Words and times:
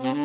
Hello, 0.00 0.16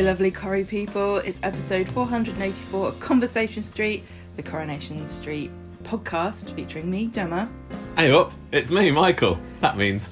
lovely 0.00 0.30
Corrie 0.30 0.64
people. 0.64 1.18
It's 1.18 1.38
episode 1.42 1.90
484 1.90 2.88
of 2.88 2.98
Conversation 3.00 3.62
Street, 3.62 4.04
the 4.36 4.42
Coronation 4.42 5.06
Street 5.06 5.50
podcast 5.82 6.54
featuring 6.56 6.90
me, 6.90 7.08
Gemma. 7.08 7.52
Hey 7.96 8.10
up, 8.10 8.32
it's 8.50 8.70
me, 8.70 8.90
Michael. 8.90 9.38
That 9.60 9.76
means 9.76 10.08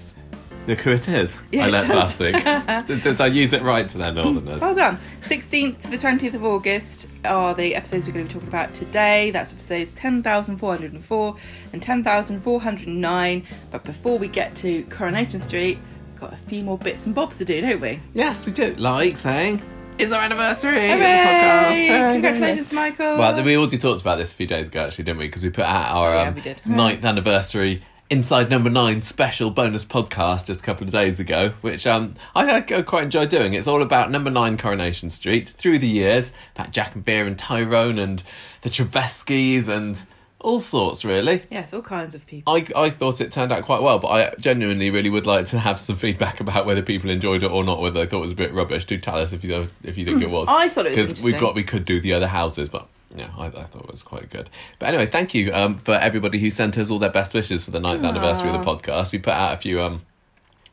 look 0.66 0.80
who 0.80 0.92
it 0.92 1.08
is. 1.08 1.38
Yeah, 1.50 1.66
I 1.66 1.68
learnt 1.68 1.88
last 1.88 2.20
week. 2.20 2.34
did, 2.86 3.02
did 3.02 3.20
I 3.20 3.26
use 3.26 3.52
it 3.52 3.62
right 3.62 3.88
to 3.88 3.98
their 3.98 4.12
northerners? 4.12 4.60
Well 4.60 4.74
done. 4.74 4.98
16th 5.22 5.82
to 5.82 5.90
the 5.90 5.96
20th 5.96 6.34
of 6.34 6.44
August 6.44 7.08
are 7.24 7.54
the 7.54 7.74
episodes 7.74 8.06
we're 8.06 8.14
going 8.14 8.26
to 8.26 8.28
be 8.28 8.34
talking 8.34 8.48
about 8.48 8.72
today. 8.74 9.30
That's 9.30 9.52
episodes 9.52 9.90
10,404 9.92 11.36
and 11.72 11.82
10,409. 11.82 13.44
But 13.70 13.84
before 13.84 14.18
we 14.18 14.28
get 14.28 14.54
to 14.56 14.82
Coronation 14.84 15.40
Street, 15.40 15.78
we've 16.10 16.20
got 16.20 16.32
a 16.32 16.36
few 16.36 16.62
more 16.62 16.78
bits 16.78 17.06
and 17.06 17.14
bobs 17.14 17.36
to 17.36 17.44
do, 17.44 17.60
don't 17.60 17.80
we? 17.80 18.00
Yes, 18.14 18.46
we 18.46 18.52
do. 18.52 18.74
Like 18.74 19.16
saying, 19.16 19.62
it's 19.98 20.12
our 20.12 20.22
anniversary 20.22 20.88
Hooray! 20.88 20.98
podcast. 20.98 21.88
Hooray! 21.88 22.12
Congratulations, 22.12 22.72
Michael. 22.72 23.18
Well, 23.18 23.44
we 23.44 23.56
already 23.56 23.78
talked 23.78 24.00
about 24.00 24.16
this 24.16 24.32
a 24.32 24.34
few 24.34 24.46
days 24.46 24.68
ago, 24.68 24.84
actually, 24.84 25.04
didn't 25.04 25.18
we? 25.18 25.26
Because 25.26 25.44
we 25.44 25.50
put 25.50 25.64
out 25.64 25.96
our 25.96 26.14
Oh, 26.14 26.34
yeah, 26.44 26.54
um, 26.64 26.76
ninth 26.76 27.04
anniversary 27.04 27.82
Inside 28.12 28.50
Number 28.50 28.68
Nine 28.68 29.00
special 29.00 29.48
bonus 29.50 29.86
podcast 29.86 30.44
just 30.44 30.60
a 30.60 30.62
couple 30.62 30.86
of 30.86 30.92
days 30.92 31.18
ago, 31.18 31.54
which 31.62 31.86
um, 31.86 32.12
I, 32.36 32.56
I 32.56 32.82
quite 32.82 33.04
enjoy 33.04 33.24
doing. 33.24 33.54
It's 33.54 33.66
all 33.66 33.80
about 33.80 34.10
Number 34.10 34.30
Nine 34.30 34.58
Coronation 34.58 35.08
Street 35.08 35.48
through 35.48 35.78
the 35.78 35.88
years, 35.88 36.30
about 36.54 36.72
Jack 36.72 36.94
and 36.94 37.02
Beer 37.02 37.26
and 37.26 37.38
Tyrone 37.38 37.98
and 37.98 38.22
the 38.60 38.68
Treveskys 38.68 39.66
and 39.66 40.04
all 40.40 40.60
sorts, 40.60 41.06
really. 41.06 41.44
Yes, 41.50 41.72
all 41.72 41.80
kinds 41.80 42.14
of 42.14 42.26
people. 42.26 42.52
I, 42.52 42.66
I 42.76 42.90
thought 42.90 43.22
it 43.22 43.32
turned 43.32 43.50
out 43.50 43.62
quite 43.62 43.80
well, 43.80 43.98
but 43.98 44.08
I 44.08 44.34
genuinely 44.38 44.90
really 44.90 45.08
would 45.08 45.24
like 45.24 45.46
to 45.46 45.58
have 45.58 45.80
some 45.80 45.96
feedback 45.96 46.38
about 46.38 46.66
whether 46.66 46.82
people 46.82 47.08
enjoyed 47.08 47.42
it 47.42 47.50
or 47.50 47.64
not, 47.64 47.80
whether 47.80 47.98
they 47.98 48.04
thought 48.04 48.18
it 48.18 48.24
was 48.24 48.32
a 48.32 48.36
bit 48.36 48.52
rubbish. 48.52 48.84
Do 48.84 48.98
tell 48.98 49.16
us 49.16 49.32
if 49.32 49.42
you 49.42 49.68
if 49.82 49.96
you 49.96 50.04
think 50.04 50.20
it 50.20 50.28
was. 50.28 50.48
I 50.50 50.68
thought 50.68 50.84
it 50.84 50.98
was 50.98 51.08
because 51.08 51.24
we've 51.24 51.40
got 51.40 51.54
we 51.54 51.64
could 51.64 51.86
do 51.86 51.98
the 51.98 52.12
other 52.12 52.28
houses, 52.28 52.68
but 52.68 52.88
yeah, 53.14 53.30
I, 53.36 53.46
I 53.46 53.64
thought 53.64 53.84
it 53.84 53.90
was 53.90 54.02
quite 54.02 54.30
good. 54.30 54.48
But 54.78 54.88
anyway, 54.88 55.06
thank 55.06 55.34
you 55.34 55.52
um, 55.52 55.78
for 55.78 55.94
everybody 55.94 56.38
who 56.38 56.50
sent 56.50 56.78
us 56.78 56.90
all 56.90 56.98
their 56.98 57.10
best 57.10 57.34
wishes 57.34 57.64
for 57.64 57.70
the 57.70 57.80
ninth 57.80 58.04
anniversary 58.04 58.50
of 58.50 58.54
the 58.54 58.64
podcast. 58.64 59.12
We 59.12 59.18
put 59.18 59.34
out 59.34 59.54
a 59.54 59.56
few 59.58 59.80
um, 59.80 60.02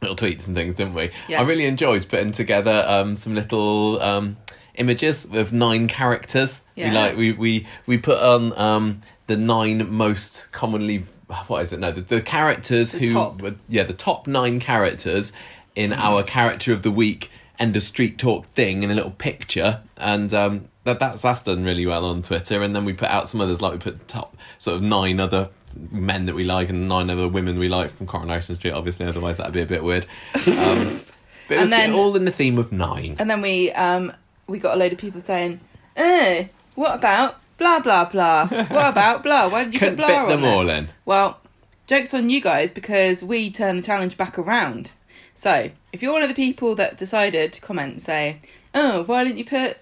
little 0.02 0.16
tweets 0.16 0.48
and 0.48 0.56
things, 0.56 0.76
didn't 0.76 0.94
we? 0.94 1.12
Yes. 1.28 1.42
I 1.42 1.44
really 1.44 1.66
enjoyed 1.66 2.08
putting 2.08 2.32
together 2.32 2.84
um, 2.88 3.16
some 3.16 3.36
little 3.36 4.02
um, 4.02 4.38
images 4.76 5.28
with 5.30 5.52
nine 5.52 5.88
characters. 5.88 6.62
Yeah. 6.76 6.90
We 6.90 6.96
like 6.96 7.18
we 7.18 7.32
we 7.34 7.68
we 7.86 7.98
put 7.98 8.20
on 8.20 8.58
um, 8.58 9.02
the 9.28 9.38
nine 9.38 9.92
most 9.92 10.52
commonly 10.52 11.06
what 11.48 11.62
is 11.62 11.74
it? 11.74 11.80
No, 11.80 11.92
the, 11.92 12.02
the 12.02 12.22
characters 12.22 12.92
The 12.92 13.00
who 13.00 13.14
top. 13.14 13.42
were 13.42 13.56
yeah 13.68 13.84
the 13.84 13.94
top 13.94 14.26
nine 14.28 14.60
characters 14.60 15.32
in 15.76 15.94
our 15.94 16.24
character 16.24 16.74
of 16.74 16.82
the 16.82 16.92
week 16.92 17.30
end 17.60 17.76
of 17.76 17.84
street 17.84 18.18
talk 18.18 18.46
thing 18.48 18.84
in 18.84 18.90
a 18.90 18.96
little 18.96 19.12
picture 19.12 19.82
and 19.98 20.34
um 20.34 20.70
that 20.90 21.00
that's 21.00 21.22
that's 21.22 21.44
done 21.44 21.64
really 21.64 21.86
well 21.86 22.06
on 22.06 22.22
twitter 22.22 22.62
and 22.62 22.76
then 22.76 22.86
we 22.86 22.94
put 22.94 23.10
out 23.10 23.28
some 23.30 23.42
others 23.42 23.62
like 23.62 23.72
we 23.74 23.78
put 23.80 24.08
top 24.08 24.36
sort 24.58 24.76
of 24.78 24.84
nine 24.84 25.20
other 25.20 25.50
men 25.92 26.26
that 26.26 26.36
we 26.36 26.44
like 26.44 26.70
and 26.70 26.88
nine 26.90 27.10
other 27.10 27.28
women 27.28 27.58
we 27.60 27.70
like 27.70 27.90
from 27.90 28.08
coronation 28.08 28.56
street 28.56 28.72
obviously 28.72 29.06
otherwise 29.06 29.38
that'd 29.38 29.54
be 29.54 29.62
a 29.62 29.66
bit 29.66 29.84
weird 29.84 30.06
um 30.36 31.00
but 31.48 31.58
it 31.58 31.62
was 31.62 31.70
then- 31.70 31.94
all 31.94 32.16
in 32.16 32.26
the 32.26 32.32
theme 32.32 32.58
of 32.58 32.72
nine 32.72 33.16
And 33.20 33.30
then 33.30 33.42
we 33.42 33.72
um 33.72 34.12
we 34.48 34.58
got 34.60 34.76
a 34.76 34.80
load 34.80 34.92
of 34.92 34.98
people 34.98 35.22
saying, 35.22 35.60
"Eh, 35.96 36.48
what 36.74 36.96
about 36.96 37.40
blah 37.60 37.80
blah 37.80 38.06
blah? 38.06 38.48
What 38.48 38.90
about 38.90 39.22
blah? 39.22 39.48
Why 39.48 39.66
did 39.66 39.74
you 39.76 39.80
couldn't 39.80 39.98
put 39.98 40.08
blah 40.08 40.08
fit 40.08 40.18
on 40.18 40.30
them 40.30 40.42
there?" 40.42 40.52
all 40.56 40.70
in 40.70 40.90
Well, 41.06 41.40
jokes 41.86 42.16
on 42.16 42.32
you 42.32 42.42
guys 42.42 42.72
because 42.72 43.24
we 43.24 43.52
turn 43.52 43.78
the 43.78 43.84
challenge 43.84 44.18
back 44.18 44.40
around. 44.40 44.92
So 45.36 45.70
if 45.94 46.02
you're 46.02 46.12
one 46.14 46.24
of 46.24 46.30
the 46.30 46.36
people 46.36 46.74
that 46.76 46.98
decided 46.98 47.54
to 47.54 47.62
comment 47.62 47.92
and 47.94 48.02
say, 48.02 48.40
"Oh, 48.74 49.04
why 49.04 49.24
didn't 49.24 49.38
you 49.38 49.46
put 49.46 49.78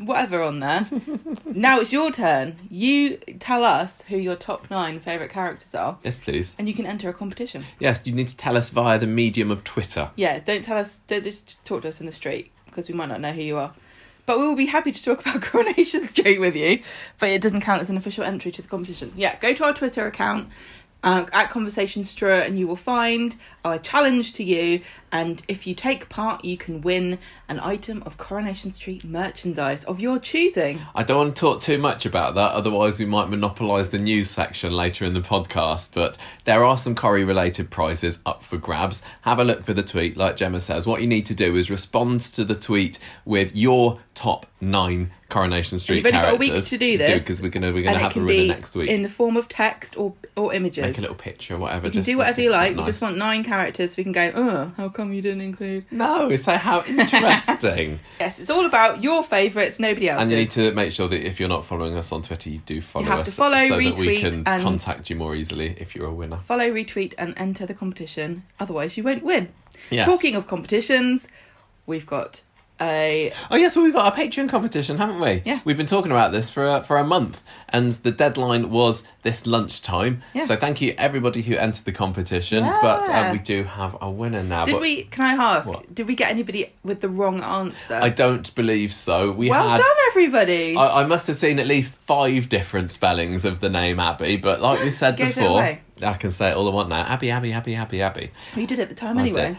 whatever 0.00 0.42
on 0.42 0.60
there?" 0.60 0.86
now 1.46 1.80
it's 1.80 1.92
your 1.92 2.10
turn. 2.10 2.56
You 2.70 3.16
tell 3.38 3.64
us 3.64 4.02
who 4.02 4.16
your 4.16 4.36
top 4.36 4.70
nine 4.70 5.00
favorite 5.00 5.30
characters 5.30 5.74
are, 5.74 5.98
yes 6.04 6.16
please 6.16 6.54
and 6.58 6.68
you 6.68 6.74
can 6.74 6.86
enter 6.86 7.08
a 7.08 7.12
competition. 7.12 7.64
yes 7.78 8.02
you 8.06 8.12
need 8.12 8.28
to 8.28 8.36
tell 8.36 8.56
us 8.56 8.70
via 8.70 8.98
the 8.98 9.06
medium 9.06 9.50
of 9.50 9.64
twitter 9.64 10.10
Yeah, 10.16 10.38
don't 10.40 10.62
tell 10.64 10.76
us. 10.76 11.00
Don't 11.06 11.24
just 11.24 11.64
talk 11.64 11.82
to 11.82 11.88
us 11.88 12.00
in 12.00 12.06
the 12.06 12.12
street 12.12 12.50
because 12.66 12.88
we 12.88 12.94
might 12.94 13.08
not 13.08 13.20
know 13.20 13.32
who 13.32 13.42
you 13.42 13.56
are. 13.56 13.72
But 14.26 14.38
we 14.38 14.46
will 14.46 14.56
be 14.56 14.66
happy 14.66 14.92
to 14.92 15.02
talk 15.02 15.20
about 15.26 15.40
Coronation 15.40 16.02
Street 16.04 16.38
with 16.38 16.54
you. 16.54 16.82
But 17.18 17.30
it 17.30 17.40
doesn't 17.40 17.62
count 17.62 17.80
as 17.80 17.88
an 17.88 17.96
official 17.96 18.24
entry 18.24 18.52
to 18.52 18.60
the 18.60 18.68
competition. 18.68 19.10
Yeah, 19.16 19.36
go 19.36 19.54
to 19.54 19.64
our 19.64 19.72
Twitter 19.72 20.04
account 20.06 20.48
uh, 21.02 21.26
at 21.32 21.50
Conversation 21.50 22.02
Straw 22.02 22.40
and 22.40 22.58
you 22.58 22.66
will 22.66 22.76
find 22.76 23.36
our 23.64 23.78
challenge 23.78 24.32
to 24.34 24.44
you. 24.44 24.80
And 25.12 25.42
if 25.48 25.66
you 25.66 25.74
take 25.74 26.08
part, 26.08 26.44
you 26.44 26.56
can 26.56 26.80
win 26.80 27.18
an 27.48 27.60
item 27.60 28.02
of 28.04 28.18
Coronation 28.18 28.70
Street 28.70 29.04
merchandise 29.04 29.84
of 29.84 30.00
your 30.00 30.18
choosing. 30.18 30.80
I 30.94 31.02
don't 31.02 31.16
want 31.16 31.36
to 31.36 31.40
talk 31.40 31.60
too 31.60 31.78
much 31.78 32.04
about 32.04 32.34
that, 32.34 32.52
otherwise 32.52 32.98
we 32.98 33.06
might 33.06 33.28
monopolise 33.28 33.88
the 33.88 33.98
news 33.98 34.28
section 34.28 34.72
later 34.72 35.04
in 35.04 35.14
the 35.14 35.20
podcast. 35.20 35.90
But 35.94 36.18
there 36.44 36.64
are 36.64 36.76
some 36.76 36.94
Corrie 36.94 37.24
related 37.24 37.70
prizes 37.70 38.20
up 38.26 38.42
for 38.42 38.58
grabs. 38.58 39.02
Have 39.22 39.38
a 39.38 39.44
look 39.44 39.64
for 39.64 39.72
the 39.72 39.82
tweet, 39.82 40.16
like 40.16 40.36
Gemma 40.36 40.60
says. 40.60 40.86
What 40.86 41.00
you 41.00 41.06
need 41.06 41.26
to 41.26 41.34
do 41.34 41.56
is 41.56 41.70
respond 41.70 42.20
to 42.20 42.44
the 42.44 42.54
tweet 42.54 42.98
with 43.24 43.54
your 43.54 44.00
top 44.14 44.46
nine 44.60 45.10
Coronation 45.28 45.78
Street 45.78 45.96
you've 45.98 46.06
only 46.06 46.18
got 46.18 46.32
a 46.32 46.36
week 46.36 46.64
to 46.64 46.78
do 46.78 46.96
this, 46.96 47.18
because 47.22 47.42
we're 47.42 47.50
gonna 47.50 47.70
we're 47.70 47.82
gonna 47.82 47.98
have 47.98 48.16
a 48.16 48.20
winner 48.20 48.54
next 48.54 48.74
week. 48.74 48.88
in 48.88 49.02
the 49.02 49.10
form 49.10 49.36
of 49.36 49.46
text 49.46 49.94
or, 49.98 50.14
or 50.36 50.54
images. 50.54 50.82
Make 50.82 50.96
a 50.96 51.02
little 51.02 51.16
picture, 51.16 51.54
or 51.54 51.58
whatever. 51.58 51.86
You 51.86 51.92
can 51.92 51.98
just- 51.98 52.06
do 52.06 52.16
whatever 52.16 52.40
you 52.40 52.50
like. 52.50 52.76
We 52.76 52.84
just 52.84 53.02
want 53.02 53.18
nine 53.18 53.44
characters. 53.44 53.98
We 53.98 54.04
can 54.04 54.12
go, 54.12 54.32
oh, 54.34 54.72
how 54.78 54.88
come 54.88 55.12
you 55.12 55.20
didn't 55.20 55.42
include? 55.42 55.84
no. 55.90 56.30
it's 56.30 56.46
like 56.46 56.60
how 56.60 56.82
interesting. 56.84 58.00
Yes, 58.20 58.38
it's 58.38 58.50
all 58.50 58.64
about 58.64 59.02
your 59.02 59.22
favourites, 59.22 59.78
nobody 59.78 60.08
else. 60.08 60.22
And 60.22 60.30
you 60.30 60.38
need 60.38 60.50
to 60.52 60.72
make 60.72 60.92
sure 60.92 61.08
that 61.08 61.24
if 61.26 61.38
you're 61.38 61.48
not 61.48 61.64
following 61.64 61.94
us 61.96 62.10
on 62.10 62.22
Twitter, 62.22 62.50
you 62.50 62.58
do 62.58 62.80
follow 62.80 63.04
you 63.04 63.10
have 63.10 63.20
us 63.20 63.26
to 63.26 63.32
follow, 63.32 63.56
so 63.68 63.68
that 63.68 63.78
we 63.78 63.92
retweet, 63.92 64.20
can 64.20 64.42
and- 64.46 64.62
contact 64.62 65.10
you 65.10 65.16
more 65.16 65.34
easily 65.34 65.74
if 65.78 65.94
you're 65.94 66.06
a 66.06 66.12
winner. 66.14 66.38
Follow, 66.38 66.68
retweet, 66.70 67.12
and 67.18 67.34
enter 67.36 67.66
the 67.66 67.74
competition. 67.74 68.44
Otherwise, 68.58 68.96
you 68.96 69.02
won't 69.04 69.22
win. 69.22 69.48
Yes. 69.90 70.06
Talking 70.06 70.34
of 70.34 70.46
competitions, 70.46 71.28
we've 71.86 72.06
got 72.06 72.42
a. 72.80 73.32
Oh 73.50 73.56
yes, 73.56 73.76
well 73.76 73.84
we've 73.84 73.94
got 73.94 74.12
a 74.12 74.16
Patreon 74.16 74.48
competition, 74.48 74.98
haven't 74.98 75.20
we? 75.20 75.42
Yeah. 75.44 75.60
We've 75.64 75.76
been 75.76 75.86
talking 75.86 76.10
about 76.10 76.32
this 76.32 76.50
for 76.50 76.66
a, 76.66 76.82
for 76.82 76.98
a 76.98 77.04
month, 77.04 77.42
and 77.68 77.92
the 77.92 78.10
deadline 78.10 78.70
was 78.70 79.04
this 79.22 79.46
lunchtime. 79.46 80.22
Yeah. 80.34 80.44
So 80.44 80.56
thank 80.56 80.80
you 80.80 80.94
everybody 80.98 81.42
who 81.42 81.56
entered 81.56 81.84
the 81.84 81.92
competition. 81.92 82.64
Yeah. 82.64 82.78
But 82.80 83.08
um, 83.08 83.32
we 83.32 83.38
do 83.38 83.64
have 83.64 83.96
a 84.00 84.10
winner 84.10 84.42
now. 84.42 84.64
Did 84.64 84.72
but 84.72 84.80
we? 84.80 85.04
Can 85.04 85.24
I 85.24 85.56
ask? 85.56 85.68
What? 85.68 85.94
Did 85.94 86.08
we 86.08 86.14
get 86.14 86.30
anybody 86.30 86.72
with 86.82 87.00
the 87.00 87.08
wrong 87.08 87.42
answer? 87.42 87.94
I 87.94 88.08
don't 88.08 88.54
believe 88.54 88.92
so. 88.92 89.32
We 89.32 89.50
well 89.50 89.68
had. 89.68 89.78
done, 89.78 89.96
everybody. 90.08 90.76
I, 90.76 91.02
I 91.02 91.04
must 91.04 91.26
have 91.26 91.36
seen 91.36 91.58
at 91.58 91.66
least 91.66 91.94
five 91.94 92.48
different 92.48 92.90
spellings 92.90 93.44
of 93.44 93.60
the 93.60 93.68
name 93.68 94.00
Abby, 94.00 94.36
but 94.36 94.60
like 94.60 94.80
we 94.80 94.90
said 94.90 95.16
before. 95.16 95.78
I 96.00 96.14
can 96.14 96.30
say 96.30 96.50
it 96.50 96.56
all 96.56 96.68
I 96.68 96.72
want 96.72 96.88
now. 96.88 97.02
Abby, 97.02 97.30
Abby, 97.30 97.52
Abby, 97.52 97.74
Abby, 97.74 98.02
Abby. 98.02 98.30
you 98.54 98.68
did 98.68 98.78
it 98.78 98.82
at 98.82 98.88
the 98.88 98.94
time 98.94 99.18
I 99.18 99.22
anyway. 99.22 99.56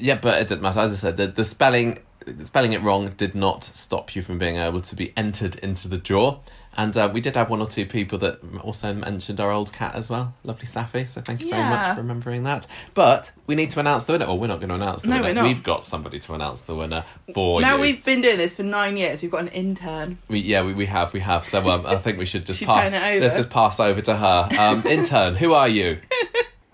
Yeah, 0.00 0.16
but 0.16 0.38
it 0.38 0.48
doesn't 0.48 0.62
matter. 0.62 0.80
As 0.80 0.92
I 0.92 0.96
said, 0.96 1.16
the, 1.16 1.26
the 1.26 1.44
spelling 1.44 1.98
spelling 2.42 2.74
it 2.74 2.82
wrong 2.82 3.08
did 3.16 3.34
not 3.34 3.64
stop 3.64 4.14
you 4.14 4.20
from 4.22 4.38
being 4.38 4.56
able 4.56 4.80
to 4.82 4.94
be 4.94 5.12
entered 5.16 5.54
into 5.56 5.88
the 5.88 5.96
draw. 5.98 6.38
And 6.76 6.96
uh, 6.96 7.10
we 7.12 7.20
did 7.20 7.34
have 7.34 7.50
one 7.50 7.60
or 7.60 7.66
two 7.66 7.84
people 7.84 8.16
that 8.18 8.38
also 8.62 8.94
mentioned 8.94 9.40
our 9.40 9.50
old 9.50 9.72
cat 9.72 9.94
as 9.96 10.08
well, 10.08 10.34
lovely 10.44 10.66
Safi. 10.66 11.08
So 11.08 11.20
thank 11.20 11.40
you 11.42 11.50
very 11.50 11.62
much 11.64 11.94
for 11.96 12.02
remembering 12.02 12.44
that. 12.44 12.66
But 12.94 13.32
we 13.48 13.56
need 13.56 13.72
to 13.72 13.80
announce 13.80 14.04
the 14.04 14.12
winner. 14.12 14.26
Well, 14.26 14.38
we're 14.38 14.46
not 14.46 14.60
going 14.60 14.68
to 14.68 14.76
announce 14.76 15.02
the 15.02 15.08
No, 15.08 15.16
winner. 15.16 15.28
we're 15.28 15.34
not. 15.34 15.44
We've 15.44 15.62
got 15.64 15.84
somebody 15.84 16.20
to 16.20 16.34
announce 16.34 16.60
the 16.62 16.76
winner 16.76 17.04
for 17.34 17.60
now 17.60 17.72
you. 17.72 17.76
Now 17.76 17.82
we've 17.82 18.04
been 18.04 18.20
doing 18.20 18.38
this 18.38 18.54
for 18.54 18.62
nine 18.62 18.96
years. 18.96 19.20
We've 19.20 19.32
got 19.32 19.40
an 19.40 19.48
intern. 19.48 20.18
We, 20.28 20.38
yeah, 20.40 20.62
we, 20.62 20.74
we 20.74 20.86
have, 20.86 21.12
we 21.12 21.20
have. 21.20 21.44
So 21.44 21.68
um, 21.68 21.84
I 21.86 21.96
think 21.96 22.18
we 22.18 22.26
should 22.26 22.46
just 22.46 22.60
Should 22.60 22.68
pass. 22.68 22.92
turn 22.92 23.02
it 23.02 23.06
over. 23.14 23.20
Let's 23.22 23.36
just 23.36 23.50
pass 23.50 23.80
over 23.80 24.00
to 24.02 24.16
her. 24.16 24.48
Um, 24.56 24.86
intern, 24.86 25.34
who 25.36 25.54
are 25.54 25.68
you? 25.68 25.98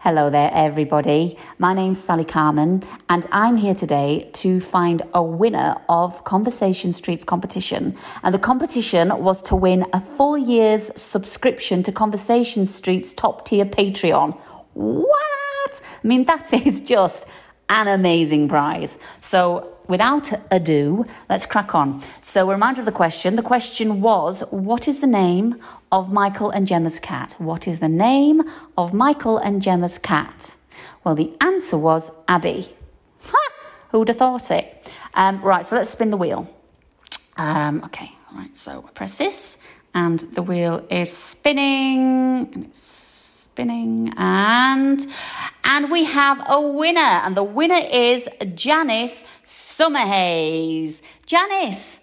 Hello 0.00 0.28
there, 0.28 0.50
everybody. 0.52 1.38
My 1.58 1.72
name's 1.72 2.04
Sally 2.04 2.26
Carman, 2.26 2.82
and 3.08 3.26
I'm 3.32 3.56
here 3.56 3.72
today 3.72 4.28
to 4.34 4.60
find 4.60 5.00
a 5.14 5.22
winner 5.22 5.74
of 5.88 6.22
Conversation 6.22 6.92
Street's 6.92 7.24
competition. 7.24 7.96
And 8.22 8.34
the 8.34 8.38
competition 8.38 9.08
was 9.16 9.40
to 9.42 9.56
win 9.56 9.86
a 9.94 10.00
full 10.02 10.36
year's 10.36 10.90
subscription 11.00 11.82
to 11.82 11.92
Conversation 11.92 12.66
Street's 12.66 13.14
top 13.14 13.46
tier 13.46 13.64
Patreon. 13.64 14.38
What? 14.74 15.80
I 16.04 16.06
mean, 16.06 16.24
that 16.24 16.52
is 16.66 16.82
just 16.82 17.26
an 17.68 17.88
amazing 17.88 18.48
prize. 18.48 18.98
So, 19.20 19.72
without 19.88 20.30
ado, 20.50 21.04
let's 21.28 21.46
crack 21.46 21.74
on. 21.74 22.02
So, 22.20 22.48
a 22.48 22.52
reminder 22.52 22.80
of 22.80 22.86
the 22.86 22.92
question. 22.92 23.36
The 23.36 23.42
question 23.42 24.00
was 24.00 24.40
What 24.50 24.88
is 24.88 25.00
the 25.00 25.06
name 25.06 25.60
of 25.90 26.12
Michael 26.12 26.50
and 26.50 26.66
Gemma's 26.66 27.00
cat? 27.00 27.34
What 27.38 27.66
is 27.66 27.80
the 27.80 27.88
name 27.88 28.42
of 28.76 28.92
Michael 28.92 29.38
and 29.38 29.62
Gemma's 29.62 29.98
cat? 29.98 30.56
Well, 31.04 31.14
the 31.14 31.32
answer 31.40 31.78
was 31.78 32.10
Abby. 32.28 32.74
Ha! 33.22 33.52
Who'd 33.90 34.08
have 34.08 34.18
thought 34.18 34.50
it? 34.50 34.92
Um, 35.14 35.40
right, 35.42 35.64
so 35.64 35.76
let's 35.76 35.90
spin 35.90 36.10
the 36.10 36.16
wheel. 36.16 36.48
Um, 37.36 37.82
okay, 37.84 38.12
all 38.30 38.38
right, 38.38 38.56
so 38.56 38.84
I 38.86 38.90
press 38.92 39.18
this, 39.18 39.56
and 39.94 40.20
the 40.20 40.42
wheel 40.42 40.84
is 40.90 41.12
spinning, 41.12 42.70
spinning, 43.56 44.12
and 44.18 45.06
and 45.64 45.90
we 45.90 46.04
have 46.04 46.44
a 46.46 46.60
winner, 46.60 47.00
and 47.24 47.34
the 47.34 47.42
winner 47.42 47.80
is 47.90 48.28
Janice 48.54 49.24
Summerhays. 49.46 51.00
Janice, 51.24 51.98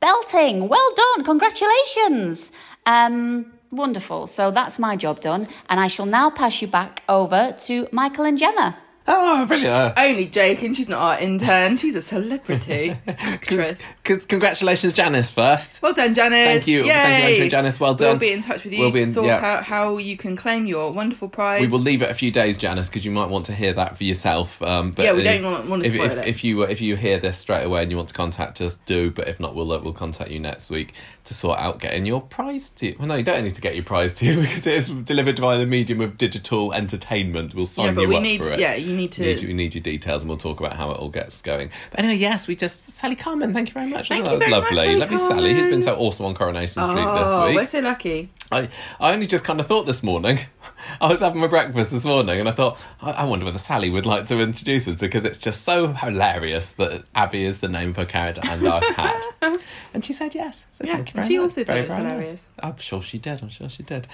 belting, 0.00 0.68
well 0.68 0.94
done, 0.94 1.24
congratulations. 1.24 2.52
Um, 2.84 3.50
wonderful. 3.70 4.26
So 4.26 4.50
that's 4.50 4.78
my 4.78 4.94
job 4.94 5.22
done, 5.22 5.48
and 5.70 5.80
I 5.80 5.86
shall 5.86 6.04
now 6.04 6.28
pass 6.28 6.60
you 6.60 6.68
back 6.68 7.02
over 7.08 7.56
to 7.60 7.88
Michael 7.92 8.26
and 8.26 8.38
Gemma. 8.38 8.76
Oh, 9.08 9.44
brilliant. 9.46 9.76
Uh, 9.76 9.92
Only 9.96 10.26
joking, 10.26 10.72
she's 10.74 10.88
not 10.88 11.00
our 11.00 11.18
intern. 11.18 11.76
She's 11.76 11.96
a 11.96 12.02
celebrity 12.02 12.96
actress. 13.08 13.80
c- 14.06 14.16
congratulations, 14.18 14.92
Janice, 14.92 15.30
first. 15.32 15.82
Well 15.82 15.94
done, 15.94 16.14
Janice. 16.14 16.46
Thank 16.46 16.66
you. 16.68 16.84
Yay. 16.84 16.88
Thank 16.92 17.38
you, 17.38 17.48
Janice. 17.48 17.80
Well 17.80 17.94
done. 17.94 18.10
We'll 18.10 18.18
be 18.18 18.30
in 18.32 18.40
touch 18.40 18.62
with 18.62 18.72
you 18.72 18.80
We'll 18.80 18.92
be 18.92 19.00
to 19.00 19.04
in- 19.06 19.12
sort 19.12 19.26
yeah. 19.26 19.38
out 19.44 19.64
how 19.64 19.96
you 19.98 20.16
can 20.16 20.36
claim 20.36 20.66
your 20.66 20.92
wonderful 20.92 21.28
prize. 21.28 21.60
We 21.62 21.66
will 21.68 21.80
leave 21.80 22.02
it 22.02 22.10
a 22.10 22.14
few 22.14 22.30
days, 22.30 22.56
Janice, 22.56 22.88
because 22.88 23.04
you 23.04 23.10
might 23.10 23.30
want 23.30 23.46
to 23.46 23.52
hear 23.54 23.72
that 23.72 23.96
for 23.96 24.04
yourself. 24.04 24.62
Um, 24.62 24.92
but 24.92 25.04
Yeah, 25.04 25.12
we 25.14 25.22
don't 25.24 25.42
want- 25.42 25.68
want 25.68 25.82
to 25.84 25.88
if, 25.88 25.94
spoil 25.94 26.06
if, 26.06 26.18
it. 26.18 26.28
If 26.28 26.44
you 26.44 26.62
if 26.62 26.80
you 26.80 26.94
hear 26.96 27.18
this 27.18 27.38
straight 27.38 27.64
away 27.64 27.82
and 27.82 27.90
you 27.90 27.96
want 27.96 28.08
to 28.10 28.14
contact 28.14 28.60
us, 28.60 28.76
do. 28.86 29.10
But 29.10 29.26
if 29.28 29.40
not, 29.40 29.54
we'll 29.56 29.72
uh, 29.72 29.80
we'll 29.80 29.92
contact 29.92 30.30
you 30.30 30.38
next 30.38 30.70
week 30.70 30.92
to 31.24 31.34
sort 31.34 31.58
out 31.58 31.80
getting 31.80 32.06
your 32.06 32.20
prize 32.20 32.70
to 32.70 32.86
you. 32.86 32.96
Well, 32.98 33.08
no, 33.08 33.14
you 33.16 33.22
don't 33.24 33.42
need 33.44 33.54
to 33.54 33.60
get 33.60 33.74
your 33.74 33.84
prize 33.84 34.14
to 34.16 34.26
you 34.26 34.36
because 34.40 34.66
it 34.66 34.74
is 34.74 34.88
delivered 34.90 35.38
via 35.38 35.58
the 35.58 35.66
medium 35.66 36.00
of 36.00 36.16
digital 36.16 36.72
entertainment. 36.72 37.54
We'll 37.54 37.66
sign 37.66 37.94
Yeah, 37.96 38.02
you 38.02 38.16
up 38.16 38.22
need- 38.22 38.44
for 38.44 38.50
it. 38.50 38.60
yeah, 38.60 38.74
you 38.74 38.94
need 39.00 39.12
to- 39.12 39.22
We 39.22 39.34
need, 39.34 39.44
we 39.48 39.52
need 39.54 39.74
your 39.74 39.82
details, 39.82 40.22
and 40.22 40.28
we'll 40.28 40.38
talk 40.38 40.60
about 40.60 40.74
how 40.76 40.90
it 40.92 40.98
all 40.98 41.08
gets 41.08 41.40
going. 41.42 41.70
But 41.90 42.00
anyway, 42.00 42.16
yes, 42.16 42.46
we 42.46 42.54
just 42.56 42.96
Sally 42.96 43.16
Carman. 43.16 43.52
Thank 43.52 43.68
you 43.68 43.74
very 43.74 43.88
much. 43.90 44.08
Thank 44.08 44.24
that 44.24 44.30
you 44.32 44.36
was 44.36 44.40
very 44.40 44.50
much, 44.50 44.62
lovely, 44.72 44.76
Sally 44.84 44.96
lovely 44.96 45.18
Sally, 45.18 45.54
who's 45.54 45.70
been 45.70 45.82
so 45.82 45.96
awesome 45.96 46.26
on 46.26 46.34
Coronation 46.34 46.82
Street 46.82 46.96
Oh, 46.98 47.18
this 47.44 47.48
week. 47.48 47.56
we're 47.56 47.66
so 47.66 47.80
lucky. 47.80 48.30
I, 48.52 48.68
I 48.98 49.12
only 49.12 49.26
just 49.26 49.44
kind 49.44 49.60
of 49.60 49.66
thought 49.66 49.86
this 49.86 50.02
morning. 50.02 50.40
I 51.00 51.08
was 51.08 51.20
having 51.20 51.40
my 51.40 51.46
breakfast 51.46 51.92
this 51.92 52.04
morning, 52.04 52.40
and 52.40 52.48
I 52.48 52.52
thought, 52.52 52.78
I, 53.00 53.10
I 53.12 53.24
wonder 53.24 53.44
whether 53.44 53.58
Sally 53.58 53.90
would 53.90 54.06
like 54.06 54.24
to 54.26 54.40
introduce 54.40 54.88
us 54.88 54.96
because 54.96 55.24
it's 55.24 55.38
just 55.38 55.62
so 55.62 55.88
hilarious 55.92 56.72
that 56.72 57.04
Abby 57.14 57.44
is 57.44 57.60
the 57.60 57.68
name 57.68 57.90
of 57.90 57.96
her 57.96 58.04
character 58.04 58.40
and 58.44 58.66
our 58.66 58.80
cat. 58.80 59.24
and 59.94 60.04
she 60.04 60.12
said 60.12 60.34
yes. 60.34 60.64
So 60.70 60.84
Yeah, 60.84 60.96
thank 60.96 61.08
you 61.14 61.18
and 61.18 61.24
very 61.24 61.26
she 61.28 61.36
much. 61.38 61.42
also 61.44 61.60
thought 61.60 61.66
Very, 61.68 61.80
it 61.80 61.82
was 61.84 61.92
very 61.92 62.02
nice. 62.02 62.12
hilarious. 62.12 62.46
I'm 62.60 62.76
sure 62.78 63.02
she 63.02 63.18
did. 63.18 63.40
I'm 63.42 63.48
sure 63.50 63.68
she 63.68 63.82
did. 63.84 64.08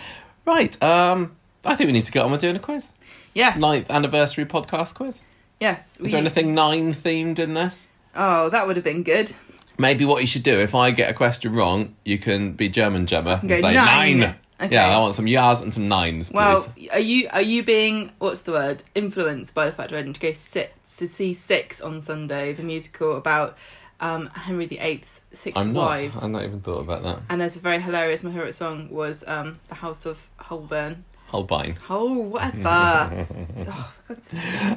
Right. 0.45 0.81
Um, 0.83 1.37
I 1.67 1.75
think 1.75 1.89
we 1.89 1.93
need 1.93 2.05
to 2.07 2.13
get 2.13 2.23
on 2.23 2.31
with 2.31 2.41
doing 2.41 2.57
a 2.57 2.61
quiz. 2.61 2.91
Yes. 3.35 3.59
Ninth 3.59 3.91
anniversary 3.91 4.45
podcast 4.47 4.95
quiz. 4.95 5.21
Yes. 5.61 5.99
Is 6.01 6.11
there 6.13 6.21
anything 6.21 6.55
nine 6.55 6.93
themed 6.95 7.39
in 7.39 7.55
this? 7.55 7.87
Oh, 8.15 8.49
that 8.51 8.67
would 8.67 8.77
have 8.77 8.85
been 8.85 9.03
good. 9.03 9.33
Maybe 9.79 10.05
what 10.05 10.21
you 10.23 10.27
should 10.27 10.43
do 10.43 10.59
if 10.59 10.75
I 10.75 10.91
get 10.91 11.11
a 11.11 11.15
question 11.15 11.53
wrong, 11.55 11.97
you 12.05 12.19
can 12.19 12.53
be 12.53 12.69
German 12.69 13.07
Gemma 13.07 13.39
and 13.41 13.49
Go 13.49 13.57
say 13.57 13.75
nine. 13.75 14.21
nine. 14.21 14.37
Okay. 14.59 14.73
Yeah, 14.75 14.97
I 14.97 15.01
want 15.01 15.15
some 15.15 15.27
yas 15.27 15.61
and 15.61 15.73
some 15.75 15.87
nines, 15.87 16.31
please. 16.31 16.35
Well, 16.37 16.73
are 16.93 16.99
you 16.99 17.29
are 17.31 17.43
you 17.43 17.63
being 17.63 18.11
what's 18.19 18.41
the 18.41 18.53
word 18.53 18.83
influenced 18.95 19.53
by 19.53 19.67
the 19.67 19.73
fact 19.73 19.93
I 19.93 19.97
went 19.97 20.15
to 20.15 20.21
go 20.21 20.33
sit 20.33 20.73
to 20.97 21.07
see 21.07 21.35
Six 21.35 21.83
on 21.83 22.01
Sunday, 22.01 22.55
the 22.55 22.63
musical 22.63 23.17
about 23.17 23.59
um, 24.01 24.29
Henry 24.29 24.65
VIII's 24.65 25.21
six 25.31 25.57
I'm 25.59 25.75
not. 25.75 25.89
wives. 25.89 26.23
I've 26.23 26.31
not 26.31 26.45
even 26.45 26.61
thought 26.61 26.81
about 26.81 27.03
that. 27.03 27.19
And 27.29 27.39
there's 27.41 27.57
a 27.57 27.61
very 27.61 27.81
hilarious. 27.81 28.23
My 28.23 28.33
favorite 28.33 28.55
song 28.55 28.89
was 28.91 29.25
um, 29.27 29.59
"The 29.69 29.75
House 29.75 30.07
of 30.07 30.31
Holborn." 30.39 31.05
Holbein. 31.27 31.77
Oh, 31.91 32.19
whatever. 32.21 33.27
oh, 33.69 33.93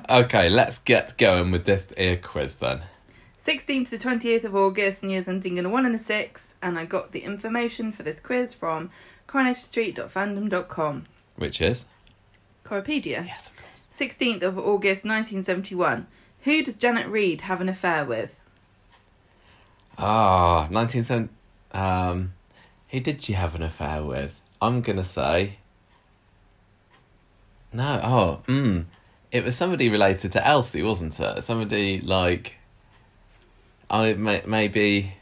Okay, 0.09 0.49
let's 0.49 0.79
get 0.79 1.17
going 1.17 1.51
with 1.51 1.65
this 1.65 1.87
ear 1.97 2.17
quiz 2.17 2.55
then. 2.55 2.81
16th 3.43 3.89
to 3.91 3.97
20th 3.97 4.43
of 4.43 4.55
August, 4.55 5.01
and 5.01 5.11
years 5.11 5.27
ending 5.27 5.57
in 5.57 5.65
a 5.65 5.69
1 5.69 5.85
and 5.85 5.95
a 5.95 5.99
6. 5.99 6.53
And 6.61 6.77
I 6.77 6.85
got 6.85 7.11
the 7.11 7.21
information 7.23 7.91
for 7.91 8.03
this 8.03 8.19
quiz 8.19 8.53
from 8.53 8.89
coronationstreet.fandom.com. 9.27 11.05
Which 11.35 11.61
is? 11.61 11.85
Coropedia. 12.65 13.25
Yes, 13.25 13.47
of 13.47 13.55
course. 13.55 13.67
16th 14.11 14.43
of 14.43 14.57
August 14.57 15.03
1971. 15.05 16.07
Who 16.43 16.63
does 16.63 16.75
Janet 16.75 17.07
Reid 17.07 17.41
have 17.41 17.61
an 17.61 17.69
affair 17.69 18.05
with? 18.05 18.35
Ah, 19.97 20.67
1970. 20.69 21.29
Um, 21.71 22.33
who 22.89 22.99
did 22.99 23.21
she 23.21 23.33
have 23.33 23.55
an 23.55 23.61
affair 23.63 24.03
with? 24.03 24.39
I'm 24.61 24.81
gonna 24.81 25.03
say. 25.03 25.58
No, 27.71 28.01
oh, 28.03 28.41
hmm. 28.45 28.81
It 29.31 29.43
was 29.43 29.55
somebody 29.55 29.89
related 29.89 30.31
to 30.33 30.45
Elsie, 30.45 30.81
wasn't 30.81 31.19
it? 31.19 31.43
Somebody 31.43 32.01
like. 32.01 32.55
I 33.89 34.13
may, 34.13 34.41
maybe. 34.45 35.13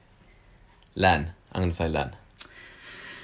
Len. 0.95 1.31
I'm 1.51 1.61
gonna 1.61 1.73
say 1.73 1.87
Len. 1.87 2.15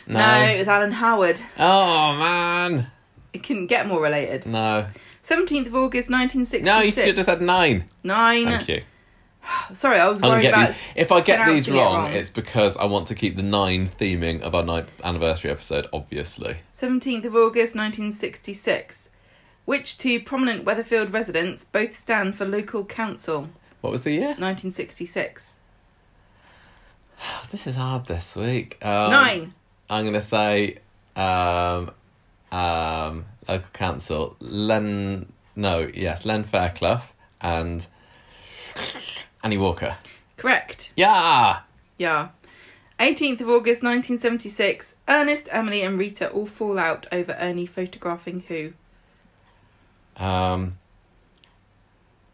No. 0.08 0.44
it 0.44 0.60
was 0.60 0.68
Alan 0.68 0.92
Howard. 0.92 1.40
Oh 1.58 2.18
man. 2.18 2.88
It 3.32 3.44
couldn't 3.44 3.68
get 3.68 3.88
more 3.88 4.02
related. 4.02 4.46
No. 4.46 4.88
17th 5.28 5.68
of 5.68 5.76
August 5.76 6.10
1966. 6.10 6.66
No, 6.66 6.82
you 6.82 6.92
should 6.92 7.18
have 7.18 7.26
said 7.26 7.42
nine. 7.42 7.86
Nine. 8.04 8.46
Thank 8.46 8.68
you. 8.68 8.82
Sorry, 9.74 10.00
I 10.00 10.08
was 10.08 10.22
worried 10.22 10.48
about. 10.48 10.70
these, 10.70 10.78
if 10.96 11.12
I 11.12 11.22
get 11.22 11.46
these 11.48 11.68
pronouncing 11.68 11.76
it 11.76 11.78
wrong, 11.80 11.96
wrong. 12.06 12.14
it's 12.14 12.30
because 12.30 12.78
I 12.78 12.86
want 12.86 13.08
to 13.08 13.16
keep 13.16 13.38
the 13.38 13.44
nine 13.44 13.88
theming 13.88 14.42
of 14.42 14.54
our 14.54 14.64
ninth 14.64 14.92
anniversary 15.04 15.52
episode, 15.52 15.88
obviously. 15.94 16.58
17th 16.78 17.26
of 17.26 17.36
August 17.36 17.76
1966. 17.76 19.10
Which 19.66 19.98
two 19.98 20.20
prominent 20.22 20.66
Weatherfield 20.66 21.14
residents 21.14 21.64
both 21.66 21.96
stand 21.96 22.36
for 22.36 22.46
local 22.46 22.84
council? 22.86 23.50
What 23.82 23.92
was 23.92 24.04
the 24.04 24.12
year? 24.12 24.36
1966. 24.38 25.54
This 27.52 27.68
is 27.68 27.76
hard 27.76 28.08
this 28.08 28.36
week. 28.36 28.78
Um, 28.84 29.12
Nine. 29.12 29.54
I'm 29.90 30.04
going 30.04 30.14
to 30.14 30.22
say 30.22 30.80
um, 31.16 31.92
um, 32.52 33.26
local 33.48 33.70
council. 33.72 34.36
Len. 34.40 35.32
No, 35.56 35.90
yes, 35.94 36.26
Len 36.26 36.44
Fairclough 36.44 37.04
and 37.40 37.86
Annie 39.44 39.58
Walker. 39.58 39.96
Correct. 40.38 40.92
Yeah! 40.98 41.60
Yeah. 41.98 42.30
18th 43.00 43.42
of 43.42 43.50
August 43.50 43.84
1976. 43.84 44.96
Ernest, 45.08 45.48
Emily, 45.52 45.82
and 45.82 46.00
Rita 46.00 46.30
all 46.30 46.46
fall 46.48 46.80
out 46.80 47.06
over 47.12 47.34
Ernie 47.40 47.66
photographing 47.66 48.44
who? 48.48 48.74
Um, 50.18 50.78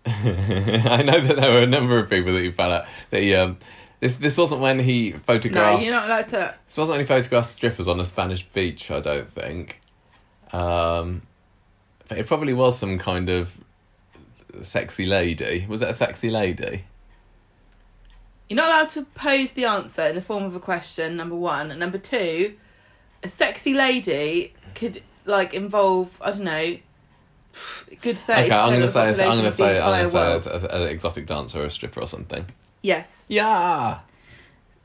I 0.05 1.03
know 1.05 1.19
that 1.19 1.35
there 1.37 1.51
were 1.51 1.59
a 1.63 1.67
number 1.67 1.97
of 1.97 2.09
people 2.09 2.33
that 2.33 2.41
he 2.41 2.49
fell 2.49 2.71
out. 2.71 2.85
That 3.11 3.21
he, 3.21 3.35
um, 3.35 3.57
this 3.99 4.17
this 4.17 4.37
wasn't 4.37 4.61
when 4.61 4.79
he 4.79 5.11
No, 5.11 5.19
photographed. 5.19 5.83
you're 5.83 5.91
not 5.93 6.07
allowed 6.07 6.27
to. 6.29 6.55
This 6.67 6.77
wasn't 6.77 6.97
when 6.97 6.99
he 7.01 7.07
photographed 7.07 7.47
strippers 7.49 7.87
on 7.87 7.99
a 7.99 8.05
Spanish 8.05 8.43
beach. 8.43 8.89
I 8.91 8.99
don't 8.99 9.31
think. 9.31 9.79
Um, 10.51 11.23
it 12.09 12.25
probably 12.27 12.53
was 12.53 12.77
some 12.77 12.97
kind 12.97 13.29
of 13.29 13.57
sexy 14.61 15.05
lady. 15.05 15.65
Was 15.69 15.81
it 15.81 15.89
a 15.89 15.93
sexy 15.93 16.29
lady? 16.29 16.85
You're 18.49 18.57
not 18.57 18.67
allowed 18.67 18.89
to 18.89 19.03
pose 19.13 19.51
the 19.51 19.65
answer 19.65 20.07
in 20.07 20.15
the 20.15 20.23
form 20.23 20.43
of 20.43 20.55
a 20.55 20.59
question, 20.59 21.15
number 21.15 21.35
one. 21.35 21.69
And 21.69 21.79
number 21.79 21.99
two, 21.99 22.55
a 23.21 23.27
sexy 23.27 23.75
lady 23.75 24.53
could, 24.73 25.03
like, 25.25 25.53
involve, 25.53 26.19
I 26.19 26.31
don't 26.31 26.45
know, 26.45 26.77
good 28.01 28.17
30% 28.17 28.45
okay, 28.45 28.51
I'm 28.51 28.73
gonna 28.73 28.87
say. 28.87 29.01
I'm 29.01 29.13
gonna 29.37 29.51
say. 29.51 29.77
I'm 29.77 30.11
gonna 30.11 30.39
say 30.39 30.67
an 30.69 30.81
exotic 30.83 31.25
dancer 31.25 31.61
or 31.61 31.65
a 31.65 31.71
stripper 31.71 32.01
or 32.01 32.07
something. 32.07 32.45
Yes. 32.81 33.25
Yeah. 33.27 33.99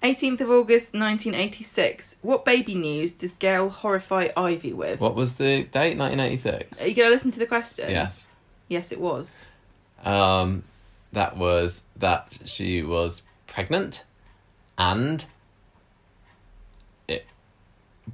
18th 0.03 0.43
of 0.43 0.51
August 0.51 0.93
1986. 0.93 2.17
What 2.21 2.45
baby 2.45 2.75
news 2.75 3.13
does 3.13 3.33
Gail 3.33 3.71
horrify 3.71 4.29
Ivy 4.37 4.75
with? 4.75 5.01
What 5.01 5.15
was 5.15 5.37
the 5.37 5.63
date? 5.65 5.97
1986. 5.97 6.83
Are 6.83 6.87
you 6.87 6.95
going 6.95 7.09
to 7.09 7.15
listen 7.15 7.31
to 7.31 7.39
the 7.39 7.47
questions? 7.47 7.91
Yes. 7.91 8.27
Yes, 8.69 8.93
it 8.93 9.01
was. 9.01 9.39
Um, 10.05 10.65
that 11.13 11.39
was 11.39 11.85
that 11.97 12.37
she 12.45 12.83
was 12.83 13.23
pregnant, 13.47 14.05
and 14.77 15.25
it, 17.09 17.25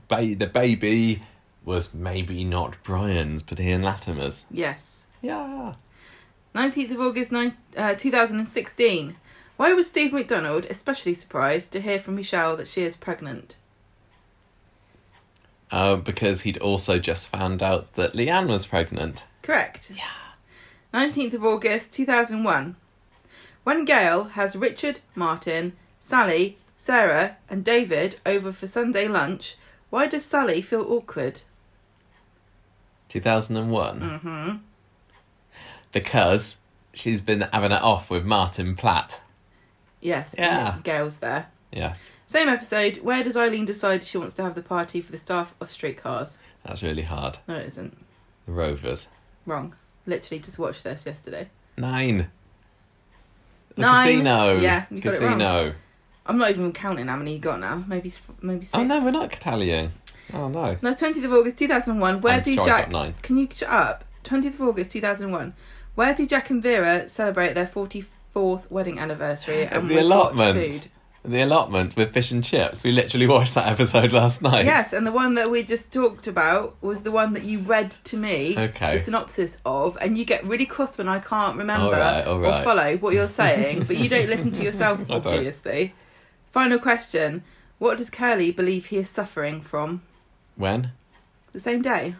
ba- 0.06 0.36
the 0.36 0.46
baby 0.46 1.22
was 1.64 1.94
maybe 1.94 2.44
not 2.44 2.82
Brian's, 2.82 3.42
but 3.42 3.60
Ian 3.60 3.82
Latimer's. 3.82 4.46
Yes. 4.50 5.06
Yeah. 5.22 5.74
19th 6.54 6.90
of 6.92 7.00
August 7.00 7.32
nine, 7.32 7.56
uh, 7.76 7.94
2016. 7.94 9.16
Why 9.56 9.72
was 9.72 9.86
Steve 9.86 10.12
McDonald 10.12 10.64
especially 10.70 11.14
surprised 11.14 11.70
to 11.72 11.80
hear 11.80 11.98
from 11.98 12.16
Michelle 12.16 12.56
that 12.56 12.68
she 12.68 12.82
is 12.82 12.96
pregnant? 12.96 13.56
Uh, 15.70 15.96
because 15.96 16.40
he'd 16.40 16.58
also 16.58 16.98
just 16.98 17.28
found 17.28 17.62
out 17.62 17.94
that 17.94 18.14
Leanne 18.14 18.48
was 18.48 18.66
pregnant. 18.66 19.26
Correct. 19.42 19.92
Yeah. 19.94 20.32
19th 20.92 21.34
of 21.34 21.44
August 21.44 21.92
2001. 21.92 22.74
When 23.62 23.84
Gail 23.84 24.24
has 24.24 24.56
Richard, 24.56 25.00
Martin, 25.14 25.74
Sally, 26.00 26.56
Sarah, 26.74 27.36
and 27.48 27.62
David 27.62 28.18
over 28.24 28.52
for 28.52 28.66
Sunday 28.66 29.06
lunch, 29.06 29.56
why 29.90 30.06
does 30.06 30.24
Sally 30.24 30.62
feel 30.62 30.86
awkward? 30.88 31.42
2001. 33.10 34.00
Mm-hmm. 34.00 34.56
Because 35.92 36.56
she's 36.94 37.20
been 37.20 37.42
having 37.52 37.72
it 37.72 37.82
off 37.82 38.08
with 38.10 38.24
Martin 38.24 38.74
Platt. 38.76 39.20
Yes. 40.00 40.34
Yeah. 40.38 40.78
Gail's 40.82 41.16
there. 41.18 41.48
Yes, 41.72 42.08
Same 42.26 42.48
episode. 42.48 42.96
Where 42.98 43.22
does 43.22 43.36
Eileen 43.36 43.64
decide 43.64 44.02
she 44.02 44.18
wants 44.18 44.34
to 44.34 44.42
have 44.42 44.56
the 44.56 44.62
party 44.62 45.00
for 45.00 45.12
the 45.12 45.18
staff 45.18 45.54
of 45.60 45.70
streetcars? 45.70 46.36
that's 46.64 46.82
really 46.82 47.02
hard. 47.02 47.38
No, 47.46 47.54
it 47.54 47.66
isn't. 47.68 47.96
The 48.46 48.52
Rovers. 48.52 49.06
Wrong. 49.46 49.76
Literally 50.04 50.40
just 50.40 50.58
watched 50.58 50.82
this 50.82 51.06
yesterday. 51.06 51.48
Nine. 51.76 52.28
The 53.76 53.82
Nine. 53.82 54.18
Casino. 54.18 54.56
Yeah, 54.58 54.86
you 54.90 55.00
got 55.00 55.14
it 55.14 55.20
wrong. 55.20 55.74
I'm 56.26 56.38
not 56.38 56.50
even 56.50 56.72
counting 56.72 57.06
how 57.06 57.16
many 57.16 57.34
you 57.34 57.38
got 57.38 57.60
now. 57.60 57.84
Maybe 57.86 58.12
maybe 58.42 58.64
six. 58.64 58.74
Oh 58.74 58.84
no, 58.84 59.02
we're 59.04 59.10
not 59.12 59.30
tallying. 59.32 59.92
Oh 60.34 60.48
no. 60.48 60.76
No, 60.82 60.90
20th 60.92 61.24
of 61.24 61.32
August 61.32 61.56
2001. 61.58 62.20
Where 62.20 62.34
I'm 62.34 62.42
do 62.42 62.52
I 62.52 62.64
Jack. 62.64 62.90
got 62.90 62.92
nine. 62.92 63.14
Can 63.22 63.36
you 63.36 63.48
shut 63.54 63.68
up? 63.68 64.04
20th 64.24 64.54
of 64.54 64.60
August 64.62 64.90
2001. 64.90 65.54
Where 65.94 66.14
do 66.14 66.26
Jack 66.26 66.50
and 66.50 66.62
Vera 66.62 67.08
celebrate 67.08 67.54
their 67.54 67.66
44th 67.66 68.70
wedding 68.70 68.98
anniversary 68.98 69.64
and 69.66 69.90
the 69.90 69.96
with 69.96 70.04
what 70.08 70.32
allotment. 70.32 70.72
food? 70.74 70.90
The 71.22 71.42
allotment 71.42 71.96
with 71.96 72.14
fish 72.14 72.30
and 72.30 72.42
chips. 72.42 72.82
We 72.82 72.92
literally 72.92 73.26
watched 73.34 73.54
that 73.54 73.68
episode 73.68 74.10
last 74.12 74.40
night. 74.40 74.64
Yes, 74.64 74.94
and 74.94 75.06
the 75.06 75.12
one 75.12 75.34
that 75.34 75.50
we 75.50 75.62
just 75.62 75.92
talked 75.92 76.26
about 76.26 76.76
was 76.82 77.02
the 77.02 77.10
one 77.10 77.34
that 77.34 77.42
you 77.44 77.58
read 77.58 77.90
to 78.04 78.16
me 78.16 78.56
Okay. 78.56 78.94
the 78.94 78.98
synopsis 78.98 79.58
of, 79.66 79.98
and 80.00 80.16
you 80.16 80.24
get 80.24 80.42
really 80.44 80.64
cross 80.64 80.96
when 80.96 81.08
I 81.10 81.18
can't 81.18 81.58
remember 81.58 81.86
All 81.86 81.92
right, 81.92 82.26
all 82.26 82.38
or 82.38 82.40
right. 82.40 82.64
follow 82.64 82.96
what 82.96 83.12
you're 83.12 83.28
saying, 83.42 83.84
but 83.84 83.98
you 83.98 84.08
don't 84.08 84.30
listen 84.30 84.50
to 84.52 84.62
yourself, 84.62 85.00
I 85.10 85.18
don't. 85.18 85.26
obviously. 85.26 85.92
Final 86.52 86.78
question. 86.78 87.42
What 87.78 87.98
does 87.98 88.08
Curly 88.08 88.50
believe 88.50 88.86
he 88.86 88.96
is 88.96 89.10
suffering 89.10 89.60
from? 89.60 90.00
When? 90.60 90.92
The 91.52 91.58
same 91.58 91.80
day? 91.80 92.14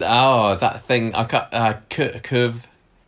Oh, 0.00 0.56
that 0.56 0.82
thing. 0.82 1.14
I 1.14 1.24
cut. 1.24 1.48
Uh, 1.52 1.74
cu- 1.88 2.18
curve. 2.20 2.66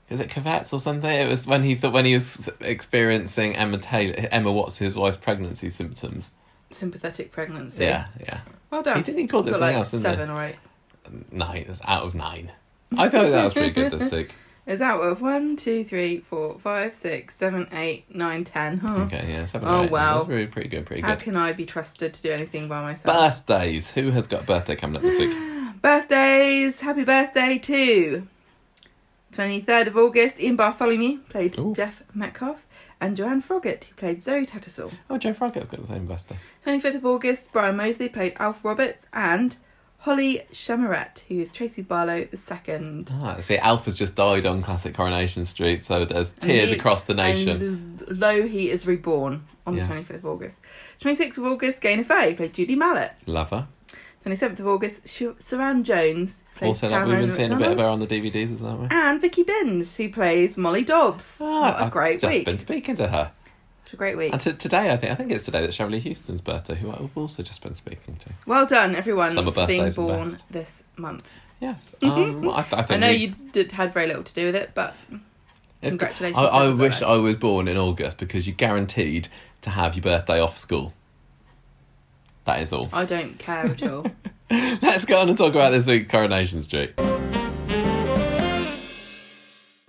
Is 0.08 0.20
it 0.20 0.28
Covettes 0.28 0.72
or 0.72 0.78
something? 0.78 1.10
It 1.10 1.28
was 1.28 1.46
when 1.46 1.64
he 1.64 1.74
thought 1.74 1.92
when 1.92 2.04
he 2.04 2.14
was 2.14 2.48
experiencing 2.60 3.56
Emma 3.56 3.78
Taylor, 3.78 4.28
Emma 4.30 4.52
Watts, 4.52 4.78
his 4.78 4.96
wife's 4.96 5.16
pregnancy 5.16 5.70
symptoms. 5.70 6.30
Sympathetic 6.70 7.32
pregnancy. 7.32 7.84
Yeah, 7.84 8.06
yeah. 8.20 8.40
Well 8.70 8.82
done. 8.82 8.96
He 8.98 9.02
didn't 9.02 9.20
he 9.22 9.26
called 9.26 9.48
it 9.48 9.52
something 9.52 9.66
like 9.66 9.76
else, 9.76 9.90
didn't 9.90 10.02
seven 10.04 10.30
or 10.30 10.42
eight. 10.44 10.56
Nine. 11.32 11.66
It's 11.68 11.80
out 11.84 12.04
of 12.04 12.14
nine. 12.14 12.52
I 12.96 13.08
thought 13.08 13.30
that 13.30 13.44
was 13.44 13.54
pretty 13.54 13.70
good 13.70 13.92
this 13.92 14.12
week. 14.12 14.34
It's 14.66 14.80
out 14.80 15.00
of 15.00 15.20
one, 15.20 15.56
two, 15.56 15.84
three, 15.84 16.20
four, 16.20 16.58
five, 16.58 16.94
six, 16.94 17.36
seven, 17.36 17.68
eight, 17.72 18.06
nine, 18.14 18.44
ten. 18.44 18.78
Huh. 18.78 19.02
Okay, 19.02 19.26
yeah, 19.28 19.44
seven. 19.44 19.68
Oh, 19.68 19.84
eight. 19.84 19.90
wow. 19.90 20.18
That's 20.18 20.28
really 20.28 20.46
pretty 20.46 20.68
good. 20.70 20.86
Pretty 20.86 21.02
How 21.02 21.10
good. 21.10 21.20
can 21.20 21.36
I 21.36 21.52
be 21.52 21.66
trusted 21.66 22.14
to 22.14 22.22
do 22.22 22.30
anything 22.30 22.66
by 22.68 22.80
myself? 22.80 23.14
Birthdays. 23.14 23.90
Who 23.90 24.10
has 24.12 24.26
got 24.26 24.42
a 24.42 24.46
birthday 24.46 24.74
coming 24.76 24.96
up 24.96 25.02
this 25.02 25.18
week? 25.18 25.36
Birthdays! 25.82 26.80
Happy 26.80 27.04
birthday 27.04 27.58
to 27.58 28.26
23rd 29.34 29.88
of 29.88 29.96
August, 29.98 30.40
Ian 30.40 30.56
Bartholomew 30.56 31.18
played 31.28 31.58
Ooh. 31.58 31.74
Geoff 31.74 32.02
Metcalfe, 32.14 32.66
and 33.00 33.16
Joanne 33.16 33.42
Froggatt, 33.42 33.84
who 33.84 33.94
played 33.96 34.22
Zoe 34.22 34.46
Tattersall. 34.46 34.92
Oh, 35.10 35.18
Joe 35.18 35.34
Froggatt's 35.34 35.68
got 35.68 35.80
the 35.80 35.86
same 35.86 36.06
birthday. 36.06 36.36
25th 36.64 36.94
of 36.94 37.04
August, 37.06 37.52
Bryan 37.52 37.76
Mosley 37.76 38.08
played 38.08 38.34
Alf 38.38 38.64
Roberts, 38.64 39.06
and 39.12 39.56
Holly 40.04 40.42
Chamarette, 40.52 41.22
who 41.28 41.40
is 41.40 41.50
Tracy 41.50 41.80
Barlow 41.80 42.26
II. 42.30 43.04
Ah, 43.22 43.36
see, 43.38 43.56
Alpha's 43.56 43.96
just 43.96 44.14
died 44.16 44.44
on 44.44 44.60
Classic 44.60 44.94
Coronation 44.94 45.46
Street, 45.46 45.82
so 45.82 46.04
there's 46.04 46.32
tears 46.32 46.68
he- 46.70 46.76
across 46.76 47.04
the 47.04 47.14
nation. 47.14 47.96
Though 48.06 48.46
he 48.46 48.68
is 48.70 48.86
reborn 48.86 49.44
on 49.66 49.74
Yeah. 49.76 49.82
the 49.84 49.88
25th 49.88 50.16
of 50.18 50.26
August. 50.26 50.58
26th 51.00 51.38
of 51.38 51.46
August, 51.46 51.80
Gaynor 51.80 52.04
Faye 52.04 52.34
played 52.34 52.52
Judy 52.52 52.76
Mallett. 52.76 53.12
Lover. 53.24 53.66
27th 54.22 54.60
of 54.60 54.66
August, 54.66 55.04
Saran 55.06 55.84
Jones 55.84 56.40
played 56.56 56.68
Also, 56.68 56.90
like, 56.90 57.06
we've 57.06 57.18
been 57.20 57.32
seeing 57.32 57.52
a 57.52 57.56
bit 57.56 57.72
of 57.72 57.78
her 57.78 57.86
on 57.86 58.00
the 58.00 58.06
DVDs, 58.06 58.52
isn't 58.52 58.62
that 58.62 58.76
right? 58.76 58.92
And 58.92 59.20
Vicky 59.22 59.42
Binns, 59.42 59.96
who 59.96 60.10
plays 60.10 60.58
Molly 60.58 60.82
Dobbs. 60.84 61.38
what 61.38 61.74
a 61.80 61.84
I've 61.84 61.90
great 61.90 62.20
just 62.20 62.30
week. 62.34 62.44
been 62.44 62.58
speaking 62.58 62.94
to 62.96 63.08
her. 63.08 63.32
What 63.84 63.92
a 63.92 63.96
great 63.96 64.16
week. 64.16 64.32
And 64.32 64.40
t- 64.40 64.52
today, 64.54 64.90
I 64.92 64.96
think 64.96 65.12
I 65.12 65.14
think 65.14 65.30
it's 65.30 65.44
today 65.44 65.60
that's 65.60 65.74
Shirley 65.76 66.00
Houston's 66.00 66.40
birthday, 66.40 66.74
who 66.74 66.90
I've 66.90 67.16
also 67.16 67.42
just 67.42 67.62
been 67.62 67.74
speaking 67.74 68.16
to. 68.16 68.30
Well 68.46 68.64
done, 68.66 68.96
everyone, 68.96 69.30
Summer 69.32 69.52
for 69.52 69.66
being 69.66 69.90
born 69.92 70.36
this 70.50 70.82
month. 70.96 71.28
Yes, 71.60 71.94
um, 72.02 72.48
I, 72.48 72.62
th- 72.62 72.72
I 72.72 72.82
think 72.82 72.90
I 72.90 72.96
know 72.96 73.10
we- 73.10 73.16
you 73.16 73.28
did, 73.52 73.72
had 73.72 73.92
very 73.92 74.06
little 74.06 74.22
to 74.22 74.34
do 74.34 74.46
with 74.46 74.56
it, 74.56 74.70
but 74.74 74.94
it's 75.10 75.20
good. 75.82 75.90
congratulations, 75.90 76.38
I, 76.38 76.44
I 76.46 76.72
wish 76.72 77.02
I 77.02 77.16
was 77.18 77.36
born 77.36 77.68
in 77.68 77.76
August 77.76 78.16
because 78.18 78.46
you're 78.46 78.56
guaranteed 78.56 79.28
to 79.60 79.70
have 79.70 79.94
your 79.94 80.02
birthday 80.02 80.40
off 80.40 80.56
school. 80.56 80.94
That 82.46 82.60
is 82.62 82.72
all. 82.72 82.88
I 82.92 83.04
don't 83.04 83.38
care 83.38 83.66
at 83.66 83.82
all. 83.82 84.06
Let's 84.50 85.04
go 85.04 85.20
on 85.20 85.28
and 85.28 85.36
talk 85.38 85.50
about 85.54 85.70
this 85.72 85.86
week, 85.86 86.08
Coronation 86.08 86.60
Street. 86.60 86.92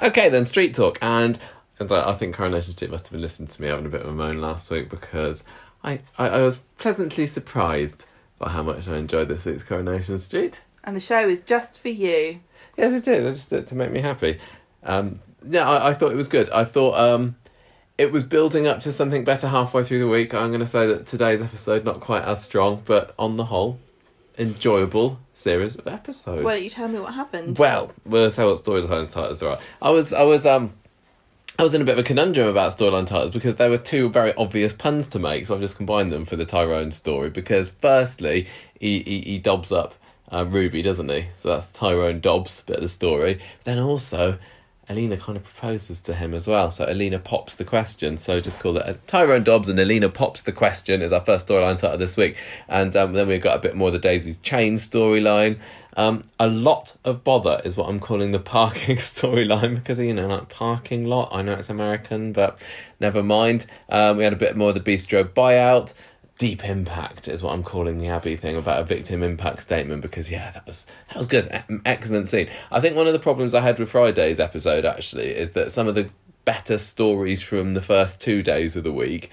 Okay, 0.04 0.30
then 0.30 0.46
street 0.46 0.76
talk, 0.76 0.98
and 1.02 1.40
and 1.80 1.92
I 1.92 2.10
I 2.10 2.14
think 2.14 2.36
Coronation 2.36 2.74
Street 2.74 2.92
must 2.92 3.06
have 3.08 3.12
been 3.12 3.22
listening 3.22 3.48
to 3.50 3.62
me 3.62 3.68
having 3.68 3.86
a 3.86 3.90
bit 3.90 4.02
of 4.02 4.08
a 4.08 4.14
moan 4.14 4.40
last 4.42 4.70
week 4.72 4.90
because 4.90 5.44
I, 5.84 6.00
I, 6.18 6.30
I 6.30 6.42
was 6.42 6.60
pleasantly 6.80 7.28
surprised 7.28 8.06
by 8.40 8.50
how 8.50 8.64
much 8.64 8.88
I 8.88 8.98
enjoyed 8.98 9.28
this 9.28 9.46
week's 9.46 9.64
Coronation 9.64 10.20
Street. 10.20 10.62
and 10.84 10.96
the 10.96 11.00
show 11.00 11.28
is 11.28 11.42
just 11.42 11.80
for 11.80 11.90
you. 11.90 12.40
Yes, 12.78 12.94
it 12.94 13.06
did. 13.06 13.24
That's 13.26 13.48
just 13.48 13.68
to 13.68 13.76
make 13.76 13.92
me 13.92 14.02
happy. 14.02 14.40
Um, 14.84 15.20
yeah, 15.48 15.68
I, 15.70 15.90
I 15.90 15.94
thought 15.94 16.12
it 16.12 16.16
was 16.18 16.28
good. 16.28 16.50
I 16.50 16.64
thought 16.66 17.00
um, 17.00 17.36
it 17.98 18.12
was 18.12 18.24
building 18.24 18.68
up 18.68 18.80
to 18.82 18.92
something 18.92 19.24
better 19.24 19.48
halfway 19.48 19.84
through 19.84 20.00
the 20.00 20.08
week. 20.08 20.34
I'm 20.34 20.50
going 20.50 20.60
to 20.60 20.66
say 20.66 20.86
that 20.88 21.06
today's 21.06 21.42
episode 21.42 21.86
not 21.86 22.00
quite 22.02 22.24
as 22.24 22.44
strong, 22.44 22.82
but 22.84 23.14
on 23.18 23.38
the 23.38 23.46
whole, 23.46 23.80
enjoyable 24.38 25.20
series 25.34 25.76
of 25.76 25.88
episodes. 25.88 26.44
Well, 26.44 26.58
you 26.58 26.70
tell 26.70 26.88
me 26.88 27.00
what 27.00 27.14
happened? 27.14 27.58
Well, 27.58 27.92
we'll 28.06 28.30
say 28.30 28.44
what 28.44 28.56
storyline 28.58 29.12
titles 29.12 29.40
there 29.40 29.50
are. 29.50 29.60
I 29.82 29.92
was, 29.92 30.12
I 30.12 30.24
was, 30.24 30.46
um, 30.46 30.74
I 31.58 31.64
was 31.64 31.74
in 31.74 31.82
a 31.82 31.86
bit 31.86 31.94
of 31.94 32.00
a 32.00 32.04
conundrum 32.04 32.50
about 32.50 32.74
storyline 32.74 33.08
titles 33.08 33.32
because 33.32 33.56
there 33.56 33.70
were 33.70 33.78
two 33.78 34.10
very 34.10 34.34
obvious 34.34 34.74
puns 34.74 35.08
to 35.08 35.20
make, 35.20 35.48
so 35.48 35.56
I've 35.56 35.62
just 35.62 35.78
combined 35.78 36.12
them 36.12 36.26
for 36.26 36.36
the 36.36 36.46
Tyrone 36.46 36.92
story. 36.92 37.30
Because 37.30 37.70
firstly, 37.70 38.48
he 38.78 39.00
he, 39.04 39.22
he 39.22 39.38
dobs 39.38 39.72
up 39.72 39.96
uh, 40.34 40.46
Ruby, 40.46 40.82
doesn't 40.82 41.08
he? 41.08 41.28
So 41.36 41.50
that's 41.50 41.68
Tyrone 41.68 42.20
Dobbs 42.20 42.62
bit 42.62 42.78
of 42.78 42.82
the 42.82 42.90
story. 42.90 43.40
Then 43.64 43.80
also. 43.80 44.38
Alina 44.88 45.18
kind 45.18 45.36
of 45.36 45.44
proposes 45.44 46.00
to 46.02 46.14
him 46.14 46.36
as 46.36 46.46
well, 46.46 46.70
so 46.70 46.86
Alina 46.88 47.18
pops 47.18 47.56
the 47.56 47.66
question. 47.66 48.20
So 48.20 48.40
just 48.40 48.60
call 48.60 48.78
it 48.78 48.86
uh, 48.86 48.94
Tyrone 49.08 49.44
Dobbs 49.44 49.68
and 49.68 49.80
Alina 49.80 50.10
pops 50.10 50.44
the 50.44 50.52
question 50.52 51.02
is 51.02 51.12
our 51.12 51.26
first 51.26 51.48
storyline 51.48 51.80
title 51.80 51.98
this 51.98 52.16
week, 52.16 52.38
and 52.68 52.96
um, 52.96 53.14
then 53.14 53.28
we've 53.28 53.42
got 53.42 53.56
a 53.56 53.60
bit 53.60 53.76
more 53.76 53.88
of 53.88 53.94
the 53.94 54.00
Daisy's 54.00 54.38
Chain 54.44 54.76
storyline. 54.76 55.58
Um, 55.96 56.30
a 56.40 56.48
lot 56.48 56.98
of 57.06 57.24
bother 57.24 57.62
is 57.64 57.78
what 57.78 57.88
I'm 57.90 58.00
calling 58.00 58.32
the 58.32 58.40
parking 58.58 58.98
storyline 58.98 59.76
because 59.76 60.00
you 60.00 60.14
know, 60.14 60.28
like 60.28 60.50
parking 60.50 61.06
lot. 61.06 61.30
I 61.32 61.42
know 61.42 61.54
it's 61.54 61.70
American, 61.70 62.34
but 62.34 62.64
never 63.00 63.24
mind. 63.24 63.66
Um, 63.90 64.18
we 64.18 64.24
had 64.24 64.34
a 64.34 64.38
bit 64.38 64.56
more 64.56 64.70
of 64.70 64.76
the 64.76 64.82
bistro 64.82 65.24
buyout. 65.24 65.94
Deep 66.38 66.66
impact 66.66 67.30
is 67.30 67.42
what 67.42 67.54
I'm 67.54 67.64
calling 67.64 67.98
the 67.98 68.10
Abi 68.10 68.36
thing 68.36 68.58
about 68.58 68.82
a 68.82 68.84
victim 68.84 69.24
impact 69.24 69.62
statement 69.62 70.02
because 70.02 70.30
yeah, 70.30 70.52
that 70.52 70.68
was 70.68 70.86
that 71.08 71.18
was 71.18 71.28
good, 71.28 71.64
excellent 71.86 72.28
scene. 72.28 72.50
I 72.72 72.82
think 72.82 72.98
one 72.98 73.08
of 73.08 73.14
the 73.14 73.20
problems 73.20 73.54
I 73.54 73.62
had 73.62 73.80
with 73.80 73.90
Friday's 73.90 74.40
episode 74.40 74.84
actually 74.84 75.30
is 75.30 75.52
that 75.52 75.72
some 75.72 75.88
of 75.88 75.96
the 75.96 76.10
better 76.44 76.78
stories 76.78 77.42
from 77.42 77.74
the 77.74 77.82
first 77.82 78.20
two 78.20 78.44
days 78.44 78.76
of 78.76 78.84
the 78.84 78.92
week 78.92 79.32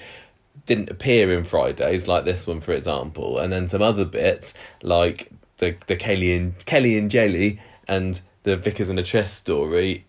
didn't 0.66 0.90
appear 0.90 1.32
in 1.32 1.44
Fridays, 1.44 2.06
like 2.06 2.24
this 2.24 2.46
one, 2.46 2.60
for 2.60 2.72
example, 2.72 3.38
and 3.38 3.52
then 3.52 3.68
some 3.68 3.82
other 3.82 4.04
bits 4.04 4.54
like 4.82 5.30
the 5.62 5.76
the 5.86 5.96
Kelly 5.96 6.32
and 6.32 6.58
Kelly 6.66 6.98
and 6.98 7.10
Jelly 7.10 7.60
and 7.88 8.20
the 8.42 8.56
Vickers 8.56 8.88
and 8.88 8.98
a 8.98 9.02
Chess 9.02 9.32
story 9.32 10.04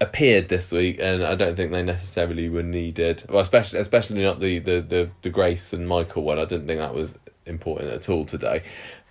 appeared 0.00 0.48
this 0.48 0.72
week, 0.72 0.98
and 1.00 1.22
I 1.22 1.34
don't 1.34 1.54
think 1.54 1.70
they 1.70 1.82
necessarily 1.82 2.48
were 2.48 2.62
needed. 2.62 3.22
Well, 3.28 3.40
especially 3.40 3.78
especially 3.78 4.22
not 4.22 4.40
the 4.40 4.58
the 4.58 4.80
the, 4.80 5.10
the 5.22 5.30
Grace 5.30 5.72
and 5.72 5.86
Michael 5.86 6.24
one. 6.24 6.38
I 6.38 6.46
didn't 6.46 6.66
think 6.66 6.80
that 6.80 6.94
was 6.94 7.14
important 7.44 7.92
at 7.92 8.08
all 8.08 8.24
today, 8.24 8.62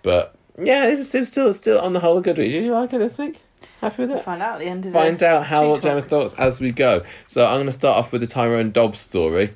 but 0.01 0.35
yeah, 0.59 0.87
it 0.87 0.97
was, 0.97 1.13
it 1.13 1.19
was 1.19 1.29
still 1.31 1.53
still 1.53 1.79
on 1.79 1.93
the 1.93 1.99
whole 1.99 2.17
a 2.17 2.21
good 2.21 2.37
week. 2.37 2.51
Did 2.51 2.65
you 2.65 2.73
like 2.73 2.91
it 2.91 2.99
this 2.99 3.17
week? 3.17 3.41
Happy 3.81 4.03
with 4.03 4.09
We'll 4.09 4.19
it? 4.19 4.25
find 4.25 4.41
out 4.41 4.55
at 4.55 4.59
the 4.59 4.65
end 4.65 4.85
of 4.85 4.93
find 4.93 5.21
out 5.23 5.45
how 5.45 5.69
what 5.69 5.81
Gemma 5.81 6.01
thoughts 6.01 6.33
as 6.37 6.59
we 6.59 6.71
go. 6.71 7.03
So 7.27 7.45
I'm 7.45 7.55
going 7.55 7.65
to 7.67 7.71
start 7.71 7.97
off 7.97 8.11
with 8.11 8.21
the 8.21 8.27
Tyrone 8.27 8.71
Dobbs 8.71 8.99
story, 8.99 9.53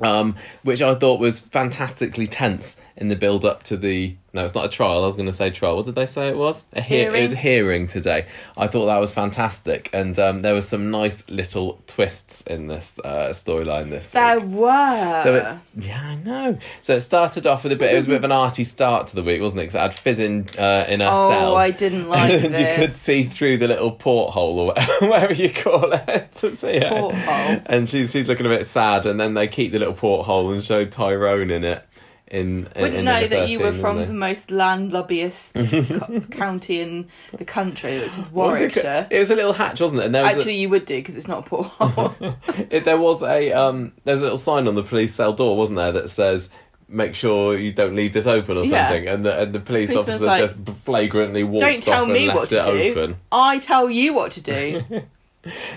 um, 0.00 0.36
which 0.62 0.82
I 0.82 0.94
thought 0.94 1.18
was 1.20 1.40
fantastically 1.40 2.26
tense 2.26 2.76
in 2.96 3.08
the 3.08 3.16
build 3.16 3.44
up 3.44 3.62
to 3.64 3.76
the. 3.76 4.16
No, 4.36 4.44
it's 4.44 4.54
not 4.54 4.64
a 4.66 4.68
trial. 4.68 5.02
I 5.02 5.06
was 5.06 5.16
going 5.16 5.26
to 5.26 5.32
say 5.32 5.50
trial. 5.50 5.76
What 5.76 5.86
did 5.86 5.94
they 5.96 6.06
say 6.06 6.28
it 6.28 6.36
was? 6.36 6.64
A 6.74 6.80
hear- 6.82 7.14
It 7.14 7.20
was 7.22 7.32
a 7.32 7.36
hearing 7.36 7.86
today. 7.88 8.26
I 8.56 8.66
thought 8.68 8.86
that 8.86 8.98
was 8.98 9.10
fantastic, 9.12 9.90
and 9.92 10.18
um, 10.18 10.42
there 10.42 10.54
were 10.54 10.62
some 10.62 10.90
nice 10.90 11.28
little 11.28 11.80
twists 11.86 12.42
in 12.42 12.68
this 12.68 12.98
uh, 13.02 13.30
storyline 13.30 13.90
this 13.90 14.12
There 14.12 14.38
week. 14.38 14.48
were. 14.58 15.20
So 15.22 15.34
it's 15.34 15.58
yeah, 15.76 16.00
I 16.00 16.14
know. 16.16 16.58
So 16.82 16.94
it 16.94 17.00
started 17.00 17.46
off 17.46 17.64
with 17.64 17.72
a 17.72 17.76
bit. 17.76 17.92
It 17.92 17.96
was 17.96 18.06
a 18.06 18.08
bit 18.08 18.16
of 18.18 18.24
an 18.24 18.32
arty 18.32 18.62
start 18.64 19.08
to 19.08 19.16
the 19.16 19.22
week, 19.22 19.40
wasn't 19.40 19.60
it? 19.60 19.64
Because 19.64 19.74
it 19.74 19.80
had 19.80 19.94
Fizz 19.94 20.18
in 20.20 20.46
uh, 20.58 20.84
in 20.88 21.00
her 21.00 21.08
Oh, 21.10 21.28
cell. 21.30 21.56
I 21.56 21.70
didn't 21.70 22.08
like 22.10 22.30
and 22.44 22.56
you 22.56 22.66
could 22.76 22.94
see 22.96 23.24
through 23.24 23.56
the 23.58 23.68
little 23.68 23.90
porthole 23.90 24.58
or 24.60 24.66
whatever, 24.74 25.06
whatever 25.08 25.32
you 25.34 25.50
call 25.52 25.92
it 25.92 26.30
to 26.36 26.54
see 26.54 26.78
her. 26.78 26.88
Porthole. 26.90 27.62
And 27.66 27.88
she's 27.88 28.10
she's 28.12 28.28
looking 28.28 28.46
a 28.46 28.50
bit 28.50 28.66
sad. 28.66 29.06
And 29.06 29.18
then 29.18 29.34
they 29.34 29.48
keep 29.48 29.72
the 29.72 29.78
little 29.78 29.94
porthole 29.94 30.52
and 30.52 30.62
show 30.62 30.84
Tyrone 30.84 31.50
in 31.50 31.64
it 31.64 31.82
in. 32.28 32.66
in 32.74 32.80
Wouldn't 32.82 32.94
in 32.98 33.04
know 33.04 33.26
that 33.26 33.48
you 33.48 33.60
were 33.60 33.72
from 33.72 33.98
the 33.98 34.06
most 34.08 34.48
landlubbiest 34.48 36.00
co- 36.00 36.20
county 36.36 36.80
in 36.80 37.08
the 37.36 37.44
country, 37.44 37.98
which 38.00 38.08
is 38.18 38.30
was 38.30 38.56
it 38.56 38.60
Warwickshire. 38.74 39.06
It 39.10 39.18
was 39.20 39.30
a 39.30 39.36
little 39.36 39.52
hatch, 39.52 39.80
wasn't 39.80 40.02
it? 40.02 40.06
And 40.06 40.14
there 40.14 40.24
was 40.24 40.34
a- 40.34 40.38
Actually, 40.38 40.56
you 40.56 40.68
would 40.70 40.84
do 40.86 40.96
because 40.96 41.16
it's 41.16 41.28
not 41.28 41.46
a 41.46 41.48
porthole. 41.48 42.14
It, 42.70 42.84
there 42.84 42.98
was 42.98 43.22
a 43.22 43.52
um, 43.52 43.92
there's 44.04 44.20
a 44.20 44.24
little 44.24 44.38
sign 44.38 44.66
on 44.66 44.74
the 44.74 44.82
police 44.82 45.14
cell 45.14 45.32
door, 45.32 45.56
wasn't 45.56 45.76
there, 45.78 45.92
that 45.92 46.10
says 46.10 46.50
"Make 46.88 47.14
sure 47.14 47.56
you 47.56 47.72
don't 47.72 47.94
leave 47.94 48.12
this 48.12 48.26
open" 48.26 48.56
or 48.56 48.64
Yeah. 48.64 48.88
something, 48.88 49.06
and 49.08 49.24
the 49.24 49.38
and 49.40 49.52
the 49.54 49.60
police 49.60 49.90
Policeman's 49.92 50.22
officer 50.22 50.26
like, 50.26 50.40
just 50.40 50.68
flagrantly 50.84 51.44
walked 51.44 51.60
Don't 51.60 51.82
tell 51.82 51.94
off 52.02 52.04
and 52.04 52.12
me 52.12 52.26
left 52.26 52.38
what 52.38 52.48
to 52.50 52.60
it 52.60 52.94
do. 52.94 53.00
open. 53.00 53.16
I 53.30 53.58
tell 53.58 53.88
you 53.90 54.14
what 54.14 54.32
to 54.32 54.40
do. 54.40 54.84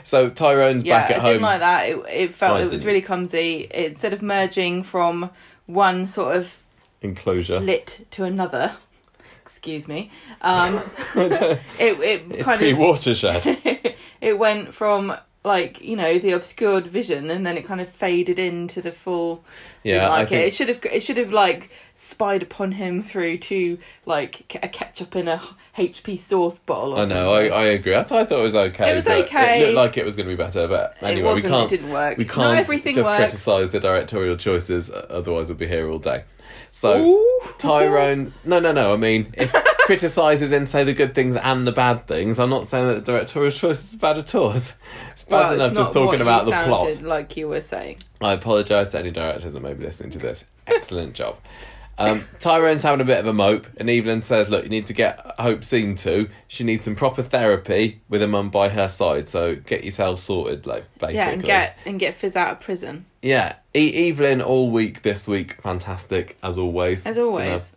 So 0.04 0.32
Tyrone's 0.32 0.84
yeah, 0.84 1.02
back 1.02 1.12
at 1.12 1.18
I 1.18 1.20
home. 1.20 1.30
didn't 1.34 1.42
like 1.44 1.60
that. 1.60 1.90
It, 1.90 2.06
it 2.10 2.34
felt 2.34 2.60
it 2.60 2.72
was 2.72 2.86
really 2.88 3.04
clumsy. 3.04 3.68
Instead 3.72 4.14
of 4.14 4.24
merging 4.24 4.82
from 4.82 5.30
one 5.70 6.08
sort 6.08 6.36
of 6.36 6.56
enclosure. 7.02 7.60
slit 7.60 8.06
to 8.12 8.24
another, 8.24 8.76
excuse 9.44 9.88
me, 9.88 10.12
um, 10.42 10.82
it 11.16 11.62
it 11.80 12.26
it's 12.32 12.46
kind 12.46 12.60
pre 12.60 12.72
of 12.72 12.80
watershed. 12.80 13.46
it 14.22 14.38
went 14.38 14.74
from 14.74 15.16
like 15.44 15.82
you 15.82 15.96
know 15.96 16.20
the 16.20 16.32
obscured 16.32 16.86
vision 16.86 17.30
and 17.30 17.46
then 17.48 17.58
it 17.58 17.64
kind 17.66 17.80
of 17.80 17.88
faded 17.88 18.38
into 18.38 18.82
the 18.82 18.92
full 18.92 19.42
Yeah, 19.84 20.10
like 20.10 20.26
it. 20.28 20.30
think- 20.30 20.48
it 20.48 20.54
should 20.54 20.68
have 20.68 20.80
it 20.86 21.02
should 21.02 21.16
have 21.18 21.32
like 21.32 21.72
spied 21.96 22.44
upon 22.44 22.74
him 22.74 23.02
through 23.04 23.38
to 23.38 23.78
like 24.06 24.54
a 24.62 24.68
ketchup 24.68 25.16
in 25.16 25.30
a 25.30 25.42
hp 25.78 26.20
sauce 26.20 26.58
bottle 26.60 26.94
or 26.94 27.04
I 27.04 27.06
know, 27.06 27.34
I. 27.34 27.48
I 27.48 27.64
agree. 27.68 27.96
I 27.96 28.04
thought, 28.04 28.20
I 28.20 28.26
thought 28.26 28.40
it 28.40 28.44
was 28.44 28.56
okay. 28.56 28.92
It 28.92 28.96
was 28.96 29.06
but 29.06 29.26
okay. 29.26 29.62
It 29.62 29.66
looked 29.68 29.76
like 29.76 29.98
it 29.98 30.06
was 30.06 30.16
going 30.18 30.28
to 30.28 30.36
be 30.36 30.42
better, 30.42 30.68
but 30.68 30.98
anyway, 31.02 31.32
it 31.32 31.36
we 31.36 31.42
can't. 31.42 31.72
it 31.72 31.78
didn't 31.78 31.92
work 31.92 32.18
We 32.18 32.26
can't 32.26 32.58
everything 32.58 32.96
just 32.96 33.08
works. 33.10 33.20
criticise 33.20 33.72
the 33.72 33.80
directorial 33.80 34.36
choices, 34.36 34.92
otherwise 34.92 35.48
we'll 35.48 35.58
be 35.58 35.68
here 35.68 35.90
all 35.90 36.00
day. 36.00 36.24
So 36.72 37.04
Ooh. 37.04 37.42
Tyrone, 37.58 38.34
no, 38.46 38.60
no, 38.60 38.72
no. 38.72 38.94
I 38.94 38.98
mean, 38.98 39.34
if 39.38 39.52
criticises 39.86 40.52
and 40.52 40.70
say 40.70 40.84
the 40.84 40.94
good 40.94 41.16
things 41.16 41.36
and 41.36 41.66
the 41.68 41.72
bad 41.72 42.08
things, 42.08 42.40
I'm 42.40 42.50
not 42.50 42.68
saying 42.68 42.88
that 42.88 43.06
the 43.06 43.12
directorial 43.12 43.52
choice 43.52 43.90
is 43.94 43.96
bad 43.96 44.18
at 44.18 44.34
all. 44.36 44.52
It's 44.54 44.74
bad 45.26 45.44
Well, 45.44 45.54
enough 45.54 45.70
it's 45.72 45.80
just 45.80 45.94
talking 45.94 46.22
about 46.22 46.46
the 46.46 46.52
plot. 46.52 47.02
like 47.02 47.36
you 47.38 47.48
were 47.50 47.62
saying 47.62 47.98
I 48.22 48.34
apologise 48.34 48.90
to 48.90 49.00
any 49.00 49.12
directors 49.12 49.54
that 49.54 49.62
may 49.62 49.74
be 49.74 49.84
listening 49.84 50.12
to 50.12 50.20
this. 50.20 50.46
Excellent 50.68 51.14
job. 51.14 51.38
Um, 52.00 52.24
Tyrone's 52.40 52.82
having 52.84 53.02
a 53.02 53.06
bit 53.06 53.20
of 53.20 53.28
a 53.28 53.34
mope, 53.34 53.68
and 53.78 53.90
Evelyn 53.90 54.22
says, 54.22 54.50
"Look, 54.50 54.64
you 54.64 54.70
need 54.70 54.86
to 54.88 54.94
get 54.94 55.20
Hope 55.38 55.64
seen 55.64 55.96
to. 55.98 56.30
She 56.48 56.64
needs 56.64 56.86
some 56.86 56.96
proper 56.96 57.22
therapy 57.22 58.02
with 58.10 58.22
a 58.24 58.28
mum 58.28 58.50
by 58.50 58.70
her 58.70 58.88
side. 58.88 59.28
So 59.28 59.56
get 59.56 59.84
yourself 59.84 60.20
sorted, 60.20 60.66
like 60.66 60.86
basically. 61.00 61.16
yeah 61.18 61.30
and 61.30 61.44
get 61.44 61.78
and 61.86 62.00
get 62.00 62.16
fizz 62.16 62.36
out 62.36 62.52
of 62.54 62.60
prison 62.62 63.06
Yeah, 63.22 63.56
e- 63.76 64.10
Evelyn 64.10 64.42
all 64.42 64.72
week 64.72 65.02
this 65.02 65.28
week, 65.28 65.62
fantastic 65.62 66.38
as 66.42 66.58
always. 66.58 67.06
as 67.06 67.18
always 67.18 67.74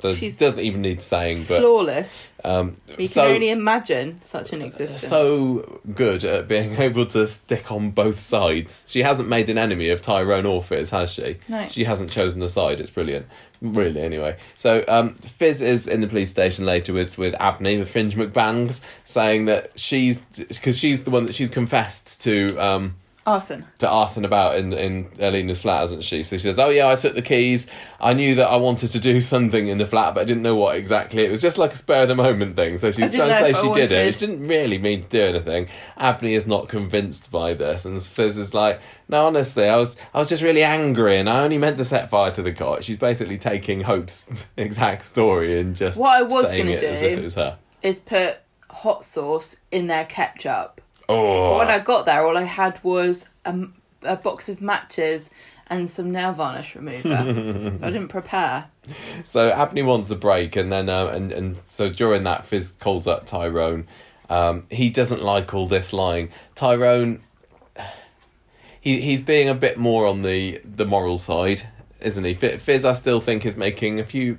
does, 0.00 0.18
She's 0.18 0.36
doesn't 0.36 0.60
even 0.60 0.82
need 0.82 1.02
saying, 1.02 1.44
but 1.48 1.60
flawless 1.60 2.30
um, 2.44 2.76
you 2.98 3.06
so 3.06 3.22
can 3.22 3.34
only 3.34 3.50
imagine 3.50 4.20
such 4.22 4.52
an 4.52 4.62
existence 4.62 5.02
so 5.02 5.80
good 5.94 6.24
at 6.24 6.48
being 6.48 6.76
able 6.78 7.06
to 7.06 7.26
stick 7.26 7.70
on 7.72 7.90
both 7.90 8.18
sides. 8.18 8.84
She 8.88 9.02
hasn't 9.02 9.28
made 9.28 9.48
an 9.48 9.58
enemy 9.58 9.90
of 9.90 10.00
Tyrone 10.00 10.46
or 10.46 10.62
Fizz, 10.62 10.90
has 10.90 11.10
she? 11.12 11.36
No. 11.48 11.68
She 11.68 11.84
hasn't 11.84 12.10
chosen 12.10 12.42
a 12.42 12.48
side. 12.48 12.80
It's 12.80 12.90
brilliant. 12.90 13.26
Really, 13.60 14.00
anyway. 14.00 14.38
So 14.56 14.84
um, 14.88 15.14
Fizz 15.16 15.60
is 15.60 15.88
in 15.88 16.00
the 16.00 16.06
police 16.06 16.30
station 16.30 16.64
later 16.64 16.94
with, 16.94 17.18
with 17.18 17.34
Abney, 17.34 17.78
with 17.78 17.90
Fringe 17.90 18.14
McBangs, 18.14 18.80
saying 19.04 19.46
that 19.46 19.78
she's 19.78 20.20
because 20.20 20.78
she's 20.78 21.04
the 21.04 21.10
one 21.10 21.26
that 21.26 21.34
she's 21.34 21.50
confessed 21.50 22.22
to 22.22 22.56
um, 22.56 22.96
arson 23.30 23.64
to 23.78 23.88
arson 23.88 24.24
about 24.24 24.56
in 24.56 24.72
in 24.72 25.08
Alina's 25.20 25.60
flat, 25.60 25.80
hasn't 25.80 26.04
she? 26.04 26.22
So 26.22 26.36
she 26.36 26.42
says, 26.42 26.58
"Oh 26.58 26.68
yeah, 26.70 26.88
I 26.88 26.96
took 26.96 27.14
the 27.14 27.22
keys. 27.22 27.66
I 28.00 28.12
knew 28.12 28.34
that 28.36 28.48
I 28.48 28.56
wanted 28.56 28.90
to 28.92 29.00
do 29.00 29.20
something 29.34 29.68
in 29.68 29.78
the 29.78 29.86
flat, 29.86 30.14
but 30.14 30.22
I 30.22 30.24
didn't 30.24 30.42
know 30.42 30.56
what 30.56 30.76
exactly. 30.76 31.24
It 31.24 31.30
was 31.30 31.40
just 31.42 31.58
like 31.58 31.72
a 31.72 31.76
spur 31.76 32.02
of 32.02 32.08
the 32.08 32.14
moment 32.14 32.56
thing." 32.56 32.78
So 32.78 32.90
she's 32.90 33.14
trying 33.14 33.28
to 33.30 33.54
say 33.54 33.62
she 33.62 33.72
did 33.72 33.92
it. 33.92 34.14
She 34.14 34.26
didn't 34.26 34.46
really 34.48 34.78
mean 34.78 35.02
to 35.02 35.08
do 35.08 35.22
anything. 35.22 35.68
Abney 35.96 36.34
is 36.34 36.46
not 36.46 36.68
convinced 36.68 37.30
by 37.30 37.54
this, 37.54 37.84
and 37.84 38.02
Fizz 38.02 38.38
is 38.38 38.54
like, 38.54 38.80
"No, 39.08 39.26
honestly, 39.26 39.68
I 39.68 39.76
was 39.76 39.96
I 40.14 40.18
was 40.18 40.28
just 40.28 40.42
really 40.42 40.62
angry, 40.62 41.18
and 41.18 41.28
I 41.28 41.42
only 41.42 41.58
meant 41.58 41.76
to 41.78 41.84
set 41.84 42.10
fire 42.10 42.30
to 42.32 42.42
the 42.42 42.52
cot." 42.52 42.84
She's 42.84 42.98
basically 42.98 43.38
taking 43.38 43.82
Hope's 43.82 44.26
exact 44.56 45.06
story 45.06 45.60
and 45.60 45.76
just 45.76 45.98
What 45.98 46.10
I 46.10 46.22
was 46.22 46.52
it 46.52 46.66
as 46.66 46.80
do- 46.80 46.86
if 46.86 47.02
it 47.18 47.22
was 47.22 47.34
her. 47.36 47.58
is 47.82 47.98
put 47.98 48.38
hot 48.70 49.04
sauce 49.04 49.56
in 49.72 49.88
their 49.88 50.04
ketchup 50.04 50.79
Oh, 51.10 51.50
But 51.50 51.58
when 51.58 51.68
I 51.68 51.78
got 51.80 52.06
there, 52.06 52.24
all 52.24 52.38
I 52.38 52.44
had 52.44 52.82
was 52.84 53.26
a, 53.44 53.58
a 54.02 54.16
box 54.16 54.48
of 54.48 54.62
matches 54.62 55.28
and 55.66 55.90
some 55.90 56.12
nail 56.12 56.32
varnish 56.32 56.74
remover. 56.76 57.02
So 57.02 57.78
I 57.82 57.90
didn't 57.90 58.08
prepare. 58.18 58.66
So 59.24 59.50
Abney 59.50 59.82
wants 59.82 60.10
a 60.10 60.16
break, 60.16 60.56
and 60.56 60.70
then 60.70 60.88
uh, 60.88 61.06
and 61.06 61.32
and 61.32 61.56
so 61.68 61.88
during 61.90 62.24
that, 62.24 62.46
Fizz 62.46 62.74
calls 62.80 63.06
up 63.06 63.26
Tyrone. 63.26 63.86
Um, 64.28 64.66
he 64.70 64.90
doesn't 64.90 65.22
like 65.22 65.52
all 65.54 65.66
this 65.66 65.92
lying. 65.92 66.30
Tyrone, 66.54 67.22
he 68.80 69.00
he's 69.00 69.20
being 69.20 69.48
a 69.48 69.54
bit 69.54 69.78
more 69.78 70.06
on 70.06 70.22
the 70.22 70.60
the 70.64 70.84
moral 70.84 71.18
side, 71.18 71.68
isn't 72.00 72.24
he? 72.24 72.34
Fizz, 72.34 72.84
I 72.84 72.92
still 72.92 73.20
think 73.20 73.44
is 73.44 73.56
making 73.56 74.00
a 74.00 74.04
few 74.04 74.38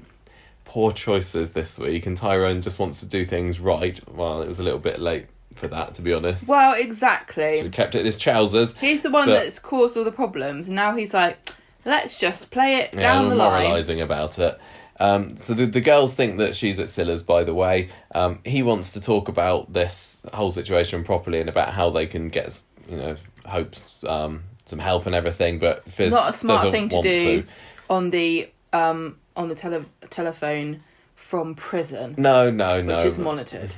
poor 0.65 0.91
choices 0.91 1.51
this 1.51 1.77
week, 1.77 2.05
and 2.05 2.15
Tyrone 2.15 2.61
just 2.61 2.79
wants 2.79 2.99
to 3.01 3.05
do 3.05 3.25
things 3.25 3.59
right. 3.59 3.99
Well, 4.09 4.41
it 4.41 4.47
was 4.47 4.59
a 4.59 4.63
little 4.63 4.79
bit 4.79 4.99
late 4.99 5.27
for 5.61 5.67
that, 5.69 5.93
to 5.93 6.01
be 6.01 6.11
honest. 6.13 6.47
Well, 6.47 6.73
exactly. 6.73 7.61
He 7.61 7.69
kept 7.69 7.95
it 7.95 7.99
in 7.99 8.05
his 8.05 8.17
trousers. 8.17 8.77
He's 8.77 9.01
the 9.01 9.11
one 9.11 9.27
But- 9.29 9.35
that's 9.35 9.59
caused 9.59 9.95
all 9.95 10.03
the 10.03 10.11
problems, 10.11 10.67
and 10.67 10.75
now 10.75 10.95
he's 10.95 11.13
like, 11.13 11.37
let's 11.85 12.19
just 12.19 12.51
play 12.51 12.75
it 12.77 12.93
Yeah, 12.93 13.01
down 13.01 13.29
the 13.29 13.35
line. 13.35 13.63
moralising 13.63 14.01
about 14.01 14.37
it. 14.39 14.59
Um, 14.99 15.37
so 15.37 15.53
the, 15.53 15.65
the 15.65 15.81
girls 15.81 16.13
think 16.15 16.37
that 16.37 16.55
she's 16.55 16.79
at 16.79 16.89
Cilla's, 16.89 17.23
by 17.23 17.43
the 17.43 17.53
way. 17.55 17.89
Um, 18.13 18.39
he 18.43 18.61
wants 18.61 18.91
to 18.93 19.01
talk 19.01 19.29
about 19.29 19.71
this 19.73 20.21
whole 20.33 20.51
situation 20.51 21.03
properly 21.03 21.39
and 21.39 21.49
about 21.49 21.69
how 21.73 21.89
they 21.89 22.05
can 22.05 22.29
get, 22.29 22.61
you 22.89 22.97
know, 22.97 23.15
hopes 23.45 24.03
um, 24.03 24.43
some 24.65 24.77
help 24.77 25.07
and 25.07 25.15
everything. 25.15 25.57
But 25.57 25.89
Fizz 25.89 26.11
Not 26.13 26.29
a 26.29 26.33
smart 26.33 26.71
thing 26.71 26.89
to 26.89 27.01
do 27.01 27.41
to. 27.41 27.47
on 27.89 28.11
the 28.11 28.51
um 28.73 29.17
on 29.35 29.49
the 29.49 29.55
tele- 29.55 29.85
telephone 30.11 30.83
from 31.21 31.55
prison, 31.55 32.15
No, 32.17 32.49
no, 32.51 32.81
no. 32.81 32.97
which 32.97 33.05
is 33.05 33.17
monitored. 33.17 33.71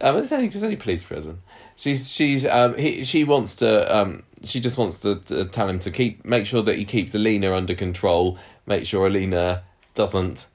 um, 0.00 0.16
it's 0.16 0.32
only 0.32 0.46
it's 0.46 0.62
only 0.62 0.76
police 0.76 1.04
prison. 1.04 1.42
She's 1.76 2.10
she's 2.10 2.46
um 2.46 2.76
he 2.78 3.04
she 3.04 3.24
wants 3.24 3.56
to 3.56 3.94
um 3.94 4.22
she 4.42 4.60
just 4.60 4.78
wants 4.78 4.98
to, 5.00 5.16
to 5.16 5.44
tell 5.46 5.68
him 5.68 5.78
to 5.80 5.90
keep 5.90 6.24
make 6.24 6.46
sure 6.46 6.62
that 6.62 6.78
he 6.78 6.84
keeps 6.86 7.14
Alina 7.14 7.52
under 7.52 7.74
control. 7.74 8.38
Make 8.66 8.86
sure 8.86 9.06
Alina 9.06 9.62
doesn't 9.94 10.46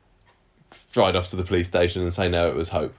stride 0.72 1.16
off 1.16 1.28
to 1.30 1.36
the 1.36 1.44
police 1.44 1.68
station 1.68 2.02
and 2.02 2.14
say 2.14 2.28
no, 2.28 2.48
it 2.48 2.56
was 2.56 2.70
Hope. 2.70 2.96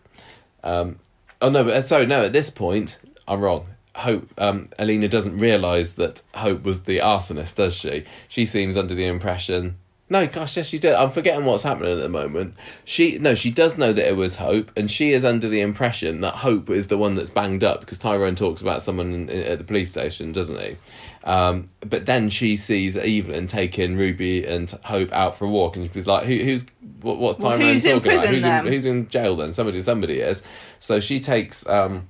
Um, 0.63 0.99
oh 1.43 1.51
no, 1.51 1.65
but 1.65 1.73
uh, 1.75 1.83
sorry, 1.83 2.07
no. 2.07 2.23
At 2.25 2.33
this 2.33 2.51
point, 2.51 2.99
I'm 3.27 3.41
wrong. 3.41 3.67
Hope 3.97 4.29
um, 4.39 4.69
Alina 4.79 5.09
doesn't 5.09 5.37
realise 5.39 5.95
that 5.95 6.23
Hope 6.35 6.63
was 6.63 6.85
the 6.85 6.99
arsonist, 6.99 7.57
does 7.57 7.75
she? 7.75 8.05
She 8.29 8.47
seems 8.47 8.77
under 8.77 8.95
the 8.95 9.07
impression. 9.07 9.79
No, 10.11 10.27
gosh, 10.27 10.57
yes, 10.57 10.69
she 10.69 10.79
did. 10.79 10.95
I'm 10.95 11.11
forgetting 11.11 11.45
what's 11.45 11.65
happening 11.65 11.93
at 11.93 12.01
the 12.03 12.09
moment. 12.09 12.55
She 12.85 13.19
no, 13.19 13.35
she 13.35 13.51
does 13.51 13.77
know 13.77 13.93
that 13.93 14.09
it 14.09 14.17
was 14.17 14.37
Hope, 14.37 14.71
and 14.77 14.91
she 14.91 15.13
is 15.13 15.25
under 15.25 15.49
the 15.49 15.61
impression 15.61 16.23
that 16.23 16.37
Hope 16.37 16.71
is 16.71 16.89
the 16.89 16.97
one 16.97 17.15
that's 17.15 17.29
banged 17.31 17.63
up 17.63 17.81
because 17.81 17.99
Tyrone 17.99 18.35
talks 18.35 18.63
about 18.63 18.83
someone 18.83 19.13
in, 19.13 19.29
in- 19.29 19.43
at 19.45 19.59
the 19.59 19.65
police 19.65 19.91
station, 19.91 20.33
doesn't 20.33 20.59
he? 20.59 20.77
Um, 21.25 21.69
but 21.81 22.07
then 22.07 22.31
she 22.31 22.57
sees 22.57 22.97
Evelyn 22.97 23.47
taking 23.49 23.97
Ruby 23.97 24.47
and 24.47 24.71
Hope 24.85 25.13
out 25.13 25.37
for 25.37 25.45
a 25.45 25.49
walk, 25.49 25.77
and 25.77 25.91
she's 25.93 26.07
like, 26.07 26.25
Who, 26.25 26.37
"Who's 26.39 26.65
what, 27.03 27.19
what's 27.19 27.39
Well, 27.39 27.59
Tyrone 27.59 27.73
who's 27.75 27.85
in 27.85 27.97
talking 27.97 28.13
about? 28.13 28.29
Who's 28.29 28.45
in, 28.45 28.67
who's 28.73 28.85
in 28.87 29.09
jail 29.09 29.37
then? 29.37 29.53
Somebody, 29.53 29.83
somebody 29.83 30.21
is." 30.21 30.43
So 30.81 31.01
she 31.01 31.21
takes 31.21 31.67
um, 31.69 32.09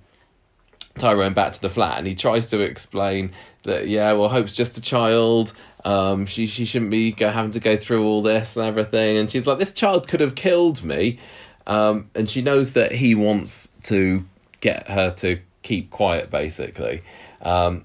Tyrone 0.99 1.35
back 1.35 1.53
to 1.55 1.61
the 1.61 1.71
flat 1.71 1.99
and 1.99 2.07
he 2.07 2.15
tries 2.15 2.47
to 2.49 2.61
explain 2.61 3.33
that 3.63 3.89
yeah 3.89 4.13
well 4.13 4.29
Hope's 4.29 4.53
just 4.53 4.77
a 4.77 4.81
child. 4.81 5.53
Um 5.85 6.27
she 6.27 6.47
she 6.47 6.65
shouldn't 6.65 6.91
be 6.91 7.13
go, 7.13 7.31
having 7.31 7.53
to 7.53 7.61
go 7.61 7.77
through 7.77 8.07
all 8.07 8.23
this 8.23 8.57
and 8.57 8.67
everything. 8.67 9.17
And 9.17 9.31
she's 9.31 9.47
like 9.47 9.59
this 9.59 9.73
child 9.73 10.09
could 10.09 10.21
have 10.21 10.35
killed 10.35 10.83
me. 10.83 11.19
Um 11.67 12.11
and 12.15 12.29
she 12.29 12.43
knows 12.43 12.73
that 12.75 12.93
he 12.93 13.15
wants 13.15 13.69
to 13.85 14.25
get 14.61 14.89
her 14.89 15.11
to 15.17 15.41
keep 15.63 15.91
quiet 15.91 16.31
basically. 16.31 17.03
Um 17.43 17.85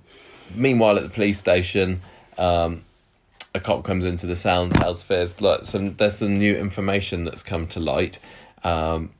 meanwhile 0.55 0.97
at 0.97 1.03
the 1.03 1.09
police 1.09 1.39
station 1.39 2.01
um 2.37 2.83
a 3.55 3.59
cop 3.59 3.83
comes 3.83 4.05
into 4.05 4.25
the 4.25 4.35
cell 4.35 4.63
and 4.63 4.73
tells 4.73 5.03
Fizz, 5.03 5.41
look, 5.41 5.65
some 5.65 5.95
there's 5.95 6.17
some 6.17 6.37
new 6.37 6.55
information 6.55 7.23
that's 7.23 7.43
come 7.43 7.67
to 7.67 7.79
light. 7.79 8.19
Um, 8.63 9.11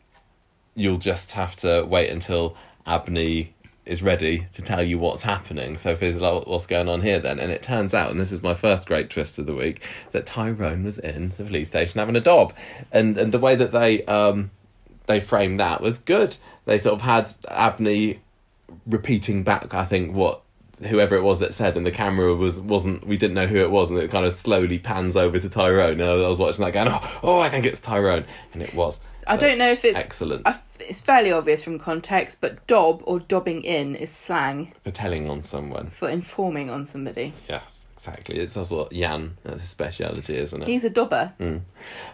you'll 0.76 0.98
just 0.98 1.34
have 1.34 1.56
to 1.58 1.84
wait 1.84 2.10
until 2.10 2.56
Abney 2.86 3.54
is 3.86 4.02
ready 4.02 4.48
to 4.54 4.62
tell 4.62 4.82
you 4.82 4.98
what's 4.98 5.24
happening. 5.24 5.78
So 5.78 5.91
is 6.00 6.22
like, 6.22 6.48
what's 6.48 6.65
going 6.65 6.88
on 6.88 7.02
here 7.02 7.19
then? 7.19 7.39
And 7.39 7.52
it 7.52 7.62
turns 7.62 7.93
out, 7.93 8.12
and 8.12 8.19
this 8.19 8.32
is 8.32 8.41
my 8.41 8.54
first 8.54 8.88
great 8.88 9.10
twist 9.10 9.38
of 9.38 9.46
the 9.46 9.56
week, 9.56 9.82
that 10.12 10.26
Tyrone 10.26 10.84
was 10.84 10.98
in 10.98 11.34
the 11.38 11.43
police 11.43 11.69
station 11.69 12.00
having 12.00 12.15
a 12.15 12.22
dob. 12.22 12.54
And 12.91 13.17
and 13.17 13.32
the 13.32 13.39
way 13.39 13.56
that 13.56 13.72
they 13.72 14.06
um 14.06 14.52
they 15.06 15.19
framed 15.19 15.60
that 15.60 15.82
was 15.82 15.98
good. 15.98 16.38
They 16.65 16.80
sort 16.80 16.96
of 16.96 17.02
had 17.02 17.32
Abney 17.50 18.22
repeating 18.86 19.43
back, 19.43 19.74
I 19.74 19.86
think, 19.86 20.15
what 20.15 20.41
whoever 20.86 21.15
it 21.15 21.22
was 21.22 21.39
that 21.39 21.54
said, 21.54 21.78
and 21.78 21.86
the 21.86 21.91
camera 21.91 22.34
was 22.36 22.60
wasn't. 22.60 23.06
We 23.06 23.17
didn't 23.17 23.36
know 23.36 23.48
who 23.48 23.58
it 23.58 23.72
was, 23.72 23.89
and 23.89 24.00
it 24.00 24.10
kind 24.12 24.26
of 24.26 24.34
slowly 24.34 24.80
pans 24.80 25.17
over 25.17 25.39
to 25.39 25.50
Tyrone. 25.50 26.00
And 26.00 26.04
I 26.04 26.28
was 26.28 26.39
watching 26.39 26.63
that 26.63 26.72
going, 26.72 26.88
oh, 26.88 27.19
oh, 27.22 27.39
I 27.41 27.50
think 27.50 27.65
it's 27.65 27.82
Tyrone, 27.82 28.26
and 28.54 28.62
it 28.62 28.74
was. 28.74 29.00
I 29.26 29.38
don't 29.38 29.58
know 29.58 29.72
if 29.72 29.86
it's 29.86 29.98
excellent 29.98 30.46
I, 30.46 30.60
it's 30.89 31.02
fairly 31.02 31.32
obvious 31.32 31.63
from 31.63 31.80
context, 31.80 32.38
but 32.41 32.65
dob 32.67 33.02
or 33.06 33.19
dobbing 33.19 33.63
in 33.63 33.96
is 33.96 34.10
slang 34.10 34.74
for 34.84 34.91
telling 34.91 35.30
on 35.30 35.43
someone. 35.43 35.89
for 35.89 36.10
informing 36.10 36.69
on 36.69 36.86
somebody. 36.86 37.34
Yes, 37.50 37.86
exactly. 37.96 38.38
It's 38.38 38.54
that's 38.54 38.69
what 38.69 38.91
Jan 38.91 39.38
that's 39.43 39.62
his 39.62 39.69
speciality, 39.69 40.36
isn't 40.38 40.62
it? 40.62 40.67
He's 40.67 40.84
a 40.84 40.89
dobber. 40.89 41.34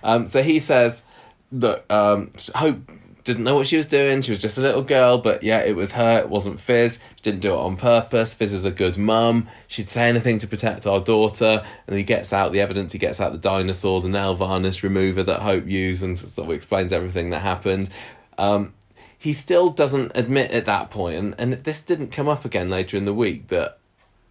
Um, 0.03 0.27
so 0.27 0.43
he 0.43 0.59
says 0.59 1.03
that 1.51 1.89
um, 1.91 2.31
Hope 2.55 2.91
didn't 3.23 3.43
know 3.43 3.55
what 3.55 3.67
she 3.67 3.77
was 3.77 3.85
doing. 3.85 4.21
She 4.21 4.31
was 4.31 4.41
just 4.41 4.57
a 4.57 4.61
little 4.61 4.81
girl, 4.81 5.19
but 5.19 5.43
yeah, 5.43 5.59
it 5.59 5.75
was 5.75 5.91
her. 5.91 6.19
It 6.19 6.29
wasn't 6.29 6.59
Fizz. 6.59 6.99
She 7.17 7.21
didn't 7.21 7.41
do 7.41 7.53
it 7.53 7.57
on 7.57 7.75
purpose. 7.77 8.33
Fizz 8.33 8.53
is 8.53 8.65
a 8.65 8.71
good 8.71 8.97
mum. 8.97 9.47
She'd 9.67 9.89
say 9.89 10.07
anything 10.09 10.39
to 10.39 10.47
protect 10.47 10.87
our 10.87 10.99
daughter. 10.99 11.63
And 11.85 11.97
he 11.97 12.03
gets 12.03 12.33
out 12.33 12.53
the 12.53 12.61
evidence. 12.61 12.91
He 12.91 12.97
gets 12.97 13.19
out 13.19 13.31
the 13.31 13.37
dinosaur, 13.37 14.01
the 14.01 14.09
nail 14.09 14.33
varnish 14.35 14.81
remover 14.81 15.21
that 15.23 15.41
Hope 15.41 15.67
used, 15.67 16.01
and 16.01 16.17
sort 16.17 16.47
of 16.47 16.51
explains 16.51 16.91
everything 16.91 17.29
that 17.29 17.41
happened. 17.41 17.89
Um, 18.39 18.73
he 19.17 19.33
still 19.33 19.69
doesn't 19.69 20.13
admit 20.15 20.51
at 20.51 20.65
that 20.65 20.89
point, 20.89 21.17
and, 21.17 21.35
and 21.37 21.53
this 21.65 21.81
didn't 21.81 22.07
come 22.07 22.27
up 22.29 22.45
again 22.45 22.69
later 22.69 22.95
in 22.95 23.05
the 23.05 23.13
week 23.13 23.49
that 23.49 23.79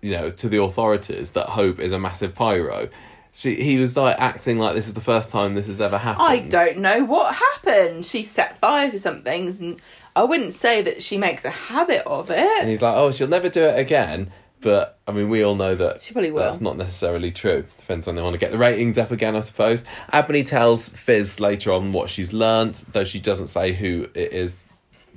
you 0.00 0.12
know, 0.12 0.30
to 0.30 0.48
the 0.48 0.62
authorities 0.62 1.32
that 1.32 1.50
Hope 1.50 1.80
is 1.80 1.92
a 1.92 1.98
massive 1.98 2.34
pyro. 2.34 2.88
She, 3.32 3.56
he 3.56 3.78
was 3.78 3.96
like 3.96 4.18
acting 4.18 4.58
like 4.58 4.74
this 4.74 4.88
is 4.88 4.94
the 4.94 5.00
first 5.00 5.30
time 5.30 5.54
this 5.54 5.66
has 5.66 5.80
ever 5.80 5.98
happened. 5.98 6.26
I 6.26 6.38
don't 6.40 6.78
know 6.78 7.04
what 7.04 7.34
happened. 7.34 8.04
She 8.04 8.24
set 8.24 8.58
fire 8.58 8.90
to 8.90 8.98
some 8.98 9.22
things, 9.22 9.60
and 9.60 9.80
I 10.16 10.24
wouldn't 10.24 10.54
say 10.54 10.82
that 10.82 11.02
she 11.02 11.18
makes 11.18 11.44
a 11.44 11.50
habit 11.50 12.02
of 12.06 12.30
it. 12.30 12.60
And 12.60 12.68
he's 12.68 12.82
like, 12.82 12.96
oh, 12.96 13.12
she'll 13.12 13.28
never 13.28 13.48
do 13.48 13.62
it 13.62 13.78
again. 13.78 14.30
But 14.60 14.98
I 15.06 15.12
mean, 15.12 15.28
we 15.28 15.42
all 15.42 15.54
know 15.54 15.74
that 15.74 16.02
She 16.02 16.12
probably 16.12 16.30
will. 16.32 16.42
that's 16.42 16.60
not 16.60 16.76
necessarily 16.76 17.30
true. 17.30 17.64
Depends 17.78 18.08
on 18.08 18.16
they 18.16 18.22
want 18.22 18.34
to 18.34 18.38
get 18.38 18.50
the 18.50 18.58
ratings 18.58 18.98
up 18.98 19.10
again, 19.10 19.36
I 19.36 19.40
suppose. 19.40 19.84
Abney 20.12 20.42
tells 20.44 20.88
Fizz 20.88 21.38
later 21.38 21.72
on 21.72 21.92
what 21.92 22.10
she's 22.10 22.32
learnt, 22.32 22.84
though 22.92 23.04
she 23.04 23.20
doesn't 23.20 23.46
say 23.46 23.72
who 23.72 24.08
it 24.14 24.32
is 24.32 24.64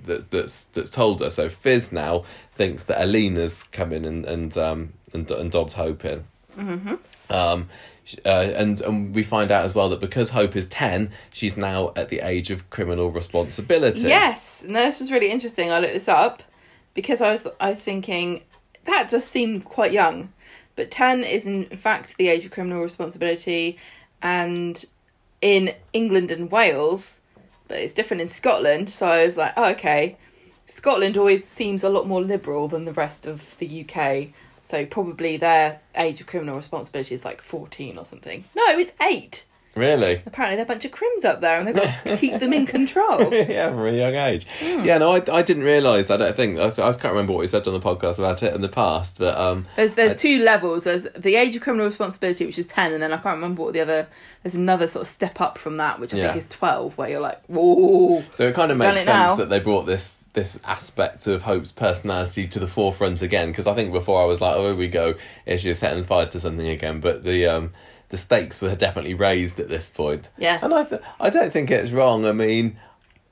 that, 0.05 0.31
that's 0.31 0.65
that's 0.65 0.89
told 0.89 1.21
her. 1.21 1.29
So 1.29 1.49
Fizz 1.49 1.91
now 1.91 2.23
thinks 2.53 2.83
that 2.85 3.01
Alina's 3.01 3.63
come 3.63 3.91
in 3.91 4.05
and 4.05 4.25
and 4.25 4.57
um 4.57 4.93
and, 5.13 5.29
and 5.31 5.51
dobbed 5.51 5.73
Hope 5.73 6.05
in. 6.05 6.23
Mm-hmm. 6.57 6.95
Um, 7.33 7.69
uh, 8.25 8.29
and 8.29 8.81
and 8.81 9.15
we 9.15 9.23
find 9.23 9.51
out 9.51 9.63
as 9.63 9.73
well 9.73 9.89
that 9.89 9.99
because 9.99 10.29
Hope 10.29 10.55
is 10.55 10.65
ten, 10.65 11.11
she's 11.33 11.55
now 11.55 11.93
at 11.95 12.09
the 12.09 12.19
age 12.19 12.51
of 12.51 12.69
criminal 12.69 13.09
responsibility. 13.09 14.01
Yes, 14.07 14.63
and 14.63 14.75
this 14.75 14.99
was 14.99 15.11
really 15.11 15.31
interesting. 15.31 15.71
I 15.71 15.79
looked 15.79 15.93
this 15.93 16.07
up 16.07 16.43
because 16.93 17.21
I 17.21 17.31
was 17.31 17.47
I 17.59 17.71
was 17.71 17.79
thinking 17.79 18.41
that 18.85 19.09
does 19.09 19.25
seem 19.25 19.61
quite 19.61 19.91
young, 19.91 20.31
but 20.75 20.91
ten 20.91 21.23
is 21.23 21.45
in 21.45 21.65
fact 21.77 22.17
the 22.17 22.29
age 22.29 22.45
of 22.45 22.51
criminal 22.51 22.81
responsibility, 22.81 23.77
and 24.21 24.85
in 25.41 25.73
England 25.93 26.31
and 26.31 26.51
Wales, 26.51 27.19
but 27.67 27.79
it's 27.79 27.93
different 27.93 28.21
in 28.21 28.27
Scotland. 28.27 28.89
So 28.89 29.07
I 29.07 29.25
was 29.25 29.37
like, 29.37 29.53
oh 29.57 29.71
okay, 29.71 30.17
Scotland 30.65 31.17
always 31.17 31.47
seems 31.47 31.83
a 31.83 31.89
lot 31.89 32.07
more 32.07 32.21
liberal 32.21 32.67
than 32.67 32.85
the 32.85 32.93
rest 32.93 33.25
of 33.25 33.57
the 33.59 33.85
UK. 33.85 34.29
So 34.63 34.85
probably 34.85 35.37
their 35.37 35.81
age 35.95 36.21
of 36.21 36.27
criminal 36.27 36.55
responsibility 36.55 37.15
is 37.15 37.25
like 37.25 37.41
fourteen 37.41 37.97
or 37.97 38.05
something. 38.05 38.45
No, 38.55 38.63
it's 38.77 38.91
eight. 39.01 39.45
Really. 39.73 40.21
Apparently 40.25 40.57
they're 40.57 40.65
a 40.65 40.67
bunch 40.67 40.83
of 40.83 40.91
crims 40.91 41.23
up 41.23 41.39
there, 41.39 41.57
and 41.57 41.67
they've 41.67 41.75
got 41.75 42.03
to 42.03 42.17
keep 42.17 42.39
them 42.39 42.51
in 42.51 42.65
control. 42.65 43.33
yeah, 43.33 43.69
from 43.69 43.85
a 43.85 43.91
young 43.91 44.15
age. 44.15 44.45
Hmm. 44.59 44.83
Yeah, 44.83 44.97
no, 44.97 45.11
I, 45.13 45.23
I 45.31 45.41
didn't 45.41 45.63
realise. 45.63 46.09
I 46.09 46.17
don't 46.17 46.35
think 46.35 46.59
I, 46.59 46.67
I 46.67 46.91
can't 46.91 47.03
remember 47.05 47.31
what 47.31 47.39
we 47.39 47.47
said 47.47 47.65
on 47.67 47.73
the 47.73 47.79
podcast 47.79 48.19
about 48.19 48.43
it 48.43 48.53
in 48.53 48.59
the 48.61 48.67
past, 48.69 49.17
but 49.17 49.37
um, 49.37 49.65
There's 49.77 49.93
there's 49.93 50.11
I- 50.11 50.15
two 50.17 50.43
levels. 50.43 50.83
There's 50.83 51.03
the 51.15 51.35
age 51.35 51.55
of 51.55 51.61
criminal 51.61 51.85
responsibility, 51.85 52.45
which 52.45 52.59
is 52.59 52.67
ten, 52.67 52.91
and 52.91 53.01
then 53.01 53.13
I 53.13 53.17
can't 53.17 53.35
remember 53.35 53.63
what 53.63 53.73
the 53.73 53.79
other. 53.79 54.07
There's 54.43 54.55
another 54.55 54.87
sort 54.87 55.01
of 55.03 55.07
step 55.07 55.39
up 55.39 55.57
from 55.57 55.77
that, 55.77 55.99
which 55.99 56.13
I 56.13 56.17
Yeah. 56.17 56.25
think 56.27 56.37
is 56.37 56.47
twelve, 56.47 56.97
where 56.97 57.09
you're 57.09 57.21
like, 57.21 57.41
whoa. 57.45 58.23
so 58.33 58.47
it 58.47 58.55
kind 58.55 58.71
of 58.71 58.77
makes 58.77 59.05
sense 59.05 59.07
now. 59.07 59.35
that 59.35 59.49
they 59.49 59.59
brought 59.59 59.85
this 59.85 60.25
this 60.33 60.59
aspect 60.65 61.27
of 61.27 61.43
Hope's 61.43 61.71
personality 61.71 62.45
to 62.47 62.59
the 62.59 62.67
forefront 62.67 63.21
again. 63.21 63.51
Because 63.51 63.67
I 63.67 63.73
think 63.75 63.93
before 63.93 64.21
I 64.21 64.25
was 64.25 64.41
like, 64.41 64.55
oh, 64.55 64.65
here 64.67 64.75
we 64.75 64.87
go, 64.89 65.13
is 65.45 65.61
she 65.61 65.73
setting 65.75 66.03
fire 66.03 66.25
to 66.25 66.39
something 66.41 66.67
again? 66.67 66.99
But 66.99 67.23
the 67.23 67.45
um, 67.47 67.71
the 68.11 68.17
stakes 68.17 68.61
were 68.61 68.75
definitely 68.75 69.15
raised 69.15 69.59
at 69.59 69.67
this 69.67 69.89
point. 69.89 70.29
Yes. 70.37 70.61
and 70.61 70.73
I 70.73 70.83
th- 70.83 71.01
I 71.19 71.29
don't 71.31 71.51
think 71.51 71.71
it's 71.71 71.91
wrong. 71.91 72.25
I 72.25 72.31
mean. 72.31 72.77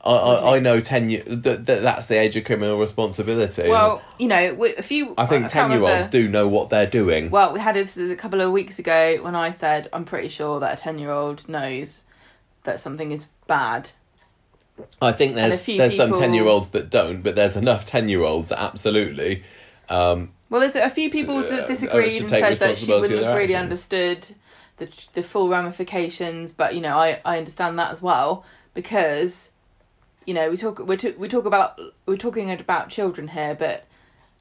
I, 0.02 0.12
I, 0.14 0.56
I 0.56 0.60
know 0.60 0.80
ten 0.80 1.10
year 1.10 1.24
that, 1.26 1.66
that 1.66 1.82
that's 1.82 2.08
the 2.08 2.18
age 2.18 2.38
of 2.38 2.46
criminal 2.46 2.80
responsibility. 2.80 3.68
Well, 3.68 4.02
you 4.18 4.30
know, 4.30 4.64
a 4.78 4.82
few. 4.82 5.14
I 5.18 5.26
think 5.26 5.42
can't 5.42 5.52
ten 5.52 5.72
year 5.72 5.84
olds 5.84 6.08
do 6.08 6.30
know 6.30 6.48
what 6.48 6.70
they're 6.70 6.88
doing. 6.88 7.30
Well, 7.30 7.52
we 7.52 7.60
had 7.60 7.76
it 7.76 7.98
a 7.98 8.16
couple 8.16 8.40
of 8.40 8.50
weeks 8.54 8.80
ago 8.80 9.18
when 9.22 9.36
I 9.36 9.52
said 9.52 9.90
I'm 9.92 10.06
pretty 10.06 10.30
sure 10.30 10.62
that 10.62 10.80
a 10.80 10.82
ten 10.82 11.00
year 11.00 11.12
old 11.12 11.50
knows 11.50 12.06
that 12.64 12.80
something 12.80 13.12
is 13.12 13.26
bad. 13.46 13.92
I 15.02 15.12
think 15.12 15.36
there's 15.36 15.66
there's 15.66 15.98
some 15.98 16.14
ten 16.14 16.34
year 16.34 16.46
olds 16.46 16.70
that 16.70 16.90
don't, 16.90 17.22
but 17.22 17.36
there's 17.36 17.58
enough 17.58 17.86
ten 17.86 18.08
year 18.08 18.22
olds 18.22 18.50
that 18.50 18.60
absolutely. 18.62 19.44
Um, 19.90 20.32
Well, 20.50 20.62
there's 20.62 20.78
a 20.78 20.90
few 20.90 21.10
people 21.10 21.42
that 21.42 21.64
uh, 21.64 21.68
disagreed 21.68 22.22
and 22.22 22.30
said 22.30 22.60
that 22.60 22.78
she 22.78 22.86
wouldn't 22.88 23.24
have 23.24 23.36
really 23.36 23.54
actions. 23.56 23.64
understood 23.64 24.30
the 24.80 25.08
the 25.14 25.24
full 25.24 25.50
ramifications. 25.50 26.52
But 26.52 26.76
you 26.76 26.82
know, 26.82 26.98
I 26.98 27.22
I 27.24 27.38
understand 27.38 27.78
that 27.80 27.92
as 27.92 28.02
well 28.02 28.44
because 28.74 29.52
you 30.26 30.34
know 30.34 30.50
we 30.50 30.58
talk 30.58 30.80
we 30.80 30.98
talk 30.98 31.20
we 31.20 31.28
talk 31.28 31.46
about 31.46 31.80
we're 32.06 32.18
talking 32.18 32.52
about 32.52 32.90
children 32.90 33.28
here, 33.28 33.56
but 33.56 33.86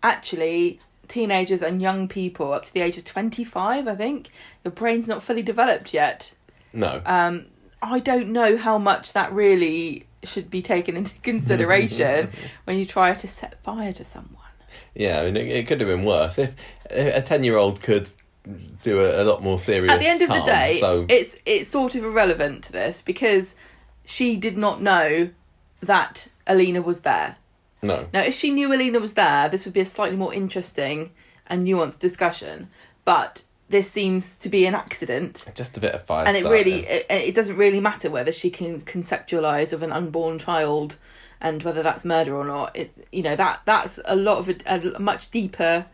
actually 0.02 0.80
teenagers 1.08 1.62
and 1.62 1.80
young 1.80 2.08
people 2.08 2.52
up 2.52 2.64
to 2.66 2.74
the 2.74 2.82
age 2.82 2.98
of 2.98 3.04
25 3.04 3.88
i 3.88 3.94
think 3.94 4.28
your 4.62 4.70
brain's 4.72 5.08
not 5.08 5.22
fully 5.22 5.40
developed 5.42 5.94
yet. 5.94 6.32
No, 6.74 7.00
um 7.06 7.46
i 7.82 7.98
don't 7.98 8.28
know 8.28 8.58
how 8.58 8.76
much 8.76 9.14
that 9.14 9.32
really 9.32 10.06
should 10.22 10.50
be 10.50 10.62
taken 10.62 10.96
into 10.96 11.14
consideration 11.22 12.30
when 12.64 12.78
you 12.78 12.86
try 12.86 13.14
to 13.14 13.28
set 13.28 13.62
fire 13.62 13.92
to 13.92 14.04
someone. 14.04 14.34
Yeah, 14.94 15.20
I 15.20 15.24
mean, 15.26 15.36
it, 15.36 15.46
it 15.48 15.66
could 15.66 15.80
have 15.80 15.88
been 15.88 16.04
worse. 16.04 16.38
If 16.38 16.54
a 16.90 17.22
ten 17.22 17.44
year 17.44 17.56
old 17.56 17.80
could 17.80 18.10
do 18.82 19.00
a, 19.00 19.22
a 19.22 19.24
lot 19.24 19.42
more 19.42 19.58
serious. 19.58 19.92
at 19.92 20.00
the 20.00 20.06
end 20.06 20.22
of 20.22 20.28
the 20.28 20.42
day, 20.44 20.78
so 20.80 21.06
it's 21.08 21.36
it's 21.44 21.70
sort 21.70 21.94
of 21.94 22.04
irrelevant 22.04 22.64
to 22.64 22.72
this 22.72 23.02
because 23.02 23.54
she 24.04 24.36
did 24.36 24.56
not 24.56 24.80
know 24.80 25.30
that 25.80 26.28
Alina 26.46 26.82
was 26.82 27.00
there. 27.00 27.36
no, 27.82 28.06
Now, 28.12 28.22
if 28.22 28.34
she 28.34 28.50
knew 28.50 28.72
Alina 28.72 28.98
was 28.98 29.14
there, 29.14 29.48
this 29.48 29.64
would 29.64 29.74
be 29.74 29.80
a 29.80 29.86
slightly 29.86 30.16
more 30.16 30.32
interesting 30.34 31.10
and 31.46 31.62
nuanced 31.62 31.98
discussion. 31.98 32.68
But 33.04 33.44
this 33.68 33.90
seems 33.90 34.36
to 34.38 34.48
be 34.48 34.66
an 34.66 34.74
accident, 34.74 35.44
just 35.54 35.76
a 35.76 35.80
bit 35.80 35.94
of 35.94 36.02
fire. 36.04 36.26
and 36.26 36.36
it 36.36 36.44
really 36.44 36.86
it, 36.86 37.06
it 37.10 37.34
doesn't 37.34 37.56
really 37.56 37.80
matter 37.80 38.10
whether 38.10 38.32
she 38.32 38.50
can 38.50 38.80
conceptualize 38.82 39.72
of 39.72 39.82
an 39.82 39.92
unborn 39.92 40.38
child 40.38 40.96
and 41.40 41.62
whether 41.62 41.82
that's 41.82 42.04
murder 42.04 42.34
or 42.34 42.44
not. 42.44 42.74
It 42.74 43.08
you 43.12 43.22
know 43.22 43.36
that 43.36 43.60
that's 43.66 44.00
a 44.04 44.16
lot 44.16 44.38
of 44.38 44.48
a, 44.48 44.94
a 44.94 44.98
much 44.98 45.30
deeper 45.30 45.86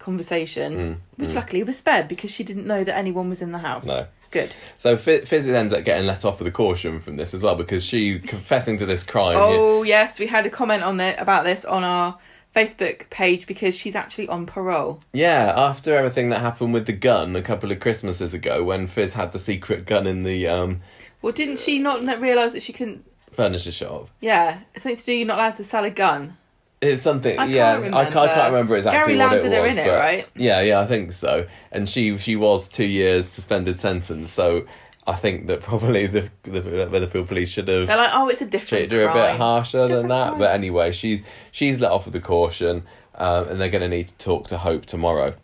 conversation, 0.00 0.76
Mm, 0.76 0.96
which 1.16 1.34
luckily 1.34 1.62
was 1.62 1.76
spared 1.78 2.08
because 2.08 2.30
she 2.32 2.42
didn't 2.42 2.66
know 2.66 2.82
that 2.82 2.96
anyone 2.96 3.28
was 3.28 3.40
in 3.42 3.52
the 3.52 3.58
house. 3.58 3.86
No. 3.86 4.06
Good. 4.32 4.54
So 4.78 4.96
Fi- 4.96 5.24
Fizzy 5.24 5.54
ends 5.54 5.72
up 5.74 5.84
getting 5.84 6.06
let 6.06 6.24
off 6.24 6.38
with 6.38 6.46
a 6.48 6.52
caution 6.52 7.00
from 7.00 7.16
this 7.16 7.34
as 7.34 7.42
well 7.42 7.54
because 7.56 7.84
she 7.84 8.18
confessing 8.20 8.76
to 8.78 8.86
this 8.86 9.02
crime. 9.02 9.36
Oh 9.38 9.82
yes, 9.82 10.18
we 10.18 10.26
had 10.26 10.46
a 10.46 10.50
comment 10.50 10.82
on 10.82 11.00
it 11.00 11.16
about 11.18 11.44
this 11.44 11.64
on 11.64 11.82
our 11.84 12.16
Facebook 12.54 13.10
page 13.10 13.46
because 13.46 13.74
she's 13.76 13.94
actually 13.96 14.28
on 14.28 14.46
parole. 14.46 15.02
Yeah, 15.12 15.52
after 15.56 15.96
everything 15.96 16.30
that 16.30 16.40
happened 16.40 16.72
with 16.74 16.86
the 16.86 16.92
gun 16.92 17.34
a 17.36 17.42
couple 17.42 17.70
of 17.72 17.80
Christmases 17.80 18.32
ago, 18.34 18.62
when 18.64 18.86
Fizz 18.86 19.14
had 19.14 19.32
the 19.32 19.38
secret 19.38 19.84
gun 19.86 20.06
in 20.06 20.22
the 20.22 20.46
um, 20.46 20.80
Well, 21.22 21.32
didn't 21.32 21.58
she 21.58 21.78
not 21.80 22.02
realise 22.20 22.52
that 22.52 22.62
she 22.62 22.72
couldn't? 22.72 23.04
furniture 23.32 23.70
shop. 23.72 24.08
Yeah, 24.20 24.60
it's 24.74 24.82
something 24.82 24.96
to 24.96 25.04
do. 25.04 25.12
You're 25.12 25.26
not 25.26 25.38
allowed 25.38 25.54
to 25.56 25.64
sell 25.64 25.84
a 25.84 25.90
gun. 25.90 26.36
It's 26.80 27.02
something. 27.02 27.38
I 27.38 27.42
can't 27.42 27.50
yeah, 27.50 27.76
I, 27.92 28.04
can't, 28.04 28.16
I 28.16 28.26
can't 28.34 28.52
remember 28.52 28.76
exactly 28.76 29.16
Gary 29.16 29.18
what 29.18 29.44
it 29.44 29.52
her 29.52 29.62
was. 29.62 29.72
in 29.72 29.78
it, 29.78 29.86
but 29.86 29.98
right? 29.98 30.26
Yeah, 30.34 30.60
yeah, 30.62 30.80
I 30.80 30.86
think 30.86 31.12
so. 31.12 31.46
And 31.70 31.86
she 31.88 32.16
she 32.16 32.36
was 32.36 32.68
two 32.68 32.86
years 32.86 33.28
suspended 33.28 33.78
sentence. 33.80 34.32
So 34.32 34.64
I 35.06 35.14
think 35.14 35.46
that 35.48 35.60
probably 35.60 36.06
the 36.06 36.30
the 36.44 36.60
Weatherfield 36.62 37.28
police 37.28 37.50
should 37.50 37.68
have 37.68 37.86
They're 37.86 37.96
like, 37.98 38.10
oh, 38.14 38.28
it's 38.28 38.40
a 38.40 38.46
different. 38.46 38.68
treated 38.68 38.92
her 38.92 39.08
a 39.08 39.12
bit 39.12 39.36
harsher 39.36 39.88
than 39.88 40.08
that. 40.08 40.28
crime. 40.28 40.38
But 40.38 40.54
anyway, 40.54 40.92
she's 40.92 41.22
she's 41.50 41.80
let 41.82 41.90
off 41.90 42.06
with 42.06 42.16
a 42.16 42.20
caution, 42.20 42.84
um, 43.14 43.48
and 43.48 43.60
they're 43.60 43.68
going 43.68 43.82
to 43.82 43.88
need 43.88 44.08
to 44.08 44.16
talk 44.16 44.48
to 44.48 44.58
Hope 44.58 44.86
tomorrow. 44.86 45.34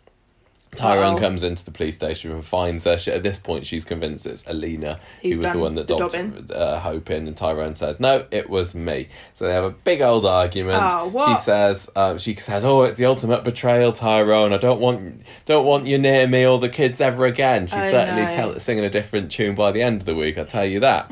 Tyrone 0.77 1.15
Uh-oh. 1.15 1.19
comes 1.19 1.43
into 1.43 1.65
the 1.65 1.71
police 1.71 1.95
station 1.95 2.31
and 2.31 2.45
finds 2.45 2.85
her. 2.85 2.97
She, 2.97 3.11
at 3.11 3.23
this 3.23 3.39
point, 3.39 3.65
she's 3.65 3.83
convinced 3.83 4.25
it's 4.25 4.43
Alina 4.47 4.99
who 5.21 5.29
was 5.39 5.51
the 5.51 5.57
one 5.59 5.75
that 5.75 5.87
dobbed 5.87 6.51
uh, 6.51 6.79
Hope 6.79 7.09
in, 7.09 7.27
and 7.27 7.35
Tyrone 7.35 7.75
says, 7.75 7.99
"No, 7.99 8.25
it 8.31 8.49
was 8.49 8.75
me." 8.75 9.09
So 9.33 9.45
they 9.47 9.53
have 9.53 9.63
a 9.63 9.71
big 9.71 10.01
old 10.01 10.25
argument. 10.25 10.79
Oh? 10.81 11.25
She 11.27 11.41
says, 11.41 11.89
uh, 11.95 12.17
"She 12.17 12.35
says, 12.35 12.63
oh, 12.63 12.83
it's 12.83 12.97
the 12.97 13.05
ultimate 13.05 13.43
betrayal, 13.43 13.91
Tyrone. 13.91 14.53
I 14.53 14.57
don't 14.57 14.79
want, 14.79 15.23
don't 15.45 15.65
want 15.65 15.87
you 15.87 15.97
near 15.97 16.27
me 16.27 16.45
or 16.45 16.59
the 16.59 16.69
kids 16.69 17.01
ever 17.01 17.25
again." 17.25 17.65
She's 17.67 17.73
Oh, 17.77 17.89
certainly 17.91 18.23
no. 18.23 18.31
tell, 18.31 18.59
singing 18.59 18.85
a 18.85 18.89
different 18.89 19.31
tune 19.31 19.55
by 19.55 19.71
the 19.71 19.81
end 19.81 20.01
of 20.01 20.05
the 20.05 20.15
week. 20.15 20.37
I 20.37 20.43
tell 20.43 20.65
you 20.65 20.79
that. 20.81 21.11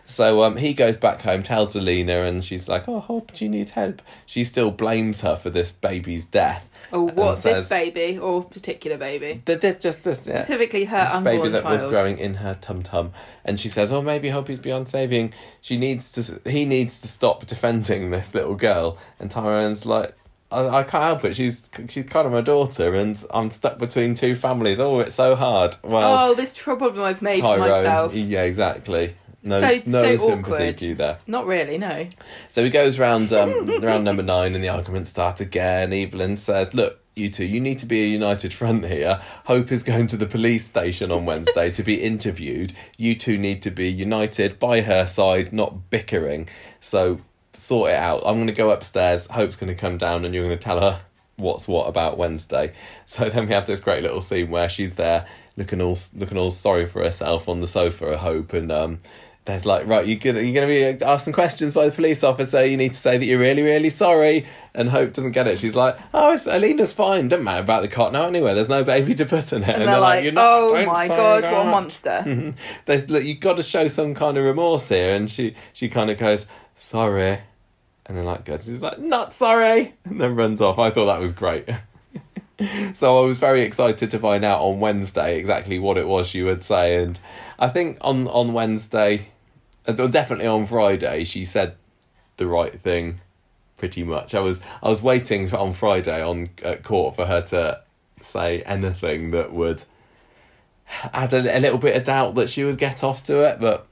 so 0.06 0.42
um, 0.42 0.56
he 0.58 0.74
goes 0.74 0.96
back 0.96 1.22
home, 1.22 1.42
tells 1.42 1.74
Alina, 1.74 2.22
and 2.24 2.44
she's 2.44 2.68
like, 2.68 2.86
"Oh, 2.88 3.00
Hope, 3.00 3.32
she 3.34 3.48
needs 3.48 3.70
help." 3.70 4.02
She 4.26 4.44
still 4.44 4.70
blames 4.70 5.22
her 5.22 5.36
for 5.36 5.48
this 5.50 5.72
baby's 5.72 6.24
death. 6.26 6.65
Oh, 6.92 7.08
and 7.08 7.16
what 7.16 7.38
says- 7.38 7.68
this 7.68 7.78
baby 7.78 8.18
or 8.18 8.44
particular 8.44 8.96
baby? 8.96 9.42
Th- 9.44 9.60
th- 9.60 9.80
just 9.80 10.04
this. 10.04 10.18
Specifically, 10.18 10.84
her 10.84 11.04
this 11.04 11.14
unborn 11.14 11.36
baby 11.38 11.48
that 11.50 11.62
child. 11.62 11.82
was 11.82 11.90
growing 11.90 12.18
in 12.18 12.34
her 12.34 12.56
tum 12.60 12.82
tum, 12.82 13.12
and 13.44 13.58
she 13.58 13.68
says, 13.68 13.92
"Oh, 13.92 14.02
maybe 14.02 14.28
hope 14.30 14.48
he's 14.48 14.58
beyond 14.58 14.88
saving." 14.88 15.32
She 15.60 15.76
needs 15.76 16.12
to. 16.12 16.40
He 16.48 16.64
needs 16.64 17.00
to 17.00 17.08
stop 17.08 17.46
defending 17.46 18.10
this 18.10 18.34
little 18.34 18.54
girl, 18.54 18.98
and 19.20 19.30
Tyrone's 19.30 19.86
like. 19.86 20.14
I, 20.48 20.68
I 20.68 20.82
can't 20.84 21.02
help 21.02 21.24
it. 21.24 21.34
She's 21.34 21.68
she's 21.88 22.06
kind 22.06 22.24
of 22.24 22.32
my 22.32 22.40
daughter, 22.40 22.94
and 22.94 23.20
I'm 23.34 23.50
stuck 23.50 23.78
between 23.78 24.14
two 24.14 24.36
families. 24.36 24.78
Oh, 24.78 25.00
it's 25.00 25.16
so 25.16 25.34
hard. 25.34 25.74
Well, 25.82 26.30
oh, 26.30 26.34
this 26.36 26.56
problem 26.56 27.02
I've 27.02 27.20
made 27.20 27.40
for 27.40 27.58
myself. 27.58 28.14
yeah, 28.14 28.44
exactly. 28.44 29.16
No, 29.46 29.60
So- 29.60 29.90
no 29.90 30.16
so 30.16 30.28
sympathy 30.28 30.52
awkward. 30.54 30.78
to 30.78 30.86
you 30.86 30.94
there. 30.94 31.18
Not 31.26 31.46
really, 31.46 31.78
no. 31.78 32.06
So 32.50 32.64
he 32.64 32.70
goes 32.70 32.98
round 32.98 33.32
um, 33.32 33.80
round 33.80 34.04
number 34.04 34.22
nine, 34.22 34.54
and 34.54 34.62
the 34.62 34.68
arguments 34.68 35.10
start 35.10 35.40
again. 35.40 35.92
Evelyn 35.92 36.36
says, 36.36 36.74
"Look, 36.74 37.00
you 37.14 37.30
two, 37.30 37.44
you 37.44 37.60
need 37.60 37.78
to 37.78 37.86
be 37.86 38.02
a 38.02 38.08
united 38.08 38.52
front 38.52 38.84
here. 38.84 39.20
Hope 39.44 39.72
is 39.72 39.82
going 39.82 40.06
to 40.08 40.16
the 40.16 40.26
police 40.26 40.66
station 40.66 41.10
on 41.10 41.24
Wednesday 41.24 41.70
to 41.70 41.82
be 41.82 42.02
interviewed. 42.02 42.74
You 42.98 43.14
two 43.14 43.38
need 43.38 43.62
to 43.62 43.70
be 43.70 43.90
united 43.90 44.58
by 44.58 44.82
her 44.82 45.06
side, 45.06 45.52
not 45.52 45.88
bickering. 45.90 46.48
So 46.80 47.20
sort 47.54 47.90
it 47.92 47.96
out. 47.96 48.22
I'm 48.26 48.34
going 48.34 48.48
to 48.48 48.52
go 48.52 48.70
upstairs. 48.70 49.28
Hope's 49.28 49.56
going 49.56 49.74
to 49.74 49.80
come 49.80 49.96
down, 49.96 50.24
and 50.26 50.34
you're 50.34 50.44
going 50.44 50.58
to 50.58 50.62
tell 50.62 50.80
her 50.80 51.00
what's 51.36 51.66
what 51.68 51.86
about 51.88 52.18
Wednesday. 52.18 52.72
So 53.06 53.28
then 53.30 53.46
we 53.46 53.54
have 53.54 53.66
this 53.66 53.80
great 53.80 54.02
little 54.02 54.20
scene 54.20 54.50
where 54.50 54.68
she's 54.68 54.96
there 54.96 55.26
looking 55.56 55.80
all 55.80 55.96
looking 56.14 56.36
all 56.36 56.50
sorry 56.50 56.86
for 56.86 57.02
herself 57.02 57.48
on 57.48 57.60
the 57.60 57.66
sofa. 57.66 58.12
I 58.12 58.16
Hope 58.16 58.52
and 58.52 58.70
um." 58.72 59.00
There's 59.46 59.64
like 59.64 59.86
right, 59.86 60.04
you're 60.06 60.18
gonna 60.18 60.40
you're 60.40 60.54
gonna 60.54 60.66
be 60.98 61.04
asked 61.04 61.24
some 61.24 61.32
questions 61.32 61.72
by 61.72 61.86
the 61.86 61.92
police 61.92 62.24
officer. 62.24 62.66
You 62.66 62.76
need 62.76 62.90
to 62.90 62.98
say 62.98 63.16
that 63.16 63.24
you're 63.24 63.38
really 63.38 63.62
really 63.62 63.90
sorry. 63.90 64.46
And 64.74 64.90
Hope 64.90 65.14
doesn't 65.14 65.30
get 65.30 65.46
it. 65.46 65.58
She's 65.58 65.74
like, 65.74 65.96
oh, 66.12 66.34
it's, 66.34 66.46
Alina's 66.46 66.92
fine. 66.92 67.28
don't 67.28 67.44
matter 67.44 67.62
about 67.62 67.80
the 67.80 67.88
cot 67.88 68.12
now 68.12 68.26
anyway. 68.26 68.52
There's 68.52 68.68
no 68.68 68.84
baby 68.84 69.14
to 69.14 69.24
put 69.24 69.50
in 69.54 69.62
it. 69.62 69.68
And, 69.70 69.88
they're 69.88 69.98
like, 70.00 70.22
"You're 70.22 70.32
not- 70.34 70.44
oh 70.44 70.84
my 70.84 71.08
god, 71.08 71.44
what 71.44 71.52
a 71.54 71.64
monster. 71.64 72.54
There's 72.84 73.08
look, 73.08 73.24
you've 73.24 73.40
got 73.40 73.56
to 73.56 73.62
show 73.62 73.88
some 73.88 74.14
kind 74.14 74.36
of 74.36 74.44
remorse 74.44 74.90
here. 74.90 75.14
And 75.14 75.30
she 75.30 75.54
she 75.72 75.88
kind 75.88 76.10
of 76.10 76.18
goes, 76.18 76.46
sorry, 76.76 77.38
and 78.04 78.18
then 78.18 78.24
like 78.26 78.44
goes, 78.44 78.64
she's 78.66 78.82
like, 78.82 78.98
not 78.98 79.32
sorry, 79.32 79.94
and 80.04 80.20
then 80.20 80.34
runs 80.34 80.60
off. 80.60 80.78
I 80.78 80.90
thought 80.90 81.06
that 81.06 81.20
was 81.20 81.32
great. 81.32 81.68
so 82.94 83.22
I 83.22 83.26
was 83.26 83.38
very 83.38 83.62
excited 83.62 84.10
to 84.10 84.18
find 84.18 84.44
out 84.44 84.60
on 84.60 84.80
Wednesday 84.80 85.38
exactly 85.38 85.78
what 85.78 85.96
it 85.98 86.06
was 86.08 86.26
she 86.28 86.42
would 86.42 86.64
say, 86.64 87.02
and 87.02 87.18
I 87.58 87.68
think 87.68 87.96
on 88.02 88.26
on 88.28 88.52
Wednesday, 88.52 89.28
definitely 89.92 90.46
on 90.46 90.66
Friday, 90.66 91.24
she 91.24 91.44
said 91.44 91.76
the 92.36 92.46
right 92.46 92.78
thing, 92.80 93.20
pretty 93.76 94.02
much. 94.02 94.34
I 94.34 94.40
was 94.40 94.60
I 94.82 94.88
was 94.88 95.02
waiting 95.02 95.48
for, 95.48 95.56
on 95.56 95.72
Friday 95.72 96.22
on 96.22 96.50
at 96.62 96.82
court 96.82 97.16
for 97.16 97.26
her 97.26 97.42
to 97.42 97.82
say 98.20 98.62
anything 98.62 99.30
that 99.30 99.52
would 99.52 99.84
add 101.12 101.32
a, 101.32 101.58
a 101.58 101.60
little 101.60 101.78
bit 101.78 101.96
of 101.96 102.04
doubt 102.04 102.34
that 102.36 102.48
she 102.48 102.64
would 102.64 102.78
get 102.78 103.02
off 103.02 103.22
to 103.24 103.42
it, 103.42 103.60
but 103.60 103.86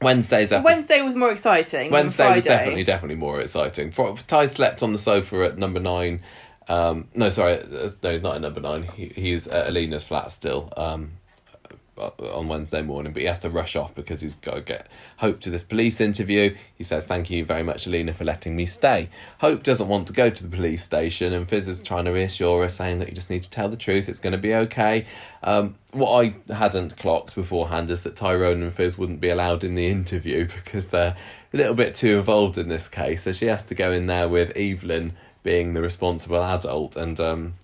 Wednesday's 0.00 0.52
episode. 0.52 0.64
Wednesday 0.64 1.02
was 1.02 1.16
more 1.16 1.32
exciting. 1.32 1.90
Wednesday 1.90 2.34
was 2.34 2.44
definitely 2.44 2.84
definitely 2.84 3.16
more 3.16 3.40
exciting. 3.40 3.92
Ty 4.26 4.46
slept 4.46 4.82
on 4.82 4.92
the 4.92 4.98
sofa 4.98 5.44
at 5.44 5.58
number 5.58 5.80
nine. 5.80 6.20
Um, 6.68 7.08
no, 7.14 7.30
sorry, 7.30 7.60
uh, 7.60 7.90
no, 8.02 8.12
he's 8.12 8.22
not 8.22 8.36
at 8.36 8.40
number 8.42 8.60
nine. 8.60 8.82
He 8.82 9.08
he's 9.08 9.48
at 9.48 9.68
Alina's 9.68 10.04
flat 10.04 10.30
still. 10.30 10.72
Um, 10.76 11.12
uh, 11.12 11.17
on 11.98 12.48
Wednesday 12.48 12.82
morning, 12.82 13.12
but 13.12 13.22
he 13.22 13.28
has 13.28 13.40
to 13.40 13.50
rush 13.50 13.76
off 13.76 13.94
because 13.94 14.20
he's 14.20 14.34
got 14.34 14.54
to 14.54 14.60
get 14.60 14.88
Hope 15.18 15.40
to 15.40 15.50
this 15.50 15.64
police 15.64 16.00
interview. 16.00 16.54
He 16.74 16.84
says, 16.84 17.04
Thank 17.04 17.30
you 17.30 17.44
very 17.44 17.62
much, 17.62 17.86
Alina, 17.86 18.14
for 18.14 18.24
letting 18.24 18.54
me 18.54 18.66
stay. 18.66 19.08
Hope 19.40 19.62
doesn't 19.62 19.88
want 19.88 20.06
to 20.06 20.12
go 20.12 20.30
to 20.30 20.42
the 20.42 20.56
police 20.56 20.84
station, 20.84 21.32
and 21.32 21.48
Fizz 21.48 21.68
is 21.68 21.82
trying 21.82 22.04
to 22.04 22.12
reassure 22.12 22.62
her, 22.62 22.68
saying 22.68 23.00
that 23.00 23.08
you 23.08 23.14
just 23.14 23.30
need 23.30 23.42
to 23.42 23.50
tell 23.50 23.68
the 23.68 23.76
truth, 23.76 24.08
it's 24.08 24.20
going 24.20 24.32
to 24.32 24.38
be 24.38 24.54
okay. 24.54 25.06
Um, 25.42 25.76
what 25.92 26.24
I 26.24 26.52
hadn't 26.52 26.96
clocked 26.96 27.34
beforehand 27.34 27.90
is 27.90 28.02
that 28.04 28.16
Tyrone 28.16 28.62
and 28.62 28.72
Fizz 28.72 28.98
wouldn't 28.98 29.20
be 29.20 29.30
allowed 29.30 29.64
in 29.64 29.74
the 29.74 29.88
interview 29.88 30.46
because 30.64 30.88
they're 30.88 31.16
a 31.52 31.56
little 31.56 31.74
bit 31.74 31.94
too 31.94 32.18
involved 32.18 32.58
in 32.58 32.68
this 32.68 32.88
case. 32.88 33.22
So 33.24 33.32
she 33.32 33.46
has 33.46 33.62
to 33.64 33.74
go 33.74 33.90
in 33.90 34.06
there 34.06 34.28
with 34.28 34.56
Evelyn 34.56 35.14
being 35.42 35.74
the 35.74 35.82
responsible 35.82 36.42
adult, 36.42 36.96
and 36.96 37.18
um, 37.18 37.54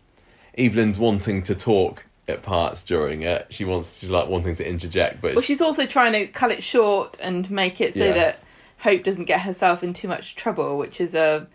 Evelyn's 0.56 0.98
wanting 0.98 1.42
to 1.42 1.54
talk 1.54 2.06
at 2.28 2.42
parts 2.42 2.82
during 2.84 3.22
it. 3.22 3.46
She 3.50 3.64
wants 3.64 3.98
she's 3.98 4.10
like 4.10 4.28
wanting 4.28 4.54
to 4.56 4.68
interject, 4.68 5.20
but 5.20 5.34
Well, 5.34 5.42
she's 5.42 5.60
also 5.60 5.84
trying 5.86 6.12
to 6.12 6.26
cut 6.26 6.50
it 6.50 6.62
short 6.62 7.18
and 7.20 7.50
make 7.50 7.80
it 7.80 7.94
so 7.94 8.04
Yeah. 8.06 8.12
that 8.12 8.38
Hope 8.78 9.02
doesn't 9.02 9.24
get 9.26 9.40
herself 9.42 9.82
in 9.82 9.92
too 9.94 10.08
much 10.08 10.34
trouble, 10.34 10.76
which 10.78 11.00
is 11.00 11.14
a 11.14 11.46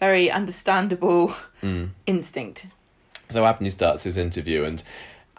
very 0.00 0.30
understandable 0.30 1.34
Mm. 1.62 1.90
instinct. 2.06 2.66
so 3.30 3.44
Abney 3.44 3.70
starts 3.70 4.04
his 4.04 4.16
interview 4.16 4.64
and 4.64 4.82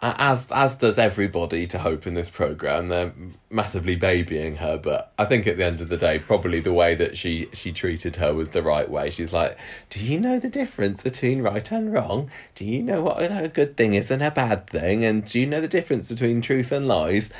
as 0.02 0.50
as 0.50 0.76
does 0.76 0.98
everybody 0.98 1.66
to 1.66 1.78
hope 1.78 2.06
in 2.06 2.14
this 2.14 2.30
program. 2.30 2.88
They're 2.88 3.12
massively 3.52 3.96
babying 3.96 4.56
her 4.56 4.78
but 4.78 5.12
i 5.18 5.24
think 5.24 5.44
at 5.44 5.56
the 5.56 5.64
end 5.64 5.80
of 5.80 5.88
the 5.88 5.96
day 5.96 6.20
probably 6.20 6.60
the 6.60 6.72
way 6.72 6.94
that 6.94 7.16
she 7.16 7.48
she 7.52 7.72
treated 7.72 8.16
her 8.16 8.32
was 8.32 8.50
the 8.50 8.62
right 8.62 8.88
way. 8.90 9.10
She's 9.10 9.32
like 9.32 9.58
do 9.88 10.00
you 10.00 10.20
know 10.20 10.38
the 10.38 10.48
difference 10.48 11.02
between 11.02 11.42
right 11.42 11.70
and 11.70 11.92
wrong? 11.92 12.30
Do 12.54 12.64
you 12.64 12.82
know 12.82 13.02
what 13.02 13.20
a 13.20 13.48
good 13.48 13.76
thing 13.76 13.94
is 13.94 14.10
and 14.10 14.22
a 14.22 14.30
bad 14.30 14.68
thing? 14.68 15.04
And 15.04 15.24
do 15.24 15.38
you 15.40 15.46
know 15.46 15.60
the 15.60 15.68
difference 15.68 16.10
between 16.10 16.40
truth 16.40 16.72
and 16.72 16.88
lies? 16.88 17.32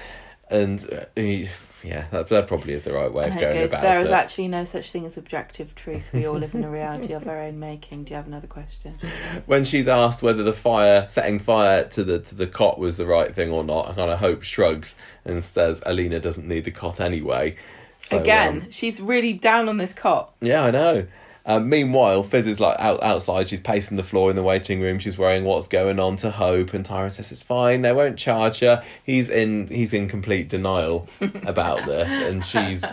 And 0.50 0.84
uh, 0.92 1.46
yeah 1.82 2.06
that, 2.10 2.28
that 2.28 2.46
probably 2.46 2.72
is 2.72 2.84
the 2.84 2.92
right 2.92 3.12
way 3.12 3.24
And 3.24 3.34
of 3.34 3.40
going 3.40 3.54
goes, 3.54 3.70
about 3.70 3.82
there 3.82 3.98
it 3.98 4.04
is 4.04 4.10
actually 4.10 4.48
no 4.48 4.64
such 4.64 4.90
thing 4.90 5.06
as 5.06 5.16
objective 5.16 5.74
truth. 5.74 6.10
We 6.12 6.26
all 6.26 6.38
live 6.38 6.54
in 6.54 6.64
a 6.64 6.70
reality 6.70 7.12
of 7.12 7.26
our 7.26 7.40
own 7.40 7.58
making. 7.58 8.04
Do 8.04 8.10
you 8.10 8.16
have 8.16 8.26
another 8.26 8.46
question? 8.46 8.98
when 9.46 9.64
she's 9.64 9.88
asked 9.88 10.22
whether 10.22 10.42
the 10.42 10.52
fire 10.52 11.06
setting 11.08 11.38
fire 11.38 11.84
to 11.88 12.04
the 12.04 12.18
to 12.18 12.34
the 12.34 12.46
cot 12.46 12.78
was 12.78 12.96
the 12.96 13.06
right 13.06 13.34
thing 13.34 13.50
or 13.50 13.64
not, 13.64 13.88
I 13.88 13.94
kind 13.94 14.10
of 14.10 14.18
hope 14.18 14.42
shrugs 14.42 14.96
and 15.24 15.42
says 15.42 15.82
Alina 15.86 16.20
doesn't 16.20 16.46
need 16.46 16.64
the 16.64 16.70
cot 16.70 17.00
anyway. 17.00 17.56
So, 18.02 18.18
Again, 18.18 18.62
um, 18.62 18.70
she's 18.70 19.00
really 19.00 19.34
down 19.34 19.68
on 19.68 19.76
this 19.76 19.92
cot. 19.92 20.34
yeah, 20.40 20.64
I 20.64 20.70
know. 20.70 21.06
Um, 21.46 21.68
meanwhile, 21.68 22.22
Fizz 22.22 22.46
is 22.46 22.60
like 22.60 22.78
out 22.78 23.02
outside. 23.02 23.48
She's 23.48 23.60
pacing 23.60 23.96
the 23.96 24.02
floor 24.02 24.30
in 24.30 24.36
the 24.36 24.42
waiting 24.42 24.80
room. 24.80 24.98
She's 24.98 25.16
worrying 25.16 25.44
what's 25.44 25.66
going 25.66 25.98
on 25.98 26.16
to 26.18 26.30
Hope, 26.30 26.74
and 26.74 26.84
Tyra 26.84 27.10
says 27.10 27.32
it's 27.32 27.42
fine. 27.42 27.82
They 27.82 27.92
won't 27.92 28.18
charge 28.18 28.60
her. 28.60 28.84
He's 29.04 29.30
in 29.30 29.68
he's 29.68 29.92
in 29.92 30.08
complete 30.08 30.48
denial 30.48 31.08
about 31.46 31.86
this, 31.86 32.12
and 32.12 32.44
she's 32.44 32.84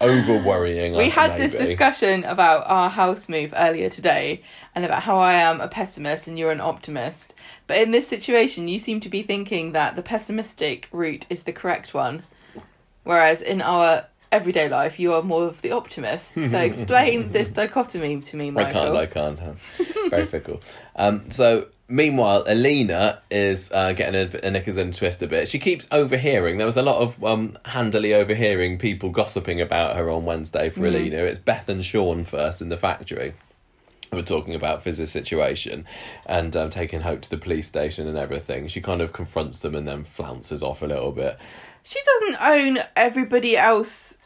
over 0.00 0.42
worrying. 0.42 0.96
We 0.96 1.08
had 1.08 1.36
this 1.36 1.52
discussion 1.52 2.24
about 2.24 2.64
our 2.66 2.90
house 2.90 3.28
move 3.28 3.54
earlier 3.56 3.88
today 3.88 4.42
and 4.74 4.84
about 4.84 5.02
how 5.02 5.18
I 5.18 5.34
am 5.34 5.60
a 5.60 5.68
pessimist 5.68 6.26
and 6.26 6.38
you're 6.38 6.52
an 6.52 6.60
optimist. 6.60 7.34
But 7.66 7.78
in 7.78 7.90
this 7.90 8.06
situation, 8.06 8.68
you 8.68 8.78
seem 8.78 9.00
to 9.00 9.08
be 9.08 9.22
thinking 9.22 9.72
that 9.72 9.96
the 9.96 10.02
pessimistic 10.02 10.88
route 10.92 11.26
is 11.28 11.42
the 11.44 11.52
correct 11.52 11.94
one, 11.94 12.22
whereas 13.04 13.42
in 13.42 13.62
our 13.62 14.06
everyday 14.32 14.68
life, 14.68 14.98
you 14.98 15.12
are 15.14 15.22
more 15.22 15.44
of 15.44 15.60
the 15.62 15.72
optimist. 15.72 16.34
So 16.34 16.40
explain 16.58 17.32
this 17.32 17.50
dichotomy 17.50 18.20
to 18.20 18.36
me, 18.36 18.50
Michael. 18.50 18.96
I 18.96 19.06
can't. 19.06 19.38
I 19.38 19.38
can't. 19.38 19.58
um, 19.80 20.10
Very 20.10 20.26
fickle. 20.26 20.60
Um, 20.96 21.30
so 21.30 21.66
meanwhile, 21.88 22.44
Alina 22.46 23.20
is 23.30 23.70
uh, 23.72 23.92
getting 23.92 24.14
a, 24.14 24.46
a 24.46 24.50
knickers 24.50 24.76
and 24.76 24.94
twist 24.94 25.22
a 25.22 25.26
bit. 25.26 25.48
She 25.48 25.58
keeps 25.58 25.88
overhearing. 25.90 26.58
There 26.58 26.66
was 26.66 26.76
a 26.76 26.82
lot 26.82 27.00
of 27.00 27.22
um, 27.24 27.58
handily 27.66 28.14
overhearing 28.14 28.78
people 28.78 29.10
gossiping 29.10 29.60
about 29.60 29.96
her 29.96 30.08
on 30.10 30.24
Wednesday 30.24 30.70
for 30.70 30.86
Alina. 30.86 31.18
It's 31.18 31.38
Beth 31.40 31.68
and 31.68 31.84
Sean 31.84 32.24
first 32.24 32.62
in 32.62 32.68
the 32.68 32.76
factory. 32.76 33.34
who 34.10 34.16
Were 34.16 34.22
talking 34.22 34.54
about 34.54 34.82
Fizz's 34.82 35.10
situation 35.10 35.86
and 36.26 36.54
um, 36.56 36.70
taking 36.70 37.00
Hope 37.00 37.22
to 37.22 37.30
the 37.30 37.38
police 37.38 37.66
station 37.66 38.06
and 38.06 38.16
everything. 38.16 38.68
She 38.68 38.80
kind 38.80 39.00
of 39.00 39.12
confronts 39.12 39.60
them 39.60 39.74
and 39.74 39.86
then 39.88 40.04
flounces 40.04 40.62
off 40.62 40.82
a 40.82 40.86
little 40.86 41.12
bit. 41.12 41.36
She 41.82 41.98
doesn't 42.04 42.42
own 42.42 42.78
everybody 42.94 43.56
else 43.56 44.16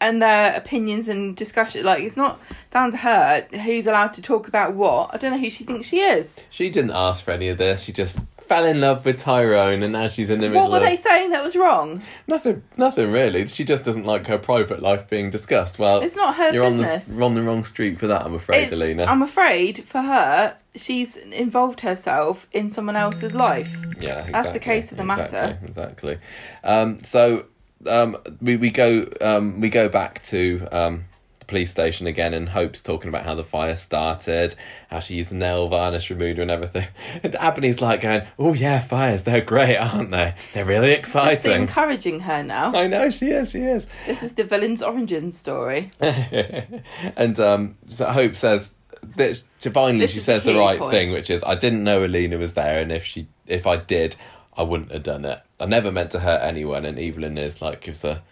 and 0.00 0.20
their 0.22 0.54
opinions 0.54 1.08
and 1.08 1.36
discussion. 1.36 1.84
Like, 1.84 2.02
it's 2.02 2.16
not 2.16 2.40
down 2.70 2.90
to 2.92 2.96
her 2.98 3.46
who's 3.64 3.86
allowed 3.86 4.14
to 4.14 4.22
talk 4.22 4.48
about 4.48 4.74
what. 4.74 5.10
I 5.12 5.18
don't 5.18 5.32
know 5.32 5.38
who 5.38 5.50
she 5.50 5.64
thinks 5.64 5.86
she 5.88 6.00
is. 6.00 6.40
She 6.50 6.70
didn't 6.70 6.92
ask 6.92 7.24
for 7.24 7.32
any 7.32 7.48
of 7.48 7.58
this. 7.58 7.82
She 7.84 7.92
just 7.92 8.18
fell 8.38 8.64
in 8.64 8.80
love 8.80 9.04
with 9.04 9.16
Tyrone, 9.18 9.82
and 9.84 9.92
now 9.92 10.08
she's 10.08 10.28
in 10.28 10.40
the 10.40 10.48
middle 10.48 10.62
What 10.62 10.70
were 10.72 10.76
of 10.78 10.82
they 10.82 10.96
saying 10.96 11.30
that 11.30 11.42
was 11.44 11.54
wrong? 11.54 12.02
Nothing, 12.26 12.62
nothing 12.76 13.12
really. 13.12 13.46
She 13.46 13.62
just 13.64 13.84
doesn't 13.84 14.04
like 14.04 14.26
her 14.26 14.38
private 14.38 14.82
life 14.82 15.08
being 15.08 15.30
discussed. 15.30 15.78
Well, 15.78 16.00
It's 16.02 16.16
not 16.16 16.34
her 16.34 16.52
you're 16.52 16.68
business. 16.68 17.10
on 17.12 17.18
the 17.18 17.24
on 17.26 17.34
the 17.34 17.42
wrong 17.42 17.64
street 17.64 17.98
for 18.00 18.08
that. 18.08 18.22
I'm 18.24 18.34
afraid, 18.34 18.64
It's- 18.64 18.72
Alina. 18.72 19.04
I'm 19.04 19.22
afraid 19.22 19.84
for 19.84 20.00
her, 20.02 20.56
she's 20.74 21.16
involved 21.16 21.80
herself 21.82 22.48
in 22.52 22.70
someone 22.70 22.96
else's 22.96 23.36
life. 23.36 23.72
yeah, 24.00 24.14
exactly, 24.14 24.32
that's 24.32 24.48
the 24.50 24.58
case 24.58 24.90
of 24.90 24.98
the 24.98 25.04
matter. 25.04 25.58
Exactly. 25.62 25.68
exactly. 25.68 26.18
Um, 26.64 27.04
so 27.04 27.44
um, 27.86 28.16
we 28.40 28.56
we 28.56 28.70
go 28.70 29.06
um, 29.20 29.60
we 29.60 29.68
go 29.68 29.88
back 29.88 30.22
to 30.24 30.66
um, 30.72 31.04
the 31.38 31.46
police 31.46 31.70
station 31.70 32.06
again, 32.06 32.34
and 32.34 32.50
Hope's 32.50 32.80
talking 32.80 33.08
about 33.08 33.24
how 33.24 33.34
the 33.34 33.44
fire 33.44 33.76
started, 33.76 34.54
how 34.90 35.00
she 35.00 35.14
used 35.14 35.30
the 35.30 35.34
nail 35.34 35.68
varnish 35.68 36.10
remover 36.10 36.42
and 36.42 36.50
everything. 36.50 36.88
And 37.22 37.34
Abney's 37.36 37.80
like 37.80 38.02
going, 38.02 38.22
"Oh 38.38 38.54
yeah, 38.54 38.80
fires, 38.80 39.24
they're 39.24 39.40
great, 39.40 39.76
aren't 39.76 40.10
they? 40.10 40.34
They're 40.54 40.64
really 40.64 40.92
exciting." 40.92 41.52
encouraging 41.52 42.20
her 42.20 42.42
now. 42.42 42.74
I 42.74 42.86
know 42.86 43.10
she 43.10 43.30
is. 43.30 43.50
She 43.50 43.60
is. 43.60 43.86
This 44.06 44.22
is 44.22 44.34
the 44.34 44.44
villain's 44.44 44.82
origin 44.82 45.32
story. 45.32 45.90
and 46.00 47.38
um, 47.40 47.76
so 47.86 48.06
Hope 48.06 48.36
says 48.36 48.74
this, 49.16 49.44
finally 49.58 50.00
This 50.00 50.12
she 50.12 50.20
says 50.20 50.42
the 50.44 50.52
the 50.52 50.58
right 50.58 50.78
point. 50.78 50.92
thing, 50.92 51.12
which 51.12 51.30
is 51.30 51.42
I 51.44 51.54
didn't 51.54 51.84
know 51.84 52.04
Alina 52.04 52.38
was 52.38 52.54
there, 52.54 52.80
and 52.80 52.92
if 52.92 53.04
she 53.04 53.28
if 53.46 53.66
I 53.66 53.76
did, 53.76 54.16
I 54.60 54.62
wouldn't 54.62 54.92
have 54.92 55.02
done 55.02 55.24
it. 55.24 55.40
I 55.58 55.64
never 55.64 55.90
meant 55.90 56.10
to 56.10 56.20
hurt 56.20 56.42
anyone, 56.42 56.84
and 56.84 56.98
Evelyn 56.98 57.38
is 57.38 57.62
like 57.62 57.80
gives 57.80 58.04
a 58.04 58.22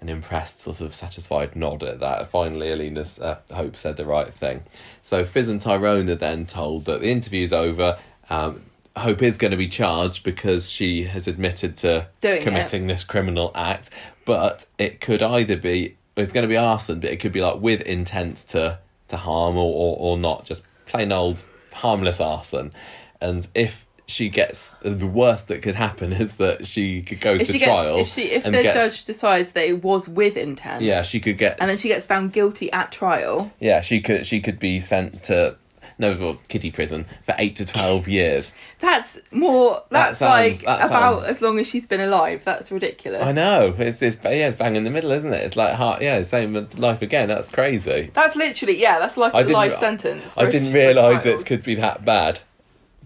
an 0.00 0.08
impressed, 0.08 0.58
sort 0.58 0.80
of 0.80 0.92
satisfied 0.92 1.54
nod 1.54 1.84
at 1.84 2.00
that. 2.00 2.28
Finally, 2.28 2.72
Alina's 2.72 3.20
uh, 3.20 3.38
Hope 3.52 3.76
said 3.76 3.96
the 3.96 4.04
right 4.04 4.32
thing. 4.32 4.64
So 5.02 5.24
Fizz 5.24 5.48
and 5.48 5.60
Tyrone 5.60 6.08
are 6.10 6.16
then 6.16 6.46
told 6.46 6.84
that 6.86 7.00
the 7.00 7.08
interview's 7.08 7.52
over. 7.52 7.98
Um, 8.28 8.62
Hope 8.96 9.22
is 9.22 9.36
going 9.36 9.52
to 9.52 9.56
be 9.56 9.68
charged 9.68 10.24
because 10.24 10.68
she 10.68 11.04
has 11.04 11.28
admitted 11.28 11.76
to 11.78 12.08
Doing 12.20 12.38
it. 12.38 12.42
committing 12.42 12.88
this 12.88 13.04
criminal 13.04 13.52
act, 13.54 13.90
but 14.24 14.66
it 14.78 15.00
could 15.00 15.22
either 15.22 15.56
be 15.56 15.96
it's 16.16 16.32
going 16.32 16.42
to 16.42 16.48
be 16.48 16.56
arson, 16.56 16.98
but 16.98 17.10
it 17.10 17.18
could 17.18 17.32
be 17.32 17.40
like 17.40 17.60
with 17.60 17.82
intent 17.82 18.38
to 18.48 18.80
to 19.06 19.16
harm 19.16 19.56
or, 19.56 19.72
or, 19.72 19.96
or 20.00 20.16
not, 20.18 20.44
just 20.44 20.64
plain 20.86 21.12
old 21.12 21.44
harmless 21.72 22.20
arson. 22.20 22.72
And 23.20 23.46
if 23.54 23.86
she 24.08 24.28
gets 24.30 24.74
the 24.82 25.06
worst 25.06 25.48
that 25.48 25.60
could 25.62 25.74
happen 25.74 26.12
is 26.12 26.36
that 26.38 26.66
she 26.66 27.02
could 27.02 27.20
go 27.20 27.34
If 27.34 27.48
to 27.50 27.58
trial. 27.58 27.98
gets, 27.98 28.08
if 28.08 28.14
she, 28.14 28.30
if 28.32 28.42
the 28.42 28.50
gets- 28.50 28.74
judge 28.76 29.04
decides 29.04 29.52
that 29.52 29.66
it 29.68 29.84
was 29.84 30.08
with 30.08 30.36
intent, 30.36 30.82
yeah, 30.82 31.02
she 31.02 31.20
could 31.20 31.36
get 31.38 31.58
and 31.60 31.68
then 31.70 31.76
she 31.78 31.88
gets 31.88 32.06
found 32.06 32.32
guilty 32.32 32.72
at 32.72 32.90
trial, 32.90 33.52
yeah, 33.60 33.82
she 33.82 34.00
could 34.00 34.26
she 34.26 34.40
could 34.40 34.58
be 34.58 34.80
sent 34.80 35.22
to 35.24 35.56
no 36.00 36.16
well, 36.16 36.38
kiddie 36.48 36.70
prison 36.70 37.04
for 37.26 37.34
eight 37.38 37.56
to 37.56 37.64
twelve 37.66 38.06
years. 38.18 38.54
that's 38.78 39.18
more. 39.32 39.82
That 39.90 40.16
That's 40.16 40.18
sounds- 40.20 40.64
like 40.64 40.80
that 40.80 40.86
about 40.86 41.18
sounds- 41.18 41.28
as 41.28 41.42
long 41.42 41.58
as 41.58 41.66
she's 41.66 41.86
been 41.86 42.00
alive. 42.00 42.44
That's 42.44 42.70
ridiculous. 42.70 43.20
I 43.22 43.32
know 43.32 43.74
it's 43.76 44.00
it's 44.00 44.16
yeah 44.24 44.46
it's 44.46 44.56
bang 44.56 44.76
in 44.76 44.84
the 44.84 44.90
middle, 44.90 45.10
isn't 45.10 45.32
it? 45.34 45.42
It's 45.44 45.56
like 45.56 45.74
heart 45.74 46.00
yeah, 46.00 46.22
same 46.22 46.52
with 46.54 46.78
life 46.78 47.02
again. 47.02 47.28
That's 47.28 47.50
crazy. 47.50 48.10
That's 48.14 48.36
literally 48.36 48.80
yeah. 48.80 49.00
That's 49.00 49.16
like 49.16 49.34
I 49.34 49.40
a 49.40 49.46
life 49.48 49.74
sentence. 49.74 50.32
I 50.36 50.48
didn't 50.48 50.72
realise 50.72 51.26
it 51.26 51.44
could 51.44 51.64
be 51.64 51.74
that 51.74 52.04
bad, 52.04 52.40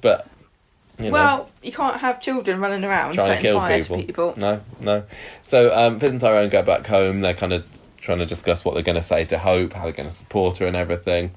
but 0.03 0.29
you 1.05 1.11
know. 1.11 1.15
Well, 1.15 1.51
you 1.63 1.73
can't 1.73 1.99
have 1.99 2.21
children 2.21 2.61
running 2.61 2.85
around 2.85 3.15
trying 3.15 3.29
to 3.29 3.33
setting 3.35 3.43
kill 3.43 3.59
fire 3.59 3.79
people. 3.79 3.99
to 3.99 4.07
people. 4.07 4.35
No, 4.37 4.61
no. 4.81 5.05
So 5.43 5.75
um, 5.75 6.01
Fizz 6.01 6.13
and 6.13 6.21
Tyrone 6.21 6.49
go 6.49 6.63
back 6.63 6.87
home. 6.87 7.21
They're 7.21 7.35
kind 7.35 7.53
of 7.53 7.65
trying 7.99 8.19
to 8.19 8.27
discuss 8.27 8.65
what 8.65 8.75
they're 8.75 8.83
going 8.83 8.97
to 8.97 9.03
say 9.03 9.25
to 9.27 9.39
Hope, 9.39 9.73
how 9.73 9.85
they're 9.85 9.93
going 9.93 10.09
to 10.09 10.15
support 10.15 10.59
her, 10.59 10.67
and 10.67 10.77
everything. 10.77 11.31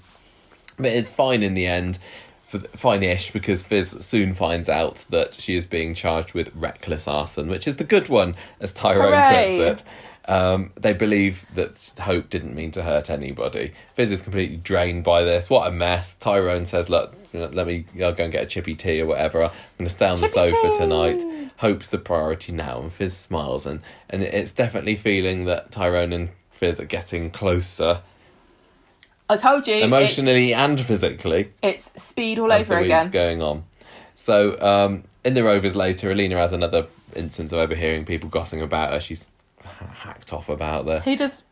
But 0.77 0.87
it's 0.87 1.09
fine 1.09 1.43
in 1.43 1.53
the 1.53 1.65
end, 1.67 1.99
for 2.47 2.59
fine-ish, 2.59 3.31
because 3.31 3.63
Fizz 3.63 4.05
soon 4.05 4.33
finds 4.33 4.67
out 4.67 5.05
that 5.09 5.33
she 5.35 5.55
is 5.55 5.65
being 5.65 5.93
charged 5.93 6.33
with 6.33 6.53
reckless 6.55 7.07
arson, 7.07 7.47
which 7.47 7.67
is 7.67 7.77
the 7.77 7.83
good 7.83 8.09
one, 8.09 8.35
as 8.59 8.73
Tyrone 8.73 9.13
Hooray. 9.13 9.57
puts 9.57 9.81
it. 9.81 9.87
Um, 10.27 10.71
they 10.75 10.93
believe 10.93 11.45
that 11.53 11.93
Hope 11.99 12.29
didn't 12.31 12.55
mean 12.55 12.71
to 12.71 12.81
hurt 12.83 13.09
anybody. 13.11 13.73
Fizz 13.93 14.11
is 14.11 14.21
completely 14.21 14.57
drained 14.57 15.03
by 15.03 15.23
this. 15.23 15.49
What 15.49 15.67
a 15.67 15.71
mess. 15.71 16.15
Tyrone 16.15 16.65
says, 16.65 16.89
"Look, 16.89 17.13
let 17.33 17.67
me 17.67 17.85
I'll 18.01 18.13
go 18.13 18.23
and 18.23 18.31
get 18.31 18.43
a 18.43 18.47
chippy 18.47 18.73
tea 18.73 19.01
or 19.01 19.05
whatever. 19.05 19.43
I'm 19.43 19.51
going 19.77 19.87
to 19.87 19.89
stay 19.89 20.07
on 20.07 20.19
the 20.19 20.27
sofa 20.27 20.55
tea." 20.71 20.77
tonight." 20.77 21.23
Hope's 21.57 21.87
the 21.89 21.99
priority 21.99 22.51
now, 22.51 22.81
and 22.81 22.91
Fizz 22.91 23.15
smiles, 23.15 23.65
and 23.65 23.81
and 24.09 24.23
it's 24.23 24.51
definitely 24.51 24.95
feeling 24.95 25.45
that 25.45 25.71
Tyrone 25.71 26.11
and 26.11 26.29
Fizz 26.51 26.79
are 26.79 26.85
getting 26.85 27.29
closer 27.31 28.01
I 29.29 29.37
told 29.37 29.67
you. 29.67 29.75
emotionally 29.75 30.53
and 30.53 30.79
physically 30.79 31.51
It's, 31.61 31.91
speed 32.01 32.39
all 32.39 32.51
over 32.51 32.77
again. 32.77 33.09
going 33.09 33.41
on. 33.41 33.63
So 34.15 34.59
um, 34.61 35.03
in 35.23 35.33
the 35.33 35.43
Rovers 35.43 35.75
later, 35.75 36.11
Alina 36.11 36.37
has 36.37 36.53
another 36.53 36.87
instance 37.15 37.51
of 37.51 37.59
overhearing 37.59 38.05
people 38.05 38.29
gossiping 38.29 38.61
about 38.63 38.91
her. 38.91 38.99
She's 38.99 39.31
hacked 39.79 40.33
off 40.33 40.49
about 40.49 40.85
this. 40.85 41.05
Who 41.05 41.15
does? 41.15 41.43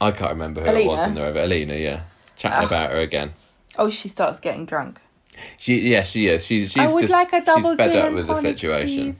I 0.00 0.10
can't 0.10 0.32
remember 0.32 0.62
who 0.62 0.74
it 0.74 0.86
was 0.86 1.06
in 1.06 1.14
the 1.14 1.22
Rover. 1.22 1.40
Alina, 1.40 1.74
yeah, 1.74 2.02
chatting 2.36 2.58
Ugh. 2.58 2.66
about 2.66 2.90
her 2.90 2.98
again. 2.98 3.34
Oh, 3.78 3.88
she 3.88 4.08
starts 4.08 4.40
getting 4.40 4.66
drunk. 4.66 5.00
She, 5.56 5.90
yeah, 5.90 6.02
she 6.02 6.26
is. 6.28 6.44
She's, 6.44 6.72
she's 6.72 6.82
I 6.82 6.92
would 6.92 7.02
just, 7.02 7.12
like 7.12 7.32
a 7.32 7.40
double 7.40 7.70
she's 7.70 7.76
fed 7.76 7.96
up 7.96 8.12
with 8.12 8.26
the 8.26 8.34
situation. 8.34 9.16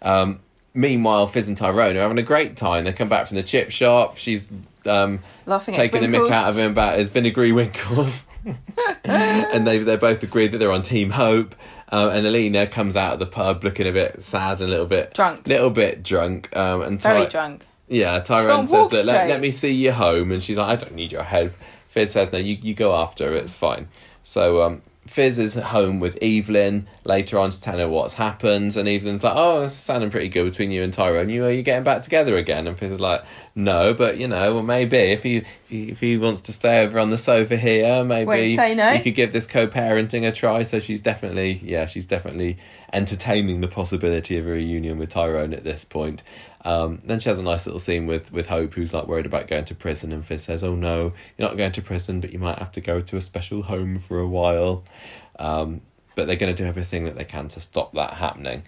Um, 0.00 0.40
meanwhile, 0.74 1.26
Fizz 1.26 1.48
and 1.48 1.56
Tyrone 1.56 1.96
are 1.96 2.02
having 2.02 2.18
a 2.18 2.22
great 2.22 2.56
time. 2.56 2.84
They 2.84 2.92
come 2.92 3.08
back 3.08 3.26
from 3.26 3.36
the 3.36 3.42
chip 3.42 3.70
shop. 3.70 4.16
She's 4.16 4.48
um, 4.86 5.20
Laughing 5.46 5.74
taking 5.74 6.02
the 6.02 6.08
mick 6.08 6.30
out 6.30 6.48
of 6.48 6.58
him 6.58 6.70
about 6.70 6.98
his 6.98 7.08
vinegary 7.08 7.52
winkles. 7.52 8.26
and 9.04 9.66
they 9.66 9.78
they 9.78 9.96
both 9.96 10.22
agree 10.22 10.46
that 10.46 10.58
they're 10.58 10.72
on 10.72 10.82
Team 10.82 11.10
Hope. 11.10 11.54
Um, 11.90 12.10
and 12.10 12.26
Alina 12.26 12.66
comes 12.66 12.96
out 12.96 13.14
of 13.14 13.18
the 13.18 13.26
pub 13.26 13.64
looking 13.64 13.86
a 13.86 13.92
bit 13.92 14.22
sad 14.22 14.60
and 14.60 14.68
a 14.68 14.70
little 14.70 14.86
bit 14.86 15.14
Drunk. 15.14 15.46
little 15.46 15.70
bit 15.70 16.02
drunk. 16.02 16.54
Um, 16.54 16.82
and 16.82 17.00
Very 17.00 17.26
drunk. 17.26 17.66
Yeah, 17.88 18.18
Tyrone 18.20 18.66
says 18.66 18.88
that 18.88 19.04
let, 19.06 19.28
let 19.28 19.40
me 19.40 19.50
see 19.50 19.72
you 19.72 19.92
home, 19.92 20.30
and 20.30 20.42
she's 20.42 20.58
like, 20.58 20.68
I 20.68 20.76
don't 20.76 20.94
need 20.94 21.12
your 21.12 21.22
help. 21.22 21.52
Fizz 21.88 22.12
says, 22.12 22.32
No, 22.32 22.38
you, 22.38 22.56
you 22.60 22.74
go 22.74 22.94
after 22.94 23.30
her, 23.30 23.36
it's 23.36 23.54
fine. 23.54 23.88
So 24.22 24.62
um, 24.62 24.82
Fizz 25.06 25.38
is 25.38 25.56
at 25.56 25.64
home 25.64 26.00
with 26.00 26.18
Evelyn 26.20 26.86
later 27.04 27.38
on 27.38 27.50
to 27.50 27.60
tell 27.60 27.78
her 27.78 27.88
what's 27.88 28.14
happened, 28.14 28.76
and 28.76 28.86
Evelyn's 28.86 29.24
like, 29.24 29.32
Oh, 29.34 29.64
it's 29.64 29.74
sounding 29.74 30.10
pretty 30.10 30.28
good 30.28 30.44
between 30.44 30.70
you 30.70 30.82
and 30.82 30.92
Tyrone. 30.92 31.30
You 31.30 31.46
are 31.46 31.50
you 31.50 31.62
getting 31.62 31.84
back 31.84 32.02
together 32.02 32.36
again? 32.36 32.66
And 32.66 32.78
Fizz 32.78 32.92
is 32.92 33.00
like, 33.00 33.24
No, 33.54 33.94
but 33.94 34.18
you 34.18 34.28
know, 34.28 34.54
well 34.54 34.62
maybe 34.62 34.96
if 34.96 35.22
he 35.22 35.44
if 35.70 36.00
he 36.00 36.18
wants 36.18 36.42
to 36.42 36.52
stay 36.52 36.84
over 36.84 36.98
on 36.98 37.10
the 37.10 37.18
sofa 37.18 37.56
here, 37.56 38.04
maybe 38.04 38.54
say 38.56 38.74
no. 38.74 38.92
you 38.92 39.02
could 39.02 39.14
give 39.14 39.32
this 39.32 39.46
co-parenting 39.46 40.28
a 40.28 40.32
try. 40.32 40.62
So 40.62 40.78
she's 40.78 41.00
definitely 41.00 41.60
yeah, 41.62 41.86
she's 41.86 42.06
definitely 42.06 42.58
entertaining 42.92 43.60
the 43.60 43.68
possibility 43.68 44.38
of 44.38 44.46
a 44.46 44.50
reunion 44.50 44.98
with 44.98 45.10
Tyrone 45.10 45.54
at 45.54 45.64
this 45.64 45.84
point. 45.84 46.22
Um, 46.68 46.98
then 47.02 47.18
she 47.18 47.30
has 47.30 47.38
a 47.38 47.42
nice 47.42 47.64
little 47.64 47.80
scene 47.80 48.06
with, 48.06 48.30
with 48.30 48.48
Hope, 48.48 48.74
who's 48.74 48.92
like 48.92 49.06
worried 49.06 49.24
about 49.24 49.48
going 49.48 49.64
to 49.64 49.74
prison, 49.74 50.12
and 50.12 50.22
Fizz 50.22 50.42
says, 50.42 50.62
"Oh 50.62 50.74
no, 50.74 51.14
you're 51.38 51.48
not 51.48 51.56
going 51.56 51.72
to 51.72 51.80
prison, 51.80 52.20
but 52.20 52.30
you 52.30 52.38
might 52.38 52.58
have 52.58 52.70
to 52.72 52.82
go 52.82 53.00
to 53.00 53.16
a 53.16 53.22
special 53.22 53.62
home 53.62 53.98
for 53.98 54.18
a 54.18 54.28
while." 54.28 54.84
Um, 55.38 55.80
but 56.14 56.26
they're 56.26 56.36
going 56.36 56.54
to 56.54 56.62
do 56.62 56.68
everything 56.68 57.06
that 57.06 57.16
they 57.16 57.24
can 57.24 57.48
to 57.48 57.60
stop 57.60 57.94
that 57.94 58.14
happening. 58.14 58.64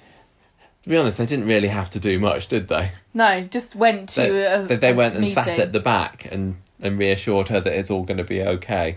To 0.84 0.88
be 0.88 0.96
honest, 0.96 1.18
they 1.18 1.26
didn't 1.26 1.46
really 1.46 1.68
have 1.68 1.90
to 1.90 2.00
do 2.00 2.18
much, 2.18 2.48
did 2.48 2.68
they? 2.68 2.92
No, 3.12 3.42
just 3.42 3.76
went 3.76 4.08
to 4.10 4.20
They, 4.22 4.46
a, 4.46 4.78
they, 4.78 4.92
went 4.94 5.14
and 5.14 5.20
meeting. 5.20 5.34
sat 5.34 5.58
at 5.58 5.74
the 5.74 5.80
back 5.80 6.26
and, 6.30 6.56
and 6.80 6.98
reassured 6.98 7.48
her 7.48 7.60
that 7.60 7.72
it's 7.74 7.90
all 7.90 8.04
going 8.04 8.16
to 8.16 8.24
be 8.24 8.40
okay. 8.42 8.96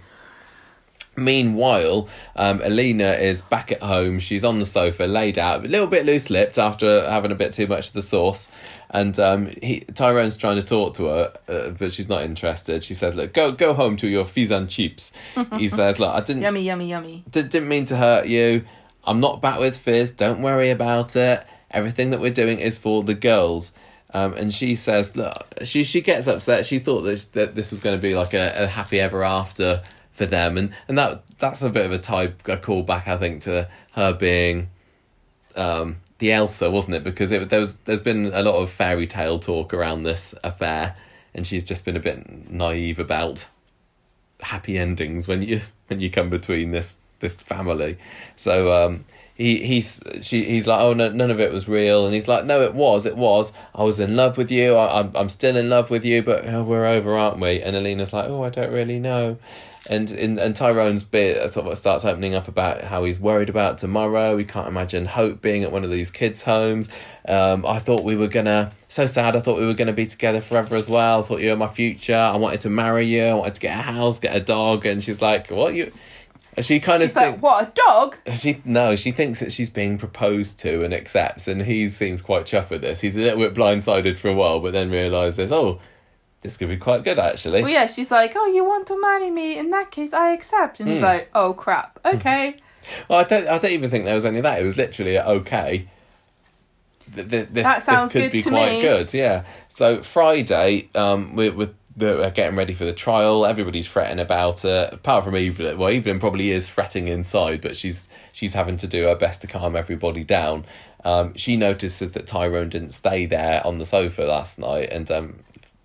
Meanwhile, 1.15 2.07
um, 2.35 2.61
Alina 2.61 3.11
is 3.11 3.41
back 3.41 3.71
at 3.71 3.83
home. 3.83 4.19
She's 4.19 4.43
on 4.43 4.57
the 4.59 4.65
sofa, 4.65 5.03
laid 5.03 5.37
out, 5.37 5.63
a 5.63 5.67
little 5.67 5.87
bit 5.87 6.05
loose 6.05 6.29
lipped 6.29 6.57
after 6.57 7.07
having 7.07 7.31
a 7.31 7.35
bit 7.35 7.53
too 7.53 7.67
much 7.67 7.89
of 7.89 7.93
the 7.93 8.01
sauce. 8.01 8.49
And 8.93 9.17
um, 9.17 9.51
he, 9.61 9.79
Tyrone's 9.95 10.37
trying 10.37 10.57
to 10.57 10.63
talk 10.63 10.93
to 10.97 11.05
her, 11.05 11.33
uh, 11.47 11.69
but 11.71 11.91
she's 11.91 12.07
not 12.07 12.21
interested. 12.21 12.83
She 12.83 12.93
says, 12.93 13.15
"Look, 13.15 13.33
go 13.33 13.51
go 13.51 13.73
home 13.73 13.97
to 13.97 14.07
your 14.07 14.23
fish 14.23 14.51
and 14.51 14.69
chips." 14.69 15.11
he 15.57 15.67
says, 15.77 15.97
"Look, 15.97 16.13
I 16.13 16.21
didn't 16.21 16.43
Yummy, 16.43 16.61
yummy, 16.61 16.87
yummy. 16.87 17.23
did, 17.29 17.49
didn't 17.49 17.69
mean 17.69 17.85
to 17.85 17.97
hurt 17.97 18.27
you. 18.27 18.65
I'm 19.03 19.19
not 19.19 19.41
back 19.41 19.59
with 19.59 19.75
Fizz. 19.75 20.11
Don't 20.11 20.43
worry 20.43 20.69
about 20.69 21.15
it. 21.15 21.45
Everything 21.71 22.11
that 22.11 22.19
we're 22.19 22.31
doing 22.31 22.59
is 22.59 22.77
for 22.77 23.03
the 23.03 23.15
girls. 23.15 23.71
Um, 24.13 24.33
and 24.33 24.53
she 24.53 24.75
says, 24.75 25.15
look, 25.15 25.43
she 25.63 25.83
she 25.83 26.01
gets 26.01 26.27
upset. 26.27 26.67
She 26.67 26.77
thought 26.77 27.01
that, 27.01 27.33
that 27.33 27.55
this 27.55 27.71
was 27.71 27.79
going 27.79 27.97
to 27.97 28.01
be 28.01 28.13
like 28.13 28.35
a, 28.35 28.63
a 28.63 28.67
happy 28.67 28.99
ever 28.99 29.23
after 29.23 29.81
for 30.11 30.27
them, 30.27 30.57
and 30.57 30.71
and 30.87 30.99
that 30.99 31.23
that's 31.39 31.63
a 31.63 31.69
bit 31.69 31.85
of 31.87 31.91
a 31.91 31.97
type 31.97 32.47
a 32.47 32.57
callback, 32.57 33.07
I 33.07 33.17
think, 33.17 33.41
to 33.43 33.67
her 33.93 34.13
being 34.13 34.69
um, 35.55 35.97
the 36.23 36.31
Elsa, 36.31 36.71
wasn't 36.71 36.95
it? 36.95 37.03
Because 37.03 37.33
it, 37.33 37.49
there 37.49 37.59
was 37.59 37.75
there's 37.79 38.01
been 38.01 38.27
a 38.33 38.41
lot 38.41 38.55
of 38.55 38.71
fairy 38.71 39.05
tale 39.05 39.39
talk 39.39 39.73
around 39.73 40.03
this 40.03 40.33
affair, 40.43 40.95
and 41.33 41.45
she's 41.45 41.65
just 41.65 41.83
been 41.83 41.97
a 41.97 41.99
bit 41.99 42.49
naive 42.49 42.97
about 42.97 43.49
happy 44.41 44.77
endings 44.77 45.27
when 45.27 45.41
you 45.41 45.59
when 45.87 45.99
you 45.99 46.09
come 46.09 46.29
between 46.29 46.71
this 46.71 46.99
this 47.19 47.35
family. 47.35 47.97
So 48.37 48.71
um, 48.71 49.03
he 49.35 49.65
he's 49.65 50.01
she 50.21 50.45
he's 50.45 50.65
like, 50.65 50.79
oh 50.79 50.93
no, 50.93 51.09
none 51.09 51.29
of 51.29 51.41
it 51.41 51.51
was 51.51 51.67
real, 51.67 52.05
and 52.05 52.13
he's 52.13 52.29
like, 52.29 52.45
no, 52.45 52.61
it 52.61 52.73
was, 52.73 53.05
it 53.05 53.17
was. 53.17 53.51
I 53.75 53.83
was 53.83 53.99
in 53.99 54.15
love 54.15 54.37
with 54.37 54.49
you. 54.49 54.75
I, 54.75 55.01
I'm 55.01 55.11
I'm 55.15 55.29
still 55.29 55.57
in 55.57 55.69
love 55.69 55.89
with 55.89 56.05
you, 56.05 56.23
but 56.23 56.47
oh, 56.47 56.63
we're 56.63 56.85
over, 56.85 57.17
aren't 57.17 57.39
we? 57.39 57.61
And 57.61 57.75
Alina's 57.75 58.13
like, 58.13 58.29
oh, 58.29 58.43
I 58.43 58.49
don't 58.49 58.71
really 58.71 58.99
know. 58.99 59.37
And 59.89 60.09
in 60.11 60.39
and 60.39 60.55
Tyrone's 60.55 61.03
bit 61.03 61.49
sort 61.51 61.67
of 61.67 61.77
starts 61.77 62.05
opening 62.05 62.35
up 62.35 62.47
about 62.47 62.85
how 62.85 63.03
he's 63.03 63.19
worried 63.19 63.49
about 63.49 63.79
tomorrow. 63.79 64.37
He 64.37 64.45
can't 64.45 64.67
imagine 64.67 65.05
Hope 65.05 65.41
being 65.41 65.63
at 65.63 65.73
one 65.73 65.83
of 65.83 65.89
these 65.91 66.09
kids' 66.09 66.41
homes. 66.43 66.87
Um, 67.27 67.65
I 67.65 67.79
thought 67.79 68.03
we 68.03 68.15
were 68.15 68.29
gonna 68.29 68.71
so 68.87 69.07
sad. 69.07 69.35
I 69.35 69.41
thought 69.41 69.59
we 69.59 69.65
were 69.65 69.73
gonna 69.73 69.91
be 69.91 70.05
together 70.05 70.39
forever 70.39 70.77
as 70.77 70.87
well. 70.87 71.19
I 71.19 71.23
thought 71.23 71.41
you 71.41 71.49
were 71.49 71.57
my 71.57 71.67
future. 71.67 72.15
I 72.15 72.37
wanted 72.37 72.61
to 72.61 72.69
marry 72.69 73.05
you. 73.05 73.23
I 73.25 73.33
wanted 73.33 73.55
to 73.55 73.59
get 73.61 73.77
a 73.77 73.81
house, 73.81 74.19
get 74.19 74.33
a 74.33 74.39
dog. 74.39 74.85
And 74.85 75.03
she's 75.03 75.21
like, 75.21 75.51
what 75.51 75.73
you? 75.73 75.91
She 76.61 76.79
kind 76.79 77.01
She's 77.01 77.09
of 77.09 77.15
like, 77.17 77.31
think- 77.31 77.43
what, 77.43 77.67
a 77.67 77.71
dog? 77.73 78.15
she 78.35 78.61
no, 78.63 78.95
she 78.95 79.11
thinks 79.11 79.39
that 79.39 79.51
she's 79.51 79.69
being 79.71 79.97
proposed 79.97 80.59
to 80.59 80.85
and 80.85 80.93
accepts, 80.93 81.47
and 81.47 81.63
he 81.63 81.89
seems 81.89 82.21
quite 82.21 82.45
chuffed 82.45 82.69
with 82.69 82.81
this. 82.81 83.01
He's 83.01 83.17
a 83.17 83.21
little 83.21 83.39
bit 83.39 83.53
blindsided 83.55 84.19
for 84.19 84.29
a 84.29 84.33
while, 84.35 84.59
but 84.59 84.71
then 84.71 84.91
realizes, 84.91 85.51
oh, 85.51 85.81
this 86.43 86.57
could 86.57 86.69
be 86.69 86.77
quite 86.77 87.03
good 87.03 87.17
actually. 87.17 87.61
Well, 87.63 87.71
yeah, 87.71 87.87
she's 87.87 88.11
like, 88.11 88.33
oh, 88.35 88.45
you 88.47 88.63
want 88.63 88.85
to 88.87 88.99
marry 89.01 89.31
me? 89.31 89.57
In 89.57 89.69
that 89.71 89.89
case, 89.91 90.13
I 90.13 90.31
accept. 90.31 90.79
And 90.79 90.87
he's 90.89 90.99
Hmm. 90.99 91.05
like, 91.05 91.29
oh, 91.33 91.53
crap. 91.53 91.99
Okay. 92.05 92.57
Well, 93.07 93.19
I 93.19 93.23
don't, 93.23 93.47
I 93.47 93.57
don't 93.57 93.71
even 93.71 93.89
think 93.89 94.03
there 94.05 94.13
was 94.15 94.25
any 94.25 94.37
of 94.39 94.43
that. 94.43 94.61
It 94.61 94.65
was 94.65 94.77
literally 94.77 95.17
okay. 95.17 95.87
Th- 97.15 97.29
th- 97.29 97.47
This, 97.51 97.63
That 97.63 97.83
sounds 97.83 98.11
this 98.11 98.11
could 98.13 98.21
good 98.23 98.31
be 98.31 98.41
to 98.43 98.49
quite 98.49 98.71
me. 98.73 98.81
good, 98.81 99.13
yeah. 99.13 99.43
So 99.69 100.01
Friday, 100.01 100.89
um, 100.95 101.35
with, 101.35 101.55
with 101.55 101.73
they're 101.95 102.31
getting 102.31 102.55
ready 102.55 102.73
for 102.73 102.85
the 102.85 102.93
trial. 102.93 103.45
Everybody's 103.45 103.85
fretting 103.85 104.19
about 104.19 104.65
it, 104.65 104.93
apart 104.93 105.23
from 105.23 105.35
Evelyn. 105.35 105.77
Well, 105.77 105.89
Evelyn 105.89 106.19
probably 106.19 106.49
is 106.49 106.67
fretting 106.67 107.07
inside, 107.07 107.61
but 107.61 107.75
she's 107.77 108.09
she's 108.31 108.53
having 108.55 108.77
to 108.77 108.87
do 108.87 109.03
her 109.05 109.15
best 109.15 109.41
to 109.41 109.47
calm 109.47 109.75
everybody 109.75 110.23
down. 110.23 110.65
Um, 111.05 111.35
she 111.35 111.55
notices 111.55 112.11
that 112.11 112.25
Tyrone 112.25 112.69
didn't 112.69 112.93
stay 112.93 113.27
there 113.27 113.61
on 113.67 113.77
the 113.77 113.85
sofa 113.85 114.23
last 114.23 114.57
night, 114.57 114.89
and 114.91 115.11
um, 115.11 115.39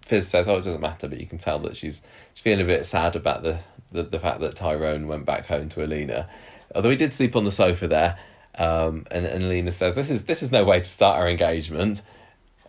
Fizz 0.09 0.29
says, 0.29 0.49
"Oh, 0.49 0.57
it 0.57 0.65
doesn't 0.65 0.81
matter," 0.81 1.07
but 1.07 1.21
you 1.21 1.27
can 1.27 1.39
tell 1.39 1.59
that 1.61 1.77
she's 1.77 2.03
she's 2.33 2.43
feeling 2.43 2.65
a 2.65 2.67
bit 2.67 2.87
sad 2.87 3.15
about 3.15 3.43
the, 3.43 3.59
the, 3.93 4.03
the 4.03 4.19
fact 4.19 4.41
that 4.41 4.57
Tyrone 4.57 5.07
went 5.07 5.27
back 5.27 5.47
home 5.47 5.69
to 5.71 5.85
Alina. 5.85 6.29
Although 6.75 6.91
he 6.91 6.97
did 6.97 7.13
sleep 7.13 7.37
on 7.37 7.45
the 7.45 7.53
sofa 7.53 7.87
there, 7.87 8.19
um, 8.59 9.07
and, 9.11 9.27
and 9.27 9.45
Alina 9.45 9.71
says, 9.71 9.95
"This 9.95 10.11
is 10.11 10.25
this 10.25 10.43
is 10.43 10.51
no 10.51 10.65
way 10.65 10.79
to 10.79 10.85
start 10.85 11.19
our 11.19 11.29
engagement," 11.29 12.03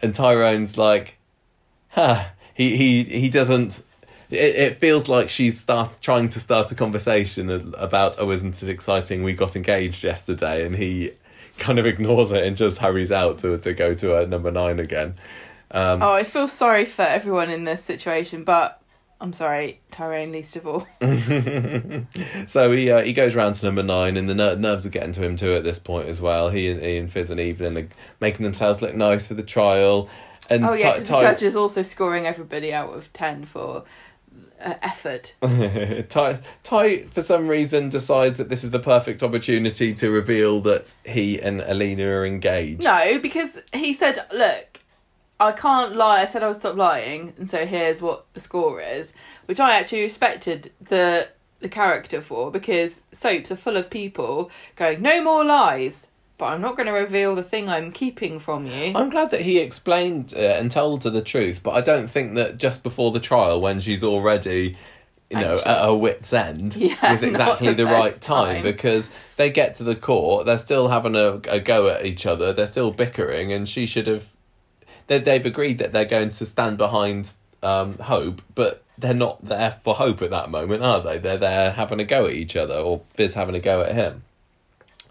and 0.01 0.13
Tyrone's 0.13 0.77
like, 0.77 1.17
"Huh." 1.89 2.25
He 2.53 2.75
he 2.75 3.03
he 3.05 3.29
doesn't. 3.29 3.83
It, 4.29 4.55
it 4.55 4.79
feels 4.79 5.07
like 5.07 5.29
she's 5.29 5.57
start 5.57 5.95
trying 6.01 6.27
to 6.29 6.41
start 6.41 6.69
a 6.73 6.75
conversation 6.75 7.49
about, 7.77 8.17
"Oh, 8.19 8.31
isn't 8.31 8.61
it 8.61 8.67
exciting? 8.67 9.23
We 9.23 9.31
got 9.31 9.55
engaged 9.55 10.03
yesterday," 10.03 10.65
and 10.65 10.75
he 10.75 11.13
kind 11.57 11.79
of 11.79 11.85
ignores 11.85 12.33
it 12.33 12.43
and 12.43 12.57
just 12.57 12.79
hurries 12.79 13.13
out 13.13 13.37
to 13.39 13.57
to 13.59 13.73
go 13.73 13.93
to 13.93 14.21
uh, 14.21 14.25
number 14.25 14.51
nine 14.51 14.77
again. 14.77 15.15
Um, 15.71 16.01
Oh, 16.01 16.11
I 16.11 16.23
feel 16.23 16.47
sorry 16.47 16.85
for 16.85 17.03
everyone 17.03 17.49
in 17.49 17.63
this 17.63 17.83
situation, 17.83 18.43
but 18.43 18.81
I'm 19.21 19.33
sorry, 19.33 19.81
Tyrone 19.91 20.31
least 20.31 20.55
of 20.55 20.65
all. 20.67 20.87
So 22.47 22.71
he 22.71 22.89
uh, 22.89 23.01
he 23.03 23.13
goes 23.13 23.35
round 23.35 23.55
to 23.55 23.65
number 23.65 23.83
nine, 23.83 24.17
and 24.17 24.27
the 24.29 24.33
ner- 24.35 24.55
nerves 24.55 24.85
are 24.85 24.89
getting 24.89 25.11
to 25.13 25.21
him 25.23 25.35
too 25.35 25.53
at 25.53 25.63
this 25.63 25.77
point 25.79 26.07
as 26.07 26.19
well. 26.21 26.49
He 26.49 26.69
and, 26.69 26.81
he 26.81 26.97
and 26.97 27.11
Fizz 27.11 27.31
and 27.31 27.39
Evelyn 27.39 27.77
are 27.77 27.87
making 28.19 28.43
themselves 28.43 28.81
look 28.81 28.95
nice 28.95 29.27
for 29.27 29.33
the 29.35 29.43
trial. 29.43 30.09
And 30.49 30.65
Oh 30.65 30.73
yeah, 30.73 30.93
Ty- 30.93 30.93
because 30.93 31.07
the 31.09 31.19
judge 31.19 31.43
is 31.43 31.55
also 31.55 31.81
scoring 31.83 32.25
everybody 32.25 32.73
out 32.73 32.93
of 32.93 33.11
ten 33.13 33.45
for 33.45 33.83
uh, 34.59 34.73
effort. 34.81 35.35
Ty, 36.09 36.39
Ty, 36.63 37.03
for 37.03 37.21
some 37.21 37.47
reason, 37.47 37.89
decides 37.89 38.37
that 38.39 38.49
this 38.49 38.63
is 38.63 38.71
the 38.71 38.79
perfect 38.79 39.21
opportunity 39.21 39.93
to 39.93 40.09
reveal 40.09 40.59
that 40.61 40.95
he 41.05 41.39
and 41.39 41.61
Alina 41.61 42.05
are 42.07 42.25
engaged. 42.25 42.83
No, 42.83 43.19
because 43.19 43.59
he 43.73 43.93
said, 43.93 44.25
"Look, 44.33 44.78
I 45.39 45.51
can't 45.53 45.95
lie. 45.95 46.21
I 46.21 46.25
said 46.25 46.43
I 46.43 46.47
would 46.47 46.55
stop 46.57 46.75
lying, 46.75 47.33
and 47.37 47.49
so 47.49 47.65
here's 47.65 48.01
what 48.01 48.25
the 48.33 48.39
score 48.39 48.81
is," 48.81 49.13
which 49.45 49.59
I 49.59 49.77
actually 49.79 50.01
respected 50.01 50.71
the 50.81 51.29
the 51.59 51.69
character 51.69 52.21
for 52.21 52.51
because 52.51 53.01
soaps 53.11 53.51
are 53.51 53.55
full 53.55 53.77
of 53.77 53.89
people 53.89 54.49
going, 54.75 55.01
"No 55.01 55.23
more 55.23 55.43
lies." 55.45 56.07
But 56.37 56.53
I'm 56.53 56.61
not 56.61 56.77
going 56.77 56.87
to 56.87 56.93
reveal 56.93 57.35
the 57.35 57.43
thing 57.43 57.69
I'm 57.69 57.91
keeping 57.91 58.39
from 58.39 58.65
you. 58.65 58.93
I'm 58.95 59.09
glad 59.09 59.31
that 59.31 59.41
he 59.41 59.59
explained 59.59 60.33
uh, 60.33 60.39
and 60.39 60.71
told 60.71 61.03
her 61.03 61.09
the 61.09 61.21
truth, 61.21 61.59
but 61.61 61.71
I 61.71 61.81
don't 61.81 62.09
think 62.09 62.35
that 62.35 62.57
just 62.57 62.81
before 62.81 63.11
the 63.11 63.19
trial, 63.19 63.59
when 63.59 63.81
she's 63.81 64.05
already, 64.05 64.77
you 65.29 65.35
know, 65.37 65.57
at 65.57 65.83
her 65.83 65.93
wit's 65.97 66.31
end, 66.31 66.77
Yeah, 66.77 66.95
was 67.11 67.23
exactly 67.23 67.73
the 67.73 67.83
the, 67.83 67.91
right 67.91 68.21
time, 68.21 68.53
time. 68.55 68.63
because 68.63 69.11
they 69.35 69.49
get 69.49 69.75
to 69.75 69.83
the 69.83 69.97
court, 69.97 70.45
they're 70.45 70.57
still 70.57 70.87
having 70.87 71.13
a, 71.13 71.41
a 71.49 71.59
go 71.59 71.89
at 71.89 72.05
each 72.05 72.25
other, 72.25 72.53
they're 72.53 72.65
still 72.67 72.91
bickering, 72.91 73.51
and 73.51 73.67
she 73.67 73.85
should 73.85 74.07
have. 74.07 74.33
They, 75.09 75.17
they've 75.19 75.45
agreed 75.45 75.79
that 75.79 75.91
they're 75.91 76.05
going 76.05 76.29
to 76.29 76.45
stand 76.45 76.77
behind 76.77 77.33
um, 77.63 77.97
Hope, 77.97 78.41
but 78.53 78.83
they're 78.97 79.13
not 79.13 79.43
there 79.43 79.71
for 79.83 79.95
Hope 79.95 80.21
at 80.21 80.29
that 80.29 80.51
moment, 80.51 80.83
are 80.83 81.01
they? 81.01 81.17
They're 81.17 81.37
there 81.37 81.71
having 81.71 81.99
a 81.99 82.05
go 82.05 82.27
at 82.27 82.33
each 82.33 82.55
other, 82.55 82.75
or 82.75 83.01
Fizz 83.15 83.33
having 83.33 83.55
a 83.55 83.59
go 83.59 83.81
at 83.81 83.95
him. 83.95 84.21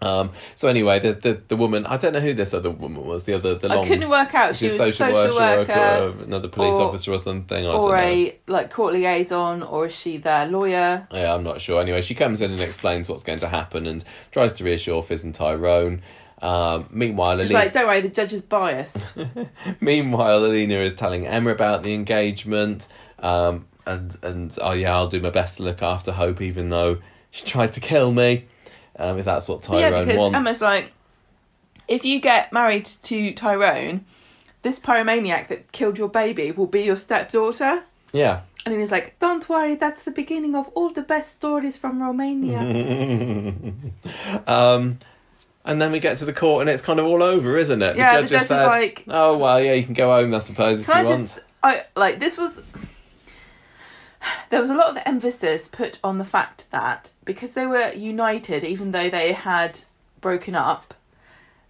Um, 0.01 0.31
so 0.55 0.69
anyway, 0.69 0.99
the, 0.99 1.11
the 1.11 1.41
the 1.49 1.57
woman 1.57 1.85
I 1.85 1.97
don't 1.97 2.13
know 2.13 2.21
who 2.21 2.33
this 2.33 2.53
other 2.53 2.71
woman 2.71 3.05
was. 3.05 3.25
The 3.25 3.33
other 3.33 3.55
the 3.55 3.67
long 3.67 3.83
I 3.83 3.87
couldn't 3.87 4.09
work 4.09 4.33
out. 4.33 4.55
She 4.55 4.65
was 4.65 4.79
a 4.79 4.93
social 4.93 5.35
worker, 5.35 5.73
or 5.73 6.23
another 6.23 6.47
police 6.47 6.75
or- 6.75 6.83
officer 6.83 7.11
or 7.11 7.19
something. 7.19 7.65
I 7.65 7.69
or 7.69 7.89
don't 7.89 7.91
know. 7.91 7.97
a 7.97 8.39
like 8.47 8.71
court 8.71 8.93
liaison, 8.93 9.61
or 9.61 9.87
is 9.87 9.93
she 9.93 10.15
their 10.15 10.45
lawyer? 10.45 11.05
Yeah, 11.11 11.33
I'm 11.33 11.43
not 11.43 11.59
sure. 11.59 11.81
Anyway, 11.81 11.99
she 11.99 12.15
comes 12.15 12.41
in 12.41 12.51
and 12.51 12.61
explains 12.61 13.09
what's 13.09 13.23
going 13.23 13.39
to 13.39 13.49
happen 13.49 13.87
and 13.87 14.05
tries 14.31 14.53
to 14.53 14.63
reassure 14.63 15.03
Fizz 15.03 15.25
and 15.25 15.35
Tyrone. 15.35 16.01
Um, 16.41 16.87
meanwhile, 16.91 17.37
She's 17.37 17.51
Alina, 17.51 17.59
like, 17.59 17.73
"Don't 17.73 17.87
worry, 17.87 18.01
the 18.01 18.09
judge 18.09 18.33
is 18.33 18.41
biased." 18.41 19.13
meanwhile, 19.81 20.45
Alina 20.45 20.75
is 20.75 20.93
telling 20.93 21.27
Emma 21.27 21.51
about 21.51 21.83
the 21.83 21.93
engagement. 21.93 22.87
Um, 23.19 23.67
and 23.85 24.17
and 24.21 24.57
oh 24.61 24.71
yeah, 24.71 24.95
I'll 24.95 25.07
do 25.07 25.19
my 25.19 25.29
best 25.29 25.57
to 25.57 25.63
look 25.63 25.81
after 25.81 26.11
Hope, 26.11 26.41
even 26.41 26.69
though 26.69 26.99
she 27.31 27.45
tried 27.45 27.73
to 27.73 27.79
kill 27.79 28.11
me. 28.11 28.45
Um, 28.97 29.17
if 29.17 29.25
that's 29.25 29.47
what 29.47 29.63
Tyrone 29.63 29.93
yeah, 29.93 30.01
because 30.01 30.17
wants. 30.17 30.35
Emma's 30.35 30.61
like, 30.61 30.91
if 31.87 32.05
you 32.05 32.19
get 32.19 32.51
married 32.51 32.85
to 32.85 33.33
Tyrone, 33.33 34.05
this 34.61 34.79
pyromaniac 34.79 35.47
that 35.47 35.71
killed 35.71 35.97
your 35.97 36.09
baby 36.09 36.51
will 36.51 36.67
be 36.67 36.83
your 36.83 36.95
stepdaughter. 36.95 37.83
yeah. 38.11 38.41
And 38.65 38.77
he's 38.77 38.91
like, 38.91 39.17
don't 39.19 39.47
worry, 39.47 39.75
that's 39.75 40.03
the 40.03 40.11
beginning 40.11 40.53
of 40.53 40.67
all 40.75 40.91
the 40.91 41.01
best 41.01 41.31
stories 41.33 41.77
from 41.77 42.01
Romania. 42.03 42.59
um, 44.47 44.99
and 45.65 45.81
then 45.81 45.91
we 45.91 45.99
get 45.99 46.17
to 46.19 46.25
the 46.25 46.33
court, 46.33 46.61
and 46.61 46.69
it's 46.69 46.81
kind 46.81 46.99
of 46.99 47.05
all 47.05 47.21
over, 47.21 47.57
isn't 47.57 47.81
it? 47.81 47.97
Yeah, 47.97 48.21
the 48.21 48.27
judge 48.27 48.41
is 48.41 48.47
said, 48.47 48.65
like- 48.67 49.03
"Oh 49.07 49.37
well, 49.37 49.61
yeah, 49.61 49.73
you 49.73 49.83
can 49.83 49.93
go 49.93 50.09
home, 50.09 50.33
I 50.33 50.39
suppose, 50.39 50.79
if 50.81 50.85
Can 50.85 50.97
I 50.97 51.01
you 51.01 51.05
want." 51.07 51.21
just, 51.27 51.39
I 51.63 51.83
like 51.95 52.19
this 52.19 52.37
was. 52.37 52.61
There 54.49 54.59
was 54.59 54.69
a 54.69 54.75
lot 54.75 54.89
of 54.89 55.01
emphasis 55.05 55.67
put 55.67 55.97
on 56.03 56.17
the 56.17 56.25
fact 56.25 56.65
that 56.71 57.11
because 57.23 57.53
they 57.53 57.65
were 57.65 57.93
united, 57.93 58.63
even 58.63 58.91
though 58.91 59.09
they 59.09 59.31
had 59.31 59.81
broken 60.19 60.55
up, 60.55 60.93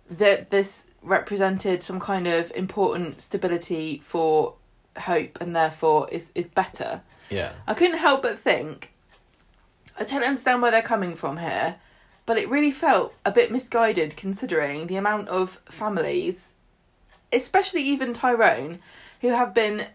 that 0.10 0.50
this 0.50 0.86
represented 1.04 1.84
some 1.84 2.00
kind 2.00 2.28
of 2.28 2.52
important 2.56 3.22
stability 3.22 4.00
for 4.04 4.56
hope, 4.98 5.38
and 5.42 5.56
therefore 5.56 6.10
is 6.12 6.32
is 6.36 6.48
better. 6.48 7.02
Yeah, 7.30 7.52
I 7.68 7.74
couldn't 7.76 7.98
help 8.00 8.24
but 8.24 8.40
think. 8.40 8.92
I 10.00 10.04
don't 10.06 10.24
understand 10.24 10.62
where 10.62 10.72
they're 10.72 10.82
coming 10.82 11.16
from 11.16 11.38
here, 11.38 11.76
but 12.30 12.38
it 12.38 12.48
really 12.48 12.70
felt 12.70 13.16
a 13.26 13.32
bit 13.32 13.52
misguided 13.52 14.16
considering 14.16 14.86
the 14.86 14.98
amount 14.98 15.28
of 15.30 15.60
families, 15.68 16.54
especially 17.34 17.82
even 17.82 18.14
Tyrone, 18.14 18.78
who 19.22 19.30
have 19.30 19.52
been 19.52 19.88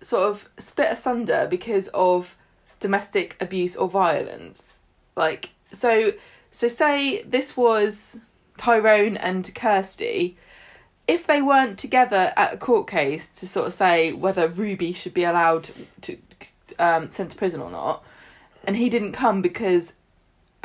sort 0.00 0.28
of 0.28 0.48
split 0.58 0.90
asunder 0.90 1.46
because 1.48 1.86
of 1.94 2.34
domestic 2.80 3.36
abuse 3.40 3.76
or 3.76 3.88
violence. 3.88 4.80
Like 5.14 5.50
so 5.70 6.12
so 6.50 6.66
say 6.66 7.22
this 7.22 7.56
was 7.56 8.18
Tyrone 8.56 9.16
and 9.16 9.54
Kirsty, 9.54 10.36
if 11.06 11.28
they 11.28 11.40
weren't 11.40 11.78
together 11.78 12.32
at 12.36 12.54
a 12.54 12.56
court 12.56 12.88
case 12.88 13.28
to 13.28 13.46
sort 13.46 13.68
of 13.68 13.72
say 13.72 14.12
whether 14.12 14.48
Ruby 14.48 14.92
should 14.92 15.14
be 15.14 15.22
allowed 15.22 15.70
to 16.00 16.18
um, 16.80 17.10
sent 17.10 17.30
to 17.30 17.36
prison 17.36 17.60
or 17.60 17.70
not, 17.70 18.02
and 18.64 18.74
he 18.74 18.88
didn't 18.88 19.12
come 19.12 19.40
because 19.40 19.92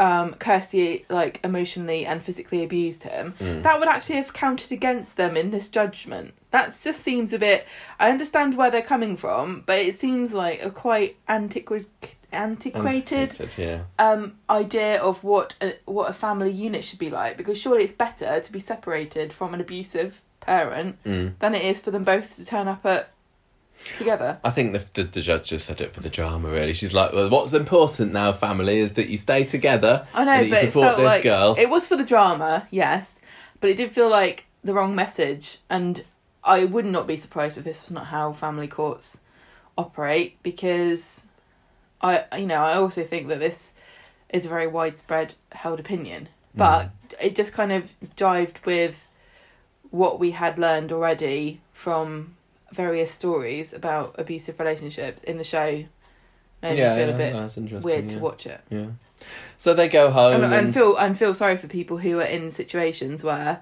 um, 0.02 0.34
Kirsty 0.36 1.06
like 1.10 1.39
emotionally 1.43 2.06
and 2.06 2.22
physically 2.24 2.64
abused 2.64 3.04
him, 3.04 3.36
that 3.39 3.80
would 3.80 3.88
actually 3.88 4.16
have 4.16 4.34
counted 4.34 4.72
against 4.72 5.16
them 5.16 5.38
in 5.38 5.52
this 5.52 5.68
judgment. 5.70 6.34
That 6.49 6.68
just 6.84 7.02
seems 7.04 7.32
a 7.34 7.39
bit. 7.39 7.66
I 7.99 8.10
understand 8.10 8.58
where 8.58 8.72
they're 8.72 8.82
coming 8.82 9.16
from, 9.16 9.64
but 9.66 9.80
it 9.80 9.95
seems 9.95 10.34
like 10.34 10.62
a 10.64 10.72
quite 10.72 11.16
antiqu- 11.30 11.86
antiquated 12.34 13.14
Antiquated, 13.39 13.58
yeah. 13.58 13.84
um, 13.99 14.38
idea 14.49 14.99
of 15.02 15.24
what 15.24 15.56
a, 15.62 15.76
what 15.86 16.10
a 16.10 16.14
family 16.14 16.52
unit 16.52 16.84
should 16.84 16.99
be 16.99 17.10
like. 17.10 17.38
Because 17.38 17.58
surely 17.60 17.84
it's 17.84 17.93
better 17.93 18.39
to 18.39 18.52
be 18.52 18.60
separated 18.60 19.32
from 19.34 19.54
an 19.54 19.62
abusive 19.62 20.22
parent 20.39 20.97
Mm. 21.06 21.38
than 21.39 21.54
it 21.54 21.64
is 21.64 21.80
for 21.80 21.91
them 21.91 22.04
both 22.04 22.36
to 22.38 22.43
turn 22.45 22.68
up 22.68 22.86
at 22.86 23.12
together. 23.98 24.40
I 24.44 24.50
think 24.50 24.74
the, 24.74 24.86
the 24.94 25.04
the 25.04 25.22
judge 25.22 25.50
just 25.50 25.66
said 25.66 25.82
it 25.82 25.94
for 25.94 26.02
the 26.02 26.10
drama. 26.10 26.50
Really, 26.50 26.74
she's 26.74 26.94
like, 26.94 27.14
"Well, 27.14 27.30
what's 27.30 27.54
important 27.54 28.14
now, 28.14 28.32
family, 28.34 28.80
is 28.80 28.94
that 28.94 29.08
you 29.10 29.18
stay 29.18 29.44
together. 29.44 30.08
I 30.14 30.24
know, 30.24 30.32
and 30.32 30.50
but 30.50 30.62
you 30.62 30.68
it 30.68 30.72
support 30.72 30.88
felt 30.88 30.98
this 30.98 31.06
like 31.06 31.24
girl." 31.24 31.56
it 31.58 31.70
was 31.70 31.86
for 31.86 31.96
the 31.96 32.04
drama, 32.04 32.68
yes, 32.72 33.20
but 33.60 33.70
it 33.70 33.78
did 33.78 33.92
feel 33.92 34.10
like 34.10 34.46
the 34.64 34.74
wrong 34.74 34.96
message, 34.96 35.60
and 35.70 36.04
I 36.44 36.66
would 36.66 36.86
not 36.86 37.08
be 37.08 37.18
surprised 37.18 37.58
if 37.58 37.64
this 37.64 37.82
was 37.82 37.92
not 37.92 38.08
how 38.08 38.34
family 38.34 38.68
courts 38.68 39.20
operate 39.78 40.38
because 40.44 41.26
I, 42.02 42.26
you 42.38 42.48
know, 42.48 42.56
I 42.64 42.76
also 42.76 43.04
think 43.04 43.28
that 43.28 43.40
this 43.40 43.74
is 44.30 44.46
a 44.46 44.50
very 44.50 44.68
widespread 44.68 45.36
held 45.52 45.80
opinion, 45.80 46.30
mm. 46.56 46.58
but 46.58 46.90
it 47.22 47.36
just 47.36 47.54
kind 47.54 47.72
of 47.72 47.92
jived 48.16 48.66
with 48.66 49.06
what 49.92 50.20
we 50.20 50.32
had 50.32 50.58
learned 50.58 50.92
already 50.92 51.60
from 51.74 52.36
various 52.72 53.11
stories 53.11 53.74
about 53.74 54.15
abusive 54.17 54.59
relationships 54.59 55.24
in 55.24 55.38
the 55.38 55.43
show. 55.43 55.86
Made 56.61 56.78
yeah, 56.78 56.95
me 56.95 57.01
feel 57.01 57.09
yeah, 57.09 57.45
a 57.45 57.49
bit 57.49 57.84
weird 57.84 58.05
yeah. 58.05 58.17
to 58.17 58.19
watch 58.19 58.45
it. 58.45 58.61
Yeah. 58.69 58.88
So 59.57 59.74
they 59.74 59.88
go 59.88 60.11
home 60.11 60.43
and, 60.43 60.53
and, 60.53 60.74
feel 60.74 60.95
and 60.95 61.17
feel 61.17 61.34
sorry 61.34 61.57
for 61.57 61.67
people 61.67 61.97
who 61.97 62.19
are 62.19 62.26
in 62.26 62.51
situations 62.51 63.24
where 63.24 63.61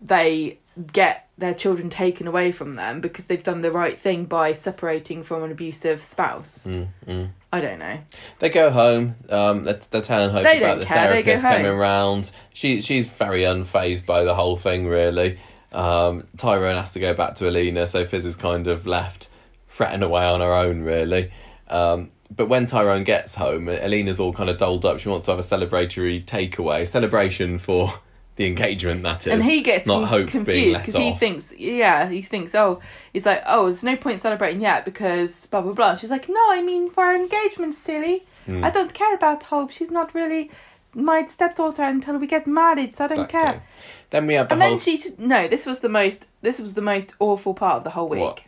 they 0.00 0.58
get 0.92 1.28
their 1.36 1.54
children 1.54 1.88
taken 1.88 2.26
away 2.26 2.52
from 2.52 2.76
them 2.76 3.00
because 3.00 3.24
they've 3.24 3.42
done 3.42 3.62
the 3.62 3.72
right 3.72 3.98
thing 3.98 4.24
by 4.24 4.52
separating 4.52 5.22
from 5.22 5.42
an 5.42 5.50
abusive 5.50 6.00
spouse. 6.02 6.66
Mm, 6.66 6.88
mm. 7.06 7.30
I 7.52 7.60
don't 7.60 7.78
know. 7.78 7.98
They 8.40 8.50
go 8.50 8.70
home. 8.70 9.16
Um, 9.30 9.64
they're, 9.64 9.80
they're 9.90 10.02
telling 10.02 10.30
Hope 10.30 10.44
They 10.44 10.58
about 10.58 10.80
the 10.80 10.84
care, 10.84 11.08
therapist 11.08 11.42
coming 11.42 11.72
round. 11.72 12.30
She 12.52 12.80
she's 12.80 13.08
very 13.08 13.42
unfazed 13.42 14.04
by 14.04 14.24
the 14.24 14.34
whole 14.34 14.56
thing. 14.56 14.86
Really, 14.86 15.38
um, 15.72 16.24
Tyrone 16.36 16.76
has 16.76 16.92
to 16.92 17.00
go 17.00 17.14
back 17.14 17.34
to 17.36 17.48
Alina, 17.48 17.86
so 17.86 18.04
Fizz 18.04 18.24
is 18.24 18.36
kind 18.36 18.66
of 18.66 18.86
left 18.86 19.28
fretting 19.66 20.02
away 20.02 20.24
on 20.24 20.40
her 20.40 20.52
own, 20.52 20.82
really. 20.82 21.30
Um, 21.68 22.10
but 22.34 22.48
when 22.48 22.66
Tyrone 22.66 23.04
gets 23.04 23.34
home, 23.34 23.68
Alina's 23.68 24.20
all 24.20 24.32
kind 24.32 24.50
of 24.50 24.58
dolled 24.58 24.84
up. 24.84 24.98
She 24.98 25.08
wants 25.08 25.26
to 25.26 25.32
have 25.32 25.38
a 25.38 25.42
celebratory 25.42 26.24
takeaway, 26.24 26.86
celebration 26.86 27.58
for 27.58 27.92
the 28.36 28.46
engagement. 28.46 29.02
That 29.02 29.26
is, 29.26 29.32
and 29.32 29.42
he 29.42 29.62
gets 29.62 29.86
not 29.86 30.08
hope 30.08 30.28
confused 30.28 30.80
because 30.80 30.94
he 30.94 31.12
thinks, 31.14 31.52
yeah, 31.56 32.08
he 32.08 32.22
thinks, 32.22 32.54
oh, 32.54 32.80
he's 33.12 33.26
like, 33.26 33.42
oh, 33.46 33.66
there's 33.66 33.82
no 33.82 33.96
point 33.96 34.20
celebrating 34.20 34.60
yet 34.60 34.84
because 34.84 35.46
blah 35.46 35.60
blah 35.60 35.72
blah. 35.72 35.96
She's 35.96 36.10
like, 36.10 36.28
no, 36.28 36.40
I 36.50 36.62
mean 36.62 36.90
for 36.90 37.04
our 37.04 37.16
engagement, 37.16 37.74
silly. 37.74 38.24
Hmm. 38.46 38.64
I 38.64 38.70
don't 38.70 38.94
care 38.94 39.14
about 39.14 39.42
Hope. 39.44 39.70
She's 39.70 39.90
not 39.90 40.14
really 40.14 40.50
my 40.94 41.26
stepdaughter 41.26 41.82
until 41.82 42.18
we 42.18 42.26
get 42.26 42.46
married, 42.46 42.96
so 42.96 43.04
I 43.04 43.08
don't 43.08 43.24
Exactly. 43.24 43.40
care. 43.40 43.62
Then 44.10 44.26
we 44.26 44.34
have 44.34 44.48
the 44.48 44.54
And 44.54 44.62
whole. 44.62 44.70
then 44.70 44.78
she 44.78 45.02
no, 45.18 45.48
this 45.48 45.66
was 45.66 45.80
the 45.80 45.88
most 45.88 46.26
this 46.42 46.58
was 46.60 46.74
the 46.74 46.82
most 46.82 47.14
awful 47.18 47.54
part 47.54 47.76
of 47.76 47.84
the 47.84 47.90
whole 47.90 48.08
week. 48.08 48.20
What? 48.20 48.42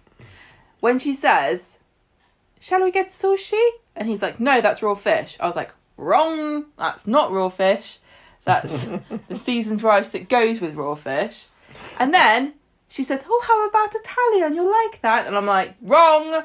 When 0.80 0.98
she 0.98 1.14
says, 1.14 1.78
"Shall 2.58 2.82
we 2.82 2.90
get 2.90 3.08
sushi?" 3.08 3.60
and 3.94 4.08
he's 4.08 4.22
like, 4.22 4.40
"No, 4.40 4.60
that's 4.60 4.82
raw 4.82 4.94
fish." 4.94 5.36
I 5.40 5.46
was 5.46 5.56
like, 5.56 5.72
"Wrong. 5.96 6.66
That's 6.78 7.06
not 7.06 7.30
raw 7.30 7.48
fish. 7.50 7.98
That's 8.44 8.86
the 9.28 9.36
seasoned 9.36 9.82
rice 9.82 10.08
that 10.08 10.28
goes 10.28 10.60
with 10.60 10.74
raw 10.74 10.94
fish." 10.94 11.46
And 11.98 12.14
then 12.14 12.54
she 12.88 13.02
said, 13.02 13.24
"Oh, 13.28 13.42
how 13.46 13.68
about 13.68 13.94
Italian? 13.94 14.54
You'll 14.54 14.70
like 14.70 15.02
that." 15.02 15.26
And 15.26 15.36
I'm 15.36 15.46
like, 15.46 15.74
"Wrong. 15.82 16.44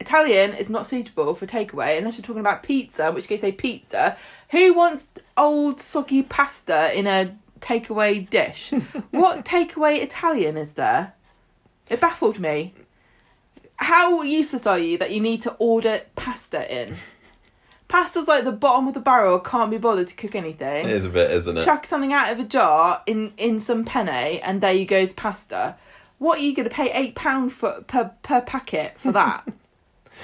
Italian 0.00 0.54
is 0.54 0.68
not 0.68 0.86
suitable 0.86 1.34
for 1.34 1.46
takeaway 1.46 1.96
unless 1.96 2.18
you're 2.18 2.24
talking 2.24 2.40
about 2.40 2.62
pizza, 2.62 3.08
in 3.08 3.14
which 3.14 3.28
case 3.28 3.40
say 3.42 3.52
pizza. 3.52 4.16
Who 4.50 4.74
wants 4.74 5.06
old 5.36 5.80
soggy 5.80 6.22
pasta 6.22 6.92
in 6.98 7.06
a 7.06 7.34
takeaway 7.64 8.28
dish? 8.28 8.70
what 9.10 9.44
takeaway 9.44 10.02
Italian 10.02 10.56
is 10.56 10.72
there? 10.72 11.14
It 11.88 12.00
baffled 12.00 12.38
me. 12.38 12.74
How 13.76 14.22
useless 14.22 14.66
are 14.66 14.78
you 14.78 14.98
that 14.98 15.10
you 15.10 15.20
need 15.20 15.42
to 15.42 15.52
order 15.58 16.02
pasta 16.14 16.62
in? 16.82 16.96
Pasta's 17.88 18.26
like 18.28 18.44
the 18.44 18.52
bottom 18.52 18.88
of 18.88 18.94
the 18.94 19.00
barrel, 19.00 19.38
can't 19.38 19.70
be 19.70 19.78
bothered 19.78 20.08
to 20.08 20.14
cook 20.14 20.34
anything 20.34 20.86
it 20.86 20.90
is 20.90 21.04
a 21.04 21.08
bit, 21.08 21.30
isn't 21.30 21.58
it? 21.58 21.64
chuck 21.64 21.84
something 21.84 22.12
out 22.12 22.32
of 22.32 22.40
a 22.40 22.44
jar 22.44 23.02
in 23.06 23.32
in 23.36 23.60
some 23.60 23.84
penne 23.84 24.08
and 24.42 24.60
there 24.60 24.72
you 24.72 24.84
goes 24.84 25.12
pasta 25.12 25.76
what 26.18 26.38
are 26.38 26.42
you 26.42 26.54
going 26.54 26.68
to 26.68 26.74
pay 26.74 26.90
eight 26.92 27.14
pound 27.14 27.52
for 27.52 27.82
per 27.82 28.10
per 28.22 28.40
packet 28.40 28.98
for 28.98 29.12
that 29.12 29.46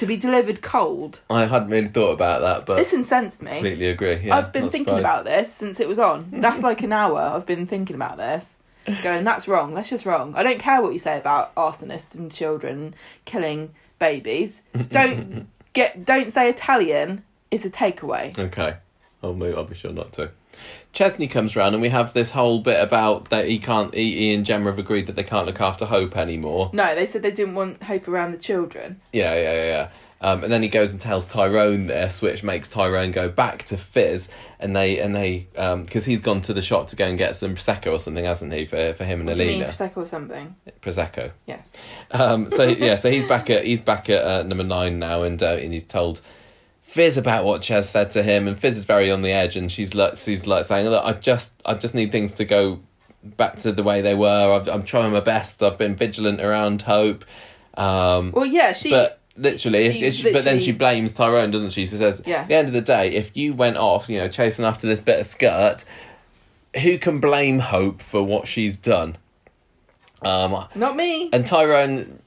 to 0.00 0.06
be 0.06 0.16
delivered 0.16 0.60
cold 0.62 1.20
I 1.30 1.44
hadn't 1.46 1.70
really 1.70 1.88
thought 1.88 2.10
about 2.12 2.40
that, 2.42 2.66
but 2.66 2.76
this 2.76 2.92
incensed 2.92 3.42
me 3.42 3.52
completely 3.52 3.88
agree. 3.88 4.18
Yeah, 4.24 4.36
i've 4.36 4.52
been 4.52 4.64
not 4.64 4.72
thinking 4.72 4.96
surprised. 4.96 5.04
about 5.04 5.24
this 5.24 5.52
since 5.52 5.78
it 5.80 5.88
was 5.88 5.98
on 5.98 6.28
that's 6.32 6.62
like 6.62 6.82
an 6.82 6.92
hour 6.92 7.18
i've 7.34 7.46
been 7.46 7.66
thinking 7.66 7.94
about 7.96 8.16
this 8.16 8.56
going 9.02 9.24
that's 9.24 9.46
wrong 9.46 9.74
that's 9.74 9.88
just 9.90 10.04
wrong 10.06 10.34
i 10.34 10.42
don't 10.42 10.58
care 10.58 10.82
what 10.82 10.92
you 10.92 10.98
say 10.98 11.16
about 11.18 11.54
arsonists 11.54 12.14
and 12.14 12.32
children 12.32 12.94
killing 13.24 13.72
babies 13.98 14.62
don't 14.90 15.46
get 15.74 16.04
don't 16.04 16.32
say 16.32 16.48
italian 16.48 17.22
is 17.50 17.64
a 17.64 17.70
takeaway 17.70 18.36
Okay, 18.38 18.76
I'll 19.22 19.34
move. 19.34 19.56
I'll 19.56 19.64
be 19.64 19.74
sure 19.74 19.92
not 19.92 20.12
to. 20.14 20.30
Chesney 20.92 21.28
comes 21.28 21.54
round, 21.54 21.74
and 21.74 21.80
we 21.82 21.88
have 21.90 22.12
this 22.14 22.32
whole 22.32 22.58
bit 22.58 22.82
about 22.82 23.30
that 23.30 23.46
he 23.46 23.58
can't. 23.58 23.94
He, 23.94 24.16
he 24.16 24.34
and 24.34 24.44
Gemma 24.44 24.66
have 24.66 24.78
agreed 24.78 25.06
that 25.06 25.16
they 25.16 25.22
can't 25.22 25.46
look 25.46 25.60
after 25.60 25.86
Hope 25.86 26.16
anymore. 26.16 26.70
no 26.72 26.94
they 26.94 27.06
said 27.06 27.22
they 27.22 27.30
didn't 27.30 27.54
want 27.54 27.82
hope 27.84 28.08
around 28.08 28.32
the 28.32 28.38
children 28.38 29.00
Yeah, 29.12 29.34
yeah, 29.34 29.54
yeah. 29.54 29.66
yeah. 29.66 29.88
Um, 30.22 30.44
and 30.44 30.52
then 30.52 30.62
he 30.62 30.68
goes 30.68 30.92
and 30.92 31.00
tells 31.00 31.24
Tyrone 31.24 31.86
this, 31.86 32.20
which 32.20 32.42
makes 32.42 32.68
Tyrone 32.68 33.10
go 33.10 33.30
back 33.30 33.62
to 33.64 33.78
Fizz, 33.78 34.28
and 34.58 34.76
they 34.76 34.98
and 34.98 35.14
they 35.14 35.46
because 35.54 36.04
he's 36.04 36.20
gone 36.20 36.42
to 36.42 36.52
the 36.52 36.60
shop 36.60 36.88
to 36.88 36.96
go 36.96 37.06
and 37.06 37.16
get 37.16 37.36
some 37.36 37.54
prosecco 37.54 37.92
or 37.92 37.98
something, 37.98 38.26
hasn't 38.26 38.52
he? 38.52 38.66
For 38.66 38.92
for 38.92 39.04
him 39.04 39.20
and 39.20 39.28
what 39.30 39.38
you 39.38 39.44
mean 39.46 39.62
Alina, 39.62 39.72
prosecco 39.72 39.96
or 39.98 40.06
something 40.06 40.56
prosecco. 40.82 41.30
yes 41.46 41.72
Um, 42.10 42.50
so 42.50 42.64
yeah, 42.64 42.96
so 42.96 43.10
he's 43.10 43.24
back 43.24 43.48
at 43.48 43.64
he's 43.64 43.80
back 43.80 44.10
at 44.10 44.22
uh, 44.22 44.42
number 44.42 44.64
nine 44.64 44.98
now, 44.98 45.22
and 45.22 45.42
uh, 45.42 45.52
and 45.52 45.72
he's 45.72 45.84
told 45.84 46.20
Fizz 46.90 47.16
about 47.18 47.44
what 47.44 47.62
Ches 47.62 47.88
said 47.88 48.10
to 48.12 48.22
him, 48.24 48.48
and 48.48 48.58
Fizz 48.58 48.78
is 48.78 48.84
very 48.84 49.12
on 49.12 49.22
the 49.22 49.30
edge, 49.30 49.56
and 49.56 49.70
she's 49.70 49.94
like 49.94 50.16
she's 50.16 50.46
like 50.48 50.64
saying, 50.64 50.88
"Look, 50.88 51.04
I 51.04 51.12
just 51.12 51.52
I 51.64 51.74
just 51.74 51.94
need 51.94 52.10
things 52.10 52.34
to 52.34 52.44
go 52.44 52.80
back 53.22 53.56
to 53.58 53.70
the 53.70 53.84
way 53.84 54.00
they 54.00 54.14
were. 54.16 54.54
I've, 54.54 54.68
I'm 54.68 54.82
trying 54.82 55.12
my 55.12 55.20
best. 55.20 55.62
I've 55.62 55.78
been 55.78 55.94
vigilant 55.94 56.40
around 56.40 56.82
Hope." 56.82 57.24
Um, 57.74 58.32
Well, 58.32 58.44
yeah, 58.44 58.72
she. 58.72 58.90
but 58.90 59.20
literally, 59.36 59.86
if, 59.86 59.92
she's 59.94 60.02
if 60.02 60.26
she, 60.26 60.32
but 60.32 60.42
then 60.42 60.58
she 60.58 60.72
blames 60.72 61.14
Tyrone, 61.14 61.52
doesn't 61.52 61.70
she? 61.70 61.82
She 61.86 61.94
says, 61.94 62.22
Yeah. 62.26 62.42
"At 62.42 62.48
the 62.48 62.54
end 62.56 62.66
of 62.66 62.74
the 62.74 62.80
day, 62.80 63.12
if 63.12 63.36
you 63.36 63.54
went 63.54 63.76
off, 63.76 64.08
you 64.08 64.18
know, 64.18 64.26
chasing 64.26 64.64
after 64.64 64.88
this 64.88 65.00
bit 65.00 65.20
of 65.20 65.26
skirt, 65.26 65.84
who 66.82 66.98
can 66.98 67.20
blame 67.20 67.60
Hope 67.60 68.02
for 68.02 68.20
what 68.24 68.48
she's 68.48 68.76
done?" 68.76 69.16
Um, 70.22 70.66
not 70.74 70.96
me. 70.96 71.30
and 71.32 71.46
Tyrone, 71.46 72.18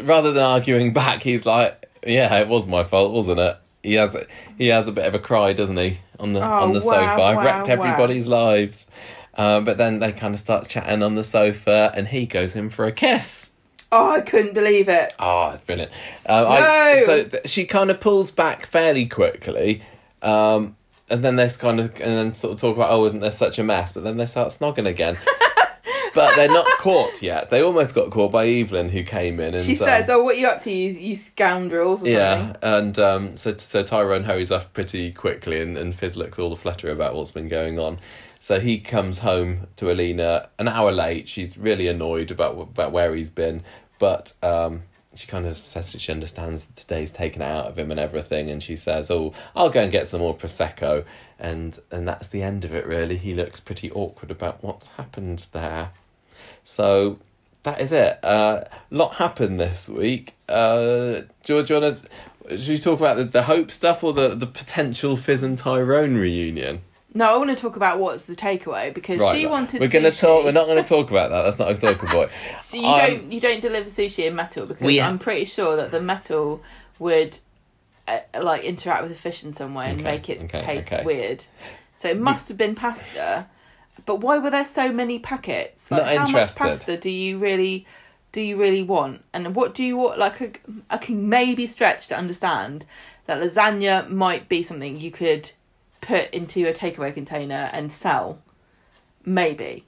rather 0.00 0.30
than 0.32 0.44
arguing 0.44 0.92
back, 0.92 1.24
he's 1.24 1.44
like, 1.44 1.84
"Yeah, 2.06 2.32
it 2.38 2.46
was 2.46 2.64
my 2.68 2.84
fault, 2.84 3.10
wasn't 3.12 3.40
it?" 3.40 3.56
He 3.82 3.94
has 3.94 4.16
he 4.58 4.68
has 4.68 4.86
a 4.88 4.92
bit 4.92 5.06
of 5.06 5.14
a 5.14 5.18
cry, 5.18 5.52
doesn't 5.52 5.76
he, 5.76 5.98
on 6.20 6.32
the 6.32 6.40
Oh, 6.40 6.44
on 6.64 6.72
the 6.72 6.78
wow, 6.80 6.84
sofa? 6.84 7.22
I've 7.22 7.36
wow, 7.36 7.44
wrecked 7.44 7.68
wow. 7.68 7.72
everybody's 7.74 8.28
lives. 8.28 8.86
Um, 9.34 9.64
but 9.64 9.78
then 9.78 9.98
they 9.98 10.12
kind 10.12 10.34
of 10.34 10.40
start 10.40 10.68
chatting 10.68 11.02
on 11.02 11.14
the 11.14 11.24
sofa, 11.24 11.90
and 11.94 12.08
he 12.08 12.26
goes 12.26 12.54
in 12.54 12.68
for 12.70 12.84
a 12.84 12.92
kiss. 12.92 13.50
Oh, 13.90 14.10
I 14.10 14.20
couldn't 14.20 14.54
believe 14.54 14.88
it. 14.88 15.14
Oh, 15.18 15.50
it's 15.50 15.62
brilliant. 15.62 15.90
Um, 16.26 16.46
I, 16.48 16.60
No! 16.60 17.02
so 17.06 17.24
th- 17.24 17.48
she 17.48 17.64
kind 17.64 17.90
of 17.90 17.98
pulls 18.00 18.30
back 18.30 18.66
fairly 18.66 19.06
quickly, 19.06 19.82
um, 20.22 20.76
and 21.10 21.22
then 21.24 21.36
they 21.36 21.48
kind 21.50 21.80
of 21.80 21.94
and 21.94 22.16
then 22.16 22.32
sort 22.34 22.54
of 22.54 22.60
talk 22.60 22.76
about, 22.76 22.90
oh, 22.90 23.04
isn't 23.06 23.20
there 23.20 23.30
such 23.30 23.58
a 23.58 23.62
mess? 23.64 23.92
But 23.92 24.04
then 24.04 24.16
they 24.18 24.26
start 24.26 24.48
snogging 24.50 24.86
again. 24.86 25.18
but 26.14 26.36
they're 26.36 26.48
not 26.48 26.66
caught 26.78 27.22
yet. 27.22 27.50
They 27.50 27.62
almost 27.62 27.94
got 27.94 28.10
caught 28.10 28.32
by 28.32 28.46
Evelyn, 28.46 28.88
who 28.88 29.02
came 29.02 29.40
in 29.40 29.54
and 29.54 29.64
She 29.64 29.72
um, 29.72 29.76
says, 29.76 30.10
"Oh, 30.10 30.22
what 30.22 30.36
are 30.36 30.38
you 30.38 30.48
up 30.48 30.60
to, 30.62 30.72
you, 30.72 30.90
you 30.90 31.16
scoundrels?" 31.16 32.02
Or 32.02 32.08
yeah, 32.08 32.56
and 32.62 32.98
um, 32.98 33.36
so 33.36 33.56
so 33.56 33.82
Tyrone 33.82 34.24
hurries 34.24 34.52
off 34.52 34.72
pretty 34.72 35.12
quickly, 35.12 35.60
and, 35.60 35.76
and 35.76 35.94
Fizz 35.94 36.16
looks 36.16 36.38
all 36.38 36.50
the 36.50 36.56
flutter 36.56 36.90
about 36.90 37.14
what's 37.14 37.30
been 37.30 37.48
going 37.48 37.78
on. 37.78 37.98
So 38.40 38.58
he 38.58 38.80
comes 38.80 39.18
home 39.18 39.68
to 39.76 39.90
Alina 39.90 40.48
an 40.58 40.68
hour 40.68 40.90
late. 40.90 41.28
She's 41.28 41.56
really 41.56 41.86
annoyed 41.86 42.30
about 42.30 42.58
about 42.58 42.92
where 42.92 43.14
he's 43.14 43.30
been, 43.30 43.62
but 43.98 44.32
um, 44.42 44.82
she 45.14 45.26
kind 45.26 45.46
of 45.46 45.56
says 45.56 45.92
that 45.92 46.00
she 46.00 46.12
understands 46.12 46.66
that 46.66 46.76
today's 46.76 47.10
taken 47.10 47.42
out 47.42 47.66
of 47.66 47.78
him 47.78 47.90
and 47.90 48.00
everything, 48.00 48.50
and 48.50 48.62
she 48.62 48.76
says, 48.76 49.10
"Oh, 49.10 49.32
I'll 49.54 49.70
go 49.70 49.82
and 49.82 49.92
get 49.92 50.08
some 50.08 50.20
more 50.20 50.36
prosecco," 50.36 51.04
and 51.38 51.78
and 51.90 52.08
that's 52.08 52.28
the 52.28 52.42
end 52.42 52.64
of 52.64 52.74
it. 52.74 52.86
Really, 52.86 53.16
he 53.16 53.34
looks 53.34 53.60
pretty 53.60 53.90
awkward 53.92 54.30
about 54.30 54.62
what's 54.62 54.88
happened 54.88 55.46
there. 55.52 55.90
So 56.64 57.18
that 57.62 57.80
is 57.80 57.92
it. 57.92 58.18
A 58.22 58.26
uh, 58.26 58.68
lot 58.90 59.14
happened 59.16 59.60
this 59.60 59.88
week. 59.88 60.34
Uh, 60.48 61.22
do, 61.44 61.56
you, 61.56 61.62
do 61.62 61.74
you 61.74 61.80
want 61.80 62.02
to? 62.02 62.58
Should 62.58 62.68
we 62.70 62.78
talk 62.78 62.98
about 62.98 63.16
the, 63.16 63.24
the 63.24 63.42
hope 63.44 63.70
stuff 63.70 64.02
or 64.02 64.12
the, 64.12 64.34
the 64.34 64.46
potential 64.46 65.16
Fizz 65.16 65.42
and 65.42 65.56
Tyrone 65.56 66.16
reunion? 66.16 66.82
No, 67.14 67.26
I 67.32 67.36
want 67.36 67.50
to 67.50 67.56
talk 67.56 67.76
about 67.76 67.98
what's 67.98 68.24
the 68.24 68.34
takeaway 68.34 68.92
because 68.92 69.20
she 69.32 69.46
wanted. 69.46 69.80
We're 69.80 69.88
going 69.88 70.10
to 70.10 70.12
talk. 70.12 70.44
We're 70.44 70.52
not 70.52 70.66
going 70.66 70.82
to 70.82 70.88
talk 70.88 71.10
about 71.10 71.30
that. 71.30 71.42
That's 71.42 71.58
not 71.58 71.70
a 71.70 71.74
talking 71.74 72.08
point. 72.08 72.30
So 72.62 72.78
you 72.78 72.86
Um, 72.86 72.98
don't 72.98 73.32
you 73.32 73.40
don't 73.40 73.60
deliver 73.60 73.88
sushi 73.90 74.26
in 74.26 74.34
metal 74.34 74.66
because 74.66 74.84
We- 74.84 75.00
I'm 75.00 75.18
pretty 75.18 75.44
sure 75.44 75.76
that 75.76 75.90
the 75.90 76.00
metal 76.00 76.62
would 76.98 77.38
uh, 78.08 78.20
like 78.40 78.64
interact 78.64 79.02
with 79.02 79.12
the 79.12 79.18
fish 79.18 79.44
in 79.44 79.52
some 79.52 79.74
way 79.74 79.90
and 79.90 80.00
Okay, 80.00 80.10
make 80.10 80.30
it 80.30 80.40
okay, 80.44 80.60
taste 80.60 80.90
okay. 80.92 81.04
weird. 81.04 81.44
So 81.96 82.08
it 82.08 82.18
must 82.18 82.48
have 82.48 82.56
been 82.56 82.74
pasta. 82.74 83.46
But 84.04 84.16
why 84.20 84.38
were 84.38 84.50
there 84.50 84.64
so 84.64 84.92
many 84.92 85.18
packets? 85.18 85.90
Like, 85.90 86.02
Not 86.02 86.08
how 86.08 86.26
interested. 86.26 86.60
much 86.60 86.70
pasta 86.70 86.96
do 86.96 87.10
you 87.10 87.38
really 87.38 87.86
do 88.32 88.40
you 88.40 88.56
really 88.56 88.82
want? 88.82 89.24
And 89.32 89.54
what 89.54 89.74
do 89.74 89.84
you 89.84 89.96
want? 89.98 90.18
Like 90.18 90.40
a, 90.40 90.52
I 90.90 90.96
can 90.96 91.28
maybe 91.28 91.66
stretch 91.66 92.08
to 92.08 92.16
understand 92.16 92.86
that 93.26 93.40
lasagna 93.40 94.08
might 94.08 94.48
be 94.48 94.62
something 94.62 94.98
you 94.98 95.10
could 95.10 95.52
put 96.00 96.30
into 96.30 96.66
a 96.66 96.72
takeaway 96.72 97.14
container 97.14 97.70
and 97.72 97.92
sell. 97.92 98.42
Maybe. 99.24 99.84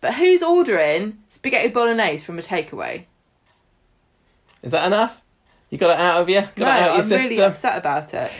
But 0.00 0.14
who's 0.14 0.42
ordering 0.42 1.18
spaghetti 1.28 1.68
bolognese 1.68 2.24
from 2.24 2.38
a 2.38 2.42
takeaway? 2.42 3.04
Is 4.62 4.72
that 4.72 4.86
enough? 4.86 5.22
You 5.70 5.78
got 5.78 5.90
it 5.90 6.00
out 6.00 6.20
of 6.20 6.28
you? 6.28 6.40
Got 6.40 6.58
no, 6.58 6.66
it 6.66 6.70
out 6.70 6.98
of 6.98 7.04
I'm 7.04 7.10
your 7.10 7.18
really 7.18 7.40
upset 7.40 7.78
about 7.78 8.12
it. 8.14 8.30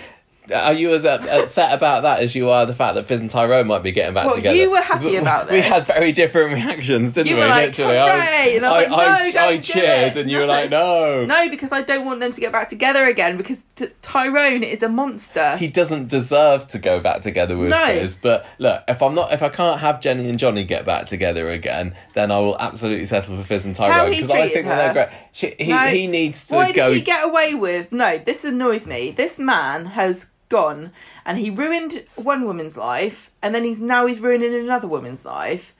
Are 0.54 0.72
you 0.72 0.94
as 0.94 1.04
uh, 1.04 1.24
upset 1.30 1.72
about 1.72 2.02
that 2.02 2.20
as 2.20 2.34
you 2.34 2.50
are 2.50 2.66
the 2.66 2.74
fact 2.74 2.94
that 2.94 3.06
Fizz 3.06 3.20
and 3.20 3.30
Tyrone 3.30 3.66
might 3.66 3.82
be 3.82 3.92
getting 3.92 4.14
back 4.14 4.26
Well, 4.26 4.36
together? 4.36 4.56
you 4.56 4.70
were 4.70 4.80
happy 4.80 5.06
we, 5.06 5.16
about 5.16 5.46
this. 5.48 5.52
We 5.54 5.60
had 5.60 5.86
very 5.86 6.12
different 6.12 6.52
reactions, 6.54 7.12
didn't 7.12 7.28
You 7.28 7.36
we? 7.36 7.42
were 7.42 7.48
like, 7.48 7.66
Literally, 7.78 7.98
I 7.98 8.20
"Hooray!" 8.20 8.56
And 8.56 8.66
I 8.66 8.70
was 8.70 8.88
like, 8.90 9.34
"No, 9.34 9.40
I 9.40 9.56
do 9.56 9.62
cheered, 9.62 9.84
it." 9.84 10.16
and 10.16 10.30
you 10.30 10.36
were 10.38 10.46
No. 10.46 10.52
like, 10.52 10.70
"No." 10.70 11.24
No, 11.26 11.48
because 11.48 11.72
I 11.72 11.82
don't 11.82 12.04
want 12.04 12.20
them 12.20 12.32
to 12.32 12.40
get 12.40 12.52
back 12.52 12.68
together 12.68 13.04
again 13.06 13.36
because 13.36 13.56
t- 13.74 13.88
Tyrone 14.02 14.62
is 14.62 14.82
a 14.82 14.88
monster. 14.88 15.56
He 15.56 15.68
doesn't 15.68 16.08
deserve 16.08 16.68
to 16.68 16.78
go 16.78 17.00
back 17.00 17.22
together 17.22 17.56
with 17.56 17.70
No. 17.70 17.86
Fizz. 17.86 18.18
But 18.18 18.46
look, 18.58 18.82
if 18.88 19.02
I'm 19.02 19.14
not, 19.14 19.32
if 19.32 19.42
I 19.42 19.48
can't 19.48 19.80
have 19.80 20.00
Jenny 20.00 20.28
and 20.28 20.38
Johnny 20.38 20.64
get 20.64 20.84
back 20.84 21.06
together 21.06 21.48
again, 21.50 21.94
then 22.14 22.30
I 22.30 22.38
will 22.38 22.56
absolutely 22.58 23.06
settle 23.06 23.36
for 23.36 23.42
Fizz 23.42 23.66
and 23.66 23.74
Tyrone 23.74 24.10
because 24.10 24.30
I 24.30 24.48
think 24.48 24.66
that 24.66 24.94
they're 24.94 25.06
great. 25.06 25.18
She, 25.32 25.54
he 25.58 25.70
No. 25.70 25.86
he 25.88 26.06
needs 26.06 26.46
to 26.46 26.54
Why 26.54 26.72
go. 26.72 26.86
does 26.88 26.94
he 26.94 27.00
get 27.02 27.24
away 27.24 27.54
with? 27.54 27.90
No, 27.92 28.16
this 28.18 28.44
annoys 28.44 28.86
me. 28.86 29.10
This 29.10 29.38
man 29.38 29.86
has 29.86 30.26
gone 30.48 30.92
and 31.24 31.38
he 31.38 31.50
ruined 31.50 32.04
one 32.14 32.46
woman's 32.46 32.76
life, 32.76 33.30
and 33.42 33.54
then 33.54 33.64
he's 33.64 33.80
now 33.80 34.06
he's 34.06 34.20
ruining 34.20 34.54
another 34.54 34.88
woman's 34.88 35.24
life, 35.24 35.74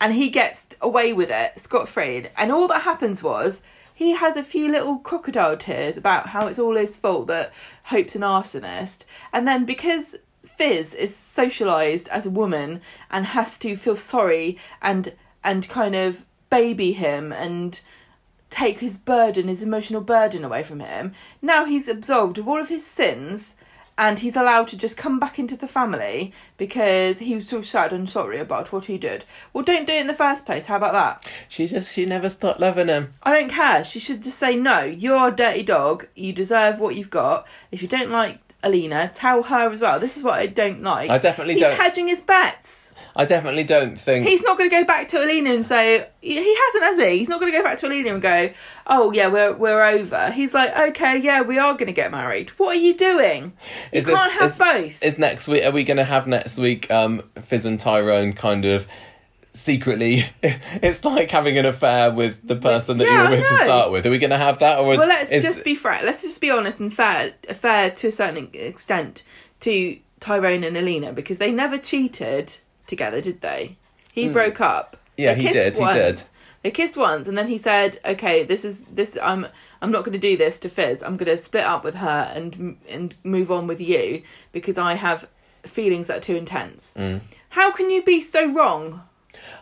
and 0.00 0.14
he 0.14 0.28
gets 0.28 0.66
away 0.80 1.12
with 1.12 1.30
it 1.30 1.58
scot 1.58 1.88
free. 1.88 2.26
And 2.36 2.50
all 2.52 2.68
that 2.68 2.82
happens 2.82 3.22
was 3.22 3.62
he 3.94 4.12
has 4.12 4.36
a 4.36 4.42
few 4.42 4.70
little 4.70 4.98
crocodile 4.98 5.56
tears 5.56 5.96
about 5.96 6.28
how 6.28 6.46
it's 6.46 6.58
all 6.58 6.76
his 6.76 6.96
fault 6.96 7.26
that 7.28 7.52
Hope's 7.84 8.16
an 8.16 8.22
arsonist, 8.22 9.04
and 9.32 9.46
then 9.46 9.64
because 9.64 10.16
Fizz 10.56 10.94
is 10.94 11.14
socialized 11.14 12.08
as 12.08 12.26
a 12.26 12.30
woman 12.30 12.80
and 13.10 13.26
has 13.26 13.56
to 13.58 13.76
feel 13.76 13.96
sorry 13.96 14.58
and 14.80 15.12
and 15.44 15.68
kind 15.68 15.94
of 15.94 16.24
baby 16.50 16.92
him 16.92 17.32
and 17.32 17.80
take 18.50 18.80
his 18.80 18.98
burden, 18.98 19.48
his 19.48 19.62
emotional 19.62 20.02
burden 20.02 20.44
away 20.44 20.62
from 20.62 20.80
him. 20.80 21.14
Now 21.40 21.64
he's 21.64 21.88
absolved 21.88 22.38
of 22.38 22.46
all 22.46 22.60
of 22.60 22.68
his 22.68 22.86
sins 22.86 23.54
and 23.98 24.18
he's 24.18 24.36
allowed 24.36 24.68
to 24.68 24.76
just 24.76 24.96
come 24.96 25.18
back 25.20 25.38
into 25.38 25.56
the 25.56 25.68
family 25.68 26.32
because 26.56 27.18
he 27.18 27.34
was 27.34 27.48
so 27.48 27.60
sad 27.62 27.92
and 27.92 28.08
sorry 28.08 28.38
about 28.38 28.72
what 28.72 28.86
he 28.86 28.98
did. 28.98 29.24
Well, 29.52 29.64
don't 29.64 29.86
do 29.86 29.92
it 29.92 30.00
in 30.00 30.06
the 30.06 30.14
first 30.14 30.46
place. 30.46 30.66
How 30.66 30.76
about 30.76 30.92
that? 30.92 31.30
She 31.48 31.66
just 31.66 31.92
she 31.92 32.06
never 32.06 32.28
stopped 32.30 32.60
loving 32.60 32.88
him. 32.88 33.12
I 33.22 33.32
don't 33.38 33.50
care. 33.50 33.84
She 33.84 33.98
should 34.00 34.22
just 34.22 34.38
say, 34.38 34.56
no, 34.56 34.80
you're 34.82 35.28
a 35.28 35.30
dirty 35.30 35.62
dog. 35.62 36.08
You 36.14 36.32
deserve 36.32 36.78
what 36.78 36.96
you've 36.96 37.10
got. 37.10 37.46
If 37.70 37.82
you 37.82 37.88
don't 37.88 38.10
like 38.10 38.38
Alina, 38.62 39.10
tell 39.14 39.42
her 39.42 39.70
as 39.70 39.80
well. 39.80 39.98
This 39.98 40.16
is 40.16 40.22
what 40.22 40.34
I 40.34 40.46
don't 40.46 40.82
like. 40.82 41.10
I 41.10 41.18
definitely 41.18 41.54
He's 41.54 41.62
don't- 41.62 41.72
He's 41.72 41.80
hedging 41.80 42.08
his 42.08 42.20
bets. 42.20 42.91
I 43.14 43.24
definitely 43.26 43.64
don't 43.64 43.98
think 43.98 44.26
He's 44.26 44.42
not 44.42 44.56
going 44.56 44.70
to 44.70 44.74
go 44.76 44.84
back 44.84 45.08
to 45.08 45.22
Alina 45.22 45.52
and 45.52 45.66
say 45.66 46.06
he 46.20 46.36
hasn't, 46.36 46.84
has 46.84 46.98
he? 46.98 47.18
He's 47.18 47.28
not 47.28 47.40
going 47.40 47.52
to 47.52 47.58
go 47.58 47.62
back 47.62 47.76
to 47.78 47.86
Alina 47.86 48.10
and 48.14 48.22
go, 48.22 48.50
"Oh 48.86 49.12
yeah, 49.12 49.28
we're 49.28 49.52
we're 49.52 49.82
over." 49.82 50.30
He's 50.30 50.54
like, 50.54 50.74
"Okay, 50.90 51.18
yeah, 51.18 51.42
we 51.42 51.58
are 51.58 51.74
going 51.74 51.86
to 51.86 51.92
get 51.92 52.10
married." 52.10 52.50
What 52.58 52.76
are 52.76 52.80
you 52.80 52.94
doing? 52.94 53.52
You 53.92 53.98
Is 54.00 54.04
this- 54.06 54.14
can't 54.14 54.32
have 54.32 54.50
is- 54.52 54.58
both. 54.58 55.02
is 55.02 55.18
next 55.18 55.46
week. 55.48 55.64
Are 55.64 55.70
we 55.72 55.84
going 55.84 55.98
to 55.98 56.04
have 56.04 56.26
next 56.26 56.56
week? 56.58 56.90
Um, 56.90 57.22
Fizz 57.42 57.66
and 57.66 57.78
Tyrone 57.78 58.32
kind 58.32 58.64
of 58.64 58.86
secretly. 59.52 60.24
It's 60.82 61.04
like 61.04 61.30
having 61.30 61.58
an 61.58 61.66
affair 61.66 62.10
with 62.10 62.36
the 62.46 62.56
person 62.56 62.98
that 62.98 63.04
Yeah, 63.06 63.24
you 63.24 63.30
were 63.30 63.36
with 63.36 63.48
to 63.48 63.54
start 63.64 63.90
with. 63.92 64.06
Are 64.06 64.10
we 64.10 64.18
going 64.18 64.30
to 64.30 64.38
have 64.38 64.58
that, 64.60 64.78
or 64.78 64.92
is, 64.94 64.98
well, 64.98 65.08
let's 65.08 65.30
is- 65.30 65.42
just 65.44 65.64
be 65.64 65.74
fair. 65.74 66.00
Let's 66.04 66.22
just 66.22 66.40
be 66.40 66.50
honest 66.50 66.80
and 66.80 66.92
fair, 66.92 67.34
fair 67.52 67.90
to 67.90 68.08
a 68.08 68.12
certain 68.12 68.48
extent 68.54 69.22
to 69.60 69.98
Tyrone 70.20 70.64
and 70.64 70.76
Alina 70.76 71.12
because 71.12 71.38
they 71.38 71.50
never 71.52 71.76
cheated 71.78 72.56
together, 72.86 73.20
did 73.20 73.40
they? 73.40 73.76
He 74.12 74.28
broke 74.28 74.60
up. 74.60 74.96
Yeah, 75.16 75.34
They 75.34 75.42
he 75.42 75.48
did, 75.52 75.76
he 75.76 75.80
once. 75.80 75.94
did. 76.22 76.28
They 76.62 76.70
kissed 76.70 76.96
once, 76.96 77.26
and 77.26 77.36
then 77.36 77.48
he 77.48 77.58
said, 77.58 77.98
"Okay, 78.04 78.44
this 78.44 78.64
is 78.64 78.84
this. 78.84 79.18
I'm 79.20 79.46
I'm 79.80 79.90
not 79.90 80.04
going 80.04 80.12
to 80.12 80.18
do 80.18 80.36
this 80.36 80.58
to 80.58 80.68
Fizz. 80.68 81.02
I'm 81.02 81.16
going 81.16 81.30
to 81.30 81.36
split 81.36 81.64
up 81.64 81.82
with 81.82 81.96
her 81.96 82.30
and 82.34 82.76
and 82.88 83.14
move 83.24 83.50
on 83.50 83.66
with 83.66 83.80
you 83.80 84.22
because 84.52 84.78
I 84.78 84.94
have 84.94 85.26
feelings 85.64 86.06
that 86.06 86.18
are 86.18 86.20
too 86.20 86.36
intense." 86.36 86.92
Hmm. 86.96 87.18
How 87.50 87.72
can 87.72 87.90
you 87.90 88.02
be 88.02 88.20
so 88.20 88.52
wrong? 88.52 89.02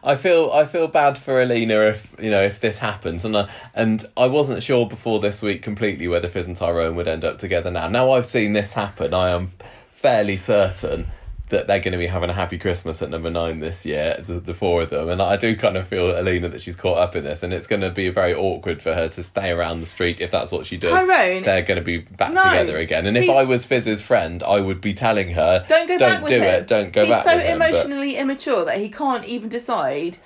I 0.05 0.17
feel 0.17 0.51
I 0.53 0.67
feel 0.67 0.89
bad 0.89 1.17
for 1.17 1.41
Alina 1.41 1.81
if 1.89 2.15
you 2.19 2.31
know 2.31 2.43
if 2.43 2.61
this 2.61 2.79
happens, 2.79 3.25
and 3.25 3.35
I, 3.37 3.49
and 3.75 4.05
I 4.17 4.27
wasn't 4.27 4.63
sure 4.63 4.87
before 4.87 5.21
this 5.21 5.41
week 5.41 5.63
completely 5.63 6.07
whether 6.07 6.29
Fizz 6.29 6.47
and 6.47 6.57
Tyrone 6.57 6.97
would 6.97 7.09
end 7.09 7.25
up 7.25 7.39
together. 7.39 7.71
Now, 7.71 7.89
now 7.89 8.11
I've 8.11 8.27
seen 8.27 8.53
this 8.53 8.75
happen, 8.75 9.15
I 9.15 9.31
am 9.31 9.53
fairly 9.91 10.37
certain 10.37 11.07
that 11.51 11.67
they're 11.67 11.79
going 11.81 11.93
to 11.93 11.99
be 11.99 12.07
having 12.07 12.31
a 12.31 12.33
happy 12.33 12.59
Christmas 12.59 13.03
at 13.03 13.11
number 13.11 13.31
nine 13.31 13.61
this 13.61 13.85
year, 13.85 14.23
the, 14.27 14.41
the 14.41 14.55
four 14.55 14.83
of 14.83 14.91
them, 14.91 15.09
and 15.09 15.21
I 15.21 15.37
do 15.37 15.55
kind 15.57 15.77
of 15.77 15.87
feel 15.87 16.19
Alina 16.19 16.49
that 16.49 16.61
she's 16.61 16.77
caught 16.77 16.99
up 16.99 17.15
in 17.15 17.25
this, 17.25 17.43
and 17.43 17.53
it's 17.53 17.67
going 17.67 17.83
to 17.83 17.91
be 17.91 18.09
very 18.09 18.35
awkward 18.35 18.81
for 18.83 18.95
her 18.95 19.09
to 19.11 19.23
stay 19.23 19.51
around 19.51 19.81
the 19.81 19.87
street 19.87 20.21
if 20.21 20.31
that's 20.31 20.51
what 20.51 20.67
she 20.67 20.77
does. 20.77 20.93
Tyrone- 20.93 21.43
they're 21.43 21.63
going 21.63 21.79
to 21.79 21.85
be 21.85 21.99
back 21.99 22.33
No, 22.33 22.43
together 22.43 22.79
again, 22.79 23.07
and 23.07 23.17
if 23.17 23.29
I 23.29 23.45
was 23.45 23.67
Fizz's 23.67 24.01
friend, 24.03 24.43
I 24.43 24.61
would 24.61 24.81
be 24.81 24.95
telling 24.95 25.31
her, 25.35 25.65
Don't 25.69 25.87
go 25.89 25.99
back 25.99 26.19
do 26.19 26.23
with 26.23 26.29
do 26.31 26.37
him. 26.39 26.43
it, 26.45 26.67
don't 26.67 26.93
go 26.93 27.03
He's 27.03 27.11
back 27.11 27.25
so 27.25 27.37
with 27.37 27.45
him. 27.45 27.59
but- 27.59 27.71
emotionally 27.71 28.17
immature 28.17 28.65
that 28.65 28.79
he 28.79 28.89
can't 28.89 29.25
even 29.25 29.49
decide. 29.49 30.19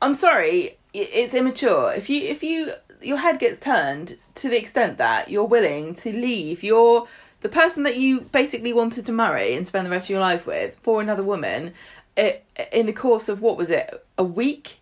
I'm 0.00 0.14
sorry, 0.14 0.78
it's 0.94 1.34
immature. 1.34 1.92
If 1.94 2.08
you 2.08 2.22
if 2.22 2.42
you 2.42 2.72
your 3.02 3.18
head 3.18 3.38
gets 3.38 3.64
turned 3.64 4.16
to 4.36 4.48
the 4.48 4.56
extent 4.58 4.98
that 4.98 5.28
you're 5.30 5.44
willing 5.44 5.94
to 5.96 6.12
leave 6.12 6.62
your 6.62 7.06
the 7.40 7.48
person 7.48 7.82
that 7.84 7.96
you 7.96 8.22
basically 8.22 8.72
wanted 8.72 9.06
to 9.06 9.12
marry 9.12 9.54
and 9.54 9.66
spend 9.66 9.86
the 9.86 9.90
rest 9.90 10.06
of 10.06 10.10
your 10.10 10.20
life 10.20 10.46
with 10.46 10.76
for 10.82 11.00
another 11.00 11.22
woman 11.22 11.72
i 12.16 12.40
in 12.72 12.86
the 12.86 12.92
course 12.92 13.28
of 13.28 13.40
what 13.40 13.56
was 13.56 13.70
it 13.70 14.04
a 14.16 14.24
week 14.24 14.80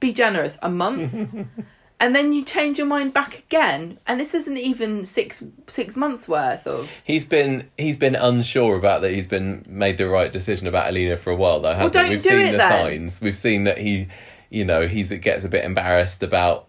be 0.00 0.12
generous 0.12 0.58
a 0.62 0.68
month 0.68 1.14
and 2.00 2.14
then 2.14 2.32
you 2.32 2.44
change 2.44 2.78
your 2.78 2.86
mind 2.86 3.14
back 3.14 3.38
again 3.38 3.98
and 4.06 4.20
this 4.20 4.34
isn't 4.34 4.58
even 4.58 5.04
six 5.04 5.42
six 5.66 5.96
months 5.96 6.28
worth 6.28 6.66
of 6.66 7.02
He's 7.04 7.24
been 7.24 7.70
he's 7.78 7.96
been 7.96 8.14
unsure 8.14 8.76
about 8.76 9.00
that. 9.02 9.12
He's 9.12 9.26
been 9.26 9.64
made 9.66 9.96
the 9.98 10.06
right 10.08 10.32
decision 10.32 10.66
about 10.66 10.88
Alina 10.88 11.16
for 11.16 11.30
a 11.30 11.36
while 11.36 11.60
though. 11.60 11.74
Hasn't 11.74 11.94
don't 11.94 12.06
he? 12.06 12.10
We've 12.12 12.22
do 12.22 12.28
seen 12.28 12.40
it 12.40 12.52
the 12.52 12.58
then. 12.58 12.70
signs. 12.70 13.20
We've 13.20 13.36
seen 13.36 13.64
that 13.64 13.78
he, 13.78 14.08
you 14.50 14.64
know, 14.64 14.86
he's 14.86 15.10
gets 15.12 15.44
a 15.44 15.48
bit 15.48 15.64
embarrassed 15.64 16.22
about, 16.22 16.66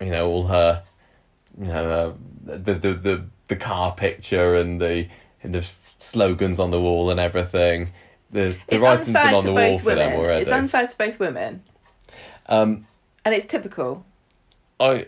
you 0.00 0.10
know, 0.10 0.28
all 0.28 0.46
her, 0.48 0.82
you 1.58 1.66
know, 1.66 2.16
uh, 2.46 2.56
the, 2.58 2.74
the 2.74 2.94
the 2.94 3.24
the 3.48 3.56
car 3.56 3.94
picture 3.94 4.54
and 4.54 4.80
the 4.80 5.08
and 5.42 5.54
the 5.54 5.68
slogans 5.98 6.58
on 6.58 6.70
the 6.70 6.80
wall 6.80 7.10
and 7.10 7.20
everything. 7.20 7.90
The 8.30 8.56
the 8.68 8.76
it's 8.76 8.82
writing's 8.82 9.06
been 9.08 9.34
on 9.34 9.44
the 9.44 9.52
wall 9.52 9.78
for 9.78 9.94
them 9.94 10.18
already. 10.18 10.42
It's 10.42 10.50
unfair 10.50 10.86
to 10.86 10.96
both 10.96 11.18
women, 11.18 11.62
um, 12.46 12.86
and 13.24 13.34
it's 13.34 13.46
typical. 13.46 14.04
I, 14.80 15.06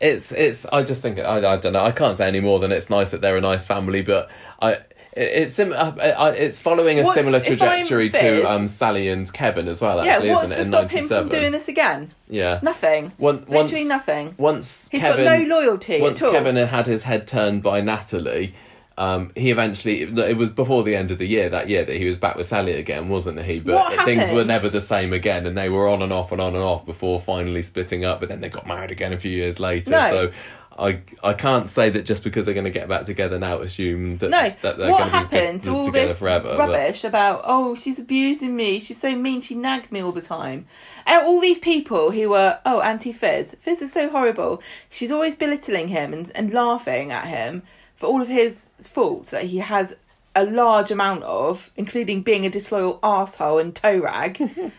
it's 0.00 0.32
it's. 0.32 0.64
I 0.66 0.82
just 0.82 1.02
think 1.02 1.18
I, 1.18 1.54
I 1.54 1.56
don't 1.56 1.72
know. 1.72 1.84
I 1.84 1.92
can't 1.92 2.16
say 2.16 2.26
any 2.26 2.40
more 2.40 2.58
than 2.58 2.72
it's 2.72 2.88
nice 2.88 3.10
that 3.10 3.20
they're 3.20 3.36
a 3.36 3.40
nice 3.40 3.66
family, 3.66 4.02
but 4.02 4.30
I. 4.60 4.78
it- 5.16 5.42
It's 5.42 5.54
sim- 5.54 5.72
uh, 5.72 5.92
uh, 5.98 6.34
It's 6.36 6.60
following 6.60 7.00
a 7.00 7.02
What's- 7.02 7.18
similar 7.20 7.40
trajectory 7.40 8.10
to 8.10 8.42
um, 8.44 8.68
Sally 8.68 9.08
and 9.08 9.32
Kevin 9.32 9.66
as 9.68 9.80
well. 9.80 10.00
Actually, 10.00 10.28
yeah, 10.28 10.34
what's 10.34 10.50
isn't 10.52 10.56
to 10.56 10.62
it? 10.62 10.88
Stop 10.88 10.90
him 10.90 11.08
from 11.08 11.28
doing 11.28 11.52
this 11.52 11.68
again? 11.68 12.12
Yeah. 12.28 12.60
Nothing. 12.62 13.12
One, 13.16 13.44
once, 13.48 13.70
Literally 13.72 13.84
nothing. 13.88 14.34
Once 14.38 14.88
He's 14.92 15.00
Kevin, 15.00 15.24
got 15.24 15.38
no 15.38 15.56
loyalty 15.56 16.00
Once 16.00 16.22
at 16.22 16.26
all. 16.26 16.32
Kevin 16.32 16.56
had 16.56 16.86
his 16.86 17.02
head 17.04 17.26
turned 17.26 17.62
by 17.62 17.80
Natalie, 17.80 18.54
um, 18.98 19.30
he 19.36 19.50
eventually. 19.50 20.02
It 20.02 20.36
was 20.38 20.50
before 20.50 20.82
the 20.82 20.96
end 20.96 21.10
of 21.10 21.18
the 21.18 21.26
year 21.26 21.48
that 21.50 21.68
year 21.68 21.84
that 21.84 21.96
he 21.96 22.06
was 22.06 22.16
back 22.16 22.36
with 22.36 22.46
Sally 22.46 22.72
again, 22.72 23.08
wasn't 23.10 23.40
he? 23.42 23.60
But 23.60 24.04
things 24.06 24.30
were 24.30 24.44
never 24.44 24.68
the 24.70 24.80
same 24.80 25.12
again, 25.12 25.46
and 25.46 25.56
they 25.56 25.68
were 25.68 25.86
on 25.88 26.00
and 26.02 26.12
off 26.12 26.32
and 26.32 26.40
on 26.40 26.54
and 26.54 26.64
off 26.64 26.86
before 26.86 27.20
finally 27.20 27.60
splitting 27.62 28.04
up. 28.06 28.20
But 28.20 28.28
then 28.30 28.40
they 28.40 28.48
got 28.48 28.66
married 28.66 28.90
again 28.90 29.12
a 29.12 29.18
few 29.18 29.30
years 29.30 29.60
later. 29.60 29.90
No. 29.90 30.10
So. 30.10 30.30
I, 30.78 31.00
I 31.24 31.32
can't 31.32 31.70
say 31.70 31.88
that 31.90 32.04
just 32.04 32.22
because 32.22 32.44
they're 32.44 32.54
going 32.54 32.64
to 32.64 32.70
get 32.70 32.88
back 32.88 33.04
together 33.06 33.38
now, 33.38 33.60
assume 33.60 34.18
that, 34.18 34.30
No, 34.30 34.54
that 34.62 34.76
they're 34.78 34.90
what 34.90 35.10
going 35.10 35.24
to 35.24 35.28
be 35.30 35.36
happened 35.36 35.62
to 35.62 35.70
all 35.70 35.90
this 35.90 36.18
forever. 36.18 36.48
but- 36.48 36.58
rubbish 36.58 37.02
about 37.04 37.42
oh 37.44 37.74
she's 37.74 37.98
abusing 37.98 38.54
me, 38.54 38.80
she's 38.80 39.00
so 39.00 39.14
mean, 39.16 39.40
she 39.40 39.54
nags 39.54 39.90
me 39.90 40.02
all 40.02 40.12
the 40.12 40.20
time, 40.20 40.66
and 41.06 41.26
all 41.26 41.40
these 41.40 41.58
people 41.58 42.10
who 42.10 42.30
were 42.30 42.58
oh 42.66 42.80
anti 42.80 43.12
Fizz, 43.12 43.56
Fizz 43.60 43.82
is 43.82 43.92
so 43.92 44.10
horrible. 44.10 44.62
She's 44.90 45.10
always 45.10 45.34
belittling 45.34 45.88
him 45.88 46.12
and 46.12 46.30
and 46.34 46.52
laughing 46.52 47.10
at 47.10 47.26
him 47.26 47.62
for 47.94 48.06
all 48.06 48.20
of 48.20 48.28
his 48.28 48.72
faults 48.80 49.30
that 49.30 49.44
he 49.44 49.58
has 49.58 49.94
a 50.34 50.44
large 50.44 50.90
amount 50.90 51.22
of, 51.22 51.70
including 51.76 52.20
being 52.20 52.44
a 52.44 52.50
disloyal 52.50 52.98
asshole 53.02 53.58
and 53.58 53.74
toe 53.74 53.98
rag. 53.98 54.38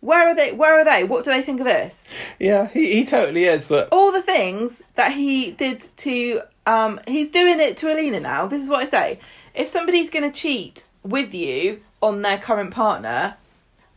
where 0.00 0.28
are 0.28 0.34
they? 0.34 0.52
Where 0.52 0.80
are 0.80 0.84
they? 0.84 1.04
What 1.04 1.24
do 1.24 1.30
they 1.30 1.42
think 1.42 1.60
of 1.60 1.66
this? 1.66 2.08
Yeah, 2.38 2.68
he, 2.68 2.92
he 2.92 3.04
totally 3.04 3.44
is, 3.44 3.68
but 3.68 3.88
all 3.90 4.12
the 4.12 4.22
things 4.22 4.82
that 4.94 5.12
he 5.12 5.50
did 5.50 5.86
to 5.98 6.42
um 6.66 7.00
he's 7.06 7.28
doing 7.28 7.60
it 7.60 7.76
to 7.78 7.92
Alina 7.92 8.20
now. 8.20 8.46
This 8.46 8.62
is 8.62 8.68
what 8.68 8.80
I 8.80 8.86
say. 8.86 9.20
If 9.54 9.68
somebody's 9.68 10.10
gonna 10.10 10.32
cheat 10.32 10.84
with 11.02 11.34
you 11.34 11.82
on 12.00 12.22
their 12.22 12.38
current 12.38 12.70
partner, 12.70 13.36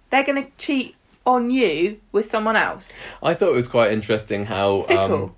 they're 0.09 0.23
gonna 0.23 0.47
cheat 0.57 0.95
on 1.25 1.51
you 1.51 1.99
with 2.11 2.29
someone 2.29 2.55
else. 2.55 2.97
I 3.21 3.33
thought 3.33 3.49
it 3.49 3.55
was 3.55 3.67
quite 3.67 3.91
interesting 3.91 4.45
how 4.45 4.87
um, 4.87 5.35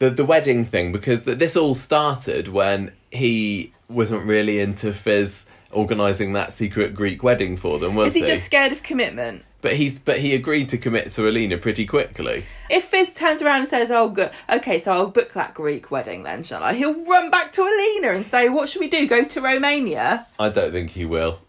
the 0.00 0.10
the 0.10 0.24
wedding 0.24 0.64
thing 0.64 0.90
because 0.90 1.22
th- 1.22 1.38
this 1.38 1.56
all 1.56 1.76
started 1.76 2.48
when 2.48 2.92
he 3.12 3.72
wasn't 3.88 4.24
really 4.24 4.58
into 4.60 4.92
Fizz 4.92 5.46
organising 5.70 6.32
that 6.34 6.52
secret 6.52 6.94
Greek 6.94 7.22
wedding 7.22 7.56
for 7.56 7.78
them, 7.78 7.94
was 7.94 8.08
Is 8.08 8.14
he 8.14 8.20
just 8.22 8.44
scared 8.44 8.72
of 8.72 8.82
commitment? 8.82 9.44
But 9.62 9.76
he's 9.76 9.98
but 9.98 10.20
he 10.20 10.34
agreed 10.34 10.70
to 10.70 10.78
commit 10.78 11.10
to 11.12 11.28
Alina 11.28 11.58
pretty 11.58 11.84
quickly. 11.84 12.44
If 12.70 12.84
Fizz 12.84 13.12
turns 13.14 13.42
around 13.42 13.60
and 13.60 13.68
says, 13.68 13.90
"Oh, 13.90 14.08
good, 14.08 14.30
okay, 14.48 14.80
so 14.80 14.92
I'll 14.92 15.08
book 15.08 15.34
that 15.34 15.52
Greek 15.52 15.90
wedding 15.90 16.22
then, 16.22 16.42
shall 16.42 16.62
I?" 16.62 16.72
He'll 16.72 17.04
run 17.04 17.30
back 17.30 17.52
to 17.54 17.62
Alina 17.62 18.14
and 18.14 18.26
say, 18.26 18.48
"What 18.48 18.70
should 18.70 18.80
we 18.80 18.88
do? 18.88 19.06
Go 19.06 19.22
to 19.22 19.40
Romania?" 19.40 20.26
I 20.38 20.48
don't 20.48 20.72
think 20.72 20.90
he 20.90 21.04
will. 21.04 21.40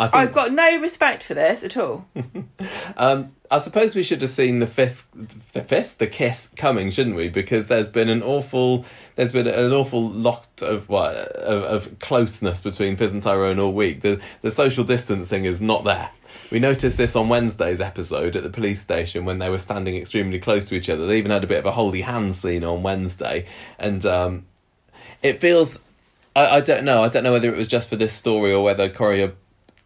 I 0.00 0.06
think, 0.06 0.14
I've 0.14 0.32
got 0.32 0.52
no 0.52 0.78
respect 0.78 1.22
for 1.22 1.34
this 1.34 1.64
at 1.64 1.76
all. 1.76 2.06
Um, 2.96 3.32
I 3.50 3.60
suppose 3.60 3.94
we 3.94 4.02
should 4.02 4.20
have 4.22 4.30
seen 4.30 4.58
the 4.58 4.66
fist, 4.66 5.06
the 5.52 5.62
fist, 5.62 6.00
the 6.00 6.08
kiss 6.08 6.48
coming, 6.56 6.90
shouldn't 6.90 7.14
we? 7.14 7.28
Because 7.28 7.68
there's 7.68 7.88
been 7.88 8.10
an 8.10 8.22
awful, 8.22 8.84
there's 9.18 9.32
been 9.32 9.48
an 9.48 9.72
awful 9.72 10.10
lot 10.10 10.46
of 10.62 10.88
what 10.88 11.16
of, 11.16 11.64
of 11.64 11.98
closeness 11.98 12.60
between 12.60 12.96
Fizz 12.96 13.14
and 13.14 13.20
Tyrone 13.20 13.58
all 13.58 13.72
week. 13.72 14.02
The 14.02 14.20
the 14.42 14.50
social 14.52 14.84
distancing 14.84 15.44
is 15.44 15.60
not 15.60 15.82
there. 15.82 16.10
We 16.52 16.60
noticed 16.60 16.96
this 16.96 17.16
on 17.16 17.28
Wednesday's 17.28 17.80
episode 17.80 18.36
at 18.36 18.44
the 18.44 18.48
police 18.48 18.80
station 18.80 19.24
when 19.24 19.40
they 19.40 19.50
were 19.50 19.58
standing 19.58 19.96
extremely 19.96 20.38
close 20.38 20.68
to 20.68 20.76
each 20.76 20.88
other. 20.88 21.04
They 21.04 21.18
even 21.18 21.32
had 21.32 21.42
a 21.42 21.48
bit 21.48 21.58
of 21.58 21.66
a 21.66 21.72
holy 21.72 22.02
hand 22.02 22.36
scene 22.36 22.62
on 22.62 22.84
Wednesday, 22.84 23.46
and 23.76 24.06
um, 24.06 24.46
it 25.20 25.40
feels. 25.40 25.80
I, 26.36 26.58
I 26.58 26.60
don't 26.60 26.84
know. 26.84 27.02
I 27.02 27.08
don't 27.08 27.24
know 27.24 27.32
whether 27.32 27.52
it 27.52 27.56
was 27.56 27.66
just 27.66 27.88
for 27.88 27.96
this 27.96 28.12
story 28.12 28.52
or 28.52 28.62
whether 28.62 28.88
Corrie 28.88 29.32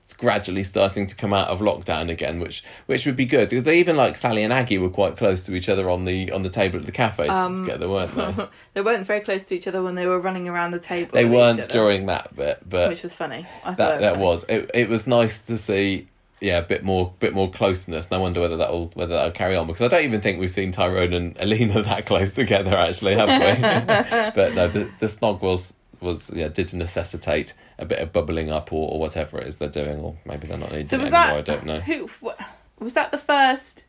it's 0.04 0.14
gradually 0.14 0.64
starting 0.64 1.06
to 1.06 1.14
come 1.14 1.32
out 1.32 1.48
of 1.48 1.60
lockdown 1.60 2.10
again, 2.10 2.40
which 2.40 2.62
which 2.86 3.06
would 3.06 3.16
be 3.16 3.24
good 3.24 3.48
because 3.48 3.64
they 3.64 3.78
even 3.78 3.96
like 3.96 4.16
Sally 4.16 4.42
and 4.42 4.52
Aggie 4.52 4.78
were 4.78 4.90
quite 4.90 5.16
close 5.16 5.42
to 5.44 5.54
each 5.54 5.68
other 5.68 5.88
on 5.88 6.04
the 6.04 6.30
on 6.32 6.42
the 6.42 6.50
table 6.50 6.78
at 6.78 6.86
the 6.86 6.92
cafe 6.92 7.28
Um, 7.28 7.64
together, 7.64 7.88
weren't 7.88 8.14
they? 8.14 8.48
they 8.74 8.80
weren't 8.82 9.06
very 9.06 9.20
close 9.20 9.44
to 9.44 9.54
each 9.54 9.66
other 9.68 9.82
when 9.82 9.94
they 9.94 10.06
were 10.06 10.18
running 10.18 10.48
around 10.48 10.72
the 10.72 10.78
table. 10.78 11.10
they 11.12 11.24
weren't 11.24 11.68
during 11.70 12.06
that 12.06 12.34
bit, 12.34 12.58
but 12.68 12.88
which 12.90 13.02
was 13.02 13.14
funny. 13.14 13.46
I 13.64 13.68
thought 13.74 13.76
that 13.76 14.00
that 14.00 14.12
funny. 14.14 14.24
was 14.24 14.44
it. 14.48 14.70
It 14.74 14.88
was 14.88 15.06
nice 15.06 15.40
to 15.42 15.56
see. 15.56 16.08
Yeah, 16.40 16.58
a 16.58 16.62
bit 16.62 16.82
more, 16.82 17.14
bit 17.20 17.34
more 17.34 17.48
closeness. 17.48 18.06
And 18.06 18.16
I 18.16 18.18
wonder 18.18 18.40
whether 18.40 18.56
that'll 18.56 18.88
whether 18.94 19.14
that'll 19.14 19.30
carry 19.30 19.54
on 19.54 19.68
because 19.68 19.82
I 19.82 19.86
don't 19.86 20.02
even 20.02 20.20
think 20.20 20.40
we've 20.40 20.50
seen 20.50 20.72
Tyrone 20.72 21.12
and 21.12 21.36
Alina 21.38 21.82
that 21.84 22.04
close 22.04 22.34
together. 22.34 22.76
Actually, 22.76 23.14
have 23.14 23.28
we? 23.28 23.62
but 24.34 24.52
no, 24.54 24.66
the 24.66 24.90
the 24.98 25.06
snog 25.06 25.40
was 25.40 25.72
was 26.00 26.30
yeah 26.34 26.48
did 26.48 26.74
necessitate 26.74 27.54
a 27.82 27.86
bit 27.86 27.98
of 27.98 28.12
bubbling 28.12 28.50
up 28.50 28.72
or, 28.72 28.92
or 28.92 28.98
whatever 29.00 29.38
it 29.38 29.46
is 29.46 29.56
they're 29.56 29.68
doing, 29.68 29.98
or 30.00 30.16
maybe 30.24 30.46
they're 30.46 30.58
not 30.58 30.70
needing 30.72 30.86
So 30.86 30.96
it 30.96 31.00
was 31.00 31.12
anymore. 31.12 31.42
that 31.42 31.50
I 31.50 31.54
don't 31.54 31.66
know. 31.66 31.80
who 31.80 32.08
wh- 32.24 32.80
was 32.82 32.94
that 32.94 33.10
the 33.12 33.18
first? 33.18 33.84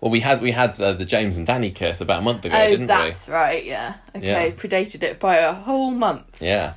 Well, 0.00 0.10
we 0.10 0.20
had 0.20 0.40
we 0.40 0.52
had 0.52 0.80
uh, 0.80 0.94
the 0.94 1.04
James 1.04 1.36
and 1.36 1.46
Danny 1.46 1.70
kiss 1.70 2.00
about 2.00 2.20
a 2.20 2.22
month 2.22 2.44
ago, 2.44 2.56
oh, 2.56 2.68
didn't 2.68 2.86
that's 2.86 3.28
right. 3.28 3.64
Yeah. 3.64 3.96
Okay, 4.16 4.26
Yeah. 4.48 4.50
predated 4.54 5.02
it 5.02 5.20
by 5.20 5.36
a 5.36 5.52
whole 5.52 5.90
month. 5.90 6.40
Yeah, 6.40 6.74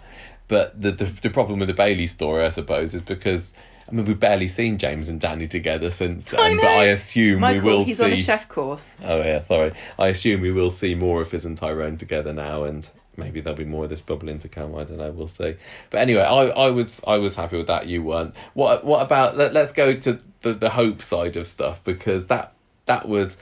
but 0.49 0.79
the, 0.81 0.91
the 0.91 1.05
the 1.05 1.29
problem 1.29 1.59
with 1.59 1.69
the 1.69 1.73
Bailey 1.73 2.07
story, 2.07 2.43
I 2.45 2.49
suppose, 2.49 2.93
is 2.93 3.01
because. 3.01 3.53
I 3.85 3.91
mean, 3.91 4.05
we've 4.05 4.17
barely 4.19 4.47
seen 4.47 4.77
James 4.77 5.09
and 5.09 5.19
Danny 5.19 5.45
together 5.45 5.91
since 5.91 6.23
then, 6.25 6.39
I 6.39 6.55
but. 6.55 6.65
I 6.65 6.83
assume 6.85 7.41
Michael, 7.41 7.61
we 7.61 7.67
will 7.69 7.83
he's 7.83 7.97
see. 7.97 8.05
on 8.05 8.13
a 8.13 8.17
chef 8.17 8.47
course. 8.47 8.95
Oh 9.03 9.17
yeah, 9.17 9.43
sorry. 9.43 9.73
I 9.99 10.07
assume 10.07 10.39
we 10.39 10.53
will 10.53 10.69
see 10.69 10.95
more 10.95 11.21
of 11.21 11.31
his 11.31 11.43
and 11.43 11.57
Tyrone 11.57 11.97
together 11.97 12.31
now, 12.33 12.63
and 12.63 12.89
maybe 13.17 13.41
there'll 13.41 13.57
be 13.57 13.65
more 13.65 13.83
of 13.85 13.89
this 13.89 14.01
bubbling 14.01 14.39
to 14.39 14.47
come. 14.47 14.75
I 14.75 14.83
don't 14.83 14.97
know. 14.97 15.11
We'll 15.11 15.27
see. 15.27 15.55
But 15.89 15.99
anyway, 16.01 16.21
I, 16.21 16.47
I 16.47 16.71
was 16.71 17.01
I 17.07 17.17
was 17.17 17.35
happy 17.35 17.57
with 17.57 17.67
that. 17.67 17.87
You 17.87 18.03
weren't. 18.03 18.35
What 18.53 18.83
what 18.83 19.01
about? 19.01 19.37
Let, 19.37 19.53
let's 19.53 19.71
go 19.71 19.93
to 19.93 20.19
the 20.41 20.53
the 20.53 20.71
hope 20.71 21.01
side 21.01 21.35
of 21.37 21.45
stuff 21.47 21.83
because 21.83 22.27
that 22.27 22.53
that 22.85 23.07
was 23.07 23.37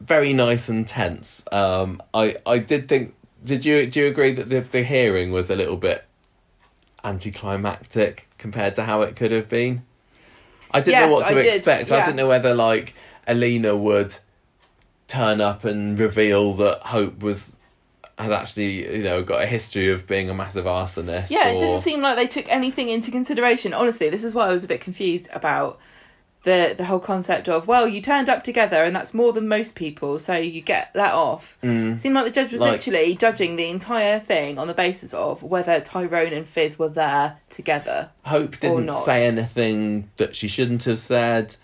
very 0.00 0.32
nice 0.32 0.68
and 0.68 0.86
tense. 0.86 1.42
Um, 1.52 2.02
I 2.14 2.36
I 2.46 2.58
did 2.58 2.88
think. 2.88 3.14
Did 3.44 3.64
you 3.64 3.86
do 3.86 4.00
you 4.00 4.06
agree 4.08 4.32
that 4.32 4.48
the 4.48 4.60
the 4.60 4.82
hearing 4.82 5.30
was 5.30 5.50
a 5.50 5.56
little 5.56 5.76
bit 5.76 6.04
anticlimactic 7.04 8.28
compared 8.38 8.74
to 8.76 8.84
how 8.84 9.02
it 9.02 9.16
could 9.16 9.30
have 9.30 9.48
been? 9.48 9.82
I 10.70 10.80
didn't 10.80 10.92
Yes, 11.00 11.08
know 11.08 11.14
what 11.14 11.26
to 11.26 11.32
I 11.32 11.42
did, 11.42 11.54
expect. 11.54 11.92
I 11.92 12.04
didn't 12.04 12.16
know 12.16 12.28
whether 12.28 12.54
like 12.54 12.94
Alina 13.26 13.76
would 13.76 14.16
turn 15.06 15.40
up 15.40 15.64
and 15.64 15.98
reveal 15.98 16.52
that 16.54 16.80
Hope 16.82 17.22
was 17.22 17.57
had 18.18 18.32
actually 18.32 18.96
you 18.96 19.02
know 19.02 19.22
got 19.22 19.42
a 19.42 19.46
history 19.46 19.90
of 19.90 20.06
being 20.06 20.28
a 20.28 20.34
massive 20.34 20.64
arsonist. 20.64 21.30
Yeah, 21.30 21.48
it 21.48 21.56
or... 21.56 21.60
didn't 21.60 21.82
seem 21.82 22.02
like 22.02 22.16
they 22.16 22.26
took 22.26 22.50
anything 22.50 22.88
into 22.88 23.10
consideration. 23.10 23.72
Honestly, 23.72 24.10
this 24.10 24.24
is 24.24 24.34
why 24.34 24.46
I 24.48 24.52
was 24.52 24.64
a 24.64 24.68
bit 24.68 24.80
confused 24.80 25.28
about 25.32 25.78
the 26.42 26.74
the 26.76 26.84
whole 26.84 27.00
concept 27.00 27.48
of 27.48 27.66
well, 27.66 27.86
you 27.86 28.00
turned 28.00 28.28
up 28.28 28.42
together 28.42 28.82
and 28.82 28.94
that's 28.94 29.14
more 29.14 29.32
than 29.32 29.48
most 29.48 29.74
people, 29.74 30.18
so 30.18 30.36
you 30.36 30.60
get 30.60 30.90
let 30.94 31.12
off. 31.12 31.56
Mm. 31.62 31.98
Seemed 32.00 32.14
like 32.14 32.24
the 32.24 32.30
judge 32.30 32.52
was 32.52 32.60
Like- 32.60 32.72
literally 32.72 33.14
judging 33.14 33.56
the 33.56 33.68
entire 33.68 34.18
thing 34.18 34.58
on 34.58 34.66
the 34.66 34.74
basis 34.74 35.14
of 35.14 35.42
whether 35.42 35.80
Tyrone 35.80 36.32
and 36.32 36.46
Fizz 36.46 36.78
were 36.78 36.88
there 36.88 37.38
together. 37.50 38.10
Hope 38.22 38.58
didn't 38.58 38.86
not. 38.86 38.92
say 38.92 39.26
anything 39.26 40.10
that 40.16 40.34
she 40.34 40.48
shouldn't 40.48 40.84
have 40.84 40.98
said. 40.98 41.56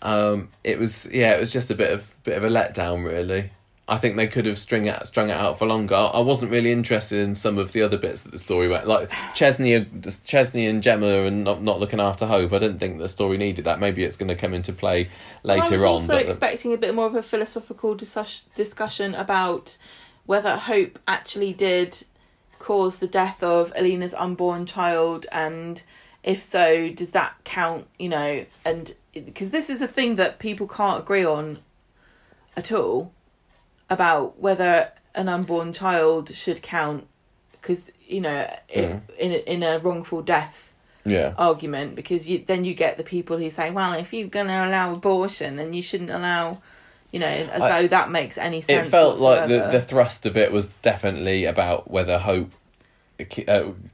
Um, 0.00 0.50
it 0.62 0.78
was 0.78 1.10
yeah, 1.12 1.34
it 1.34 1.40
was 1.40 1.50
just 1.50 1.70
a 1.70 1.74
bit 1.74 1.92
of 1.92 2.14
bit 2.22 2.36
of 2.36 2.44
a 2.44 2.48
letdown, 2.48 3.04
really. 3.04 3.50
I 3.88 3.96
think 3.96 4.16
they 4.16 4.26
could 4.26 4.44
have 4.44 4.58
string 4.58 4.84
it, 4.84 5.06
strung 5.06 5.30
it 5.30 5.36
out 5.36 5.58
for 5.58 5.66
longer. 5.66 5.94
I 5.94 6.20
wasn't 6.20 6.50
really 6.50 6.70
interested 6.70 7.20
in 7.20 7.34
some 7.34 7.56
of 7.56 7.72
the 7.72 7.80
other 7.80 7.96
bits 7.96 8.20
that 8.20 8.32
the 8.32 8.38
story 8.38 8.68
went 8.68 8.86
like 8.86 9.10
Chesney, 9.34 9.86
Chesney 10.24 10.66
and 10.66 10.82
Gemma 10.82 11.22
and 11.22 11.42
not 11.42 11.62
not 11.62 11.80
looking 11.80 11.98
after 11.98 12.26
Hope. 12.26 12.52
I 12.52 12.58
didn't 12.58 12.80
think 12.80 12.98
the 12.98 13.08
story 13.08 13.38
needed 13.38 13.64
that. 13.64 13.80
Maybe 13.80 14.04
it's 14.04 14.18
going 14.18 14.28
to 14.28 14.34
come 14.34 14.52
into 14.52 14.74
play 14.74 15.08
later 15.42 15.62
I 15.62 15.70
was 15.70 15.82
on. 15.82 15.88
also 15.88 16.16
expecting 16.16 16.74
a 16.74 16.76
bit 16.76 16.94
more 16.94 17.06
of 17.06 17.14
a 17.14 17.22
philosophical 17.22 17.94
discuss- 17.94 18.44
discussion 18.54 19.14
about 19.14 19.78
whether 20.26 20.56
hope 20.56 20.98
actually 21.08 21.54
did 21.54 22.04
cause 22.58 22.98
the 22.98 23.06
death 23.06 23.42
of 23.42 23.72
Alina's 23.74 24.12
unborn 24.12 24.66
child, 24.66 25.24
and 25.32 25.82
if 26.22 26.42
so, 26.42 26.90
does 26.90 27.10
that 27.10 27.36
count? 27.44 27.86
You 27.98 28.10
know, 28.10 28.46
and 28.66 28.94
because 29.14 29.48
this 29.48 29.70
is 29.70 29.80
a 29.80 29.88
thing 29.88 30.16
that 30.16 30.38
people 30.38 30.68
can't 30.68 31.00
agree 31.00 31.24
on 31.24 31.60
at 32.54 32.70
all 32.70 33.12
about 33.90 34.38
whether 34.40 34.90
an 35.14 35.28
unborn 35.28 35.72
child 35.72 36.32
should 36.34 36.62
count, 36.62 37.06
because 37.52 37.90
you 38.06 38.20
know, 38.20 38.48
Yeah. 38.74 38.82
Mm-hmm. 38.82 39.12
in 39.18 39.32
a, 39.32 39.52
in 39.54 39.62
a 39.62 39.78
wrongful 39.78 40.22
death 40.22 40.72
yeah. 41.04 41.34
argument 41.38 41.94
because 41.94 42.28
you 42.28 42.42
then 42.46 42.64
you 42.64 42.74
get 42.74 42.96
the 42.96 43.04
people 43.04 43.36
who 43.38 43.50
say, 43.50 43.70
well, 43.70 43.92
if 43.94 44.12
you're 44.12 44.28
going 44.28 44.46
to 44.46 44.66
allow 44.66 44.92
abortion, 44.92 45.56
then 45.56 45.72
you 45.74 45.82
shouldn't 45.82 46.10
allow, 46.10 46.58
you 47.12 47.18
know, 47.18 47.26
as 47.26 47.62
I- 47.62 47.82
though 47.82 47.88
that 47.88 48.10
makes 48.10 48.38
any 48.38 48.60
sense 48.62 48.86
it 48.86 48.90
felt 48.90 49.18
like 49.18 49.48
the, 49.48 49.68
the 49.72 49.80
thrust 49.80 50.24
of 50.26 50.36
it 50.36 50.52
was 50.52 50.68
definitely 50.82 51.44
about 51.44 51.90
whether 51.90 52.18
Hope 52.18 52.50
uh, 53.20 53.24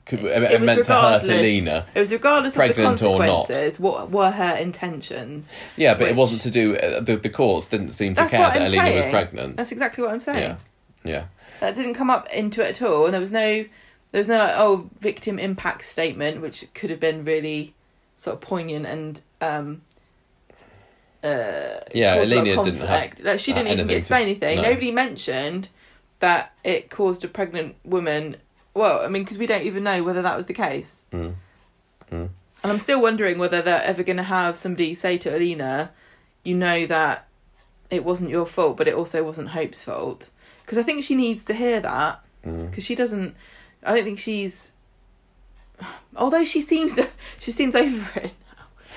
could, 0.05 0.21
It 0.25 0.61
meant 0.61 0.67
to 0.67 0.75
hurt 0.75 0.79
regardless. 0.79 1.29
Alina. 1.31 1.87
It 1.95 2.01
was 2.01 2.13
regardless 2.13 2.55
pregnant 2.57 3.01
of 3.01 3.07
or 3.07 3.19
the 3.19 3.27
not. 3.27 3.37
consequences. 3.47 3.81
What 3.81 4.11
were 4.11 4.31
her 4.31 4.55
intentions? 4.57 5.53
Yeah, 5.77 5.95
but 5.95 6.09
it 6.09 6.17
wasn't 6.17 6.43
to 6.43 6.51
do. 6.51 6.77
Uh, 6.77 7.01
the 7.01 7.17
the 7.17 7.31
courts 7.31 7.67
didn't 7.67 7.93
seem 7.93 8.15
to 8.15 8.23
That's 8.23 8.33
care 8.33 8.41
that 8.49 8.57
I'm 8.61 8.67
Alina 8.69 8.97
was 8.97 9.07
pregnant. 9.07 9.57
That's 9.57 9.73
exactly 9.73 10.05
what 10.05 10.13
I'm 10.13 10.21
saying. 10.21 10.43
Yeah, 10.43 10.57
yeah. 11.05 11.25
That 11.61 11.75
didn't 11.75 11.95
come 11.95 12.11
up 12.11 12.29
into 12.35 12.61
it 12.63 12.71
at 12.71 12.83
all, 12.83 13.07
and 13.07 13.15
there 13.15 13.21
was 13.21 13.31
no, 13.33 13.41
there 14.11 14.19
was 14.19 14.29
no 14.29 14.37
like, 14.37 14.55
oh, 14.57 14.91
victim 15.01 15.39
impact 15.39 15.85
statement, 15.87 16.43
which 16.43 16.67
could 16.75 16.91
have 16.91 17.01
been 17.01 17.25
really 17.25 17.73
sort 18.19 18.35
of 18.35 18.41
poignant 18.43 18.85
and 18.87 19.21
um. 19.41 19.83
Uh, 21.23 21.81
Yeah, 21.95 22.19
caused 22.19 22.33
a 22.33 22.35
lot 22.37 22.41
of 22.43 22.47
Alina 22.49 22.65
didn't 22.65 22.81
have. 22.87 23.21
Like, 23.21 23.39
she 23.39 23.53
uh, 23.53 23.55
didn't 23.55 23.73
even 23.73 23.87
get 23.87 23.95
to 23.95 24.01
to- 24.01 24.07
say 24.07 24.21
anything. 24.23 24.57
no. 24.57 24.63
Nobody 24.65 24.91
mentioned 24.91 25.71
that 26.21 26.53
it 26.63 26.91
caused 26.91 27.25
a 27.25 27.29
pregnant 27.29 27.77
woman. 27.85 28.37
Well, 28.75 29.05
I 29.05 29.09
mean, 29.09 29.23
because 29.23 29.39
we 29.39 29.47
don't 29.47 29.63
even 29.63 29.85
know 29.85 30.03
whether 30.03 30.23
that 30.23 30.37
was 30.37 30.47
the 30.47 30.53
case. 30.53 31.03
Mm. 31.13 31.35
Mm. 32.11 32.29
And 32.63 32.73
I'm 32.73 32.79
still 32.79 33.01
wondering 33.01 33.39
whether 33.39 33.63
they're 33.63 33.83
ever 33.83 34.03
going 34.03 34.17
to 34.17 34.23
have 34.23 34.57
somebody 34.57 34.95
say 34.95 35.19
to 35.19 35.35
Alina, 35.35 35.93
you 36.43 36.55
know 36.55 36.87
that 36.87 37.29
it 37.91 38.05
wasn't 38.05 38.31
your 38.31 38.47
fault, 38.47 38.77
but 38.77 38.89
it 38.89 38.95
also 38.95 39.23
wasn't 39.23 39.49
Hope's 39.51 39.85
fault. 39.85 40.31
Because 40.65 40.79
I 40.79 40.83
think 40.83 41.05
she 41.05 41.15
needs 41.15 41.45
to 41.45 41.55
hear 41.55 41.81
that. 41.81 42.25
Mm. 42.45 42.71
Because 42.71 42.85
she 42.85 42.95
doesn't. 42.95 43.37
I 43.83 43.95
don't 43.95 44.05
think 44.05 44.19
she's. 44.19 44.73
Although 46.17 46.45
she 46.45 46.61
seems 46.61 46.95
to, 46.97 47.09
she 47.39 47.51
seems 47.51 47.77
over 47.77 48.21
it. 48.21 48.33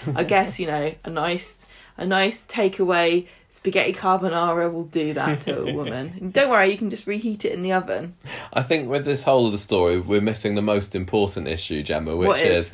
now. 0.05 0.13
I 0.15 0.23
guess 0.23 0.59
you 0.59 0.67
know 0.67 0.93
a 1.03 1.09
nice 1.09 1.57
a 1.97 2.05
nice 2.05 2.43
takeaway 2.43 3.27
spaghetti 3.67 3.91
carbonara 3.93 4.71
will 4.71 4.85
do 4.85 5.13
that 5.13 5.41
to 5.41 5.61
a 5.63 5.73
woman. 5.73 6.29
Don't 6.33 6.49
worry, 6.49 6.71
you 6.71 6.77
can 6.77 6.89
just 6.89 7.05
reheat 7.05 7.43
it 7.43 7.51
in 7.51 7.63
the 7.63 7.73
oven. 7.73 8.15
I 8.53 8.63
think 8.63 8.89
with 8.89 9.03
this 9.03 9.23
whole 9.23 9.45
of 9.45 9.51
the 9.51 9.57
story, 9.57 9.99
we're 9.99 10.21
missing 10.21 10.55
the 10.55 10.61
most 10.61 10.95
important 10.95 11.49
issue, 11.49 11.83
Gemma, 11.83 12.15
which 12.15 12.27
What 12.27 12.41
is 12.41 12.71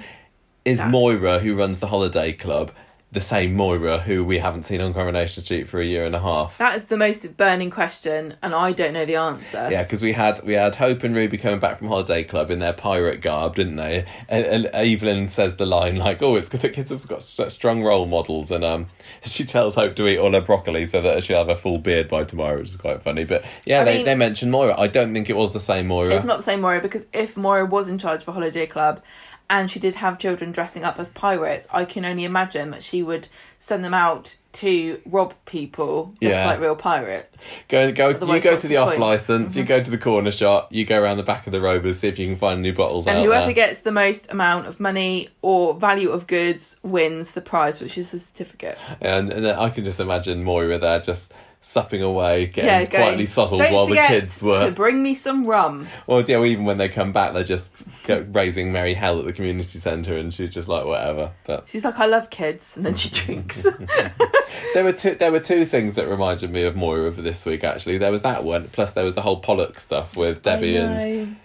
is 0.65 0.79
is? 0.79 0.85
Moira, 0.85 1.39
who 1.39 1.55
runs 1.55 1.79
the 1.79 1.87
holiday 1.87 2.31
club, 2.31 2.71
the 3.13 3.21
same 3.21 3.53
Moira 3.53 3.99
who 3.99 4.23
we 4.23 4.39
haven't 4.39 4.63
seen 4.63 4.81
on 4.81 4.91
Coronation 4.93 5.43
Street 5.43 5.69
for 5.69 5.79
a 5.79 5.85
year 5.85 6.03
and 6.03 6.15
a 6.15 6.19
half. 6.19 6.57
That 6.57 6.75
is 6.75 6.85
the 6.85 6.97
most 6.97 7.37
burning 7.37 7.69
question, 7.69 8.35
and 8.41 8.55
I 8.55 8.71
don't 8.71 8.91
know 8.93 9.05
the 9.05 9.15
answer. 9.15 9.69
Yeah, 9.71 9.83
because 9.83 10.01
we 10.01 10.13
had 10.13 10.41
we 10.43 10.53
had 10.53 10.75
Hope 10.75 11.03
and 11.03 11.15
Ruby 11.15 11.37
coming 11.37 11.59
back 11.59 11.77
from 11.77 11.87
holiday 11.89 12.23
club 12.23 12.49
in 12.49 12.57
their 12.57 12.73
pirate 12.73 13.21
garb, 13.21 13.55
didn't 13.55 13.75
they? 13.75 14.05
And, 14.27 14.45
and 14.45 14.65
Evelyn 14.67 15.27
says 15.27 15.57
the 15.57 15.65
line 15.65 15.95
like, 15.97 16.21
"Oh, 16.23 16.35
it's 16.35 16.49
good 16.49 16.61
the 16.61 16.69
kids 16.69 16.89
have 16.89 17.07
got 17.07 17.21
such 17.21 17.51
strong 17.51 17.83
role 17.83 18.07
models," 18.07 18.49
and 18.49 18.65
um, 18.65 18.87
she 19.23 19.45
tells 19.45 19.75
Hope 19.75 19.95
to 19.95 20.07
eat 20.07 20.17
all 20.17 20.31
her 20.31 20.41
broccoli 20.41 20.87
so 20.87 21.01
that 21.01 21.23
she'll 21.23 21.37
have 21.37 21.49
a 21.49 21.55
full 21.55 21.77
beard 21.77 22.07
by 22.07 22.23
tomorrow, 22.23 22.57
which 22.57 22.69
is 22.69 22.75
quite 22.77 23.03
funny. 23.03 23.25
But 23.25 23.45
yeah, 23.65 23.81
I 23.81 23.83
they 23.83 23.95
mean- 23.97 24.05
they 24.05 24.15
mentioned 24.15 24.51
Moira. 24.51 24.79
I 24.79 24.87
don't 24.87 25.13
think 25.13 25.29
it 25.29 25.37
was 25.37 25.53
the 25.53 25.59
same 25.59 25.85
Moira. 25.87 26.13
It's 26.15 26.25
not 26.25 26.37
the 26.37 26.43
same 26.43 26.61
Moira 26.61 26.81
because 26.81 27.05
if 27.13 27.37
Moira 27.37 27.65
was 27.65 27.89
in 27.89 27.99
charge 27.99 28.23
of 28.23 28.27
a 28.27 28.31
holiday 28.31 28.65
club 28.65 29.03
and 29.49 29.69
she 29.69 29.79
did 29.79 29.95
have 29.95 30.17
children 30.17 30.51
dressing 30.51 30.83
up 30.83 30.97
as 30.99 31.09
pirates, 31.09 31.67
I 31.71 31.85
can 31.85 32.05
only 32.05 32.23
imagine 32.23 32.71
that 32.71 32.81
she 32.81 33.03
would 33.03 33.27
send 33.59 33.83
them 33.83 33.93
out 33.93 34.37
to 34.53 35.01
rob 35.05 35.33
people 35.45 36.13
just 36.21 36.31
Yeah. 36.33 36.45
like 36.47 36.59
real 36.59 36.75
pirates. 36.75 37.49
Go 37.67 37.91
go. 37.91 38.09
You 38.09 38.39
go 38.41 38.57
to 38.57 38.67
the 38.67 38.77
off 38.77 38.87
point? 38.89 38.95
Mm-hmm. 38.95 39.01
license. 39.03 39.55
You 39.55 39.63
go 39.63 39.81
to 39.83 39.91
the 39.91 39.97
corner 39.97 40.31
shop. 40.31 40.69
You 40.71 40.85
go 40.85 40.99
around 40.99 41.17
the 41.17 41.23
back 41.23 41.45
of 41.47 41.51
the 41.51 41.61
Rovers, 41.61 41.99
see 41.99 42.07
if 42.07 42.17
you 42.19 42.27
can 42.27 42.37
find 42.37 42.61
new 42.61 42.73
bottles 42.73 43.05
And 43.07 43.19
whoever 43.23 43.45
there. 43.45 43.53
gets 43.53 43.79
the 43.79 43.91
most 43.91 44.31
amount 44.31 44.67
of 44.67 44.79
money 44.79 45.29
or 45.41 45.73
value 45.73 46.09
of 46.09 46.25
goods 46.27 46.75
wins 46.83 47.31
the 47.31 47.41
prize, 47.41 47.79
which 47.79 47.97
is 47.97 48.13
a 48.13 48.19
certificate. 48.19 48.77
and, 49.01 49.31
and 49.31 49.45
then 49.45 49.55
I 49.55 49.69
can 49.69 49.83
just 49.83 49.99
imagine 49.99 50.43
Moira 50.43 50.77
there 50.77 50.99
just 50.99 51.33
supping 51.63 52.01
away, 52.01 52.45
getting 52.45 52.65
yeah, 52.65 52.85
going, 52.85 53.17
quietly 53.17 53.25
"Don't 53.25 53.73
while 53.73 53.87
the 53.87 53.95
kids 53.95 54.43
were. 54.43 54.65
to 54.65 54.71
bring 54.71 55.01
me 55.01 55.15
some 55.15 55.45
rum. 55.45 55.87
Well, 56.05 56.21
yeah, 56.21 56.37
well, 56.37 56.45
even 56.45 56.65
when 56.65 56.77
they 56.77 56.89
come 56.89 57.11
back, 57.11 57.33
they're 57.33 57.43
just 57.43 57.71
raising 58.07 58.71
merry 58.71 58.93
hell 58.93 59.17
at 59.17 59.25
the 59.25 59.33
community 59.33 59.79
centre, 59.79 60.17
and 60.17 60.33
she's 60.33 60.53
just 60.53 60.67
like 60.67 60.85
whatever. 60.85 61.31
But 61.45 61.67
She's 61.67 61.83
like, 61.83 61.97
I 61.97 62.05
love 62.05 62.29
kids, 62.29 62.77
and 62.77 62.85
then 62.85 62.95
she 62.95 63.09
drinks. 63.09 63.63
there 64.73 64.83
were 64.83 64.93
two. 64.93 65.15
There 65.15 65.31
were 65.31 65.39
two 65.39 65.65
things 65.65 65.95
that 65.95 66.07
reminded 66.07 66.51
me 66.51 66.63
of 66.63 66.75
Moira 66.75 67.11
for 67.13 67.21
this 67.21 67.45
week. 67.45 67.63
Actually, 67.63 67.97
there 67.97 68.11
was 68.11 68.21
that 68.21 68.43
one. 68.43 68.67
Plus, 68.69 68.93
there 68.93 69.05
was 69.05 69.15
the 69.15 69.21
whole 69.21 69.37
Pollock 69.37 69.79
stuff 69.79 70.15
with 70.17 70.43
Debbie 70.43 70.75
and 70.75 71.37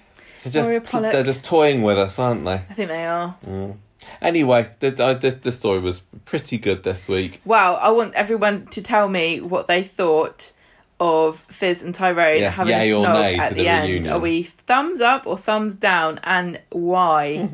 they're 0.44 0.52
just 0.52 0.92
they're 0.92 1.24
just 1.24 1.44
toying 1.44 1.82
with 1.82 1.98
us, 1.98 2.18
aren't 2.18 2.44
they? 2.44 2.54
I 2.54 2.74
think 2.74 2.88
they 2.88 3.04
are. 3.04 3.36
Mm. 3.46 3.76
Anyway, 4.20 4.70
the, 4.80 4.90
the, 4.90 5.38
the, 5.42 5.52
story 5.52 5.80
was 5.80 6.00
pretty 6.24 6.58
good 6.58 6.82
this 6.82 7.08
week. 7.08 7.40
Wow, 7.44 7.74
I 7.74 7.90
want 7.90 8.14
everyone 8.14 8.66
to 8.68 8.82
tell 8.82 9.08
me 9.08 9.40
what 9.40 9.68
they 9.68 9.82
thought 9.82 10.52
of 11.00 11.40
Fizz 11.48 11.82
and 11.82 11.94
Tyrone 11.94 12.40
Yes, 12.40 12.56
having 12.56 12.74
a 12.74 12.80
snog 12.80 13.38
at 13.38 13.48
to 13.50 13.54
the, 13.54 13.62
the 13.62 13.68
end. 13.68 13.88
reunion. 13.88 14.12
Are 14.12 14.18
we 14.18 14.42
thumbs 14.42 15.00
up 15.00 15.26
or 15.26 15.38
thumbs 15.38 15.74
down, 15.74 16.18
and 16.24 16.60
why? 16.70 17.48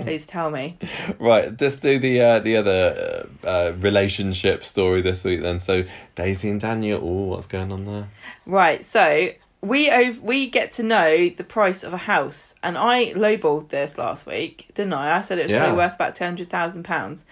Please 0.02 0.24
tell 0.24 0.50
me. 0.50 0.78
Right, 1.18 1.60
let's 1.60 1.78
do 1.78 1.98
the 1.98 2.20
uh, 2.20 2.38
the 2.38 2.56
other 2.56 3.26
uh, 3.44 3.46
uh, 3.46 3.72
relationship 3.78 4.64
story 4.64 5.02
this 5.02 5.24
week 5.24 5.42
then. 5.42 5.60
So 5.60 5.84
Daisy 6.14 6.48
and 6.48 6.60
Daniel, 6.60 7.00
oh, 7.02 7.24
what's 7.24 7.46
going 7.46 7.70
on 7.70 7.84
there? 7.84 8.08
Right, 8.46 8.84
so 8.84 9.30
we 9.62 9.90
ov- 9.90 10.20
we 10.20 10.48
get 10.48 10.72
to 10.74 10.82
know 10.82 11.28
the 11.28 11.44
price 11.44 11.82
of 11.82 11.92
a 11.92 11.96
house, 11.98 12.54
and 12.62 12.76
I 12.78 13.12
lowballed 13.14 13.70
this 13.70 13.98
last 13.98 14.26
week, 14.26 14.68
didn't 14.74 14.92
I? 14.92 15.16
I 15.16 15.20
said 15.22 15.38
it 15.38 15.42
was 15.42 15.50
Yeah. 15.50 15.60
probably 15.60 15.78
worth 15.78 15.94
about 15.94 16.14
two 16.14 16.24
hundred 16.24 16.50
thousand 16.50 16.82
pounds. 16.84 17.24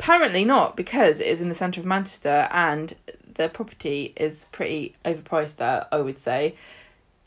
Apparently 0.00 0.44
not, 0.44 0.76
because 0.76 1.18
it 1.20 1.26
is 1.26 1.40
in 1.40 1.48
the 1.48 1.54
centre 1.54 1.80
of 1.80 1.86
Manchester, 1.86 2.48
and 2.52 2.94
the 3.34 3.48
property 3.48 4.12
is 4.16 4.46
pretty 4.52 4.94
overpriced. 5.04 5.56
There, 5.56 5.86
I 5.90 5.96
would 5.98 6.18
say, 6.20 6.54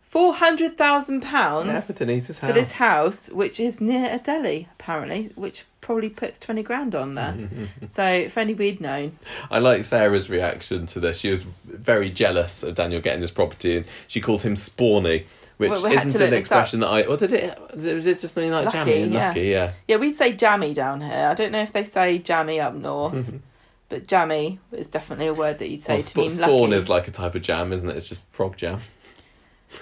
four 0.01 0.33
hundred 0.33 0.77
thousand 0.77 1.21
Yeah, 1.23 1.29
pounds 1.31 1.87
for 1.87 1.93
Denise's 1.93 2.39
house. 2.39 2.49
for 2.49 2.53
this 2.53 2.77
house, 2.77 3.29
which 3.29 3.59
is 3.59 3.81
near 3.81 4.09
a 4.11 4.17
deli, 4.19 4.69
apparently, 4.79 5.31
which 5.35 5.65
probably 5.81 6.09
puts 6.09 6.39
twenty 6.39 6.63
grand 6.63 6.95
on 6.95 7.15
there. 7.15 7.49
so 7.87 8.03
if 8.03 8.37
only 8.37 8.53
we'd 8.53 8.79
known. 8.79 9.17
I 9.49 9.59
like 9.59 9.83
Sarah's 9.83 10.29
reaction 10.29 10.85
to 10.87 10.99
this. 10.99 11.19
She 11.19 11.29
was 11.29 11.43
very 11.65 12.09
jealous 12.09 12.63
of 12.63 12.75
Daniel 12.75 13.01
getting 13.01 13.21
this 13.21 13.31
property, 13.31 13.77
and 13.77 13.85
she 14.07 14.21
called 14.21 14.43
him 14.43 14.55
Spawny, 14.55 15.25
which 15.57 15.71
Well, 15.71 15.89
we 15.89 15.97
isn't 15.97 16.21
an 16.21 16.33
expression 16.33 16.79
that 16.81 16.87
I. 16.87 17.03
Or 17.03 17.17
did 17.17 17.33
it? 17.33 17.59
Was 17.73 17.85
it, 17.85 18.19
just 18.19 18.33
something 18.35 18.51
like 18.51 18.65
Lucky, 18.65 18.77
jammy 18.77 19.01
and 19.03 19.13
yeah. 19.13 19.27
lucky? 19.27 19.41
Yeah. 19.41 19.71
Yeah, 19.87 19.97
we'd 19.97 20.15
say 20.15 20.33
jammy 20.33 20.73
down 20.73 21.01
here. 21.01 21.27
I 21.29 21.33
don't 21.33 21.51
know 21.51 21.61
if 21.61 21.73
they 21.73 21.83
say 21.83 22.17
jammy 22.19 22.59
up 22.59 22.73
north, 22.73 23.33
but 23.89 24.07
jammy 24.07 24.59
is 24.71 24.87
definitely 24.87 25.27
a 25.27 25.33
word 25.33 25.59
that 25.59 25.69
you'd 25.69 25.83
say 25.83 25.95
Well, 25.95 26.01
to 26.03 26.17
mean 26.19 26.29
spawn 26.29 26.61
lucky. 26.61 26.73
is 26.75 26.89
like 26.89 27.07
a 27.07 27.11
type 27.11 27.35
of 27.35 27.41
jam, 27.41 27.73
isn't 27.73 27.89
it? 27.89 27.95
It's 27.97 28.07
just 28.07 28.23
frog 28.29 28.55
jam. 28.57 28.79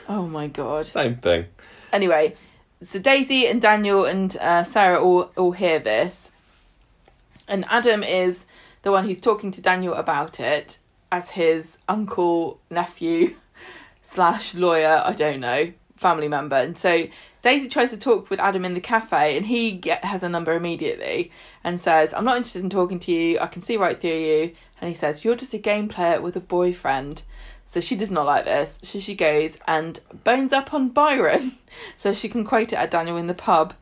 Oh 0.07 0.25
my 0.25 0.47
god. 0.47 0.87
Same 0.87 1.15
thing. 1.17 1.45
Anyway, 1.91 2.35
so 2.81 2.99
Daisy 2.99 3.47
and 3.47 3.61
Daniel 3.61 4.05
and 4.05 4.35
uh, 4.37 4.63
Sarah 4.63 5.01
all 5.01 5.31
all 5.35 5.51
hear 5.51 5.79
this, 5.79 6.31
and 7.47 7.65
Adam 7.69 8.03
is 8.03 8.45
the 8.83 8.91
one 8.91 9.05
who's 9.05 9.19
talking 9.19 9.51
to 9.51 9.61
Daniel 9.61 9.93
about 9.93 10.39
it 10.39 10.79
as 11.11 11.31
his 11.31 11.77
uncle, 11.89 12.59
nephew, 12.69 13.35
slash 14.01 14.55
lawyer. 14.55 15.01
I 15.05 15.13
don't 15.13 15.39
know, 15.39 15.73
family 15.97 16.27
member, 16.27 16.57
and 16.57 16.77
so. 16.77 17.07
Daisy 17.41 17.69
tries 17.69 17.91
to 17.91 17.97
talk 17.97 18.29
with 18.29 18.41
Adam 18.41 18.65
in 18.65 18.73
the 18.73 18.81
cafe, 18.81 19.37
and 19.37 19.45
he 19.45 19.71
get, 19.71 20.03
has 20.03 20.23
a 20.23 20.27
number 20.27 20.53
immediately 20.55 21.31
and 21.63 21.79
says, 21.79 22.13
"I'm 22.13 22.25
not 22.25 22.35
interested 22.35 22.61
in 22.61 22.69
talking 22.69 22.99
to 22.99 23.13
you. 23.13 23.39
I 23.39 23.47
can 23.47 23.61
see 23.61 23.77
right 23.77 23.97
through 23.97 24.19
you." 24.19 24.51
And 24.81 24.89
he 24.89 24.93
says, 24.93 25.23
"You're 25.23 25.37
just 25.37 25.53
a 25.53 25.57
game 25.57 25.87
player 25.87 26.19
with 26.19 26.35
a 26.35 26.41
boyfriend." 26.41 27.21
So 27.71 27.79
she 27.81 27.95
does 27.95 28.09
not 28.09 28.25
like 28.25 28.45
this. 28.45 28.79
So 28.81 28.99
she 28.99 29.13
goes 29.13 29.57
and 29.67 29.99
bones 30.23 30.53
up 30.53 30.73
on 30.73 30.89
Byron 30.89 31.55
so 31.97 32.13
she 32.13 32.27
can 32.27 32.43
quote 32.43 32.73
it 32.73 32.77
at 32.77 32.89
Daniel 32.89 33.17
in 33.17 33.27
the 33.27 33.35
pub. 33.35 33.75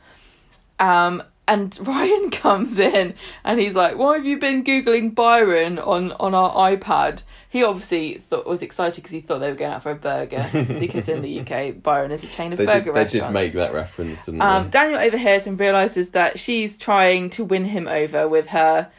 Um, 0.77 1.23
and 1.47 1.77
Ryan 1.87 2.29
comes 2.29 2.77
in 2.79 3.13
and 3.45 3.59
he's 3.59 3.75
like, 3.75 3.97
"Why 3.97 4.17
have 4.17 4.25
you 4.25 4.37
been 4.39 4.65
googling 4.65 5.15
Byron 5.15 5.79
on 5.79 6.11
on 6.13 6.35
our 6.35 6.51
iPad?" 6.75 7.21
He 7.49 7.63
obviously 7.63 8.15
thought 8.29 8.45
was 8.45 8.61
excited 8.61 8.95
because 8.95 9.11
he 9.11 9.21
thought 9.21 9.39
they 9.39 9.49
were 9.49 9.55
going 9.57 9.71
out 9.71 9.81
for 9.83 9.91
a 9.91 9.95
burger 9.95 10.45
because 10.79 11.07
in 11.07 11.21
the 11.21 11.39
UK 11.39 11.81
Byron 11.81 12.11
is 12.11 12.25
a 12.25 12.27
chain 12.27 12.51
of 12.51 12.57
They 12.59 12.65
burger 12.65 12.91
did. 12.91 12.95
They 12.95 13.19
did 13.19 13.31
make 13.31 13.53
that 13.53 13.73
reference, 13.73 14.25
didn't 14.25 14.41
Um, 14.41 14.65
they? 14.65 14.69
Daniel 14.71 14.99
overhears 14.99 15.47
and 15.47 15.57
realizes 15.57 16.09
that 16.09 16.37
she's 16.37 16.77
trying 16.77 17.29
to 17.31 17.45
win 17.45 17.63
him 17.63 17.87
over 17.87 18.27
with 18.27 18.47
her 18.47 18.91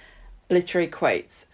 literary 0.48 0.88
quotes. 0.88 1.44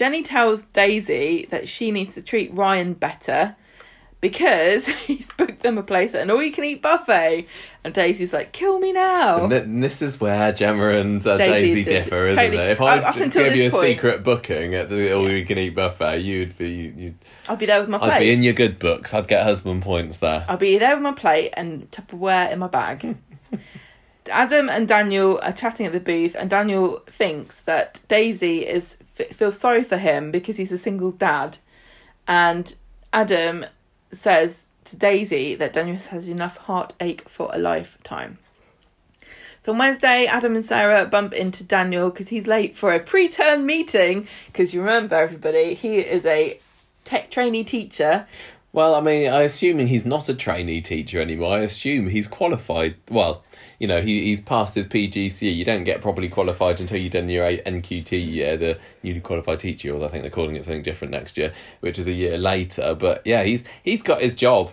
Jenny 0.00 0.22
tells 0.22 0.62
Daisy 0.62 1.46
that 1.50 1.68
she 1.68 1.90
needs 1.90 2.14
to 2.14 2.22
treat 2.22 2.54
Ryan 2.54 2.94
better 2.94 3.54
because 4.22 4.86
he's 5.06 5.30
booked 5.36 5.62
them 5.62 5.76
a 5.76 5.82
place 5.82 6.14
at 6.14 6.22
an 6.22 6.30
all-you-can-eat 6.30 6.80
buffet, 6.80 7.46
and 7.84 7.92
Daisy's 7.92 8.32
like, 8.32 8.52
"Kill 8.52 8.78
me 8.78 8.92
now." 8.94 9.42
And 9.42 9.50
th- 9.50 9.62
and 9.64 9.82
this 9.82 10.00
is 10.00 10.18
where 10.18 10.54
Gemma 10.54 10.88
and 10.88 11.26
uh, 11.26 11.36
Daisy 11.36 11.84
differ, 11.84 12.28
isn't 12.28 12.40
totally- 12.40 12.62
it? 12.62 12.70
If 12.70 12.80
I 12.80 13.00
up 13.00 13.14
gave 13.14 13.54
you 13.56 13.66
a 13.66 13.70
point- 13.70 13.82
secret 13.88 14.22
booking 14.22 14.74
at 14.74 14.88
the 14.88 15.12
all 15.12 15.30
you 15.30 15.44
can 15.44 15.58
eat 15.58 15.74
buffet, 15.74 16.20
you'd 16.20 16.56
be 16.56 16.70
you, 16.70 16.94
you'd, 16.96 17.14
I'll 17.46 17.56
be 17.56 17.66
there 17.66 17.80
with 17.80 17.90
my 17.90 17.98
plate. 17.98 18.10
I'd 18.12 18.20
be 18.20 18.30
in 18.32 18.42
your 18.42 18.54
good 18.54 18.78
books. 18.78 19.12
I'd 19.12 19.28
get 19.28 19.42
husband 19.44 19.82
points 19.82 20.16
there. 20.16 20.46
I'll 20.48 20.56
be 20.56 20.78
there 20.78 20.94
with 20.96 21.02
my 21.02 21.12
plate 21.12 21.50
and 21.58 21.90
Tupperware 21.90 22.50
in 22.50 22.58
my 22.58 22.68
bag. 22.68 23.18
Adam 24.30 24.68
and 24.68 24.88
Daniel 24.88 25.38
are 25.42 25.52
chatting 25.52 25.86
at 25.86 25.92
the 25.92 26.00
booth, 26.00 26.34
and 26.38 26.48
Daniel 26.48 27.02
thinks 27.06 27.60
that 27.60 28.00
Daisy 28.08 28.66
is 28.66 28.96
feels 29.14 29.58
sorry 29.58 29.84
for 29.84 29.98
him 29.98 30.30
because 30.30 30.56
he's 30.56 30.72
a 30.72 30.78
single 30.78 31.10
dad, 31.10 31.58
and 32.26 32.74
Adam 33.12 33.66
says 34.12 34.66
to 34.86 34.96
Daisy 34.96 35.54
that 35.54 35.72
Daniel 35.72 35.96
has 35.96 36.28
enough 36.28 36.56
heartache 36.56 37.28
for 37.28 37.50
a 37.52 37.58
lifetime. 37.58 38.38
So 39.62 39.72
on 39.72 39.78
Wednesday, 39.78 40.24
Adam 40.24 40.56
and 40.56 40.64
Sarah 40.64 41.04
bump 41.04 41.34
into 41.34 41.62
Daniel 41.64 42.08
because 42.10 42.28
he's 42.28 42.46
late 42.46 42.78
for 42.78 42.94
a 42.94 42.98
pre-term 42.98 43.66
meeting. 43.66 44.26
Because 44.46 44.72
you 44.72 44.80
remember, 44.80 45.16
everybody, 45.16 45.74
he 45.74 45.98
is 45.98 46.24
a 46.24 46.58
tech 47.04 47.30
trainee 47.30 47.64
teacher 47.64 48.26
Well, 48.72 48.94
I 48.94 49.00
mean, 49.00 49.30
I 49.30 49.42
assume 49.42 49.78
he's 49.78 50.04
not 50.04 50.28
a 50.28 50.34
trainee 50.34 50.80
teacher 50.80 51.20
anymore. 51.20 51.56
I 51.56 51.60
assume 51.60 52.08
he's 52.08 52.28
qualified. 52.28 52.96
Well, 53.10 53.42
you 53.80 53.86
know, 53.86 54.02
he 54.02 54.24
he's 54.24 54.42
passed 54.42 54.74
his 54.74 54.86
PGCE. 54.86 55.56
You 55.56 55.64
don't 55.64 55.84
get 55.84 56.02
properly 56.02 56.28
qualified 56.28 56.80
until 56.80 56.98
you've 56.98 57.12
done 57.12 57.28
your 57.30 57.44
NQT 57.44 58.30
year, 58.30 58.56
the 58.56 58.78
newly 59.02 59.20
qualified 59.20 59.58
teacher. 59.58 59.92
Although 59.92 60.04
I 60.04 60.08
think 60.08 60.22
they're 60.22 60.30
calling 60.30 60.54
it 60.54 60.64
something 60.64 60.82
different 60.82 61.12
next 61.12 61.38
year, 61.38 61.52
which 61.80 61.98
is 61.98 62.06
a 62.06 62.12
year 62.12 62.36
later. 62.36 62.94
But 62.94 63.22
yeah, 63.24 63.42
he's 63.42 63.64
he's 63.82 64.02
got 64.02 64.20
his 64.20 64.34
job. 64.34 64.70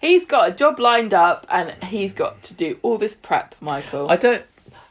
He's 0.00 0.26
got 0.26 0.50
a 0.50 0.52
job 0.52 0.78
lined 0.78 1.14
up 1.14 1.46
and 1.50 1.72
he's 1.84 2.12
got 2.12 2.42
to 2.44 2.54
do 2.54 2.78
all 2.82 2.98
this 2.98 3.14
prep, 3.14 3.54
Michael. 3.60 4.10
I 4.10 4.16
don't. 4.16 4.44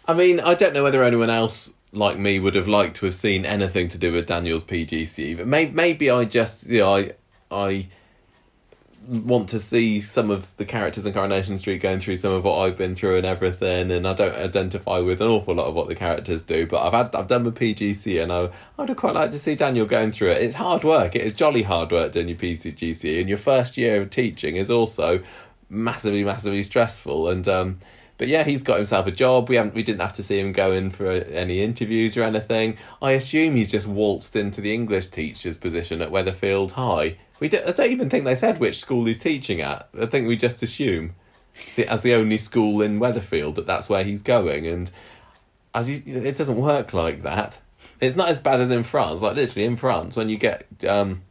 I 0.07 0.13
mean, 0.15 0.39
I 0.39 0.55
don't 0.55 0.73
know 0.73 0.83
whether 0.83 1.03
anyone 1.03 1.29
else 1.29 1.73
like 1.91 2.17
me 2.17 2.39
would 2.39 2.55
have 2.55 2.67
liked 2.67 2.97
to 2.97 3.05
have 3.05 3.15
seen 3.15 3.45
anything 3.45 3.87
to 3.89 3.99
do 3.99 4.11
with 4.11 4.25
Daniel's 4.25 4.63
PGCE, 4.63 5.37
but 5.37 5.47
may, 5.47 5.67
maybe 5.67 6.09
I 6.09 6.25
just, 6.25 6.65
you 6.65 6.79
know, 6.79 6.95
I 6.95 7.11
I 7.51 7.87
want 9.09 9.49
to 9.49 9.59
see 9.59 10.01
some 10.01 10.29
of 10.29 10.55
the 10.57 10.65
characters 10.65 11.05
in 11.05 11.13
Coronation 11.13 11.57
Street 11.57 11.81
going 11.81 11.99
through 11.99 12.17
some 12.17 12.31
of 12.31 12.43
what 12.43 12.59
I've 12.59 12.77
been 12.77 12.93
through 12.93 13.17
and 13.17 13.25
everything, 13.25 13.91
and 13.91 14.07
I 14.07 14.13
don't 14.13 14.35
identify 14.35 14.99
with 14.99 15.19
an 15.21 15.27
awful 15.27 15.55
lot 15.55 15.65
of 15.65 15.73
what 15.73 15.87
the 15.87 15.95
characters 15.95 16.43
do. 16.43 16.67
But 16.67 16.85
I've 16.85 16.93
had 16.93 17.15
I've 17.15 17.27
done 17.27 17.43
my 17.43 17.49
PGCE, 17.49 18.21
and 18.21 18.31
I 18.31 18.49
I'd 18.77 18.95
quite 18.95 19.15
like 19.15 19.31
to 19.31 19.39
see 19.39 19.55
Daniel 19.55 19.85
going 19.85 20.11
through 20.11 20.31
it. 20.31 20.43
It's 20.43 20.55
hard 20.55 20.83
work. 20.83 21.15
It 21.15 21.21
is 21.21 21.33
jolly 21.33 21.63
hard 21.63 21.91
work 21.91 22.11
doing 22.11 22.29
your 22.29 22.37
PGCE, 22.37 23.19
and 23.19 23.27
your 23.27 23.37
first 23.37 23.77
year 23.77 24.01
of 24.01 24.09
teaching 24.09 24.55
is 24.55 24.69
also 24.69 25.21
massively 25.69 26.23
massively 26.23 26.63
stressful. 26.63 27.29
And 27.29 27.47
um, 27.47 27.79
but 28.19 28.27
yeah, 28.27 28.43
he's 28.43 28.61
got 28.61 28.75
himself 28.75 29.07
a 29.07 29.11
job. 29.11 29.49
We 29.49 29.55
haven't 29.55 29.73
we 29.73 29.81
didn't 29.81 30.01
have 30.01 30.13
to 30.13 30.23
see 30.23 30.39
him 30.39 30.51
go 30.51 30.71
in 30.71 30.91
for 30.91 31.09
any 31.09 31.63
interviews 31.63 32.15
or 32.15 32.23
anything. 32.23 32.77
I 33.01 33.13
assume 33.13 33.55
he's 33.55 33.71
just 33.71 33.87
waltzed 33.87 34.35
into 34.35 34.61
the 34.61 34.73
English 34.73 35.07
teacher's 35.07 35.57
position 35.57 36.01
at 36.01 36.11
Weatherfield 36.11 36.73
High. 36.73 37.17
We 37.39 37.49
don't, 37.49 37.65
I 37.65 37.71
don't 37.71 37.89
even 37.89 38.09
think 38.09 38.25
they 38.25 38.35
said 38.35 38.59
which 38.59 38.79
school 38.79 39.05
he's 39.05 39.17
teaching 39.17 39.61
at. 39.61 39.89
I 39.99 40.05
think 40.05 40.27
we 40.27 40.35
just 40.35 40.61
assume, 40.61 41.15
as 41.87 42.01
the 42.01 42.13
only 42.13 42.37
school 42.37 42.81
in 42.81 42.99
Weatherfield, 42.99 43.55
that 43.55 43.65
that's 43.65 43.89
where 43.89 44.03
he's 44.03 44.21
going. 44.21 44.67
And 44.67 44.91
as 45.73 45.89
it 45.89 46.37
doesn't 46.37 46.57
work 46.57 46.93
like 46.93 47.21
that. 47.23 47.61
It's 48.01 48.15
not 48.15 48.29
as 48.29 48.39
bad 48.39 48.61
as 48.61 48.71
in 48.71 48.83
France. 48.83 49.21
Like 49.21 49.35
literally 49.35 49.65
in 49.65 49.75
France, 49.75 50.15
when 50.15 50.29
you 50.29 50.37
get 50.37 50.65
um, 50.87 51.21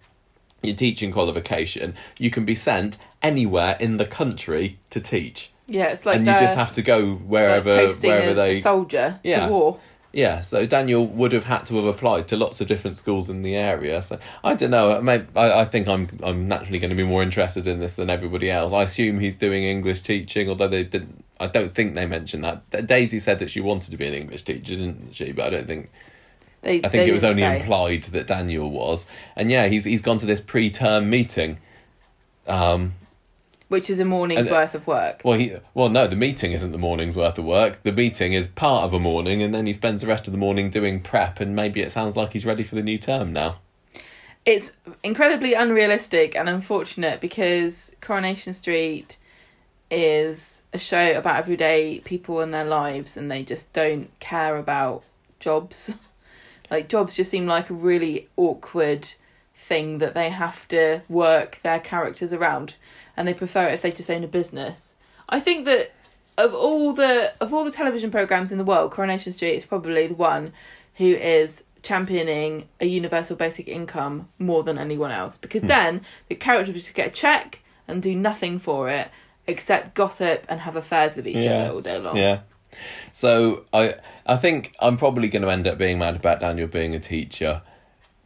your 0.62 0.76
teaching 0.76 1.12
qualification, 1.12 1.94
you 2.18 2.30
can 2.30 2.44
be 2.44 2.54
sent 2.54 2.98
anywhere 3.22 3.76
in 3.80 3.96
the 3.96 4.06
country 4.06 4.78
to 4.90 5.00
teach, 5.00 5.50
yeah, 5.68 5.88
it's 5.92 6.04
like 6.04 6.16
and 6.16 6.26
you 6.26 6.32
just 6.32 6.56
have 6.56 6.72
to 6.74 6.82
go 6.82 7.14
wherever 7.14 7.76
posting 7.76 8.10
wherever 8.10 8.30
a, 8.30 8.34
they 8.34 8.58
a 8.58 8.62
soldier 8.62 9.20
Yeah. 9.22 9.46
to 9.46 9.52
war. 9.52 9.80
yeah, 10.12 10.40
so 10.40 10.66
Daniel 10.66 11.06
would 11.06 11.32
have 11.32 11.44
had 11.44 11.66
to 11.66 11.76
have 11.76 11.84
applied 11.84 12.26
to 12.28 12.36
lots 12.36 12.60
of 12.60 12.66
different 12.66 12.96
schools 12.96 13.28
in 13.28 13.42
the 13.42 13.54
area. 13.54 14.00
So 14.02 14.18
I 14.42 14.54
don't 14.54 14.70
know. 14.70 14.96
I, 14.96 15.00
may, 15.00 15.24
I, 15.36 15.60
I 15.60 15.64
think 15.66 15.86
I'm 15.86 16.08
I'm 16.22 16.48
naturally 16.48 16.78
going 16.78 16.90
to 16.90 16.96
be 16.96 17.04
more 17.04 17.22
interested 17.22 17.66
in 17.66 17.78
this 17.80 17.94
than 17.96 18.08
everybody 18.10 18.50
else. 18.50 18.72
I 18.72 18.82
assume 18.82 19.20
he's 19.20 19.36
doing 19.36 19.62
English 19.64 20.00
teaching, 20.00 20.48
although 20.48 20.68
they 20.68 20.84
didn't. 20.84 21.24
I 21.38 21.46
don't 21.46 21.70
think 21.70 21.94
they 21.94 22.06
mentioned 22.06 22.42
that. 22.42 22.86
Daisy 22.86 23.20
said 23.20 23.38
that 23.38 23.50
she 23.50 23.60
wanted 23.60 23.90
to 23.92 23.96
be 23.96 24.06
an 24.06 24.14
English 24.14 24.42
teacher, 24.42 24.74
didn't 24.74 25.14
she? 25.14 25.30
But 25.32 25.46
I 25.46 25.50
don't 25.50 25.66
think. 25.68 25.90
They, 26.62 26.82
I 26.82 26.88
think 26.88 27.06
it 27.06 27.12
was 27.12 27.22
only 27.22 27.42
say. 27.42 27.60
implied 27.60 28.02
that 28.04 28.26
Daniel 28.26 28.68
was. 28.70 29.06
And 29.36 29.48
yeah, 29.50 29.68
he's 29.68 29.84
he's 29.84 30.02
gone 30.02 30.18
to 30.18 30.26
this 30.26 30.40
pre-term 30.40 31.08
meeting. 31.08 31.58
Um, 32.48 32.94
which 33.68 33.88
is 33.90 34.00
a 34.00 34.04
morning's 34.04 34.46
And- 34.46 34.56
uh, 34.56 34.58
worth 34.60 34.74
of 34.74 34.86
work. 34.86 35.20
well, 35.24 35.38
he 35.38 35.54
well 35.74 35.88
no, 35.88 36.06
the 36.06 36.16
meeting 36.16 36.52
isn't 36.52 36.72
the 36.72 36.78
morning's 36.78 37.16
worth 37.16 37.38
of 37.38 37.44
work. 37.44 37.82
The 37.82 37.92
meeting 37.92 38.32
is 38.32 38.46
part 38.46 38.84
of 38.84 38.92
a 38.94 38.98
morning, 38.98 39.42
and 39.42 39.54
then 39.54 39.66
he 39.66 39.72
spends 39.72 40.00
the 40.02 40.06
rest 40.08 40.26
of 40.26 40.32
the 40.32 40.38
morning 40.38 40.70
doing 40.70 41.00
prep. 41.00 41.40
And 41.40 41.54
maybe 41.54 41.80
it 41.80 41.90
sounds 41.90 42.16
like 42.16 42.32
he's 42.32 42.46
ready 42.46 42.62
for 42.64 42.74
the 42.74 42.82
new 42.82 42.98
term 42.98 43.32
now. 43.32 43.56
It's 44.46 44.72
incredibly 45.02 45.52
unrealistic 45.52 46.34
and 46.34 46.48
unfortunate 46.48 47.20
because 47.20 47.92
Coronation 48.00 48.54
Street 48.54 49.16
is 49.90 50.62
a 50.72 50.78
show 50.78 51.12
about 51.16 51.36
everyday 51.36 52.00
people 52.00 52.40
and 52.40 52.52
their 52.52 52.64
lives, 52.64 53.16
and 53.16 53.30
they 53.30 53.42
just 53.42 53.72
don't 53.72 54.08
care 54.20 54.56
about 54.56 55.02
jobs. 55.40 55.94
like 56.70 56.88
jobs 56.88 57.16
just 57.16 57.30
seem 57.30 57.46
like 57.46 57.70
a 57.70 57.74
really 57.74 58.28
awkward 58.36 59.08
thing 59.54 59.98
that 59.98 60.14
they 60.14 60.30
have 60.30 60.66
to 60.68 61.02
work 61.08 61.58
their 61.62 61.80
characters 61.80 62.32
around, 62.32 62.74
and 63.18 63.26
they 63.26 63.34
prefer 63.34 63.68
it 63.68 63.74
if 63.74 63.82
they 63.82 63.90
just 63.90 64.10
own 64.10 64.22
a 64.22 64.28
business. 64.28 64.94
I 65.28 65.40
think 65.40 65.66
that 65.66 65.90
of 66.38 66.54
all 66.54 66.92
the 66.92 67.32
of 67.40 67.52
all 67.52 67.64
the 67.64 67.72
television 67.72 68.10
programs 68.10 68.52
in 68.52 68.58
the 68.58 68.64
world, 68.64 68.92
Coronation 68.92 69.32
Street 69.32 69.56
is 69.56 69.64
probably 69.64 70.06
the 70.06 70.14
one 70.14 70.52
who 70.94 71.04
is 71.04 71.64
championing 71.82 72.68
a 72.80 72.86
universal 72.86 73.36
basic 73.36 73.68
income 73.68 74.28
more 74.38 74.62
than 74.62 74.78
anyone 74.78 75.10
else 75.10 75.36
because 75.36 75.62
hmm. 75.62 75.68
then 75.68 76.00
the 76.28 76.34
characters 76.34 76.74
just 76.74 76.94
get 76.94 77.08
a 77.08 77.10
check 77.10 77.60
and 77.88 78.00
do 78.00 78.14
nothing 78.14 78.58
for 78.58 78.88
it 78.88 79.08
except 79.46 79.94
gossip 79.94 80.46
and 80.48 80.60
have 80.60 80.76
affairs 80.76 81.16
with 81.16 81.26
each 81.26 81.44
Yeah. 81.44 81.64
other 81.64 81.74
all 81.74 81.80
day 81.80 81.98
long. 81.98 82.16
Yeah. 82.16 82.40
So 83.12 83.64
I 83.72 83.96
I 84.26 84.36
think 84.36 84.74
I'm 84.78 84.96
probably 84.96 85.28
going 85.28 85.42
to 85.42 85.50
end 85.50 85.66
up 85.66 85.76
being 85.76 85.98
mad 85.98 86.14
about 86.14 86.38
Daniel 86.38 86.68
being 86.68 86.94
a 86.94 87.00
teacher, 87.00 87.62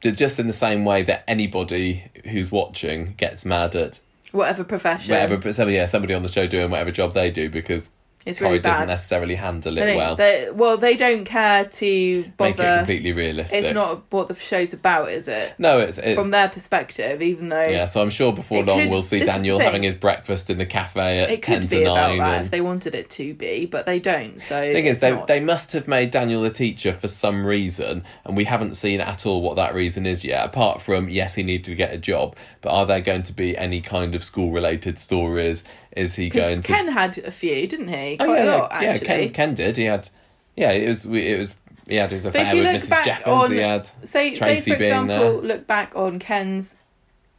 just 0.02 0.38
in 0.38 0.48
the 0.48 0.52
same 0.52 0.84
way 0.84 1.02
that 1.04 1.24
anybody 1.26 2.10
who's 2.30 2.50
watching 2.50 3.14
gets 3.16 3.46
mad 3.46 3.74
at 3.74 4.00
Whatever 4.32 4.64
profession. 4.64 5.14
whatever. 5.14 5.52
Somebody, 5.52 5.76
yeah, 5.76 5.86
somebody 5.86 6.14
on 6.14 6.22
the 6.22 6.28
show 6.28 6.46
doing 6.46 6.70
whatever 6.70 6.90
job 6.90 7.14
they 7.14 7.30
do 7.30 7.48
because 7.50 7.90
It's 8.24 8.38
Corrie 8.38 8.50
really 8.50 8.62
doesn't 8.62 8.86
necessarily 8.88 9.34
handle 9.34 9.76
it 9.78 9.96
well. 9.96 10.14
they- 10.16 10.48
well, 10.52 10.76
they 10.76 10.96
don't 10.96 11.24
care 11.24 11.64
to 11.64 12.24
bother. 12.36 12.50
Make 12.50 12.58
it 12.60 12.76
completely 12.78 13.12
realistic. 13.12 13.64
It's 13.64 13.74
not 13.74 14.04
what 14.10 14.28
the 14.28 14.34
show's 14.36 14.72
about, 14.72 15.10
is 15.10 15.26
it? 15.28 15.54
No, 15.58 15.80
it's 15.80 15.98
it's 15.98 16.18
From 16.20 16.30
their 16.30 16.48
perspective, 16.48 17.20
even 17.22 17.48
though 17.48 17.66
yeah. 17.66 17.86
So 17.86 18.00
I'm 18.00 18.10
sure 18.10 18.32
before 18.32 18.62
long 18.62 18.80
could- 18.80 18.90
we'll 18.90 19.02
see 19.02 19.18
this 19.18 19.28
is 19.28 19.34
the 19.34 19.38
Daniel 19.38 19.58
having 19.58 19.82
his 19.82 19.94
breakfast 19.94 20.50
in 20.50 20.58
the 20.58 20.66
cafe 20.66 21.20
at 21.20 21.30
it 21.30 21.42
ten 21.42 21.60
could 21.62 21.68
to 21.70 21.84
nine. 21.84 22.18
that 22.18 22.34
and 22.36 22.44
if 22.44 22.50
they 22.50 22.60
wanted 22.60 22.94
it 22.94 23.10
to 23.10 23.34
be, 23.34 23.66
but 23.66 23.86
they 23.86 23.98
don't. 23.98 24.40
So 24.40 24.60
the 24.60 24.72
thing 24.72 24.86
is, 24.86 25.00
they 25.00 25.10
not. 25.12 25.26
they 25.26 25.40
must 25.40 25.72
have 25.72 25.88
made 25.88 26.10
Daniel 26.10 26.44
a 26.44 26.50
teacher 26.50 26.92
for 26.92 27.08
some 27.08 27.44
reason, 27.46 28.04
and 28.24 28.36
we 28.36 28.44
haven't 28.44 28.76
seen 28.76 29.00
at 29.00 29.26
all 29.26 29.42
what 29.42 29.56
that 29.56 29.74
reason 29.74 30.06
is 30.06 30.24
yet. 30.24 30.44
Apart 30.46 30.80
from 30.80 31.08
yes, 31.08 31.34
he 31.34 31.42
needed 31.42 31.64
to 31.64 31.74
get 31.74 31.92
a 31.92 31.98
job, 31.98 32.36
but 32.60 32.70
are 32.70 32.86
there 32.86 33.00
going 33.00 33.22
to 33.24 33.32
be 33.32 33.56
any 33.56 33.80
kind 33.80 34.14
of 34.14 34.22
school 34.22 34.50
related 34.52 34.98
stories? 34.98 35.64
Is 35.96 36.14
he 36.14 36.28
going 36.28 36.62
to? 36.62 36.68
Ken 36.68 36.88
had 36.88 37.18
a 37.18 37.30
few, 37.30 37.66
didn't 37.66 37.88
he? 37.88 38.16
oh 38.20 38.24
Quite 38.24 38.44
yeah, 38.44 38.44
a 38.44 38.58
lot, 38.58 38.70
yeah, 38.82 38.92
yeah. 38.94 38.98
Ken, 38.98 39.30
Ken 39.30 39.54
did. 39.54 39.76
He 39.76 39.84
had. 39.84 40.08
Yeah, 40.56 40.70
it 40.72 40.88
was. 40.88 41.04
It 41.06 41.38
was. 41.38 41.54
He 41.88 41.96
had 41.96 42.10
his 42.12 42.24
affair 42.24 42.54
with 42.54 42.64
Mrs. 42.64 43.04
Jeffers. 43.04 43.26
on, 43.26 43.50
he 43.52 43.58
had. 43.58 43.86
say, 44.06 44.34
Tracy 44.34 44.60
say 44.62 44.70
for 44.72 44.78
being 44.78 44.92
example, 44.92 45.40
there. 45.40 45.48
look 45.48 45.66
back 45.66 45.92
on 45.96 46.18
Ken's 46.18 46.74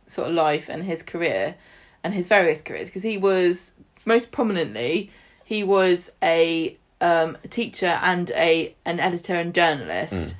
sort 0.06 0.28
of 0.28 0.34
life 0.36 0.68
and 0.70 0.84
his 0.84 1.01
career 1.01 1.56
and 2.04 2.14
his 2.14 2.28
various 2.28 2.62
careers 2.62 2.89
because 2.89 3.04
he 3.04 3.18
was 3.18 3.72
most 4.06 4.32
prominently 4.34 5.10
he 5.45 5.64
was 5.64 6.12
a 6.22 6.78
um, 6.99 7.38
teacher 7.49 7.97
and 8.01 8.30
a 8.32 8.76
an 8.86 8.99
editor 8.99 9.34
and 9.36 9.54
journalist, 9.56 10.32
Hmm. 10.32 10.38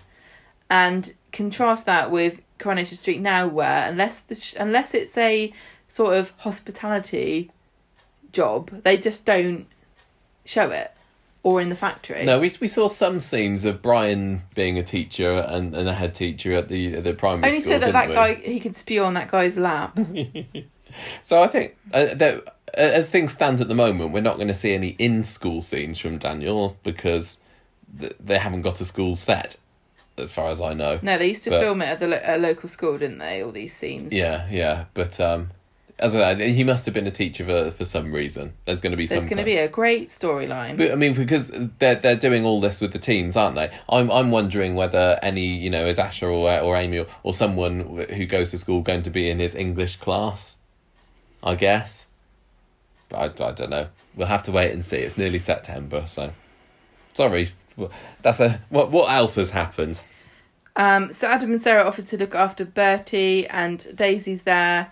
and 0.70 1.14
contrast 1.32 1.86
that 1.86 2.11
with 2.11 2.41
Coronation 2.59 2.97
Street 2.97 3.22
now, 3.22 3.47
where 3.47 3.89
unless 3.89 4.20
the 4.20 4.36
sh- 4.36 4.55
unless 4.59 4.93
it's 4.93 5.18
a 5.18 5.51
sort 5.88 6.16
of 6.16 6.32
hospitality 6.38 7.51
job, 8.34 8.84
they 8.84 8.97
just 8.97 9.25
don't 9.25 9.67
show 10.45 10.69
it 10.71 10.91
or 11.43 11.61
in 11.61 11.69
the 11.69 11.75
factory. 11.75 12.25
No, 12.25 12.39
we 12.39 12.51
we 12.59 12.67
saw 12.67 12.88
some 12.88 13.19
scenes 13.19 13.63
of 13.65 13.81
Brian 13.81 14.41
being 14.55 14.77
a 14.77 14.84
teacher 14.84 15.45
and, 15.47 15.75
and 15.75 15.88
a 15.88 15.93
head 15.93 16.15
teacher 16.15 16.53
at 16.53 16.67
the 16.67 16.95
the 16.99 17.13
primary 17.13 17.51
Only 17.51 17.61
school. 17.61 17.75
Only 17.75 17.86
so 17.88 17.91
that 17.91 17.93
that 17.93 18.09
we? 18.09 18.15
guy 18.15 18.34
he 18.36 18.59
could 18.59 18.75
spew 18.75 19.03
on 19.03 19.13
that 19.13 19.29
guy's 19.31 19.57
lap. 19.57 19.97
So 21.23 21.41
I 21.41 21.47
think 21.47 21.75
uh, 21.91 22.13
that 22.13 22.43
uh, 22.47 22.51
as 22.77 23.09
things 23.09 23.31
stand 23.31 23.59
at 23.61 23.67
the 23.67 23.73
moment, 23.73 24.11
we're 24.11 24.21
not 24.21 24.36
going 24.36 24.47
to 24.47 24.53
see 24.53 24.73
any 24.73 24.89
in 24.99 25.23
school 25.23 25.61
scenes 25.63 25.97
from 25.97 26.19
Daniel 26.19 26.77
because 26.84 27.39
th- 27.99 28.15
they 28.19 28.38
haven't 28.38 28.61
got 28.61 28.79
a 28.79 28.86
school 28.86 29.15
set, 29.15 29.55
as 30.19 30.31
far 30.31 30.49
as 30.51 30.61
I 30.61 30.73
know. 30.75 30.99
No, 31.01 31.17
they 31.17 31.29
used 31.29 31.43
to 31.45 31.49
But- 31.49 31.61
film 31.61 31.81
it 31.81 31.86
at 31.86 31.99
the 31.99 32.07
lo- 32.07 32.21
a 32.23 32.38
local 32.38 32.69
school, 32.69 32.99
didn't 32.99 33.17
they? 33.17 33.41
All 33.43 33.51
these 33.51 33.73
scenes. 33.75 34.13
Yeah, 34.13 34.47
yeah, 34.51 34.86
but 34.93 35.19
um, 35.19 35.49
as 36.03 36.15
I 36.17 36.35
said, 36.35 36.41
he 36.41 36.65
must 36.65 36.85
have 36.85 36.93
been 36.93 37.07
a 37.07 37.11
teacher 37.11 37.45
for 37.45 37.71
for 37.71 37.85
some 37.85 38.11
reason. 38.11 38.53
There's 38.65 38.81
going 38.81 38.91
to 38.91 38.97
be 38.97 39.07
some. 39.07 39.15
There's 39.17 39.29
going 39.29 39.37
to 39.37 39.45
be 39.45 39.55
a 39.55 39.69
great 39.69 40.09
storyline. 40.09 40.77
But 40.77 40.91
I 40.91 40.95
mean, 40.95 41.13
because 41.13 41.51
they're 41.79 41.95
they're 41.95 42.17
doing 42.17 42.43
all 42.43 42.59
this 42.59 42.81
with 42.81 42.91
the 42.91 42.99
teens, 42.99 43.37
aren't 43.37 43.55
they? 43.55 43.71
I'm 43.87 44.11
I'm 44.11 44.29
wondering 44.29 44.75
whether 44.75 45.17
any 45.21 45.45
you 45.45 45.69
know 45.69 45.85
is 45.85 45.97
Asha 45.97 46.23
or 46.23 46.59
or 46.59 46.75
Amy 46.75 46.99
or, 46.99 47.07
or 47.23 47.33
someone 47.33 48.05
who 48.09 48.25
goes 48.25 48.51
to 48.51 48.57
school 48.57 48.81
going 48.81 49.01
to 49.03 49.09
be 49.09 49.29
in 49.29 49.39
his 49.39 49.55
English 49.55 49.95
class. 49.97 50.57
I 51.41 51.55
guess, 51.55 52.05
but 53.09 53.41
I, 53.41 53.47
I 53.47 53.51
don't 53.51 53.69
know. 53.69 53.87
We'll 54.15 54.27
have 54.27 54.43
to 54.43 54.51
wait 54.51 54.71
and 54.71 54.83
see. 54.83 54.97
It's 54.97 55.17
nearly 55.17 55.39
September, 55.39 56.05
so 56.07 56.33
sorry. 57.13 57.51
That's 58.21 58.41
a 58.41 58.61
what. 58.69 58.91
What 58.91 59.09
else 59.09 59.35
has 59.35 59.51
happened? 59.51 60.03
Um, 60.75 61.13
so 61.13 61.27
Adam 61.27 61.51
and 61.51 61.61
Sarah 61.61 61.83
offered 61.83 62.07
to 62.07 62.17
look 62.17 62.35
after 62.35 62.65
Bertie, 62.65 63.47
and 63.47 63.95
Daisy's 63.95 64.41
there, 64.41 64.91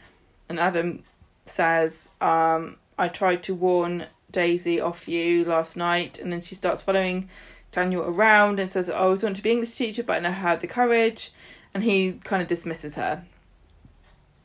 and 0.52 0.60
Adam 0.60 1.04
says, 1.46 2.10
um, 2.20 2.78
"I 2.98 3.08
tried 3.08 3.42
to 3.44 3.56
warn 3.56 4.06
Daisy 4.32 4.80
off 4.80 5.08
you 5.08 5.44
last 5.46 5.76
night," 5.76 6.20
and 6.20 6.32
then 6.32 6.42
she 6.42 6.56
starts 6.56 6.82
following 6.82 7.30
Daniel 7.72 8.04
around 8.04 8.60
and 8.60 8.70
says, 8.70 8.90
"I 8.90 8.98
always 8.98 9.24
wanted 9.24 9.38
to 9.38 9.44
be 9.44 9.52
English 9.52 9.74
teacher, 9.74 10.04
but 10.04 10.18
I 10.18 10.20
never 10.20 10.36
had 10.36 10.62
the 10.62 10.68
courage," 10.68 11.32
and 11.74 11.84
he 11.84 12.20
kind 12.24 12.42
of 12.42 12.48
dismisses 12.48 12.96
her. 12.96 13.24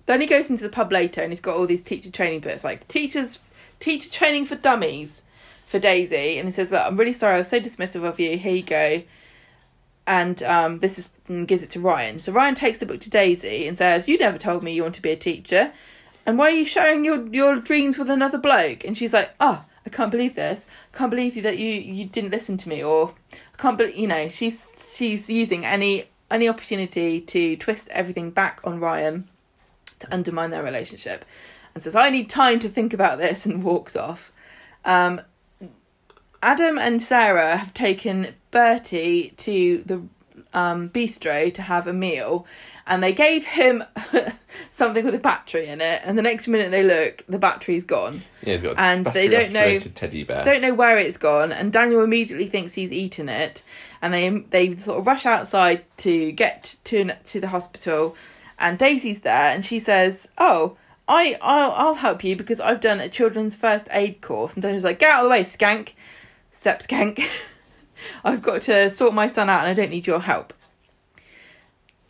Then 0.07 0.21
he 0.21 0.27
goes 0.27 0.49
into 0.49 0.63
the 0.63 0.71
pub 0.71 0.93
later, 0.93 1.21
and 1.21 1.33
he's 1.33 1.41
got 1.41 1.57
all 1.57 1.67
these 1.67 1.83
teacher 1.83 2.11
training 2.11 2.41
books, 2.41 2.65
like 2.65 2.89
teachers, 2.89 3.41
teacher 3.81 4.11
training 4.11 4.47
for 4.47 4.55
dummies, 4.55 5.23
for 5.67 5.79
Daisy, 5.79 6.39
and 6.39 6.49
he 6.49 6.53
says 6.53 6.71
that 6.71 6.87
I'm 6.87 6.97
really 6.97 7.13
sorry, 7.13 7.35
I 7.35 7.39
was 7.39 7.49
so 7.49 7.61
dismissive 7.61 8.05
of 8.05 8.21
you. 8.21 8.39
Here 8.39 8.55
you 8.55 8.63
go 8.63 9.03
and 10.07 10.43
um, 10.45 10.79
this 10.79 10.99
is 10.99 11.09
and 11.29 11.49
gives 11.49 11.63
it 11.63 11.71
to 11.71 11.81
Ryan. 11.81 12.19
So 12.21 12.33
Ryan 12.33 12.55
takes 12.55 12.79
the 12.79 12.87
book 12.87 13.01
to 13.01 13.11
Daisy 13.11 13.67
and 13.67 13.77
says, 13.77 14.07
"You 14.07 14.17
never 14.19 14.39
told 14.39 14.63
me 14.63 14.73
you 14.73 14.83
want 14.83 14.95
to 14.95 15.03
be 15.03 15.11
a 15.11 15.17
teacher, 15.17 15.73
and 16.27 16.37
why 16.39 16.47
are 16.47 16.51
you 16.55 16.67
sharing 16.67 17.05
your 17.05 17.27
your 17.29 17.57
dreams 17.57 17.97
with 17.97 18.11
another 18.11 18.39
bloke?" 18.39 18.85
And 18.85 18.97
she's 18.97 19.13
like, 19.13 19.31
"Oh, 19.41 19.65
I 19.87 19.91
can't 19.91 20.11
believe 20.11 20.35
this. 20.35 20.67
I 20.93 20.97
can't 20.97 21.11
believe 21.11 21.37
you 21.37 21.43
that 21.43 21.59
you 21.59 21.71
you 21.71 22.05
didn't 22.07 22.33
listen 22.33 22.57
to 22.59 22.69
me, 22.69 22.83
or 22.83 23.15
I 23.33 23.57
can't 23.57 23.79
believe 23.79 23.97
you 23.97 24.09
know." 24.09 24.29
She's 24.29 24.95
she's 24.97 25.31
using 25.31 25.65
any 25.65 26.05
any 26.31 26.49
opportunity 26.49 27.21
to 27.21 27.57
twist 27.57 27.89
everything 27.91 28.31
back 28.31 28.61
on 28.65 28.81
Ryan 28.81 29.29
to 30.01 30.13
undermine 30.13 30.51
their 30.51 30.63
relationship, 30.63 31.25
and 31.75 31.83
says, 31.83 31.95
"I 31.95 32.11
need 32.11 32.29
time 32.29 32.59
to 32.61 32.69
think 32.69 32.93
about 32.93 33.19
this," 33.19 33.47
and 33.47 33.63
walks 33.63 33.97
off. 33.97 34.33
Um, 34.85 35.21
Adam 36.43 36.79
and 36.79 37.03
Sarah 37.03 37.57
have 37.57 37.75
taken 37.75 38.35
Bertie 38.51 39.33
to 39.39 39.83
the 39.87 40.03
um, 40.57 40.89
bistro 40.89 41.53
to 41.55 41.63
have 41.63 41.87
a 41.87 41.93
meal, 41.93 42.47
and 42.87 43.03
they 43.03 43.13
gave 43.13 43.47
him 43.47 43.85
something 44.71 45.05
with 45.05 45.15
a 45.15 45.19
battery 45.19 45.67
in 45.67 45.81
it. 45.81 46.03
And 46.05 46.17
the 46.19 46.23
next 46.23 46.49
minute 46.49 46.71
they 46.71 46.83
look, 46.83 47.23
the 47.29 47.39
battery's 47.39 47.85
gone. 47.85 48.23
Yeah, 48.43 48.53
he's 48.55 48.63
got 48.63 48.75
a 48.75 48.81
And 48.81 49.07
they 49.07 49.29
don't 49.29 49.53
know- 49.53 49.79
teddy 49.79 50.25
bear. 50.25 50.43
Don't 50.45 50.63
know 50.63 50.75
where 50.75 50.97
it's 50.99 51.17
gone, 51.19 51.53
and 51.53 51.73
Daniel 51.73 52.03
immediately 52.03 52.49
thinks 52.49 52.75
he's 52.75 52.91
eaten 52.91 53.29
it, 53.29 53.63
and 54.03 54.13
they 54.13 54.29
they 54.51 54.75
sort 54.77 54.99
of 54.99 55.07
rush 55.07 55.27
outside 55.27 55.85
to 55.99 56.33
get 56.33 56.77
to 56.85 57.13
to 57.25 57.41
the 57.41 57.49
hospital, 57.49 58.17
and 58.59 58.79
Daisy's 58.79 59.21
there, 59.21 59.55
and 59.55 59.65
she 59.65 59.79
says, 59.79 60.29
"Oh." 60.39 60.77
I, 61.09 61.39
I'll, 61.41 61.71
I'll 61.71 61.95
help 61.95 62.25
you 62.25 62.35
because 62.35 62.59
I've 62.59 62.81
done 62.81 62.99
a 62.99 63.09
children's 63.09 63.55
first 63.55 63.87
aid 63.93 64.21
course. 64.21 64.55
And 64.55 64.63
Daniel's 64.65 64.83
like, 64.83 64.99
get 64.99 65.09
out 65.13 65.21
of 65.21 65.27
the 65.27 65.31
way, 65.31 65.43
skank. 65.43 65.91
Step 66.51 66.83
skank. 66.83 67.23
I've 68.25 68.43
got 68.43 68.63
to 68.63 68.91
sort 68.91 69.15
my 69.15 69.27
son 69.27 69.49
out 69.51 69.61
and 69.61 69.69
I 69.69 69.75
don't 69.75 69.91
need 69.91 70.07
your 70.07 70.21
help. 70.21 70.53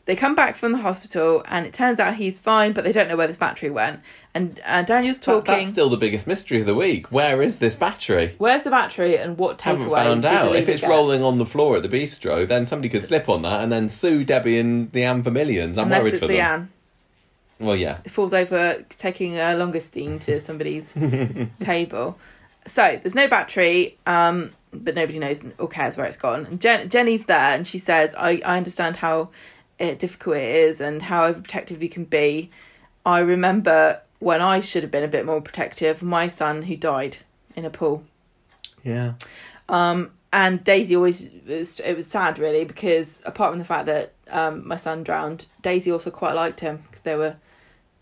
They 0.05 0.15
come 0.15 0.37
back 0.37 0.55
from 0.55 0.71
the 0.71 0.79
hospital 0.79 1.43
and 1.49 1.67
it 1.67 1.75
turns 1.75 1.99
out 1.99 2.15
he's 2.15 2.39
fine, 2.39 2.73
but 2.73 2.85
they 2.85 2.93
don't 2.93 3.09
know 3.09 3.17
where 3.17 3.27
this 3.27 3.37
battery 3.39 3.71
went. 3.71 3.99
And 4.35 4.61
uh, 4.65 4.83
Daniel's 4.83 5.19
That- 5.19 5.25
talking. 5.25 5.55
that's 5.57 5.69
still 5.69 5.89
the 5.89 5.97
biggest 5.97 6.29
mystery 6.29 6.61
of 6.61 6.67
the 6.67 6.77
week. 6.77 7.11
Where 7.11 7.43
is 7.43 7.59
this 7.59 7.75
battery? 7.75 8.37
Where's 8.39 8.63
the 8.63 8.71
battery 8.71 9.19
and 9.19 9.37
what 9.37 9.61
haven't 9.63 9.89
takeaway? 9.89 9.95
found 10.05 10.23
did 10.23 10.31
out. 10.31 10.55
If 10.55 10.69
it's 10.69 10.85
rolling 10.85 11.25
on 11.25 11.39
the 11.39 11.47
floor 11.47 11.77
at 11.77 11.83
the 11.83 11.89
bistro, 11.89 12.47
then 12.47 12.69
somebody 12.69 12.89
could 12.89 13.03
slip 13.03 13.29
on 13.29 13.43
that 13.43 13.63
and 13.63 13.73
then 13.73 13.89
sue 13.89 14.23
Debbie 14.25 14.61
and 14.61 14.93
the 14.93 15.03
Anne 15.03 15.25
for 15.25 15.33
millions. 15.33 15.77
I'm 15.77 15.85
unless 15.87 16.03
worried 16.03 16.15
it's 16.15 16.23
for 16.23 16.29
them. 16.29 16.71
Leanne, 17.59 17.67
Well, 17.67 17.77
yeah. 17.77 17.99
it 18.05 18.11
falls 18.13 18.33
over 18.33 18.85
taking 18.99 19.39
a 19.39 19.57
langoustine 19.57 20.21
to 20.21 20.41
somebody's 20.41 20.95
table. 21.59 22.17
So 22.69 23.01
there's 23.03 23.15
no 23.17 23.27
battery, 23.27 23.97
um, 24.07 24.53
but 24.73 24.95
nobody 24.95 25.19
knows 25.19 25.43
or 25.59 25.69
cares 25.69 25.97
where 25.97 26.07
it's 26.07 26.17
gone. 26.17 26.47
And 26.47 26.61
Jen, 26.61 26.89
Jenny's 26.89 27.27
there, 27.27 27.55
and 27.55 27.67
she 27.67 27.79
says, 27.79 28.15
"I 28.17 28.41
I 28.45 28.57
understand 28.57 28.97
how 28.97 29.31
uh, 29.81 29.95
difficult 29.95 30.37
it 30.37 30.55
is 30.57 30.81
and 30.81 31.03
how 31.03 31.33
overprotective 31.33 31.83
you 31.83 31.89
can 31.89 32.05
be. 32.05 32.51
I 33.05 33.21
remember 33.21 34.01
when 34.19 34.41
I 34.41 34.61
should 34.61 34.83
have 34.83 34.91
been 34.91 35.05
a 35.05 35.09
bit 35.09 35.27
more 35.27 35.41
protective. 35.41 36.03
My 36.03 36.29
son 36.29 36.63
who 36.63 36.77
died 36.77 37.19
in 37.55 37.65
a 37.65 37.71
pool." 37.71 38.05
Yeah. 38.83 39.15
Um, 39.69 40.13
and 40.33 40.63
Daisy 40.63 40.97
always 40.97 41.25
it 41.25 41.47
was, 41.47 41.81
it 41.81 41.97
was 41.97 42.07
sad 42.07 42.39
really 42.39 42.65
because 42.65 43.23
apart 43.25 43.53
from 43.53 43.59
the 43.59 43.65
fact 43.65 43.87
that 43.87 44.13
um, 44.31 44.67
my 44.67 44.77
son 44.77 45.03
drowned, 45.03 45.47
Daisy 45.63 45.91
also 45.91 46.11
quite 46.11 46.35
liked 46.35 46.61
him 46.61 46.83
because 46.87 47.01
they 47.01 47.17
were 47.17 47.37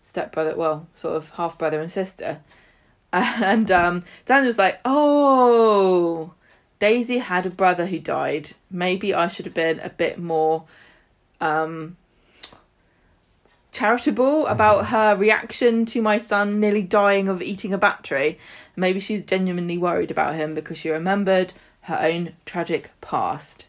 stepbrother, 0.01 0.55
well, 0.55 0.87
sort 0.95 1.15
of 1.15 1.29
half 1.31 1.57
brother 1.57 1.81
and 1.81 1.91
sister. 1.91 2.39
And 3.13 3.71
um, 3.71 4.03
Daniel's 4.25 4.57
like, 4.57 4.81
oh, 4.83 6.33
Daisy 6.85 7.17
had 7.17 7.47
a 7.47 7.49
brother 7.49 7.87
who 7.87 7.97
died. 7.97 8.51
Maybe 8.69 9.11
I 9.11 9.27
should 9.27 9.47
have 9.47 9.55
been 9.55 9.79
a 9.79 9.89
bit 9.89 10.19
more 10.19 10.65
um, 11.41 11.97
charitable 13.71 14.45
about 14.45 14.85
her 14.89 15.15
reaction 15.15 15.87
to 15.87 15.99
my 16.03 16.19
son 16.19 16.59
nearly 16.59 16.83
dying 16.83 17.27
of 17.27 17.41
eating 17.41 17.73
a 17.73 17.79
battery. 17.79 18.37
Maybe 18.75 18.99
she's 18.99 19.23
genuinely 19.23 19.79
worried 19.79 20.11
about 20.11 20.35
him 20.35 20.53
because 20.53 20.77
she 20.77 20.91
remembered 20.91 21.53
her 21.81 21.97
own 21.99 22.33
tragic 22.45 22.91
past. 23.01 23.65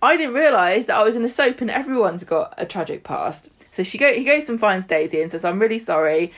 I 0.00 0.16
didn't 0.16 0.36
realise 0.36 0.84
that 0.84 0.96
I 0.96 1.02
was 1.02 1.16
in 1.16 1.24
a 1.24 1.28
soap 1.28 1.60
and 1.60 1.72
everyone's 1.72 2.22
got 2.22 2.54
a 2.56 2.66
tragic 2.66 3.02
past. 3.02 3.48
So 3.72 3.82
she 3.82 3.98
go 3.98 4.14
he 4.14 4.22
goes 4.22 4.48
and 4.48 4.60
finds 4.60 4.86
Daisy 4.86 5.20
and 5.20 5.32
says, 5.32 5.44
I'm 5.44 5.58
really 5.58 5.80
sorry. 5.80 6.30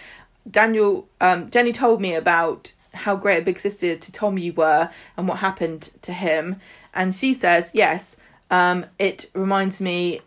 Daniel 0.50 1.08
um, 1.20 1.50
Jenny 1.50 1.74
told 1.74 2.00
me 2.00 2.14
about 2.14 2.72
how 2.96 3.16
great 3.16 3.38
a 3.38 3.44
big 3.44 3.58
sister 3.58 3.96
to 3.96 4.12
Tom 4.12 4.38
you 4.38 4.52
were 4.52 4.90
and 5.16 5.28
what 5.28 5.38
happened 5.38 5.90
to 6.02 6.12
him. 6.12 6.56
And 6.94 7.14
she 7.14 7.34
says, 7.34 7.70
Yes, 7.72 8.16
um, 8.50 8.86
it 8.98 9.30
reminds 9.34 9.80
me 9.80 10.20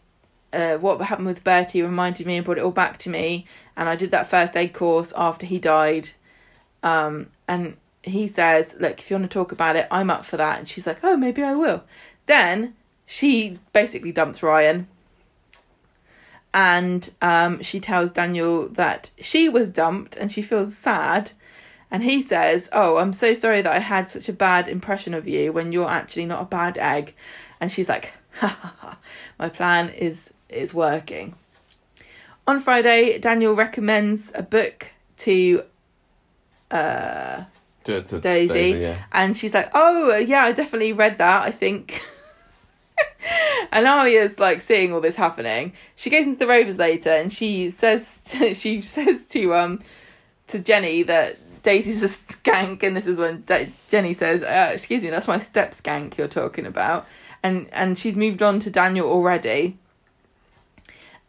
uh, 0.51 0.77
what 0.77 0.99
happened 1.01 1.27
with 1.27 1.43
Bertie 1.43 1.81
reminded 1.81 2.25
me 2.25 2.37
and 2.37 2.45
brought 2.45 2.57
it 2.57 2.63
all 2.63 2.71
back 2.71 2.97
to 2.99 3.09
me. 3.09 3.45
And 3.77 3.87
I 3.87 3.95
did 3.95 4.11
that 4.11 4.27
first 4.27 4.55
aid 4.57 4.73
course 4.73 5.13
after 5.15 5.45
he 5.45 5.59
died. 5.59 6.09
Um, 6.83 7.27
and 7.47 7.77
he 8.03 8.27
says, 8.27 8.75
Look, 8.79 8.99
if 8.99 9.09
you 9.09 9.17
want 9.17 9.29
to 9.29 9.33
talk 9.33 9.51
about 9.51 9.75
it, 9.75 9.87
I'm 9.91 10.09
up 10.09 10.25
for 10.25 10.37
that. 10.37 10.59
And 10.59 10.67
she's 10.67 10.87
like, 10.87 11.03
Oh, 11.03 11.17
maybe 11.17 11.43
I 11.43 11.55
will. 11.55 11.83
Then 12.25 12.75
she 13.05 13.59
basically 13.73 14.11
dumps 14.11 14.43
Ryan. 14.43 14.87
And 16.53 17.09
um, 17.21 17.61
she 17.61 17.79
tells 17.79 18.11
Daniel 18.11 18.67
that 18.69 19.11
she 19.19 19.49
was 19.49 19.69
dumped 19.69 20.15
and 20.15 20.31
she 20.31 20.41
feels 20.41 20.75
sad. 20.75 21.31
And 21.91 22.03
he 22.03 22.21
says, 22.21 22.69
Oh, 22.71 22.97
I'm 22.97 23.13
so 23.13 23.33
sorry 23.33 23.61
that 23.61 23.73
I 23.73 23.79
had 23.79 24.11
such 24.11 24.29
a 24.29 24.33
bad 24.33 24.67
impression 24.67 25.13
of 25.13 25.27
you 25.27 25.51
when 25.51 25.71
you're 25.71 25.89
actually 25.89 26.25
not 26.25 26.41
a 26.41 26.45
bad 26.45 26.77
egg. 26.77 27.15
And 27.59 27.71
she's 27.71 27.89
like, 27.89 28.13
Ha 28.35 28.47
ha 28.47 28.75
ha, 28.77 28.97
my 29.37 29.49
plan 29.49 29.89
is 29.89 30.31
is 30.49 30.73
working. 30.73 31.35
On 32.47 32.59
Friday, 32.59 33.19
Daniel 33.19 33.53
recommends 33.53 34.31
a 34.33 34.41
book 34.41 34.91
to 35.17 35.63
uh, 36.71 37.43
To, 37.83 38.01
to, 38.01 38.03
to 38.03 38.19
Daisy, 38.19 38.79
yeah. 38.79 39.03
and 39.11 39.35
she's 39.35 39.53
like, 39.53 39.69
"Oh, 39.73 40.15
yeah, 40.15 40.43
I 40.43 40.51
definitely 40.51 40.93
read 40.93 41.17
that. 41.17 41.43
I 41.43 41.51
think." 41.51 42.01
and 43.71 43.85
Alya's 43.85 44.39
like 44.39 44.61
seeing 44.61 44.93
all 44.93 45.01
this 45.01 45.15
happening. 45.15 45.73
She 45.95 46.09
goes 46.09 46.25
into 46.25 46.39
the 46.39 46.47
Rovers 46.47 46.77
later, 46.77 47.11
and 47.11 47.31
she 47.31 47.71
says 47.71 48.21
to, 48.29 48.53
she 48.63 48.81
says 48.81 49.25
to 49.27 49.53
um 49.55 49.81
to 50.47 50.59
Jenny 50.59 51.03
that 51.03 51.37
Daisy's 51.63 52.03
a 52.03 52.07
skank, 52.07 52.83
and 52.83 52.95
this 52.95 53.07
is 53.07 53.19
when 53.19 53.43
Da- 53.45 53.69
Jenny 53.89 54.13
says, 54.13 54.41
uh, 54.41 54.71
"Excuse 54.73 55.03
me, 55.03 55.09
that's 55.09 55.27
my 55.27 55.39
step 55.39 55.73
skank 55.73 56.17
you're 56.17 56.27
talking 56.27 56.65
about," 56.65 57.05
and 57.43 57.69
and 57.71 57.97
she's 57.97 58.15
moved 58.15 58.41
on 58.41 58.59
to 58.59 58.69
Daniel 58.69 59.09
already. 59.09 59.77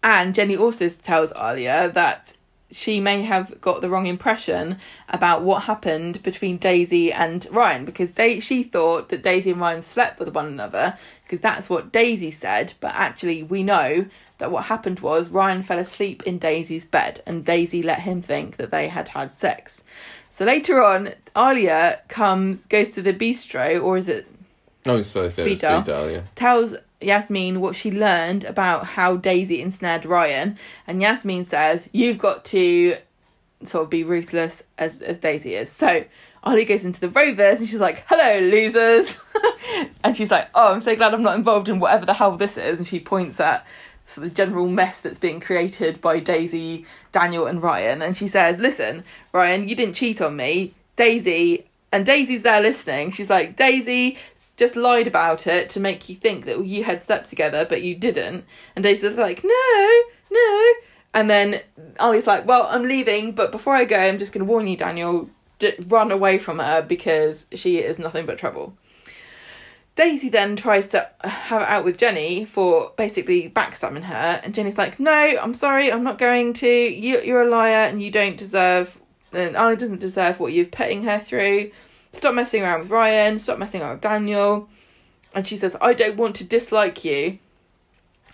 And 0.02 0.34
Jenny 0.34 0.56
also 0.56 0.88
tells 0.88 1.32
Alya 1.34 1.92
that 1.92 2.34
she 2.70 3.00
may 3.00 3.22
have 3.22 3.60
got 3.60 3.80
the 3.80 3.90
wrong 3.90 4.06
impression 4.06 4.78
about 5.08 5.42
what 5.42 5.64
happened 5.64 6.22
between 6.22 6.56
Daisy 6.56 7.12
and 7.12 7.46
Ryan 7.50 7.84
because 7.84 8.12
they 8.12 8.40
she 8.40 8.62
thought 8.62 9.08
that 9.08 9.22
Daisy 9.22 9.50
and 9.50 9.60
Ryan 9.60 9.82
slept 9.82 10.18
with 10.18 10.34
one 10.34 10.46
another 10.46 10.96
because 11.24 11.40
that's 11.40 11.68
what 11.68 11.92
Daisy 11.92 12.30
said, 12.30 12.74
but 12.80 12.92
actually 12.94 13.42
we 13.42 13.62
know 13.62 14.06
that 14.38 14.50
what 14.50 14.64
happened 14.64 15.00
was 15.00 15.28
Ryan 15.28 15.62
fell 15.62 15.78
asleep 15.78 16.22
in 16.22 16.38
Daisy's 16.38 16.84
bed 16.84 17.22
and 17.26 17.44
Daisy 17.44 17.82
let 17.82 18.00
him 18.00 18.22
think 18.22 18.56
that 18.56 18.70
they 18.70 18.88
had 18.88 19.08
had 19.08 19.36
sex. 19.36 19.82
So 20.30 20.44
later 20.44 20.82
on, 20.82 21.10
Alya 21.36 21.98
comes 22.08 22.66
goes 22.66 22.90
to 22.90 23.02
the 23.02 23.12
bistro 23.12 23.82
or 23.82 23.96
is 23.96 24.08
it 24.08 24.26
Oh, 24.86 24.96
it's 24.96 25.08
supposed 25.08 25.36
to 25.36 25.42
Speed 25.42 25.58
Speed 25.58 25.68
Daal. 25.68 25.82
dial, 25.82 26.10
yeah. 26.10 26.22
tells 26.36 26.74
Yasmin 27.00 27.60
what 27.60 27.76
she 27.76 27.90
learned 27.90 28.44
about 28.44 28.86
how 28.86 29.16
Daisy 29.16 29.60
ensnared 29.60 30.06
Ryan, 30.06 30.56
and 30.86 31.02
Yasmin 31.02 31.44
says, 31.44 31.88
You've 31.92 32.18
got 32.18 32.44
to 32.46 32.96
sort 33.64 33.84
of 33.84 33.90
be 33.90 34.04
ruthless 34.04 34.62
as, 34.78 35.02
as 35.02 35.18
Daisy 35.18 35.54
is. 35.54 35.70
So 35.70 36.04
Alya 36.44 36.66
goes 36.66 36.84
into 36.84 37.00
the 37.00 37.10
Rovers 37.10 37.60
and 37.60 37.68
she's 37.68 37.80
like, 37.80 38.04
Hello, 38.06 38.40
losers. 38.48 39.18
and 40.04 40.16
she's 40.16 40.30
like, 40.30 40.48
Oh, 40.54 40.72
I'm 40.72 40.80
so 40.80 40.96
glad 40.96 41.12
I'm 41.12 41.22
not 41.22 41.36
involved 41.36 41.68
in 41.68 41.78
whatever 41.78 42.06
the 42.06 42.14
hell 42.14 42.36
this 42.36 42.56
is. 42.56 42.78
And 42.78 42.86
she 42.86 43.00
points 43.00 43.38
at 43.38 43.66
sort 44.10 44.26
of 44.26 44.32
the 44.32 44.36
general 44.36 44.68
mess 44.68 45.00
that's 45.00 45.18
being 45.18 45.40
created 45.40 46.00
by 46.00 46.18
Daisy, 46.18 46.86
Daniel, 47.12 47.46
and 47.46 47.62
Ryan. 47.62 48.02
And 48.02 48.16
she 48.16 48.28
says, 48.28 48.58
Listen, 48.58 49.04
Ryan, 49.32 49.68
you 49.68 49.74
didn't 49.74 49.94
cheat 49.94 50.20
on 50.20 50.36
me. 50.36 50.74
Daisy, 50.96 51.66
and 51.92 52.04
Daisy's 52.04 52.42
there 52.42 52.60
listening. 52.60 53.10
She's 53.10 53.30
like, 53.30 53.56
Daisy 53.56 54.18
just 54.56 54.76
lied 54.76 55.06
about 55.06 55.46
it 55.46 55.70
to 55.70 55.80
make 55.80 56.08
you 56.08 56.14
think 56.14 56.44
that 56.44 56.64
you 56.64 56.84
had 56.84 57.02
slept 57.02 57.30
together, 57.30 57.64
but 57.64 57.82
you 57.82 57.94
didn't. 57.94 58.44
And 58.76 58.82
Daisy's 58.82 59.16
like, 59.16 59.42
no, 59.42 60.02
no. 60.30 60.72
And 61.14 61.28
then 61.28 61.60
Alya's 61.98 62.26
like, 62.26 62.46
well, 62.46 62.66
I'm 62.70 62.84
leaving, 62.84 63.32
but 63.32 63.50
before 63.50 63.74
I 63.74 63.84
go, 63.84 63.98
I'm 63.98 64.18
just 64.18 64.32
going 64.32 64.46
to 64.46 64.50
warn 64.50 64.66
you, 64.66 64.76
Daniel, 64.76 65.30
d- 65.58 65.74
run 65.86 66.12
away 66.12 66.38
from 66.38 66.58
her 66.58 66.82
because 66.82 67.46
she 67.54 67.78
is 67.78 67.98
nothing 67.98 68.26
but 68.26 68.38
trouble. 68.38 68.74
Daisy 70.00 70.30
then 70.30 70.56
tries 70.56 70.86
to 70.88 71.06
have 71.20 71.60
it 71.60 71.68
out 71.68 71.84
with 71.84 71.98
Jenny 71.98 72.46
for 72.46 72.90
basically 72.96 73.50
backstabbing 73.50 74.04
her, 74.04 74.40
and 74.42 74.54
Jenny's 74.54 74.78
like, 74.78 74.98
"No, 74.98 75.12
I'm 75.12 75.52
sorry, 75.52 75.92
I'm 75.92 76.02
not 76.02 76.16
going 76.16 76.54
to. 76.54 76.66
You, 76.66 77.20
you're 77.20 77.42
a 77.42 77.50
liar, 77.50 77.82
and 77.82 78.02
you 78.02 78.10
don't 78.10 78.38
deserve. 78.38 78.98
And 79.30 79.56
Alya 79.56 79.78
doesn't 79.78 80.00
deserve 80.00 80.40
what 80.40 80.54
you've 80.54 80.70
putting 80.70 81.02
her 81.02 81.20
through. 81.20 81.72
Stop 82.12 82.32
messing 82.32 82.62
around 82.62 82.80
with 82.80 82.90
Ryan. 82.90 83.38
Stop 83.38 83.58
messing 83.58 83.82
around 83.82 83.96
with 83.96 84.00
Daniel." 84.00 84.70
And 85.34 85.46
she 85.46 85.58
says, 85.58 85.76
"I 85.82 85.92
don't 85.92 86.16
want 86.16 86.34
to 86.36 86.44
dislike 86.44 87.04
you." 87.04 87.38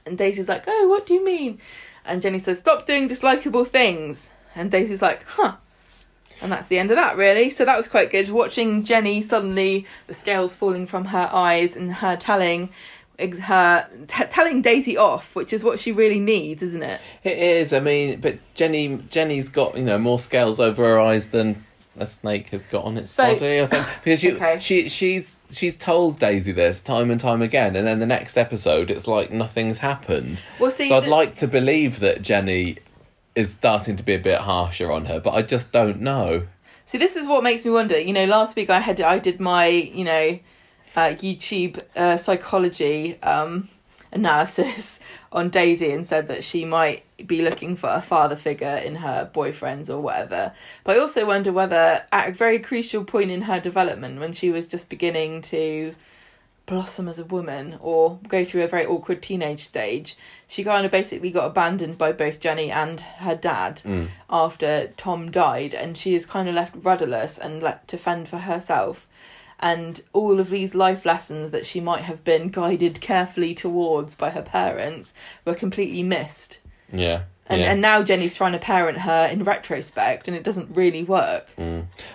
And 0.06 0.16
Daisy's 0.16 0.48
like, 0.48 0.66
"Oh, 0.68 0.86
what 0.86 1.04
do 1.04 1.14
you 1.14 1.24
mean?" 1.24 1.58
And 2.04 2.22
Jenny 2.22 2.38
says, 2.38 2.58
"Stop 2.58 2.86
doing 2.86 3.08
dislikable 3.08 3.66
things." 3.66 4.28
And 4.54 4.70
Daisy's 4.70 5.02
like, 5.02 5.24
"Huh." 5.24 5.56
And 6.42 6.52
that's 6.52 6.66
the 6.68 6.78
end 6.78 6.90
of 6.90 6.96
that, 6.96 7.16
really. 7.16 7.50
So 7.50 7.64
that 7.64 7.76
was 7.76 7.88
quite 7.88 8.10
good. 8.10 8.28
Watching 8.28 8.84
Jenny 8.84 9.22
suddenly, 9.22 9.86
the 10.06 10.14
scales 10.14 10.54
falling 10.54 10.86
from 10.86 11.06
her 11.06 11.28
eyes, 11.32 11.76
and 11.76 11.94
her 11.94 12.16
telling 12.16 12.68
her 13.18 13.88
t- 14.08 14.24
telling 14.24 14.60
Daisy 14.60 14.96
off, 14.98 15.34
which 15.34 15.52
is 15.52 15.64
what 15.64 15.78
she 15.80 15.90
really 15.92 16.20
needs, 16.20 16.62
isn't 16.62 16.82
it? 16.82 17.00
It 17.24 17.38
is. 17.38 17.72
I 17.72 17.80
mean, 17.80 18.20
but 18.20 18.38
Jenny, 18.54 18.98
Jenny's 19.10 19.48
got 19.48 19.76
you 19.76 19.84
know 19.84 19.98
more 19.98 20.18
scales 20.18 20.60
over 20.60 20.84
her 20.84 21.00
eyes 21.00 21.30
than 21.30 21.64
a 21.98 22.04
snake 22.04 22.50
has 22.50 22.66
got 22.66 22.84
on 22.84 22.98
its 22.98 23.08
So- 23.08 23.32
body. 23.32 23.58
I 23.62 23.64
think 23.64 23.86
because 24.04 24.22
you, 24.22 24.36
Okay. 24.36 24.58
she, 24.60 24.90
she's 24.90 25.38
she's 25.50 25.74
told 25.76 26.18
Daisy 26.18 26.52
this 26.52 26.82
time 26.82 27.10
and 27.10 27.18
time 27.18 27.40
again, 27.40 27.74
and 27.74 27.86
then 27.86 28.00
the 28.00 28.06
next 28.06 28.36
episode, 28.36 28.90
it's 28.90 29.06
like 29.08 29.30
nothing's 29.30 29.78
happened. 29.78 30.42
Well, 30.60 30.70
see, 30.70 30.88
so 30.88 30.96
I'd 30.96 31.04
the- 31.04 31.08
like 31.10 31.36
to 31.36 31.48
believe 31.48 32.00
that 32.00 32.20
Jenny 32.20 32.76
is 33.36 33.52
starting 33.52 33.94
to 33.96 34.02
be 34.02 34.14
a 34.14 34.18
bit 34.18 34.40
harsher 34.40 34.90
on 34.90 35.04
her, 35.04 35.20
but 35.20 35.34
I 35.34 35.42
just 35.42 35.70
don't 35.70 36.00
know. 36.00 36.48
See, 36.86 36.98
this 36.98 37.14
is 37.14 37.26
what 37.26 37.42
makes 37.42 37.64
me 37.64 37.70
wonder. 37.70 38.00
You 38.00 38.12
know, 38.12 38.24
last 38.24 38.56
week 38.56 38.70
I 38.70 38.80
had 38.80 39.00
I 39.00 39.18
did 39.18 39.38
my 39.38 39.66
you 39.66 40.04
know 40.04 40.38
uh, 40.96 41.10
YouTube 41.10 41.80
uh, 41.94 42.16
psychology 42.16 43.20
um, 43.22 43.68
analysis 44.10 44.98
on 45.32 45.50
Daisy 45.50 45.90
and 45.90 46.06
said 46.06 46.28
that 46.28 46.42
she 46.42 46.64
might 46.64 47.04
be 47.26 47.42
looking 47.42 47.76
for 47.76 47.90
a 47.90 48.00
father 48.00 48.36
figure 48.36 48.76
in 48.76 48.94
her 48.96 49.30
boyfriends 49.34 49.90
or 49.90 50.00
whatever. 50.00 50.52
But 50.84 50.96
I 50.96 51.00
also 51.00 51.26
wonder 51.26 51.52
whether 51.52 52.04
at 52.12 52.28
a 52.30 52.32
very 52.32 52.58
crucial 52.58 53.04
point 53.04 53.30
in 53.30 53.42
her 53.42 53.60
development, 53.60 54.18
when 54.20 54.32
she 54.32 54.50
was 54.50 54.66
just 54.66 54.88
beginning 54.88 55.42
to 55.42 55.94
blossom 56.66 57.08
as 57.08 57.18
a 57.18 57.24
woman 57.24 57.78
or 57.80 58.18
go 58.28 58.44
through 58.44 58.62
a 58.62 58.68
very 58.68 58.84
awkward 58.84 59.22
teenage 59.22 59.64
stage, 59.64 60.16
she 60.48 60.64
kind 60.64 60.84
of 60.84 60.92
basically 60.92 61.30
got 61.30 61.46
abandoned 61.46 61.96
by 61.96 62.12
both 62.12 62.40
Jenny 62.40 62.70
and 62.70 63.00
her 63.00 63.34
dad 63.34 63.80
mm. 63.84 64.08
after 64.28 64.88
Tom 64.96 65.30
died, 65.30 65.74
and 65.74 65.96
she 65.96 66.14
is 66.14 66.26
kind 66.26 66.48
of 66.48 66.54
left 66.54 66.74
rudderless 66.76 67.38
and 67.38 67.62
left 67.62 67.88
to 67.88 67.98
fend 67.98 68.28
for 68.28 68.38
herself. 68.38 69.06
And 69.58 70.02
all 70.12 70.38
of 70.38 70.50
these 70.50 70.74
life 70.74 71.06
lessons 71.06 71.50
that 71.52 71.64
she 71.64 71.80
might 71.80 72.02
have 72.02 72.22
been 72.24 72.50
guided 72.50 73.00
carefully 73.00 73.54
towards 73.54 74.14
by 74.14 74.30
her 74.30 74.42
parents 74.42 75.14
were 75.44 75.54
completely 75.54 76.02
missed. 76.02 76.58
Yeah. 76.92 77.22
And, 77.48 77.60
yeah. 77.60 77.72
and 77.72 77.80
now 77.80 78.02
Jenny's 78.02 78.34
trying 78.34 78.52
to 78.52 78.58
parent 78.58 78.98
her 78.98 79.26
in 79.26 79.44
retrospect, 79.44 80.26
and 80.26 80.36
it 80.36 80.42
doesn't 80.42 80.74
really 80.74 81.04
work. 81.04 81.48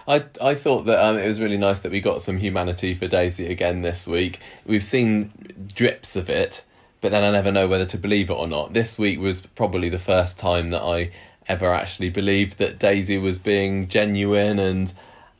I 0.07 0.25
I 0.41 0.55
thought 0.55 0.83
that 0.85 1.03
um, 1.03 1.17
it 1.17 1.27
was 1.27 1.39
really 1.39 1.57
nice 1.57 1.79
that 1.81 1.91
we 1.91 2.01
got 2.01 2.21
some 2.21 2.37
humanity 2.37 2.93
for 2.93 3.07
Daisy 3.07 3.47
again 3.47 3.81
this 3.81 4.07
week. 4.07 4.39
We've 4.65 4.83
seen 4.83 5.31
drips 5.73 6.17
of 6.17 6.29
it, 6.29 6.65
but 6.99 7.11
then 7.11 7.23
I 7.23 7.31
never 7.31 7.51
know 7.51 7.67
whether 7.67 7.85
to 7.85 7.97
believe 7.97 8.29
it 8.29 8.33
or 8.33 8.47
not. 8.47 8.73
This 8.73 8.99
week 8.99 9.19
was 9.19 9.41
probably 9.41 9.87
the 9.87 9.99
first 9.99 10.37
time 10.37 10.69
that 10.71 10.81
I 10.81 11.11
ever 11.47 11.73
actually 11.73 12.09
believed 12.09 12.57
that 12.57 12.77
Daisy 12.77 13.17
was 13.17 13.39
being 13.39 13.87
genuine 13.87 14.59
and 14.59 14.91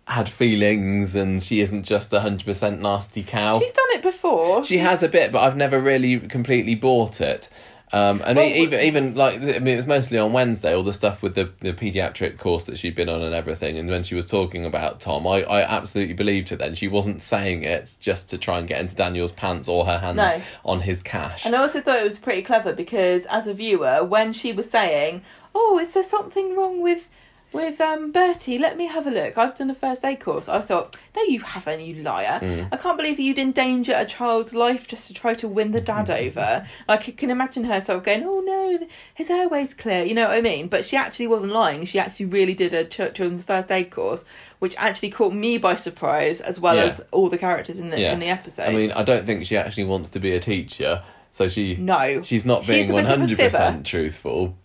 had 0.08 0.30
feelings, 0.30 1.16
and 1.16 1.44
she 1.44 1.60
isn't 1.62 1.84
just 1.84 2.14
a 2.14 2.22
hundred 2.22 2.46
percent 2.46 2.82
nasty 2.82 3.24
cow. 3.24 3.60
She's 3.60 3.72
done 3.72 3.86
it 3.92 4.04
before. 4.04 4.64
She 4.64 4.78
has 4.78 5.04
a 5.04 5.10
bit, 5.10 5.32
but 5.32 5.42
I've 5.44 5.58
never 5.58 5.80
really 5.80 6.20
completely 6.20 6.76
bought 6.76 7.20
it. 7.22 7.50
Um, 7.94 8.22
and 8.26 8.38
Well, 8.38 8.48
even 8.48 8.80
even 8.80 9.16
like 9.16 9.36
I 9.42 9.60
mean, 9.60 9.68
it 9.68 9.76
was 9.76 9.86
mostly 9.86 10.18
on 10.18 10.32
Wednesday. 10.32 10.74
All 10.74 10.84
the 10.84 10.94
stuff 10.94 11.22
with 11.22 11.36
the, 11.36 11.50
the 11.60 11.74
pediatric 11.74 12.38
course 12.38 12.66
that 12.66 12.78
she'd 12.78 12.96
been 12.96 13.10
on 13.10 13.22
and 13.22 13.34
everything. 13.34 13.78
And 13.78 13.90
when 13.90 14.04
she 14.04 14.16
was 14.16 14.26
talking 14.26 14.66
about 14.66 15.02
Tom, 15.02 15.28
I, 15.28 15.44
I 15.44 15.62
absolutely 15.64 16.14
believed 16.14 16.50
her. 16.50 16.56
Then 16.56 16.74
she 16.76 16.88
wasn't 16.88 17.22
saying 17.22 17.64
it 17.64 17.98
just 18.00 18.30
to 18.30 18.38
try 18.38 18.60
and 18.60 18.68
get 18.68 18.80
into 18.80 18.96
Daniel's 18.96 19.34
pants 19.34 19.68
or 19.68 19.86
her 19.86 19.98
hands 19.98 20.18
No. 20.18 20.42
on 20.64 20.82
his 20.82 21.04
cash. 21.04 21.46
And 21.46 21.54
I 21.56 21.60
also 21.60 21.82
thought 21.82 22.00
it 22.00 22.04
was 22.04 22.18
pretty 22.20 22.44
clever 22.44 22.72
because 22.74 23.26
as 23.26 23.48
a 23.48 23.54
viewer, 23.54 24.04
when 24.06 24.32
she 24.32 24.54
was 24.54 24.70
saying, 24.70 25.22
"Oh, 25.54 25.78
is 25.78 25.94
there 25.94 26.04
something 26.04 26.56
wrong 26.56 26.82
with 26.82 27.10
with 27.54 27.80
um 27.82 28.12
Bertie? 28.12 28.58
Let 28.58 28.78
me 28.78 28.86
have 28.88 29.06
a 29.08 29.12
look. 29.12 29.38
I've 29.38 29.56
done 29.56 29.70
a 29.70 29.76
first 29.76 30.04
aid 30.06 30.20
course." 30.20 30.48
I 30.50 30.62
thought, 30.62 30.98
"No, 31.16 31.22
you 31.24 31.40
haven't, 31.42 31.82
you 31.82 31.96
liar! 32.04 32.40
Mm. 32.42 32.70
I 32.72 32.78
can't 32.78 32.98
believe 32.98 33.18
that 33.18 33.24
you'd 33.24 33.40
endanger 33.40 33.94
a 33.96 34.06
child's 34.06 34.54
life 34.54 34.88
just 34.88 35.08
to 35.08 35.14
try 35.14 35.34
to 35.36 35.48
win 35.48 35.72
the 35.72 35.82
dad 35.82 36.10
over." 36.24 36.68
Like, 36.88 37.08
I 37.10 37.12
can 37.12 37.30
imagine 37.30 37.64
herself 37.66 38.04
going, 38.04 38.24
"Oh 38.26 38.40
no, 38.42 38.88
his 39.14 39.30
airway's 39.30 39.74
clear." 39.74 40.04
You 40.04 40.14
know 40.14 40.28
what 40.28 40.38
I 40.38 40.42
mean? 40.42 40.68
But 40.68 40.86
she 40.86 40.96
actually 40.98 41.28
wasn't 41.28 41.52
lying. 41.54 41.86
She 41.86 42.00
actually 42.00 42.28
really 42.28 42.54
did 42.54 42.74
a 42.74 42.86
ch- 42.86 43.14
children's 43.16 43.44
first 43.44 43.72
aid 43.72 43.92
course, 43.92 44.26
which 44.60 44.76
actually 44.78 45.10
caught 45.12 45.34
me 45.34 45.58
by 45.58 45.76
surprise, 45.76 46.42
as 46.42 46.60
well 46.60 46.76
Yeah. 46.76 46.84
as 46.86 47.02
all 47.12 47.30
the 47.30 47.38
characters 47.38 47.80
in 47.80 47.90
the 47.90 48.00
yeah. 48.00 48.14
in 48.14 48.20
the 48.20 48.28
episode. 48.30 48.70
I 48.70 48.74
mean, 48.74 48.92
I 48.92 49.04
don't 49.04 49.26
think 49.26 49.46
she 49.46 49.58
actually 49.58 49.86
wants 49.86 50.10
to 50.12 50.20
be 50.20 50.34
a 50.34 50.40
teacher. 50.40 51.04
So 51.34 51.48
she 51.48 51.76
No. 51.78 52.22
she's 52.24 52.44
not 52.46 52.68
being 52.68 52.92
one 52.92 53.06
hundred 53.06 53.38
percent 53.38 53.86
truthful. 53.86 54.58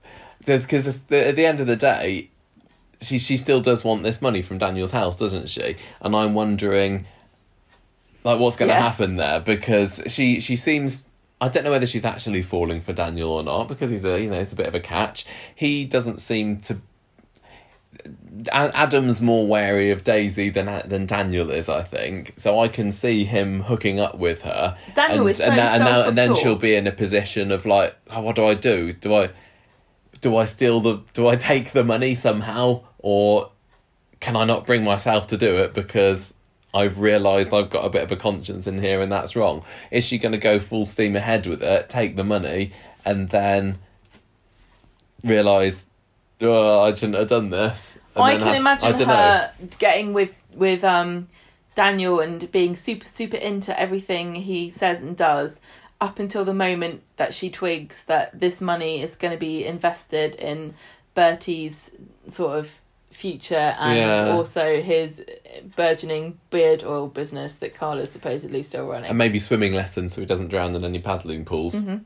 Because 0.45 0.87
at 0.87 1.09
the 1.09 1.45
end 1.47 1.61
of 1.61 1.67
the 1.67 1.77
day, 1.77 2.31
she 3.01 3.19
she 3.19 3.37
still 3.37 3.61
does 3.61 3.85
want 3.85 4.03
this 4.03 4.21
money 4.23 4.43
from 4.43 4.59
Daniel's 4.59 4.91
house, 4.93 5.17
doesn't 5.19 5.49
she? 5.49 5.77
And 6.01 6.15
I'm 6.17 6.35
wondering, 6.35 7.07
like, 8.25 8.39
what's 8.41 8.57
going 8.57 8.69
to 8.71 8.75
Yeah. 8.75 8.83
happen 8.83 9.17
there? 9.17 9.41
Because 9.41 10.03
she 10.09 10.41
she 10.41 10.57
seems. 10.57 11.07
I 11.41 11.49
don't 11.49 11.65
know 11.65 11.71
whether 11.71 11.85
she's 11.87 12.05
actually 12.05 12.41
falling 12.43 12.81
for 12.81 12.95
Daniel 12.95 13.31
or 13.31 13.43
not 13.43 13.69
because 13.69 13.91
he's 13.91 14.05
a 14.07 14.19
you 14.21 14.31
know 14.31 14.41
it's 14.41 14.53
a 14.53 14.57
bit 14.57 14.67
of 14.67 14.75
a 14.75 14.81
catch. 14.81 15.27
He 15.55 15.85
doesn't 15.85 16.21
seem 16.21 16.59
to. 16.63 16.79
Adam's 18.53 19.21
more 19.21 19.47
wary 19.47 19.91
of 19.91 20.05
Daisy 20.05 20.51
than 20.51 20.67
than 20.89 21.07
Daniel 21.07 21.51
is, 21.51 21.69
I 21.69 21.83
think. 21.83 22.35
So 22.37 22.61
I 22.61 22.69
can 22.69 22.93
see 22.93 23.25
him 23.25 23.63
hooking 23.63 23.99
up 24.01 24.19
with 24.19 24.43
her. 24.43 24.77
Daniel 24.95 25.21
and, 25.23 25.31
is 25.31 25.39
so 25.39 25.45
and, 25.45 25.59
that- 25.59 25.81
and, 25.81 26.09
and 26.09 26.19
then 26.19 26.35
she'll 26.35 26.57
be 26.57 26.75
in 26.75 26.87
a 26.87 26.93
position 26.93 27.51
of 27.51 27.65
like, 27.67 27.97
oh, 28.11 28.21
what 28.21 28.37
do 28.37 28.45
I 28.45 28.55
do? 28.55 28.93
Do 28.93 29.15
I 29.15 29.31
do 30.27 30.37
I 30.37 30.45
steal 30.45 30.81
the 30.81 31.03
do 31.13 31.29
I 31.29 31.37
take 31.37 31.71
the 31.71 31.85
money 31.85 32.17
somehow 32.17 32.83
or 32.99 33.53
can 34.19 34.35
I 34.35 34.45
not 34.45 34.67
bring 34.67 34.83
myself 34.83 35.29
to 35.29 35.37
do 35.37 35.59
it 35.59 35.73
because 35.73 36.35
I've 36.75 36.99
realised 36.99 37.55
I've 37.55 37.71
got 37.71 37.85
a 37.85 37.91
bit 37.91 38.03
of 38.03 38.11
a 38.11 38.17
conscience 38.17 38.67
in 38.67 38.83
here 38.83 39.01
and 39.01 39.13
that's 39.13 39.37
wrong. 39.37 39.63
Is 39.93 40.05
she 40.05 40.19
going 40.19 40.33
to 40.33 40.39
go 40.39 40.59
full 40.59 40.85
steam 40.85 41.15
ahead 41.15 41.47
with 41.47 41.63
it, 41.63 41.89
take 41.89 42.17
the 42.17 42.25
money, 42.25 42.73
and 43.05 43.29
then 43.29 43.79
realise, 45.23 45.87
oh, 46.41 46.81
I 46.83 46.93
shouldn't 46.93 47.19
have 47.19 47.29
done 47.29 47.51
this? 47.51 47.97
I 48.17 48.33
can 48.33 48.49
have- 48.49 48.57
imagine 48.57 48.89
I 48.89 48.93
don't 48.93 49.07
know. 49.07 49.15
her 49.15 49.53
getting 49.79 50.13
with 50.13 50.31
with 50.53 50.83
um 50.83 51.29
Daniel 51.77 52.19
and 52.19 52.51
being 52.51 52.75
super 52.75 53.05
super 53.05 53.37
into 53.37 53.79
everything 53.79 54.35
he 54.35 54.71
says 54.71 55.01
and 55.01 55.17
does 55.17 55.61
up 56.01 56.19
until 56.19 56.45
the 56.45 56.55
moment 56.55 57.03
that 57.17 57.33
she 57.35 57.51
twigs 57.51 58.03
that 58.07 58.39
this 58.39 58.61
money 58.61 59.03
is 59.03 59.17
going 59.17 59.33
to 59.33 59.39
be 59.39 59.65
invested 59.65 60.35
in 60.35 60.75
Bertie's 61.15 61.91
sort 62.29 62.59
of 62.59 62.71
future 63.11 63.75
and 63.79 63.97
Yeah. 63.99 64.29
also 64.35 64.83
his 64.83 65.25
burgeoning 65.75 66.39
beard 66.51 66.85
oil 66.85 67.07
business 67.09 67.55
that 67.57 67.75
Carla's 67.75 68.11
supposedly 68.13 68.63
still 68.63 68.87
running. 68.87 69.09
And 69.09 69.17
maybe 69.17 69.39
swimming 69.39 69.73
lessons 69.73 70.13
so 70.13 70.21
he 70.21 70.27
doesn't 70.27 70.49
drown 70.49 70.75
in 70.75 70.85
any 70.85 70.99
paddling 70.99 71.47
pools. 71.47 71.77
Mm-hmm. 71.77 71.97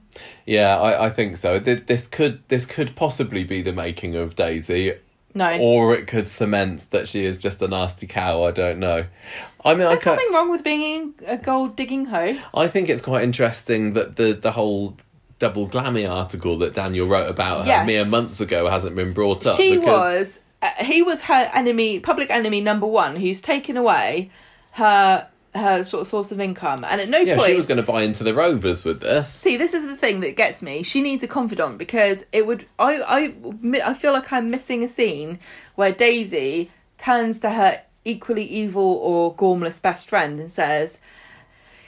Yeah, 0.47 0.79
I, 0.79 1.07
I 1.07 1.11
think 1.11 1.37
so. 1.37 1.59
This 1.59 2.07
could 2.07 2.43
this 2.49 2.65
could 2.65 2.95
possibly 2.95 3.43
be 3.43 3.61
the 3.61 3.73
making 3.73 4.15
of 4.15 4.37
Daisy, 4.37 4.95
no. 5.35 5.59
or 5.59 5.95
it 5.95 6.07
could 6.07 6.29
cement 6.29 6.87
that 6.93 7.09
she 7.09 7.25
is 7.25 7.39
just 7.39 7.61
a 7.61 7.67
nasty 7.67 8.07
cow. 8.07 8.45
I 8.45 8.53
don't 8.53 8.79
know. 8.79 9.07
I 9.65 9.71
mean, 9.75 9.81
There's 9.89 10.03
can't, 10.03 10.17
nothing 10.17 10.33
wrong 10.33 10.51
with 10.51 10.65
being 10.65 11.15
a 11.27 11.37
gold 11.37 11.77
digging 11.77 12.07
hoe. 12.07 12.37
I 12.55 12.67
think 12.69 12.89
it's 12.89 13.01
quite 13.03 13.23
interesting 13.25 13.93
that 13.95 14.17
the 14.17 14.33
the 14.33 14.53
whole 14.53 14.97
double 15.39 15.69
glammy 15.69 16.09
article 16.11 16.59
that 16.59 16.75
Daniel 16.75 17.07
wrote 17.07 17.29
about 17.31 17.63
her 17.63 17.67
Yes. 17.67 17.87
mere 17.87 18.05
months 18.05 18.41
ago 18.41 18.69
hasn't 18.69 18.95
been 18.97 19.13
brought 19.13 19.47
up. 19.47 19.57
she 19.57 19.77
because, 19.79 20.27
was 20.27 20.39
uh, 20.63 20.85
he 20.85 21.03
was 21.03 21.23
her 21.23 21.51
enemy 21.55 21.99
public 22.01 22.31
enemy 22.31 22.61
number 22.61 22.87
one 22.87 23.17
who's 23.17 23.41
taken 23.41 23.77
away 23.79 24.31
her 24.73 25.27
her 25.55 25.83
sort 25.83 26.03
of 26.03 26.07
source 26.07 26.31
of 26.31 26.41
income 26.41 26.85
and 26.85 27.01
at 27.01 27.09
no 27.09 27.19
Yeah, 27.19 27.37
point 27.37 27.49
she 27.51 27.57
was 27.57 27.67
going 27.67 27.77
to 27.81 27.83
buy 27.83 28.03
into 28.03 28.23
the 28.23 28.33
Rovers 28.35 28.85
with 28.85 29.01
this. 29.01 29.31
see 29.31 29.57
this 29.57 29.75
is 29.75 29.87
the 29.87 29.97
thing 29.97 30.21
that 30.21 30.37
gets 30.37 30.63
me 30.63 30.83
she 30.85 31.01
needs 31.03 31.25
a 31.25 31.27
confidant 31.27 31.77
because 31.79 32.25
it 32.33 32.47
would 32.47 32.67
i 32.79 33.01
i 33.01 33.81
i 33.85 33.95
feel 33.95 34.13
like 34.13 34.31
i'm 34.33 34.49
missing 34.51 34.85
a 34.85 34.89
scene 34.89 35.39
where 35.75 35.91
daisy 35.91 36.71
turns 36.99 37.39
to 37.41 37.51
her 37.51 37.81
equally 38.05 38.45
evil 38.45 38.83
or 38.83 39.35
gormless 39.35 39.81
best 39.81 40.09
friend 40.09 40.41
and 40.41 40.51
says 40.51 40.99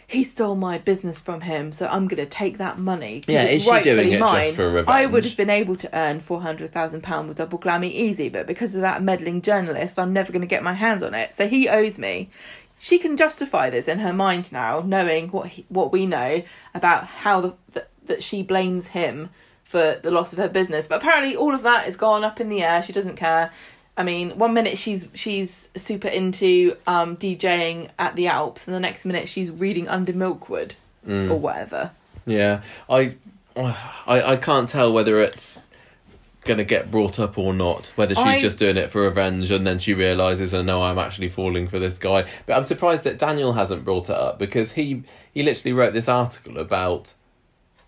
he 0.06 0.24
stole 0.24 0.56
my 0.56 0.76
business 0.76 1.18
from 1.18 1.40
him, 1.40 1.72
so 1.72 1.86
I'm 1.86 2.06
going 2.06 2.22
to 2.22 2.26
take 2.26 2.58
that 2.58 2.78
money. 2.78 3.22
Yeah, 3.26 3.44
is 3.44 3.64
she 3.64 3.80
doing 3.80 4.12
it 4.12 4.18
just 4.18 4.54
for 4.54 4.66
revenge? 4.66 4.88
I 4.88 5.06
would 5.06 5.24
have 5.24 5.38
been 5.38 5.48
able 5.48 5.74
to 5.76 5.98
earn 5.98 6.20
four 6.20 6.42
hundred 6.42 6.70
thousand 6.70 7.02
pounds 7.02 7.28
with 7.28 7.38
double 7.38 7.58
glammy 7.58 7.90
easy, 7.90 8.28
but 8.28 8.46
because 8.46 8.74
of 8.74 8.82
that 8.82 9.02
meddling 9.02 9.40
journalist, 9.40 9.98
I'm 9.98 10.12
never 10.12 10.30
going 10.30 10.42
to 10.42 10.46
get 10.46 10.62
my 10.62 10.74
hands 10.74 11.02
on 11.02 11.14
it. 11.14 11.32
So 11.32 11.48
he 11.48 11.66
owes 11.66 11.98
me. 11.98 12.28
She 12.78 12.98
can 12.98 13.16
justify 13.16 13.70
this 13.70 13.88
in 13.88 14.00
her 14.00 14.12
mind 14.12 14.52
now, 14.52 14.80
knowing 14.80 15.28
what 15.28 15.48
he, 15.48 15.64
what 15.68 15.92
we 15.92 16.04
know 16.04 16.42
about 16.74 17.04
how 17.04 17.40
the, 17.40 17.54
that 17.72 17.88
that 18.04 18.22
she 18.22 18.42
blames 18.42 18.88
him 18.88 19.30
for 19.64 19.98
the 20.02 20.10
loss 20.10 20.34
of 20.34 20.38
her 20.38 20.48
business. 20.48 20.86
But 20.86 20.96
apparently, 20.96 21.34
all 21.34 21.54
of 21.54 21.62
that 21.62 21.88
is 21.88 21.96
gone 21.96 22.22
up 22.22 22.38
in 22.38 22.50
the 22.50 22.62
air. 22.62 22.82
She 22.82 22.92
doesn't 22.92 23.16
care. 23.16 23.50
I 23.96 24.02
mean, 24.04 24.38
one 24.38 24.54
minute 24.54 24.78
she's 24.78 25.08
she's 25.14 25.68
super 25.76 26.08
into 26.08 26.76
um, 26.86 27.16
DJing 27.16 27.88
at 27.98 28.16
the 28.16 28.26
Alps, 28.28 28.66
and 28.66 28.74
the 28.74 28.80
next 28.80 29.04
minute 29.04 29.28
she's 29.28 29.50
reading 29.50 29.88
Under 29.88 30.12
Milkwood 30.12 30.72
Mm. 31.06 31.30
or 31.32 31.34
whatever. 31.36 31.90
Yeah, 32.26 32.62
I, 32.88 33.16
I, 33.56 33.74
I 34.06 34.36
can't 34.36 34.68
tell 34.68 34.92
whether 34.92 35.20
it's 35.20 35.64
going 36.44 36.58
to 36.58 36.64
get 36.64 36.90
brought 36.92 37.18
up 37.18 37.36
or 37.36 37.52
not. 37.52 37.90
Whether 37.96 38.14
she's 38.14 38.24
I- 38.24 38.38
just 38.40 38.56
doing 38.58 38.76
it 38.76 38.90
for 38.92 39.02
revenge 39.02 39.50
and 39.50 39.66
then 39.66 39.78
she 39.80 39.94
realizes, 39.94 40.54
oh 40.54 40.62
no, 40.62 40.82
I'm 40.82 40.98
actually 41.00 41.28
falling 41.28 41.66
for 41.66 41.78
this 41.80 41.98
guy. 41.98 42.24
But 42.46 42.56
I'm 42.56 42.64
surprised 42.64 43.02
that 43.04 43.18
Daniel 43.18 43.54
hasn't 43.54 43.84
brought 43.84 44.08
it 44.10 44.16
up 44.16 44.38
because 44.38 44.72
he 44.72 45.02
he 45.34 45.42
literally 45.42 45.72
wrote 45.72 45.92
this 45.92 46.08
article 46.08 46.56
about. 46.58 47.14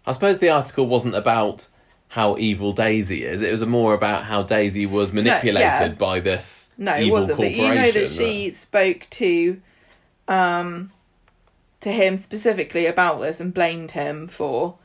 I 0.06 0.12
suppose 0.12 0.38
the 0.38 0.50
article 0.50 0.86
wasn't 0.86 1.14
about 1.14 1.68
how 2.14 2.36
evil 2.38 2.72
Daisy 2.72 3.24
is. 3.24 3.42
It 3.42 3.50
was 3.50 3.66
more 3.66 3.92
about 3.92 4.22
how 4.22 4.44
Daisy 4.44 4.86
was 4.86 5.12
manipulated 5.12 5.98
by 5.98 6.20
this 6.20 6.70
No, 6.78 6.94
it 6.94 7.10
wasn't. 7.10 7.38
But 7.38 7.50
you 7.50 7.74
know 7.74 7.90
that 7.90 8.08
she 8.08 8.52
spoke 8.52 9.08
to, 9.10 9.60
um, 10.28 10.92
to 11.80 11.90
him 11.90 12.16
specifically 12.16 12.86
about 12.86 13.20
this 13.20 13.40
and 13.40 13.52
blamed 13.52 13.90
him 13.90 14.28
for 14.28 14.76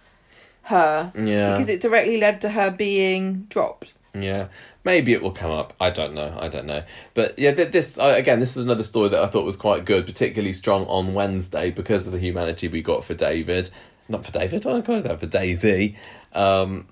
her 0.64 1.12
yeah, 1.16 1.52
because 1.52 1.70
it 1.70 1.82
directly 1.82 2.20
led 2.20 2.42
to 2.42 2.50
her 2.50 2.72
being 2.72 3.46
dropped. 3.48 3.94
Yeah, 4.16 4.48
maybe 4.84 5.14
it 5.14 5.22
will 5.22 5.30
come 5.30 5.52
up. 5.52 5.76
I 5.80 5.92
don't 5.92 6.16
know. 6.16 6.36
I 6.42 6.48
don't 6.48 6.66
know. 6.66 6.82
But 7.14 7.38
yeah, 7.38 7.52
this 7.52 8.00
again, 8.02 8.40
this 8.40 8.58
is 8.58 8.66
another 8.66 8.84
story 8.84 9.10
that 9.10 9.22
I 9.22 9.28
thought 9.28 9.46
was 9.46 9.56
quite 9.56 9.86
good, 9.86 10.08
particularly 10.08 10.54
strong 10.54 10.88
on 10.88 11.14
Wednesday 11.14 11.70
because 11.70 12.08
of 12.08 12.12
the 12.12 12.20
humanity 12.20 12.68
we 12.68 12.82
got 12.82 13.04
for 13.04 13.14
David. 13.14 13.70
Not 14.08 14.26
for 14.26 14.32
David. 14.32 14.66
I 14.66 14.82
got 14.82 15.04
that 15.04 15.20
for 15.20 15.28
Daisy. 15.28 15.96
Um, 16.34 16.88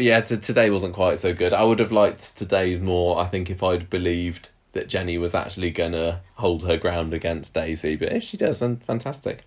but 0.00 0.06
yeah, 0.06 0.22
t- 0.22 0.38
today 0.38 0.70
wasn't 0.70 0.94
quite 0.94 1.18
so 1.18 1.34
good. 1.34 1.52
I 1.52 1.62
would 1.62 1.78
have 1.78 1.92
liked 1.92 2.34
today 2.34 2.74
more. 2.76 3.18
I 3.18 3.26
think 3.26 3.50
if 3.50 3.62
I'd 3.62 3.90
believed 3.90 4.48
that 4.72 4.88
Jenny 4.88 5.18
was 5.18 5.34
actually 5.34 5.70
gonna 5.70 6.22
hold 6.36 6.66
her 6.66 6.78
ground 6.78 7.12
against 7.12 7.52
Daisy, 7.52 7.96
but 7.96 8.10
if 8.10 8.22
she 8.22 8.38
does, 8.38 8.60
then 8.60 8.78
fantastic. 8.78 9.44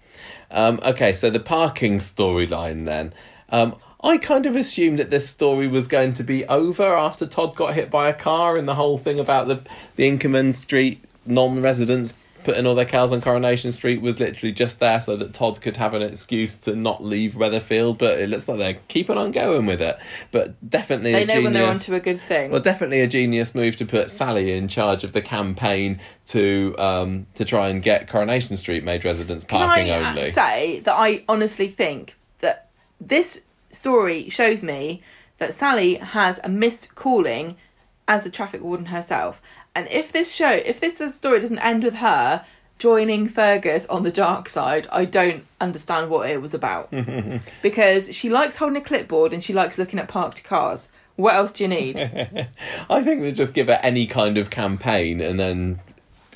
Um, 0.51 0.80
okay, 0.85 1.11
so 1.15 1.31
the 1.31 1.39
parking 1.39 1.97
storyline 1.97 2.85
then. 2.85 3.15
Um, 3.49 3.77
I 4.03 4.19
kind 4.19 4.45
of 4.45 4.55
assumed 4.55 4.99
that 4.99 5.09
this 5.09 5.27
story 5.27 5.67
was 5.67 5.88
going 5.88 6.13
to 6.13 6.23
be 6.23 6.45
over 6.45 6.95
after 6.95 7.25
Todd 7.25 7.55
got 7.55 7.73
hit 7.73 7.89
by 7.89 8.07
a 8.07 8.13
car 8.13 8.55
and 8.55 8.67
the 8.67 8.75
whole 8.75 8.99
thing 8.99 9.19
about 9.19 9.47
the 9.47 9.63
the 9.95 10.03
Inkerman 10.03 10.53
Street 10.53 11.03
non-residents 11.25 12.13
putting 12.44 12.65
all 12.65 12.76
their 12.76 12.86
cows 12.86 13.11
on 13.11 13.22
Coronation 13.22 13.72
Street 13.72 14.02
was 14.02 14.20
literally 14.20 14.52
just 14.52 14.80
there 14.80 14.99
so 15.02 15.15
that 15.18 15.34
Todd 15.34 15.61
could 15.61 15.78
have 15.78 15.94
an 15.94 16.02
excuse 16.02 16.57
to 16.60 16.76
not 16.76 17.03
leave 17.03 17.34
Weatherfield. 17.34 17.98
But 17.98 18.20
it 18.20 18.30
looks 18.30 18.48
like 18.48 18.57
they're 18.60 18.80
keeping 18.88 19.18
on 19.18 19.32
going 19.32 19.65
with 19.65 19.82
it. 19.82 19.98
But 20.32 20.56
definitely, 20.70 21.11
They 21.14 21.24
a 21.24 21.26
know 21.26 21.41
when 21.41 21.53
they're 21.53 21.64
genius- 21.64 21.90
onto 21.90 21.95
a 21.95 21.99
good 21.99 22.22
thing. 22.22 22.52
well, 22.52 22.61
definitely 22.61 23.02
a 23.02 23.07
genius 23.07 23.53
move 23.56 23.76
to 23.78 23.86
put 23.86 24.11
Sally 24.11 24.52
in 24.52 24.68
charge 24.68 25.03
of 25.03 25.14
the 25.14 25.22
campaign 25.22 25.99
to 26.28 26.76
um, 26.78 27.28
to 27.36 27.45
try 27.45 27.68
and 27.70 27.82
get 27.84 28.07
Coronation 28.07 28.56
Street 28.57 28.84
made 28.84 29.03
residents 29.06 29.44
parking 29.45 29.88
Can 29.88 30.03
I 30.03 30.07
uh, 30.07 30.10
only. 30.11 30.32
say 30.32 30.80
that 30.82 30.94
I 30.95 31.24
honestly 31.28 31.68
think 31.68 32.15
that 32.40 32.70
this 33.02 33.41
story 33.72 34.30
shows 34.30 34.64
me 34.64 35.02
that 35.40 35.53
Sally 35.53 35.95
has 35.95 36.40
a 36.44 36.49
missed 36.49 36.95
calling 36.95 37.57
as 38.07 38.26
a 38.26 38.30
traffic 38.30 38.61
warden 38.61 38.88
herself. 38.88 39.41
And 39.76 39.88
if 39.90 40.12
this 40.12 40.34
show, 40.34 40.52
if 40.52 40.80
this 40.80 41.02
story 41.16 41.40
doesn't 41.40 41.60
end 41.60 41.84
with 41.84 41.95
her 41.95 42.45
joining 42.78 43.28
Fergus 43.28 43.86
on 43.88 44.04
the 44.04 44.12
dark 44.12 44.50
side, 44.50 44.88
I 44.91 45.06
don't 45.06 45.45
understand 45.60 46.10
what 46.10 46.30
it 46.30 46.41
was 46.41 46.54
about. 46.54 46.94
because 47.62 48.16
she 48.16 48.30
likes 48.30 48.56
holding 48.56 48.82
a 48.82 48.86
clipboard 48.86 49.34
and 49.34 49.44
she 49.44 49.54
likes 49.54 49.78
looking 49.78 50.00
at 50.00 50.08
parked 50.08 50.44
cars. 50.44 50.90
What 51.16 51.36
else 51.36 51.52
do 51.52 51.64
you 51.64 51.70
need? 51.70 52.00
I 52.90 53.04
think 53.04 53.22
they 53.22 53.32
just 53.32 53.54
give 53.54 53.68
her 53.68 53.80
any 53.84 54.08
kind 54.08 54.38
of 54.38 54.50
campaign, 54.50 55.22
and 55.22 55.40
then 55.40 55.80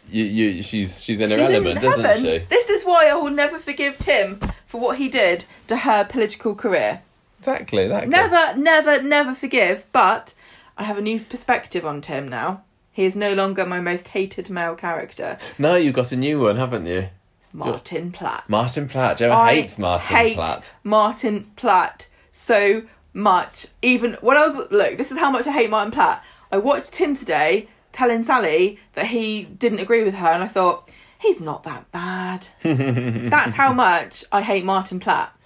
you, 0.09 0.23
you 0.23 0.63
she's 0.63 1.03
she's 1.03 1.19
in 1.19 1.31
her 1.31 1.37
She's 1.37 1.49
in 1.49 1.55
element, 1.55 1.81
doesn't 1.81 2.23
she? 2.23 2.45
This 2.47 2.69
is 2.69 2.83
why 2.83 3.09
I 3.09 3.15
will 3.15 3.31
never 3.31 3.57
forgive 3.57 3.97
Tim 3.97 4.39
for 4.67 4.79
what 4.79 4.97
he 4.97 5.09
did 5.09 5.45
to 5.67 5.77
her 5.77 6.05
political 6.05 6.53
career. 6.53 7.01
Exactly. 7.39 7.87
That. 7.87 8.07
Never, 8.07 8.55
never, 8.57 9.01
never 9.01 9.33
forgive. 9.33 9.85
But 9.91 10.33
I 10.77 10.83
have 10.83 10.97
a 10.97 11.01
new 11.01 11.19
perspective 11.19 11.85
on 11.85 12.01
Tim 12.01 12.27
now. 12.27 12.61
He 12.97 13.05
is 13.05 13.15
no 13.15 13.33
longer 13.33 13.63
my 13.63 13.79
most 13.79 14.07
hated 14.07 14.49
male 14.49 14.73
character, 14.73 15.37
No, 15.59 15.75
you've 15.75 15.93
got 15.93 16.11
a 16.11 16.15
new 16.15 16.39
one, 16.39 16.55
haven't 16.55 16.87
you? 16.87 17.09
Martin 17.53 18.11
Platt. 18.11 18.45
Martin 18.47 18.89
Platt. 18.89 19.17
Joe 19.17 19.31
I 19.31 19.53
hates 19.53 19.77
Martin 19.77 20.15
hate 20.15 20.33
Platt. 20.33 20.73
Martin 20.83 21.51
Platt 21.55 22.07
so 22.31 22.81
much. 23.13 23.67
Even 23.83 24.17
when 24.21 24.35
I 24.35 24.47
was 24.47 24.55
look, 24.71 24.97
this 24.97 25.11
is 25.11 25.19
how 25.19 25.29
much 25.29 25.45
I 25.45 25.51
hate 25.51 25.69
Martin 25.69 25.91
Platt. 25.91 26.23
I 26.51 26.57
watched 26.57 26.95
him 26.95 27.13
today 27.13 27.69
telling 27.91 28.23
Sally 28.23 28.79
that 28.93 29.05
he 29.05 29.43
didn't 29.43 29.77
agree 29.77 30.03
with 30.03 30.15
her, 30.15 30.29
and 30.29 30.43
I 30.43 30.47
thought 30.47 30.89
he's 31.19 31.39
not 31.39 31.61
that 31.65 31.91
bad. 31.91 32.47
That's 32.63 33.53
how 33.53 33.73
much 33.73 34.25
I 34.31 34.41
hate 34.41 34.65
Martin 34.65 34.99
Platt. 34.99 35.36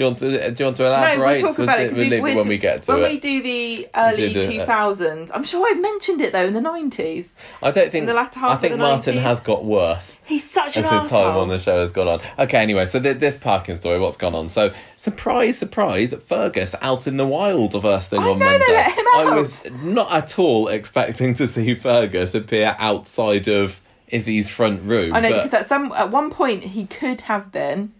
Do 0.00 0.04
you 0.04 0.08
want 0.12 0.18
to? 0.20 0.30
Do 0.30 0.34
you 0.62 0.64
want 0.64 0.76
to 0.76 0.82
No, 0.84 0.88
elaborate? 0.88 1.42
we'll 1.42 1.48
talk 1.50 1.58
about 1.58 1.78
it 1.78 1.92
we'll 1.92 2.00
we- 2.00 2.08
leave 2.08 2.12
it 2.14 2.34
when 2.34 2.48
we 2.48 2.56
get 2.56 2.80
to 2.84 2.92
when 2.92 3.00
it. 3.00 3.02
When 3.02 3.10
we 3.12 3.20
do 3.20 3.42
the 3.42 3.88
early 3.94 4.32
do 4.32 4.40
the- 4.40 4.46
two 4.50 4.64
thousands. 4.64 5.30
I'm 5.30 5.44
sure 5.44 5.66
I've 5.70 5.78
mentioned 5.82 6.22
it 6.22 6.32
though 6.32 6.46
in 6.46 6.54
the 6.54 6.60
nineties. 6.62 7.36
I 7.62 7.70
don't 7.70 7.92
think. 7.92 8.06
the 8.06 8.14
latter 8.14 8.40
half 8.40 8.52
I 8.52 8.56
think 8.56 8.78
Martin 8.78 9.16
90s. 9.16 9.20
has 9.20 9.40
got 9.40 9.62
worse. 9.62 10.20
He's 10.24 10.48
such 10.50 10.78
an 10.78 10.84
as 10.86 11.02
his 11.02 11.10
time 11.10 11.36
on 11.36 11.48
the 11.50 11.58
show 11.58 11.82
has 11.82 11.92
gone 11.92 12.08
on. 12.08 12.20
Okay, 12.38 12.56
anyway, 12.56 12.86
so 12.86 12.98
th- 12.98 13.18
this 13.18 13.36
parking 13.36 13.76
story, 13.76 13.98
what's 14.00 14.16
gone 14.16 14.34
on? 14.34 14.48
So, 14.48 14.72
surprise, 14.96 15.58
surprise, 15.58 16.14
Fergus 16.26 16.74
out 16.80 17.06
in 17.06 17.18
the 17.18 17.26
wild 17.26 17.74
of 17.74 17.82
first 17.82 18.08
thing 18.08 18.20
I 18.20 18.28
on 18.30 18.38
know, 18.38 18.46
they 18.46 18.58
Monday. 18.58 18.72
let 18.72 18.92
him 18.92 19.04
I 19.14 19.34
was 19.38 19.66
not 19.82 20.10
at 20.12 20.38
all 20.38 20.68
expecting 20.68 21.34
to 21.34 21.46
see 21.46 21.74
Fergus 21.74 22.34
appear 22.34 22.74
outside 22.78 23.48
of 23.48 23.82
Izzy's 24.08 24.48
front 24.48 24.80
room. 24.82 25.14
I 25.14 25.20
know 25.20 25.34
because 25.34 25.52
at 25.52 25.66
some 25.66 25.92
at 25.92 26.10
one 26.10 26.30
point 26.30 26.64
he 26.64 26.86
could 26.86 27.20
have 27.22 27.52
been, 27.52 27.92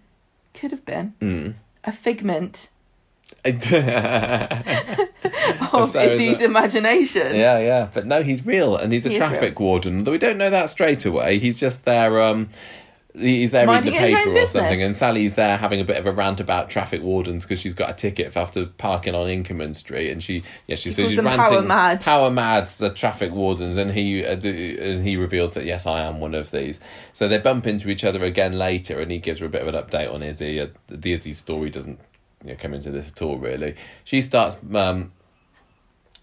could 0.54 0.70
have 0.70 0.86
been 0.86 1.12
Hmm. 1.20 1.50
A 1.84 1.92
figment 1.92 2.68
of 3.44 3.62
Sarah's 3.62 5.04
Izzy's 5.94 6.40
imagination. 6.42 7.34
yeah, 7.34 7.58
yeah. 7.58 7.88
but 7.92 8.06
no, 8.06 8.22
he's 8.22 8.44
real, 8.44 8.76
and 8.76 8.92
he's 8.92 9.06
a 9.06 9.10
He 9.10 9.16
traffic 9.16 9.58
warden. 9.58 10.04
Though 10.04 10.12
we 10.12 10.18
don't 10.18 10.36
know 10.36 10.50
that 10.50 10.68
straight 10.68 11.06
away. 11.06 11.38
He's 11.38 11.58
just 11.58 11.86
there. 11.86 12.20
Um, 12.20 12.50
he's 13.14 13.50
there 13.50 13.66
Minding 13.66 13.92
reading 13.92 14.10
the 14.10 14.16
paper 14.16 14.30
or 14.30 14.34
business. 14.34 14.52
something, 14.52 14.82
and 14.82 14.94
Sally's 14.94 15.34
there 15.34 15.56
having 15.56 15.80
a 15.80 15.84
bit 15.84 15.96
of 15.96 16.06
a 16.06 16.12
rant 16.12 16.40
about 16.40 16.70
traffic 16.70 17.02
wardens 17.02 17.44
because 17.44 17.58
she's 17.58 17.74
got 17.74 17.90
a 17.90 17.94
ticket 17.94 18.32
for 18.32 18.38
after 18.38 18.66
parking 18.66 19.14
on 19.14 19.26
Inkerman 19.26 19.74
Street, 19.74 20.10
and 20.10 20.22
she 20.22 20.42
yeah 20.66 20.76
she, 20.76 20.90
She 20.90 20.94
so 20.94 21.06
she's 21.06 21.16
ranting 21.16 21.36
power 21.36 21.62
mad. 21.62 22.00
power 22.00 22.30
mad 22.30 22.68
the 22.68 22.90
traffic 22.90 23.32
wardens, 23.32 23.76
and 23.76 23.92
he 23.92 24.24
uh, 24.24 24.34
the, 24.36 24.78
and 24.78 25.04
he 25.04 25.16
reveals 25.16 25.54
that 25.54 25.64
yes 25.64 25.86
I 25.86 26.00
am 26.02 26.20
one 26.20 26.34
of 26.34 26.50
these. 26.50 26.80
So 27.12 27.28
they 27.28 27.38
bump 27.38 27.66
into 27.66 27.88
each 27.88 28.04
other 28.04 28.22
again 28.22 28.52
later, 28.58 29.00
and 29.00 29.10
he 29.10 29.18
gives 29.18 29.40
her 29.40 29.46
a 29.46 29.50
bit 29.50 29.62
of 29.62 29.68
an 29.68 29.74
update 29.74 30.12
on 30.12 30.22
Izzy. 30.22 30.60
Uh, 30.60 30.68
the 30.88 31.12
Izzy 31.12 31.32
story 31.32 31.70
doesn't 31.70 31.98
you 32.44 32.50
know, 32.50 32.56
come 32.56 32.74
into 32.74 32.90
this 32.90 33.08
at 33.10 33.22
all 33.22 33.38
really. 33.38 33.74
She 34.04 34.22
starts. 34.22 34.56
Um, 34.74 35.12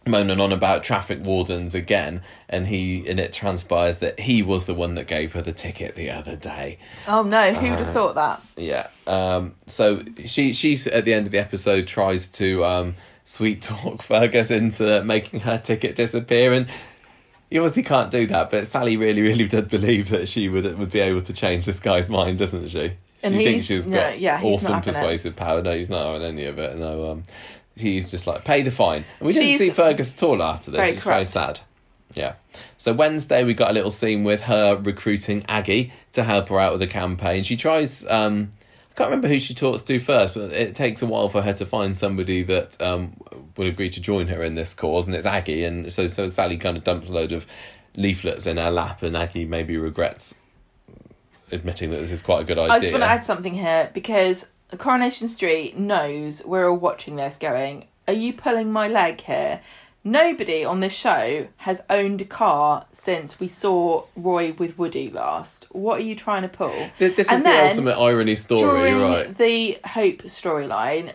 moaning 0.07 0.39
on 0.39 0.51
about 0.51 0.83
traffic 0.83 1.19
wardens 1.23 1.75
again 1.75 2.21
and 2.49 2.67
he 2.67 3.07
and 3.07 3.19
it 3.19 3.33
transpires 3.33 3.97
that 3.99 4.19
he 4.21 4.41
was 4.41 4.65
the 4.65 4.73
one 4.73 4.95
that 4.95 5.07
gave 5.07 5.33
her 5.33 5.41
the 5.41 5.51
ticket 5.51 5.95
the 5.95 6.09
other 6.09 6.35
day 6.35 6.77
Oh 7.07 7.23
no, 7.23 7.53
who 7.53 7.67
Uh, 7.67 7.69
would 7.71 7.79
have 7.79 7.93
thought 7.93 8.15
that? 8.15 8.41
yeah 8.55 8.87
um 9.05 9.53
so 9.67 10.03
she 10.25 10.53
she's 10.53 10.87
at 10.87 11.05
the 11.05 11.13
end 11.13 11.25
of 11.25 11.31
the 11.31 11.39
episode 11.39 11.87
tries 11.87 12.27
to 12.29 12.63
um 12.65 12.95
sweet 13.23 13.61
talk 13.61 14.01
fergus 14.11 14.49
into 14.51 15.03
making 15.03 15.41
her 15.41 15.57
ticket 15.57 15.95
disappear 15.95 16.53
and 16.53 16.67
he 17.49 17.57
obviously 17.59 17.83
can't 17.83 18.11
do 18.11 18.25
that 18.27 18.49
but 18.49 18.67
sally 18.67 18.97
really 18.97 19.21
really 19.21 19.47
did 19.47 19.69
believe 19.69 20.09
that 20.09 20.27
she 20.27 20.49
would 20.49 20.77
would 20.77 20.91
be 20.91 20.99
able 20.99 21.21
to 21.21 21.33
change 21.33 21.65
this 21.65 21.79
guy's 21.79 22.09
mind 22.09 22.37
doesn't 22.37 22.67
she 22.67 22.91
And 23.23 23.33
she 23.35 23.43
thinks 23.43 23.65
she's 23.65 23.87
no, 23.87 23.97
got 23.97 24.19
yeah, 24.19 24.37
he's 24.37 24.43
not 24.43 24.53
awesome 24.53 24.73
having 24.75 24.89
it. 24.89 24.93
persuasive 24.93 25.35
power 25.35 25.61
no 25.61 25.75
he's 25.77 25.89
not 25.89 26.13
having 26.13 26.27
any 26.27 26.45
of 26.45 26.57
it 26.59 26.77
no 26.77 27.11
um 27.11 27.23
he's 27.77 28.11
just 28.11 28.27
like 28.27 28.43
pay 28.43 28.61
the 28.61 28.71
fine 28.71 29.03
and 29.19 29.27
we 29.27 29.33
didn't 29.33 29.57
see 29.57 29.69
fergus 29.69 30.13
at 30.13 30.23
all 30.23 30.41
after 30.41 30.71
this 30.71 30.79
very 30.79 30.91
it's 30.91 31.03
very 31.03 31.15
corrupt. 31.15 31.29
sad 31.29 31.59
yeah. 32.13 32.33
So 32.77 32.93
Wednesday 32.93 33.43
we 33.43 33.53
got 33.53 33.69
a 33.69 33.73
little 33.73 33.91
scene 33.91 34.23
with 34.23 34.41
her 34.43 34.75
recruiting 34.75 35.45
Aggie 35.47 35.91
to 36.13 36.23
help 36.23 36.49
her 36.49 36.59
out 36.59 36.71
with 36.71 36.79
the 36.79 36.87
campaign. 36.87 37.43
She 37.43 37.57
tries 37.57 38.05
um 38.07 38.51
I 38.91 38.93
can't 38.95 39.09
remember 39.09 39.27
who 39.27 39.39
she 39.39 39.53
talks 39.53 39.83
to 39.83 39.99
first, 39.99 40.33
but 40.33 40.51
it 40.51 40.75
takes 40.75 41.03
a 41.03 41.05
while 41.05 41.29
for 41.29 41.43
her 41.43 41.53
to 41.53 41.65
find 41.65 41.97
somebody 41.97 42.43
that 42.43 42.81
um 42.81 43.13
would 43.55 43.67
agree 43.67 43.89
to 43.89 44.01
join 44.01 44.27
her 44.27 44.43
in 44.43 44.55
this 44.55 44.73
cause 44.73 45.05
and 45.05 45.15
it's 45.15 45.25
Aggie 45.25 45.63
and 45.63 45.91
so 45.91 46.07
so 46.07 46.27
Sally 46.29 46.57
kind 46.57 46.77
of 46.77 46.83
dumps 46.83 47.09
a 47.09 47.13
load 47.13 47.31
of 47.31 47.45
leaflets 47.95 48.47
in 48.47 48.57
her 48.57 48.71
lap 48.71 49.03
and 49.03 49.15
Aggie 49.17 49.45
maybe 49.45 49.77
regrets 49.77 50.35
admitting 51.51 51.89
that 51.89 51.97
this 51.97 52.11
is 52.11 52.21
quite 52.21 52.41
a 52.41 52.43
good 52.43 52.59
idea. 52.59 52.73
I 52.73 52.79
just 52.79 52.91
want 52.91 53.03
to 53.03 53.09
add 53.09 53.23
something 53.23 53.53
here 53.53 53.89
because 53.93 54.45
Coronation 54.75 55.29
Street 55.29 55.77
knows 55.77 56.43
we're 56.45 56.69
all 56.69 56.75
watching 56.75 57.15
this 57.15 57.37
going, 57.37 57.87
Are 58.07 58.13
you 58.13 58.33
pulling 58.33 58.71
my 58.71 58.87
leg 58.89 59.21
here? 59.21 59.61
Nobody 60.03 60.63
on 60.65 60.79
this 60.79 60.93
show 60.93 61.47
has 61.57 61.81
owned 61.89 62.21
a 62.21 62.25
car 62.25 62.85
since 62.91 63.39
we 63.39 63.47
saw 63.47 64.05
Roy 64.15 64.53
with 64.53 64.77
Woody 64.77 65.09
last. 65.09 65.67
What 65.71 65.99
are 65.99 66.03
you 66.03 66.15
trying 66.15 66.41
to 66.43 66.47
pull? 66.49 66.73
This 66.97 67.19
is 67.19 67.29
And 67.29 67.39
the 67.39 67.43
then, 67.49 67.69
ultimate 67.71 67.97
irony 67.97 68.35
story, 68.35 68.61
During 68.61 69.01
right. 69.01 69.35
the 69.35 69.77
Hope 69.85 70.23
storyline, 70.23 71.13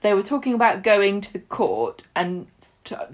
they 0.00 0.14
were 0.14 0.22
talking 0.22 0.54
about 0.54 0.82
going 0.82 1.20
to 1.20 1.32
the 1.32 1.40
court, 1.40 2.02
and 2.14 2.46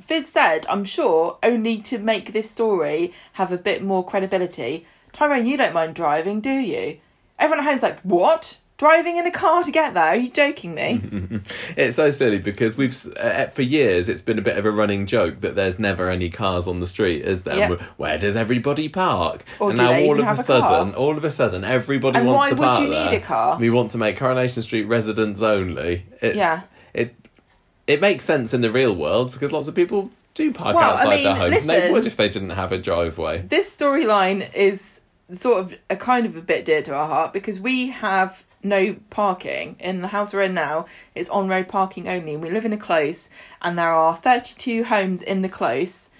Fiz 0.00 0.28
said, 0.28 0.66
I'm 0.68 0.84
sure, 0.84 1.38
only 1.42 1.78
to 1.82 1.98
make 1.98 2.32
this 2.32 2.50
story 2.50 3.12
have 3.34 3.50
a 3.50 3.58
bit 3.58 3.82
more 3.82 4.04
credibility. 4.04 4.86
Tyrone, 5.12 5.46
you 5.46 5.56
don't 5.56 5.74
mind 5.74 5.94
driving, 5.94 6.40
do 6.40 6.52
you? 6.52 6.98
Everyone 7.38 7.64
at 7.64 7.70
home's 7.70 7.82
like, 7.82 8.00
What? 8.02 8.58
Driving 8.84 9.16
in 9.16 9.26
a 9.26 9.30
car 9.30 9.64
to 9.64 9.70
get 9.70 9.94
there? 9.94 10.04
Are 10.08 10.16
you 10.16 10.28
joking 10.30 10.74
me? 10.74 11.00
It's 11.76 11.96
so 11.96 12.10
silly 12.10 12.38
because 12.38 12.76
we've 12.76 12.94
uh, 13.16 13.46
for 13.46 13.62
years 13.62 14.10
it's 14.10 14.20
been 14.20 14.38
a 14.38 14.42
bit 14.42 14.58
of 14.58 14.66
a 14.66 14.70
running 14.70 15.06
joke 15.06 15.40
that 15.40 15.54
there's 15.54 15.78
never 15.78 16.10
any 16.10 16.28
cars 16.28 16.68
on 16.68 16.80
the 16.80 16.86
street, 16.86 17.22
is 17.24 17.44
there? 17.44 17.56
Yeah. 17.56 17.76
Where 17.96 18.18
does 18.18 18.36
everybody 18.36 18.90
park? 18.90 19.44
Or 19.58 19.70
and 19.70 19.78
do 19.78 19.82
now 19.84 19.92
they 19.92 20.06
all 20.06 20.20
of 20.20 20.26
a 20.26 20.32
a 20.32 20.34
car? 20.34 20.44
sudden, 20.44 20.94
all 20.94 21.16
of 21.16 21.24
a 21.24 21.30
sudden, 21.30 21.64
everybody 21.64 22.18
And 22.18 22.26
wants 22.28 22.38
why 22.38 22.48
to 22.50 22.54
would 22.56 22.64
park 22.64 22.80
you 22.80 22.88
need 22.88 22.94
there. 23.10 23.14
a 23.16 23.20
car? 23.20 23.58
We 23.58 23.70
want 23.70 23.90
to 23.92 23.98
make 23.98 24.18
Coronation 24.18 24.62
Street 24.62 24.84
residents 24.84 25.40
only. 25.40 26.04
It's, 26.20 26.36
Yeah. 26.36 26.62
It 26.92 27.14
it 27.86 28.02
makes 28.02 28.24
sense 28.24 28.52
in 28.52 28.60
the 28.60 28.70
real 28.70 28.94
world 28.94 29.32
because 29.32 29.50
lots 29.50 29.66
of 29.66 29.74
people 29.74 30.10
do 30.34 30.52
park 30.52 30.76
Well, 30.76 30.90
I 30.90 30.92
outside 30.92 31.24
their 31.24 31.32
mean, 31.32 31.36
homes, 31.36 31.60
and 31.62 31.70
they 31.70 31.90
would 31.90 32.06
if 32.06 32.18
they 32.18 32.28
didn't 32.28 32.50
have 32.50 32.70
a 32.70 32.76
driveway. 32.78 33.44
this 33.48 33.74
storyline 33.74 34.54
is 34.54 35.00
sort 35.32 35.60
of 35.60 35.74
a 35.88 35.96
kind 35.96 36.26
of 36.26 36.36
a 36.36 36.42
bit 36.42 36.66
dear 36.66 36.82
to 36.82 36.94
our 36.94 37.08
heart 37.08 37.32
because 37.32 37.58
we 37.58 37.88
have 37.88 38.43
no 38.64 38.96
parking. 39.10 39.76
In 39.78 40.00
the 40.00 40.08
house 40.08 40.32
we're 40.32 40.42
in 40.42 40.54
now 40.54 40.86
it's 41.14 41.28
on 41.28 41.48
road 41.48 41.68
parking 41.68 42.08
only. 42.08 42.36
We 42.36 42.50
live 42.50 42.64
in 42.64 42.72
a 42.72 42.78
close 42.78 43.28
and 43.62 43.78
there 43.78 43.92
are 43.92 44.16
32 44.16 44.84
homes 44.84 45.22
in 45.22 45.42
the 45.42 45.48
close 45.48 46.10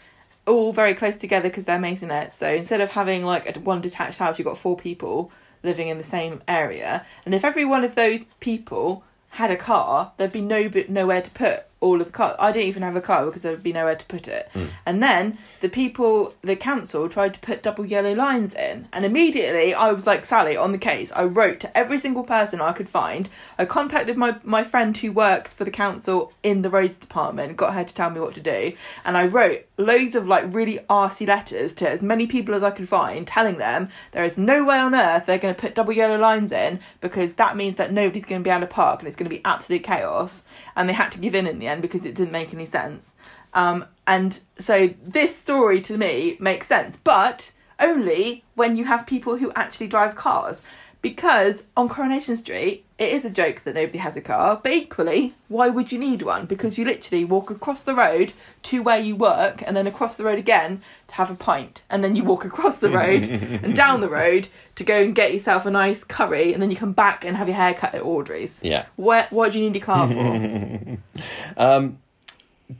all 0.47 0.73
very 0.73 0.95
close 0.95 1.15
together 1.15 1.49
because 1.49 1.65
they're 1.65 1.79
maisonettes 1.79 2.35
so 2.35 2.47
instead 2.49 2.83
of 2.83 2.91
having 2.91 3.25
like 3.25 3.57
a 3.57 3.59
one 3.61 3.81
detached 3.81 4.19
house 4.19 4.39
you've 4.39 4.45
got 4.45 4.59
four 4.59 4.77
people 4.77 5.33
living 5.62 5.89
in 5.89 5.97
the 5.99 6.05
same 6.05 6.43
area. 6.47 7.05
And 7.25 7.35
if 7.35 7.45
every 7.45 7.65
one 7.65 7.85
of 7.85 7.95
those 7.95 8.25
people 8.41 9.03
had 9.31 9.51
a 9.51 9.57
car 9.57 10.12
there'd 10.16 10.33
be 10.33 10.41
no 10.41 10.71
nowhere 10.89 11.23
to 11.23 11.31
put 11.31 11.65
all 11.85 12.01
of 12.01 12.06
the 12.06 12.12
car 12.12 12.35
i 12.39 12.51
don't 12.51 12.65
even 12.65 12.82
have 12.82 12.97
a 12.97 13.01
car 13.01 13.27
because 13.27 13.43
there'd 13.43 13.62
be 13.62 13.73
nowhere 13.73 13.97
to 13.97 14.06
put 14.06 14.27
it. 14.27 14.48
Hmm. 14.52 14.66
And 14.86 15.02
then 15.02 15.39
the 15.61 15.69
people 15.69 16.35
the 16.43 16.56
council 16.56 17.09
tried 17.09 17.35
to 17.35 17.40
put 17.40 17.62
double 17.62 17.85
yellow 17.85 18.15
lines 18.15 18.55
in. 18.55 18.89
And 18.93 19.05
immediately 19.05 19.74
i 19.74 19.93
was 19.93 20.06
like 20.06 20.24
sally 20.24 20.56
on 20.56 20.73
the 20.73 20.78
case 20.78 21.12
i 21.12 21.24
wrote 21.24 21.61
to 21.61 21.77
every 21.77 21.98
single 21.98 22.24
person 22.24 22.61
i 22.61 22.73
could 22.73 22.89
find. 22.89 23.28
I 23.59 23.65
contacted 23.65 24.16
my, 24.16 24.36
my 24.43 24.62
friend 24.62 24.97
who 24.97 25.12
works 25.12 25.55
for 25.55 25.65
the 25.65 25.70
council 25.70 26.32
in 26.43 26.62
the 26.62 26.70
roads 26.70 26.97
department 26.97 27.56
got 27.56 27.74
her 27.74 27.85
to 27.85 27.94
tell 27.94 28.11
me 28.11 28.20
what 28.20 28.35
to 28.35 28.40
do. 28.40 28.73
And 29.05 29.16
i 29.16 29.27
wrote 29.27 29.66
loads 29.77 30.15
of 30.15 30.27
like 30.27 30.44
really 30.55 30.78
arsy 30.90 31.27
letters 31.27 31.73
to 31.74 31.90
as 31.90 32.01
many 32.01 32.27
people 32.27 32.55
as 32.55 32.62
i 32.62 32.70
could 32.70 32.89
find 32.89 33.27
telling 33.27 33.59
them 33.59 33.89
there 34.12 34.24
is 34.24 34.39
no 34.39 34.65
way 34.65 34.78
on 34.78 34.94
earth 34.94 35.27
they're 35.27 35.39
going 35.39 35.55
to 35.55 35.61
put 35.61 35.74
double 35.74 35.93
yellow 35.93 36.19
lines 36.19 36.52
in 36.52 36.78
because 37.01 37.32
that 37.35 37.56
means 37.56 37.77
that 37.77 37.93
nobody's 37.93 38.24
going 38.24 38.40
to 38.40 38.44
be 38.44 38.51
able 38.51 38.61
to 38.61 38.66
park 38.66 39.01
and 39.01 39.09
it's 39.09 39.16
going 39.16 39.28
to 39.28 39.36
be 39.36 39.43
absolute 39.44 39.82
chaos. 39.82 40.44
And 40.77 40.89
they 40.89 40.93
had 40.93 41.11
to 41.12 41.19
give 41.19 41.35
in 41.35 41.47
in 41.47 41.59
the 41.59 41.66
end 41.66 41.74
because 41.81 42.05
it 42.05 42.15
didn't 42.15 42.33
make 42.33 42.53
any 42.53 42.67
sense 42.67 43.15
um, 43.55 43.87
and 44.07 44.41
so 44.59 44.91
this 45.03 45.37
story 45.37 45.81
to 45.83 45.97
me 45.97 46.37
makes 46.41 46.67
sense, 46.67 46.97
but 46.97 47.53
only 47.81 48.45
when 48.55 48.77
you 48.77 48.85
have 48.85 49.07
people 49.07 49.37
who 49.37 49.53
actually 49.55 49.87
drive 49.87 50.17
cars. 50.17 50.61
Because 51.05 51.64
on 51.76 51.90
Coronation 51.90 52.35
Street, 52.35 52.82
it 52.97 53.10
is 53.10 53.26
a 53.26 53.31
joke 53.31 53.60
that 53.64 53.74
nobody 53.74 53.98
has 53.98 54.16
a 54.16 54.22
car, 54.22 54.59
but 54.62 54.72
equally, 54.72 55.35
why 55.48 55.68
would 55.68 55.93
you 55.93 55.98
need 55.98 56.22
one? 56.22 56.47
Because 56.47 56.78
you 56.78 56.86
literally 56.86 57.26
walk 57.26 57.51
across 57.51 57.82
the 57.82 57.94
road 57.94 58.32
to 58.62 58.82
where 58.82 58.98
you 58.98 59.14
work 59.14 59.62
and 59.66 59.76
then 59.76 59.86
across 59.86 60.16
the 60.16 60.24
road 60.24 60.39
again 60.39 60.81
to 61.09 61.14
have 61.16 61.31
a 61.31 61.35
pint. 61.35 61.82
And 61.90 62.02
then 62.02 62.16
you 62.16 62.24
walk 62.24 62.47
across 62.47 62.76
the 62.76 62.89
road 62.89 63.26
and 63.26 63.76
down 63.76 64.01
the 64.01 64.09
road 64.09 64.48
to 64.76 64.85
go 64.85 65.02
and 65.02 65.14
get 65.14 65.35
yourself 65.35 65.66
a 65.66 65.70
nice 65.70 66.05
curry 66.05 66.55
and 66.55 66.62
then 66.62 66.70
you 66.70 66.76
come 66.78 66.93
back 66.93 67.22
and 67.22 67.36
have 67.36 67.48
your 67.48 67.56
hair 67.59 67.74
cut 67.74 67.94
at 67.94 68.01
Audrey's. 68.01 68.62
Yeah. 68.64 68.86
Where, 68.97 69.26
what 69.28 69.52
do 69.52 69.59
you 69.59 69.66
need 69.68 69.76
your 69.76 69.85
car 69.85 70.09
for? 70.09 70.98
Um, 71.59 71.98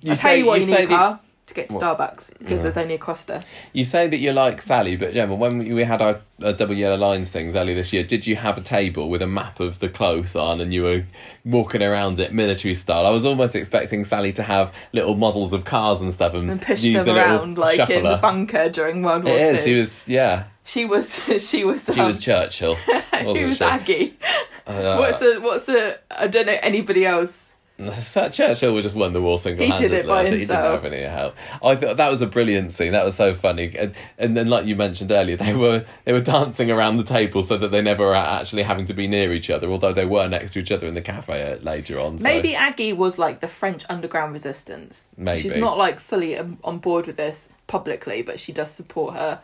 you 0.01 0.13
I'll 0.13 0.17
tell 0.17 0.35
you 0.35 0.47
what 0.47 0.63
you 0.63 0.67
need 0.67 0.85
a 0.85 0.87
car 0.87 1.21
to 1.55 1.61
get 1.61 1.71
to 1.71 1.77
Starbucks 1.77 2.39
because 2.39 2.63
there's 2.63 2.77
only 2.77 2.95
a 2.95 2.99
Costa. 2.99 3.43
You 3.73 3.85
say 3.85 4.07
that 4.09 4.19
you're 4.19 4.35
like 4.35 4.61
Sally, 4.61 4.97
but 4.97 5.13
Gemma, 5.13 5.35
when 5.35 5.59
we 5.59 5.85
had 5.85 6.03
our 6.03 6.21
uh, 6.43 6.53
double 6.53 6.75
yellow 6.75 6.97
lines 6.97 7.31
things 7.31 7.55
earlier 7.55 7.75
this 7.75 7.93
year, 7.93 8.05
did 8.05 8.27
you 8.27 8.37
have 8.37 8.59
a 8.59 8.61
table 8.61 9.09
with 9.09 9.23
a 9.23 9.27
map 9.27 9.61
of 9.61 9.79
the 9.79 9.89
close 9.89 10.37
on 10.37 10.61
and 10.61 10.73
you 10.75 10.83
were 10.83 11.05
walking 11.45 11.83
around 11.83 12.19
it 12.19 12.33
military 12.33 12.75
style? 12.75 13.07
I 13.07 13.11
was 13.11 13.25
almost 13.25 13.55
expecting 13.55 14.05
Sally 14.05 14.33
to 14.35 14.43
have 14.43 14.75
little 14.93 15.15
models 15.17 15.53
of 15.53 15.65
cars 15.65 16.01
and 16.01 16.13
stuff 16.13 16.35
and, 16.35 16.51
And 16.51 16.63
push 16.63 16.83
use 16.83 16.97
them 16.97 17.07
the 17.07 17.17
around 17.17 17.59
like 17.59 17.79
in 17.91 18.05
the 18.05 18.17
bunker 18.17 18.69
during 18.69 19.03
World 19.03 19.25
War 19.25 19.47
Two. 19.47 19.57
She 19.57 19.75
was. 19.75 20.07
Yeah. 20.07 20.45
She 20.65 20.85
was. 20.85 21.15
She 21.41 21.65
was. 21.65 21.85
She 21.85 22.01
um, 22.01 22.07
was 22.07 22.19
Churchill. 22.19 22.77
Wasn't 23.13 23.39
Who 23.39 23.47
was 23.47 23.59
she? 23.59 23.65
Aggie? 23.65 24.19
Uh, 24.67 24.97
what's 24.97 25.23
a 25.23 25.39
what's 25.39 25.69
a? 25.69 25.99
I 26.11 26.27
don't 26.27 26.47
know 26.47 26.59
anybody 26.63 27.07
else. 27.07 27.54
Churchill 27.77 28.73
would 28.73 28.83
just 28.83 28.95
won 28.95 29.13
the 29.13 29.21
war 29.21 29.37
single 29.37 29.67
handedly. 29.67 29.99
it 29.99 30.07
by 30.07 30.25
He 30.25 30.39
didn't 30.39 30.51
have 30.51 30.85
any 30.85 31.03
help. 31.03 31.35
I 31.61 31.75
thought 31.75 31.97
that 31.97 32.09
was 32.09 32.23
a 32.23 32.27
brilliant 32.27 32.73
scene. 32.73 32.93
That 32.93 33.05
was 33.05 33.17
so 33.17 33.35
funny. 33.35 33.77
And, 33.77 33.95
and 34.17 34.37
then, 34.37 34.49
like 34.49 34.65
you 34.67 34.77
mentioned 34.77 35.11
earlier, 35.11 35.37
they 35.37 35.55
were 35.55 35.85
they 36.05 36.13
were 36.13 36.21
dancing 36.21 36.71
around 36.71 36.99
the 36.99 37.05
table 37.05 37.43
so 37.43 37.57
that 37.59 37.73
they 37.73 37.83
never 37.83 38.05
were 38.05 38.15
actually 38.15 38.63
having 38.63 38.87
to 38.87 38.95
be 38.95 39.09
near 39.09 39.33
each 39.33 39.51
other. 39.51 39.69
Although 39.69 39.93
they 39.93 40.07
were 40.07 40.29
next 40.29 40.53
to 40.53 40.61
each 40.61 40.71
other 40.71 40.87
in 40.87 40.95
the 40.95 41.03
cafe 41.03 41.53
uh, 41.53 41.57
later 41.63 41.99
on. 41.99 42.21
So. 42.21 42.25
Maybe 42.25 42.55
Aggie 42.55 42.93
was 42.93 43.19
like 43.19 43.41
the 43.41 43.49
French 43.49 43.85
underground 43.89 44.33
resistance. 44.33 45.09
Maybe. 45.17 45.41
she's 45.41 45.57
not 45.57 45.77
like 45.77 45.99
fully 45.99 46.39
on 46.39 46.79
board 46.79 47.09
with 47.09 47.17
this 47.17 47.49
publicly, 47.67 48.23
but 48.23 48.39
she 48.39 48.53
does 48.53 48.71
support 48.71 49.15
her. 49.15 49.41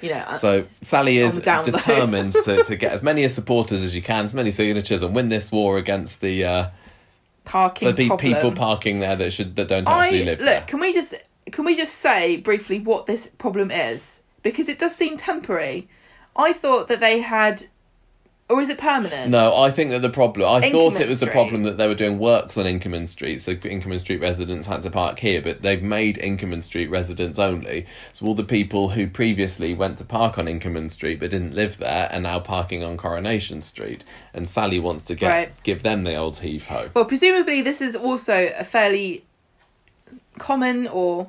You 0.00 0.10
know, 0.10 0.20
uh, 0.20 0.34
So 0.34 0.66
Sally 0.80 1.18
is 1.18 1.36
determined 1.36 2.32
to, 2.32 2.64
to 2.64 2.76
get 2.76 2.92
as 2.92 3.02
many 3.02 3.26
supporters 3.28 3.82
as 3.82 3.94
you 3.94 4.02
can, 4.02 4.24
as 4.24 4.34
many 4.34 4.50
signatures, 4.50 5.02
and 5.02 5.14
win 5.14 5.28
this 5.28 5.52
war 5.52 5.78
against 5.78 6.20
the 6.20 6.44
uh, 6.44 6.68
parking 7.44 7.88
the 7.88 7.94
be 7.94 8.06
problem. 8.08 8.34
people 8.34 8.52
parking 8.52 9.00
there 9.00 9.16
that 9.16 9.32
should 9.32 9.56
that 9.56 9.68
don't 9.68 9.88
actually 9.88 10.22
I 10.22 10.24
live 10.24 10.38
look. 10.40 10.46
there. 10.46 10.60
Can 10.62 10.80
we 10.80 10.92
just 10.92 11.14
can 11.52 11.64
we 11.64 11.76
just 11.76 11.96
say 11.98 12.36
briefly 12.36 12.80
what 12.80 13.06
this 13.06 13.28
problem 13.38 13.70
is? 13.70 14.22
Because 14.42 14.68
it 14.68 14.78
does 14.78 14.94
seem 14.94 15.16
temporary. 15.16 15.88
I 16.36 16.52
thought 16.52 16.88
that 16.88 17.00
they 17.00 17.20
had, 17.20 17.66
or 18.54 18.60
is 18.60 18.68
it 18.68 18.78
permanent? 18.78 19.30
No, 19.30 19.56
I 19.56 19.70
think 19.70 19.90
that 19.90 20.02
the 20.02 20.08
problem. 20.10 20.48
I 20.48 20.70
thought 20.70 21.00
it 21.00 21.08
was 21.08 21.20
the 21.20 21.26
Street. 21.26 21.32
problem 21.32 21.62
that 21.64 21.76
they 21.76 21.88
were 21.88 21.94
doing 21.94 22.18
works 22.18 22.56
on 22.56 22.66
Inkerman 22.66 23.08
Street, 23.08 23.40
so 23.42 23.54
Inkerman 23.54 23.98
Street 24.00 24.20
residents 24.20 24.66
had 24.66 24.82
to 24.84 24.90
park 24.90 25.18
here, 25.18 25.42
but 25.42 25.62
they've 25.62 25.82
made 25.82 26.16
Inkerman 26.18 26.62
Street 26.62 26.88
residents 26.88 27.38
only. 27.38 27.86
So 28.12 28.26
all 28.26 28.34
the 28.34 28.44
people 28.44 28.90
who 28.90 29.06
previously 29.08 29.74
went 29.74 29.98
to 29.98 30.04
park 30.04 30.38
on 30.38 30.46
Inkerman 30.46 30.90
Street 30.90 31.20
but 31.20 31.30
didn't 31.30 31.54
live 31.54 31.78
there 31.78 32.08
are 32.12 32.20
now 32.20 32.38
parking 32.40 32.84
on 32.84 32.96
Coronation 32.96 33.60
Street, 33.62 34.04
and 34.32 34.48
Sally 34.48 34.78
wants 34.78 35.04
to 35.04 35.14
get 35.14 35.28
Right. 35.28 35.62
give 35.64 35.82
them 35.82 36.04
the 36.04 36.14
old 36.14 36.38
heave 36.38 36.66
ho. 36.68 36.90
Well, 36.94 37.04
presumably 37.06 37.60
this 37.62 37.80
is 37.80 37.96
also 37.96 38.52
a 38.56 38.64
fairly 38.64 39.24
common 40.38 40.86
or 40.88 41.28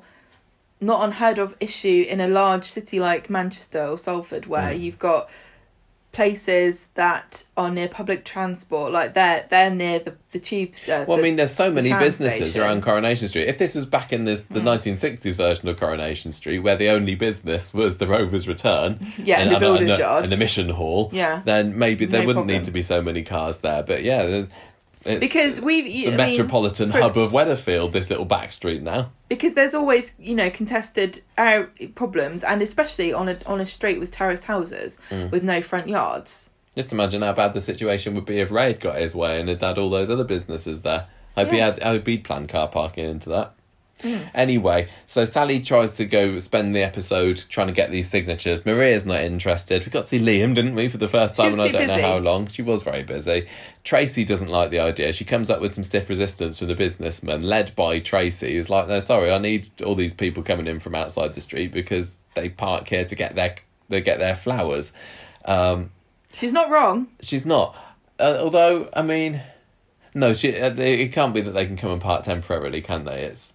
not 0.82 1.04
unheard 1.04 1.38
of 1.40 1.56
issue 1.60 2.06
in 2.08 2.20
a 2.20 2.28
large 2.28 2.66
city 2.66 3.00
like 3.00 3.30
Manchester 3.30 3.86
or 3.88 3.98
Salford, 3.98 4.46
where 4.46 4.72
Mm. 4.74 4.80
you've 4.82 5.00
got 5.00 5.30
places 6.16 6.88
that 6.96 7.44
are 7.58 7.70
near 7.70 7.90
public 7.90 8.24
transport, 8.24 8.92
like 8.94 9.14
they're 9.16 9.46
they're 9.50 9.70
near 9.70 10.00
the 10.00 10.16
the 10.32 10.40
tubes. 10.40 10.88
Uh, 10.88 11.04
Well, 11.08 11.20
I 11.20 11.22
mean, 11.22 11.36
there's 11.36 11.54
so 11.54 11.70
the 11.70 11.82
many 11.82 11.94
businesses 11.94 12.52
station. 12.52 12.62
Around 12.62 12.84
Coronation 12.84 13.28
Street. 13.28 13.48
If 13.50 13.58
this 13.58 13.76
was 13.76 13.86
back 13.86 14.14
in 14.14 14.24
this, 14.24 14.42
the 14.42 14.62
1960s 14.62 15.34
version 15.36 15.68
of 15.68 15.78
Coronation 15.78 16.32
Street, 16.32 16.60
where 16.60 16.78
the 16.78 16.90
only 16.90 17.16
business 17.16 17.74
was 17.74 17.98
the 17.98 18.08
Rover's 18.08 18.48
Return, 18.48 19.06
Yeah, 19.18 19.40
and 19.42 19.54
the 19.54 19.60
builder's 19.60 19.92
and, 19.92 20.00
yard. 20.00 20.24
and 20.24 20.32
the 20.32 20.38
Mission 20.38 20.70
Hall, 20.70 21.10
Yeah. 21.14 21.42
then 21.46 21.78
maybe 21.78 22.06
there 22.06 22.22
No 22.22 22.28
wouldn't 22.28 22.46
problem. 22.46 22.58
need 22.60 22.66
to 22.66 22.72
be 22.72 22.82
so 22.82 23.02
many 23.02 23.22
cars 23.22 23.60
there. 23.60 23.84
But 23.84 24.04
yeah, 24.04 24.46
it's 25.06 25.20
because 25.24 25.62
we 25.62 25.82
the 25.82 26.08
I 26.08 26.10
mean, 26.10 26.18
metropolitan 26.18 26.92
for- 26.92 27.00
hub 27.02 27.18
of 27.18 27.32
Weatherfield. 27.32 27.92
This 27.92 28.10
little 28.10 28.26
back 28.26 28.52
street 28.52 28.82
now. 28.84 29.12
because 29.30 29.54
there's 29.54 29.74
always 29.76 30.14
you 30.20 30.36
know 30.36 30.50
contested 30.50 31.22
uh, 31.38 31.64
problems, 31.96 32.44
and 32.44 32.62
especially 32.62 33.14
on 33.14 33.30
a 33.30 33.38
on 33.46 33.60
a 33.62 33.66
street 33.66 34.00
with 34.00 34.12
terraced 34.12 34.46
houses 34.46 35.00
Mm. 35.10 35.32
with 35.32 35.44
no 35.44 35.62
front 35.62 35.88
yards. 35.90 36.50
Just 36.76 36.92
imagine 36.92 37.22
how 37.22 37.32
bad 37.34 37.54
the 37.54 37.62
situation 37.62 38.16
would 38.16 38.26
be 38.26 38.40
if 38.40 38.52
Ray 38.52 38.68
had 38.68 38.80
got 38.82 38.98
his 38.98 39.16
way 39.16 39.40
and 39.40 39.48
had 39.48 39.62
had 39.62 39.78
all 39.78 39.90
those 39.90 40.10
other 40.10 40.26
businesses 40.26 40.82
there. 40.82 41.08
I'd 41.38 41.52
Yeah. 41.52 41.66
had. 41.66 41.80
I 41.82 41.86
hope 41.88 42.06
he'd 42.08 42.18
be 42.18 42.18
planned 42.20 42.50
car 42.50 42.68
parking 42.68 43.06
into 43.06 43.30
that. 43.30 43.54
Anyway, 44.34 44.88
so 45.06 45.26
Sally 45.26 45.60
tries 45.60 45.94
to 45.94 46.06
go 46.06 46.38
spend 46.40 46.76
the 46.76 46.84
episode 46.84 47.44
trying 47.50 47.68
to 47.68 47.74
get 47.74 47.92
these 47.92 48.10
signatures. 48.10 48.66
Maria's 48.66 49.06
not 49.06 49.22
interested. 49.22 49.84
We 49.86 49.92
got 49.92 50.02
to 50.04 50.08
see 50.08 50.20
Liam, 50.20 50.54
didn't 50.54 50.76
we, 50.76 50.90
for 50.90 50.98
the 50.98 51.08
first 51.08 51.36
time, 51.36 51.54
and 51.54 51.62
I 51.62 51.70
don't 51.70 51.88
know 51.88 52.02
how 52.02 52.18
long. 52.18 52.48
She 52.48 52.62
was 52.62 52.84
very 52.84 53.04
busy. 53.04 53.48
Tracy 53.84 54.24
doesn't 54.26 54.50
like 54.50 54.70
the 54.70 54.80
idea. 54.80 55.14
She 55.14 55.26
comes 55.26 55.50
up 55.50 55.62
with 55.62 55.74
some 55.74 55.84
stiff 55.84 56.10
resistance 56.10 56.60
from 56.60 56.68
the 56.68 56.76
businessman, 56.76 57.44
led 57.44 57.76
by 57.76 58.00
Tracy, 58.00 58.56
who's 58.56 58.70
like, 58.70 58.88
"No, 58.88 59.00
sorry, 59.00 59.32
I 59.32 59.38
need 59.38 59.70
all 59.82 59.96
these 59.96 60.14
people 60.14 60.44
coming 60.44 60.68
in 60.68 60.80
from 60.80 60.94
outside 60.94 61.34
the 61.34 61.42
street 61.42 61.72
because 61.72 62.20
they 62.36 62.50
park 62.50 62.88
here 62.90 63.06
to 63.06 63.16
get 63.16 63.36
their 63.36 63.56
they 63.90 64.02
get 64.02 64.20
their 64.20 64.36
flowers." 64.36 64.94
Um, 65.46 65.92
She's 66.34 66.52
not 66.54 66.70
wrong. 66.70 67.08
she's 67.22 67.46
not. 67.46 67.76
Uh, 68.20 68.38
although, 68.42 68.90
I 68.94 69.02
mean, 69.02 69.42
no, 70.14 70.34
she. 70.34 70.60
Uh, 70.60 70.74
it 70.76 71.12
can't 71.14 71.34
be 71.34 71.42
that 71.42 71.52
they 71.52 71.66
can 71.66 71.78
come 71.78 71.92
and 71.92 72.02
park 72.02 72.24
temporarily, 72.24 72.82
can 72.82 73.06
they? 73.06 73.24
It's 73.24 73.54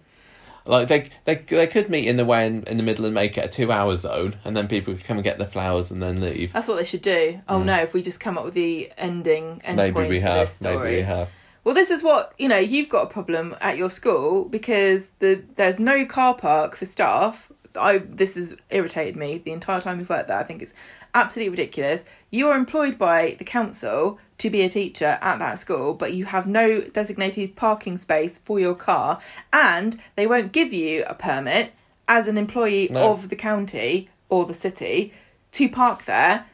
like 0.65 0.87
they 0.87 1.09
they 1.25 1.35
they 1.35 1.67
could 1.67 1.89
meet 1.89 2.07
in 2.07 2.17
the 2.17 2.25
way 2.25 2.45
in, 2.45 2.63
in 2.63 2.77
the 2.77 2.83
middle 2.83 3.05
and 3.05 3.13
make 3.13 3.37
it 3.37 3.45
a 3.45 3.47
two 3.47 3.71
hour 3.71 3.95
zone, 3.97 4.35
and 4.45 4.55
then 4.55 4.67
people 4.67 4.93
could 4.93 5.03
come 5.03 5.17
and 5.17 5.23
get 5.23 5.37
their 5.37 5.47
flowers 5.47 5.91
and 5.91 6.01
then 6.01 6.21
leave. 6.21 6.53
That's 6.53 6.67
what 6.67 6.77
they 6.77 6.83
should 6.83 7.01
do. 7.01 7.39
Oh 7.47 7.63
no, 7.63 7.77
if 7.77 7.93
we 7.93 8.01
just 8.01 8.19
come 8.19 8.37
up 8.37 8.45
with 8.45 8.53
the 8.53 8.91
ending 8.97 9.61
end 9.63 9.79
Mm. 9.81 9.93
Maybe 9.93 10.09
we 10.09 10.19
have. 10.19 10.51
Maybe 10.61 10.97
we 10.97 11.01
have. 11.01 11.29
Well, 11.63 11.75
this 11.75 11.91
is 11.91 12.01
what 12.03 12.33
you 12.37 12.47
know. 12.47 12.57
You've 12.57 12.89
got 12.89 13.03
a 13.03 13.09
problem 13.09 13.55
at 13.61 13.77
your 13.77 13.89
school 13.89 14.45
because 14.45 15.09
the 15.19 15.43
there's 15.55 15.79
no 15.79 16.05
car 16.05 16.33
park 16.33 16.75
for 16.75 16.85
staff. 16.85 17.51
I 17.75 17.99
this 17.99 18.35
has 18.35 18.55
irritated 18.69 19.15
me 19.15 19.37
the 19.37 19.51
entire 19.51 19.81
time 19.81 19.97
we've 19.97 20.09
worked 20.09 20.27
there. 20.27 20.37
I 20.37 20.43
think 20.43 20.61
it's 20.61 20.73
absolutely 21.13 21.49
ridiculous. 21.49 22.03
You 22.33 22.47
are 22.47 22.57
employed 22.57 22.97
by 22.97 23.35
the 23.37 23.43
council 23.43 24.17
to 24.37 24.49
be 24.49 24.61
a 24.61 24.69
teacher 24.69 25.19
at 25.21 25.39
that 25.39 25.59
school, 25.59 25.93
but 25.93 26.13
you 26.13 26.23
have 26.25 26.47
no 26.47 26.79
designated 26.79 27.57
parking 27.57 27.97
space 27.97 28.37
for 28.37 28.57
your 28.57 28.73
car, 28.73 29.19
and 29.51 29.99
they 30.15 30.25
won't 30.25 30.53
give 30.53 30.71
you 30.71 31.03
a 31.07 31.13
permit 31.13 31.73
as 32.07 32.29
an 32.29 32.37
employee 32.37 32.87
No. 32.89 33.11
of 33.11 33.27
the 33.27 33.35
county 33.35 34.09
or 34.29 34.45
the 34.45 34.53
city 34.53 35.13
to 35.51 35.67
park 35.67 36.05
there. 36.05 36.45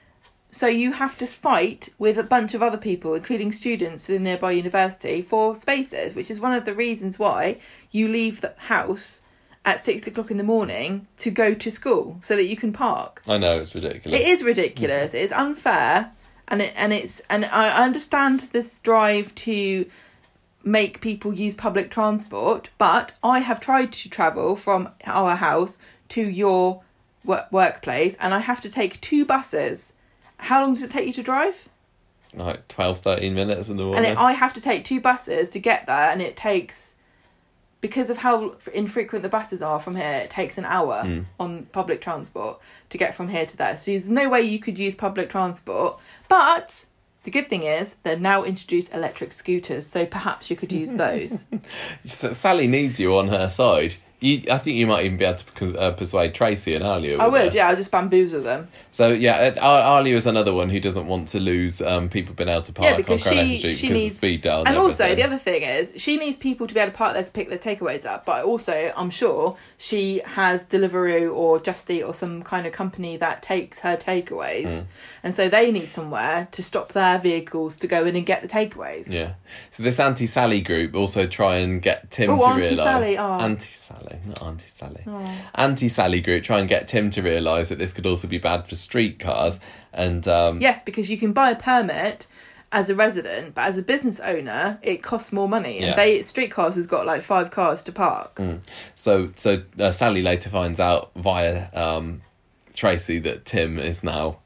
So 0.49 0.65
you 0.65 0.93
have 0.93 1.15
to 1.19 1.27
fight 1.27 1.89
with 1.99 2.17
a 2.17 2.23
bunch 2.23 2.55
of 2.55 2.63
other 2.63 2.77
people, 2.77 3.13
including 3.13 3.51
students 3.51 4.09
at 4.09 4.13
the 4.13 4.19
nearby 4.19 4.53
university, 4.53 5.21
for 5.21 5.53
spaces, 5.53 6.15
which 6.15 6.31
is 6.31 6.39
one 6.39 6.53
of 6.53 6.65
the 6.65 6.73
reasons 6.73 7.19
why 7.19 7.57
you 7.91 8.07
leave 8.07 8.41
the 8.41 8.55
house 8.57 9.21
at 9.68 9.84
six 9.84 10.07
o'clock 10.07 10.31
in 10.31 10.38
the 10.38 10.44
morning 10.45 11.06
to 11.18 11.30
go 11.30 11.53
to 11.53 11.69
school 11.69 12.18
so 12.22 12.38
that 12.38 12.45
you 12.45 12.56
can 12.56 12.72
park. 12.72 13.22
I 13.27 13.38
know 13.38 13.60
it's 13.60 13.76
ridiculous. 13.76 14.18
It 14.19 14.26
is 14.26 14.41
ridiculous. 14.41 15.14
It's 15.14 15.34
unfair, 15.34 16.11
and 16.48 16.61
it 16.61 16.73
and 16.77 16.94
it's 16.94 17.22
and 17.30 17.44
I 17.45 17.84
understand 17.84 18.48
this 18.53 18.80
drive 18.80 19.35
to 19.35 19.85
make 20.64 21.02
people 21.02 21.34
use 21.34 21.53
public 21.53 21.91
transport, 21.91 22.69
but 22.77 23.11
I 23.22 23.39
have 23.39 23.60
tried 23.60 23.91
to 23.91 24.10
travel 24.10 24.56
from 24.56 24.89
our 25.06 25.35
house 25.35 25.77
to 26.10 26.22
your 26.22 26.81
work, 27.26 27.52
workplace, 27.52 28.15
and 28.22 28.34
I 28.34 28.39
have 28.39 28.61
to 28.61 28.69
take 28.69 29.02
two 29.02 29.26
buses. 29.26 29.91
How 30.38 30.61
long 30.61 30.76
does 30.76 30.84
it 30.84 30.91
take 30.91 31.07
you 31.07 31.14
to 31.14 31.23
drive? 31.23 31.68
Like 32.34 32.68
12, 32.69 32.99
13 32.99 33.34
minutes 33.34 33.68
in 33.69 33.76
the 33.77 33.84
And 33.84 33.91
morning. 33.91 34.11
it, 34.11 34.18
I 34.18 34.31
have 34.34 34.53
to 34.53 34.61
take 34.61 34.84
two 34.85 35.02
buses 35.02 35.49
to 35.49 35.60
get 35.60 35.88
there, 35.88 36.10
and 36.10 36.22
it 36.22 36.38
takes 36.38 36.95
because 37.81 38.09
of 38.09 38.17
how 38.17 38.55
infrequent 38.73 39.21
the 39.23 39.29
buses 39.29 39.61
are 39.61 39.79
from 39.79 39.95
here. 39.95 40.13
It 40.13 40.29
takes 40.29 40.57
an 40.57 40.65
hour 40.65 41.03
Hmm. 41.03 41.19
on 41.39 41.65
public 41.71 42.01
transport 42.01 42.59
to 42.89 42.97
get 42.97 43.13
from 43.13 43.27
here 43.29 43.45
to 43.45 43.55
there. 43.57 43.77
So 43.77 43.91
there's 43.91 44.09
no 44.09 44.27
way 44.29 44.41
you 44.41 44.59
could 44.59 44.79
use 44.79 44.95
public 44.95 45.29
transport. 45.29 45.99
But 46.27 46.85
the 47.23 47.31
good 47.31 47.49
thing 47.49 47.63
is 47.63 47.95
they're 48.03 48.17
now 48.17 48.43
introduced 48.43 48.91
electric 48.93 49.31
scooters, 49.33 49.85
so 49.85 50.05
perhaps 50.05 50.49
you 50.49 50.55
could 50.55 50.71
use 50.71 50.91
those. 51.05 51.45
Sally 52.05 52.67
needs 52.67 52.99
you 52.99 53.15
on 53.17 53.27
her 53.27 53.49
side. 53.49 53.95
You, 54.19 54.41
I 54.52 54.57
think 54.57 54.77
you 54.77 54.88
might 54.88 55.06
even 55.06 55.15
be 55.18 55.26
able 55.26 55.38
to 55.38 55.77
uh, 55.77 55.91
persuade 55.91 56.34
Tracy 56.34 56.73
and 56.73 56.84
Alya. 56.84 57.19
I 57.19 57.27
would, 57.27 57.53
yeah. 57.53 57.68
I'll 57.69 57.76
just 57.76 57.91
bamboozle 57.91 58.41
them. 58.41 58.68
So 58.91 59.10
yeah, 59.10 59.53
uh, 59.61 60.02
Alya 60.02 60.14
is 60.14 60.26
another 60.26 60.53
one 60.53 60.69
who 60.69 60.80
doesn't 60.80 61.06
want 61.06 61.27
to 61.30 61.39
lose 61.39 61.84
um, 61.84 62.10
people 62.10 62.34
being 62.34 62.49
able 62.49 62.64
to 62.64 62.73
park 62.73 62.85
Yeah, 62.85 62.91
on 62.95 62.98
because 62.98 63.23
Coronation 63.23 63.52
she 63.53 63.60
Street 63.60 63.76
she 63.76 63.88
because 63.89 64.03
needs 64.03 64.15
of 64.15 64.18
Speed 64.18 64.41
Daal. 64.41 64.68
and 64.68 64.76
also 64.76 65.14
the 65.14 65.22
other 65.23 65.38
thing 65.38 65.61
is 65.61 65.94
she 65.98 66.18
needs 66.18 66.35
people 66.35 66.65
to 66.65 66.73
be 66.73 66.80
able 66.80 66.94
to 66.94 66.98
park 66.98 67.14
there 67.14 67.22
to 67.22 67.31
pick 67.31 67.49
their 67.49 67.60
takeaways 67.60 68.06
up. 68.07 68.26
But 68.26 68.44
also, 68.45 68.91
I'm 68.98 69.11
sure 69.11 69.56
she 69.77 70.22
has 70.26 70.64
Deliveroo 70.64 71.31
or 71.31 71.60
Just 71.60 71.88
Eat 71.91 72.02
or 72.02 72.15
some 72.15 72.41
kind 72.41 72.65
of 72.65 72.73
company 72.73 73.18
that 73.18 73.44
takes 73.44 73.77
her 73.81 73.95
takeaways, 73.98 74.68
Mm. 74.68 74.85
and 75.22 75.35
so 75.35 75.48
they 75.48 75.72
need 75.72 75.91
somewhere 75.91 76.48
to 76.53 76.64
stop 76.64 76.94
their 76.94 77.19
vehicles 77.19 77.77
to 77.77 77.88
go 77.88 78.03
in 78.06 78.15
and 78.15 78.26
get 78.26 78.41
the 78.41 78.48
takeaways. 78.48 79.11
Yeah. 79.14 79.34
So 79.69 79.84
this 79.84 79.99
anti 79.99 80.26
Sally 80.26 80.61
group 80.61 80.95
also 80.95 81.27
try 81.27 81.57
and 81.57 81.84
get 81.84 82.10
Tim 82.10 82.31
Oh, 82.31 82.39
to 82.39 82.56
realise. 82.56 82.77
Sally, 82.77 83.15
oh. 83.19 83.39
Auntie 83.39 83.65
Sally, 83.68 84.06
not 84.25 84.41
Auntie 84.41 84.67
Sally. 84.67 85.03
Auntie 85.55 85.88
Sally 85.89 86.21
group 86.21 86.43
try 86.43 86.59
and 86.59 86.67
get 86.69 86.88
Tim 86.88 87.09
to 87.11 87.21
realise 87.21 87.69
that 87.69 87.77
this 87.79 87.93
could 87.93 88.05
also 88.05 88.27
be 88.27 88.38
bad 88.38 88.67
for 88.67 88.75
streetcars. 88.75 89.59
And 89.93 90.27
um, 90.27 90.61
Yes, 90.61 90.84
because 90.84 91.09
you 91.09 91.17
can 91.17 91.34
buy 91.34 91.51
a 91.51 91.55
permit 91.55 92.27
as 92.71 92.89
a 92.89 92.95
resident, 92.95 93.55
but 93.55 93.61
as 93.65 93.77
a 93.77 93.81
business 93.81 94.19
owner, 94.19 94.77
it 94.81 95.01
costs 95.01 95.31
more 95.31 95.47
money. 95.47 95.77
And 95.77 95.88
Yeah. 95.88 95.95
they 95.95 96.21
streetcars 96.21 96.75
has 96.75 96.85
got 96.85 97.05
like 97.05 97.21
five 97.21 97.49
cars 97.51 97.81
to 97.84 97.91
park. 97.91 98.39
so 98.95 99.31
so 99.35 99.63
uh, 99.79 99.91
Sally 99.91 100.21
later 100.21 100.49
finds 100.49 100.79
out 100.79 101.11
via 101.15 101.67
um, 101.73 102.21
Tracy 102.73 103.19
that 103.19 103.45
Tim 103.45 103.79
is 103.79 104.03
now 104.03 104.39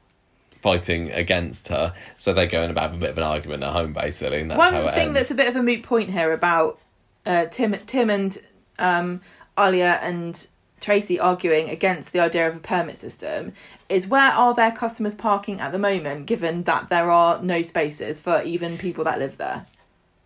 fighting 0.62 1.10
against 1.10 1.68
her. 1.68 1.92
So 2.16 2.32
they 2.32 2.46
go 2.46 2.62
and 2.62 2.78
have 2.78 2.94
a 2.94 2.96
bit 2.96 3.10
of 3.10 3.18
an 3.18 3.24
argument 3.24 3.64
at 3.64 3.72
home, 3.72 3.92
basically. 3.92 4.40
And 4.42 4.50
that's 4.52 4.58
One 4.58 4.72
how 4.72 4.84
it 4.86 4.94
thing 4.94 5.08
ends. 5.08 5.14
that's 5.14 5.30
a 5.32 5.34
bit 5.34 5.48
of 5.48 5.56
a 5.56 5.62
moot 5.62 5.82
point 5.82 6.08
here 6.10 6.32
about 6.32 6.78
uh, 7.26 7.46
Tim, 7.46 7.74
Tim 7.86 8.08
and 8.08 8.38
um, 8.78 9.20
Alya 9.56 9.98
and 10.02 10.46
Tracy 10.80 11.20
arguing 11.20 11.68
against 11.70 12.12
the 12.12 12.18
idea 12.20 12.48
of 12.48 12.56
a 12.56 12.58
permit 12.60 12.98
system 12.98 13.52
is 13.88 14.06
where 14.06 14.32
are 14.32 14.52
their 14.54 14.72
customers 14.72 15.14
parking 15.14 15.60
at 15.60 15.70
the 15.70 15.78
moment, 15.78 16.26
given 16.26 16.64
that 16.64 16.88
there 16.88 17.10
are 17.10 17.40
no 17.42 17.62
spaces 17.62 18.18
for 18.18 18.42
even 18.42 18.76
people 18.78 19.04
that 19.04 19.18
live 19.20 19.36
there. 19.38 19.66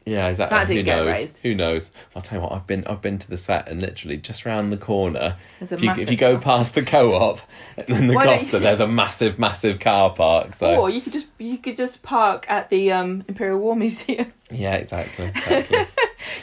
Yeah, 0.06 0.28
exactly. 0.28 0.56
That 0.56 0.66
didn't 0.68 0.78
Who 0.78 0.84
get 0.84 0.96
knows? 1.04 1.16
raised. 1.16 1.38
Who 1.38 1.54
knows? 1.56 1.90
I'll 2.14 2.22
tell 2.22 2.38
you 2.38 2.42
what. 2.44 2.52
I've 2.52 2.66
been 2.66 2.86
I've 2.86 3.02
been 3.02 3.18
to 3.18 3.28
the 3.28 3.36
set 3.36 3.68
and 3.68 3.80
literally 3.82 4.16
just 4.16 4.46
round 4.46 4.70
the 4.70 4.76
corner. 4.76 5.36
There's 5.58 5.72
a 5.72 5.74
If 5.74 5.82
you, 5.82 5.90
if 5.90 6.10
you 6.12 6.16
go 6.16 6.34
car. 6.34 6.42
past 6.58 6.74
the 6.76 6.82
co-op 6.84 7.40
and 7.76 7.86
then 7.88 8.06
the 8.06 8.14
Why 8.14 8.24
don't 8.26 8.38
Costa, 8.38 8.56
you- 8.58 8.62
there's 8.62 8.78
a 8.80 8.86
massive, 8.86 9.38
massive 9.40 9.80
car 9.80 10.10
park. 10.14 10.54
So 10.54 10.76
Or 10.80 10.88
you 10.88 11.00
could 11.00 11.12
just 11.12 11.26
you 11.38 11.58
could 11.58 11.74
just 11.76 12.04
park 12.04 12.46
at 12.48 12.70
the 12.70 12.92
um, 12.92 13.24
Imperial 13.26 13.58
War 13.58 13.74
Museum. 13.76 14.32
yeah, 14.50 14.74
exactly. 14.76 15.26
exactly. 15.34 15.86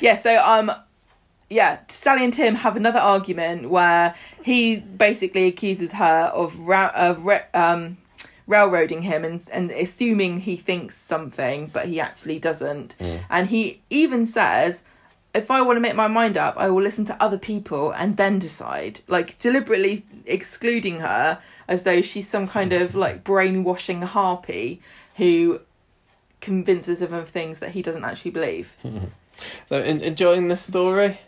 Yeah, 0.02 0.18
so 0.18 0.38
um 0.46 0.70
yeah, 1.54 1.80
Sally 1.88 2.24
and 2.24 2.34
Tim 2.34 2.56
have 2.56 2.76
another 2.76 3.00
argument 3.00 3.70
where 3.70 4.16
he 4.44 4.78
basically 4.78 5.46
accuses 5.48 5.92
her 5.94 6.32
of 6.34 6.58
ra- 6.60 6.92
of 6.96 7.24
ra- 7.24 7.48
um 7.54 7.98
railroading 8.48 9.04
him 9.04 9.24
and 9.24 9.46
and 9.52 9.72
assuming 9.72 10.40
he 10.42 10.56
thinks 10.58 10.98
something 10.98 11.68
but 11.72 11.88
he 11.88 12.00
actually 12.00 12.40
doesn't. 12.40 12.96
And 13.30 13.48
he 13.48 13.82
even 13.90 14.26
says 14.26 14.84
if 15.34 15.50
I 15.50 15.62
want 15.62 15.78
to 15.78 15.82
make 15.82 15.96
my 15.96 16.08
mind 16.08 16.38
up, 16.38 16.56
I 16.58 16.70
will 16.70 16.84
listen 16.84 17.06
to 17.06 17.24
other 17.24 17.40
people 17.40 17.92
and 17.92 18.18
then 18.18 18.38
decide. 18.38 19.00
Like 19.08 19.40
deliberately 19.40 20.06
excluding 20.26 21.00
her 21.00 21.40
as 21.68 21.84
though 21.84 22.02
she's 22.04 22.28
some 22.30 22.48
kind 22.48 22.72
of 22.74 22.94
like 22.96 23.24
brainwashing 23.24 24.02
harpy 24.04 24.82
who 25.16 25.62
convinces 26.42 27.02
him 27.02 27.14
of 27.14 27.30
things 27.30 27.60
that 27.60 27.72
he 27.72 27.82
doesn't 27.82 28.04
actually 28.04 28.32
believe. 28.32 28.76
so 29.70 29.76
en- 29.78 30.02
enjoying 30.02 30.50
this 30.50 30.62
story. 30.62 31.20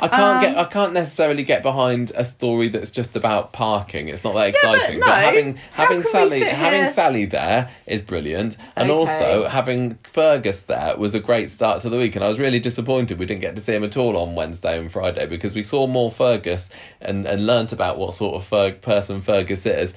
I 0.00 0.08
can't 0.08 0.40
get. 0.40 0.56
Um, 0.56 0.58
I 0.58 0.64
can't 0.64 0.92
necessarily 0.92 1.42
get 1.42 1.62
behind 1.62 2.10
a 2.14 2.24
story 2.24 2.68
that's 2.68 2.90
just 2.90 3.16
about 3.16 3.52
parking. 3.52 4.08
It's 4.08 4.24
not 4.24 4.34
that 4.34 4.46
Yeah, 4.54 4.60
but 4.62 4.74
exciting. 4.78 5.00
no. 5.00 5.06
having 5.12 5.56
having 5.72 6.02
Sally 6.02 6.40
having 6.40 6.86
Sally 6.86 7.24
there 7.26 7.70
is 7.86 8.02
brilliant, 8.02 8.56
and 8.76 8.90
Okay. 8.90 8.98
also 8.98 9.48
having 9.48 9.96
Fergus 10.04 10.62
there 10.62 10.96
was 10.96 11.14
a 11.14 11.20
great 11.20 11.50
start 11.50 11.82
to 11.82 11.90
the 11.90 11.98
week. 11.98 12.16
And 12.16 12.24
I 12.24 12.28
was 12.28 12.38
really 12.38 12.60
disappointed 12.60 13.18
we 13.18 13.26
didn't 13.26 13.42
get 13.42 13.56
to 13.56 13.62
see 13.62 13.74
him 13.74 13.84
at 13.84 13.96
all 13.96 14.16
on 14.16 14.34
Wednesday 14.34 14.78
and 14.78 14.90
Friday 14.90 15.26
because 15.26 15.54
we 15.54 15.64
saw 15.64 15.86
more 15.86 16.10
Fergus 16.10 16.70
and 17.00 17.26
and 17.26 17.46
learnt 17.46 17.72
about 17.72 17.98
what 17.98 18.14
sort 18.14 18.34
of 18.36 18.48
Ferg, 18.48 18.80
person 18.80 19.20
Fergus 19.20 19.66
is 19.66 19.92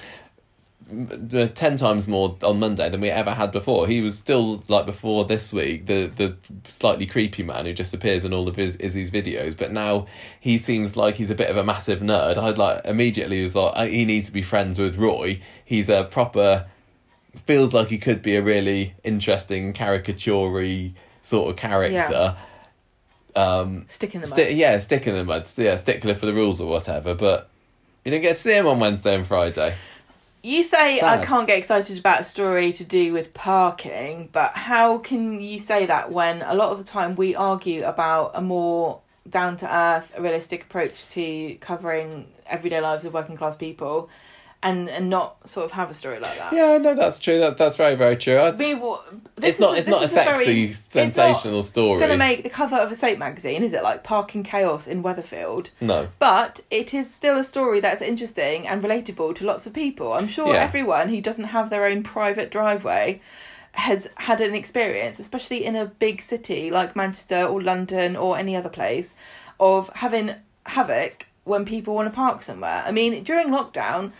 ten 1.54 1.76
times 1.76 2.06
more 2.08 2.36
on 2.42 2.58
Monday 2.58 2.88
than 2.88 3.00
we 3.00 3.10
ever 3.10 3.32
had 3.32 3.50
before. 3.52 3.86
He 3.86 4.00
was 4.00 4.16
still 4.18 4.62
like 4.68 4.86
before 4.86 5.24
this 5.24 5.52
week, 5.52 5.86
the 5.86 6.06
the 6.14 6.36
slightly 6.68 7.06
creepy 7.06 7.42
man 7.42 7.66
who 7.66 7.72
just 7.72 7.92
appears 7.94 8.24
in 8.24 8.32
all 8.32 8.48
of 8.48 8.56
his 8.56 8.76
Izzy's 8.76 9.10
videos. 9.10 9.56
But 9.56 9.72
now 9.72 10.06
he 10.38 10.58
seems 10.58 10.96
like 10.96 11.16
he's 11.16 11.30
a 11.30 11.34
bit 11.34 11.50
of 11.50 11.56
a 11.56 11.64
massive 11.64 12.00
nerd. 12.00 12.36
I'd 12.36 12.58
like 12.58 12.82
immediately 12.84 13.42
was 13.42 13.54
like 13.54 13.90
he 13.90 14.04
needs 14.04 14.26
to 14.26 14.32
be 14.32 14.42
friends 14.42 14.78
with 14.78 14.96
Roy. 14.96 15.40
He's 15.64 15.88
a 15.88 16.04
proper 16.04 16.66
feels 17.46 17.74
like 17.74 17.88
he 17.88 17.98
could 17.98 18.22
be 18.22 18.36
a 18.36 18.42
really 18.42 18.94
interesting 19.02 19.72
caricaturey 19.72 20.92
sort 21.22 21.50
of 21.50 21.56
character. 21.56 22.36
Um, 23.36 23.84
Stick 23.88 24.14
in 24.14 24.20
the 24.20 24.28
mud. 24.28 24.38
sti- 24.38 24.48
yeah, 24.50 24.78
stick 24.78 25.06
in 25.06 25.14
the 25.14 25.24
mud. 25.24 25.50
Yeah, 25.56 25.76
stickler 25.76 26.14
for 26.14 26.26
the 26.26 26.34
rules 26.34 26.60
or 26.60 26.68
whatever. 26.70 27.14
But 27.14 27.50
you 28.04 28.10
didn't 28.12 28.22
get 28.22 28.36
to 28.36 28.42
see 28.42 28.52
him 28.56 28.66
on 28.68 28.78
Wednesday 28.78 29.14
and 29.16 29.26
Friday. 29.26 29.74
You 30.44 30.62
say 30.62 30.98
Sad. 30.98 31.20
I 31.20 31.24
can't 31.24 31.46
get 31.46 31.56
excited 31.56 31.98
about 31.98 32.20
a 32.20 32.24
story 32.24 32.70
to 32.74 32.84
do 32.84 33.14
with 33.14 33.32
parking, 33.32 34.28
but 34.30 34.50
how 34.54 34.98
can 34.98 35.40
you 35.40 35.58
say 35.58 35.86
that 35.86 36.12
when 36.12 36.42
a 36.42 36.52
lot 36.52 36.68
of 36.68 36.76
the 36.76 36.84
time 36.84 37.16
we 37.16 37.34
argue 37.34 37.82
about 37.82 38.32
a 38.34 38.42
more 38.42 39.00
down 39.26 39.56
to 39.56 39.74
earth, 39.74 40.12
realistic 40.18 40.64
approach 40.64 41.08
to 41.08 41.54
covering 41.62 42.26
everyday 42.46 42.82
lives 42.82 43.06
of 43.06 43.14
working 43.14 43.38
class 43.38 43.56
people 43.56 44.10
and 44.64 44.88
and 44.88 45.08
not 45.10 45.48
sort 45.48 45.64
of 45.66 45.70
have 45.72 45.90
a 45.90 45.94
story 45.94 46.18
like 46.18 46.36
that? 46.38 46.52
Yeah, 46.52 46.78
no, 46.78 46.94
that's 46.94 47.18
true. 47.20 47.38
That, 47.38 47.58
that's 47.58 47.76
very, 47.76 47.94
very 47.94 48.16
true. 48.16 48.38
I, 48.38 48.50
We, 48.50 48.74
will- 48.74 49.04
this 49.36 49.50
it's 49.50 49.60
not. 49.60 49.72
is 49.78 49.80
It's 49.80 49.88
not 49.88 50.02
a 50.02 50.08
sexy, 50.08 50.44
very- 50.44 50.72
sensational 50.72 51.62
story. 51.62 51.94
It's 51.98 52.06
Going 52.06 52.18
to 52.18 52.24
make 52.26 52.42
the 52.42 52.50
cover 52.50 52.76
of 52.76 52.90
a 52.90 52.94
soap 52.94 53.18
magazine, 53.18 53.62
is 53.62 53.72
it? 53.72 53.82
Like 53.82 54.02
parking 54.02 54.42
chaos 54.42 54.86
in 54.86 55.02
Weatherfield. 55.02 55.70
no. 55.80 56.08
But 56.18 56.60
it 56.70 56.94
is 56.94 57.12
still 57.12 57.38
a 57.38 57.44
story 57.44 57.80
that's 57.80 58.02
interesting 58.02 58.66
and 58.66 58.82
relatable 58.82 59.34
to 59.36 59.44
lots 59.44 59.66
of 59.66 59.72
people. 59.72 60.12
I'm 60.14 60.28
sure 60.28 60.54
Yeah. 60.54 60.62
everyone 60.62 61.08
who 61.10 61.20
doesn't 61.20 61.44
have 61.56 61.68
their 61.70 61.84
own 61.84 62.02
private 62.02 62.50
driveway 62.50 63.20
has 63.72 64.08
had 64.16 64.40
an 64.40 64.54
experience, 64.54 65.18
especially 65.18 65.64
in 65.64 65.74
a 65.76 65.84
big 65.86 66.22
city 66.22 66.70
like 66.70 66.94
Manchester 66.96 67.44
or 67.44 67.60
London 67.60 68.16
or 68.16 68.38
any 68.38 68.54
other 68.56 68.68
place, 68.68 69.14
of 69.60 69.90
having 69.96 70.34
havoc 70.66 71.26
when 71.44 71.64
people 71.66 71.94
want 71.94 72.06
to 72.10 72.14
park 72.14 72.42
somewhere. 72.42 72.82
I 72.86 72.92
mean, 72.92 73.22
during 73.24 73.48
lockdown, 73.48 74.12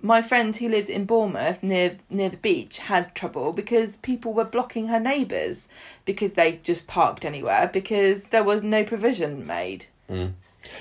my 0.00 0.22
friend 0.22 0.54
who 0.56 0.68
lives 0.68 0.88
in 0.88 1.04
Bournemouth 1.04 1.62
near 1.62 1.96
near 2.08 2.28
the 2.28 2.36
beach 2.36 2.78
had 2.78 3.14
trouble 3.14 3.52
because 3.52 3.96
people 3.96 4.32
were 4.32 4.44
blocking 4.44 4.88
her 4.88 5.00
neighbours 5.00 5.68
because 6.04 6.32
they 6.32 6.60
just 6.62 6.86
parked 6.86 7.24
anywhere 7.24 7.68
because 7.72 8.24
there 8.28 8.44
was 8.44 8.62
no 8.62 8.84
provision 8.84 9.46
made. 9.46 9.86
Mm. 10.08 10.34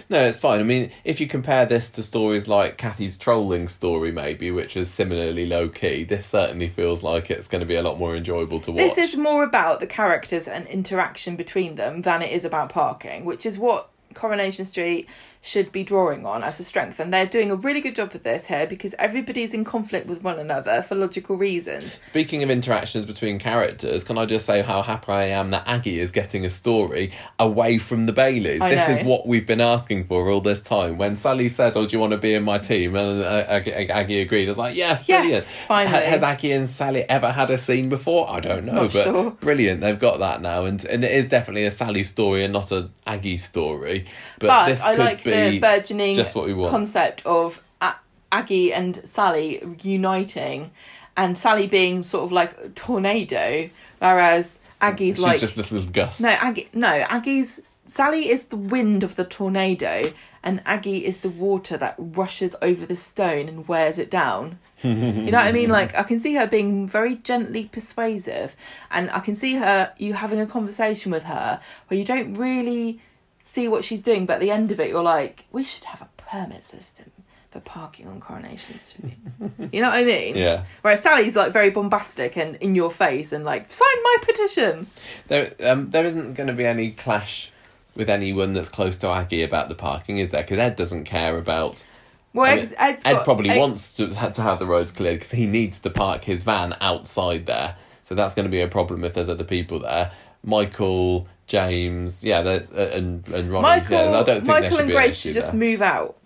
No, 0.09 0.25
it's 0.25 0.37
fine. 0.37 0.59
I 0.59 0.63
mean, 0.63 0.91
if 1.03 1.19
you 1.21 1.27
compare 1.27 1.65
this 1.65 1.89
to 1.91 2.03
stories 2.03 2.47
like 2.47 2.77
Kathy's 2.77 3.17
trolling 3.17 3.67
story, 3.67 4.11
maybe, 4.11 4.51
which 4.51 4.75
was 4.75 4.89
similarly 4.89 5.45
low 5.45 5.69
key, 5.69 6.03
this 6.03 6.25
certainly 6.25 6.67
feels 6.67 7.03
like 7.03 7.29
it's 7.29 7.47
going 7.47 7.61
to 7.61 7.65
be 7.65 7.75
a 7.75 7.83
lot 7.83 7.97
more 7.97 8.15
enjoyable 8.15 8.59
to 8.61 8.71
watch. 8.71 8.95
This 8.95 8.97
is 8.97 9.15
more 9.15 9.43
about 9.43 9.79
the 9.79 9.87
characters 9.87 10.47
and 10.47 10.67
interaction 10.67 11.35
between 11.35 11.75
them 11.75 12.01
than 12.01 12.21
it 12.21 12.31
is 12.31 12.43
about 12.43 12.69
parking, 12.69 13.23
which 13.23 13.45
is 13.45 13.57
what 13.57 13.89
Coronation 14.13 14.65
Street 14.65 15.07
should 15.47 15.71
be 15.71 15.81
drawing 15.83 16.25
on 16.25 16.43
as 16.43 16.59
a 16.59 16.63
strength. 16.63 16.99
And 16.99 17.13
they're 17.13 17.25
doing 17.25 17.49
a 17.51 17.55
really 17.55 17.79
good 17.79 17.95
job 17.95 18.11
with 18.11 18.23
this 18.23 18.45
here 18.47 18.67
because 18.67 18.93
everybody's 18.99 19.53
in 19.53 19.63
conflict 19.63 20.07
with 20.07 20.21
one 20.21 20.37
another 20.39 20.81
for 20.81 20.95
logical 20.95 21.37
reasons. 21.37 21.97
Speaking 22.01 22.43
of 22.43 22.49
interactions 22.49 23.05
between 23.05 23.39
characters, 23.39 24.03
can 24.03 24.17
I 24.17 24.25
just 24.25 24.45
say 24.45 24.61
how 24.61 24.81
happy 24.81 25.11
I 25.11 25.23
am 25.23 25.51
that 25.51 25.63
Aggie 25.65 25.99
is 26.01 26.11
getting 26.11 26.45
a 26.45 26.49
story 26.49 27.11
away 27.39 27.77
from 27.77 28.05
the 28.07 28.13
Baileys? 28.13 28.61
I 28.61 28.69
this 28.75 28.87
know. 28.87 28.93
is 28.95 29.03
what 29.03 29.25
we've 29.25 29.45
been 29.47 29.61
asking 29.61 30.05
for 30.07 30.29
all 30.29 30.41
this 30.41 30.61
time. 30.61 30.97
When 30.97 31.15
Sally 31.15 31.47
said, 31.49 31.77
"Oh, 31.77 31.85
do 31.85 31.95
you 31.95 31.99
want 31.99 32.11
to 32.11 32.17
be 32.17 32.33
in 32.33 32.43
my 32.43 32.57
team?" 32.57 32.95
and 32.95 33.21
uh, 33.21 33.45
Aggie, 33.47 34.19
agreed, 34.21 34.47
I 34.47 34.51
was 34.51 34.57
like, 34.57 34.75
"Yes, 34.75 35.07
Yes, 35.07 35.21
brilliant." 35.21 35.43
finally. 35.45 36.03
Ha- 36.03 36.09
has 36.09 36.23
Aggie 36.23 36.51
and 36.51 36.69
Sally 36.69 37.03
ever 37.09 37.31
had 37.31 37.49
a 37.49 37.57
scene 37.57 37.87
before? 37.87 38.29
I 38.29 38.39
don't 38.41 38.65
know, 38.65 38.83
Not 38.83 38.93
but 38.93 39.03
sure. 39.03 39.31
brilliant. 39.31 39.79
They've 39.81 39.97
got 39.97 40.19
that 40.19 40.41
now, 40.41 40.65
and 40.65 40.83
and 40.85 41.03
it 41.05 41.11
is 41.11 41.27
definitely 41.27 41.65
a 41.65 41.71
Sally 41.71 42.03
story 42.03 42.43
and 42.43 42.51
not 42.51 42.71
a 42.71 42.89
Aggie 43.05 43.37
story. 43.37 44.05
But, 44.39 44.47
But, 44.47 44.65
this 44.67 44.83
I 44.83 44.95
could 44.95 44.99
like 45.05 45.23
be 45.23 45.31
the 45.37 45.59
burgeoning 45.59 46.15
just 46.15 46.35
what 46.35 46.45
we 46.45 46.53
want. 46.53 46.71
concept 46.71 47.25
of 47.25 47.61
A- 47.81 47.95
Aggie 48.31 48.73
and 48.73 49.01
Sally 49.05 49.61
uniting 49.81 50.71
and 51.15 51.37
Sally 51.37 51.67
being 51.67 52.03
sort 52.03 52.23
of 52.25 52.31
like 52.31 52.55
a 52.59 52.69
tornado, 52.69 53.69
whereas 53.99 54.59
Aggie's 54.79 55.15
She's 55.15 55.23
like 55.23 55.39
just 55.39 55.57
a 55.57 55.61
little 55.61 55.81
gust. 55.89 56.21
No, 56.21 56.29
Aggie. 56.29 56.69
No, 56.73 56.87
Aggie's 56.87 57.59
Sally 57.87 58.29
is 58.29 58.45
the 58.45 58.57
wind 58.57 59.03
of 59.03 59.15
the 59.15 59.23
tornado, 59.23 60.13
and 60.43 60.61
Aggie 60.65 61.05
is 61.05 61.19
the 61.19 61.29
water 61.29 61.77
that 61.77 61.95
rushes 61.97 62.55
over 62.61 62.85
the 62.85 62.95
stone 62.95 63.47
and 63.47 63.67
wears 63.67 63.97
it 63.97 64.11
down. 64.11 64.59
you 64.83 64.93
know 64.93 65.37
what 65.37 65.47
I 65.47 65.51
mean? 65.51 65.69
Like 65.69 65.95
I 65.95 66.03
can 66.03 66.19
see 66.19 66.35
her 66.35 66.45
being 66.45 66.87
very 66.87 67.15
gently 67.15 67.65
persuasive, 67.65 68.55
and 68.91 69.09
I 69.09 69.19
can 69.19 69.33
see 69.33 69.55
her 69.55 69.91
you 69.97 70.13
having 70.13 70.39
a 70.39 70.45
conversation 70.45 71.11
with 71.11 71.23
her 71.23 71.59
where 71.87 71.97
you 71.97 72.05
don't 72.05 72.35
really 72.35 73.01
see 73.47 73.67
what 73.67 73.83
she's 73.83 74.01
doing, 74.01 74.25
but 74.25 74.33
at 74.35 74.39
the 74.41 74.51
end 74.51 74.71
of 74.71 74.79
it, 74.79 74.89
you're 74.89 75.01
like, 75.03 75.45
we 75.51 75.63
should 75.63 75.85
have 75.85 76.01
a 76.01 76.09
permit 76.17 76.63
system 76.63 77.11
for 77.49 77.61
parking 77.61 78.07
on 78.07 78.19
Coronation 78.19 78.77
Street. 78.77 79.17
you 79.71 79.81
know 79.81 79.89
what 79.89 79.97
I 79.99 80.03
mean? 80.03 80.35
Yeah. 80.35 80.65
Whereas 80.81 81.01
Sally's 81.01 81.35
like 81.35 81.53
very 81.53 81.69
bombastic 81.69 82.35
and 82.37 82.55
in 82.57 82.75
your 82.75 82.91
face 82.91 83.31
and 83.31 83.45
like, 83.45 83.71
sign 83.71 84.03
my 84.03 84.15
petition. 84.21 84.87
There, 85.29 85.53
um, 85.63 85.87
there 85.87 86.05
isn't 86.05 86.33
going 86.33 86.47
to 86.47 86.53
be 86.53 86.65
any 86.65 86.91
clash 86.91 87.51
with 87.95 88.09
anyone 88.09 88.53
that's 88.53 88.69
close 88.69 88.97
to 88.97 89.07
Aggie 89.07 89.43
about 89.43 89.69
the 89.69 89.75
parking, 89.75 90.17
is 90.19 90.29
there? 90.29 90.43
Because 90.43 90.59
Ed 90.59 90.75
doesn't 90.75 91.05
care 91.05 91.37
about. 91.37 91.85
Well, 92.33 92.51
I 92.51 92.55
mean, 92.55 92.65
Ed's, 92.65 92.73
Ed's 92.77 93.05
Ed 93.05 93.13
got- 93.13 93.23
probably 93.23 93.49
Ed- 93.49 93.59
wants 93.59 93.95
to 93.95 94.13
ha- 94.13 94.29
to 94.29 94.41
have 94.41 94.59
the 94.59 94.67
roads 94.67 94.91
cleared 94.91 95.15
because 95.15 95.31
he 95.31 95.47
needs 95.47 95.79
to 95.79 95.89
park 95.89 96.25
his 96.25 96.43
van 96.43 96.75
outside 96.81 97.45
there. 97.45 97.75
So 98.03 98.13
that's 98.13 98.35
going 98.35 98.45
to 98.45 98.51
be 98.51 98.61
a 98.61 98.67
problem 98.67 99.03
if 99.03 99.13
there's 99.13 99.29
other 99.29 99.43
people 99.43 99.79
there. 99.79 100.11
Michael, 100.43 101.27
James, 101.47 102.23
yeah, 102.23 102.39
uh, 102.39 102.59
and 102.75 103.27
and 103.29 103.49
Ronnie. 103.49 103.63
Michael, 103.63 103.97
yeah, 103.97 104.19
I 104.19 104.23
don't 104.23 104.25
think 104.25 104.47
Michael 104.47 104.69
should 104.71 104.79
and 104.81 104.91
Grace 104.91 105.17
should 105.19 105.33
just 105.33 105.51
there. 105.51 105.59
move 105.59 105.81
out. 105.81 106.17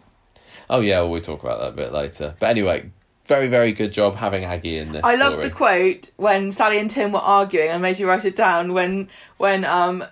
Oh 0.70 0.82
yeah, 0.82 1.02
well, 1.02 1.12
we'll 1.12 1.22
talk 1.22 1.44
about 1.44 1.60
that 1.60 1.70
a 1.70 1.76
bit 1.76 1.94
later. 1.94 2.36
But 2.40 2.50
anyway, 2.50 2.90
very 3.26 3.48
very 3.48 3.72
good 3.72 3.94
job 3.94 4.16
having 4.16 4.44
Aggie 4.46 4.78
in 4.78 4.94
this. 4.94 5.02
I 5.04 5.16
love 5.16 5.40
the 5.40 5.50
quote 5.50 6.10
when 6.18 6.52
Sally 6.52 6.80
and 6.80 6.90
Tim 6.90 7.12
were 7.12 7.20
arguing. 7.20 7.72
I 7.72 7.78
made 7.78 8.00
you 8.00 8.08
write 8.08 8.26
it 8.26 8.36
down 8.36 8.74
when 8.74 9.10
when 9.38 9.64
um 9.64 10.04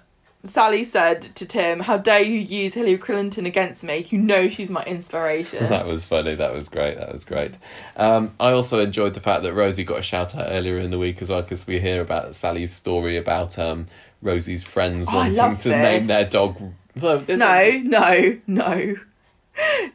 Sally 0.46 0.86
said 0.86 1.36
to 1.36 1.46
Tim, 1.46 1.82
"How 1.82 1.98
dare 1.98 2.22
you 2.22 2.40
use 2.40 2.74
Hillary 2.74 2.98
Clinton 2.98 3.46
against 3.46 3.84
me? 3.84 4.06
You 4.10 4.20
know 4.20 4.48
she's 4.48 4.70
my 4.70 4.84
inspiration." 4.84 5.68
That 5.70 5.86
was 5.86 6.06
funny. 6.06 6.36
That 6.36 6.54
was 6.54 6.70
great. 6.70 6.98
That 6.98 7.12
was 7.12 7.26
great. 7.26 7.58
Um, 7.98 8.32
I 8.40 8.52
also 8.52 8.80
enjoyed 8.80 9.16
the 9.16 9.20
fact 9.20 9.44
that 9.44 9.54
Rosie 9.54 9.84
got 9.84 10.00
a 10.00 10.02
shout 10.02 10.36
out 10.36 10.48
earlier 10.50 10.78
in 10.78 10.92
the 10.92 10.98
week 10.98 11.22
as 11.22 11.30
well 11.30 11.42
because 11.42 11.68
we 11.68 11.80
hear 11.80 12.00
about 12.00 12.36
Sally's 12.36 12.74
story 12.74 13.18
about 13.18 13.60
um, 13.60 13.88
Rosie's 14.22 14.64
friends 14.64 15.08
Oh, 15.10 15.16
wanting 15.16 15.36
love 15.36 15.60
to 15.62 15.70
name 15.70 16.08
their 16.08 16.26
dog. 16.26 16.62
Well, 17.00 17.24
no, 17.28 17.82
no, 17.84 18.38
no. 18.48 18.96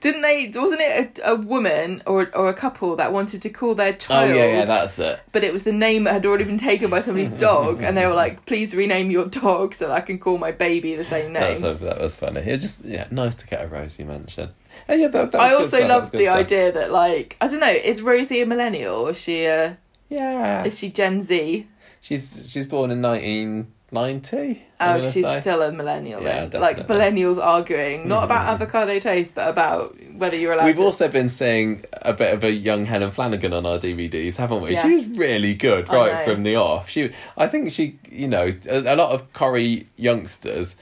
Didn't 0.01 0.21
they? 0.21 0.51
Wasn't 0.55 0.81
it 0.83 1.19
a, 1.21 1.33
a 1.33 1.37
woman 1.37 2.03
or 2.07 2.31
or 2.37 2.51
a 2.51 2.55
couple 2.55 2.97
that 2.97 3.15
wanted 3.15 3.41
to 3.43 3.49
call 3.51 3.75
their 3.75 3.93
Oh 3.95 3.97
child? 3.97 4.37
yeah, 4.37 4.47
yeah, 4.47 4.65
that's 4.67 4.99
it. 4.99 5.21
but 5.33 5.43
it 5.43 5.55
was 5.55 5.63
the 5.63 5.73
name 5.73 6.05
that 6.05 6.13
had 6.13 6.27
already 6.27 6.45
been 6.45 6.59
taken 6.59 6.91
by 6.91 7.01
somebody's 7.01 7.31
dog, 7.41 7.83
and 7.83 7.97
they 7.97 8.07
were 8.07 8.13
like, 8.15 8.45
"Please 8.45 8.75
rename 8.75 9.11
your 9.11 9.25
dog 9.25 9.73
so 9.73 9.87
that 9.89 9.95
I 9.95 10.01
can 10.03 10.19
call 10.19 10.37
my 10.37 10.53
baby 10.53 10.97
the 10.97 11.05
same 11.05 11.33
name." 11.33 11.63
was, 11.63 11.81
that 11.81 11.99
was 11.99 12.15
funny. 12.17 12.41
It 12.41 12.51
was 12.51 12.61
just 12.63 12.85
yeah, 12.85 13.07
nice 13.11 13.37
to 13.37 13.47
get 13.47 13.65
a 13.65 13.69
Rosie 13.69 14.05
mention. 14.05 14.51
And 14.87 15.01
yeah, 15.01 15.09
that, 15.09 15.33
that 15.33 15.41
I 15.41 15.55
also 15.55 15.79
stuff, 15.79 15.89
loved 15.89 16.13
the 16.13 16.25
stuff. 16.25 16.37
idea 16.37 16.73
that, 16.73 16.93
like, 16.93 17.37
I 17.41 17.49
don't 17.49 17.61
know, 17.61 17.71
is 17.73 18.03
Rosie 18.03 18.43
a 18.43 18.47
millennial? 18.47 18.97
Or 19.07 19.11
is 19.11 19.21
she 19.21 19.47
a, 19.47 19.79
Yeah, 20.11 20.65
is 20.65 20.79
she 20.79 20.91
Gen 20.91 21.23
Z? 21.23 21.67
she's 22.03 22.51
she's 22.53 22.67
born 22.67 22.91
in 22.91 23.01
nineteen 23.01 23.73
ninety. 23.95 24.63
Oh, 24.81 25.01
she's 25.11 25.27
still 25.41 25.63
a 25.63 25.73
millennial. 25.73 26.23
Yeah. 26.23 26.51
Like 26.53 26.77
definitely. 26.77 27.23
millennials 27.23 27.43
arguing 27.43 28.07
not 28.07 28.25
about 28.25 28.49
avocado 28.49 28.99
taste, 28.99 29.35
but 29.35 29.49
about 29.49 29.97
whether 30.13 30.37
you're 30.37 30.53
allowed. 30.53 30.67
We've 30.67 30.77
to... 30.77 30.83
also 30.83 31.09
been 31.09 31.31
seeing 31.31 31.85
a 31.93 32.13
bit 32.13 32.35
of 32.35 32.45
a 32.45 32.53
young 32.53 32.85
Helen 32.85 33.11
Flanagan 33.11 33.55
on 33.55 33.65
our 33.65 33.79
DVDs, 33.79 34.37
haven't 34.37 34.61
we? 34.61 34.73
Yeah. 34.73 34.83
She's 34.83 35.07
really 35.07 35.55
good 35.55 35.89
I 35.89 35.97
right 35.97 36.27
know. 36.27 36.35
from 36.35 36.43
the 36.43 36.57
off. 36.57 36.91
She, 36.91 37.13
I 37.39 37.47
think 37.47 37.71
she, 37.71 37.99
you 38.11 38.29
know, 38.29 38.51
a, 38.69 38.95
a 38.95 38.97
lot 38.97 39.13
of 39.13 39.33
Corrie 39.33 39.87
youngsters 39.97 40.77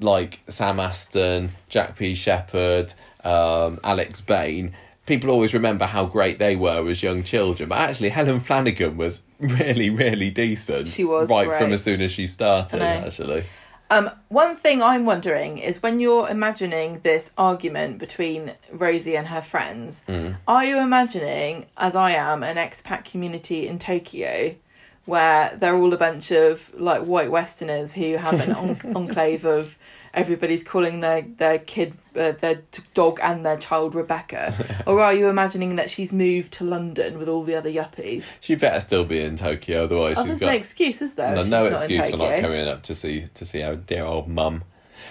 like 0.00 0.40
Sam 0.48 0.78
Aston, 0.78 1.50
Jack 1.68 1.96
P. 1.96 2.14
Shepherd, 2.14 2.94
um, 3.24 3.80
Alex 3.82 4.20
Bain. 4.20 4.74
People 5.08 5.30
always 5.30 5.54
remember 5.54 5.86
how 5.86 6.04
great 6.04 6.38
they 6.38 6.54
were 6.54 6.86
as 6.88 7.02
young 7.02 7.22
children, 7.22 7.68
but 7.70 7.78
actually 7.78 8.10
Helen 8.10 8.40
Flanagan 8.40 8.96
was 8.98 9.22
really, 9.40 9.88
really 9.88 10.28
decent. 10.28 10.86
She 10.88 11.02
was 11.04 11.30
right 11.30 11.48
great. 11.48 11.58
from 11.60 11.72
as 11.72 11.82
soon 11.82 12.02
as 12.02 12.12
she 12.12 12.26
started. 12.26 12.82
Actually, 12.82 13.44
Um, 13.90 14.10
one 14.28 14.54
thing 14.54 14.82
I'm 14.82 15.06
wondering 15.06 15.56
is 15.56 15.82
when 15.82 15.98
you're 15.98 16.28
imagining 16.28 17.00
this 17.04 17.30
argument 17.38 17.96
between 17.98 18.52
Rosie 18.70 19.16
and 19.16 19.28
her 19.28 19.40
friends, 19.40 20.02
Mm. 20.06 20.36
are 20.46 20.62
you 20.62 20.78
imagining, 20.78 21.64
as 21.78 21.96
I 21.96 22.10
am, 22.10 22.42
an 22.42 22.56
expat 22.58 23.06
community 23.10 23.66
in 23.66 23.78
Tokyo 23.78 24.54
where 25.06 25.56
they're 25.58 25.74
all 25.74 25.94
a 25.94 25.96
bunch 25.96 26.30
of 26.30 26.70
like 26.76 27.00
white 27.00 27.30
Westerners 27.30 27.94
who 27.94 28.16
have 28.18 28.38
an 28.46 28.54
en- 28.84 28.92
enclave 28.94 29.46
of 29.46 29.77
everybody's 30.14 30.62
calling 30.62 31.00
their 31.00 31.22
their 31.22 31.58
kid 31.58 31.94
uh, 32.16 32.32
their 32.32 32.62
t- 32.70 32.82
dog 32.94 33.20
and 33.22 33.44
their 33.44 33.56
child 33.56 33.94
Rebecca, 33.94 34.82
or 34.86 35.00
are 35.00 35.14
you 35.14 35.28
imagining 35.28 35.76
that 35.76 35.90
she's 35.90 36.12
moved 36.12 36.52
to 36.54 36.64
London 36.64 37.18
with 37.18 37.28
all 37.28 37.44
the 37.44 37.54
other 37.54 37.70
yuppies? 37.70 38.34
she 38.40 38.54
better 38.54 38.80
still 38.80 39.04
be 39.04 39.20
in 39.20 39.36
Tokyo, 39.36 39.84
otherwise 39.84 40.16
Oh, 40.18 40.22
she's 40.22 40.28
there's 40.30 40.40
got 40.40 40.46
no 40.46 40.52
excuse, 40.52 41.02
is 41.02 41.14
there? 41.14 41.34
No, 41.36 41.42
no 41.42 41.66
excuse 41.66 42.10
for 42.10 42.16
not 42.16 42.40
coming 42.40 42.66
up 42.66 42.82
to 42.84 42.94
see 42.94 43.28
to 43.34 43.44
see 43.44 43.62
our 43.62 43.76
dear 43.76 44.04
old 44.04 44.28
mum. 44.28 44.64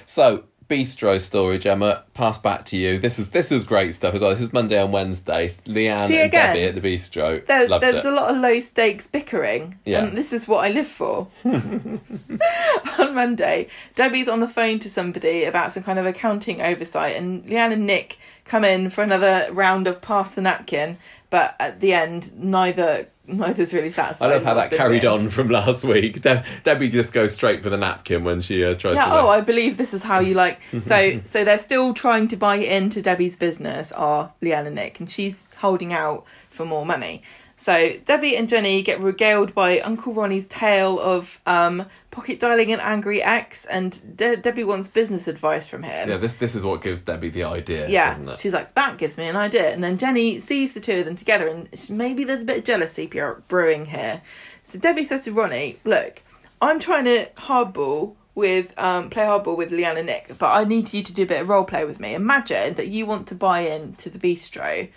So 0.06 0.44
bistro 0.70 1.20
storage, 1.20 1.66
Emma. 1.66 2.04
Pass 2.14 2.38
back 2.38 2.66
to 2.66 2.78
you. 2.78 3.00
This 3.00 3.18
was 3.18 3.32
this 3.32 3.52
was 3.52 3.64
great 3.64 3.96
stuff 3.96 4.14
as 4.14 4.22
well. 4.22 4.32
This 4.32 4.42
is 4.42 4.52
Monday 4.54 4.82
and 4.82 4.92
Wednesday. 4.92 5.48
Leanne 5.50 6.08
See, 6.08 6.18
and 6.18 6.26
again, 6.28 6.30
Debbie 6.30 6.64
at 6.64 6.76
the 6.76 6.82
bistro. 6.82 7.46
There, 7.46 7.68
there 7.68 7.94
was 7.94 8.06
it. 8.06 8.12
a 8.12 8.12
lot 8.12 8.34
of 8.34 8.42
low 8.42 8.60
stakes 8.60 9.08
bickering, 9.08 9.80
Yeah. 9.86 10.04
and 10.04 10.18
this 10.18 10.34
is 10.34 10.48
what 10.48 10.66
I 10.66 10.70
live 10.70 10.88
for. 10.88 11.28
on 11.44 13.16
Monday, 13.16 13.68
Debbie's 13.96 14.28
on 14.28 14.40
the 14.40 14.48
phone 14.48 14.80
to 14.80 14.90
somebody 14.90 15.44
about 15.44 15.72
some 15.72 15.84
kind 15.84 16.00
of 16.00 16.06
accounting 16.06 16.62
oversight, 16.62 17.16
and 17.16 17.44
Leanne 17.46 17.74
and 17.74 17.86
Nick 17.86 18.18
come 18.46 18.64
in 18.64 18.90
for 18.90 19.04
another 19.04 19.48
round 19.52 19.88
of 19.88 20.02
pass 20.02 20.32
the 20.32 20.42
napkin. 20.42 20.98
But 21.30 21.56
at 21.60 21.80
the 21.82 21.94
end, 21.94 22.32
neither 22.42 23.08
neither's 23.30 23.74
really 23.74 23.90
satisfied. 23.92 24.30
I 24.30 24.34
love 24.36 24.44
how 24.46 24.54
that 24.54 24.72
carried 24.72 25.04
on 25.04 25.28
from 25.30 25.50
last 25.50 25.84
week. 25.84 26.22
De- 26.22 26.46
Debbie 26.64 26.88
just 26.88 27.12
goes 27.12 27.34
straight 27.34 27.62
for 27.62 27.70
the 27.70 27.76
napkin 27.76 28.24
when 28.24 28.40
she 28.40 28.64
uh, 28.64 28.76
tries 28.76 28.96
Yeah, 28.96 29.08
to. 29.08 29.14
oh, 29.20 29.28
I 29.28 29.42
believe 29.42 29.76
this 29.76 29.94
is 29.94 30.04
how 30.04 30.20
you 30.20 30.34
like. 30.34 30.62
So, 30.82 31.20
so 31.26 31.44
they're 31.44 31.58
still 31.60 31.94
trying 31.94 32.30
to 32.30 32.38
buy 32.38 32.56
into 32.56 33.02
Debbie's 33.02 33.36
business, 33.36 33.92
are 33.92 34.32
Leanne 34.42 34.68
and 34.68 34.76
Nick, 34.76 35.02
and 35.02 35.10
she's 35.12 35.36
holding 35.58 35.92
out 35.92 36.24
for 36.50 36.66
more 36.66 36.86
money. 36.86 37.22
So 37.60 37.94
Debbie 38.06 38.38
and 38.38 38.48
Jenny 38.48 38.84
get 38.84 39.02
regaled 39.02 39.56
by 39.56 39.80
Uncle 39.80 40.14
Ronnie's 40.14 40.46
tale 40.46 41.00
of 41.00 41.42
um, 41.48 41.88
pocket 42.12 42.40
dialing 42.40 42.72
an 42.72 42.80
angry 42.80 43.22
ex, 43.24 43.66
and 43.66 44.00
De- 44.16 44.38
Debbie 44.38 44.64
wants 44.64 44.88
business 44.88 45.28
advice 45.28 45.66
from 45.66 45.82
him. 45.82 46.08
yeah, 46.08 46.18
this 46.18 46.34
this 46.34 46.54
is 46.54 46.64
what 46.64 46.84
gives 46.84 47.00
Debbie 47.02 47.30
the 47.30 47.44
idea, 47.44 47.90
Yeah, 47.90 48.36
she's 48.38 48.54
like, 48.54 48.76
that 48.76 49.00
gives 49.00 49.18
me 49.18 49.26
an 49.28 49.36
idea. 49.36 49.72
And 49.74 49.84
then 49.84 49.98
Jenny 49.98 50.40
sees 50.40 50.74
the 50.74 50.80
two 50.80 51.00
of 51.00 51.06
them 51.06 51.16
together, 51.16 51.48
and 51.48 51.68
she- 51.74 51.94
maybe 51.94 52.24
there's 52.24 52.44
a 52.44 52.46
bit 52.46 52.60
of 52.60 52.64
jealousy 52.64 53.10
brewing 53.48 53.88
here. 53.88 54.22
So 54.64 54.78
Debbie 54.78 55.04
says 55.04 55.24
to 55.24 55.32
Ronnie, 55.32 55.80
Look, 55.84 56.22
I'm 56.62 56.80
trying 56.80 57.06
to 57.06 57.26
hardball 57.38 58.14
with, 58.36 58.78
um, 58.78 59.10
play 59.10 59.24
hardball 59.24 59.58
with 59.58 59.72
Leanne 59.72 59.98
and 59.98 60.06
Nick, 60.06 60.38
but 60.38 60.52
I 60.52 60.64
need 60.64 60.94
you 60.94 61.02
to 61.02 61.12
do 61.12 61.24
a 61.24 61.26
bit 61.26 61.42
of 61.42 61.50
role 61.50 61.64
play 61.64 61.86
with 61.86 62.00
me. 62.00 62.14
Imagine 62.14 62.76
that 62.76 62.88
you 62.88 63.08
want 63.08 63.26
to 63.30 63.36
buy 63.36 63.62
in 63.62 63.94
to 63.96 64.12
the 64.12 64.20
bistro 64.20 64.90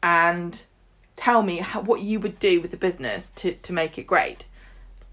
and 0.00 0.62
tell 1.18 1.42
me 1.42 1.56
how, 1.58 1.80
what 1.82 2.00
you 2.00 2.20
would 2.20 2.38
do 2.38 2.60
with 2.62 2.70
the 2.70 2.76
business 2.76 3.30
to, 3.36 3.52
to 3.52 3.72
make 3.72 3.98
it 3.98 4.06
great. 4.06 4.46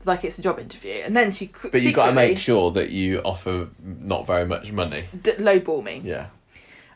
Like 0.06 0.24
it's 0.24 0.38
a 0.38 0.42
job 0.42 0.60
interview. 0.60 1.02
And 1.04 1.18
then 1.18 1.32
she 1.32 1.52
But 1.72 1.82
you 1.82 1.92
got 1.92 2.06
to 2.08 2.14
make 2.14 2.38
sure 2.38 2.70
that 2.72 2.92
you 2.92 3.20
offer 3.26 3.70
not 3.84 4.28
very 4.28 4.46
much 4.46 4.72
money. 4.72 5.06
d- 5.20 5.32
lowball 5.34 5.84
me. 5.84 6.02
Yeah. 6.04 6.28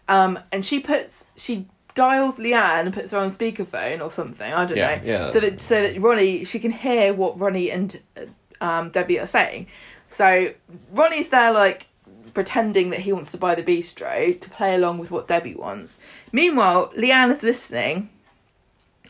Um, 0.08 0.40
and 0.52 0.64
she 0.64 0.80
puts 0.80 1.26
she 1.36 1.68
dials 1.96 2.38
Leanne 2.38 2.86
and 2.86 2.94
puts 2.94 3.12
her 3.12 3.18
on 3.18 3.30
speakerphone 3.30 4.00
or 4.04 4.12
something. 4.12 4.54
I 4.54 4.66
don't 4.66 4.78
Yeah, 4.78 4.98
know. 4.98 5.02
yeah. 5.04 5.28
So 5.28 5.40
that 5.40 5.60
so 5.60 5.82
that 5.82 6.00
Ronnie 6.00 6.44
she 6.46 6.60
can 6.60 6.72
hear 6.72 7.14
what 7.14 7.40
Ronnie 7.40 7.72
and 7.72 8.00
uh, 8.16 8.26
um, 8.64 8.92
Debbie 8.92 9.20
are 9.20 9.26
saying. 9.28 9.68
So 10.10 10.54
Ronnie's 10.92 11.30
there 11.30 11.52
like 11.52 11.88
pretending 12.36 12.92
that 12.92 13.00
he 13.00 13.12
wants 13.12 13.32
to 13.32 13.38
buy 13.40 13.56
the 13.56 13.64
bistro 13.64 14.40
to 14.40 14.50
play 14.52 14.76
along 14.76 15.00
with 15.00 15.10
what 15.10 15.28
Debbie 15.28 15.56
wants. 15.56 16.00
Meanwhile, 16.32 16.92
Leanne 16.96 17.32
is 17.36 17.42
listening 17.42 18.10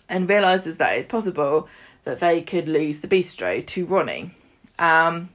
and 0.10 0.28
realizes 0.28 0.78
that 0.78 0.98
it's 0.98 1.08
possible 1.08 1.68
that 2.04 2.20
they 2.20 2.42
could 2.42 2.68
lose 2.68 3.00
the 3.00 3.08
bistro 3.08 3.66
to 3.66 3.86
Ronnie. 3.86 4.32
Um, 4.80 5.30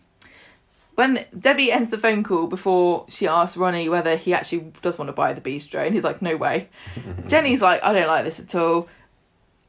when 0.94 1.24
Debbie 1.38 1.72
ends 1.72 1.90
the 1.90 1.98
phone 1.98 2.22
call 2.22 2.46
before 2.46 3.06
she 3.08 3.26
asks 3.26 3.56
Ronnie 3.56 3.88
whether 3.88 4.16
he 4.16 4.32
actually 4.32 4.72
does 4.82 4.98
want 4.98 5.08
to 5.08 5.12
buy 5.12 5.32
the 5.32 5.40
bistro, 5.40 5.84
and 5.84 5.94
he's 5.94 6.04
like, 6.04 6.22
"No 6.22 6.36
way." 6.36 6.68
Jenny's 7.26 7.62
like, 7.62 7.82
"I 7.82 7.92
don't 7.92 8.06
like 8.06 8.24
this 8.24 8.40
at 8.40 8.54
all." 8.54 8.88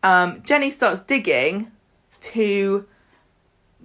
Um, 0.04 0.44
Jenny 0.44 0.70
starts 0.70 1.02
digging 1.02 1.72
to 2.22 2.86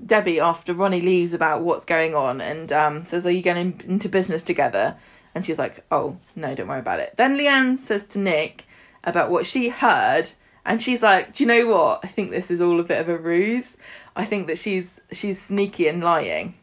Debbie 0.04 0.40
after 0.40 0.74
Ronnie 0.74 1.00
leaves 1.00 1.32
about 1.34 1.62
what's 1.62 1.84
going 1.84 2.14
on, 2.14 2.40
and 2.40 2.72
um, 2.72 3.04
says, 3.04 3.26
"Are 3.26 3.30
you 3.30 3.42
going 3.42 3.80
into 3.86 4.08
business 4.08 4.42
together?" 4.42 4.96
And 5.34 5.44
she's 5.44 5.58
like, 5.58 5.84
"Oh 5.90 6.18
no, 6.36 6.54
don't 6.54 6.68
worry 6.68 6.80
about 6.80 7.00
it." 7.00 7.14
Then 7.16 7.38
Leanne 7.38 7.78
says 7.78 8.04
to 8.08 8.18
Nick 8.18 8.66
about 9.02 9.30
what 9.30 9.46
she 9.46 9.70
heard, 9.70 10.30
and 10.70 10.80
she's 10.80 11.02
like, 11.02 11.34
"Do 11.34 11.42
you 11.42 11.48
know 11.48 11.66
what? 11.66 11.98
I 12.04 12.06
think 12.06 12.30
this 12.30 12.48
is 12.48 12.60
all 12.60 12.78
a 12.78 12.84
bit 12.84 13.00
of 13.00 13.08
a 13.08 13.18
ruse. 13.18 13.76
I 14.14 14.24
think 14.24 14.46
that 14.46 14.56
she's 14.56 15.00
she's 15.10 15.42
sneaky 15.42 15.88
and 15.88 16.00
lying." 16.00 16.54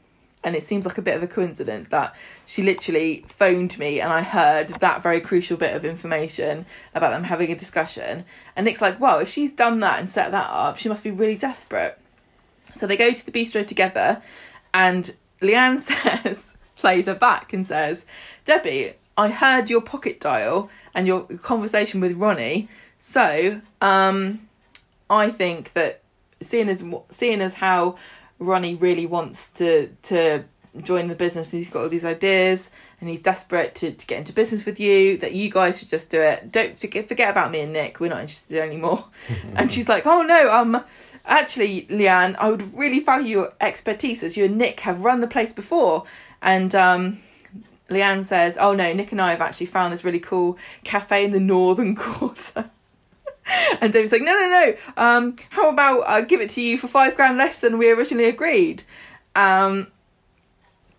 And 0.46 0.56
it 0.56 0.64
seems 0.64 0.86
like 0.86 0.98
a 0.98 1.02
bit 1.02 1.18
of 1.18 1.24
a 1.24 1.28
coincidence 1.28 1.90
that 1.90 2.16
she 2.46 2.64
literally 2.64 3.26
phoned 3.28 3.78
me 3.78 4.00
and 4.00 4.14
I 4.14 4.22
heard 4.22 4.70
that 4.70 5.04
very 5.04 5.20
crucial 5.20 5.58
bit 5.58 5.76
of 5.76 5.84
information 5.84 6.66
about 6.96 7.10
them 7.10 7.26
having 7.26 7.52
a 7.52 7.56
discussion. 7.56 8.24
And 8.56 8.64
Nick's 8.64 8.80
like, 8.80 8.98
well, 8.98 9.20
if 9.20 9.28
she's 9.28 9.52
done 9.52 9.82
that 9.82 10.00
and 10.00 10.08
set 10.10 10.32
that 10.32 10.50
up, 10.50 10.78
she 10.78 10.88
must 10.88 11.04
be 11.04 11.12
really 11.12 11.36
desperate. 11.36 12.00
So 12.76 12.88
they 12.88 12.96
go 12.96 13.12
to 13.12 13.26
the 13.26 13.32
bistro 13.32 13.68
together, 13.68 14.22
and 14.74 15.14
Leanne 15.42 15.80
says 16.24 16.54
plays 16.78 17.08
her 17.08 17.16
back 17.16 17.52
and 17.52 17.68
says, 17.68 18.06
Debbie, 18.46 18.94
I 19.18 19.30
heard 19.30 19.70
your 19.70 19.82
pocket 19.82 20.22
dial 20.22 20.70
and 20.94 21.08
your 21.08 21.24
conversation 21.24 22.00
with 22.00 22.14
Ronnie. 22.14 22.70
So, 22.99 23.61
um, 23.82 24.48
I 25.10 25.30
think 25.30 25.74
that 25.74 26.02
seeing 26.41 26.69
as 26.69 26.84
seeing 27.10 27.41
as 27.41 27.53
how 27.53 27.98
Ronnie 28.40 28.76
really 28.76 29.06
wants 29.06 29.49
to 29.52 29.90
to 30.03 30.44
join 30.84 31.07
the 31.07 31.15
business 31.15 31.53
and 31.53 31.60
he's 31.60 31.69
got 31.69 31.84
all 31.84 31.90
these 31.90 32.06
ideas 32.06 32.69
and 32.99 33.10
he's 33.10 33.19
desperate 33.19 33.74
to, 33.76 33.91
to 33.91 34.06
get 34.06 34.19
into 34.19 34.34
business 34.34 34.65
with 34.65 34.80
you 34.80 35.18
that 35.18 35.34
you 35.34 35.49
guys 35.49 35.80
should 35.80 35.90
just 35.90 36.10
do 36.10 36.22
it. 36.22 36.52
Don't 36.52 36.78
forget, 36.80 37.07
forget 37.07 37.30
about 37.30 37.52
me 37.52 37.61
and 37.61 37.74
nick. 37.74 37.99
We're 37.99 38.10
not 38.10 38.22
interested 38.22 38.60
anymore. 38.60 39.06
And 39.56 39.72
she's 39.72 39.90
like 39.90 40.06
oh 40.06 40.22
no 40.22 40.52
um 40.52 40.84
actually 41.26 41.86
leanne 41.90 42.36
i 42.38 42.49
would 42.49 42.74
really 42.74 43.02
value 43.02 43.40
your 43.40 43.53
expertise 43.60 44.24
as 44.24 44.38
you 44.38 44.45
and 44.45 44.57
nick 44.57 44.80
have 44.82 45.03
run 45.03 45.22
the 45.22 45.28
place 45.28 45.53
before. 45.53 46.03
And 46.41 46.74
um 46.76 47.22
leanne 47.90 48.24
says 48.24 48.57
oh 48.60 48.74
no 48.74 48.94
nick 48.94 49.11
and 49.11 49.22
i 49.22 49.32
have 49.32 49.41
actually 49.41 49.65
found 49.65 49.94
this 49.94 50.03
really 50.03 50.19
cool 50.19 50.57
cafe 50.84 51.24
in 51.24 51.32
the 51.32 51.40
northern 51.40 51.95
quarter 52.06 52.69
and 53.82 53.94
David's 53.94 54.11
like, 54.11 54.22
no, 54.22 54.34
no, 54.34 54.49
no. 54.49 54.76
Um, 54.98 55.36
how 55.49 55.69
about 55.69 56.07
I 56.07 56.22
give 56.22 56.41
it 56.41 56.49
to 56.52 56.61
you 56.61 56.78
for 56.78 56.88
five 56.88 57.15
grand 57.15 57.38
less 57.38 57.60
than 57.60 57.78
we 57.78 57.90
originally 57.91 58.26
agreed? 58.30 58.84
Um, 59.36 59.88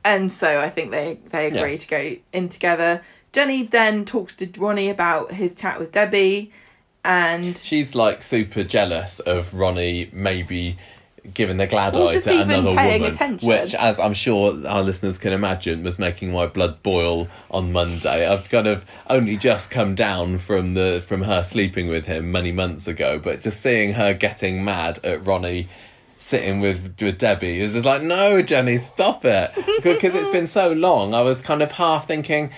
and 0.05 0.33
so 0.33 0.61
I 0.61 0.71
think 0.71 0.91
they 0.91 1.19
they 1.31 1.47
agree 1.49 1.73
Yeah. 1.73 1.79
to 1.79 1.89
go 1.89 2.17
in 2.33 2.49
together. 2.49 3.03
Jenny 3.33 3.65
then 3.65 4.05
talks 4.05 4.35
to 4.35 4.49
Ronnie 4.57 4.89
about 4.89 5.33
his 5.33 5.53
chat 5.55 5.79
with 5.79 5.93
Debbie, 5.93 6.51
and 7.05 7.57
She's 7.59 7.95
like 7.95 8.23
super 8.23 8.65
jealous 8.65 9.21
of 9.21 9.53
Ronnie 9.53 10.09
maybe 10.13 10.79
giving 11.35 11.57
the 11.57 11.67
glad 11.67 11.97
Or 11.97 12.09
eye 12.11 12.19
to 12.19 12.31
another 12.43 12.71
woman, 12.71 13.05
attention. 13.05 13.49
which, 13.49 13.75
as 13.75 13.99
I'm 14.01 14.15
sure 14.15 14.53
our 14.67 14.83
listeners 14.83 15.19
can 15.19 15.33
imagine, 15.33 15.83
was 15.83 15.99
making 15.99 16.33
my 16.33 16.47
blood 16.47 16.83
boil 16.83 17.29
on 17.51 17.73
Monday. 17.73 18.27
I've 18.27 18.49
kind 18.49 18.67
of 18.67 18.85
only 19.09 19.37
just 19.37 19.71
come 19.71 19.95
down 19.95 20.39
from 20.39 20.75
the 20.75 21.03
from 21.07 21.23
her 21.23 21.43
sleeping 21.43 21.89
with 21.89 22.07
him 22.07 22.33
many 22.33 22.53
months 22.53 22.87
ago, 22.87 23.19
but 23.19 23.41
just 23.41 23.61
seeing 23.63 23.95
her 23.95 24.15
getting 24.15 24.65
mad 24.65 24.99
at 25.05 25.25
Ronnie 25.25 25.69
sitting 26.21 26.61
with 26.61 26.97
with 27.01 27.19
Debbie 27.19 27.61
is 27.61 27.75
just 27.75 27.87
like, 27.87 28.03
no, 28.03 28.43
Jenny, 28.43 28.77
stop 28.79 29.25
it, 29.25 29.53
because 29.83 30.15
it's 30.15 30.29
been 30.29 30.47
so 30.49 30.73
long. 30.73 31.15
I 31.15 31.21
was 31.23 31.41
kind 31.41 31.63
of 31.63 31.73
half 31.73 32.09
thinking. 32.09 32.51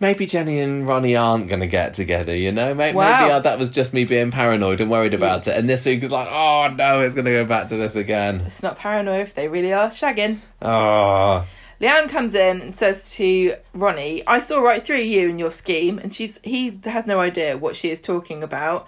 Maybe 0.00 0.26
Jenny 0.26 0.60
and 0.60 0.86
Ronnie 0.86 1.16
aren't 1.16 1.48
going 1.48 1.60
to 1.60 1.66
get 1.66 1.92
together, 1.94 2.34
you 2.34 2.52
know? 2.52 2.72
Maybe, 2.72 2.96
Wow. 2.96 3.20
maybe 3.22 3.32
uh, 3.32 3.40
that 3.40 3.58
was 3.58 3.68
just 3.68 3.92
me 3.92 4.04
being 4.04 4.30
paranoid 4.30 4.80
and 4.80 4.88
worried 4.90 5.12
about 5.14 5.48
it. 5.48 5.56
And 5.56 5.68
this 5.68 5.84
week 5.84 6.04
is 6.04 6.12
like, 6.12 6.28
oh 6.30 6.68
no, 6.68 7.00
it's 7.00 7.16
going 7.16 7.24
to 7.24 7.32
go 7.32 7.44
back 7.44 7.68
to 7.68 7.76
this 7.76 7.96
again. 7.96 8.42
it's 8.46 8.62
not 8.62 8.78
paranoid 8.78 9.22
if 9.22 9.34
they 9.34 9.48
really 9.48 9.72
are 9.72 9.88
shagging. 9.88 10.38
Oh, 10.62 11.44
Leanne 11.80 12.08
comes 12.08 12.34
in 12.34 12.60
and 12.60 12.76
says 12.76 13.12
to 13.14 13.54
Ronnie, 13.72 14.26
"I 14.26 14.40
saw 14.40 14.58
right 14.58 14.84
through 14.84 14.96
you 14.98 15.28
and 15.30 15.38
your 15.38 15.52
scheme," 15.52 15.98
and 16.00 16.12
she's 16.12 16.38
he 16.42 16.76
has 16.84 17.06
no 17.06 17.20
idea 17.20 17.56
what 17.56 17.76
she 17.76 17.88
is 17.90 18.00
talking 18.00 18.42
about. 18.42 18.86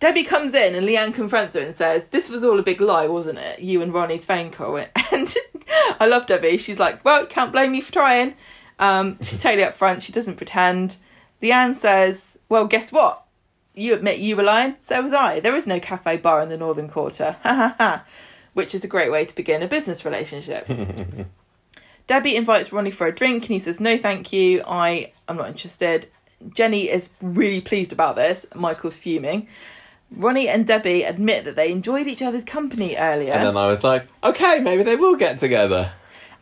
Debbie 0.00 0.24
comes 0.24 0.52
in 0.52 0.74
and 0.74 0.86
Leanne 0.86 1.14
confronts 1.14 1.54
her 1.54 1.62
and 1.62 1.72
says, 1.72 2.06
"This 2.08 2.28
was 2.28 2.42
all 2.42 2.58
a 2.58 2.64
big 2.64 2.80
lie, 2.80 3.06
wasn't 3.06 3.38
it? 3.38 3.60
You 3.60 3.80
and 3.80 3.94
Ronnie's 3.94 4.24
phone 4.24 4.50
call." 4.50 4.76
And 5.12 5.32
I 6.00 6.06
love 6.06 6.26
Debbie. 6.26 6.56
She's 6.56 6.80
like, 6.80 7.04
"Well, 7.04 7.26
can't 7.26 7.52
blame 7.52 7.70
me 7.70 7.80
for 7.80 7.92
trying." 7.92 8.34
Um, 8.78 9.18
she's 9.22 9.40
totally 9.40 9.66
upfront. 9.66 10.02
She 10.02 10.12
doesn't 10.12 10.36
pretend. 10.36 10.96
Leanne 11.42 11.74
says, 11.74 12.36
"Well, 12.48 12.66
guess 12.66 12.92
what? 12.92 13.22
You 13.74 13.94
admit 13.94 14.18
you 14.18 14.36
were 14.36 14.42
lying. 14.42 14.76
So 14.80 15.00
was 15.02 15.12
I. 15.12 15.40
There 15.40 15.54
is 15.54 15.66
no 15.66 15.78
cafe 15.80 16.16
bar 16.16 16.40
in 16.40 16.48
the 16.48 16.56
Northern 16.58 16.88
Quarter." 16.88 17.36
Ha 17.42 17.54
ha 17.54 17.74
ha. 17.78 18.04
Which 18.54 18.74
is 18.74 18.84
a 18.84 18.88
great 18.88 19.12
way 19.12 19.24
to 19.26 19.34
begin 19.34 19.62
a 19.62 19.68
business 19.68 20.04
relationship. 20.04 20.66
Debbie 22.06 22.36
invites 22.36 22.72
Ronnie 22.72 22.90
for 22.90 23.06
a 23.06 23.14
drink 23.14 23.42
and 23.44 23.50
he 23.50 23.58
says, 23.58 23.80
No, 23.80 23.98
thank 23.98 24.32
you. 24.32 24.62
I 24.66 25.12
am 25.28 25.36
not 25.36 25.48
interested. 25.48 26.06
Jenny 26.54 26.88
is 26.88 27.10
really 27.20 27.60
pleased 27.60 27.92
about 27.92 28.16
this. 28.16 28.46
Michael's 28.54 28.96
fuming. 28.96 29.48
Ronnie 30.10 30.48
and 30.48 30.66
Debbie 30.66 31.02
admit 31.02 31.44
that 31.44 31.56
they 31.56 31.72
enjoyed 31.72 32.06
each 32.06 32.22
other's 32.22 32.44
company 32.44 32.96
earlier. 32.96 33.32
and 33.32 33.44
then 33.44 33.56
I 33.56 33.66
was 33.66 33.82
like, 33.82 34.06
okay, 34.22 34.60
maybe 34.60 34.84
they 34.84 34.94
will 34.96 35.16
get 35.16 35.38
together. 35.38 35.92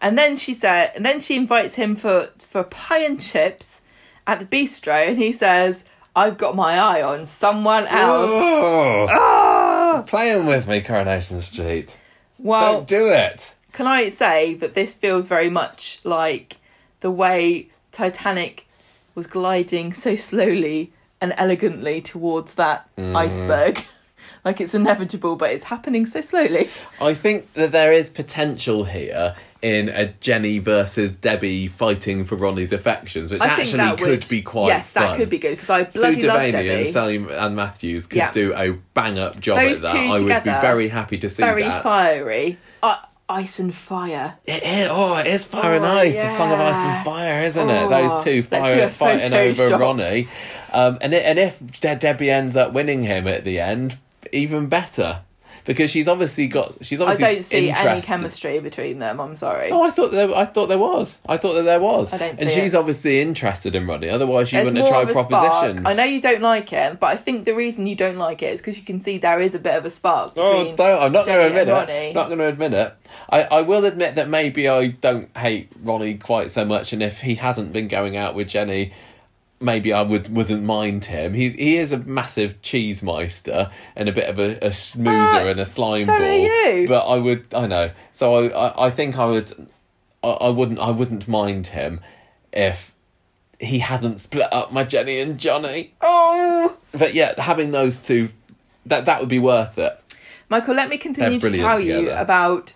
And 0.05 0.18
then 0.18 0.36
she 0.36 0.52
said, 0.52 0.93
and 0.94 1.05
then 1.05 1.18
she 1.18 1.35
invites 1.35 1.76
him 1.76 1.97
for 1.97 2.28
for 2.51 2.62
pie 2.62 2.98
and 2.98 3.18
chips 3.18 3.81
at 4.26 4.39
the 4.39 4.44
bistro, 4.44 5.09
and 5.09 5.16
he 5.16 5.32
says, 5.32 5.82
"I've 6.14 6.36
got 6.36 6.55
my 6.55 6.78
eye 6.78 7.01
on 7.02 7.24
someone 7.24 7.86
else." 7.86 8.31
Oh, 8.31 9.09
Ah! 9.10 10.02
playing 10.06 10.44
with 10.44 10.68
me, 10.68 10.82
Coronation 10.82 11.40
Street. 11.40 11.97
Well, 12.39 12.74
Don't 12.74 12.89
do 12.89 13.09
it. 13.09 13.55
can 13.72 13.86
I 13.86 14.10
say 14.10 14.52
that 14.56 14.74
this 14.74 14.93
feels 14.93 15.26
very 15.26 15.48
much 15.48 16.01
like 16.05 16.59
the 17.01 17.10
way 17.10 17.68
Titanic 17.90 18.66
was 19.14 19.26
gliding 19.26 19.94
so 19.94 20.16
slowly 20.16 20.93
and 21.18 21.32
elegantly 21.39 22.02
towards 22.02 22.55
that 22.55 22.86
iceberg? 22.98 23.82
like 24.44 24.60
it's 24.60 24.74
inevitable, 24.74 25.36
but 25.36 25.51
it's 25.51 25.64
happening 25.64 26.05
so 26.05 26.20
slowly. 26.20 26.68
I 27.01 27.14
think 27.14 27.55
that 27.55 27.72
there 27.72 27.90
is 27.93 28.10
potential 28.10 28.85
here 28.85 29.35
in 29.65 29.89
a 29.89 30.09
Jenny 30.20 30.59
versus 30.59 31.11
Debbie 31.11 31.69
fighting 31.69 32.27
for 32.27 32.36
Ronnie's 32.36 32.70
affections, 32.70 33.32
which 33.32 33.41
I 33.41 33.47
actually 33.47 33.78
that 33.78 33.97
could 33.97 34.09
would, 34.09 34.28
be 34.28 34.43
quite 34.43 34.69
yes, 34.69 34.91
fun. 34.91 35.05
that 35.05 35.16
could 35.16 35.31
be 35.31 35.39
good 35.39 35.53
because 35.53 35.70
I 35.70 35.89
Sue 35.89 36.01
bloody 36.01 36.27
love 36.27 36.53
Debbie. 36.53 36.69
and 36.69 36.86
Sally 36.86 37.16
Ann 37.35 37.55
Matthews 37.55 38.07
could 38.07 38.19
Yeah. 38.19 38.31
do 38.31 38.53
a 38.55 38.73
bang 38.93 39.19
up 39.19 39.41
job 39.41 39.57
Those 39.59 39.82
at 39.82 39.93
that. 39.93 39.97
I 39.97 40.20
would 40.20 40.27
be 40.45 40.51
very 40.51 40.89
happy 40.89 41.16
to 41.16 41.31
see 41.31 41.43
that. 41.43 41.49
Very 41.49 41.62
that. 41.62 41.82
fiery. 41.82 42.59
Uh, 42.82 42.97
ice 43.27 43.59
and 43.59 43.74
fire. 43.74 44.35
It 44.45 44.62
is, 44.62 44.89
oh, 44.91 45.16
it 45.16 45.27
is 45.28 45.45
fire 45.45 45.77
and 45.77 45.85
Oh, 45.86 45.97
ice. 45.97 46.15
The 46.15 46.28
song 46.28 46.53
of 46.53 46.61
ice 46.61 46.77
and 46.77 47.03
fire, 47.07 47.43
isn't 47.45 47.70
Oh, 47.70 47.86
it? 47.86 47.89
Those 47.89 48.23
two 48.23 48.43
fire, 48.43 48.89
fighting 48.91 49.32
over 49.32 49.62
Photoshop. 49.62 49.81
Ronnie. 49.81 50.28
Um, 50.74 50.99
and, 51.01 51.15
it, 51.15 51.24
and 51.24 51.39
if 51.39 51.59
De- 51.81 51.97
Debbie 51.97 52.31
ends 52.31 52.55
up 52.55 52.74
winning 52.74 53.05
him 53.05 53.27
at 53.27 53.45
the 53.45 53.59
end, 53.61 53.97
even 54.31 54.66
better. 54.66 55.20
Because 55.65 55.91
she's 55.91 56.09
obviously 56.09 56.47
got. 56.47 56.85
She's 56.85 57.01
obviously. 57.01 57.24
I 57.24 57.32
don't 57.35 57.43
see 57.43 57.70
any 57.70 58.03
chemistry 58.03 58.59
between 58.61 58.99
them. 58.99 59.19
I'm 59.19 59.35
sorry. 59.35 59.70
Oh, 59.70 59.82
I 59.82 59.91
thought 59.91 60.11
there. 60.11 60.35
I 60.35 60.45
thought 60.45 60.66
there 60.66 60.78
was. 60.78 61.20
I 61.27 61.39
thought 61.39 61.55
that 61.55 61.62
there 61.62 61.81
was. 61.81 62.12
I 62.12 62.19
don't 62.19 62.39
and 62.39 62.51
she's 62.51 62.74
it. 62.74 62.77
obviously 62.77 63.23
interested 63.23 63.74
in 63.74 63.86
Ronnie. 63.86 64.11
Otherwise, 64.11 64.51
she 64.51 64.57
There's 64.57 64.66
wouldn't 64.66 64.86
have 64.86 64.89
tried 64.89 65.12
proposition. 65.12 65.78
spark. 65.78 65.86
I 65.86 65.95
know 65.95 66.05
you 66.05 66.20
don't 66.20 66.43
like 66.43 66.70
it, 66.73 67.01
but 67.01 67.07
I 67.07 67.16
think 67.16 67.47
the 67.47 67.55
reason 67.55 67.86
you 67.86 67.97
don't 67.97 68.19
like 68.19 68.43
it 68.43 68.53
is 68.53 68.61
because 68.61 68.77
you 68.77 68.85
can 68.85 69.01
see 69.01 69.16
there 69.16 69.41
is 69.41 69.55
a 69.55 69.59
bit 69.59 69.74
of 69.74 69.86
a 69.86 69.91
spark 69.91 70.35
Oh, 70.36 70.53
between. 70.59 70.77
don't, 70.77 71.03
I'm 71.03 71.12
not 71.12 71.24
going 71.24 71.41
to 71.41 71.47
admit 71.47 71.69
it. 71.89 72.15
Not 72.15 72.27
going 72.27 72.39
to 72.41 72.47
admit 72.49 72.74
it. 72.74 72.95
I, 73.31 73.43
I 73.45 73.61
will 73.62 73.86
admit 73.86 74.16
that 74.16 74.28
maybe 74.28 74.69
I 74.69 74.89
don't 74.89 75.35
hate 75.36 75.70
Ronnie 75.82 76.15
quite 76.19 76.51
so 76.51 76.66
much, 76.66 76.93
and 76.93 77.03
if 77.03 77.23
he 77.23 77.36
hasn't 77.36 77.73
been 77.73 77.89
going 77.89 78.19
out 78.19 78.35
with 78.35 78.49
Jenny, 78.49 78.93
maybe 79.60 79.93
I 79.93 80.02
would 80.02 80.35
wouldn't 80.35 80.62
mind 80.62 81.06
him. 81.06 81.35
He's 81.35 81.55
he 81.55 81.76
is 81.76 81.93
a 81.93 81.98
massive 81.98 82.60
cheese 82.62 83.02
meister 83.02 83.70
and 83.97 84.09
a 84.09 84.12
bit 84.12 84.28
of 84.28 84.39
a, 84.39 84.56
a 84.59 84.70
schmoozer 84.70 85.35
Ah, 85.44 85.47
and 85.48 85.60
a 85.60 85.64
slime 85.66 86.06
so 86.06 86.12
are 86.12 86.18
ball. 86.18 86.39
you. 86.76 86.86
But 86.89 87.06
I 87.06 87.16
would 87.18 87.47
I 87.55 87.66
know. 87.66 87.90
So 88.12 88.35
I, 88.35 88.48
I, 88.68 88.86
I 88.86 88.90
think 88.90 89.18
I 89.18 89.26
would 89.26 89.68
I, 90.22 90.28
I 90.28 90.48
wouldn't 90.51 90.78
I 90.78 90.90
wouldn't 90.90 91.26
mind 91.28 91.68
him 91.68 92.01
if 92.52 92.93
he 93.60 93.78
hadn't 93.78 94.20
split 94.20 94.52
up 94.52 94.72
my 94.72 94.85
Jenny 94.85 95.20
and 95.20 95.39
Johnny. 95.39 95.94
Oh, 96.01 96.76
But 96.93 97.14
yeah, 97.14 97.40
having 97.40 97.70
those 97.70 97.97
two 97.97 98.31
that 98.86 99.06
that 99.06 99.20
would 99.20 99.28
be 99.28 99.39
worth 99.39 99.78
it. 99.78 99.98
Michael, 100.51 100.74
let 100.74 100.89
me 100.90 100.98
continue 100.98 101.40
to 101.40 101.51
tell 101.52 101.81
you 101.81 102.10
about 102.10 102.74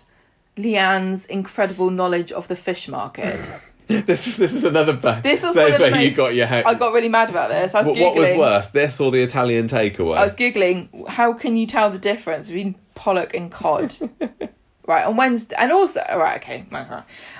Leanne's 0.57 1.25
incredible 1.25 1.91
knowledge 1.91 2.31
of 2.31 2.47
the 2.47 2.55
fish 2.55 2.87
market. 2.87 3.39
This 4.05 4.27
is 4.27 4.37
this 4.37 4.53
is 4.53 4.65
another 4.65 4.93
bad. 4.93 5.23
This 5.23 5.41
was 5.41 5.57
of 5.57 5.77
the 5.77 5.89
where 5.89 6.01
you 6.01 6.11
got 6.11 6.35
your 6.35 6.45
head. 6.45 6.65
I 6.65 6.75
got 6.75 6.93
really 6.93 7.09
mad 7.09 7.31
about 7.31 7.49
this. 7.49 7.73
I 7.73 7.79
was 7.79 7.87
what, 7.87 7.97
what 7.97 8.15
was 8.15 8.37
worse, 8.37 8.67
this 8.69 8.99
or 8.99 9.09
the 9.09 9.21
Italian 9.21 9.67
takeaway? 9.67 10.17
I 10.17 10.25
was 10.25 10.33
giggling. 10.33 11.05
How 11.07 11.33
can 11.33 11.57
you 11.57 11.65
tell 11.65 11.89
the 11.89 11.97
difference 11.97 12.45
between 12.45 12.75
pollock 12.93 13.33
and 13.33 13.51
cod? 13.51 13.95
right 14.85 15.05
on 15.05 15.17
Wednesday, 15.17 15.55
and 15.57 15.71
also 15.71 16.01
right, 16.15 16.37
okay. 16.37 16.65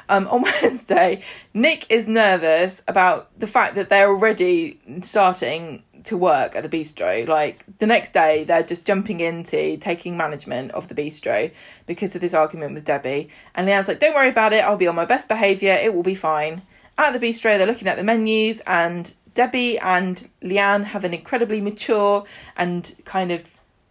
Um, 0.10 0.28
on 0.28 0.42
Wednesday, 0.64 1.22
Nick 1.54 1.86
is 1.92 2.08
nervous 2.08 2.82
about 2.88 3.30
the 3.40 3.48
fact 3.48 3.76
that 3.76 3.90
they're 3.90 4.10
already 4.10 4.80
starting 5.04 5.84
to 6.06 6.18
work 6.18 6.56
at 6.56 6.64
the 6.64 6.70
bistro. 6.70 7.28
Like 7.28 7.66
the 7.80 7.88
next 7.88 8.14
day, 8.14 8.44
they're 8.44 8.64
just 8.64 8.86
jumping 8.86 9.20
into 9.20 9.78
taking 9.78 10.18
management 10.18 10.72
of 10.72 10.88
the 10.88 10.96
bistro 10.96 11.52
because 11.86 12.16
of 12.16 12.22
this 12.22 12.34
argument 12.34 12.74
with 12.76 12.86
Debbie. 12.86 13.30
And 13.56 13.68
Leanne's 13.68 13.88
like, 13.88 14.00
"Don't 14.00 14.16
worry 14.16 14.30
about 14.30 14.54
it. 14.54 14.64
I'll 14.64 14.78
be 14.78 14.88
on 14.88 14.96
my 14.96 15.06
best 15.06 15.28
behaviour. 15.28 15.74
It 15.74 15.94
will 15.94 16.04
be 16.04 16.16
fine." 16.16 16.62
At 16.98 17.14
the 17.14 17.20
bistro, 17.20 17.58
they're 17.58 17.68
looking 17.68 17.88
at 17.88 17.98
the 17.98 18.04
menus, 18.04 18.62
and 18.68 19.14
Debbie 19.34 19.80
and 19.80 20.28
Leanne 20.42 20.84
have 20.84 21.04
an 21.04 21.14
incredibly 21.14 21.62
mature 21.62 22.26
and 22.58 22.94
kind 23.06 23.32
of 23.32 23.44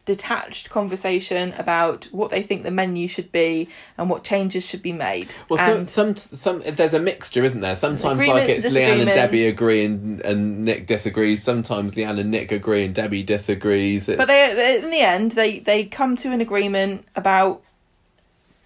detached 0.09 0.71
conversation 0.71 1.53
about 1.59 2.07
what 2.13 2.31
they 2.31 2.43
think 2.43 2.63
the 2.63 2.71
menu 2.71 3.07
should 3.07 3.31
be 3.31 3.69
and 3.99 4.09
what 4.09 4.25
changes 4.25 4.65
should 4.65 4.81
be 4.81 4.91
made. 4.91 5.35
well, 5.51 5.59
so, 5.59 5.77
and 5.77 5.91
some 5.91 6.17
some 6.17 6.61
there's 6.61 6.95
a 6.95 6.99
mixture, 6.99 7.45
isn't 7.45 7.61
there? 7.61 7.77
Sometimes 7.77 8.27
like 8.27 8.49
it's 8.49 8.65
Leanne 8.65 9.03
and 9.03 9.11
Debbie 9.11 9.47
agree 9.47 9.85
and, 9.85 10.23
and 10.23 10.65
Nick 10.65 10.87
disagrees. 10.87 11.43
Sometimes 11.43 11.93
Leanne 11.93 12.19
and 12.19 12.31
Nick 12.31 12.51
agree 12.51 12.87
and 12.87 12.95
Debbie 12.95 13.23
disagrees. 13.23 14.09
It's, 14.09 14.17
but 14.17 14.29
they, 14.29 14.79
in 14.79 14.89
the 14.89 15.01
end 15.01 15.33
they 15.33 15.59
they 15.59 15.85
come 15.85 16.17
to 16.17 16.33
an 16.33 16.41
agreement 16.41 17.05
about 17.15 17.63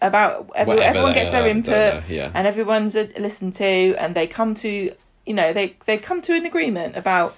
about 0.01 0.49
every, 0.55 0.79
everyone 0.79 1.13
gets 1.13 1.31
their 1.31 1.43
are, 1.43 1.49
input 1.49 2.09
yeah. 2.09 2.31
and 2.35 2.47
everyone's 2.47 2.95
listened 2.95 3.55
to 3.55 3.95
and 3.97 4.15
they 4.15 4.29
come 4.29 4.55
to 4.55 4.95
you 5.27 5.35
know 5.35 5.53
they 5.53 5.77
they 5.87 5.99
come 5.99 6.23
to 6.23 6.35
an 6.35 6.47
agreement 6.47 6.97
about 6.97 7.35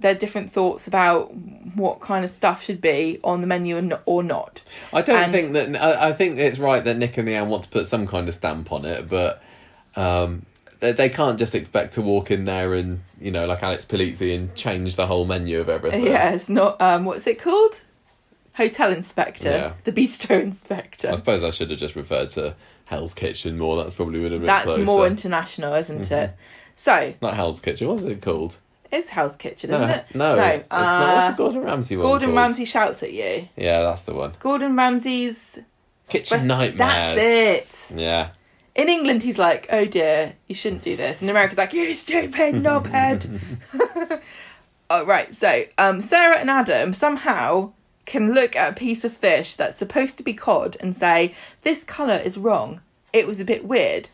their 0.00 0.14
different 0.14 0.50
thoughts 0.50 0.86
about 0.86 1.32
what 1.76 2.00
kind 2.00 2.24
of 2.24 2.30
stuff 2.30 2.62
should 2.64 2.80
be 2.80 3.20
on 3.22 3.40
the 3.42 3.46
menu 3.46 3.76
and 3.76 3.96
or 4.06 4.22
not. 4.22 4.62
I 4.92 5.02
don't 5.02 5.22
And- 5.24 5.32
think 5.32 5.52
that. 5.52 5.76
I, 5.82 6.08
I 6.08 6.12
think 6.12 6.38
it's 6.38 6.58
right 6.58 6.82
that 6.84 6.96
Nick 6.96 7.16
and 7.18 7.28
Leanne 7.28 7.46
want 7.46 7.62
to 7.64 7.68
put 7.68 7.86
some 7.86 8.06
kind 8.06 8.26
of 8.28 8.34
stamp 8.34 8.72
on 8.72 8.84
it, 8.84 9.08
but 9.08 9.42
um, 9.96 10.46
they, 10.80 10.92
they 10.92 11.08
can't 11.08 11.38
just 11.38 11.54
expect 11.54 11.92
to 11.94 12.02
walk 12.02 12.30
in 12.30 12.44
there 12.44 12.74
and 12.74 13.00
you 13.20 13.30
know, 13.30 13.44
like 13.46 13.62
Alex 13.62 13.84
Polizzi, 13.84 14.34
and 14.34 14.54
change 14.54 14.96
the 14.96 15.06
whole 15.06 15.26
menu 15.26 15.60
of 15.60 15.68
everything. 15.68 16.04
Yeah, 16.06 16.30
it's 16.30 16.48
not 16.48 16.80
um 16.80 17.04
what's 17.04 17.26
it 17.26 17.38
called? 17.38 17.80
Hotel 18.54 18.90
inspector, 18.92 19.48
Yeah. 19.50 19.72
the 19.84 19.92
bistro 19.92 20.42
inspector. 20.42 21.08
I 21.10 21.16
suppose 21.16 21.44
I 21.44 21.50
should 21.50 21.70
have 21.70 21.78
just 21.78 21.94
referred 21.96 22.30
to 22.30 22.54
Hell's 22.86 23.14
Kitchen 23.14 23.58
more. 23.58 23.76
That's 23.76 23.94
probably 23.94 24.20
would 24.20 24.32
have 24.32 24.40
been 24.40 24.46
That's 24.46 24.64
closer. 24.64 24.84
more 24.84 25.06
international, 25.06 25.74
isn't 25.74 26.10
it? 26.10 26.32
So 26.76 27.14
Not 27.20 27.34
Hell's 27.34 27.60
Kitchen. 27.60 27.86
What's 27.88 28.04
it 28.04 28.22
called? 28.22 28.58
It's 28.92 29.08
Hell's 29.08 29.36
Kitchen, 29.36 29.72
isn't 29.72 29.86
no, 29.86 29.94
it? 29.94 30.04
no, 30.14 30.36
no. 30.36 30.42
it's 30.42 30.70
not. 30.70 31.14
What's 31.14 31.24
uh, 31.24 31.30
the 31.30 31.36
Gordon 31.36 31.62
Ramsay 31.62 31.96
one? 31.96 32.06
Gordon 32.06 32.28
called? 32.28 32.36
Ramsay 32.36 32.64
shouts 32.64 33.02
at 33.02 33.12
you. 33.12 33.48
Yeah, 33.56 33.82
that's 33.82 34.02
the 34.04 34.14
one. 34.14 34.34
Gordon 34.40 34.76
Ramsay's 34.76 35.58
Kitchen 36.08 36.36
rest- 36.38 36.48
Nightmares. 36.48 36.76
That's 36.76 37.90
it. 37.90 37.96
Yeah. 37.98 38.30
In 38.74 38.88
England, 38.88 39.22
he's 39.22 39.38
like, 39.38 39.66
"Oh 39.70 39.84
dear, 39.84 40.34
you 40.46 40.54
shouldn't 40.54 40.82
do 40.82 40.96
this." 40.96 41.22
In 41.22 41.28
America, 41.28 41.50
he's 41.50 41.58
like, 41.58 41.72
"You 41.72 41.94
stupid 41.94 42.54
knobhead." 42.56 43.40
oh, 44.90 45.04
right. 45.04 45.34
So, 45.34 45.64
um, 45.78 46.00
Sarah 46.00 46.38
and 46.38 46.50
Adam 46.50 46.92
somehow 46.92 47.72
can 48.06 48.32
look 48.32 48.56
at 48.56 48.72
a 48.72 48.74
piece 48.74 49.04
of 49.04 49.16
fish 49.16 49.54
that's 49.54 49.78
supposed 49.78 50.16
to 50.18 50.22
be 50.22 50.34
cod 50.34 50.76
and 50.80 50.96
say, 50.96 51.34
"This 51.62 51.84
color 51.84 52.16
is 52.16 52.38
wrong. 52.38 52.80
It 53.12 53.26
was 53.26 53.40
a 53.40 53.44
bit 53.44 53.64
weird." 53.64 54.08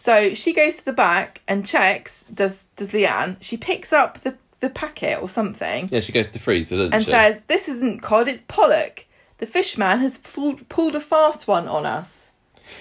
So 0.00 0.32
she 0.34 0.52
goes 0.52 0.76
to 0.76 0.84
the 0.84 0.92
back 0.92 1.40
and 1.48 1.66
checks. 1.66 2.24
Does 2.32 2.64
does 2.76 2.92
Leanne? 2.92 3.36
She 3.40 3.56
picks 3.56 3.92
up 3.92 4.22
the 4.22 4.36
the 4.60 4.70
packet 4.70 5.20
or 5.22 5.28
something 5.28 5.88
Yeah, 5.92 6.00
she 6.00 6.12
goes 6.12 6.26
to 6.28 6.32
the 6.32 6.38
freezer, 6.38 6.76
doesn't 6.76 6.94
and 6.94 7.04
she? 7.04 7.10
says, 7.10 7.40
"This 7.46 7.68
isn't 7.68 8.00
cod. 8.02 8.28
It's 8.28 8.42
pollock. 8.48 9.06
The 9.38 9.46
fishman 9.46 10.00
has 10.00 10.18
pulled 10.18 10.68
pulled 10.68 10.94
a 10.94 11.00
fast 11.00 11.46
one 11.48 11.66
on 11.68 11.84
us." 11.84 12.30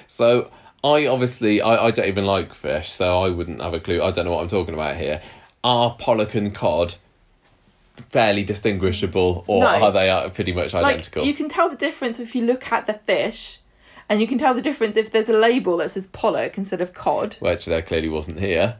So 0.07 0.51
I 0.83 1.07
obviously 1.07 1.61
I, 1.61 1.87
I 1.87 1.91
don't 1.91 2.07
even 2.07 2.25
like 2.25 2.53
fish, 2.53 2.91
so 2.91 3.21
I 3.21 3.29
wouldn't 3.29 3.61
have 3.61 3.73
a 3.73 3.79
clue. 3.79 4.01
I 4.03 4.11
don't 4.11 4.25
know 4.25 4.33
what 4.33 4.41
I'm 4.41 4.47
talking 4.47 4.73
about 4.73 4.95
here. 4.97 5.21
Are 5.63 5.95
pollock 5.99 6.35
and 6.35 6.53
cod 6.53 6.95
fairly 8.09 8.43
distinguishable, 8.43 9.43
or 9.47 9.61
No. 9.63 9.67
are 9.67 9.91
they 9.91 10.09
uh, 10.09 10.29
pretty 10.29 10.53
much 10.53 10.73
identical? 10.75 11.23
Like 11.23 11.27
you 11.27 11.33
can 11.33 11.49
tell 11.49 11.67
the 11.69 11.75
difference 11.75 12.19
if 12.19 12.35
you 12.35 12.45
look 12.45 12.71
at 12.71 12.85
the 12.85 12.93
fish, 12.93 13.59
and 14.09 14.21
you 14.21 14.27
can 14.27 14.37
tell 14.37 14.53
the 14.53 14.61
difference 14.61 14.95
if 14.97 15.11
there's 15.11 15.29
a 15.29 15.37
label 15.37 15.77
that 15.77 15.91
says 15.91 16.07
pollock 16.07 16.57
instead 16.57 16.81
of 16.81 16.93
cod. 16.93 17.35
Which 17.39 17.65
there 17.65 17.81
clearly 17.81 18.09
wasn't 18.09 18.39
here 18.39 18.77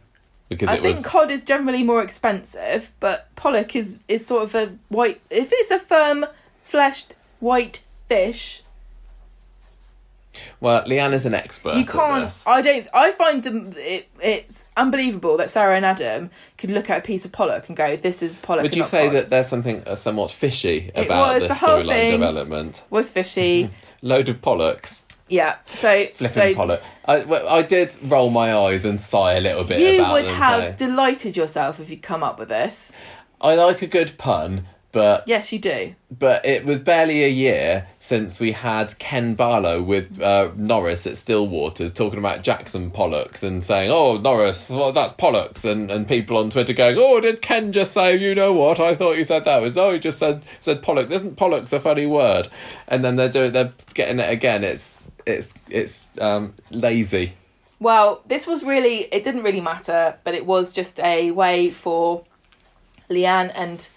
because 0.49 0.69
I 0.69 0.75
it 0.75 0.81
think 0.81 0.95
was. 0.97 1.05
cod 1.05 1.31
is 1.31 1.43
generally 1.43 1.83
more 1.83 2.01
expensive, 2.01 2.91
but 2.99 3.27
pollock 3.35 3.75
is 3.75 3.97
is 4.07 4.25
sort 4.25 4.43
of 4.43 4.55
a 4.55 4.73
white. 4.89 5.19
If 5.29 5.49
it's 5.51 5.71
a 5.71 5.79
firm 5.79 6.25
fleshed 6.65 7.15
white 7.39 7.81
fish, 8.07 8.63
Well, 10.61 10.83
Leanne 10.85 11.13
is 11.13 11.25
an 11.25 11.33
expert. 11.33 11.73
you 11.75 11.81
at 11.81 11.87
can't. 11.89 12.23
this. 12.25 12.45
I 12.47 12.61
don't. 12.61 12.87
I 12.93 13.11
find 13.11 13.43
them. 13.43 13.73
It, 13.75 14.07
it's 14.21 14.65
unbelievable 14.77 15.35
that 15.37 15.49
Sarah 15.49 15.75
and 15.75 15.85
Adam 15.85 16.29
could 16.57 16.69
look 16.71 16.89
at 16.89 16.99
a 16.99 17.01
piece 17.01 17.25
of 17.25 17.31
pollock 17.31 17.67
and 17.67 17.75
go, 17.75 17.95
"This 17.95 18.21
is 18.21 18.37
pollock." 18.39 18.61
Would 18.63 18.71
and 18.71 18.75
you 18.77 18.81
not 18.83 18.89
say 18.89 19.05
cod." 19.07 19.15
that 19.15 19.29
there's 19.29 19.47
something 19.47 19.83
uh, 19.87 19.95
somewhat 19.95 20.31
fishy 20.31 20.91
It 20.95 21.05
about 21.07 21.33
was, 21.35 21.47
this 21.47 21.59
the 21.59 21.65
whole 21.65 21.79
storyline 21.79 21.93
thing. 21.95 22.11
development? 22.11 22.83
was 22.89 23.09
fishy? 23.09 23.69
Load 24.03 24.29
of 24.29 24.41
pollocks, 24.43 25.03
yeah. 25.29 25.57
So 25.73 26.05
flipping 26.13 26.27
so 26.27 26.53
pollock. 26.55 26.81
I, 27.05 27.19
well, 27.25 27.47
I 27.47 27.61
did 27.61 27.95
roll 28.03 28.29
my 28.29 28.53
eyes 28.53 28.85
and 28.85 28.99
sigh 28.99 29.33
a 29.33 29.41
little 29.41 29.63
bit 29.63 29.79
you 29.79 30.05
would 30.05 30.25
them. 30.25 30.35
have 30.35 30.63
so- 30.79 30.85
delighted 30.87 31.37
yourself 31.37 31.79
if 31.79 31.89
you'd 31.89 32.01
come 32.01 32.23
up 32.23 32.37
with 32.39 32.49
this. 32.49 32.91
I 33.39 33.55
like 33.55 33.81
a 33.81 33.87
good 33.87 34.17
pun, 34.17 34.67
but 34.91 35.23
Yes, 35.27 35.51
you 35.53 35.59
do. 35.59 35.93
but 36.09 36.43
it 36.43 36.65
was 36.65 36.79
barely 36.79 37.23
a 37.23 37.29
year 37.29 37.87
since 37.99 38.39
we 38.39 38.53
had 38.53 38.97
Ken 38.97 39.35
Barlow 39.35 39.79
with 39.81 40.19
uh, 40.21 40.49
Norris 40.55 41.05
at 41.05 41.13
Stillwaters 41.13 41.93
talking 41.93 42.17
about 42.17 42.41
Jackson 42.41 42.89
Pollocks 42.89 43.43
and 43.43 43.63
saying, 43.63 43.91
"Oh, 43.91 44.17
Norris, 44.17 44.69
well, 44.71 44.91
that's 44.91 45.13
Pollocks," 45.13 45.63
and, 45.65 45.91
and 45.91 46.07
people 46.07 46.35
on 46.37 46.49
Twitter 46.49 46.73
going, 46.73 46.97
"Oh, 46.97 47.19
did 47.19 47.41
Ken 47.43 47.71
just 47.71 47.91
say, 47.93 48.15
you 48.17 48.33
know 48.33 48.53
what? 48.53 48.79
I 48.79 48.95
thought 48.95 49.17
you 49.17 49.23
said 49.23 49.45
that 49.45 49.61
was 49.61 49.77
oh, 49.77 49.91
he 49.93 49.99
just 49.99 50.17
said 50.17 50.41
said 50.59 50.81
Pollocks. 50.81 51.11
Isn't 51.11 51.35
Pollocks 51.37 51.71
a 51.73 51.79
funny 51.79 52.07
word?" 52.07 52.47
And 52.87 53.03
then 53.03 53.17
they're 53.17 53.29
doing 53.29 53.51
they're 53.51 53.73
getting 53.93 54.19
it 54.19 54.31
again. 54.31 54.63
It's 54.63 54.97
it's 55.27 55.53
it's 55.69 56.09
um, 56.19 56.53
lazy. 56.71 57.33
Well, 57.79 58.23
this 58.25 58.47
was 58.47 58.63
really, 58.63 59.01
it 59.13 59.23
didn't 59.23 59.43
really 59.43 59.61
matter, 59.61 60.17
but 60.23 60.33
it 60.33 60.47
was 60.47 60.73
just 60.73 60.99
a 60.99 61.29
way 61.29 61.69
for 61.69 62.23
Leanne 63.09 63.51
and 63.53 63.87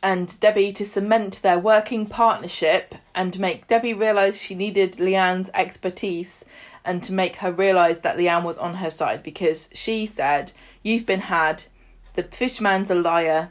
and 0.00 0.38
Debbie 0.38 0.72
to 0.74 0.84
cement 0.84 1.42
their 1.42 1.58
working 1.58 2.06
partnership 2.06 2.94
and 3.16 3.40
make 3.40 3.66
Debbie 3.66 3.94
realise 3.94 4.40
she 4.40 4.54
needed 4.54 4.92
Leanne's 4.94 5.50
expertise 5.54 6.44
and 6.84 7.02
to 7.02 7.12
make 7.12 7.36
her 7.36 7.50
realise 7.50 7.98
that 7.98 8.16
Leanne 8.16 8.44
was 8.44 8.56
on 8.58 8.74
her 8.74 8.90
side 8.90 9.24
because 9.24 9.68
she 9.72 10.06
said, 10.06 10.52
You've 10.84 11.04
been 11.04 11.22
had, 11.22 11.64
the 12.14 12.22
fishman's 12.22 12.90
a 12.90 12.94
liar. 12.94 13.50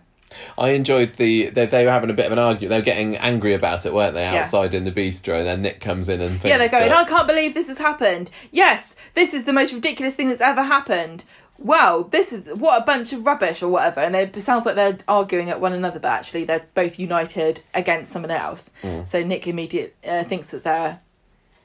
I 0.57 0.69
enjoyed 0.71 1.13
the 1.17 1.49
they, 1.49 1.65
they 1.65 1.85
were 1.85 1.91
having 1.91 2.09
a 2.09 2.13
bit 2.13 2.25
of 2.25 2.31
an 2.31 2.39
argument. 2.39 2.69
They 2.69 2.77
were 2.79 2.83
getting 2.85 3.17
angry 3.17 3.53
about 3.53 3.85
it, 3.85 3.93
weren't 3.93 4.13
they? 4.13 4.23
Yeah. 4.23 4.39
Outside 4.39 4.73
in 4.73 4.83
the 4.83 4.91
bistro, 4.91 5.37
and 5.37 5.47
then 5.47 5.61
Nick 5.61 5.79
comes 5.79 6.09
in 6.09 6.21
and 6.21 6.31
thinks 6.33 6.45
Yeah, 6.45 6.57
they're 6.57 6.69
going, 6.69 6.89
that- 6.89 7.05
I 7.05 7.09
can't 7.09 7.27
believe 7.27 7.53
this 7.53 7.67
has 7.67 7.77
happened. 7.77 8.29
Yes, 8.51 8.95
this 9.13 9.33
is 9.33 9.45
the 9.45 9.53
most 9.53 9.73
ridiculous 9.73 10.15
thing 10.15 10.29
that's 10.29 10.41
ever 10.41 10.63
happened. 10.63 11.23
Wow, 11.59 12.07
this 12.11 12.31
is 12.33 12.47
what 12.49 12.79
a 12.79 12.85
bunch 12.85 13.13
of 13.13 13.25
rubbish 13.25 13.63
or 13.63 13.69
whatever. 13.69 13.99
And 14.01 14.13
they, 14.13 14.23
it 14.23 14.41
sounds 14.41 14.65
like 14.65 14.75
they're 14.75 14.99
arguing 15.07 15.49
at 15.49 15.59
one 15.59 15.73
another, 15.73 15.99
but 15.99 16.09
actually 16.09 16.43
they're 16.43 16.67
both 16.75 16.99
united 16.99 17.61
against 17.73 18.11
someone 18.13 18.29
else. 18.29 18.71
Mm. 18.83 19.07
So 19.07 19.23
Nick 19.23 19.47
immediately 19.47 19.93
uh, 20.07 20.23
thinks 20.23 20.51
that 20.51 20.63
they're 20.63 20.99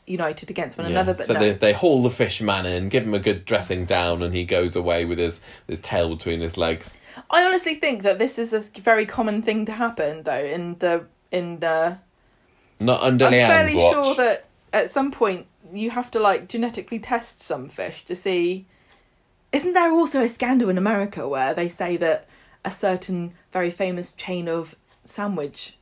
united 0.06 0.50
against 0.50 0.78
one 0.78 0.86
Yeah. 0.86 0.92
another, 0.92 1.14
but 1.14 1.26
so 1.26 1.34
no. 1.34 1.40
they 1.40 1.52
they 1.52 1.72
haul 1.72 2.02
the 2.02 2.10
fish 2.10 2.40
man 2.40 2.66
in, 2.66 2.88
give 2.88 3.04
him 3.04 3.14
a 3.14 3.18
good 3.18 3.44
dressing 3.44 3.84
down, 3.84 4.22
and 4.22 4.34
he 4.34 4.44
goes 4.44 4.74
away 4.74 5.04
with 5.04 5.18
his 5.18 5.40
his 5.68 5.78
tail 5.78 6.14
between 6.16 6.40
his 6.40 6.56
legs. 6.56 6.92
I 7.30 7.42
honestly 7.44 7.74
think 7.74 8.02
that 8.02 8.18
this 8.18 8.38
is 8.38 8.52
a 8.52 8.60
very 8.80 9.06
common 9.06 9.42
thing 9.42 9.66
to 9.66 9.72
happen, 9.72 10.22
though. 10.22 10.44
In 10.44 10.76
the 10.78 11.06
in 11.30 11.60
the, 11.60 11.98
Not 12.80 13.02
under 13.02 13.26
I'm 13.26 13.32
Leanne's 13.32 13.48
fairly 13.48 13.76
watch. 13.76 14.06
sure 14.06 14.14
that 14.16 14.44
at 14.72 14.90
some 14.90 15.10
point 15.10 15.46
you 15.72 15.90
have 15.90 16.10
to 16.10 16.20
like 16.20 16.48
genetically 16.48 16.98
test 16.98 17.40
some 17.42 17.68
fish 17.68 18.04
to 18.06 18.14
see. 18.14 18.66
Isn't 19.52 19.72
there 19.74 19.92
also 19.92 20.20
a 20.22 20.28
scandal 20.28 20.68
in 20.70 20.78
America 20.78 21.28
where 21.28 21.52
they 21.54 21.68
say 21.68 21.96
that 21.98 22.26
a 22.64 22.70
certain 22.70 23.34
very 23.52 23.70
famous 23.70 24.12
chain 24.12 24.48
of 24.48 24.74
sandwich 25.04 25.76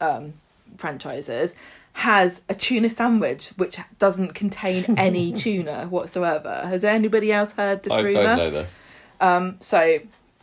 um, 0.00 0.34
franchises 0.76 1.54
has 1.92 2.40
a 2.48 2.54
tuna 2.54 2.90
sandwich 2.90 3.50
which 3.56 3.78
doesn't 3.98 4.34
contain 4.34 4.84
any 4.98 5.32
tuna 5.32 5.86
whatsoever? 5.86 6.62
Has 6.66 6.82
anybody 6.82 7.32
else 7.32 7.52
heard 7.52 7.82
this 7.84 7.92
I 7.92 8.00
rumor? 8.00 8.22
don't 8.22 8.36
know 8.38 8.50
though. 8.50 8.66
Um, 9.20 9.56
so, 9.60 9.98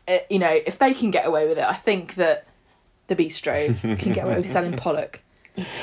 uh, 0.07 0.17
you 0.29 0.39
know, 0.39 0.59
if 0.65 0.79
they 0.79 0.93
can 0.93 1.11
get 1.11 1.25
away 1.25 1.47
with 1.47 1.57
it, 1.57 1.63
I 1.65 1.73
think 1.73 2.15
that 2.15 2.45
the 3.07 3.15
bistro 3.15 3.79
can 3.99 4.13
get 4.13 4.25
away 4.25 4.37
with 4.37 4.49
selling 4.51 4.73
pollock. 4.73 5.21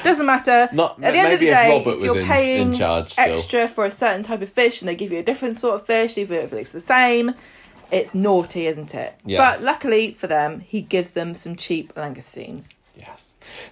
Doesn't 0.02 0.24
matter. 0.26 0.68
Not- 0.72 1.02
At 1.02 1.12
the 1.12 1.18
end 1.18 1.32
of 1.34 1.40
the 1.40 1.46
maybe 1.50 1.80
if 1.80 1.84
day, 1.84 1.90
if 1.92 2.02
you're 2.02 2.18
in- 2.20 2.26
paying 2.26 2.68
in 2.72 2.78
charge 2.78 3.14
extra 3.18 3.68
for 3.68 3.84
a 3.84 3.90
certain 3.90 4.22
type 4.22 4.40
of 4.42 4.48
fish 4.50 4.80
and 4.80 4.88
they 4.88 4.94
give 4.94 5.12
you 5.12 5.18
a 5.18 5.22
different 5.22 5.58
sort 5.58 5.74
of 5.74 5.86
fish, 5.86 6.16
even 6.16 6.38
if 6.38 6.52
it 6.52 6.56
looks 6.56 6.72
the 6.72 6.80
same, 6.80 7.34
it's 7.90 8.14
naughty, 8.14 8.66
isn't 8.66 8.94
it? 8.94 9.14
Yes. 9.26 9.38
But 9.38 9.64
luckily 9.64 10.12
for 10.14 10.26
them, 10.26 10.60
he 10.60 10.80
gives 10.80 11.10
them 11.10 11.34
some 11.34 11.54
cheap 11.54 11.94
langoustines. 11.94 12.72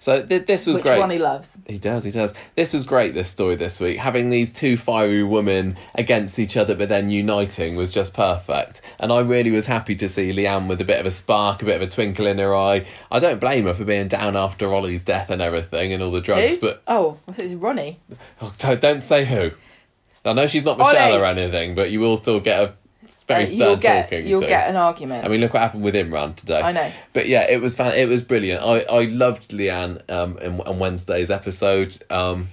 So 0.00 0.24
th- 0.24 0.46
this 0.46 0.66
was 0.66 0.76
which 0.76 0.84
great. 0.84 1.10
He 1.10 1.18
loves. 1.18 1.56
He 1.66 1.78
does, 1.78 2.04
he 2.04 2.10
does. 2.10 2.34
This 2.54 2.72
was 2.72 2.84
great, 2.84 3.14
this 3.14 3.30
story 3.30 3.56
this 3.56 3.78
week. 3.80 3.98
Having 3.98 4.30
these 4.30 4.52
two 4.52 4.76
fiery 4.76 5.22
women 5.22 5.76
against 5.94 6.38
each 6.38 6.56
other 6.56 6.74
but 6.74 6.88
then 6.88 7.10
uniting 7.10 7.76
was 7.76 7.92
just 7.92 8.14
perfect. 8.14 8.80
And 8.98 9.12
I 9.12 9.20
really 9.20 9.50
was 9.50 9.66
happy 9.66 9.94
to 9.96 10.08
see 10.08 10.32
Leanne 10.32 10.66
with 10.68 10.80
a 10.80 10.84
bit 10.84 11.00
of 11.00 11.06
a 11.06 11.10
spark, 11.10 11.62
a 11.62 11.64
bit 11.64 11.76
of 11.76 11.82
a 11.82 11.90
twinkle 11.90 12.26
in 12.26 12.38
her 12.38 12.54
eye. 12.54 12.86
I 13.10 13.18
don't 13.20 13.40
blame 13.40 13.64
her 13.64 13.74
for 13.74 13.84
being 13.84 14.08
down 14.08 14.36
after 14.36 14.72
Ollie's 14.72 15.04
death 15.04 15.30
and 15.30 15.40
everything 15.42 15.92
and 15.92 16.02
all 16.02 16.10
the 16.10 16.20
drugs, 16.20 16.56
Who? 16.56 16.60
but 16.60 16.82
Oh, 16.86 17.18
I 17.28 17.32
it 17.42 17.44
was 17.50 17.54
Ronnie. 17.54 17.98
oh, 18.42 18.52
don't, 18.58 18.80
don't 18.80 19.02
say 19.02 19.24
who. 19.24 19.50
I 20.24 20.32
know 20.32 20.46
she's 20.48 20.64
not 20.64 20.76
Michelle 20.78 21.12
Ollie. 21.12 21.18
or 21.22 21.24
anything, 21.24 21.74
but 21.76 21.90
you 21.90 22.00
will 22.00 22.16
still 22.16 22.40
get 22.40 22.60
a 22.60 22.74
very 23.24 23.44
Uh, 23.44 23.48
you'll 23.48 23.76
get 23.76 24.10
talking 24.10 24.26
you'll 24.26 24.40
get 24.40 24.68
an 24.68 24.76
argument. 24.76 25.24
I 25.24 25.28
mean, 25.28 25.40
look 25.40 25.54
what 25.54 25.62
happened 25.62 25.84
with 25.84 25.94
Imran 25.94 26.34
today. 26.36 26.60
I 26.60 26.72
know. 26.72 26.92
But 27.12 27.28
yeah, 27.28 27.46
it 27.48 27.60
was 27.60 27.74
fan- 27.74 27.98
it 27.98 28.08
was 28.08 28.22
brilliant. 28.22 28.62
I, 28.62 28.80
I 28.82 29.04
loved 29.04 29.50
Leanne 29.50 30.08
um, 30.10 30.38
in, 30.38 30.60
on 30.60 30.78
Wednesday's 30.78 31.30
episode. 31.30 31.96
Um, 32.10 32.48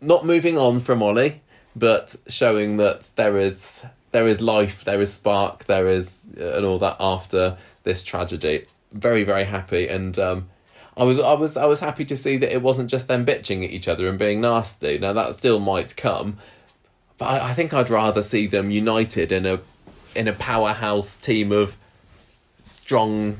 not 0.00 0.24
moving 0.24 0.56
on 0.56 0.80
from 0.80 1.02
Ollie, 1.02 1.42
but 1.76 2.16
showing 2.28 2.78
that 2.78 3.10
there 3.16 3.38
is 3.38 3.70
there 4.12 4.26
is 4.26 4.40
life, 4.40 4.84
there 4.84 5.00
is 5.00 5.12
spark, 5.12 5.66
there 5.66 5.88
is 5.88 6.28
uh, 6.38 6.56
and 6.56 6.64
all 6.64 6.78
that 6.78 6.96
after 6.98 7.56
this 7.84 8.02
tragedy. 8.02 8.66
Very 8.92 9.22
very 9.24 9.44
happy, 9.44 9.86
and 9.88 10.18
um, 10.18 10.48
I 10.96 11.04
was 11.04 11.18
I 11.20 11.34
was 11.34 11.56
I 11.56 11.66
was 11.66 11.80
happy 11.80 12.04
to 12.06 12.16
see 12.16 12.36
that 12.38 12.52
it 12.52 12.62
wasn't 12.62 12.90
just 12.90 13.08
them 13.08 13.24
bitching 13.24 13.64
at 13.64 13.70
each 13.70 13.88
other 13.88 14.08
and 14.08 14.18
being 14.18 14.40
nasty. 14.40 14.98
Now 14.98 15.12
that 15.12 15.34
still 15.34 15.60
might 15.60 15.96
come, 15.96 16.38
but 17.20 17.26
I, 17.26 17.50
I 17.50 17.54
think 17.54 17.72
I'd 17.72 17.90
rather 17.90 18.22
see 18.22 18.48
them 18.48 18.72
united 18.72 19.30
in 19.30 19.46
a 19.46 19.60
in 20.16 20.26
a 20.26 20.32
powerhouse 20.32 21.14
team 21.14 21.52
of 21.52 21.76
strong, 22.60 23.36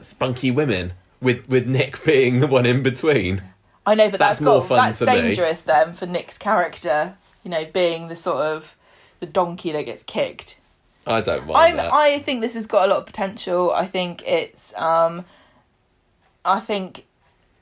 spunky 0.00 0.52
women. 0.52 0.92
With 1.20 1.48
with 1.48 1.66
Nick 1.66 2.04
being 2.04 2.38
the 2.38 2.46
one 2.46 2.66
in 2.66 2.84
between. 2.84 3.42
I 3.84 3.94
know, 3.94 4.10
but 4.10 4.20
That's 4.20 4.38
that's, 4.38 4.40
more 4.42 4.60
got, 4.60 4.68
fun 4.68 4.78
that's 4.78 4.98
to 4.98 5.06
me. 5.06 5.12
dangerous 5.12 5.62
then 5.62 5.94
for 5.94 6.06
Nick's 6.06 6.38
character. 6.38 7.16
You 7.42 7.50
know, 7.50 7.64
being 7.64 8.08
the 8.08 8.16
sort 8.16 8.44
of 8.44 8.76
the 9.20 9.26
donkey 9.26 9.72
that 9.72 9.86
gets 9.86 10.02
kicked. 10.02 10.58
I 11.06 11.20
don't 11.20 11.46
mind 11.46 11.56
I'm, 11.56 11.76
that. 11.76 11.92
I 11.92 12.18
think 12.18 12.42
this 12.42 12.54
has 12.54 12.66
got 12.66 12.86
a 12.86 12.90
lot 12.90 12.98
of 12.98 13.06
potential. 13.06 13.72
I 13.72 13.86
think 13.86 14.22
it's. 14.26 14.74
Um, 14.76 15.24
I 16.44 16.60
think 16.60 17.06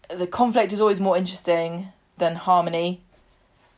the 0.09 0.27
conflict 0.27 0.73
is 0.73 0.81
always 0.81 1.01
more 1.01 1.17
interesting 1.17 1.93
than 2.19 2.35
harmony. 2.35 3.01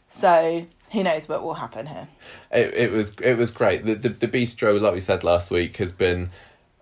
So 0.09 0.67
who 0.93 1.03
knows 1.03 1.29
what 1.29 1.43
will 1.43 1.55
happen 1.55 1.87
here? 1.87 2.09
it, 2.53 2.75
it 2.75 2.93
was 2.93 3.15
it 3.23 3.35
was 3.35 3.51
great. 3.51 3.85
The, 3.85 3.95
the 3.95 4.09
the 4.09 4.29
bistro, 4.29 4.81
like 4.81 4.95
we 4.95 5.01
said 5.01 5.25
last 5.25 5.51
week, 5.51 5.77
has 5.79 5.93
been 5.93 6.31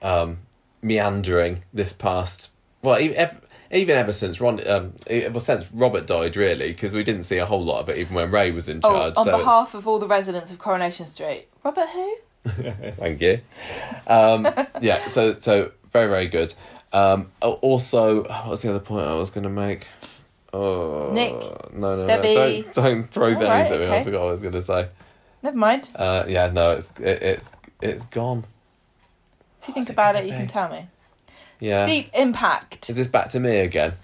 um, 0.03 0.39
meandering 0.83 1.63
this 1.73 1.93
past 1.93 2.51
well, 2.83 3.01
even 3.01 3.17
ever, 3.17 3.37
even 3.71 3.97
ever 3.97 4.13
since 4.13 4.41
Ron, 4.41 4.67
um, 4.69 4.93
ever 5.07 5.41
since 5.41 5.71
Robert 5.73 6.07
died, 6.07 6.37
really, 6.37 6.69
because 6.69 6.95
we 6.95 7.03
didn't 7.03 7.23
see 7.23 7.39
a 7.39 7.47
whole 7.47 7.65
lot 7.65 7.81
of 7.81 7.89
it, 7.89 7.97
even 7.97 8.15
when 8.15 8.31
Ray 8.31 8.51
was 8.51 8.69
in 8.69 8.81
Oh, 8.85 8.93
charge. 8.93 9.15
on 9.17 9.25
so 9.25 9.39
behalf 9.39 9.75
of 9.75 9.89
all 9.89 9.99
the 9.99 10.07
residents 10.07 10.53
of 10.53 10.59
Coronation 10.59 11.07
Street, 11.07 11.47
Robert 11.65 11.89
who? 11.89 12.17
thank 12.99 13.23
you. 13.23 13.41
Um, 14.07 14.47
yeah, 14.83 15.09
so 15.09 15.39
so 15.41 15.73
very 15.93 16.09
very 16.09 16.27
good. 16.27 16.53
Um, 16.93 17.33
also, 17.41 18.25
what's 18.47 18.63
the 18.63 18.69
other 18.71 18.81
point 18.81 19.07
I 19.07 19.15
was 19.15 19.31
going 19.31 19.45
to 19.45 19.51
make? 19.51 19.89
Oh, 20.57 21.11
Nick, 21.13 21.33
no, 21.75 21.97
no, 21.97 22.07
Debbie. 22.07 22.35
no! 22.35 22.63
Don't 22.63 22.75
don't 22.75 23.03
throw 23.11 23.35
All 23.35 23.41
things 23.41 23.43
right, 23.49 23.73
at 23.73 23.81
me. 23.81 23.89
I 23.89 24.05
forgot 24.05 24.21
what 24.21 24.29
I 24.29 24.31
was 24.31 24.41
going 24.41 24.55
to 24.55 24.63
say. 24.63 24.87
Never 25.43 25.57
mind. 25.57 25.89
Uh, 25.97 26.25
yeah, 26.29 26.49
no, 26.53 26.71
it's 26.73 26.91
it, 27.01 27.23
it's 27.23 27.53
it's 27.83 28.05
gone. 28.05 28.45
If 29.63 29.69
you 29.69 29.75
think 29.75 29.77
What's 29.79 29.89
it 29.89 29.93
about 29.95 30.15
it, 30.15 30.27
you 30.27 30.31
can 30.31 30.47
tell 30.47 30.69
me. 30.69 30.87
Yeah. 31.59 31.87
Deep 31.87 32.09
Impact. 32.15 32.89
Is 32.89 32.95
this 32.95 33.09
back 33.09 33.31
to 33.31 33.41
me 33.41 33.59
again? 33.59 33.95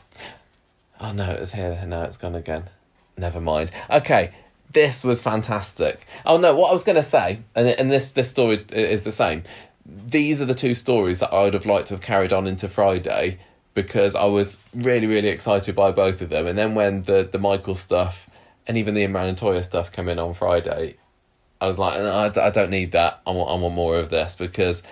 Oh 1.01 1.12
no, 1.12 1.31
it 1.31 1.39
was 1.39 1.52
here. 1.52 1.85
No, 1.86 2.02
it's 2.02 2.16
gone 2.16 2.35
again. 2.35 2.64
Never 3.16 3.40
mind. 3.40 3.70
Okay, 3.89 4.32
this 4.72 5.05
was 5.05 5.22
fantastic. 5.22 6.05
Oh 6.27 6.36
no, 6.36 6.52
what 6.56 6.70
I 6.70 6.72
was 6.72 6.82
going 6.82 6.97
to 6.97 7.02
say, 7.05 7.43
and 7.55 7.68
and 7.68 7.93
this 7.93 8.10
this 8.10 8.28
story 8.28 8.64
is 8.72 9.05
the 9.05 9.12
same. 9.12 9.44
These 9.86 10.40
are 10.40 10.47
the 10.47 10.55
two 10.56 10.74
stories 10.74 11.20
that 11.20 11.32
I 11.32 11.44
would 11.44 11.55
have 11.55 11.66
liked 11.66 11.89
to 11.89 11.94
have 11.94 12.02
carried 12.02 12.32
on 12.32 12.48
into 12.48 12.68
Friday 12.68 13.39
because 13.74 14.14
I 14.14 14.24
was 14.24 14.59
really 14.74 15.06
really 15.06 15.28
excited 15.28 15.74
by 15.74 15.92
both 15.92 16.20
of 16.20 16.30
them. 16.30 16.47
And 16.47 16.59
then 16.59 16.74
when 16.74 17.02
the 17.05 17.28
the 17.30 17.38
Michael 17.38 17.74
stuff 17.74 18.28
and 18.66 18.76
even 18.76 18.94
the 18.94 19.05
Imran 19.05 19.28
and 19.28 19.38
Toyah 19.38 19.64
stuff 19.64 19.92
come 19.92 20.09
in 20.09 20.18
on 20.18 20.34
Friday, 20.34 20.97
I 21.60 21.66
was 21.66 21.78
like, 21.78 21.98
"No, 21.98 22.12
I, 22.12 22.47
I 22.47 22.51
don't 22.51 22.70
need 22.70 22.92
that. 22.92 23.20
I 23.26 23.30
want 23.30 23.51
I 23.51 23.55
want 23.55 23.74
more 23.74 23.98
of 23.98 24.10
this 24.10 24.36
because 24.36 24.82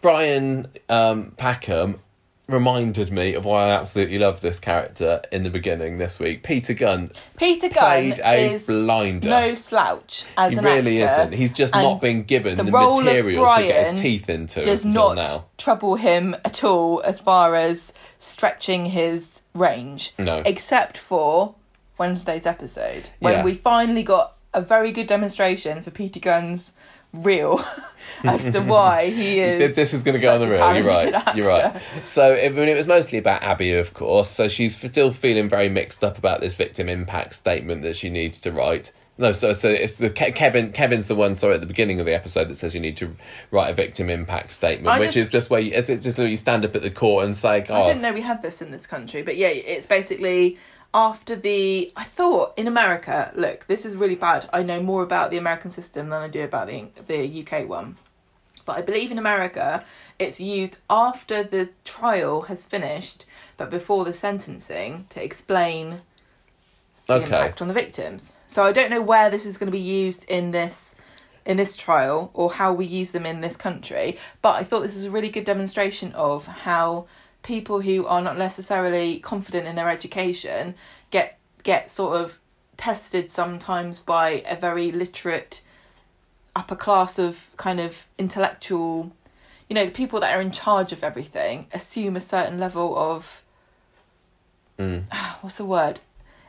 Brian 0.00 0.66
um, 0.88 1.32
Packham 1.36 2.00
reminded 2.48 3.12
me 3.12 3.34
of 3.34 3.44
why 3.44 3.68
I 3.68 3.70
absolutely 3.78 4.18
love 4.18 4.40
this 4.40 4.58
character 4.58 5.20
in 5.30 5.42
the 5.42 5.50
beginning 5.50 5.98
this 5.98 6.18
week. 6.18 6.42
Peter 6.42 6.72
Gunn 6.72 7.10
Peter 7.36 7.68
Gunn 7.68 8.14
played 8.14 8.20
a 8.20 8.52
is 8.54 8.64
blinder. 8.64 9.28
no 9.28 9.54
slouch 9.54 10.24
as 10.36 10.52
he 10.52 10.58
an 10.58 10.64
really 10.64 11.02
actor. 11.02 11.22
isn't. 11.22 11.34
He's 11.34 11.52
just 11.52 11.74
not 11.74 12.00
been 12.00 12.22
given 12.22 12.56
the 12.56 12.64
the, 12.64 12.70
material 12.72 13.44
to 13.54 13.62
get 13.62 13.90
his 13.90 14.00
teeth 14.00 14.30
into 14.30 14.64
does 14.64 14.84
not 14.84 15.16
now. 15.16 15.44
trouble 15.58 15.96
him 15.96 16.34
at 16.44 16.64
all 16.64 17.02
as 17.02 17.20
far 17.20 17.54
as 17.54 17.92
stretching 18.18 18.86
his 18.86 19.42
range. 19.54 20.14
No. 20.18 20.42
Except 20.46 20.96
for 20.96 21.54
Wednesday's 21.98 22.46
episode 22.46 23.10
when 23.20 23.34
Yeah. 23.34 23.44
we 23.44 23.54
finally 23.54 24.02
got 24.02 24.36
a 24.54 24.62
very 24.62 24.90
good 24.92 25.06
demonstration 25.06 25.82
for 25.82 25.90
Peter 25.90 26.18
Gunn's 26.20 26.72
real 27.12 27.60
as 28.24 28.50
to 28.50 28.60
why 28.60 29.10
he 29.10 29.40
is. 29.40 29.74
This, 29.74 29.94
is 29.94 30.02
going 30.02 30.16
to 30.16 30.20
go 30.20 30.34
on 30.34 30.40
the 30.40 30.48
real. 30.48 30.74
You're 30.74 30.84
right. 30.84 31.12
talented 31.12 31.36
You're 31.36 31.48
right. 31.48 31.82
So 32.04 32.32
it, 32.32 32.46
I 32.46 32.54
mean, 32.54 32.68
it 32.68 32.76
was 32.76 32.86
mostly 32.86 33.18
about 33.18 33.42
Abi, 33.42 33.72
of 33.72 33.94
course. 33.94 34.30
So 34.30 34.48
she's 34.48 34.76
still 34.76 35.12
feeling 35.12 35.48
very 35.48 35.68
mixed 35.68 36.02
up 36.04 36.18
about 36.18 36.40
this 36.40 36.54
victim 36.54 36.88
impact 36.88 37.34
statement 37.34 37.82
that 37.82 37.96
she 37.96 38.10
needs 38.10 38.40
to 38.42 38.52
write. 38.52 38.92
No, 39.20 39.32
so 39.32 39.52
so 39.52 39.68
it's 39.68 39.98
the 39.98 40.10
Ke- 40.10 40.32
Kevin. 40.32 40.70
Kevin's 40.70 41.08
the 41.08 41.16
one. 41.16 41.34
Sorry, 41.34 41.54
at 41.54 41.60
the 41.60 41.66
beginning 41.66 41.98
of 41.98 42.06
the 42.06 42.14
episode 42.14 42.48
that 42.48 42.54
says 42.54 42.72
you 42.72 42.80
need 42.80 42.96
to 42.98 43.16
write 43.50 43.68
a 43.68 43.74
victim 43.74 44.08
impact 44.10 44.52
statement, 44.52 44.86
I 44.86 45.00
which 45.00 45.08
just- 45.08 45.16
is 45.16 45.28
just 45.28 45.50
where 45.50 45.58
you, 45.60 45.72
is 45.72 45.90
it 45.90 46.02
just 46.02 46.18
where 46.18 46.28
you 46.28 46.36
stand 46.36 46.64
up 46.64 46.76
at 46.76 46.82
the 46.82 46.90
court 46.90 47.24
and 47.24 47.36
say, 47.36 47.64
"Oh, 47.68 47.82
I 47.82 47.86
didn't 47.86 48.02
know 48.02 48.12
we 48.12 48.20
had 48.20 48.42
this 48.42 48.62
in 48.62 48.70
this 48.70 48.86
country, 48.86 49.22
but 49.22 49.36
yeah, 49.36 49.48
it's 49.48 49.86
basically 49.86 50.56
after 50.94 51.36
the. 51.36 51.92
I 51.96 52.04
thought 52.04 52.54
in 52.56 52.66
America, 52.66 53.32
look, 53.34 53.66
this 53.66 53.84
is 53.84 53.96
really 53.96 54.16
bad. 54.16 54.48
I 54.52 54.62
know 54.62 54.82
more 54.82 55.02
about 55.02 55.30
the 55.30 55.38
American 55.38 55.70
system 55.70 56.08
than 56.08 56.22
I 56.22 56.28
do 56.28 56.42
about 56.42 56.68
the 56.68 56.88
the 57.06 57.46
UK 57.46 57.68
one, 57.68 57.96
but 58.64 58.76
I 58.76 58.82
believe 58.82 59.10
in 59.10 59.18
America, 59.18 59.84
it's 60.18 60.40
used 60.40 60.78
after 60.90 61.42
the 61.42 61.70
trial 61.84 62.42
has 62.42 62.64
finished, 62.64 63.24
but 63.56 63.70
before 63.70 64.04
the 64.04 64.12
sentencing 64.12 65.06
to 65.10 65.22
explain 65.22 66.02
the 67.06 67.14
okay." 67.14 67.24
impact 67.24 67.62
on 67.62 67.68
the 67.68 67.74
victims. 67.74 68.34
So 68.46 68.64
I 68.64 68.72
don't 68.72 68.90
know 68.90 69.02
where 69.02 69.30
this 69.30 69.46
is 69.46 69.56
going 69.56 69.68
to 69.68 69.72
be 69.72 69.78
used 69.78 70.24
in 70.24 70.50
this 70.50 70.94
in 71.46 71.56
this 71.56 71.78
trial 71.78 72.30
or 72.34 72.52
how 72.52 72.74
we 72.74 72.84
use 72.84 73.10
them 73.12 73.24
in 73.24 73.40
this 73.40 73.56
country, 73.56 74.18
but 74.42 74.56
I 74.56 74.62
thought 74.62 74.82
this 74.82 74.94
was 74.94 75.06
a 75.06 75.10
really 75.10 75.30
good 75.30 75.44
demonstration 75.44 76.12
of 76.12 76.46
how 76.46 77.06
people 77.48 77.80
who 77.80 78.04
are 78.04 78.20
not 78.20 78.36
necessarily 78.36 79.18
confident 79.20 79.66
in 79.66 79.74
their 79.74 79.88
education 79.88 80.74
get 81.10 81.38
get 81.62 81.90
sort 81.90 82.20
of 82.20 82.38
tested 82.76 83.30
sometimes 83.30 83.98
by 83.98 84.44
a 84.46 84.54
very 84.54 84.92
literate 84.92 85.62
upper 86.54 86.76
class 86.76 87.18
of 87.18 87.50
kind 87.56 87.80
of 87.80 88.06
intellectual 88.18 89.10
you 89.66 89.74
know 89.74 89.88
people 89.88 90.20
that 90.20 90.34
are 90.34 90.42
in 90.42 90.52
charge 90.52 90.92
of 90.92 91.02
everything 91.02 91.66
assume 91.72 92.16
a 92.16 92.20
certain 92.20 92.60
level 92.60 92.96
of 92.96 93.42
Mm. 94.78 95.02
what's 95.40 95.56
the 95.56 95.64
word 95.64 95.98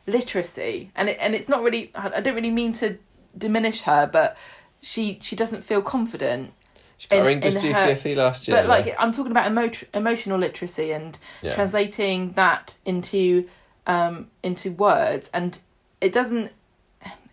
literacy 0.06 0.92
and 0.96 1.10
it, 1.10 1.18
and 1.20 1.34
it's 1.34 1.50
not 1.50 1.64
really 1.64 1.92
I 1.96 2.18
I 2.18 2.20
don't 2.20 2.36
really 2.36 2.52
mean 2.52 2.74
to 2.74 2.98
diminish 3.38 3.82
her 3.84 4.06
but 4.06 4.38
she 4.82 5.18
she 5.22 5.36
doesn't 5.36 5.64
feel 5.64 5.82
confident 5.82 6.54
She 7.00 7.08
got 7.08 7.20
her 7.24 7.30
in- 7.30 7.42
English 7.42 7.56
in 7.56 7.74
her- 7.74 8.16
last 8.16 8.48
year. 8.48 8.58
but 8.58 8.68
like. 8.68 8.94
I'm 9.00 9.12
talking 9.12 9.32
about 9.32 9.48
emo- 9.48 9.72
emotional 9.94 10.38
literacy 10.38 10.92
and 10.92 11.18
Yeah. 11.42 11.56
translating 11.56 12.34
that 12.34 12.78
into 12.86 13.48
um 13.88 14.28
into 14.44 14.72
words 14.74 15.30
and 15.34 15.58
it 16.02 16.12
doesn't 16.14 16.52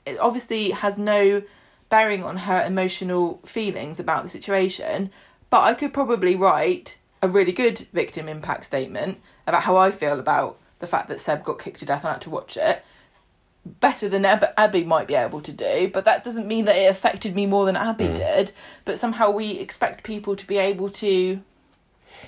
it 0.06 0.18
obviously 0.18 0.70
has 0.70 0.97
no 0.97 1.43
bearing 1.90 2.22
on 2.24 2.36
her 2.38 2.62
emotional 2.64 3.40
feelings 3.44 3.98
about 4.01 4.22
the 4.22 4.28
situation 4.28 5.10
but 5.51 5.60
I 5.62 5.74
could 5.74 5.93
probably 5.93 6.34
write 6.36 6.97
a 7.20 7.28
really 7.28 7.52
good 7.52 7.86
victim 7.93 8.28
impact 8.28 8.64
statement 8.64 9.20
about 9.47 9.64
how 9.64 9.76
I 9.76 9.90
feel 9.90 10.18
about 10.18 10.59
the 10.78 10.86
fact 10.86 11.09
that 11.09 11.18
Seb 11.20 11.43
got 11.44 11.59
kicked 11.59 11.80
to 11.80 11.84
death 11.86 12.02
and 12.05 12.10
I 12.10 12.12
had 12.12 12.22
to 12.22 12.30
watch 12.30 12.56
it 12.56 12.84
better 13.80 14.09
than 14.09 14.24
Ab- 14.24 14.52
Abi 14.56 14.84
might 14.84 15.06
be 15.06 15.14
able 15.14 15.40
to 15.43 15.52
do, 15.52 15.90
but 15.93 16.05
that 16.05 16.24
doesn't 16.24 16.47
mean 16.47 16.64
that 16.66 16.76
it 16.76 16.90
affected 16.90 17.34
me 17.34 17.47
more 17.47 17.64
than 17.64 17.76
Abi 17.76 18.06
Mm. 18.09 18.14
did. 18.16 18.52
But 18.84 18.98
somehow 18.98 19.30
we 19.30 19.52
expect 19.59 20.05
people 20.05 20.36
to 20.36 20.47
be 20.47 20.59
able 20.59 20.88
to 20.90 21.40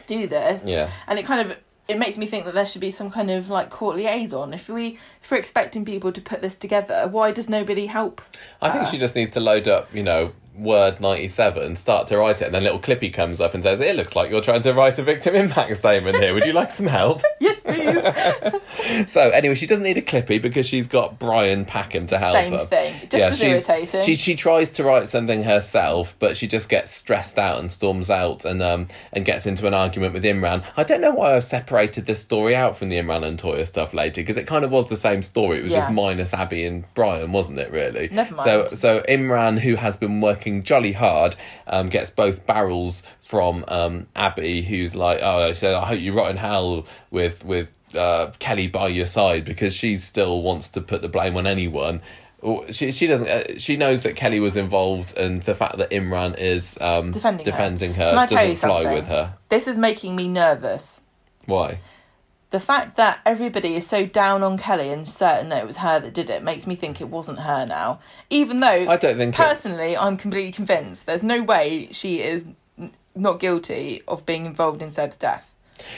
do 0.07 0.27
this, 0.27 0.65
Yeah. 0.67 0.89
and 1.07 1.19
it 1.19 1.25
kind 1.25 1.41
of 1.51 1.57
it 1.87 1.97
makes 1.99 2.19
me 2.19 2.27
think 2.27 2.45
that 2.45 2.53
there 2.53 2.67
should 2.67 2.83
be 2.83 2.91
some 2.91 3.09
kind 3.11 3.31
of 3.31 3.49
like 3.49 3.71
court 3.71 3.97
liaison. 3.97 4.53
If 4.53 4.69
we 4.69 4.99
if 5.23 5.31
we're 5.31 5.39
expecting 5.39 5.87
people 5.87 6.13
to 6.13 6.21
put 6.21 6.43
this 6.43 6.55
together, 6.55 7.09
why 7.11 7.31
does 7.31 7.49
nobody 7.49 7.87
help? 7.87 8.21
I 8.61 8.69
think 8.71 8.89
she 8.89 8.99
just 8.99 9.15
needs 9.17 9.33
to 9.33 9.41
load 9.41 9.67
up, 9.69 9.89
you 9.95 10.03
know, 10.03 10.33
Word 10.59 11.01
97, 11.01 11.77
start 11.77 12.09
to 12.09 12.19
write 12.19 12.43
it, 12.43 12.47
and 12.47 12.55
then 12.55 12.65
little 12.65 12.81
clippy 12.81 13.13
comes 13.13 13.41
up 13.41 13.55
and 13.55 13.63
says, 13.63 13.81
It 13.81 13.97
looks 13.97 14.17
like 14.17 14.31
you're 14.31 14.41
trying 14.41 14.63
to 14.63 14.75
write 14.75 14.99
a 14.99 15.03
victim 15.03 15.35
impact 15.35 15.77
statement 15.77 16.17
here. 16.19 16.35
Would 16.35 16.45
you 16.45 16.53
like 16.53 16.71
some 16.71 16.87
help? 16.87 17.23
Yes, 17.41 17.61
please. 17.61 19.11
so, 19.13 19.31
anyway, 19.31 19.55
she 19.55 19.67
doesn't 19.67 19.85
need 19.85 19.97
a 19.97 20.03
clippy 20.03 20.43
because 20.43 20.67
she's 20.67 20.89
got 20.89 21.19
Brian 21.21 21.65
Packham 21.65 22.07
to 22.09 22.19
help 22.19 22.35
her. 22.35 22.43
Same 22.43 22.53
her. 22.53 22.67
thing, 22.67 22.95
just 23.09 23.15
as 23.25 23.39
she's- 23.39 23.69
irritating. 23.69 24.03
She, 24.05 24.17
she 24.17 24.35
tries 24.35 24.73
to 24.73 24.85
write 24.85 25.07
something 25.09 25.45
herself, 25.45 26.17
but 26.19 26.37
she 26.37 26.49
just 26.49 26.69
gets 26.69 26.91
stressed 26.91 27.39
out 27.39 27.61
and 27.61 27.71
storms 27.71 28.11
out 28.11 28.45
and 28.45 28.61
um 28.63 28.89
and 29.13 29.25
gets 29.25 29.47
into 29.47 29.67
an 29.67 29.75
argument 29.75 30.15
with 30.15 30.25
Imran. 30.25 30.65
I 30.77 30.83
don't 30.83 31.01
know 31.01 31.13
why 31.13 31.37
I 31.37 31.39
separated 31.39 32.07
this 32.07 32.21
story 32.21 32.57
out 32.57 32.77
from 32.77 32.89
the 32.89 32.97
Imran 32.97 33.25
and 33.25 33.39
Toyah 33.41 33.67
stuff 33.67 33.95
later 33.95 34.21
because 34.21 34.37
it 34.37 34.47
kind 34.47 34.65
of 34.65 34.71
was 34.71 34.89
the 34.89 34.97
same 34.97 35.23
story. 35.23 35.59
It 35.59 35.63
was 35.65 35.73
just 35.73 35.91
minus 35.91 36.35
Abi 36.35 36.65
and 36.65 36.85
Brian, 36.95 37.31
wasn't 37.33 37.59
it? 37.61 37.71
Really. 37.71 38.09
Never 38.11 38.35
mind. 38.35 38.71
So 38.71 38.75
so 38.75 39.01
Imran, 39.09 39.59
who 39.61 39.77
has 39.77 39.97
been 39.97 40.21
working 40.21 40.48
jolly 40.63 40.93
hard, 40.93 41.37
um, 41.67 41.89
gets 41.89 42.11
both 42.11 42.47
barrels 42.47 43.03
from 43.21 43.65
um, 43.69 44.07
Abi, 44.17 44.63
who's 44.63 44.95
like, 44.95 45.21
"Oh, 45.23 45.49
she 45.49 45.55
said, 45.55 45.75
I 45.75 45.87
hope 45.87 46.01
you 46.01 46.13
rot 46.13 46.31
in 46.31 46.37
hell 46.37 46.87
with 47.11 47.45
with 47.45 47.77
uh, 47.95 48.31
Kelly 48.39 48.67
by 48.69 48.89
your 48.89 49.07
side," 49.07 49.45
because 49.45 49.75
she 49.75 49.97
still 49.99 50.43
wants 50.43 50.69
to 50.71 50.81
put 50.81 51.03
the 51.03 51.09
blame 51.09 51.37
on 51.37 51.47
anyone. 51.47 52.01
She 52.71 52.93
she 52.93 53.07
doesn't. 53.07 53.29
Uh, 53.29 53.59
she 53.59 53.77
knows 53.77 54.03
that 54.03 54.15
Kelly 54.17 54.41
was 54.41 54.57
involved, 54.57 55.17
and 55.17 55.43
the 55.43 55.55
fact 55.55 55.79
that 55.79 55.91
Imran 55.91 56.39
is 56.39 56.79
um, 56.81 57.11
Defending 57.11 57.45
her. 57.45 57.51
defending 57.51 57.95
her 57.95 58.11
Can 58.11 58.19
I 58.19 58.27
tell 58.27 58.45
you 58.45 58.55
doesn't 58.55 58.69
fly 58.69 58.95
with 58.95 59.09
her. 59.09 59.35
This 59.49 59.67
is 59.67 59.77
making 59.77 60.15
me 60.15 60.29
nervous 60.29 61.01
Why? 61.47 61.81
The 62.51 62.61
fact 62.61 62.97
that 62.97 63.19
everybody 63.27 63.75
is 63.75 63.87
so 63.87 64.07
down 64.07 64.43
on 64.43 64.57
Kelly 64.57 64.89
and 64.91 65.07
certain 65.09 65.51
that 65.51 65.63
it 65.63 65.67
was 65.67 65.79
her 65.79 66.01
that 66.01 66.15
did 66.15 66.31
it 66.31 66.43
makes 66.43 66.67
me 66.67 66.75
think 66.75 67.01
it 67.01 67.09
wasn't 67.09 67.41
her 67.41 67.67
now. 67.67 68.01
Even 68.31 68.61
though 68.61 68.89
I 68.89 68.97
don't 68.97 69.17
think 69.19 69.35
it- 69.35 69.37
personally 69.37 69.97
I'm 69.97 70.17
completely 70.17 70.53
convinced 70.53 71.07
there's 71.07 71.23
no 71.23 71.43
way 71.43 71.89
she 71.93 72.21
is 72.23 72.47
n- 72.79 72.93
not 73.15 73.39
guilty 73.41 74.03
of 74.09 74.25
being 74.25 74.47
involved 74.47 74.81
in 74.83 74.91
Seb's 74.93 75.17
death. 75.17 75.45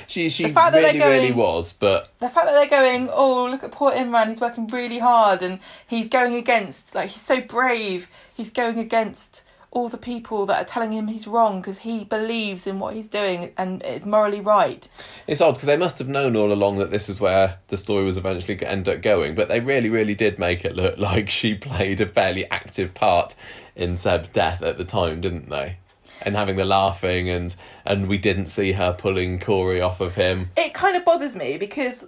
She 0.07 0.29
she 0.29 0.43
The 0.43 0.49
fact 0.51 0.75
really 0.75 0.91
they're 0.93 1.01
going- 1.01 1.21
really 1.23 1.33
was, 1.33 1.73
but 1.73 2.09
The 2.19 2.29
fact 2.29 2.47
that 2.47 2.53
they're 2.53 2.67
going, 2.81 3.09
oh 3.13 3.47
look 3.47 3.63
at 3.65 3.71
poor 3.73 3.93
Imran, 3.93 4.29
he's 4.29 4.41
working 4.41 4.67
really 4.67 4.99
hard 4.99 5.43
and 5.43 5.61
he's 5.87 6.09
going 6.09 6.35
against 6.35 6.95
like 6.95 7.11
he's 7.11 7.23
so 7.23 7.41
brave. 7.41 8.09
He's 8.35 8.51
going 8.51 8.79
against 8.79 9.43
all 9.73 9.89
the 9.89 9.99
people 9.99 10.47
that 10.47 10.61
are 10.61 10.65
telling 10.65 10.93
him 10.93 11.07
he's 11.07 11.27
wrong 11.27 11.61
because 11.61 11.79
he 11.79 12.05
believes 12.05 12.67
in 12.67 12.81
what 12.81 12.95
he's 12.95 13.07
doing 13.07 13.53
and 13.57 13.83
it's 13.83 14.05
morally 14.05 14.41
right. 14.41 14.89
it's 15.27 15.41
odd 15.41 15.53
because 15.53 15.67
they 15.67 15.77
must 15.77 15.99
have 15.99 16.09
known 16.09 16.35
all 16.35 16.53
along 16.53 16.79
that 16.79 16.91
this 16.91 17.09
is 17.09 17.21
where 17.21 17.59
the 17.69 17.77
story 17.77 18.05
was 18.05 18.17
eventually 18.17 18.57
going 18.57 18.69
to 18.69 18.71
end 18.71 18.89
up 18.89 19.03
going. 19.03 19.35
But 19.35 19.49
they 19.49 19.61
really 19.61 19.89
really 19.89 20.15
did 20.15 20.39
make 20.39 20.65
it 20.65 20.75
look 20.75 20.99
like 20.99 21.31
she 21.31 21.55
played 21.55 22.01
a 22.01 22.07
fairly 22.07 22.51
active 22.51 22.95
part 22.95 23.35
in 23.77 23.97
Seb's 23.97 24.29
death 24.29 24.63
at 24.63 24.77
the 24.77 24.85
time, 24.85 25.21
didn't 25.21 25.49
they? 25.49 25.77
And 26.23 26.37
having 26.37 26.57
the 26.57 26.65
laughing 26.65 27.31
and 27.31 27.55
and 27.85 28.09
we 28.09 28.19
didn't 28.19 28.47
see 28.47 28.73
her 28.73 28.93
pulling 28.93 29.39
Corey 29.39 29.81
off 29.81 30.01
of 30.01 30.17
him. 30.17 30.51
it 30.57 30.75
kind 30.75 30.97
of 30.97 31.05
bothers 31.05 31.37
me 31.37 31.57
because 31.57 32.07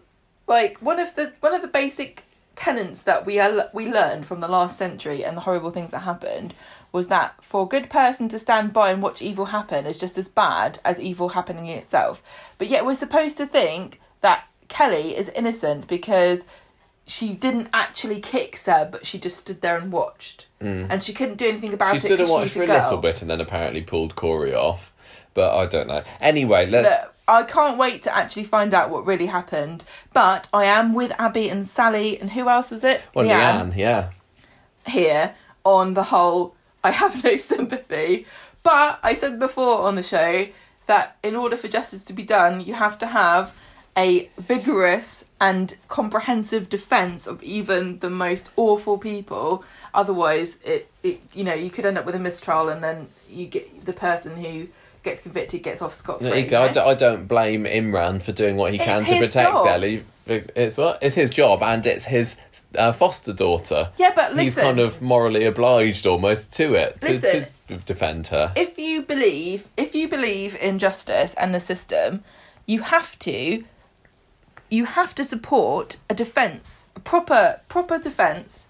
like 0.48 0.78
one 0.78 0.98
of 0.98 1.14
the 1.14 1.32
one 1.40 1.54
of 1.54 1.62
the 1.62 1.68
basic 1.68 2.24
tenets 2.56 3.02
that 3.02 3.24
we 3.24 3.38
are, 3.38 3.70
we 3.72 3.90
learned 3.90 4.26
from 4.26 4.40
the 4.40 4.48
last 4.48 4.76
century 4.76 5.24
and 5.24 5.36
the 5.36 5.40
horrible 5.40 5.70
things 5.70 5.90
that 5.90 6.00
happened 6.00 6.54
was 6.92 7.08
that 7.08 7.42
for 7.42 7.64
a 7.64 7.68
good 7.68 7.90
person 7.90 8.28
to 8.28 8.38
stand 8.38 8.72
by 8.72 8.90
and 8.90 9.02
watch 9.02 9.20
evil 9.20 9.46
happen 9.46 9.86
is 9.86 9.98
just 9.98 10.16
as 10.16 10.28
bad 10.28 10.78
as 10.84 11.00
evil 11.00 11.30
happening 11.30 11.66
in 11.66 11.78
itself 11.78 12.22
but 12.58 12.68
yet 12.68 12.84
we're 12.84 12.94
supposed 12.94 13.36
to 13.36 13.46
think 13.46 14.00
that 14.20 14.44
Kelly 14.68 15.16
is 15.16 15.28
innocent 15.30 15.88
because 15.88 16.44
she 17.06 17.32
didn't 17.32 17.68
actually 17.72 18.20
kick 18.20 18.56
Seb 18.56 18.92
but 18.92 19.04
she 19.04 19.18
just 19.18 19.38
stood 19.38 19.60
there 19.60 19.76
and 19.76 19.90
watched 19.90 20.46
mm. 20.60 20.86
and 20.88 21.02
she 21.02 21.12
couldn't 21.12 21.36
do 21.36 21.48
anything 21.48 21.74
about 21.74 21.92
She 21.92 21.96
it 21.96 22.00
She 22.00 22.06
stood 22.06 22.20
and 22.20 22.30
watched 22.30 22.52
for 22.52 22.62
a 22.62 22.66
girl. 22.66 22.82
little 22.82 22.98
bit 22.98 23.22
and 23.22 23.30
then 23.30 23.40
apparently 23.40 23.82
pulled 23.82 24.14
Corey 24.14 24.54
off. 24.54 24.92
But 25.34 25.56
I 25.56 25.66
don't 25.66 25.88
know. 25.88 26.02
Anyway, 26.20 26.66
let's. 26.66 27.04
Look, 27.04 27.14
I 27.26 27.42
can't 27.44 27.78
wait 27.78 28.02
to 28.02 28.14
actually 28.14 28.44
find 28.44 28.74
out 28.74 28.90
what 28.90 29.06
really 29.06 29.26
happened. 29.26 29.84
But 30.12 30.48
I 30.52 30.66
am 30.66 30.94
with 30.94 31.12
Abi 31.18 31.48
and 31.48 31.66
Sally, 31.66 32.20
and 32.20 32.30
who 32.30 32.48
else 32.48 32.70
was 32.70 32.84
it? 32.84 33.00
Well, 33.14 33.24
Leanne, 33.24 33.72
Leanne, 33.72 33.76
yeah. 33.76 34.10
Here 34.86 35.34
on 35.64 35.94
the 35.94 36.02
whole, 36.04 36.54
I 36.84 36.90
have 36.90 37.22
no 37.24 37.36
sympathy. 37.52 38.26
But 38.62 39.00
I 39.02 39.14
said 39.14 39.38
before 39.38 39.82
on 39.82 39.96
the 39.96 40.02
show 40.02 40.46
that 40.86 41.16
in 41.22 41.36
order 41.36 41.56
for 41.56 41.68
justice 41.68 42.04
to 42.06 42.12
be 42.12 42.22
done, 42.22 42.60
you 42.60 42.74
have 42.74 42.98
to 42.98 43.06
have 43.06 43.54
a 43.96 44.30
vigorous 44.38 45.24
and 45.40 45.76
comprehensive 45.88 46.68
defense 46.68 47.26
of 47.26 47.42
even 47.42 47.98
the 47.98 48.08
most 48.08 48.50
awful 48.56 48.96
people. 48.96 49.64
Otherwise, 49.92 50.58
it, 50.64 50.90
it 51.02 51.22
you 51.34 51.44
know 51.44 51.54
you 51.54 51.70
could 51.70 51.84
end 51.84 51.98
up 51.98 52.06
with 52.06 52.14
a 52.14 52.18
mistrial, 52.18 52.68
and 52.68 52.82
then 52.82 53.08
you 53.28 53.46
get 53.46 53.84
the 53.84 53.92
person 53.92 54.36
who 54.36 54.68
gets 55.02 55.20
convicted 55.22 55.62
gets 55.62 55.82
off 55.82 55.92
scot 55.92 56.20
free. 56.20 56.28
There 56.30 56.38
you 56.38 56.46
go. 56.48 56.62
I, 56.62 56.72
d- 56.72 56.80
I 56.80 56.94
don't 56.94 57.26
blame 57.26 57.64
Imran 57.64 58.22
for 58.22 58.32
doing 58.32 58.56
what 58.56 58.72
he 58.72 58.78
It's 58.78 58.84
can 58.86 59.04
to 59.04 59.18
protect 59.18 59.50
job. 59.50 59.66
Ellie. 59.66 60.04
It's 60.24 60.76
what 60.76 60.98
it's 61.02 61.16
his 61.16 61.30
job, 61.30 61.64
and 61.64 61.84
it's 61.84 62.04
his 62.04 62.36
uh, 62.78 62.92
foster 62.92 63.32
daughter. 63.32 63.90
Yeah, 63.98 64.12
but 64.14 64.38
He's 64.38 64.54
kind 64.54 64.78
of 64.78 65.02
morally 65.02 65.44
obliged 65.44 66.06
almost 66.06 66.52
to 66.52 66.74
it 66.74 67.00
to, 67.00 67.14
Listen. 67.14 67.46
to 67.66 67.76
defend 67.78 68.28
her. 68.28 68.52
if 68.54 68.78
you 68.78 69.02
believe 69.02 69.66
if 69.76 69.96
you 69.96 70.06
believe 70.08 70.54
in 70.60 70.78
justice 70.78 71.34
and 71.34 71.52
the 71.52 71.58
system 71.58 72.22
you 72.66 72.82
have 72.82 73.18
to 73.18 73.64
you 74.70 74.84
have 74.84 75.12
to 75.16 75.24
support 75.24 75.96
a 76.08 76.14
defense 76.14 76.84
a 76.94 77.00
proper 77.00 77.60
proper 77.68 77.98
defense 77.98 78.66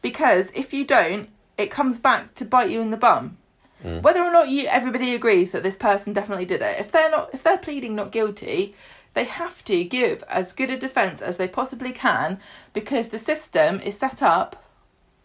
because 0.00 0.50
if 0.54 0.72
you 0.72 0.84
don't 0.86 1.28
it 1.58 1.70
comes 1.70 1.98
back 1.98 2.34
to 2.34 2.44
bite 2.46 2.70
you 2.70 2.80
in 2.80 2.90
the 2.90 2.96
bum 2.96 3.36
whether 3.84 4.22
or 4.22 4.32
not 4.32 4.48
you 4.48 4.66
everybody 4.66 5.14
agrees 5.14 5.52
that 5.52 5.62
this 5.62 5.76
person 5.76 6.12
definitely 6.12 6.44
did 6.44 6.62
it 6.62 6.80
if 6.80 6.90
they're 6.90 7.10
not 7.10 7.30
if 7.34 7.42
they're 7.42 7.58
pleading 7.58 7.94
not 7.94 8.10
guilty 8.10 8.74
they 9.14 9.24
have 9.24 9.62
to 9.64 9.84
give 9.84 10.24
as 10.28 10.52
good 10.52 10.70
a 10.70 10.76
defense 10.76 11.20
as 11.20 11.36
they 11.36 11.46
possibly 11.46 11.92
can 11.92 12.38
because 12.72 13.08
the 13.08 13.18
system 13.18 13.80
is 13.80 13.96
set 13.96 14.22
up 14.22 14.64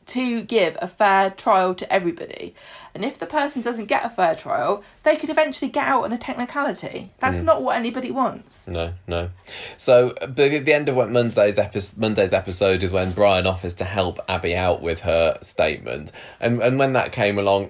to 0.10 0.41
give 0.41 0.76
a 0.81 0.88
fair 0.88 1.30
trial 1.30 1.76
to 1.76 1.94
everybody. 1.94 2.56
And 2.95 3.06
if 3.06 3.19
the 3.19 3.27
person 3.27 3.61
doesn't 3.61 3.86
get 3.86 4.03
a 4.03 4.10
fair 4.10 4.36
trial, 4.36 4.84
they 5.03 5.15
could 5.15 5.30
eventually 5.30 5.69
get 5.69 5.88
out 5.88 6.03
on 6.03 6.11
a 6.11 6.18
technicality. 6.18 7.11
That's 7.19 7.38
not 7.38 7.61
what 7.61 7.77
anybody 7.77 8.10
wants. 8.10 8.68
No, 8.68 8.94
no. 9.07 9.30
So 9.77 10.15
the 10.22 10.60
the 10.60 10.73
end 10.73 10.90
of 10.90 10.95
what 10.95 11.11
Monday's 11.11 11.60
episode 11.60 11.99
Monday's 11.99 12.34
episode 12.34 12.81
is 12.81 12.91
when 12.91 13.11
Brian 13.11 13.45
offers 13.45 13.76
to 13.76 13.86
help 13.86 14.19
Abi 14.27 14.56
out 14.56 14.81
with 14.81 15.02
her 15.02 15.38
statement, 15.44 16.11
and 16.40 16.60
and 16.61 16.80
when 16.80 16.94
that 16.94 17.11
came 17.11 17.38
along, 17.38 17.69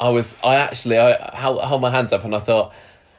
I 0.00 0.08
was 0.10 0.36
I 0.42 0.56
actually 0.56 0.98
I 0.98 1.34
held, 1.34 1.62
held 1.62 1.80
my 1.80 1.90
hands 1.90 2.12
up 2.12 2.24
and 2.24 2.34
I 2.34 2.38
thought, 2.38 2.72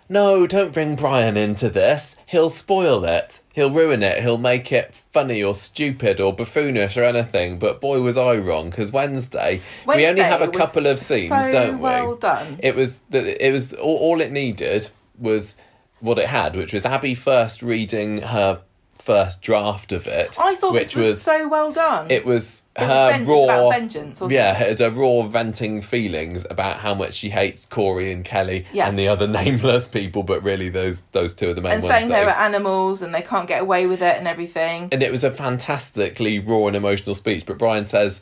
no, 0.09 0.47
don't 0.47 0.73
bring 0.73 0.95
Brian 0.95 1.35
into 1.35 1.69
this. 1.69 2.15
He'll 2.25 2.49
spoil 2.49 3.03
it. 3.03 3.41
He'll 3.53 3.71
ruin 3.71 4.03
it. 4.03 4.21
He'll 4.21 4.37
make 4.37 4.71
it 4.71 4.95
funny 5.11 5.43
or 5.43 5.53
stupid 5.53 6.21
or 6.21 6.33
buffoonish 6.33 6.95
or 6.95 7.03
anything. 7.03 7.59
But 7.59 7.81
boy, 7.81 8.01
was 8.01 8.15
I 8.17 8.37
wrong 8.37 8.69
because 8.69 8.91
Wednesday, 8.91 9.61
we 9.85 10.07
only 10.07 10.21
have 10.21 10.41
a 10.41 10.47
couple 10.47 10.87
of 10.87 10.99
scenes, 10.99 11.29
so 11.29 11.51
don't 11.51 11.75
we? 11.75 11.81
well 11.81 12.15
done. 12.15 12.59
It 12.59 12.75
was 12.75 12.99
the, 13.09 13.45
it 13.45 13.51
was 13.51 13.73
all, 13.73 13.97
all 13.97 14.21
it 14.21 14.31
needed 14.31 14.89
was 15.17 15.57
what 15.99 16.19
it 16.19 16.27
had, 16.27 16.55
which 16.55 16.73
was 16.73 16.85
Abi 16.85 17.15
first 17.15 17.61
reading 17.61 18.21
her 18.21 18.61
first 19.07 19.41
draft 19.41 19.91
of 19.93 20.05
it. 20.05 20.37
I 20.37 20.55
thought 20.55 20.73
which 20.73 20.93
this 20.93 20.95
was, 20.95 21.21
so 21.21 21.47
well 21.47 21.71
done. 21.71 22.11
it 22.11 22.25
was 22.25 22.63
It 22.75 22.83
her 22.83 23.11
it's 23.15 23.27
raw 23.29 23.43
about 23.45 23.71
vengeance, 23.71 24.21
yeah, 24.29 24.61
it? 24.61 24.71
it's 24.71 24.81
a 24.81 24.91
raw 24.91 25.23
venting 25.23 25.81
feelings 25.81 26.45
about 26.49 26.79
how 26.79 26.93
much 26.93 27.13
she 27.13 27.29
hates 27.29 27.65
Corey 27.65 28.11
and 28.11 28.25
Kelly 28.25 28.65
Yes. 28.73 28.89
and 28.89 28.97
the 28.99 29.07
other 29.07 29.27
nameless 29.41 29.87
people, 29.87 30.23
but 30.23 30.43
really 30.43 30.67
those 30.69 31.03
those 31.13 31.33
two 31.33 31.49
are 31.49 31.53
the 31.53 31.61
main 31.61 31.71
and 31.73 31.83
ones. 31.83 31.95
saying 31.95 32.09
they 32.09 32.25
were 32.25 32.31
animals 32.31 33.01
and 33.01 33.15
they 33.15 33.21
can't 33.21 33.47
get 33.47 33.61
away 33.61 33.87
with 33.87 34.01
it 34.01 34.17
and 34.17 34.27
everything. 34.27 34.89
and 34.91 35.01
it 35.01 35.11
was 35.11 35.23
a 35.23 35.31
fantastically 35.31 36.39
raw 36.39 36.67
and 36.67 36.75
emotional 36.75 37.15
speech. 37.15 37.45
But 37.45 37.57
Brian 37.57 37.85
says 37.85 38.19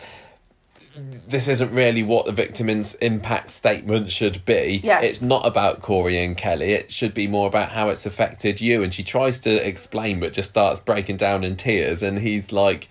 this 0.96 1.48
isn't 1.48 1.74
really 1.74 2.04
what 2.04 2.26
the 2.26 2.32
victim's 2.32 2.94
impact 2.96 3.52
statement 3.52 4.12
should 4.12 4.46
be. 4.46 4.82
Yes. 4.84 5.04
It's 5.04 5.22
not 5.22 5.46
about 5.46 5.82
Corey 5.82 6.24
and 6.24 6.38
Kelly. 6.38 6.72
It 6.72 6.92
should 6.92 7.14
be 7.14 7.28
more 7.28 7.48
about 7.48 7.70
how 7.72 7.90
it's 7.90 8.06
affected 8.06 8.62
you. 8.62 8.82
And 8.82 8.94
she 8.94 9.04
tries 9.04 9.40
to 9.42 9.68
explain, 9.68 10.20
but 10.20 10.34
just 10.34 10.50
starts 10.50 10.80
breaking 10.80 11.18
down 11.18 11.44
in 11.44 11.58
tears. 11.58 12.02
And 12.02 12.20
he's 12.20 12.52
like, 12.52 12.88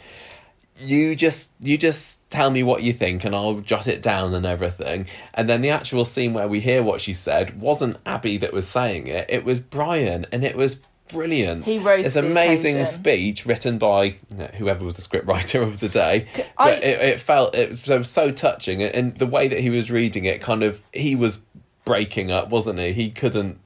"You 0.78 1.16
just, 1.16 1.52
you 1.60 1.78
just 1.78 2.28
tell 2.31 2.51
me 2.51 2.62
what 2.62 2.82
you 2.82 2.93
think, 2.93 3.24
and 3.24 3.35
I'll 3.35 3.60
jot 3.60 3.86
it 3.86 4.02
down 4.02 4.35
and 4.35 4.44
everything." 4.44 5.06
And 5.32 5.48
then 5.48 5.62
the 5.62 5.70
actual 5.70 6.05
scene 6.05 6.35
where 6.35 6.48
we 6.48 6.60
hear 6.60 6.82
what 6.82 7.01
she 7.01 7.14
said 7.14 7.60
wasn't 7.60 7.97
Abi 8.05 8.36
that 8.39 8.52
was 8.52 8.68
saying 8.68 9.06
it. 9.06 9.26
It 9.31 9.44
was 9.44 9.60
Brian, 9.60 10.26
and 10.31 10.44
it 10.44 10.56
was 10.56 10.78
brilliant. 11.09 11.64
He 11.64 11.78
to 11.78 11.82
the 12.14 12.20
amazing 12.26 12.85
speech 12.86 13.47
written 13.47 13.78
by 13.78 14.02
you 14.05 14.16
whoever 14.55 14.85
was 14.85 14.97
the 14.97 15.02
script 15.02 15.26
writer 15.26 15.62
of 15.68 15.81
the 15.81 15.89
day. 15.89 16.26
I- 16.59 16.70
But 16.74 16.85
it, 16.85 17.01
it 17.01 17.20
felt 17.20 17.55
it 17.55 17.70
was 17.70 17.81
so, 17.81 18.02
so 18.02 18.31
touching, 18.31 18.82
and 18.82 19.16
the 19.18 19.26
way 19.26 19.48
that 19.48 19.60
he 19.60 19.70
was 19.70 19.90
reading 19.90 20.24
it, 20.24 20.40
kind 20.40 20.62
of, 20.62 20.81
he 20.93 21.14
was 21.16 21.40
breaking 21.85 22.31
up, 22.31 22.51
wasn't 22.51 22.78
he? 22.78 22.93
He 22.93 23.10
couldn't. 23.10 23.60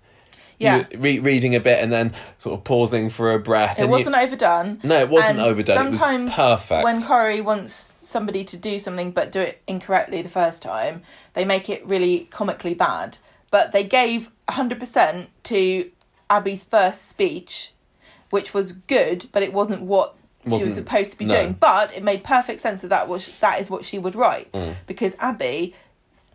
Yeah. 0.60 0.86
re- 0.96 1.20
reading 1.20 1.54
a 1.54 1.60
bit 1.60 1.80
and 1.80 1.92
then 1.92 2.12
sort 2.38 2.58
of 2.58 2.64
pausing 2.64 3.10
for 3.10 3.32
a 3.32 3.38
breath. 3.38 3.78
It 3.78 3.88
wasn't 3.88 4.16
overdone. 4.16 4.80
No, 4.82 4.98
it 4.98 5.08
wasn't 5.08 5.38
And 5.38 5.48
overdone. 5.48 5.86
It 5.86 5.90
was 5.90 5.98
Sometimes 6.00 6.34
perfect. 6.34 6.82
when 6.82 7.00
Corrie 7.00 7.40
wants 7.40 7.94
somebody 7.98 8.42
to 8.42 8.56
do 8.56 8.80
something 8.80 9.12
but 9.12 9.30
do 9.30 9.40
it 9.40 9.62
incorrectly 9.68 10.20
the 10.20 10.28
first 10.28 10.60
time, 10.60 11.02
they 11.34 11.44
make 11.44 11.68
it 11.70 11.86
really 11.86 12.24
comically 12.32 12.74
bad. 12.74 13.18
But 13.52 13.70
they 13.70 13.84
gave 13.84 14.32
100% 14.48 15.28
to 15.44 15.90
Abi's 16.30 16.64
first 16.64 17.08
speech, 17.08 17.72
which 18.30 18.52
was 18.54 18.72
good, 18.72 19.28
but 19.32 19.42
it 19.42 19.52
wasn't 19.52 19.82
what 19.82 20.14
she 20.48 20.64
was 20.64 20.74
supposed 20.74 21.10
to 21.10 21.18
be 21.18 21.24
no. 21.26 21.34
doing. 21.34 21.52
But 21.54 21.92
it 21.94 22.02
made 22.02 22.24
perfect 22.24 22.60
sense 22.60 22.82
that 22.82 22.88
that 22.88 23.08
was 23.08 23.30
that 23.40 23.60
is 23.60 23.68
what 23.68 23.84
she 23.84 23.98
would 23.98 24.14
write 24.14 24.50
Mm. 24.52 24.76
because 24.86 25.14
Abi 25.20 25.74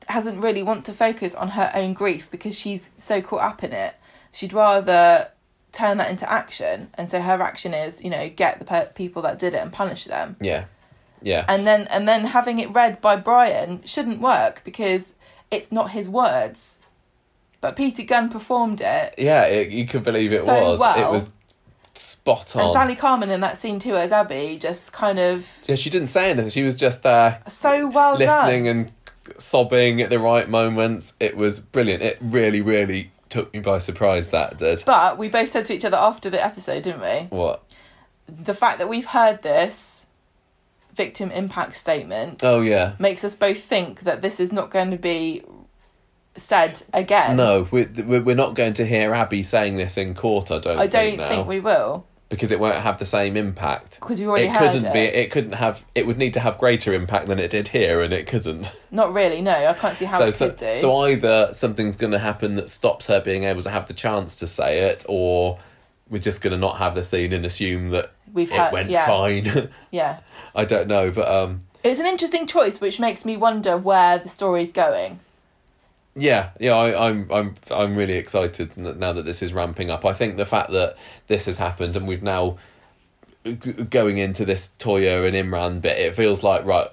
hasn't 0.08 0.44
really 0.44 0.62
want 0.62 0.86
to 0.86 0.94
focus 0.94 1.34
on 1.34 1.50
her 1.50 1.72
own 1.74 1.94
grief 1.94 2.30
because 2.30 2.58
she's 2.58 2.90
so 2.98 3.22
caught 3.22 3.42
up 3.42 3.64
in 3.64 3.72
it. 3.72 3.96
She'd 4.32 4.54
rather 4.54 5.30
turn 5.72 5.98
that 5.98 6.12
into 6.12 6.30
action, 6.32 6.90
and 6.96 7.10
so 7.10 7.22
her 7.22 7.42
action 7.42 7.74
is, 7.74 8.04
you 8.04 8.10
know, 8.10 8.30
get 8.30 8.60
the 8.60 8.66
pe- 8.66 8.92
people 8.94 9.22
that 9.24 9.40
did 9.40 9.54
it 9.54 9.58
and 9.58 9.72
punish 9.74 10.06
them. 10.06 10.36
Yeah, 10.40 10.66
yeah. 11.22 11.46
And 11.48 11.66
then 11.66 11.88
and 11.88 12.08
then 12.08 12.26
having 12.26 12.60
it 12.60 12.72
read 12.72 13.02
by 13.02 13.16
Brian 13.16 13.82
shouldn't 13.86 14.20
work 14.20 14.62
because 14.64 15.16
it's 15.50 15.72
not 15.72 15.92
his 15.92 16.10
words. 16.10 16.80
But 17.64 17.78
Peter 17.78 18.04
Gunn 18.04 18.28
performed 18.30 18.82
it, 18.82 19.16
yeah, 19.18 19.46
it, 19.46 19.70
you 19.70 19.88
could 19.88 20.04
believe 20.04 20.34
it 20.34 20.42
So 20.42 20.72
was. 20.72 20.82
It 20.98 21.08
was 21.10 21.34
spot 21.96 22.56
on. 22.58 22.64
and. 22.66 22.74
Sally 22.74 22.96
Carman 22.96 23.30
in 23.30 23.40
that 23.40 23.58
scene 23.58 23.80
too 23.80 23.96
as 23.96 24.12
Abi 24.12 24.58
just 24.58 24.92
kind 24.92 25.18
of 25.18 25.48
yeah, 25.66 25.76
she 25.76 25.90
didn't 25.90 26.10
say 26.10 26.30
anything. 26.32 26.50
She 26.50 26.64
was 26.64 26.76
just 26.76 27.04
there 27.04 27.42
so 27.48 27.88
well 27.88 28.18
listening 28.18 28.66
done. 28.66 28.78
and 28.78 28.92
sobbing 29.42 30.02
at 30.02 30.10
the 30.10 30.20
right 30.20 30.50
moments. 30.50 31.14
It 31.22 31.38
was 31.38 31.62
brilliant. 31.62 32.04
It 32.04 32.18
really, 32.20 32.60
really 32.62 33.12
took 33.30 33.54
me 33.54 33.62
by 33.62 33.80
surprise. 33.80 34.30
That 34.32 34.58
did. 34.58 34.84
But 34.86 35.18
we 35.18 35.30
both 35.30 35.50
said 35.50 35.64
to 35.66 35.74
each 35.74 35.86
other 35.86 35.96
after 35.98 36.30
the 36.30 36.44
episode, 36.44 36.84
didn't 36.84 37.00
we? 37.02 37.28
What? 37.36 37.64
The 38.28 38.54
fact 38.54 38.80
that 38.80 38.90
we've 38.90 39.06
heard 39.06 39.42
this 39.42 40.06
victim 40.94 41.32
impact 41.32 41.76
statement 41.76 42.42
Oh 42.44 42.60
yeah. 42.62 42.94
makes 43.00 43.24
us 43.24 43.36
both 43.36 43.62
think 43.64 44.02
that 44.02 44.22
this 44.22 44.40
is 44.40 44.52
not 44.52 44.70
going 44.70 44.92
to 44.92 44.98
be 44.98 45.44
said 46.36 46.82
again. 46.94 47.38
No, 47.38 47.68
we're, 47.72 47.90
we're 48.22 48.36
not 48.36 48.56
going 48.56 48.74
to 48.76 48.86
hear 48.86 49.14
Abi 49.14 49.44
saying 49.44 49.78
this 49.78 49.98
in 49.98 50.16
court. 50.16 50.52
I 50.52 50.60
don't. 50.60 50.78
I 50.78 50.88
think 50.88 51.18
don't 51.18 51.18
now, 51.18 51.30
think 51.30 51.48
we 51.48 51.60
will 51.60 52.06
because 52.34 52.52
it 52.52 52.60
won't 52.60 52.78
have 52.78 52.98
the 52.98 53.06
same 53.06 53.38
impact. 53.38 54.00
because 54.00 54.20
we've 54.20 54.28
already 54.28 54.46
it 54.46 54.52
heard 54.54 54.72
couldn't 54.72 54.90
it. 54.90 54.94
be. 54.94 55.00
It 55.00 55.30
couldn't 55.30 55.54
have. 55.54 55.86
It 55.94 56.08
would 56.08 56.18
need 56.18 56.34
to 56.34 56.40
have 56.40 56.58
greater 56.58 56.92
impact 56.94 57.28
than 57.28 57.38
it 57.38 57.52
did 57.52 57.68
here, 57.68 58.02
and 58.02 58.12
it 58.12 58.26
couldn't. 58.26 58.72
Not 58.92 59.14
really. 59.14 59.42
No, 59.42 59.54
I 59.54 59.74
can't 59.74 59.96
see 59.96 60.06
how 60.06 60.18
so, 60.20 60.26
it 60.28 60.34
so, 60.34 60.50
could 60.50 60.58
do. 60.58 60.78
so 60.78 60.96
either 61.06 61.50
something's 61.54 61.96
going 61.96 62.12
to 62.12 62.20
happen 62.20 62.56
that 62.56 62.70
stops 62.72 63.08
her 63.08 63.22
being 63.22 63.44
able 63.44 63.62
to 63.62 63.70
have 63.70 63.88
the 63.88 63.94
chance 63.94 64.36
to 64.38 64.48
say 64.48 64.80
it, 64.90 65.06
or 65.08 65.60
we're 66.10 66.22
just 66.22 66.42
going 66.42 66.52
to 66.52 66.58
not 66.58 66.78
have 66.78 66.96
the 66.96 67.04
scene 67.04 67.34
and 67.34 67.46
assume 67.46 67.90
that 67.92 68.12
We've 68.32 68.52
it 68.52 68.56
had- 68.56 68.74
went 68.74 68.90
yeah. 68.90 69.06
fine. 69.06 69.70
yeah, 69.92 70.20
I 70.56 70.66
don't 70.66 70.88
know, 70.88 71.12
but 71.12 71.28
um, 71.28 71.62
it's 71.84 72.00
an 72.00 72.08
interesting 72.08 72.48
choice, 72.48 72.82
which 72.82 73.00
makes 73.00 73.26
me 73.26 73.38
wonder 73.38 73.78
where 73.78 74.18
the 74.18 74.30
story's 74.30 74.72
going. 74.72 75.20
Yeah, 76.16 76.52
yeah, 76.60 76.76
I, 76.76 77.10
I'm, 77.10 77.28
I'm, 77.32 77.56
I'm 77.72 77.96
really 77.96 78.14
excited 78.14 78.78
now 78.78 79.14
that 79.14 79.26
this 79.26 79.42
is 79.42 79.54
ramping 79.54 79.90
up. 79.90 80.06
I 80.06 80.14
think 80.14 80.38
the 80.38 80.46
fact 80.46 80.72
that 80.72 80.96
this 81.28 81.46
has 81.46 81.58
happened 81.58 81.96
and 81.96 82.08
we've 82.08 82.22
now 82.22 82.58
g- 83.44 83.72
going 83.74 84.20
into 84.20 84.46
this 84.46 84.70
Toyah 84.78 85.26
and 85.28 85.36
Imran 85.36 85.82
bit, 85.82 85.98
it 85.98 86.16
feels 86.16 86.44
like 86.44 86.66
right, 86.66 86.88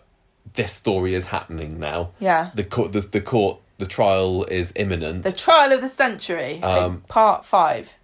this 0.54 0.72
story 0.72 1.14
is 1.14 1.26
happening 1.26 1.78
now. 1.78 2.12
Yeah. 2.18 2.50
The 2.54 2.64
court, 2.64 2.92
the, 2.92 3.00
the 3.00 3.20
court, 3.20 3.60
the 3.78 3.86
trial 3.86 4.44
is 4.44 4.72
imminent. 4.76 5.24
The 5.24 5.32
trial 5.32 5.72
of 5.72 5.80
the 5.80 5.88
century, 5.88 6.62
Um, 6.62 7.02
part 7.08 7.44
five. 7.44 7.94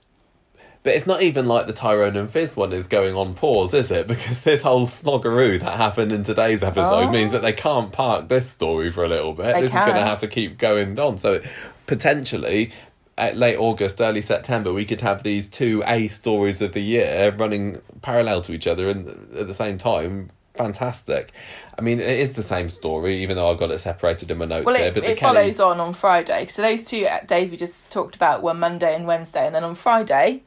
But 0.87 0.95
it's 0.95 1.05
not 1.05 1.21
even 1.21 1.47
like 1.47 1.67
the 1.67 1.73
Tyrone 1.73 2.15
and 2.15 2.31
Fiz 2.31 2.57
one 2.57 2.73
is 2.73 2.87
going 2.87 3.17
on 3.17 3.35
pause, 3.35 3.75
is 3.75 3.91
it? 3.91 4.07
Because 4.17 4.45
this 4.45 4.63
whole 4.63 4.87
snoggeroo 4.87 5.59
that 5.59 5.77
happened 5.79 6.13
in 6.13 6.23
today's 6.23 6.63
episode 6.63 7.09
Oh. 7.09 7.11
means 7.11 7.33
that 7.33 7.43
they 7.43 7.53
can't 7.53 7.91
park 7.91 8.29
this 8.29 8.49
story 8.49 8.93
for 8.93 9.05
a 9.05 9.09
little 9.09 9.33
bit. 9.33 9.53
They 9.57 9.63
this 9.63 9.73
is 9.75 9.81
going 9.81 9.95
to 9.97 10.05
have 10.05 10.21
to 10.21 10.29
keep 10.29 10.59
going 10.59 10.97
on. 11.01 11.19
So 11.19 11.41
potentially, 11.89 12.71
at 13.19 13.37
late 13.37 13.57
August, 13.57 14.01
early 14.01 14.23
September, 14.23 14.73
we 14.73 14.85
could 14.85 15.01
have 15.01 15.25
these 15.25 15.49
two 15.49 15.83
A 15.89 16.07
stories 16.07 16.63
of 16.63 16.73
the 16.73 16.83
year 16.83 17.35
running 17.37 17.81
parallel 18.01 18.43
to 18.43 18.53
each 18.53 18.69
other 18.69 18.89
and 18.89 19.09
at 19.37 19.49
the 19.49 19.55
same 19.55 19.79
time. 19.79 20.29
Fantastic. 20.55 21.33
I 21.77 21.83
mean, 21.83 21.99
it 21.99 22.17
is 22.21 22.35
the 22.35 22.45
same 22.45 22.71
story, 22.71 23.17
even 23.25 23.35
though 23.35 23.51
I've 23.51 23.59
got 23.59 23.73
it 23.73 23.79
separated 23.79 24.31
in 24.31 24.39
my 24.39 24.45
notes 24.45 24.65
Well, 24.65 24.77
here. 24.77 24.87
it, 24.87 24.95
But 24.95 25.03
the 25.03 25.11
it 25.11 25.19
Kelly- 25.19 25.37
follows 25.53 25.59
on 25.59 25.81
on 25.81 25.95
Friday. 25.95 26.47
So 26.47 26.63
those 26.63 26.85
two 26.85 27.09
days 27.27 27.51
we 27.51 27.57
just 27.57 27.91
talked 27.91 28.15
about 28.15 28.41
were 28.45 28.55
Monday 28.55 28.95
and 28.95 29.05
Wednesday, 29.05 29.47
and 29.47 29.53
then 29.53 29.65
on 29.65 29.75
Friday, 29.75 30.43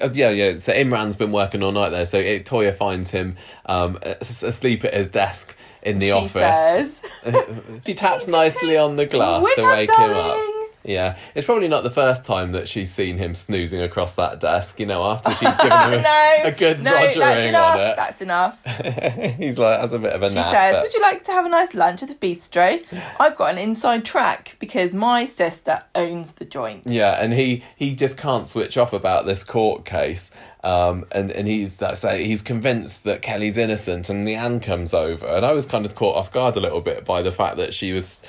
Uh, 0.00 0.10
yeah, 0.12 0.30
yeah. 0.30 0.58
So 0.58 0.72
Imran's 0.72 1.16
been 1.16 1.32
working 1.32 1.62
all 1.62 1.72
night 1.72 1.90
there. 1.90 2.06
So 2.06 2.18
it, 2.18 2.44
Toyah 2.46 2.74
finds 2.74 3.10
him 3.10 3.36
um, 3.66 3.98
asleep 4.02 4.84
at 4.84 4.94
his 4.94 5.08
desk 5.08 5.56
in 5.82 5.98
the 5.98 6.06
she 6.06 6.12
office. 6.12 7.00
says, 7.00 7.02
she 7.86 7.94
taps 7.94 8.26
nicely 8.28 8.76
on 8.76 8.96
the 8.96 9.06
glass 9.06 9.46
to 9.54 9.62
"Wake 9.62 9.88
wake 9.88 9.90
him 9.90 10.10
up. 10.10 10.59
Darling." 10.84 10.94
Yeah, 10.94 11.18
it's 11.34 11.44
probably 11.46 11.68
not 11.68 11.82
the 11.82 11.90
first 11.90 12.24
time 12.24 12.52
that 12.52 12.68
she's 12.68 12.92
seen 12.92 13.18
him 13.18 13.34
snoozing 13.34 13.80
across 13.82 14.14
that 14.14 14.40
desk. 14.40 14.80
You 14.80 14.86
know, 14.86 15.04
after 15.10 15.30
she's 15.32 15.56
given 15.56 15.72
him 15.92 15.92
a, 15.94 16.02
no, 16.02 16.36
a 16.44 16.52
good 16.52 16.82
no, 16.82 16.92
rogering 16.92 17.54
on 17.60 17.80
it, 17.80 17.96
That's 17.96 18.20
enough. 18.20 18.58
he's 19.36 19.58
like 19.58 19.80
has 19.80 19.92
a 19.92 19.98
bit 19.98 20.12
of 20.12 20.22
a 20.22 20.28
nap. 20.28 20.32
She 20.32 20.36
nap. 20.36 20.50
says, 20.52 20.76
but- 20.76 20.82
"Would 20.82 20.94
you 20.94 21.02
like 21.02 21.24
to 21.24 21.32
have 21.32 21.46
a 21.46 21.48
nice 21.48 21.74
lunch 21.74 22.02
at 22.02 22.08
the 22.08 22.14
bistro? 22.14 22.82
I've 23.18 23.36
got 23.36 23.50
an 23.50 23.58
inside 23.58 24.04
track 24.04 24.56
because 24.58 24.92
my 24.92 25.26
sister 25.26 25.82
owns 25.94 26.32
the 26.32 26.44
joint." 26.44 26.84
Yeah, 26.86 27.12
and 27.22 27.32
he 27.32 27.62
he 27.76 27.94
just 27.94 28.16
can't 28.16 28.48
switch 28.48 28.76
off 28.76 28.92
about 28.92 29.26
this 29.26 29.44
court 29.44 29.84
case. 29.84 30.30
Um, 30.62 31.06
and 31.12 31.30
and 31.30 31.48
he's 31.48 31.78
that's 31.78 32.04
uh, 32.04 32.12
he's 32.14 32.42
convinced 32.42 33.04
that 33.04 33.22
Kelly's 33.22 33.56
innocent, 33.56 34.10
and 34.10 34.28
the 34.28 34.34
Anne 34.34 34.60
comes 34.60 34.92
over, 34.92 35.26
and 35.26 35.46
I 35.46 35.52
was 35.52 35.64
kind 35.64 35.86
of 35.86 35.94
caught 35.94 36.16
off 36.16 36.30
guard 36.30 36.54
a 36.56 36.60
little 36.60 36.82
bit 36.82 37.06
by 37.06 37.22
the 37.22 37.32
fact 37.32 37.56
that 37.56 37.72
she 37.72 37.92
was 37.92 38.20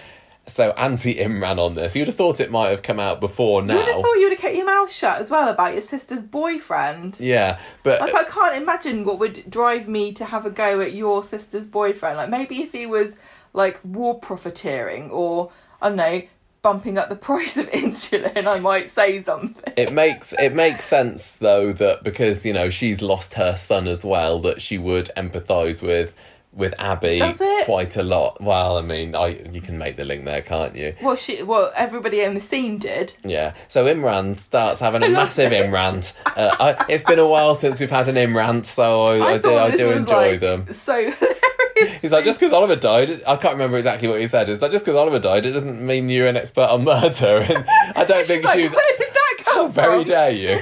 so 0.52 0.72
anti 0.72 1.16
Imran 1.16 1.58
on 1.58 1.74
this. 1.74 1.96
You'd 1.96 2.08
have 2.08 2.16
thought 2.16 2.40
it 2.40 2.52
might 2.52 2.70
have 2.70 2.82
come 2.82 3.00
out 3.00 3.20
before 3.20 3.62
now. 3.62 3.74
You 3.74 3.80
would 3.80 3.88
have 3.88 4.02
thought 4.02 4.14
you 4.14 4.24
would 4.24 4.32
have 4.34 4.40
kept 4.42 4.56
your 4.56 4.66
mouth 4.66 4.92
shut 4.92 5.20
as 5.20 5.30
well 5.30 5.48
about 5.48 5.74
your 5.74 5.82
sister's 5.82 6.24
boyfriend. 6.24 7.18
Yeah, 7.20 7.60
but 7.84 8.02
Like 8.02 8.14
I 8.14 8.24
can't 8.24 8.56
imagine 8.62 9.06
what 9.06 9.20
would 9.20 9.50
drive 9.50 9.88
me 9.88 10.12
to 10.14 10.26
have 10.26 10.46
a 10.46 10.50
go 10.52 10.82
at 10.82 10.94
your 10.94 11.24
sister's 11.24 11.66
boyfriend. 11.66 12.18
Like 12.18 12.30
maybe 12.30 12.62
if 12.62 12.72
he 12.72 12.86
was 12.86 13.18
like 13.54 13.80
war 13.84 14.20
profiteering 14.20 15.10
or 15.10 15.52
I 15.82 15.90
don't 15.90 15.98
know, 15.98 16.22
bumping 16.62 16.98
up 16.98 17.10
the 17.10 17.16
price 17.30 17.58
of 17.58 17.68
insulin, 17.72 18.46
I 18.46 18.60
might 18.60 18.90
say 18.90 19.22
something. 19.22 19.74
it 19.76 19.92
makes 19.92 20.34
it 20.34 20.54
makes 20.54 20.84
sense 20.86 21.36
though 21.38 21.74
that 21.74 22.04
because 22.04 22.46
you 22.46 22.54
know 22.54 22.70
she's 22.70 23.02
lost 23.02 23.34
her 23.36 23.56
son 23.58 23.88
as 23.88 24.06
well 24.06 24.40
that 24.42 24.62
she 24.62 24.78
would 24.78 25.10
empathise 25.18 25.82
with 25.82 26.14
with 26.54 26.74
Abi 26.80 27.18
Does 27.18 27.40
it? 27.40 27.66
quite 27.66 27.96
a 27.98 28.04
lot. 28.04 28.42
Well, 28.42 28.78
I 28.78 28.82
mean, 28.82 29.16
I 29.16 29.40
you 29.52 29.62
can 29.62 29.78
make 29.78 29.96
the 29.96 30.06
link 30.06 30.26
there, 30.26 30.42
can't 30.42 30.76
you? 30.76 30.96
Well, 31.02 31.16
she, 31.16 31.44
well, 31.44 31.72
everybody 31.76 32.22
in 32.22 32.34
the 32.34 32.40
scene 32.42 32.78
did. 32.78 33.14
Yeah. 33.24 33.54
So 33.68 33.86
Imran 33.86 34.38
starts 34.38 34.80
having 34.80 35.04
a 35.04 35.06
I 35.08 35.10
massive 35.10 35.52
this. 35.52 35.64
Imrant. 35.66 36.14
Uh, 36.26 36.56
I, 36.60 36.86
it's 36.90 37.04
been 37.04 37.20
a 37.20 37.28
while 37.28 37.56
since 37.56 37.80
we've 37.80 37.90
had 37.90 38.08
an 38.08 38.16
Imran, 38.16 38.66
so 38.66 39.06
I, 39.06 39.34
I, 39.34 39.38
do, 39.38 39.56
I 39.56 39.76
do 39.76 39.92
enjoy 39.92 40.32
like, 40.32 40.40
them. 40.40 40.74
So 40.74 41.12
hilarious. 41.82 42.02
He's 42.02 42.12
like, 42.12 42.26
just 42.26 42.40
because 42.40 42.54
Oliver 42.54 42.76
died, 42.76 43.24
I 43.26 43.36
can't 43.36 43.54
remember 43.54 43.78
exactly 43.78 44.08
what 44.08 44.20
he 44.20 44.28
said. 44.28 44.50
It's 44.50 44.62
like, 44.62 44.72
just 44.72 44.86
because 44.86 44.98
Oliver 44.98 45.20
died, 45.20 45.46
it 45.46 45.52
doesn't 45.52 45.86
mean 45.86 46.10
you're 46.10 46.28
an 46.28 46.38
expert 46.38 46.70
on 46.70 46.84
murder. 46.84 47.46
And 47.52 47.66
I 47.96 48.06
don't 48.06 48.26
think 48.26 48.44
like, 48.44 48.58
she 48.58 48.64
was. 48.64 48.74
where 48.74 48.92
did 48.98 49.08
that 49.14 49.38
come 49.40 49.56
How 49.56 49.68
very 49.68 50.04
dare 50.04 50.32
you? 50.32 50.60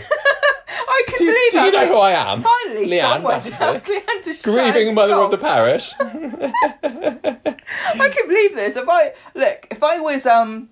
I 0.89 1.03
couldn't 1.07 1.19
Do 1.19 1.25
you, 1.25 1.31
believe 1.31 1.51
do 1.51 1.59
you 1.59 1.71
know 1.71 1.87
who 1.87 1.99
I 1.99 2.11
am? 2.11 2.41
Finally, 2.41 2.87
Leanne 2.87 3.13
someone 3.13 3.41
tells 3.43 3.83
Leanne 3.83 4.21
to 4.23 4.43
Grieving 4.43 4.87
her 4.87 4.93
mother 4.93 5.15
of 5.15 5.31
the 5.31 5.37
parish. 5.37 5.93
I 5.99 8.09
can 8.09 8.27
believe 8.27 8.55
this. 8.55 8.75
If 8.75 8.89
I 8.89 9.13
look, 9.35 9.67
if 9.69 9.83
I 9.83 9.99
was 9.99 10.25
um, 10.25 10.69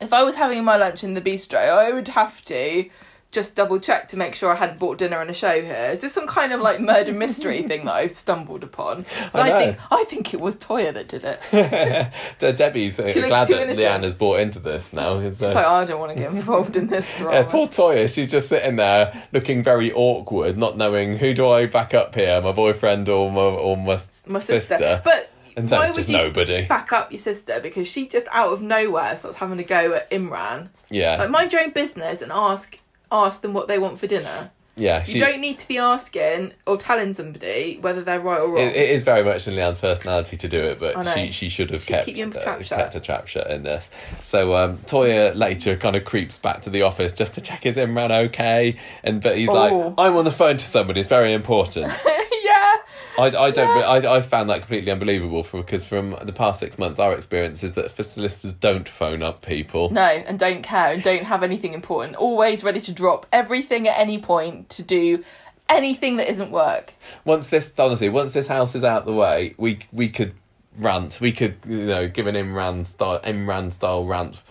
if 0.00 0.12
I 0.12 0.22
was 0.22 0.36
having 0.36 0.64
my 0.64 0.76
lunch 0.76 1.02
in 1.02 1.14
the 1.14 1.20
bistro, 1.20 1.58
I 1.58 1.90
would 1.92 2.08
have 2.08 2.44
to 2.46 2.88
just 3.32 3.54
double 3.54 3.78
check 3.78 4.08
to 4.08 4.16
make 4.16 4.34
sure 4.34 4.50
I 4.50 4.56
hadn't 4.56 4.80
bought 4.80 4.98
dinner 4.98 5.20
and 5.20 5.30
a 5.30 5.34
show 5.34 5.62
here. 5.62 5.90
Is 5.92 6.00
this 6.00 6.12
some 6.12 6.26
kind 6.26 6.52
of 6.52 6.60
like 6.60 6.80
murder 6.80 7.12
mystery 7.12 7.62
thing 7.68 7.84
that 7.84 7.94
I've 7.94 8.16
stumbled 8.16 8.64
upon? 8.64 9.04
So 9.32 9.38
I 9.40 9.56
I, 9.56 9.58
think 9.64 9.78
I 9.92 10.04
think 10.04 10.34
it 10.34 10.40
was 10.40 10.56
Toyah 10.56 10.92
that 10.94 11.06
did 11.08 11.22
it. 11.24 11.40
De- 12.40 12.52
Debbie's 12.52 12.98
uh, 12.98 13.04
glad 13.04 13.46
that 13.48 13.62
innocent. 13.62 13.78
Leanne 13.78 14.02
has 14.02 14.14
bought 14.14 14.40
into 14.40 14.58
this 14.58 14.92
now. 14.92 15.14
'cause, 15.14 15.40
uh, 15.42 15.46
It's 15.46 15.54
like 15.54 15.64
oh, 15.66 15.74
I 15.74 15.84
don't 15.84 16.00
want 16.00 16.12
to 16.16 16.18
get 16.18 16.32
involved 16.32 16.76
in 16.76 16.88
this 16.88 17.06
drama. 17.16 17.36
Yeah, 17.40 17.42
poor 17.44 17.68
Toyah, 17.68 18.12
she's 18.12 18.28
just 18.30 18.48
sitting 18.48 18.76
there 18.76 19.22
looking 19.32 19.62
very 19.62 19.92
awkward, 19.92 20.56
not 20.58 20.76
knowing 20.76 21.18
who 21.18 21.32
do 21.32 21.48
I 21.48 21.66
back 21.66 21.94
up 21.94 22.14
here, 22.14 22.40
my 22.40 22.52
boyfriend 22.52 23.08
or 23.08 23.30
my 23.30 23.40
or 23.42 23.76
my, 23.76 23.98
my 24.26 24.40
sister. 24.40 25.00
But 25.04 25.30
And 25.56 25.68
so 25.68 25.76
why 25.76 25.86
just 25.92 25.98
would 25.98 26.08
you 26.08 26.16
nobody. 26.16 26.64
back 26.66 26.92
up 26.92 27.12
your 27.12 27.20
sister? 27.20 27.60
Because 27.60 27.86
she 27.86 28.08
just 28.08 28.26
out 28.32 28.52
of 28.52 28.60
nowhere 28.60 29.14
starts 29.14 29.36
having 29.38 29.58
a 29.60 29.64
go 29.64 29.94
at 29.94 30.10
Imran. 30.10 30.70
yeah, 30.90 31.16
Like 31.16 31.30
mind 31.30 31.52
your 31.52 31.62
own 31.62 31.70
business 31.70 32.22
and 32.22 32.32
ask 32.32 32.78
ask 33.12 33.40
them 33.42 33.52
what 33.52 33.68
they 33.68 33.78
want 33.78 33.98
for 33.98 34.06
dinner. 34.06 34.50
yeah. 34.76 35.04
You 35.06 35.20
don't 35.20 35.40
need 35.40 35.58
to 35.58 35.68
be 35.68 35.76
asking 35.78 36.52
or 36.66 36.76
telling 36.76 37.12
somebody 37.12 37.78
whether 37.80 38.02
they're 38.02 38.20
right 38.20 38.40
or 38.40 38.48
wrong. 38.48 38.66
it, 38.66 38.74
it 38.76 38.90
is 38.90 39.02
very 39.02 39.22
much 39.24 39.46
in 39.48 39.54
Leanne's 39.54 39.78
personality 39.78 40.36
to 40.38 40.48
do 40.48 40.58
it, 40.62 40.80
but 40.80 41.04
she 41.14 41.30
she 41.32 41.48
should 41.48 41.70
have 41.70 41.82
Should 41.82 41.88
kept 42.06 42.08
uh, 42.36 42.40
trap 42.40 42.60
kept 42.62 42.94
a 42.94 43.00
trap 43.00 43.26
shut 43.26 43.50
in 43.50 43.62
this. 43.64 43.90
So 44.22 44.54
um, 44.54 44.78
Toyah 44.78 45.34
later 45.34 45.76
kind 45.76 45.96
of 45.96 46.04
creeps 46.04 46.38
back 46.38 46.60
to 46.62 46.70
the 46.70 46.82
office 46.82 47.12
just 47.12 47.34
to 47.34 47.40
check 47.40 47.66
is 47.66 47.76
Imran 47.76 48.10
okay, 48.28 48.76
and 49.02 49.20
but 49.22 49.36
he's 49.36 49.48
Oh. 49.50 49.52
like, 49.52 49.72
I'm 49.98 50.16
on 50.16 50.24
the 50.24 50.30
phone 50.30 50.56
to 50.56 50.64
somebody. 50.64 51.00
It's 51.00 51.08
very 51.08 51.32
important. 51.34 51.86
yeah. 52.44 52.76
I, 53.18 53.26
I 53.26 53.50
don't 53.50 53.68
I, 53.68 54.16
I 54.16 54.20
found 54.22 54.50
that 54.50 54.60
completely 54.60 54.90
unbelievable 54.90 55.42
for, 55.42 55.62
because 55.62 55.84
from 55.84 56.16
the 56.22 56.32
past 56.32 56.60
six 56.60 56.78
months 56.78 56.98
our 56.98 57.14
experience 57.14 57.62
is 57.62 57.72
that 57.72 57.90
solicitors 57.90 58.52
don't 58.52 58.88
phone 58.88 59.22
up 59.22 59.42
people. 59.42 59.90
No, 59.90 60.02
and 60.02 60.38
don't 60.38 60.62
care 60.62 60.92
and 60.92 61.02
don't 61.02 61.24
have 61.24 61.42
anything 61.42 61.72
important. 61.72 62.16
Always 62.16 62.62
ready 62.64 62.80
to 62.80 62.92
drop 62.92 63.26
everything 63.32 63.88
at 63.88 63.98
any 63.98 64.18
point 64.18 64.68
to 64.70 64.82
do 64.82 65.24
anything 65.68 66.16
that 66.16 66.30
isn't 66.30 66.50
work. 66.50 66.94
Once 67.24 67.48
this 67.48 67.72
honestly, 67.78 68.08
once 68.08 68.32
this 68.32 68.46
house 68.46 68.74
is 68.74 68.84
out 68.84 69.04
the 69.04 69.14
way, 69.14 69.54
we 69.56 69.80
we 69.92 70.08
could 70.08 70.34
rant. 70.76 71.20
We 71.20 71.32
could 71.32 71.56
you 71.66 71.86
know 71.86 72.08
give 72.08 72.26
an 72.26 72.34
Imran 72.34 72.86
style 72.86 73.20
Imran 73.20 73.72
style 73.72 74.04
rant 74.04 74.42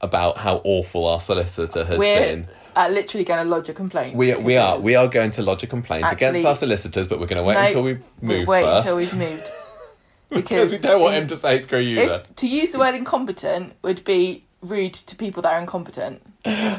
about 0.00 0.38
how 0.38 0.60
awful 0.64 1.06
our 1.06 1.20
solicitor 1.20 1.84
has 1.84 1.98
We're 1.98 2.20
been. 2.20 2.48
Uh, 2.78 2.88
literally 2.88 3.24
going 3.24 3.44
to 3.44 3.50
lodge 3.50 3.68
a 3.68 3.74
complaint. 3.74 4.14
We 4.14 4.34
we 4.36 4.56
are 4.56 4.78
we 4.78 4.94
are 4.94 5.08
going 5.08 5.32
to 5.32 5.42
lodge 5.42 5.62
a 5.64 5.66
complaint 5.66 6.06
against 6.10 6.44
our 6.44 6.54
solicitors, 6.54 7.08
but 7.08 7.18
we're 7.18 7.26
going 7.26 7.38
to 7.38 7.42
wait 7.42 7.54
No, 7.54 7.60
until 7.64 7.82
we 7.82 7.98
we'll 8.22 8.38
move 8.38 8.48
wait 8.48 8.62
first. 8.62 8.86
until 8.86 8.96
we've 8.96 9.30
moved. 9.30 9.50
because 10.30 10.70
we 10.70 10.78
don't 10.78 11.00
want 11.00 11.16
in- 11.16 11.22
him 11.22 11.28
to 11.28 11.36
say 11.36 11.60
screw 11.60 11.80
you. 11.80 11.98
If, 11.98 12.34
to 12.36 12.46
use 12.46 12.70
the 12.70 12.78
word 12.78 12.94
incompetent 12.94 13.74
would 13.82 14.04
be 14.04 14.44
rude 14.62 14.94
to 14.94 15.16
people 15.16 15.42
that 15.42 15.54
are 15.54 15.60
incompetent. 15.60 16.22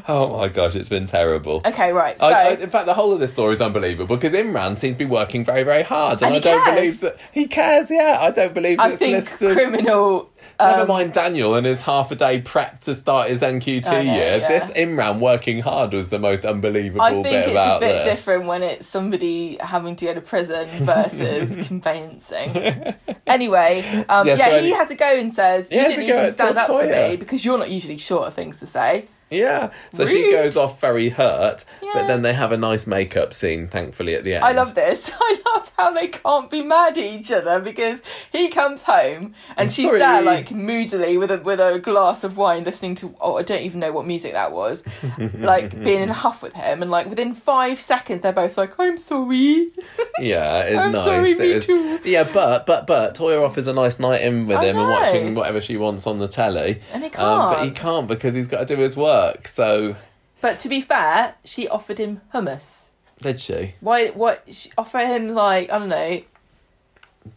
Oh 0.08 0.38
my 0.38 0.48
gosh, 0.48 0.76
it's 0.76 0.90
been 0.90 1.06
terrible. 1.06 1.62
Okay, 1.66 1.92
right. 1.94 2.20
So 2.20 2.26
I, 2.26 2.32
I, 2.32 2.50
in 2.56 2.70
fact, 2.70 2.86
the 2.86 2.94
whole 2.94 3.12
of 3.14 3.20
this 3.20 3.32
story 3.32 3.54
is 3.54 3.62
unbelievable 3.62 4.16
because 4.16 4.34
Imran 4.34 4.78
seems 4.78 4.96
to 4.96 5.00
be 5.00 5.06
working 5.06 5.46
very, 5.46 5.64
very 5.64 5.84
hard, 5.84 6.22
and, 6.22 6.36
And 6.36 6.36
I 6.36 6.40
don't 6.40 6.64
cares. 6.64 6.76
believe 6.76 7.00
that 7.02 7.18
he 7.32 7.48
cares. 7.48 7.92
Yeah, 7.92 8.18
I 8.20 8.32
don't 8.32 8.54
believe 8.54 8.80
I 8.80 8.90
that 8.90 8.98
think 9.00 9.24
solicitors. 9.24 9.56
criminal. 9.56 10.30
Never 10.60 10.82
um, 10.82 10.88
mind 10.88 11.14
Daniel 11.14 11.56
and 11.56 11.66
his 11.66 11.82
half 11.84 12.12
a 12.12 12.16
day 12.16 12.42
prep 12.42 12.82
to 12.82 12.96
start 12.96 13.30
his 13.30 13.42
NQT 13.42 13.86
know, 13.92 14.00
year. 14.00 14.38
yeah. 14.40 14.48
This 14.48 14.72
Imran 14.72 15.20
working 15.20 15.60
hard 15.62 15.94
was 15.94 16.10
the 16.10 16.20
most 16.20 16.44
unbelievable 16.44 17.02
I 17.02 17.12
think 17.12 17.24
bit 17.26 17.48
it's 17.50 17.58
a 17.58 17.78
bit 17.80 18.04
this. 18.04 18.06
different 18.06 18.46
when 18.46 18.64
it's 18.64 18.88
somebody 18.88 19.58
having 19.62 19.96
to 19.98 20.06
go 20.06 20.14
to 20.16 20.22
prison 20.22 20.68
versus 20.86 21.56
conveyancing. 21.68 22.94
Anyway, 23.28 24.06
um, 24.10 24.28
Yeah, 24.28 24.36
yeah, 24.36 24.46
so 24.46 24.52
he 24.52 24.58
any- 24.58 24.72
has 24.72 24.92
a 24.92 24.96
go 24.96 25.16
and 25.18 25.34
says, 25.34 25.70
He 25.70 25.76
"You 25.78 25.84
didn't 25.88 26.04
even 26.04 26.32
stand 26.34 26.58
up 26.58 26.68
for 26.68 26.84
me 26.84 27.16
because 27.16 27.46
you're 27.46 27.58
not 27.58 27.70
usually 27.70 27.98
short 27.98 28.28
of 28.28 28.34
things 28.34 28.60
to 28.60 28.66
say." 28.68 29.06
Yeah, 29.32 29.72
so 29.94 30.06
she 30.06 30.32
goes 30.32 30.58
off 30.58 30.82
very 30.82 31.10
hurt, 31.10 31.64
Yeah. 31.82 31.92
but 31.94 32.08
then 32.08 32.24
they 32.24 32.34
have 32.34 32.52
a 32.52 32.58
nice 32.58 32.88
makeup 32.88 33.34
scene, 33.34 33.68
thankfully, 33.68 34.16
at 34.16 34.24
the 34.24 34.34
end. 34.36 34.44
I 34.44 34.54
love 34.54 34.74
this. 34.76 35.12
I 35.22 35.42
love 35.56 35.72
how 35.78 35.92
they 35.92 36.08
can't 36.08 36.50
be 36.50 36.62
mad 36.64 36.98
at 36.98 37.04
each 37.04 37.32
other 37.32 37.60
because 37.60 38.02
he 38.32 38.50
comes 38.50 38.82
home 38.84 39.36
and 39.56 39.72
she's 39.72 39.86
sorry. 39.88 40.00
there 40.00 40.22
like 40.24 40.52
moodily 40.52 41.18
with 41.18 41.30
a 41.32 41.38
with 41.38 41.60
a 41.60 41.78
glass 41.80 42.24
of 42.24 42.38
wine, 42.38 42.64
listening 42.64 42.96
to 42.96 43.14
oh 43.22 43.38
I 43.38 43.44
don't 43.44 43.62
even 43.62 43.80
know 43.80 43.92
what 43.92 44.06
music 44.08 44.34
that 44.34 44.52
was, 44.52 44.84
like 45.36 45.80
being 45.84 46.02
in 46.02 46.10
a 46.10 46.14
huff 46.14 46.42
with 46.42 46.54
him, 46.54 46.82
and 46.82 46.90
like 46.90 47.08
within 47.08 47.34
five 47.36 47.80
seconds 47.80 48.22
they're 48.22 48.34
both 48.34 48.58
like 48.58 48.80
I'm 48.80 48.98
sorry. 48.98 49.72
Yeah, 50.20 50.64
it's 50.64 50.78
I'm 50.78 50.92
nice. 50.92 51.06
sorry, 51.06 51.32
It 51.32 51.40
me 51.40 51.56
was- 51.56 51.66
too. 51.66 52.00
Yeah, 52.04 52.24
but 52.24 52.66
but 52.66 52.86
but 52.88 53.16
Toyah 53.16 53.42
offers 53.46 53.68
a 53.68 53.74
nice 53.74 54.00
night 54.00 54.22
in 54.22 54.48
with 54.48 54.58
I 54.58 54.66
him 54.66 54.78
and 54.78 54.90
watching 54.90 55.36
whatever 55.36 55.62
she 55.62 55.78
wants 55.78 56.06
on 56.08 56.20
the 56.20 56.28
telly. 56.28 56.82
And 56.92 57.04
he 57.04 57.10
Um, 57.12 57.54
but 57.54 57.60
he 57.64 57.68
can't. 57.68 57.78
can't 57.78 58.08
because 58.08 58.34
he's 58.34 58.48
got 58.48 58.68
to 58.68 58.76
do 58.76 58.82
his 58.82 58.98
work. 58.98 59.19
So 59.46 59.96
But 60.42 60.60
to 60.60 60.70
be 60.70 60.82
fair, 60.82 61.36
she 61.44 61.68
offered 61.68 61.98
him 62.00 62.22
hummus. 62.34 62.90
did 63.22 63.40
she 63.40 63.76
Why? 63.82 64.08
What? 64.10 64.44
She 64.50 64.72
offer 64.78 65.00
him 65.00 65.30
like 65.30 65.72
I 65.72 65.80
don't 65.80 65.90
know, 65.90 66.22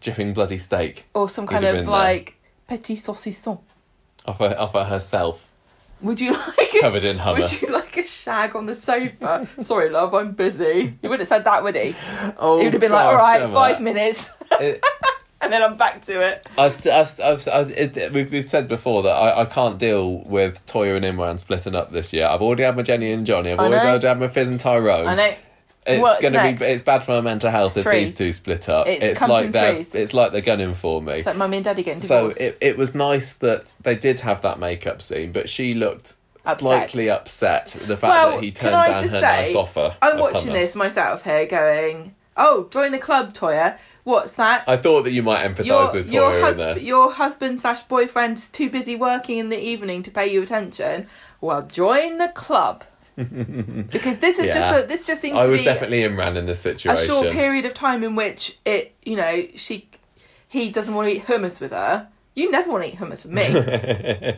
dripping 0.00 0.32
bloody 0.34 0.58
steak? 0.58 1.06
or 1.14 1.28
some 1.28 1.46
kind 1.46 1.64
of 1.64 1.74
been 1.74 1.84
there. 1.86 1.90
like 1.92 2.36
petit 2.68 2.96
saucisson. 2.96 3.60
Offer 4.26 4.54
offer 4.58 4.84
herself 4.84 5.48
Would 6.00 6.20
you 6.20 6.32
like? 6.58 6.70
covered 6.80 7.04
in 7.04 7.16
Would 7.18 7.24
hummus. 7.26 7.62
you 7.62 7.72
like 7.72 7.96
a 7.96 8.02
shag 8.06 8.54
on 8.56 8.66
the 8.66 8.74
sofa? 8.74 9.48
Sorry, 9.60 9.90
love, 9.90 10.14
I'm 10.14 10.32
busy. 10.32 10.96
You 11.02 11.08
wouldn't 11.10 11.20
have 11.28 11.28
said 11.28 11.44
that, 11.44 11.62
would 11.64 11.74
he? 11.76 11.94
Oh, 12.38 12.58
he 12.58 12.64
would 12.64 12.74
have 12.74 12.80
been 12.80 12.92
like, 12.92 13.06
all 13.06 13.16
right, 13.16 13.40
Gemma. 13.40 13.52
five 13.54 13.80
minutes, 13.80 14.30
It- 14.60 14.82
and 15.42 15.52
then 15.52 15.62
I'm 15.62 15.76
back 15.76 16.02
to 16.02 16.26
it. 16.26 16.46
I 16.56 16.68
st- 16.70 16.94
I 16.94 17.04
st- 17.04 17.48
I, 17.48 17.58
I, 17.58 17.62
it, 17.64 18.12
we've, 18.12 18.30
we've 18.32 18.44
said 18.44 18.68
before 18.68 19.02
that 19.02 19.14
I, 19.14 19.42
I 19.42 19.44
can't 19.44 19.78
deal 19.78 20.20
with 20.20 20.64
Toyah 20.66 20.96
and 20.96 21.04
Imran 21.04 21.38
splitting 21.40 21.74
up 21.74 21.92
this 21.92 22.12
year. 22.12 22.26
I've 22.26 22.40
already 22.42 22.62
had 22.62 22.76
my 22.76 22.82
Jenny 22.82 23.12
and 23.12 23.26
Johnny. 23.26 23.52
I've 23.52 23.60
I 23.60 23.64
always 23.64 23.82
know. 23.82 23.98
had 24.08 24.18
my 24.20 24.28
Fiz 24.28 24.48
and 24.48 24.60
Tyrone. 24.60 25.06
I 25.06 25.14
know. 25.14 25.34
It's 25.84 26.00
What's 26.00 26.22
gonna 26.22 26.34
next? 26.34 26.62
be 26.62 26.68
it's 26.68 26.82
bad 26.82 27.04
for 27.04 27.10
my 27.10 27.20
mental 27.22 27.50
health 27.50 27.76
if 27.76 27.82
Three. 27.82 28.00
these 28.04 28.16
two 28.16 28.32
split 28.32 28.68
up. 28.68 28.86
It's 28.86 29.02
It's, 29.04 29.18
comes 29.18 29.30
like 29.32 29.46
in 29.46 29.50
they're 29.52 29.72
threes. 29.74 29.94
it's 29.96 30.14
like 30.14 30.30
they're 30.30 30.40
gunning 30.40 30.74
for 30.74 31.02
me. 31.02 31.14
It's 31.14 31.26
like 31.26 31.36
mummy 31.36 31.56
and 31.56 31.64
daddy 31.64 31.82
getting 31.82 32.00
So 32.00 32.28
divorced. 32.28 32.40
it, 32.40 32.58
it 32.60 32.78
was 32.78 32.94
nice 32.94 33.34
that 33.34 33.72
they 33.80 33.96
did 33.96 34.20
have 34.20 34.42
that 34.42 34.60
makeup 34.60 35.02
scene, 35.02 35.32
but 35.32 35.48
she 35.48 35.74
looked 35.74 36.14
Upset. 36.44 36.60
slightly 36.60 37.10
upset 37.10 37.74
at 37.74 37.88
the 37.88 37.96
fact 37.96 38.10
well, 38.12 38.30
that 38.36 38.44
he 38.44 38.52
can 38.52 38.70
turned 38.70 38.76
I 38.76 38.86
down 38.92 39.00
just 39.00 39.12
her 39.12 39.20
say, 39.22 39.46
nice 39.46 39.54
offer. 39.56 39.96
I'm 40.00 40.12
of 40.14 40.20
watching 40.20 40.50
hummus. 40.50 40.52
this 40.52 40.76
myself 40.76 41.22
here, 41.24 41.46
going, 41.46 42.14
"Oh, 42.36 42.68
join 42.70 42.92
the 42.92 42.98
club, 42.98 43.32
Toyah. 43.34 43.76
What's 44.04 44.34
that? 44.36 44.64
I 44.68 44.76
thought 44.76 45.02
that 45.04 45.12
you 45.12 45.22
might 45.22 45.44
empathise 45.48 45.64
your 45.66 45.92
with 45.92 46.10
your, 46.10 46.30
Toyah 46.30 46.36
in 46.38 46.42
hus- 46.44 46.56
this. 46.56 46.86
your 46.86 47.12
husband 47.12 47.60
slash 47.60 47.82
boyfriend's 47.82 48.48
too 48.48 48.68
busy 48.68 48.96
working 48.96 49.38
in 49.38 49.48
the 49.48 49.58
evening 49.58 50.02
to 50.02 50.10
pay 50.10 50.26
you 50.32 50.42
attention. 50.42 51.06
Well, 51.40 51.62
join 51.62 52.18
the 52.18 52.28
club 52.28 52.82
because 53.16 54.18
this 54.18 54.38
is 54.38 54.46
Yeah. 54.46 54.54
just 54.54 54.84
a, 54.84 54.86
this 54.88 55.06
just 55.06 55.20
seems 55.20 55.38
I 55.38 55.44
to 55.46 55.50
was 55.52 55.60
be 55.60 55.64
definitely 55.64 56.00
Imran 56.00 56.36
in 56.36 56.46
this 56.46 56.60
situation. 56.60 57.04
a 57.04 57.06
short 57.06 57.30
period 57.30 57.64
of 57.64 57.74
time 57.74 58.02
in 58.02 58.16
which 58.16 58.58
it 58.64 58.94
you 59.04 59.16
know 59.16 59.44
she 59.54 59.88
he 60.48 60.70
doesn't 60.70 60.94
want 60.94 61.08
to 61.10 61.16
eat 61.16 61.26
hummus 61.26 61.60
with 61.60 61.70
her. 61.72 62.08
You 62.34 62.50
never 62.50 62.70
want 62.70 62.84
to 62.84 62.88
eat 62.90 62.96
hummus 62.96 63.24
with 63.24 63.32
me. 63.32 64.34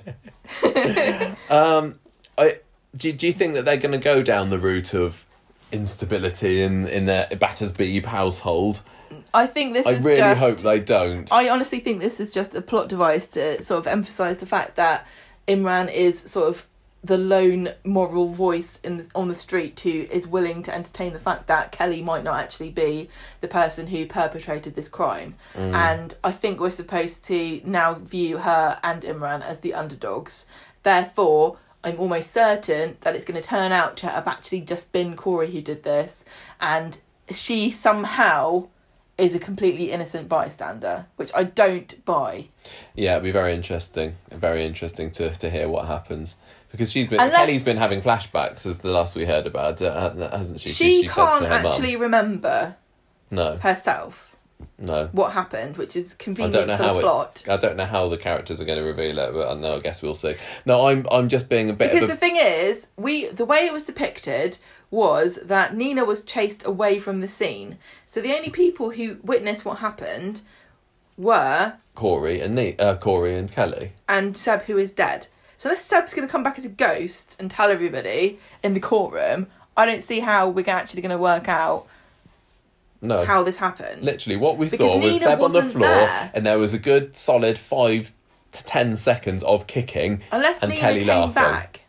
Um, 1.50 1.98
I 2.36 2.58
do, 2.96 3.12
do 3.12 3.26
you 3.26 3.32
think 3.32 3.54
that 3.54 3.64
they're 3.64 3.76
going 3.76 3.92
to 3.92 3.98
go 4.04 4.22
down 4.22 4.50
the 4.50 4.58
route 4.58 4.94
of 4.94 5.24
instability 5.72 6.62
in 6.62 6.86
in 6.88 7.06
their 7.06 7.28
Battersby 7.38 8.00
household? 8.00 8.82
I 9.34 9.46
think 9.48 9.74
this 9.74 9.86
I 9.86 9.90
is 9.90 10.04
really 10.04 10.18
just, 10.18 10.40
hope 10.40 10.58
they 10.58 10.80
don't. 10.80 11.30
I 11.32 11.48
honestly 11.48 11.80
think 11.80 12.00
this 12.00 12.20
is 12.20 12.32
just 12.32 12.54
a 12.54 12.62
plot 12.62 12.88
device 12.88 13.26
to 13.28 13.60
sort 13.62 13.80
of 13.80 13.86
emphasize 13.88 14.38
the 14.38 14.46
fact 14.46 14.76
that 14.76 15.06
Imran 15.48 15.92
is 15.92 16.20
sort 16.20 16.48
of 16.48 16.64
the 17.02 17.18
lone 17.18 17.68
moral 17.84 18.28
voice 18.28 18.80
in 18.82 18.96
the, 18.96 19.08
on 19.14 19.28
the 19.28 19.34
street 19.34 19.78
who 19.80 20.06
is 20.10 20.26
willing 20.26 20.62
to 20.62 20.74
entertain 20.74 21.12
the 21.12 21.18
fact 21.18 21.48
that 21.48 21.70
Kelly 21.70 22.00
might 22.00 22.24
not 22.24 22.40
actually 22.40 22.70
be 22.70 23.10
the 23.42 23.48
person 23.48 23.88
who 23.88 24.06
perpetrated 24.06 24.74
this 24.74 24.88
crime. 24.88 25.34
Mm. 25.54 25.74
And 25.74 26.14
I 26.24 26.32
think 26.32 26.60
we're 26.60 26.70
supposed 26.70 27.22
to 27.24 27.60
now 27.64 27.94
view 27.94 28.38
her 28.38 28.80
and 28.82 29.02
Imran 29.02 29.42
as 29.42 29.60
the 29.60 29.74
underdogs. 29.74 30.46
Therefore, 30.82 31.58
I'm 31.82 32.00
almost 32.00 32.32
certain 32.32 32.96
that 33.02 33.14
it's 33.14 33.26
going 33.26 33.40
to 33.40 33.46
turn 33.46 33.70
out 33.70 33.98
to 33.98 34.06
have 34.06 34.26
actually 34.26 34.62
just 34.62 34.90
been 34.90 35.14
Corey 35.14 35.50
who 35.50 35.60
did 35.60 35.82
this, 35.82 36.24
and 36.58 36.96
she 37.30 37.70
somehow 37.70 38.68
is 39.16 39.34
a 39.34 39.38
completely 39.38 39.92
innocent 39.92 40.28
bystander, 40.28 41.06
which 41.16 41.30
I 41.34 41.44
don't 41.44 42.04
buy. 42.04 42.48
Yeah, 42.94 43.12
it'd 43.12 43.22
be 43.24 43.30
very 43.32 43.54
interesting. 43.54 44.16
Very 44.30 44.64
interesting 44.64 45.10
to, 45.12 45.30
to 45.36 45.50
hear 45.50 45.68
what 45.68 45.86
happens 45.86 46.34
because 46.70 46.90
she's 46.90 47.06
been 47.06 47.20
Unless- 47.20 47.36
Kelly's 47.46 47.64
been 47.64 47.76
having 47.76 48.02
flashbacks 48.02 48.66
as 48.66 48.78
the 48.78 48.90
last 48.90 49.14
we 49.14 49.24
heard 49.26 49.46
about, 49.46 49.78
hasn't 49.78 50.58
she? 50.60 50.70
She, 50.70 51.02
said 51.06 51.14
can't 51.14 51.44
her 51.44 51.62
mum. 51.62 51.66
actually 51.66 51.94
remember 51.96 52.76
No, 53.30 53.56
herself 53.56 54.33
no. 54.78 55.08
what 55.12 55.32
happened, 55.32 55.76
which 55.76 55.96
is 55.96 56.14
convenient 56.14 56.54
I 56.54 56.58
don't 56.58 56.68
know 56.68 56.76
for 56.76 56.82
how 56.82 56.94
the 56.94 57.00
plot. 57.00 57.44
I 57.48 57.56
don't 57.56 57.76
know 57.76 57.84
how 57.84 58.08
the 58.08 58.16
characters 58.16 58.60
are 58.60 58.64
going 58.64 58.78
to 58.78 58.84
reveal 58.84 59.18
it, 59.18 59.32
but 59.32 59.50
I 59.50 59.54
know. 59.54 59.76
I 59.76 59.78
guess 59.80 60.02
we'll 60.02 60.14
see. 60.14 60.36
No, 60.64 60.88
I'm. 60.88 61.06
I'm 61.10 61.28
just 61.28 61.48
being 61.48 61.70
a 61.70 61.72
bit 61.72 61.92
Because 61.92 62.04
of 62.04 62.08
the 62.08 62.14
a. 62.14 62.18
thing 62.18 62.36
is, 62.36 62.86
we 62.96 63.28
the 63.28 63.44
way 63.44 63.66
it 63.66 63.72
was 63.72 63.84
depicted 63.84 64.58
was 64.90 65.38
that 65.42 65.74
Nina 65.76 66.04
was 66.04 66.22
chased 66.22 66.64
away 66.66 66.98
from 66.98 67.20
the 67.20 67.28
scene. 67.28 67.78
So 68.06 68.20
the 68.20 68.34
only 68.34 68.50
people 68.50 68.90
who 68.90 69.18
witnessed 69.22 69.64
what 69.64 69.78
happened 69.78 70.42
were 71.16 71.74
Corey 71.94 72.40
and 72.40 72.54
Ne- 72.54 72.76
uh, 72.76 72.96
Corey 72.96 73.36
and 73.36 73.50
Kelly. 73.50 73.92
and 74.08 74.36
Seb, 74.36 74.62
who 74.62 74.76
is 74.78 74.90
dead. 74.90 75.26
So 75.56 75.68
unless 75.70 75.84
Seb's 75.86 76.12
going 76.14 76.26
to 76.26 76.30
come 76.30 76.42
back 76.42 76.58
as 76.58 76.64
a 76.64 76.68
ghost 76.68 77.36
and 77.38 77.50
tell 77.50 77.70
everybody 77.70 78.38
in 78.62 78.74
the 78.74 78.80
courtroom, 78.80 79.46
I 79.76 79.86
don't 79.86 80.02
see 80.02 80.20
how 80.20 80.48
we're 80.48 80.68
actually 80.68 81.02
going 81.02 81.10
to 81.10 81.18
work 81.18 81.48
out 81.48 81.86
No, 83.04 83.24
how 83.24 83.42
this 83.42 83.56
happened. 83.58 84.02
literally, 84.02 84.36
what 84.36 84.56
we 84.58 84.68
saw 84.68 84.96
was 84.96 85.14
Nina 85.14 85.24
Seb 85.24 85.40
on 85.40 85.52
the 85.52 85.62
floor, 85.62 85.88
there. 85.88 86.30
and 86.34 86.46
there 86.46 86.58
was 86.58 86.72
a 86.72 86.78
good 86.78 87.16
solid 87.16 87.58
five 87.58 88.12
to 88.52 88.64
ten 88.64 88.96
seconds 88.96 89.42
of 89.42 89.66
kicking, 89.66 90.22
Unless 90.32 90.62
and 90.62 90.70
Nina 90.70 90.80
Kelly 90.80 90.98
came 91.00 91.08
laughing. 91.08 91.34
back. 91.34 91.80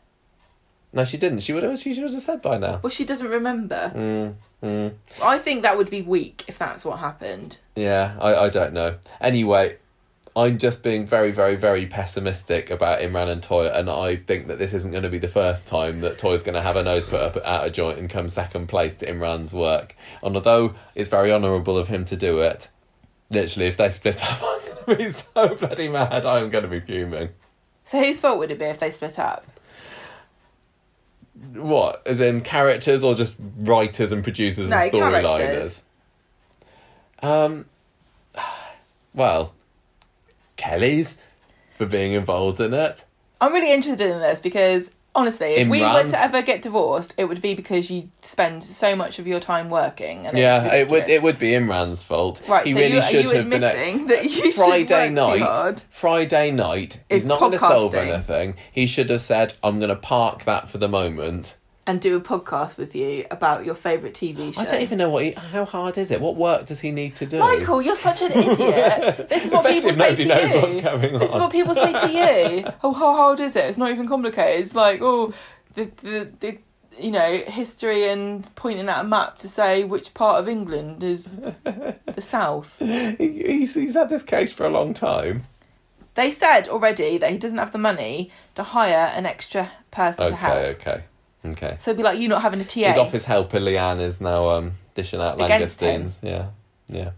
No, 0.94 1.04
she 1.04 1.18
didn't. 1.18 1.40
She 1.40 1.52
would 1.54 1.64
have. 1.64 1.78
She 1.78 1.94
should 1.94 2.04
have 2.10 2.22
said 2.22 2.42
by 2.42 2.58
now. 2.58 2.80
Well, 2.82 2.90
she 2.90 3.04
doesn't 3.04 3.28
remember. 3.28 3.92
Mm, 3.94 4.36
mm. 4.64 4.94
I 5.22 5.38
think 5.40 5.64
that 5.64 5.78
would 5.78 5.90
be 5.90 6.02
weak 6.02 6.46
if 6.48 6.58
that's 6.58 6.86
what 6.86 7.00
happened. 7.00 7.58
Yeah, 7.76 8.16
I, 8.20 8.36
I 8.36 8.50
don't 8.50 8.72
know. 8.74 8.98
Anyway, 9.20 9.78
I'm 10.38 10.58
just 10.58 10.84
being 10.84 11.06
very, 11.06 11.32
very, 11.32 11.56
very 11.56 11.86
pessimistic 11.86 12.70
about 12.70 13.00
Imran 13.00 13.30
and 13.30 13.42
Toy, 13.42 13.68
and 13.68 13.90
I 13.90 14.18
think 14.18 14.48
that 14.48 14.60
this 14.60 14.74
isn't 14.74 14.92
going 14.92 15.04
to 15.04 15.10
be 15.10 15.18
the 15.18 15.30
first 15.30 15.66
time 15.66 16.02
that 16.02 16.18
Toyah's 16.18 16.44
going 16.44 16.56
to 16.56 16.62
have 16.62 16.76
a 16.76 16.84
nose 16.84 17.06
put 17.06 17.22
up 17.22 17.38
out 17.46 17.66
of 17.66 17.72
joint 17.72 18.00
and 18.00 18.10
come 18.10 18.28
second 18.28 18.68
place 18.68 18.96
to 18.96 19.06
Imran's 19.06 19.54
work. 19.54 19.96
And 20.22 20.36
although 20.36 20.76
it's 20.94 21.08
very 21.08 21.32
honourable 21.32 21.78
of 21.78 21.88
him 21.88 22.04
to 22.06 22.18
do 22.18 22.42
it, 22.42 22.68
literally, 23.30 23.68
if 23.68 23.78
they 23.78 23.90
split 23.92 24.24
up, 24.30 24.42
I'm 24.44 24.62
going 24.66 24.86
to 24.86 25.06
be 25.06 25.10
so 25.10 25.56
bloody 25.56 25.88
mad. 25.88 26.26
I'm 26.26 26.50
going 26.50 26.64
to 26.64 26.70
be 26.70 26.82
fuming. 26.82 27.30
So 27.86 28.04
whose 28.04 28.20
fault 28.20 28.38
would 28.40 28.52
it 28.52 28.60
be 28.60 28.66
if 28.66 28.80
they 28.80 28.92
split 28.92 29.18
up? 29.18 29.46
What? 31.54 32.06
As 32.06 32.20
in 32.20 32.42
characters 32.42 33.06
or 33.06 33.16
just 33.16 33.38
writers 33.60 34.12
and 34.12 34.22
producers 34.22 34.70
No, 34.70 34.78
and 34.78 34.92
storyliners? 34.92 35.82
Um, 37.24 37.66
well, 39.14 39.55
Kelly's 40.58 41.18
for 41.76 41.86
being 41.86 42.14
involved 42.14 42.60
in 42.60 42.74
it. 42.74 43.06
I'm 43.42 43.54
really 43.54 43.74
interested 43.74 44.10
in 44.10 44.20
this 44.20 44.40
because 44.40 44.92
honestly, 45.16 45.56
if 45.56 45.68
we 45.68 45.82
were 45.82 46.08
to 46.08 46.20
ever 46.20 46.42
get 46.42 46.62
divorced, 46.62 47.14
it 47.18 47.26
would 47.26 47.42
be 47.42 47.54
because 47.54 47.90
you 47.90 48.10
spend 48.22 48.64
so 48.64 48.96
much 48.96 49.18
of 49.20 49.26
your 49.26 49.40
time 49.40 49.70
working. 49.70 50.28
And 50.28 50.38
yeah, 50.38 50.74
it 50.74 50.90
would. 50.90 51.10
It 51.10 51.24
would 51.24 51.40
be 51.40 51.52
Imran's 51.52 52.04
fault. 52.04 52.42
Right, 52.48 52.66
he 52.66 52.74
so 52.74 52.80
really 52.80 52.96
you, 52.96 53.02
should 53.02 53.36
have 53.36 53.50
been. 53.50 53.64
admitting 53.64 54.08
that 54.08 54.26
you 54.26 54.52
Friday 54.52 55.08
should 55.08 55.16
work 55.18 55.34
too 55.34 55.44
night. 55.44 55.86
Friday 55.90 56.52
night. 56.52 57.00
He's 57.10 57.26
not 57.26 57.40
going 57.40 57.54
to 57.54 57.60
solve 57.60 57.96
anything. 57.96 58.56
He 58.72 58.86
should 58.86 59.10
have 59.10 59.22
said, 59.22 59.54
"I'm 59.64 59.80
going 59.80 59.90
to 59.90 59.96
park 59.96 60.44
that 60.46 60.70
for 60.70 60.78
the 60.78 60.90
moment." 60.90 61.58
And 61.88 62.02
do 62.02 62.16
a 62.16 62.22
podcast 62.22 62.78
with 62.78 62.96
you 62.96 63.26
about 63.30 63.64
your 63.64 63.76
favourite 63.76 64.16
TV 64.16 64.54
show. 64.54 64.62
I 64.62 64.66
don't 64.66 64.82
even 64.82 64.98
know 64.98 65.10
what. 65.10 65.24
He, 65.24 65.32
how 65.32 65.66
hard 65.66 65.98
is 65.98 66.10
it? 66.10 66.20
What 66.20 66.36
work 66.36 66.66
does 66.66 66.80
he 66.80 66.92
need 66.92 67.16
to 67.16 67.26
do? 67.26 67.40
Michael, 67.40 67.82
you're 67.82 67.96
such 67.96 68.22
an 68.24 68.32
idiot. 68.32 69.30
This 69.30 69.46
is 69.46 69.52
what 69.52 69.66
Especially 69.70 69.82
people 69.82 69.94
say 69.94 70.16
to 70.16 70.24
you. 70.24 70.62
what's 70.62 70.82
going 70.82 71.20
This 71.20 71.32
is 71.32 71.38
what 71.38 71.52
people 71.52 71.76
say 71.76 71.94
to 71.94 72.12
you. 72.12 72.66
Oh, 72.84 72.94
how 72.94 73.16
hard 73.16 73.40
is 73.40 73.56
it? 73.56 73.66
It's 73.66 73.78
not 73.78 73.92
even 73.92 74.08
complicated. 74.08 74.62
It's 74.62 74.76
like, 74.76 75.00
oh, 75.02 75.34
the, 75.76 75.86
the 76.02 76.32
the 76.40 76.58
you 77.00 77.12
know 77.12 77.38
history 77.48 78.10
and 78.10 78.54
pointing 78.56 78.88
at 78.90 79.02
a 79.02 79.04
map 79.04 79.38
to 79.40 79.50
say 79.50 79.84
which 79.84 80.14
part 80.14 80.40
of 80.40 80.48
England 80.48 81.04
is 81.04 81.38
the 81.38 82.22
south. 82.22 82.78
He's, 82.80 83.74
he's 83.76 83.94
had 83.94 84.10
this 84.10 84.24
case 84.24 84.54
for 84.54 84.66
a 84.66 84.70
long 84.70 84.94
time. 84.94 85.46
They 86.16 86.32
said 86.32 86.68
already 86.68 87.18
that 87.18 87.32
he 87.32 87.38
doesn't 87.38 87.58
have 87.58 87.72
the 87.72 87.78
money 87.78 88.32
to 88.56 88.64
hire 88.64 89.12
an 89.14 89.26
extra 89.26 89.72
person 89.92 90.30
to 90.30 90.36
help. 90.36 90.56
okay, 90.58 90.70
okay. 90.70 91.04
So 91.78 91.92
it'd 91.92 91.98
be 91.98 92.04
like 92.04 92.18
you 92.20 92.28
not 92.28 92.42
having 92.42 92.60
a 92.62 92.66
TA. 92.66 92.80
His 92.90 92.98
office 92.98 93.26
helper 93.26 93.60
Leanne 93.60 94.00
is 94.02 94.20
now 94.20 94.50
um, 94.50 94.74
dishing 94.96 95.22
out 95.22 95.40
Against 95.42 95.80
langoustines. 95.80 96.20
Yeah, 96.24 96.48
yeah. 96.88 97.12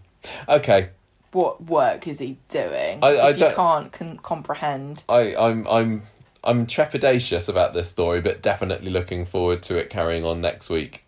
Okay, 0.48 0.90
What 1.32 1.62
work 1.64 2.06
is 2.06 2.18
he 2.18 2.38
doing? 2.48 2.98
I- 3.02 3.16
I 3.16 3.30
if 3.30 3.36
you 3.36 3.40
don't- 3.44 3.54
can't 3.56 3.92
con- 3.92 4.18
comprehend. 4.22 5.04
I, 5.08 5.34
I'm 5.36 5.66
I'm 5.68 6.02
I'm 6.44 6.66
trepidatious 6.66 7.48
about 7.48 7.72
this 7.72 7.88
story, 7.88 8.20
but 8.20 8.42
definitely 8.42 8.90
looking 8.90 9.24
forward 9.26 9.62
to 9.64 9.76
it 9.76 9.90
carrying 9.90 10.24
on 10.24 10.40
next 10.40 10.68
week. 10.70 11.04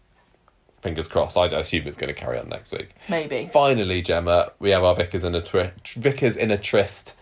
Fingers 0.82 1.08
crossed. 1.08 1.36
I 1.36 1.46
assume 1.46 1.86
it's 1.86 1.96
going 1.98 2.12
to 2.12 2.18
carry 2.18 2.38
on 2.38 2.48
next 2.48 2.72
week. 2.72 2.90
Maybe. 3.08 3.50
Finally, 3.52 4.00
Gemma, 4.00 4.52
we 4.58 4.70
have 4.70 4.82
our 4.82 4.94
vicars 4.94 5.24
in 5.24 5.34
a 5.34 5.42
twi- 5.42 5.72
vicars 5.96 6.36
in 6.36 6.50
a 6.50 6.56
tryst. 6.56 7.12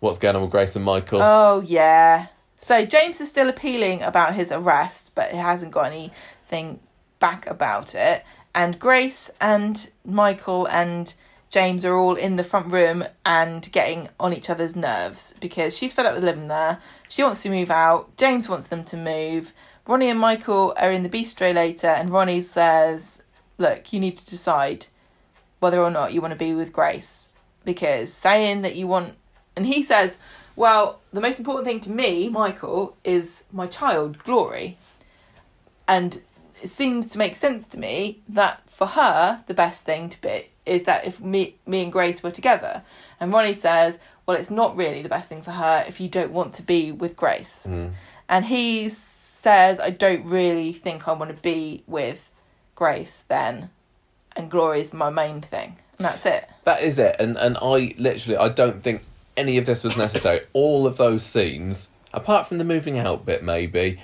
What's 0.00 0.18
going 0.18 0.34
on 0.36 0.42
with 0.42 0.50
Grace 0.50 0.74
and 0.76 0.84
Michael? 0.84 1.20
Oh 1.22 1.62
yeah. 1.64 2.26
So 2.58 2.84
James 2.84 3.20
is 3.20 3.28
still 3.28 3.48
appealing 3.48 4.02
about 4.02 4.34
his 4.34 4.52
arrest, 4.52 5.12
but 5.14 5.30
he 5.30 5.38
hasn't 5.38 5.72
got 5.72 5.86
anything 5.86 6.80
back 7.18 7.46
about 7.46 7.94
it. 7.94 8.24
And 8.54 8.78
Grace 8.78 9.30
and 9.40 9.88
Michael 10.04 10.66
and 10.66 11.14
James 11.50 11.84
are 11.84 11.96
all 11.96 12.14
in 12.14 12.36
the 12.36 12.44
front 12.44 12.70
room 12.70 13.04
and 13.24 13.70
getting 13.72 14.08
on 14.20 14.34
each 14.34 14.50
other's 14.50 14.76
nerves 14.76 15.34
because 15.40 15.76
she's 15.76 15.94
fed 15.94 16.04
up 16.04 16.14
with 16.14 16.24
living 16.24 16.48
there. 16.48 16.78
She 17.08 17.22
wants 17.22 17.42
to 17.44 17.50
move 17.50 17.70
out. 17.70 18.14
James 18.16 18.48
wants 18.48 18.66
them 18.66 18.84
to 18.84 18.96
move. 18.96 19.52
Ronnie 19.86 20.10
and 20.10 20.20
Michael 20.20 20.74
are 20.76 20.92
in 20.92 21.02
the 21.02 21.08
bistro 21.08 21.54
later, 21.54 21.86
and 21.86 22.10
Ronnie 22.10 22.42
says, 22.42 23.22
Look, 23.56 23.92
you 23.92 24.00
need 24.00 24.18
to 24.18 24.26
decide 24.26 24.86
whether 25.60 25.80
or 25.80 25.90
not 25.90 26.12
you 26.12 26.20
want 26.20 26.32
to 26.32 26.38
be 26.38 26.52
with 26.52 26.72
Grace. 26.72 27.30
Because 27.64 28.12
saying 28.12 28.62
that 28.62 28.76
you 28.76 28.86
want. 28.86 29.14
And 29.56 29.66
he 29.66 29.82
says, 29.82 30.18
Well, 30.58 31.00
the 31.12 31.20
most 31.20 31.38
important 31.38 31.68
thing 31.68 31.78
to 31.82 31.90
me, 31.90 32.28
Michael, 32.28 32.96
is 33.04 33.44
my 33.52 33.68
child, 33.68 34.18
Glory. 34.24 34.76
And 35.86 36.20
it 36.60 36.72
seems 36.72 37.06
to 37.10 37.18
make 37.18 37.36
sense 37.36 37.64
to 37.68 37.78
me 37.78 38.22
that 38.28 38.68
for 38.68 38.88
her, 38.88 39.44
the 39.46 39.54
best 39.54 39.84
thing 39.84 40.08
to 40.08 40.20
be 40.20 40.50
is 40.66 40.82
that 40.82 41.06
if 41.06 41.20
me, 41.20 41.54
me 41.64 41.84
and 41.84 41.92
Grace 41.92 42.24
were 42.24 42.32
together. 42.32 42.82
And 43.20 43.32
Ronnie 43.32 43.54
says, 43.54 43.98
Well, 44.26 44.36
it's 44.36 44.50
not 44.50 44.76
really 44.76 45.00
the 45.00 45.08
best 45.08 45.28
thing 45.28 45.42
for 45.42 45.52
her 45.52 45.84
if 45.86 46.00
you 46.00 46.08
don't 46.08 46.32
want 46.32 46.54
to 46.54 46.62
be 46.64 46.90
with 46.90 47.16
Grace. 47.16 47.64
Hmm. 47.64 47.90
And 48.28 48.44
he 48.46 48.88
says, 48.88 49.78
I 49.78 49.90
don't 49.90 50.24
really 50.24 50.72
think 50.72 51.06
I 51.06 51.12
want 51.12 51.30
to 51.30 51.40
be 51.40 51.84
with 51.86 52.32
Grace 52.74 53.22
then. 53.28 53.70
And 54.34 54.50
Glory 54.50 54.80
is 54.80 54.92
my 54.92 55.08
main 55.08 55.40
thing. 55.40 55.78
And 55.98 56.04
that's 56.04 56.26
it. 56.26 56.48
That 56.64 56.82
is 56.82 56.98
it. 56.98 57.14
And 57.20 57.36
and 57.36 57.56
I 57.62 57.94
literally 57.96 58.36
I 58.36 58.48
don't 58.48 58.82
think 58.82 59.02
any 59.38 59.56
of 59.58 59.64
this 59.66 59.82
was 59.84 59.96
necessary. 59.96 60.40
All 60.52 60.86
of 60.86 60.96
those 60.96 61.24
scenes, 61.24 61.90
apart 62.12 62.46
from 62.48 62.58
the 62.58 62.64
moving 62.64 62.98
out 62.98 63.24
bit 63.24 63.42
maybe, 63.42 64.00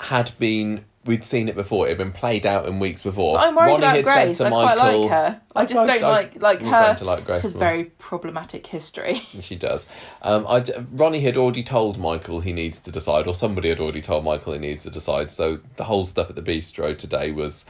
had 0.00 0.32
been 0.38 0.84
we'd 1.04 1.24
seen 1.24 1.48
it 1.48 1.54
before. 1.54 1.86
It 1.86 1.90
had 1.90 1.98
been 1.98 2.12
played 2.12 2.44
out 2.44 2.66
in 2.66 2.78
weeks 2.80 3.02
before. 3.02 3.38
But 3.38 3.48
I'm 3.48 3.54
worried 3.54 3.80
Ronnie 3.82 4.00
about 4.00 4.04
Grace. 4.04 4.40
I 4.42 4.44
to 4.44 4.50
quite 4.50 4.76
like 4.76 5.10
her. 5.10 5.40
I 5.56 5.64
just 5.64 5.80
I- 5.80 5.86
don't 5.86 6.04
I- 6.04 6.10
like 6.10 6.42
like 6.42 6.62
her. 6.62 6.94
to 6.96 7.04
like 7.04 7.24
Grace 7.24 7.42
She's 7.42 7.54
more. 7.54 7.60
very 7.60 7.84
problematic 7.84 8.66
history. 8.66 9.22
She 9.40 9.56
does. 9.56 9.86
Um, 10.22 10.46
I 10.46 10.64
Ronnie 10.92 11.20
had 11.20 11.36
already 11.38 11.62
told 11.62 11.98
Michael 11.98 12.40
he 12.40 12.52
needs 12.52 12.78
to 12.80 12.90
decide, 12.90 13.26
or 13.26 13.34
somebody 13.34 13.70
had 13.70 13.80
already 13.80 14.02
told 14.02 14.22
Michael 14.24 14.52
he 14.52 14.58
needs 14.58 14.82
to 14.82 14.90
decide. 14.90 15.30
So 15.30 15.60
the 15.76 15.84
whole 15.84 16.04
stuff 16.06 16.28
at 16.28 16.36
the 16.36 16.42
bistro 16.42 16.96
today 16.96 17.32
was, 17.32 17.64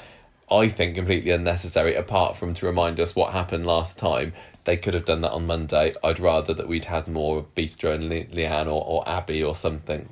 I 0.51 0.68
think, 0.68 0.97
completely 0.97 1.30
unnecessary. 1.30 1.94
Apart 1.94 2.36
from 2.36 2.55
to 2.55 2.66
remind 2.66 2.98
us 2.98 3.14
what 3.14 3.32
happened 3.32 3.66
last 3.66 3.98
time, 3.98 4.32
they 4.69 4.77
could 4.77 4.93
have 4.93 5.07
done 5.07 5.23
that 5.23 5.31
on 5.31 5.47
Monday. 5.47 5.95
I'd 6.05 6.20
rather 6.20 6.53
that 6.53 6.69
we'd 6.69 6.85
had 6.85 7.09
more 7.09 7.47
bistro 7.57 7.95
and 7.95 8.11
Le- 8.11 8.27
Leanne 8.27 8.66
or, 8.66 8.85
or 8.85 9.09
Abi 9.09 9.43
or 9.43 9.55
something. 9.55 10.11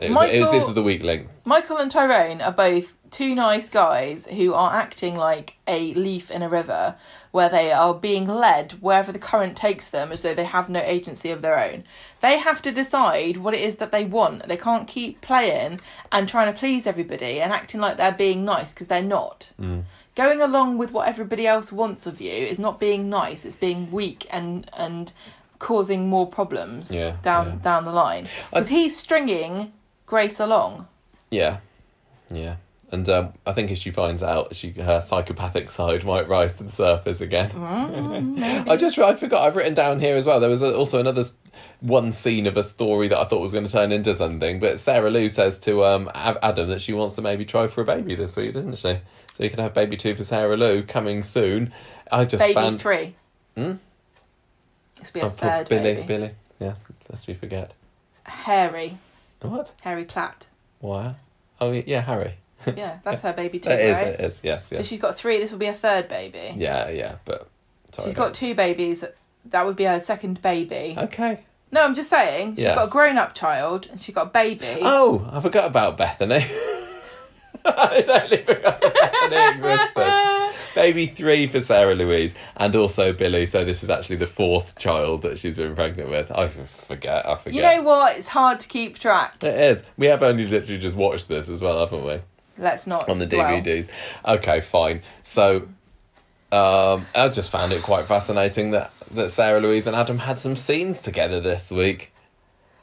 It 0.00 0.10
was, 0.10 0.30
it 0.30 0.40
was, 0.40 0.50
this 0.50 0.66
is 0.66 0.74
the 0.74 0.82
weak 0.82 1.04
link. 1.04 1.28
Michael 1.44 1.76
and 1.76 1.88
Tyrone 1.88 2.40
are 2.40 2.52
both 2.52 2.96
two 3.12 3.36
nice 3.36 3.70
guys 3.70 4.26
who 4.26 4.52
are 4.52 4.74
acting 4.74 5.16
like 5.16 5.54
a 5.68 5.94
leaf 5.94 6.28
in 6.28 6.42
a 6.42 6.48
river, 6.48 6.96
where 7.30 7.48
they 7.48 7.70
are 7.70 7.94
being 7.94 8.26
led 8.26 8.72
wherever 8.80 9.12
the 9.12 9.18
current 9.18 9.56
takes 9.56 9.88
them 9.88 10.10
as 10.10 10.22
though 10.22 10.34
they 10.34 10.44
have 10.44 10.68
no 10.68 10.80
agency 10.80 11.30
of 11.30 11.40
their 11.40 11.58
own. 11.58 11.84
They 12.20 12.38
have 12.38 12.60
to 12.62 12.72
decide 12.72 13.36
what 13.36 13.54
it 13.54 13.60
is 13.60 13.76
that 13.76 13.92
they 13.92 14.04
want. 14.04 14.48
They 14.48 14.56
can't 14.56 14.88
keep 14.88 15.20
playing 15.20 15.80
and 16.10 16.28
trying 16.28 16.52
to 16.52 16.58
please 16.58 16.84
everybody 16.84 17.40
and 17.40 17.52
acting 17.52 17.80
like 17.80 17.96
they're 17.96 18.10
being 18.10 18.44
nice 18.44 18.72
because 18.72 18.88
they're 18.88 19.02
not. 19.02 19.52
Mm. 19.60 19.84
Going 20.18 20.42
along 20.42 20.78
with 20.78 20.90
what 20.90 21.06
everybody 21.06 21.46
else 21.46 21.70
wants 21.70 22.04
of 22.04 22.20
you 22.20 22.32
is 22.32 22.58
not 22.58 22.80
being 22.80 23.08
nice, 23.08 23.44
it's 23.44 23.54
being 23.54 23.92
weak 23.92 24.26
and 24.30 24.68
and 24.72 25.12
causing 25.60 26.08
more 26.08 26.26
problems 26.26 26.90
Yeah, 26.92 27.18
down 27.22 27.46
yeah. 27.46 27.54
down 27.62 27.84
the 27.84 27.92
line. 27.92 28.26
Because 28.50 28.66
he's 28.66 28.96
stringing 28.96 29.72
Grace 30.06 30.40
along. 30.40 30.88
Yeah, 31.30 31.58
yeah. 32.32 32.56
And 32.90 33.08
um, 33.08 33.34
I 33.46 33.52
think 33.52 33.70
as 33.70 33.78
she 33.78 33.92
finds 33.92 34.20
out, 34.20 34.56
she 34.56 34.72
her 34.72 35.00
psychopathic 35.00 35.70
side 35.70 36.04
might 36.04 36.26
rise 36.26 36.56
to 36.56 36.64
the 36.64 36.72
surface 36.72 37.20
again. 37.20 37.52
I 38.68 38.76
just 38.76 38.98
I 38.98 39.14
forgot 39.14 39.46
I've 39.46 39.54
written 39.54 39.74
down 39.74 40.00
here 40.00 40.16
as 40.16 40.26
well. 40.26 40.40
There 40.40 40.50
was 40.50 40.62
a, 40.62 40.74
also 40.74 40.98
another 40.98 41.22
one 41.78 42.10
scene 42.10 42.48
of 42.48 42.56
a 42.56 42.64
story 42.64 43.06
that 43.06 43.18
I 43.20 43.24
thought 43.26 43.40
was 43.40 43.52
going 43.52 43.66
to 43.66 43.70
turn 43.70 43.92
into 43.92 44.12
something. 44.14 44.58
But 44.58 44.80
Sarah 44.80 45.10
Lou 45.10 45.28
says 45.28 45.60
to 45.60 45.84
um 45.84 46.10
Adam 46.12 46.66
that 46.70 46.80
she 46.80 46.92
wants 46.92 47.14
to 47.14 47.22
maybe 47.22 47.44
try 47.44 47.68
for 47.68 47.82
a 47.82 47.84
baby 47.84 48.16
this 48.16 48.34
week, 48.34 48.54
doesn't 48.54 48.78
she? 48.78 48.98
So 49.38 49.44
you 49.44 49.50
can 49.50 49.60
have 49.60 49.72
baby 49.72 49.96
two 49.96 50.16
for 50.16 50.24
Sarah 50.24 50.56
Lou 50.56 50.82
coming 50.82 51.22
soon. 51.22 51.72
I 52.10 52.24
just 52.24 52.42
baby 52.42 52.54
found 52.54 52.80
three. 52.80 53.14
Hmm? 53.56 53.74
This 54.98 55.14
will 55.14 55.20
be 55.20 55.20
a 55.20 55.26
Oh, 55.26 55.28
third 55.30 55.68
Billy 55.68 55.82
baby. 55.94 56.06
Billy. 56.06 56.18
Billy. 56.18 56.30
Yes, 56.58 56.84
lest 57.08 57.28
we 57.28 57.34
forget. 57.34 57.72
Harry. 58.24 58.98
What? 59.40 59.70
Harry 59.82 60.04
Platt. 60.04 60.48
Why? 60.80 61.14
Oh 61.60 61.70
yeah, 61.70 62.00
Harry. 62.00 62.34
Yeah, 62.66 62.98
that's 63.04 63.22
her 63.22 63.32
baby 63.32 63.60
too, 63.60 63.70
It 63.70 63.78
is. 63.78 63.92
right? 63.94 64.06
It 64.08 64.20
is. 64.22 64.40
Yes. 64.42 64.66
So 64.72 64.82
she's 64.82 64.98
got 64.98 65.16
three. 65.16 65.38
This 65.38 65.52
will 65.52 65.60
be 65.60 65.66
a 65.66 65.72
third 65.72 66.08
baby. 66.08 66.54
Yeah. 66.56 66.88
Yeah. 66.88 67.14
But 67.24 67.48
sorry, 67.92 68.08
she's 68.08 68.14
got 68.14 68.34
two 68.34 68.56
babies. 68.56 69.04
That 69.44 69.64
would 69.66 69.76
be 69.76 69.84
her 69.84 70.00
second 70.00 70.42
baby. 70.42 70.96
Okay. 70.98 71.44
No, 71.70 71.84
I'm 71.84 71.94
just 71.94 72.10
saying. 72.10 72.56
She's 72.56 72.64
Yes. 72.64 72.74
got 72.74 72.88
a 72.88 72.90
grown-up 72.90 73.36
child 73.36 73.86
and 73.88 74.00
she's 74.00 74.14
got 74.16 74.26
a 74.26 74.30
baby. 74.30 74.80
Oh, 74.82 75.30
I 75.32 75.40
forgot 75.40 75.66
about 75.66 75.96
Bethany. 75.96 76.44
I 77.76 78.02
totally 78.02 78.42
forgot 78.42 78.80
that 78.80 78.94
Bethany 78.94 79.70
existed. 79.70 80.74
Baby 80.74 81.06
three 81.06 81.46
for 81.48 81.60
Sarah 81.60 81.94
Louise 81.94 82.34
and 82.56 82.74
also 82.76 83.12
Billy. 83.12 83.46
So 83.46 83.64
this 83.64 83.82
is 83.82 83.90
actually 83.90 84.16
the 84.16 84.26
fourth 84.26 84.78
child 84.78 85.22
that 85.22 85.38
she's 85.38 85.56
been 85.56 85.74
pregnant 85.74 86.10
with. 86.10 86.30
I 86.30 86.48
forget. 86.48 87.26
I 87.26 87.36
forget. 87.36 87.54
you 87.54 87.62
know 87.62 87.82
what? 87.82 88.16
It's 88.16 88.28
hard 88.28 88.60
to 88.60 88.68
keep 88.68 88.98
track. 88.98 89.42
It 89.42 89.54
is. 89.54 89.82
We 89.96 90.06
have 90.06 90.22
only 90.22 90.46
literally 90.46 90.78
just 90.78 90.96
watched 90.96 91.28
this 91.28 91.48
as 91.48 91.62
well, 91.62 91.80
haven't 91.80 92.04
we? 92.04 92.20
Let's 92.58 92.86
not 92.86 93.08
On 93.08 93.18
the. 93.18 93.26
DVDs. 93.26 93.88
Okay, 94.24 94.60
fine. 94.60 95.02
So 95.22 95.68
um, 96.50 97.06
I 97.14 97.28
just 97.28 97.50
found 97.50 97.72
it 97.72 97.82
quite 97.82 98.06
fascinating 98.06 98.70
that, 98.70 98.92
that 99.12 99.30
Sarah 99.30 99.60
Louise 99.60 99.86
and 99.86 99.94
Adam 99.94 100.18
had 100.18 100.40
some 100.40 100.56
scenes 100.56 101.02
together 101.02 101.40
this 101.40 101.70
week. 101.70 102.12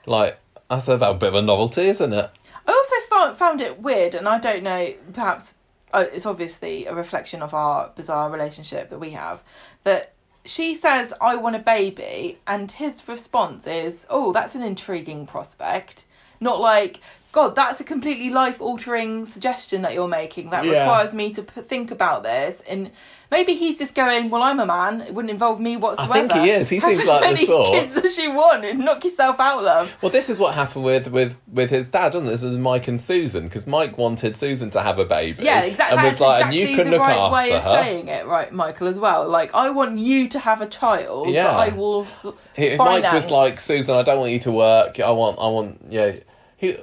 Like, 0.05 0.39
that's 0.69 0.87
a 0.87 0.97
bit 0.97 1.23
of 1.29 1.35
a 1.35 1.41
novelty, 1.41 1.87
isn't 1.87 2.13
it? 2.13 2.29
I 2.67 2.71
also 2.71 2.95
found 3.09 3.37
found 3.37 3.61
it 3.61 3.81
weird, 3.81 4.15
and 4.15 4.27
I 4.27 4.39
don't 4.39 4.63
know. 4.63 4.93
Perhaps 5.13 5.53
uh, 5.93 6.05
it's 6.11 6.25
obviously 6.25 6.85
a 6.85 6.93
reflection 6.95 7.41
of 7.41 7.53
our 7.53 7.91
bizarre 7.95 8.29
relationship 8.31 8.89
that 8.89 8.99
we 8.99 9.11
have. 9.11 9.43
That 9.83 10.13
she 10.45 10.75
says, 10.75 11.13
"I 11.21 11.35
want 11.35 11.55
a 11.55 11.59
baby," 11.59 12.39
and 12.47 12.71
his 12.71 13.07
response 13.07 13.67
is, 13.67 14.05
"Oh, 14.09 14.31
that's 14.31 14.55
an 14.55 14.63
intriguing 14.63 15.25
prospect." 15.27 16.05
Not 16.41 16.59
like, 16.59 16.99
"God, 17.31 17.55
that's 17.55 17.79
a 17.79 17.83
completely 17.83 18.29
life 18.29 18.59
altering 18.59 19.25
suggestion 19.25 19.83
that 19.83 19.93
you're 19.93 20.07
making 20.07 20.49
that 20.49 20.65
Yeah. 20.65 20.79
requires 20.81 21.13
me 21.13 21.31
to 21.33 21.43
p- 21.43 21.61
think 21.61 21.91
about 21.91 22.23
this." 22.23 22.61
And 22.67 22.91
maybe 23.31 23.53
he's 23.55 23.77
just 23.79 23.95
going, 23.95 24.29
"Well, 24.29 24.43
I'm 24.43 24.59
a 24.59 24.65
man; 24.65 25.01
it 25.01 25.13
wouldn't 25.13 25.31
involve 25.31 25.59
me 25.59 25.77
whatsoever." 25.77 26.13
I 26.13 26.27
think 26.27 26.31
he 26.33 26.49
is. 26.51 26.69
He 26.69 26.79
seems 26.79 27.01
as 27.01 27.07
like 27.07 27.21
the 27.21 27.27
many 27.33 27.45
sort. 27.45 27.71
kids 27.71 27.97
as 27.97 28.17
you 28.17 28.33
want 28.33 28.65
and 28.65 28.79
knock 28.79 29.03
yourself 29.03 29.39
out, 29.39 29.63
love. 29.63 29.95
Well, 30.01 30.11
this 30.11 30.29
is 30.29 30.39
what 30.39 30.55
happened 30.55 30.85
with 30.85 31.07
with 31.07 31.35
with 31.51 31.69
his 31.69 31.87
dad, 31.89 32.13
doesn't 32.13 32.27
it? 32.27 32.31
This 32.31 32.43
was 32.43 32.57
Mike 32.57 32.87
and 32.87 32.99
Susan 32.99 33.45
because 33.45 33.65
Mike 33.67 33.97
wanted 33.97 34.35
Susan 34.37 34.69
to 34.71 34.81
have 34.81 34.99
a 34.99 35.05
baby. 35.05 35.43
Yeah, 35.43 35.61
exactly. 35.61 35.97
And 35.97 36.05
That's 36.05 36.19
was 36.19 36.21
like, 36.21 36.37
exactly 36.41 36.61
and 36.61 36.69
you 36.69 36.75
can 36.77 36.85
the 36.85 36.91
look 36.91 37.01
right 37.01 37.17
after 37.17 37.33
way 37.33 37.51
of 37.57 37.63
her. 37.63 37.75
saying 37.75 38.07
it, 38.07 38.25
right, 38.25 38.51
Michael, 38.53 38.87
as 38.87 38.99
well. 38.99 39.27
Like, 39.29 39.53
I 39.53 39.69
want 39.69 39.99
you 39.99 40.27
to 40.29 40.39
have 40.39 40.61
a 40.61 40.65
child, 40.67 41.29
Yeah. 41.29 41.45
but 41.45 41.55
I 41.55 41.75
will. 41.75 42.03
s- 42.03 42.25
Mike 42.57 43.11
was 43.13 43.31
like, 43.31 43.53
Susan, 43.59 43.95
I 43.95 44.03
don't 44.03 44.19
want 44.19 44.31
you 44.31 44.39
to 44.39 44.51
work. 44.51 44.99
I 44.99 45.11
want, 45.11 45.37
I 45.39 45.47
want, 45.47 45.85
yeah. 45.89 46.13
Who? 46.59 46.75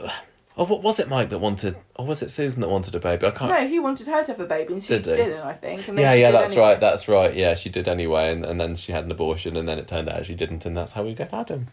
Oh, 0.57 0.65
what 0.66 0.83
was 0.83 0.99
it, 0.99 1.09
Mike 1.09 1.31
that 1.31 1.39
wanted? 1.39 1.77
Or 1.97 2.07
was 2.07 2.20
it 2.23 2.31
Susan 2.31 2.61
that 2.61 2.69
wanted 2.69 2.95
a 2.95 3.01
baby? 3.01 3.27
I 3.27 3.31
can't. 3.31 3.51
no, 3.51 3.66
he 3.66 3.79
wanted 3.79 4.07
her 4.07 4.23
to 4.23 4.33
have 4.33 4.41
a 4.41 4.47
baby, 4.47 4.74
and 4.74 4.83
she 4.83 4.95
did 4.95 5.05
didn't. 5.05 5.41
I 5.41 5.55
think. 5.55 5.87
Yeah, 5.89 6.12
yeah, 6.12 6.31
that's 6.31 6.53
anyway. 6.53 6.69
right. 6.69 6.81
That's 6.81 7.09
right. 7.09 7.35
Yeah, 7.35 7.55
she 7.55 7.70
did 7.70 7.89
anyway, 7.89 8.31
and, 8.33 8.45
and 8.45 8.61
then 8.61 8.74
she 8.77 8.93
had 8.93 9.05
an 9.05 9.11
abortion, 9.11 9.57
and 9.57 9.66
then 9.69 9.79
it 9.79 9.89
turned 9.89 10.09
out 10.11 10.27
she 10.27 10.35
didn't, 10.35 10.66
and 10.66 10.77
that's 10.77 10.93
how 10.93 11.05
we 11.05 11.15
got 11.15 11.33
Adam. 11.33 11.66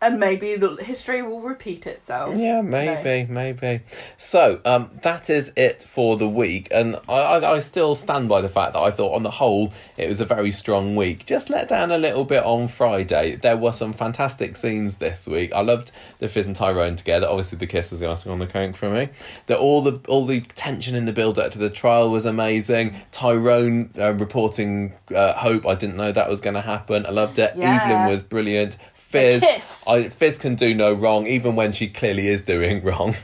And 0.00 0.20
maybe 0.20 0.56
the 0.56 0.76
history 0.76 1.22
will 1.22 1.40
repeat 1.40 1.86
itself. 1.86 2.36
Yeah, 2.36 2.60
maybe, 2.60 3.32
maybe. 3.32 3.80
So, 4.18 4.60
um, 4.64 4.90
that 5.02 5.30
is 5.30 5.52
it 5.56 5.82
for 5.82 6.16
the 6.16 6.28
week, 6.28 6.68
and 6.70 6.96
I, 7.08 7.14
I, 7.20 7.54
I 7.54 7.58
still 7.60 7.94
stand 7.94 8.28
by 8.28 8.40
the 8.40 8.48
fact 8.48 8.74
that 8.74 8.80
I 8.80 8.90
thought, 8.90 9.14
on 9.14 9.22
the 9.22 9.32
whole, 9.32 9.72
it 9.96 10.08
was 10.08 10.20
a 10.20 10.26
very 10.26 10.50
strong 10.50 10.96
week. 10.96 11.26
Just 11.26 11.48
let 11.50 11.68
down 11.68 11.90
a 11.90 11.98
little 11.98 12.24
bit 12.24 12.44
on 12.44 12.68
Friday. 12.68 13.36
There 13.36 13.56
were 13.56 13.72
some 13.72 13.92
fantastic 13.92 14.56
scenes 14.56 14.98
this 14.98 15.26
week. 15.26 15.52
I 15.52 15.60
loved 15.60 15.92
the 16.18 16.28
Fiz 16.28 16.46
and 16.46 16.56
Tyrone 16.56 16.96
together. 16.96 17.26
Obviously, 17.26 17.58
the 17.58 17.66
kiss 17.66 17.90
was 17.90 18.00
the 18.00 18.08
icing 18.08 18.32
on 18.32 18.38
the 18.38 18.46
cake 18.46 18.76
for 18.76 18.90
me. 18.90 19.08
The 19.46 19.58
all 19.58 19.82
the 19.82 20.00
all 20.08 20.26
the 20.26 20.40
tension 20.40 20.94
in 20.94 21.06
the 21.06 21.12
build 21.12 21.38
up 21.38 21.52
to 21.52 21.58
the 21.58 21.70
trial 21.70 22.10
was 22.10 22.26
amazing. 22.26 22.96
Tyrone 23.12 23.90
uh, 23.98 24.14
reporting 24.14 24.92
uh, 25.14 25.34
hope. 25.34 25.66
I 25.66 25.74
didn't 25.74 25.96
know 25.96 26.12
that 26.12 26.28
was 26.28 26.40
going 26.40 26.54
to 26.54 26.60
happen. 26.60 27.06
I 27.06 27.10
loved 27.10 27.38
it. 27.38 27.54
Yeah. 27.56 27.82
Evelyn 27.82 28.08
was 28.08 28.22
brilliant. 28.22 28.76
Fiz. 29.16 29.84
I, 29.86 30.08
Fiz 30.08 30.38
can 30.38 30.54
do 30.54 30.74
no 30.74 30.92
wrong, 30.92 31.26
even 31.26 31.56
when 31.56 31.72
she 31.72 31.88
clearly 31.88 32.28
is 32.28 32.42
doing 32.42 32.82
wrong, 32.84 33.16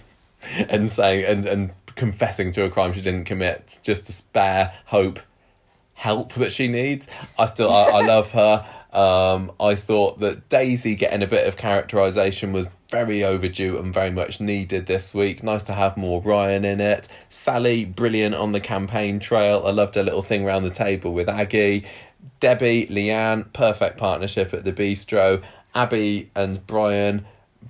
and 0.69 0.90
saying 0.90 1.24
and 1.24 1.47
and 1.47 1.73
confessing 1.94 2.51
to 2.52 2.64
a 2.64 2.70
crime 2.70 2.93
she 2.93 3.02
didn't 3.02 3.24
commit 3.24 3.78
just 3.82 4.06
to 4.06 4.12
spare 4.12 4.73
Hope 4.86 5.20
help 5.94 6.32
that 6.35 6.52
she 6.52 6.69
needs. 6.69 7.06
I 7.39 7.47
still 7.47 7.70
I, 7.70 7.85
I 7.85 8.06
love 8.06 8.32
her. 8.32 8.66
Um, 8.93 9.52
I 9.59 9.74
thought 9.74 10.20
that 10.20 10.48
Daisy 10.48 10.94
getting 10.97 11.23
a 11.23 11.27
bit 11.27 11.48
of 11.48 11.56
characterization 11.56 12.52
was 12.52 12.66
very 12.90 13.24
overdue 13.24 13.78
and 13.78 13.94
very 13.94 14.10
much 14.10 14.39
needed 14.39 14.85
this 14.85 15.14
week. 15.14 15.43
Nice 15.43 15.62
to 15.62 15.73
have 15.73 15.97
more 15.97 16.20
Ryan 16.20 16.64
in 16.66 16.81
it. 16.81 17.09
Sally, 17.31 17.86
brilliant 17.86 18.35
on 18.35 18.52
the 18.52 18.60
campaign 18.60 19.19
trail. 19.19 19.62
I 19.64 19.70
loved 19.70 19.94
her 19.94 20.02
little 20.02 20.20
thing 20.20 20.44
around 20.44 20.64
the 20.64 20.70
table 20.70 21.14
with 21.14 21.28
Aggie. 21.28 21.86
Debbie, 22.39 22.86
Leanne, 22.89 23.51
perfect 23.52 23.97
partnership 23.97 24.52
at 24.52 24.64
the 24.64 24.73
bistro. 24.73 25.43
Abi 25.74 26.31
and 26.35 26.66
Brian, 26.66 27.24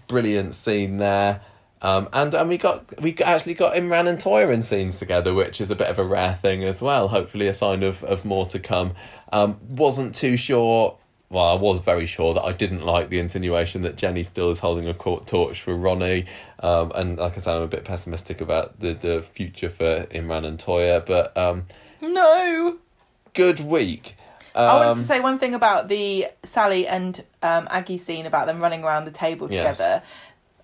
brilliant 0.08 0.54
scene 0.54 0.96
there. 0.98 1.42
Um, 1.80 2.08
and 2.12 2.32
and 2.32 2.48
we 2.48 2.58
got 2.58 3.00
we 3.02 3.16
actually 3.18 3.54
got 3.54 3.74
Imran 3.74 4.08
and 4.08 4.18
Toyah 4.18 4.52
in 4.54 4.62
scenes 4.62 4.98
together, 5.00 5.34
which 5.34 5.60
is 5.60 5.70
a 5.70 5.76
bit 5.76 5.88
of 5.88 5.98
a 5.98 6.04
rare 6.04 6.34
thing 6.34 6.62
as 6.62 6.80
well. 6.80 7.08
Hopefully, 7.08 7.48
a 7.48 7.54
sign 7.54 7.82
of, 7.82 8.04
of 8.04 8.24
more 8.24 8.46
to 8.46 8.60
come. 8.60 8.94
Um, 9.32 9.58
wasn't 9.68 10.14
too 10.14 10.36
sure. 10.36 10.96
Well, 11.28 11.44
I 11.46 11.54
was 11.54 11.80
very 11.80 12.04
sure 12.06 12.34
that 12.34 12.42
I 12.42 12.52
didn't 12.52 12.84
like 12.84 13.08
the 13.08 13.18
insinuation 13.18 13.82
that 13.82 13.96
Jenny 13.96 14.22
still 14.22 14.50
is 14.50 14.58
holding 14.58 14.86
a 14.86 14.92
court 14.92 15.26
torch 15.26 15.62
for 15.62 15.74
Ronnie. 15.74 16.26
Um, 16.60 16.92
and 16.94 17.16
like 17.16 17.36
I 17.36 17.40
said, 17.40 17.56
I'm 17.56 17.62
a 17.62 17.66
bit 17.68 17.84
pessimistic 17.84 18.42
about 18.42 18.78
the, 18.80 18.92
the 18.92 19.22
future 19.22 19.70
for 19.70 20.04
Imran 20.10 20.44
and 20.46 20.58
Toyah. 20.58 21.04
But 21.06 21.34
um, 21.36 21.64
No. 22.02 22.76
good 23.32 23.60
week. 23.60 24.14
I 24.54 24.74
wanted 24.76 24.90
Um, 24.90 24.96
to 24.98 25.04
say 25.04 25.20
one 25.20 25.38
thing 25.38 25.54
about 25.54 25.88
the 25.88 26.28
Sally 26.44 26.86
and 26.86 27.22
um, 27.42 27.66
Aggie 27.70 27.98
scene 27.98 28.26
about 28.26 28.46
them 28.46 28.60
running 28.60 28.84
around 28.84 29.04
the 29.06 29.10
table 29.10 29.48
Yes. 29.50 29.78
together. 29.78 30.02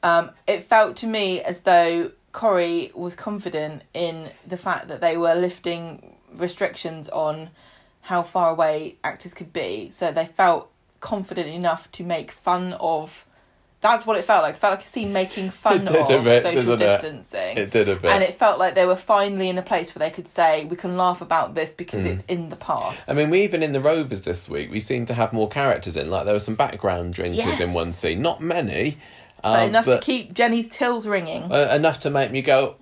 Um, 0.03 0.31
it 0.47 0.65
felt 0.65 0.97
to 0.99 1.07
me 1.07 1.41
as 1.41 1.61
though 1.61 2.13
Corrie 2.33 2.93
was 2.95 3.17
confident 3.17 3.83
in 3.95 4.31
the 4.47 4.57
fact 4.57 4.89
that 4.89 5.01
they 5.01 5.17
were 5.17 5.35
lifting 5.35 6.17
restrictions 6.35 7.09
on 7.09 7.51
how 8.03 8.23
far 8.23 8.51
away 8.51 8.97
actors 9.03 9.35
could 9.35 9.53
be. 9.53 9.91
So 9.91 10.13
they 10.13 10.27
felt 10.27 10.71
confident 11.01 11.49
enough 11.49 11.91
to 11.93 12.05
make 12.05 12.31
fun 12.31 12.75
of. 12.81 13.25
That's 13.81 14.05
what 14.05 14.17
it 14.19 14.25
felt 14.25 14.43
like. 14.43 14.57
It 14.57 14.59
felt 14.59 14.73
like 14.73 14.83
a 14.83 14.89
scene 14.89 15.13
making 15.13 15.51
fun 15.51 15.87
of 15.87 16.25
bit, 16.25 16.43
social 16.43 16.63
didn't 16.77 16.81
it? 16.83 17.01
distancing. 17.01 17.59
It 17.59 17.71
did 17.71 17.89
a 17.89 17.95
bit. 17.95 18.11
And 18.11 18.25
it 18.25 18.35
felt 18.35 18.59
like 18.59 18.75
they 18.75 18.85
were 18.85 18.97
finally 18.97 19.49
in 19.49 19.57
a 19.57 19.63
place 19.63 19.95
where 19.95 20.01
they 20.09 20.13
could 20.13 20.27
say, 20.27 20.65
we 20.65 20.75
can 20.75 20.97
laugh 20.97 21.21
about 21.21 21.55
this 21.55 21.73
because 21.73 22.03
Hmm. 22.03 22.09
it's 22.09 22.23
in 22.27 22.49
the 22.49 22.57
past. 22.57 23.09
I 23.09 23.13
mean, 23.15 23.31
we 23.31 23.43
even 23.45 23.63
in 23.63 23.73
the 23.73 23.81
Rovers 23.81 24.23
this 24.23 24.49
week, 24.49 24.71
we 24.73 24.81
seem 24.81 25.07
to 25.07 25.15
have 25.15 25.33
more 25.33 25.49
characters 25.49 25.97
in. 25.97 26.11
Like 26.11 26.25
there 26.25 26.35
were 26.35 26.41
some 26.41 26.57
background 26.57 27.15
drinkers 27.15 27.39
Yes. 27.39 27.61
in 27.61 27.73
one 27.73 27.93
scene, 27.93 28.21
not 28.21 28.41
many, 28.41 28.99
but 29.45 29.61
um, 29.63 29.69
enough 29.69 29.85
but 29.87 30.01
to 30.01 30.05
keep 30.05 30.35
Jenny's 30.35 30.69
tills 30.69 31.07
ringing. 31.07 31.45
uh, 31.53 31.73
enough 31.73 32.01
to 32.01 32.11
make 32.11 32.33
me 32.33 32.43
go, 32.43 32.75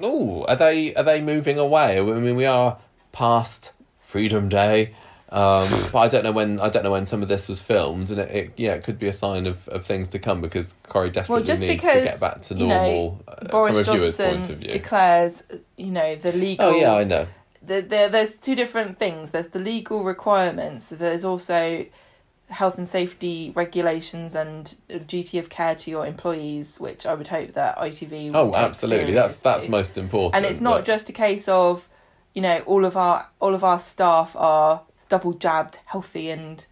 "Oh, 0.00 0.44
are 0.48 0.56
they 0.56 0.92
are 0.96 1.04
they 1.04 1.20
moving 1.20 1.56
away?" 1.58 2.00
I 2.00 2.02
mean, 2.02 2.34
we 2.34 2.46
are 2.46 2.78
past 3.12 3.72
Freedom 4.00 4.48
Day, 4.48 4.94
um, 5.32 5.66
but 5.90 5.98
I 5.98 6.08
don't 6.08 6.24
know 6.24 6.32
when 6.32 6.60
I 6.60 6.68
don't 6.68 6.82
know 6.82 6.90
when 6.90 7.06
some 7.06 7.22
of 7.22 7.28
this 7.28 7.48
was 7.48 7.58
filmed, 7.58 8.10
and 8.10 8.20
it, 8.20 8.30
it 8.30 8.52
yeah, 8.58 8.74
it 8.74 8.84
could 8.84 8.98
be 8.98 9.08
a 9.08 9.14
sign 9.14 9.46
of, 9.46 9.66
of 9.68 9.86
things 9.86 10.08
to 10.08 10.18
come 10.18 10.42
because 10.42 10.74
Corrie 10.82 11.08
desperately 11.08 11.44
just 11.44 11.62
needs 11.62 11.82
because, 11.82 11.94
to 11.94 12.04
get 12.04 12.20
back 12.20 12.42
to 12.42 12.54
you 12.54 12.66
know, 12.66 12.74
normal 12.74 13.24
uh, 13.26 13.48
Boris 13.48 13.86
from 13.86 13.94
a 13.94 13.96
viewer's 13.96 14.16
Johnson 14.18 14.38
point 14.40 14.50
of 14.50 14.58
view. 14.58 14.70
declares, 14.72 15.42
you 15.78 15.90
know, 15.90 16.16
the 16.16 16.32
legal. 16.32 16.66
oh 16.66 16.76
yeah, 16.76 16.94
I 16.94 17.04
know. 17.04 17.26
the, 17.62 17.80
the, 17.80 18.08
there's 18.12 18.34
two 18.34 18.54
different 18.54 18.98
things. 18.98 19.30
There's 19.30 19.48
the 19.48 19.58
legal 19.58 20.04
requirements. 20.04 20.90
There's 20.90 21.24
also 21.24 21.86
health 22.50 22.76
and 22.76 22.86
safety 22.86 23.52
regulations 23.56 24.34
and 24.34 24.76
duty 25.06 25.38
of 25.38 25.48
care 25.48 25.74
to 25.76 25.90
your 25.90 26.06
employees, 26.06 26.78
which 26.78 27.06
I 27.06 27.14
would 27.14 27.28
hope 27.28 27.54
that 27.54 27.78
ITV. 27.78 28.32
Oh, 28.34 28.54
absolutely. 28.54 29.14
That's 29.14 29.40
that's 29.40 29.66
most 29.66 29.96
important. 29.96 30.36
and 30.36 30.44
it's 30.44 30.60
not 30.60 30.80
but- 30.80 30.84
just 30.84 31.08
a 31.08 31.12
case 31.12 31.48
of 31.48 31.88
you 32.34 32.42
know 32.42 32.58
all 32.66 32.84
of 32.84 32.98
our 32.98 33.28
all 33.40 33.54
of 33.54 33.64
our 33.64 33.80
staff 33.80 34.36
are 34.36 34.82
double 35.12 35.34
jabbed 35.34 35.76
healthy 35.92 36.26
and 36.30 36.66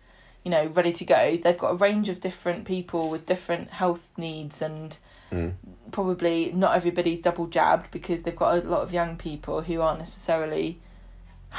you 0.45 0.51
know 0.51 0.65
ready 0.79 0.93
to 1.01 1.05
go 1.05 1.23
they've 1.43 1.59
got 1.65 1.71
a 1.77 1.79
range 1.87 2.09
of 2.09 2.21
different 2.29 2.65
people 2.65 3.03
with 3.13 3.27
different 3.27 3.67
health 3.81 4.05
needs 4.17 4.63
and 4.63 4.99
Mm. 5.33 5.53
probably 5.93 6.51
not 6.53 6.75
everybody's 6.75 7.21
double 7.21 7.47
jabbed 7.47 7.87
because 7.93 8.23
they've 8.25 8.35
got 8.45 8.51
a 8.57 8.69
lot 8.69 8.83
of 8.83 8.93
young 8.93 9.13
people 9.17 9.57
who 9.63 9.81
aren't 9.81 10.01
necessarily 10.01 10.81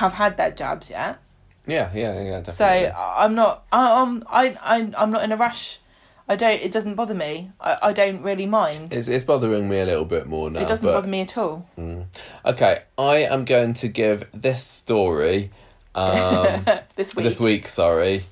have 0.02 0.14
had 0.14 0.36
their 0.36 0.52
jabs 0.52 0.90
yet 0.90 1.20
Yeah, 1.68 1.90
yeah, 1.94 2.14
yeah. 2.30 2.40
Definitely. 2.42 2.90
so 2.92 2.94
i'm 3.22 3.34
not 3.36 3.64
I, 3.72 4.02
I'm 4.02 4.24
I, 4.28 4.44
I 4.74 4.76
i'm 5.02 5.12
not 5.16 5.24
in 5.24 5.32
a 5.32 5.38
rush 5.38 5.80
i 6.28 6.36
don't 6.36 6.60
it 6.62 6.72
doesn't 6.74 6.96
bother 6.96 7.14
me 7.14 7.52
i, 7.62 7.78
I 7.90 7.94
don't 7.94 8.22
really 8.24 8.46
mind 8.46 8.94
It's, 8.94 9.08
it's 9.08 9.24
bothering 9.24 9.70
me 9.70 9.80
a 9.80 9.86
little 9.86 10.06
bit 10.16 10.26
more 10.28 10.50
now. 10.52 10.60
it 10.64 10.68
doesn't 10.68 10.86
but, 10.90 10.96
bother 10.98 11.08
me 11.16 11.22
at 11.22 11.38
all 11.38 11.66
Mm. 11.78 12.08
Okay, 12.52 12.74
I 12.98 13.16
am 13.36 13.46
going 13.46 13.74
to 13.76 13.88
give 13.88 14.18
this 14.34 14.64
story 14.66 15.52
um, 15.96 16.66
this 16.96 17.16
week 17.16 17.24
this 17.24 17.40
week. 17.40 17.68
Sorry, 17.68 18.24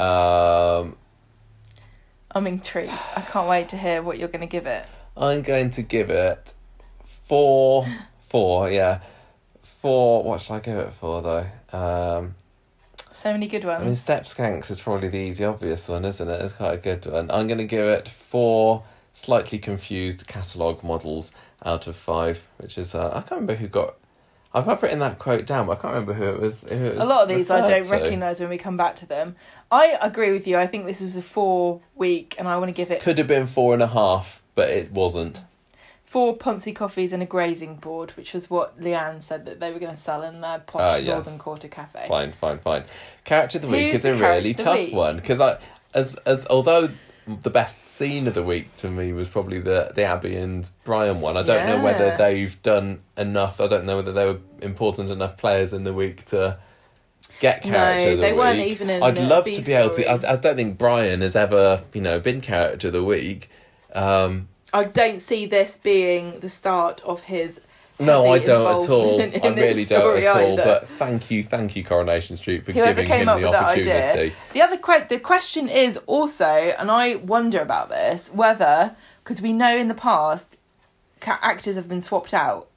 um, 0.00 0.96
I'm 2.30 2.46
intrigued. 2.46 2.90
I 2.90 3.20
can't 3.22 3.48
wait 3.48 3.68
to 3.70 3.76
hear 3.76 4.02
what 4.02 4.18
you're 4.18 4.28
going 4.28 4.40
to 4.40 4.46
give 4.46 4.66
it. 4.66 4.84
I'm 5.16 5.42
going 5.42 5.70
to 5.72 5.82
give 5.82 6.10
it 6.10 6.52
four. 7.26 7.86
Four, 8.28 8.70
yeah, 8.70 9.00
four. 9.62 10.24
What 10.24 10.40
should 10.40 10.54
I 10.54 10.60
give 10.60 10.78
it 10.78 10.92
for 10.94 11.22
though? 11.22 11.46
Um, 11.78 12.34
So 13.12 13.30
many 13.30 13.46
good 13.46 13.62
ones. 13.64 13.82
I 13.82 13.84
mean. 13.84 13.94
Step 13.94 14.24
Skanks 14.24 14.70
is 14.70 14.80
probably 14.80 15.08
the 15.08 15.18
easy, 15.18 15.44
obvious 15.44 15.88
one, 15.88 16.04
isn't 16.04 16.28
it? 16.28 16.42
It's 16.42 16.52
quite 16.54 16.72
a 16.74 16.78
good 16.78 17.06
one. 17.06 17.30
I'm 17.30 17.46
going 17.46 17.58
to 17.58 17.64
give 17.64 17.86
it 17.86 18.08
four 18.08 18.82
slightly 19.12 19.58
confused 19.60 20.26
catalogue 20.26 20.82
models 20.82 21.30
out 21.64 21.86
of 21.86 21.94
five, 21.96 22.44
which 22.58 22.76
is 22.76 22.94
uh, 22.94 23.08
I 23.10 23.20
can't 23.20 23.30
remember 23.32 23.54
who 23.54 23.68
got. 23.68 23.94
I've, 24.54 24.82
written 24.82 25.00
that 25.00 25.18
quote 25.18 25.46
down, 25.46 25.66
but 25.66 25.78
I 25.78 25.80
can't 25.82 25.94
remember 25.94 26.12
who 26.14 26.28
it 26.28 26.40
was. 26.40 26.62
Who 26.62 26.74
it 26.74 26.96
was 26.96 27.04
A 27.04 27.08
lot 27.08 27.22
of 27.22 27.28
these 27.28 27.50
I 27.50 27.66
don't 27.66 27.84
to. 27.84 27.90
recognise 27.90 28.40
when 28.40 28.48
we 28.50 28.58
come 28.58 28.76
back 28.76 28.96
to 28.96 29.06
them. 29.06 29.34
I 29.70 29.96
agree 30.00 30.30
with 30.32 30.46
you. 30.46 30.56
I 30.56 30.66
think 30.66 30.86
this 30.86 31.00
is 31.00 31.16
a 31.16 31.22
four 31.22 31.80
week, 31.96 32.36
and 32.38 32.46
I 32.46 32.56
want 32.58 32.68
to 32.68 32.72
give 32.72 32.90
it 32.90 33.02
Could 33.02 33.18
have 33.18 33.26
been 33.26 33.46
four 33.46 33.74
and 33.74 33.82
a 33.82 33.88
half, 33.88 34.42
but 34.54 34.68
it 34.70 34.92
wasn't. 34.92 35.42
four 36.04 36.36
Ponzi 36.36 36.72
coffees 36.74 37.12
and 37.12 37.22
a 37.22 37.26
grazing 37.26 37.76
board, 37.76 38.12
which 38.12 38.32
was 38.32 38.48
what 38.48 38.80
Leanne 38.80 39.22
said 39.22 39.46
that 39.46 39.58
they 39.58 39.72
were 39.72 39.80
going 39.80 39.94
to 39.94 40.00
sell 40.00 40.22
in 40.22 40.40
their 40.40 40.60
posh 40.60 40.80
Ah, 40.82 40.96
yes. 40.96 41.06
Northern 41.08 41.38
Quarter 41.38 41.68
cafe. 41.68 42.06
Fine, 42.06 42.32
fine, 42.32 42.58
fine. 42.60 42.84
Character 43.24 43.58
of 43.58 43.62
the 43.62 43.68
week 43.68 43.94
is 43.94 44.04
a 44.04 44.14
really 44.14 44.54
tough 44.54 44.76
week? 44.78 44.94
one 44.94 45.16
because 45.16 45.40
I, 45.40 45.58
as 45.94 46.14
as 46.26 46.46
although 46.48 46.90
the 47.26 47.50
best 47.50 47.82
scene 47.84 48.26
of 48.26 48.34
the 48.34 48.42
week 48.42 48.74
to 48.76 48.90
me 48.90 49.12
was 49.12 49.28
probably 49.28 49.58
the 49.58 49.92
the 49.94 50.04
Abi 50.04 50.36
and 50.36 50.68
Brian 50.84 51.20
one. 51.20 51.36
I 51.36 51.42
don't 51.42 51.66
know 51.66 51.82
whether 51.82 52.16
they've 52.16 52.60
done 52.62 53.00
enough. 53.16 53.60
I 53.60 53.66
don't 53.66 53.84
know 53.86 53.96
whether 53.96 54.12
they 54.12 54.26
were 54.26 54.38
important 54.60 55.10
enough 55.10 55.36
players 55.36 55.72
in 55.72 55.84
the 55.84 55.92
week 55.94 56.24
to 56.26 56.58
get 57.40 57.64
No, 57.64 57.72
character 57.72 58.10
of 58.10 58.16
the 58.16 58.20
they 58.22 58.32
week. 58.32 58.38
weren't 58.38 58.58
even 58.60 58.90
in 58.90 59.02
I'd 59.02 59.18
love 59.18 59.44
B 59.46 59.54
to 59.54 59.62
be 59.62 59.72
able 59.72 59.94
to. 59.94 60.06
I, 60.08 60.32
I 60.32 60.36
don't 60.36 60.56
think 60.56 60.78
Brian 60.78 61.20
has 61.22 61.34
ever 61.34 61.82
you 61.92 62.00
know 62.00 62.20
been 62.20 62.40
character 62.40 62.88
of 62.88 62.92
the 62.92 63.04
week. 63.04 63.48
Um, 63.94 64.48
I 64.72 64.84
don't 64.84 65.20
see 65.22 65.46
this 65.46 65.76
being 65.76 66.40
the 66.40 66.48
start 66.48 67.00
of 67.04 67.22
his. 67.22 67.60
No, 68.00 68.26
I 68.26 68.38
don't 68.40 68.82
at 68.82 68.90
all. 68.90 69.20
I 69.22 69.48
really 69.54 69.84
don't 69.84 70.16
at 70.22 70.26
all. 70.36 70.52
either. 70.52 70.64
But 70.64 70.88
thank 70.88 71.30
you, 71.30 71.42
thank 71.44 71.76
you, 71.76 71.84
Coronation 71.84 72.36
Street, 72.36 72.64
for 72.64 72.72
Whoever 72.72 73.02
giving 73.02 73.06
came 73.06 73.22
him 73.22 73.28
up 73.28 73.38
the 73.40 73.46
with 73.46 73.52
that 73.52 73.64
opportunity. 73.64 73.90
idea. 74.20 74.32
The 74.52 74.62
other 74.62 74.76
que- 74.78 75.06
the 75.08 75.18
question 75.18 75.68
is 75.68 75.96
also, 76.06 76.44
and 76.78 76.90
I 76.90 77.16
wonder 77.16 77.60
about 77.60 77.88
this, 77.90 78.30
whether 78.32 78.96
because 79.22 79.40
we 79.40 79.52
know 79.52 79.76
in 79.76 79.88
the 79.88 79.94
past 79.94 80.56
ca- 81.20 81.38
actors 81.42 81.76
have 81.76 81.88
been 81.88 82.02
swapped 82.02 82.34
out 82.34 82.68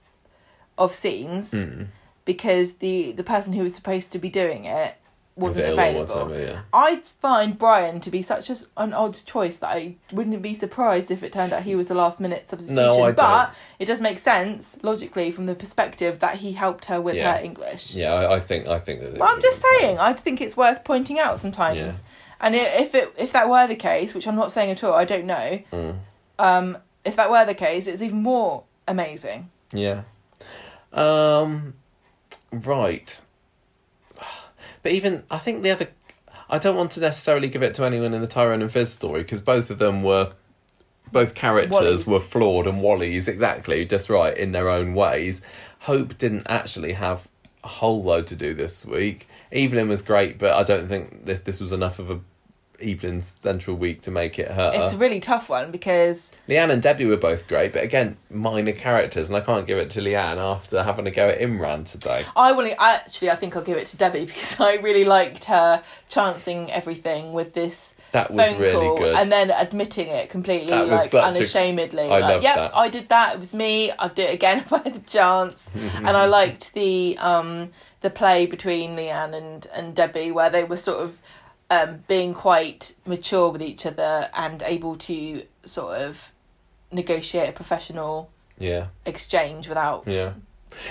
of 0.78 0.94
scenes 0.94 1.52
Hmm. 1.52 1.84
because 2.26 2.74
the 2.74 3.12
the 3.14 3.24
person 3.24 3.54
who 3.54 3.64
was 3.64 3.74
supposed 3.76 4.12
to 4.12 4.20
be 4.20 4.30
doing 4.30 4.66
it 4.66 4.96
wasn't 5.38 5.68
it 5.68 5.72
ill 5.72 5.80
at 5.80 5.94
one 5.96 6.04
available. 6.06 6.30
time, 6.36 6.40
yeah. 6.42 6.62
I 6.74 6.98
find 7.20 7.58
Brian 7.58 8.00
to 8.02 8.10
be 8.12 8.22
such 8.22 8.50
a, 8.50 8.56
an 8.76 8.94
odd 8.94 9.18
choice 9.26 9.58
that 9.58 9.70
I 9.70 9.96
wouldn't 10.12 10.42
be 10.42 10.56
surprised 10.56 11.12
if 11.12 11.24
it 11.24 11.32
turned 11.32 11.54
out 11.54 11.64
he 11.64 11.76
was 11.76 11.88
the 11.88 11.94
last 11.96 12.20
minute 12.20 12.50
substitution. 12.50 12.76
No, 12.76 13.04
I 13.04 13.12
but 13.12 13.46
don't. 13.46 13.50
it 13.80 13.86
does 13.86 14.02
make 14.02 14.20
sense 14.20 14.78
logically 14.82 15.32
from 15.32 15.46
the 15.46 15.56
perspective 15.56 16.20
that 16.20 16.36
he 16.38 16.54
helped 16.54 16.86
her 16.86 17.00
with 17.00 17.16
Yeah. 17.16 17.38
her 17.38 17.44
English. 17.44 17.96
Yeah, 17.96 18.14
I, 18.14 18.36
I 18.36 18.40
think 18.40 18.68
I 18.68 18.80
think 18.80 19.02
that. 19.02 19.18
Well, 19.18 19.30
I'm 19.34 19.42
just 19.42 19.64
saying. 19.80 20.00
I 20.00 20.14
think 20.14 20.42
it's 20.42 20.58
worth 20.58 20.84
pointing 20.84 21.20
out 21.20 21.40
sometimes. 21.40 21.78
Yeah. 21.78 21.92
And 22.40 22.56
if 22.56 22.94
it 22.94 23.14
if 23.18 23.32
that 23.34 23.50
were 23.50 23.66
the 23.68 23.76
case, 23.76 24.14
which 24.14 24.28
I'm 24.28 24.36
not 24.36 24.52
saying 24.52 24.72
at 24.72 24.84
all, 24.84 24.94
I 24.94 25.06
don't 25.06 25.26
know. 25.26 25.60
Mm. 25.72 25.98
Um, 26.40 26.78
if 27.06 27.16
that 27.16 27.30
were 27.32 27.46
the 27.46 27.56
case, 27.56 27.88
it's 27.88 28.02
even 28.02 28.22
more 28.22 28.64
amazing. 28.88 29.50
Yeah. 29.72 30.04
Um. 30.94 31.74
Right. 32.52 33.20
But 34.88 34.94
even 34.94 35.24
I 35.30 35.38
think 35.38 35.64
the 35.64 35.72
other, 35.72 35.90
I 36.50 36.60
don't 36.60 36.78
want 36.78 36.92
to 36.92 37.02
necessarily 37.02 37.50
give 37.50 37.62
it 37.62 37.74
to 37.74 37.84
anyone 37.84 38.14
in 38.14 38.22
the 38.22 38.28
Tyrone 38.28 38.62
and 38.62 38.72
Fiz 38.72 38.90
story 38.90 39.22
because 39.22 39.42
both 39.42 39.70
of 39.70 39.80
them 39.80 40.02
were, 40.02 40.32
both 41.12 41.36
characters 41.36 42.06
Wallies. 42.06 42.08
were 42.08 42.22
flawed 42.22 42.68
and 42.68 42.82
Wally's 42.82 43.28
exactly 43.28 43.86
just 43.86 44.10
right 44.10 44.34
in 44.38 44.54
their 44.54 44.70
own 44.70 44.94
ways. 44.94 45.42
Hope 45.80 46.18
didn't 46.18 46.48
actually 46.48 46.94
have 46.94 47.28
a 47.66 47.68
whole 47.68 48.02
load 48.02 48.28
to 48.28 48.38
do 48.38 48.54
this 48.54 48.86
week. 48.86 49.28
Evelyn 49.52 49.90
was 49.90 50.02
great, 50.02 50.40
but 50.40 50.54
I 50.54 50.64
don't 50.64 50.88
think 50.88 51.26
this 51.26 51.42
this 51.42 51.60
was 51.60 51.74
enough 51.74 52.00
of 52.00 52.10
a 52.10 52.22
Evelyn 52.82 53.22
central 53.22 53.76
week 53.78 54.02
to 54.02 54.12
make 54.12 54.40
it 54.40 54.50
her. 54.52 54.72
It's 54.74 54.94
a 54.94 54.98
really 54.98 55.20
tough 55.20 55.50
one 55.50 55.72
because 55.72 56.32
Leanne 56.48 56.72
and 56.72 56.82
Debbie 56.82 57.06
were 57.06 57.18
both 57.18 57.48
great, 57.48 57.74
but 57.74 57.84
again, 57.84 58.18
minor 58.30 58.72
characters, 58.72 59.30
and 59.30 59.38
I 59.38 59.42
can't 59.42 59.66
give 59.68 59.78
it 59.78 59.90
to 59.92 60.02
Leanne 60.02 60.38
after 60.38 60.84
having 60.84 61.08
a 61.08 61.12
go 61.12 61.30
at 61.30 61.40
Imran 61.40 61.86
today. 61.86 62.26
I 62.36 62.52
will 62.52 62.72
actually 62.80 63.30
I 63.30 63.36
think 63.36 63.56
I'll 63.56 63.64
give 63.64 63.78
it 63.78 63.88
to 63.88 63.98
Debbie 63.98 64.26
because 64.28 64.60
I 64.60 64.76
really 64.76 65.06
liked 65.06 65.46
her 65.46 65.84
chancing 66.10 66.72
everything 66.72 67.34
with 67.34 67.54
this 67.54 67.94
That 68.12 68.32
was 68.32 68.52
phone 68.52 68.62
really 68.62 68.74
call 68.74 68.98
good. 68.98 69.16
and 69.16 69.32
then 69.32 69.52
admitting 69.52 70.08
it 70.08 70.30
completely 70.30 70.72
like 70.74 71.14
unashamedly. 71.14 72.04
I 72.04 72.20
like, 72.20 72.44
yep, 72.44 72.56
that. 72.56 72.76
I 72.76 72.90
did 72.90 73.10
that. 73.10 73.36
It 73.36 73.40
was 73.40 73.54
me. 73.54 73.92
I'd 73.92 74.16
do 74.16 74.24
it 74.24 74.34
again 74.34 74.60
if 74.66 74.72
I 74.74 74.80
had 74.80 74.96
the 74.96 75.10
chance. 75.10 75.70
and 75.96 76.10
I 76.10 76.26
liked 76.26 76.74
the 76.74 77.18
um 77.20 77.72
the 78.02 78.10
play 78.12 78.46
between 78.46 78.96
Leanne 78.96 79.34
and 79.34 79.66
and 79.74 79.96
Debbie 79.96 80.32
where 80.32 80.50
they 80.50 80.64
were 80.64 80.78
sort 80.78 81.04
of 81.04 81.20
um 81.70 82.04
being 82.08 82.34
quite 82.34 82.94
mature 83.06 83.50
with 83.50 83.62
each 83.62 83.86
other 83.86 84.30
and 84.34 84.62
able 84.64 84.96
to 84.96 85.44
sort 85.66 85.98
of 85.98 86.32
negotiate 86.92 87.50
a 87.50 87.52
professional 87.52 88.30
Yeah, 88.58 88.88
exchange 89.06 89.68
without 89.68 90.04
yeah. 90.08 90.34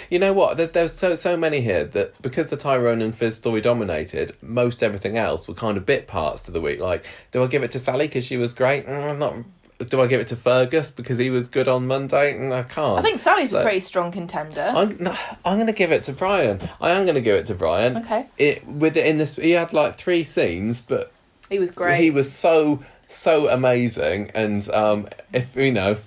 You 0.09 0.19
know 0.19 0.33
what? 0.33 0.57
There, 0.57 0.67
there's 0.67 0.95
so 0.95 1.15
so 1.15 1.37
many 1.37 1.61
here 1.61 1.85
that 1.85 2.21
because 2.23 2.47
the 2.47 2.57
Tyrone 2.57 3.03
and 3.03 3.15
Fiz 3.15 3.37
story 3.37 3.61
dominated, 3.61 4.35
most 4.41 4.83
everything 4.83 5.19
else 5.19 5.47
were 5.47 5.55
kind 5.55 5.77
of 5.77 5.85
bit 5.85 6.07
parts 6.07 6.43
to 6.43 6.51
the 6.51 6.63
week. 6.63 6.81
Like, 6.81 7.07
do 7.31 7.43
I 7.43 7.47
give 7.47 7.63
it 7.63 7.71
to 7.73 7.79
Sally 7.79 8.07
because 8.07 8.25
she 8.25 8.39
was 8.39 8.55
great? 8.55 8.87
Mm, 8.87 9.19
not. 9.19 9.35
Do 9.79 10.01
I 10.01 10.07
give 10.07 10.21
it 10.21 10.29
to 10.29 10.37
Fergus 10.37 10.91
because 10.91 11.19
he 11.19 11.29
was 11.29 11.49
good 11.49 11.69
on 11.69 11.87
Monday? 11.87 12.35
Mm, 12.35 12.53
I 12.53 12.63
can't. 12.63 12.99
I 12.99 13.03
think 13.03 13.19
Sally's 13.19 13.51
So- 13.51 13.61
a 13.61 13.63
pretty 13.63 13.81
strong 13.81 14.11
contender. 14.11 14.73
I'm 14.75 14.97
no, 14.99 15.15
I'm 15.45 15.57
going 15.57 15.67
to 15.67 15.73
give 15.73 15.93
it 15.93 16.03
to 16.05 16.13
Brian. 16.13 16.61
I 16.81 16.91
am 16.93 17.05
going 17.05 17.15
to 17.17 17.21
give 17.21 17.37
it 17.37 17.47
to 17.47 17.55
Brian. 17.55 17.99
Okay. 17.99 18.27
It 18.39 18.67
with 18.67 18.97
it 18.97 19.07
in 19.07 19.19
this, 19.19 19.35
he 19.37 19.51
had 19.51 19.73
like 19.73 19.97
three 19.97 20.25
scenes, 20.25 20.81
but 20.81 21.13
he 21.51 21.59
was 21.59 21.71
great. 21.71 22.01
He 22.01 22.11
was 22.11 22.33
so 22.33 22.83
so 23.09 23.49
amazing, 23.49 24.31
and 24.35 24.69
um, 24.71 25.09
if 25.33 25.55
you 25.55 25.71
know, 25.73 25.99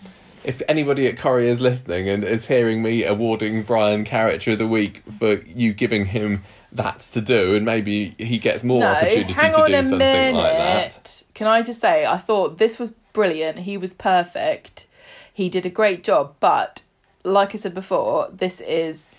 if 0.43 0.61
anybody 0.67 1.07
at 1.07 1.17
Corrie 1.17 1.47
is 1.47 1.61
listening 1.61 2.09
and 2.09 2.23
is 2.23 2.47
hearing 2.47 2.81
me 2.81 3.03
awarding 3.03 3.63
Brian 3.63 4.03
Character 4.03 4.51
of 4.51 4.57
the 4.57 4.67
Week 4.67 5.03
for 5.19 5.35
you 5.41 5.73
giving 5.73 6.05
him 6.07 6.43
that 6.71 6.99
to 7.01 7.21
do, 7.21 7.55
and 7.55 7.65
maybe 7.65 8.15
he 8.17 8.37
gets 8.37 8.63
more 8.63 8.81
no, 8.81 8.87
opportunity 8.87 9.33
to 9.33 9.39
do 9.65 9.73
something 9.81 9.97
minute. 9.97 10.35
like 10.35 10.57
that. 10.57 11.23
Can 11.33 11.47
I 11.47 11.61
just 11.61 11.81
say, 11.81 12.05
I 12.05 12.17
thought 12.17 12.57
this 12.57 12.77
was 12.77 12.91
brilliant. 13.13 13.59
He 13.59 13.77
was 13.77 13.93
perfect. 13.93 14.85
He 15.33 15.49
did 15.49 15.65
a 15.65 15.69
great 15.69 16.03
job. 16.03 16.35
But 16.39 16.81
like 17.23 17.53
I 17.53 17.57
said 17.57 17.73
before, 17.73 18.29
this 18.31 18.61
is. 18.61 19.15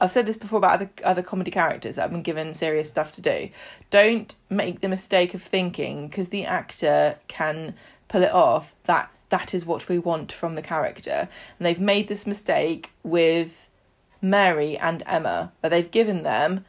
I've 0.00 0.10
said 0.10 0.26
this 0.26 0.36
before 0.36 0.58
about 0.58 0.74
other 0.74 0.90
other 1.04 1.22
comedy 1.22 1.50
characters 1.50 1.94
that 1.94 2.02
have 2.02 2.10
been 2.10 2.22
given 2.22 2.52
serious 2.52 2.90
stuff 2.90 3.12
to 3.12 3.20
do. 3.20 3.48
Don't 3.90 4.34
make 4.50 4.80
the 4.80 4.88
mistake 4.88 5.34
of 5.34 5.42
thinking 5.42 6.08
because 6.08 6.30
the 6.30 6.44
actor 6.44 7.16
can 7.28 7.74
pull 8.08 8.22
it 8.22 8.32
off 8.32 8.74
that 8.84 9.10
that 9.30 9.54
is 9.54 9.64
what 9.64 9.88
we 9.88 9.98
want 9.98 10.30
from 10.30 10.56
the 10.56 10.62
character. 10.62 11.28
And 11.58 11.66
they've 11.66 11.80
made 11.80 12.08
this 12.08 12.26
mistake 12.26 12.90
with 13.02 13.68
Mary 14.24 14.76
and 14.78 15.02
Emma, 15.06 15.52
where 15.60 15.70
they've 15.70 15.90
given 15.90 16.22
them 16.22 16.64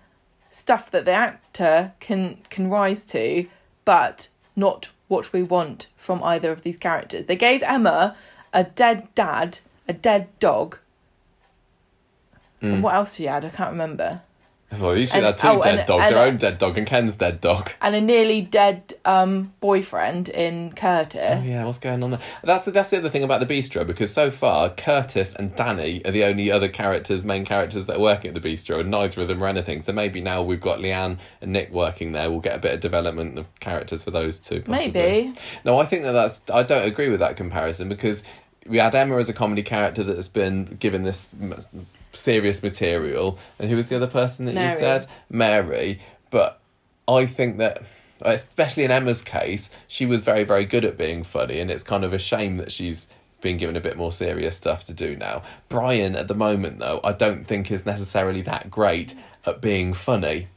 stuff 0.49 0.91
that 0.91 1.05
the 1.05 1.11
actor 1.11 1.93
can 1.99 2.37
can 2.49 2.69
rise 2.69 3.03
to, 3.05 3.47
but 3.85 4.27
not 4.55 4.89
what 5.07 5.31
we 5.31 5.43
want 5.43 5.87
from 5.95 6.23
either 6.23 6.51
of 6.51 6.63
these 6.63 6.77
characters. 6.77 7.25
They 7.25 7.35
gave 7.35 7.63
Emma 7.63 8.15
a 8.53 8.63
dead 8.63 9.07
dad, 9.15 9.59
a 9.87 9.93
dead 9.93 10.27
dog. 10.39 10.79
Mm. 12.61 12.73
And 12.73 12.83
what 12.83 12.95
else 12.95 13.15
she 13.15 13.25
had? 13.25 13.45
I 13.45 13.49
can't 13.49 13.71
remember. 13.71 14.21
Well, 14.79 14.97
you 14.97 15.05
should 15.05 15.17
And- 15.17 15.25
have 15.27 15.35
two 15.37 15.47
oh, 15.47 15.61
dead 15.61 15.79
and- 15.79 15.87
dogs, 15.87 16.03
and- 16.03 16.11
your 16.11 16.19
own 16.25 16.37
dead 16.37 16.57
dog 16.57 16.77
and 16.77 16.85
Ken's 16.85 17.15
dead 17.15 17.39
dog. 17.39 17.71
And 17.81 17.95
a 17.95 18.01
nearly 18.01 18.41
dead 18.41 18.95
um, 19.05 19.53
boyfriend 19.61 20.27
in 20.27 20.73
Curtis. 20.73 21.39
Oh 21.39 21.43
yeah, 21.45 21.65
what's 21.65 21.77
going 21.77 22.03
on 22.03 22.11
there? 22.11 22.19
That's 22.43 22.65
the, 22.65 22.71
that's 22.71 22.89
the 22.89 22.97
other 22.97 23.09
thing 23.09 23.23
about 23.23 23.39
the 23.39 23.45
bistro 23.45 23.85
because 23.87 24.11
so 24.11 24.29
far 24.31 24.69
Curtis 24.69 25.33
and 25.35 25.55
Danny 25.55 26.03
are 26.03 26.11
the 26.11 26.23
only 26.25 26.51
other 26.51 26.67
characters, 26.67 27.23
main 27.23 27.45
characters 27.45 27.85
that 27.85 27.97
are 27.97 28.01
working 28.01 28.35
at 28.35 28.41
the 28.41 28.49
bistro, 28.49 28.79
and 28.81 28.89
neither 28.91 29.21
of 29.21 29.27
them 29.27 29.41
are 29.43 29.47
anything. 29.47 29.81
So 29.81 29.93
maybe 29.93 30.19
now 30.19 30.41
we've 30.41 30.59
got 30.59 30.79
Leanne 30.79 31.19
and 31.41 31.53
Nick 31.53 31.71
working 31.71 32.11
there, 32.11 32.29
we'll 32.29 32.39
get 32.41 32.55
a 32.55 32.59
bit 32.59 32.73
of 32.73 32.79
development 32.79 33.37
of 33.39 33.45
characters 33.59 34.03
for 34.03 34.11
those 34.11 34.39
two. 34.39 34.61
Possibly. 34.61 34.91
Maybe. 34.91 35.33
No, 35.63 35.79
I 35.79 35.85
think 35.85 36.03
that 36.03 36.11
that's. 36.11 36.41
I 36.53 36.63
don't 36.63 36.85
agree 36.85 37.09
with 37.09 37.19
that 37.21 37.37
comparison 37.37 37.87
because 37.87 38.23
we 38.67 38.77
had 38.77 38.93
Emma 38.95 39.17
as 39.17 39.29
a 39.29 39.33
comedy 39.33 39.61
character 39.63 40.03
that 40.03 40.15
has 40.15 40.27
been 40.27 40.77
given 40.79 41.03
this 41.03 41.29
serious 42.15 42.63
material, 42.63 43.37
and 43.59 43.69
who 43.69 43.75
was 43.75 43.89
the 43.89 43.95
other 43.95 44.07
person 44.07 44.45
that 44.45 44.53
you 44.53 44.77
said? 44.77 45.05
Mary. 45.29 46.01
But 46.31 46.59
I 47.07 47.25
think 47.25 47.57
that, 47.57 47.83
especially 48.21 48.83
in 48.83 48.91
Emma's 48.91 49.21
case, 49.21 49.69
she 49.87 50.05
was 50.05 50.21
very, 50.21 50.43
very 50.43 50.65
good 50.65 50.85
at 50.85 50.97
being 50.97 51.23
funny, 51.23 51.59
and 51.59 51.69
it's 51.69 51.83
kind 51.83 52.03
of 52.03 52.13
a 52.13 52.19
shame 52.19 52.57
that 52.57 52.71
she's 52.71 53.07
been 53.41 53.57
given 53.57 53.75
a 53.75 53.81
bit 53.81 53.95
more 53.95 54.11
serious 54.11 54.57
stuff 54.57 54.83
to 54.85 54.93
do 54.93 55.15
now. 55.15 55.43
Brian, 55.69 56.15
at 56.15 56.27
the 56.27 56.33
moment, 56.33 56.79
though, 56.79 56.99
I 57.03 57.11
don't 57.11 57.45
think 57.45 57.69
is 57.69 57.85
necessarily 57.85 58.41
that 58.41 58.71
great 58.71 59.13
at 59.45 59.61
being 59.61 59.93
funny. 59.93 60.47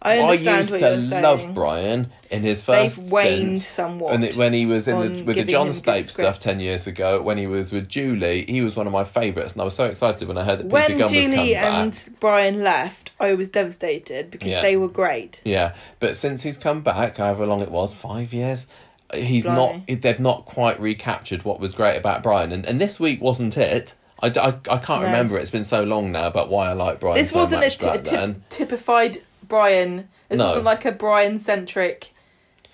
I 0.00 0.18
understand 0.18 0.58
used 0.58 0.70
to 0.70 0.78
you're 0.78 1.00
saying. 1.00 1.22
love 1.22 1.54
Brian 1.54 2.12
in 2.30 2.42
his 2.42 2.62
They've 2.64 2.92
first 2.92 3.12
waned 3.12 3.58
stint, 3.58 3.60
somewhat 3.60 4.14
and 4.14 4.24
it, 4.24 4.36
when 4.36 4.52
he 4.52 4.64
was 4.64 4.86
in 4.86 5.00
the, 5.16 5.22
with 5.24 5.36
the 5.36 5.44
John 5.44 5.72
Stape 5.72 6.04
stuff 6.04 6.38
ten 6.38 6.60
years 6.60 6.86
ago, 6.86 7.20
when 7.20 7.36
he 7.36 7.46
was 7.48 7.72
with 7.72 7.88
Julie, 7.88 8.44
he 8.46 8.60
was 8.60 8.76
one 8.76 8.86
of 8.86 8.92
my 8.92 9.02
favourites, 9.04 9.54
and 9.54 9.60
I 9.62 9.64
was 9.64 9.74
so 9.74 9.86
excited 9.86 10.28
when 10.28 10.38
I 10.38 10.44
heard 10.44 10.60
that 10.60 10.64
Peter 10.64 10.72
when 10.72 10.88
Gunn 10.88 11.00
was 11.00 11.10
Julie 11.10 11.54
come 11.54 11.62
back. 11.62 11.64
and 11.82 12.10
Brian 12.20 12.62
left, 12.62 13.10
I 13.18 13.34
was 13.34 13.48
devastated 13.48 14.30
because 14.30 14.48
Yeah. 14.50 14.62
they 14.62 14.76
were 14.76 14.88
great. 14.88 15.40
Yeah, 15.44 15.74
but 15.98 16.16
since 16.16 16.44
he's 16.44 16.56
come 16.56 16.80
back, 16.82 17.16
however 17.16 17.44
long 17.46 17.60
it 17.60 17.70
was, 17.70 17.92
five 17.92 18.32
years, 18.32 18.66
he's 19.12 19.44
Blimey. 19.44 19.84
not. 19.88 20.00
They've 20.02 20.20
not 20.20 20.44
quite 20.44 20.78
recaptured 20.78 21.44
what 21.44 21.58
was 21.58 21.72
great 21.72 21.96
about 21.96 22.22
Brian, 22.22 22.52
and 22.52 22.64
and 22.66 22.80
this 22.80 23.00
week 23.00 23.20
wasn't 23.20 23.56
it. 23.56 23.94
I 24.20 24.26
I 24.28 24.32
can't 24.78 25.00
No. 25.02 25.06
remember. 25.06 25.38
It's 25.38 25.50
been 25.50 25.64
so 25.64 25.82
long 25.84 26.12
now 26.12 26.26
about 26.26 26.50
why 26.50 26.68
I 26.70 26.72
like 26.72 27.00
Brian 27.00 27.16
This 27.18 27.30
so 27.30 27.38
wasn't 27.38 27.64
a, 27.64 27.70
t- 27.70 27.88
a 27.88 27.98
then. 27.98 28.42
typified 28.48 29.22
Brian. 29.48 30.08
This 30.28 30.38
No. 30.38 30.46
wasn't 30.46 30.64
like 30.64 30.84
a 30.84 30.92
Brian 30.92 31.38
centric 31.38 32.12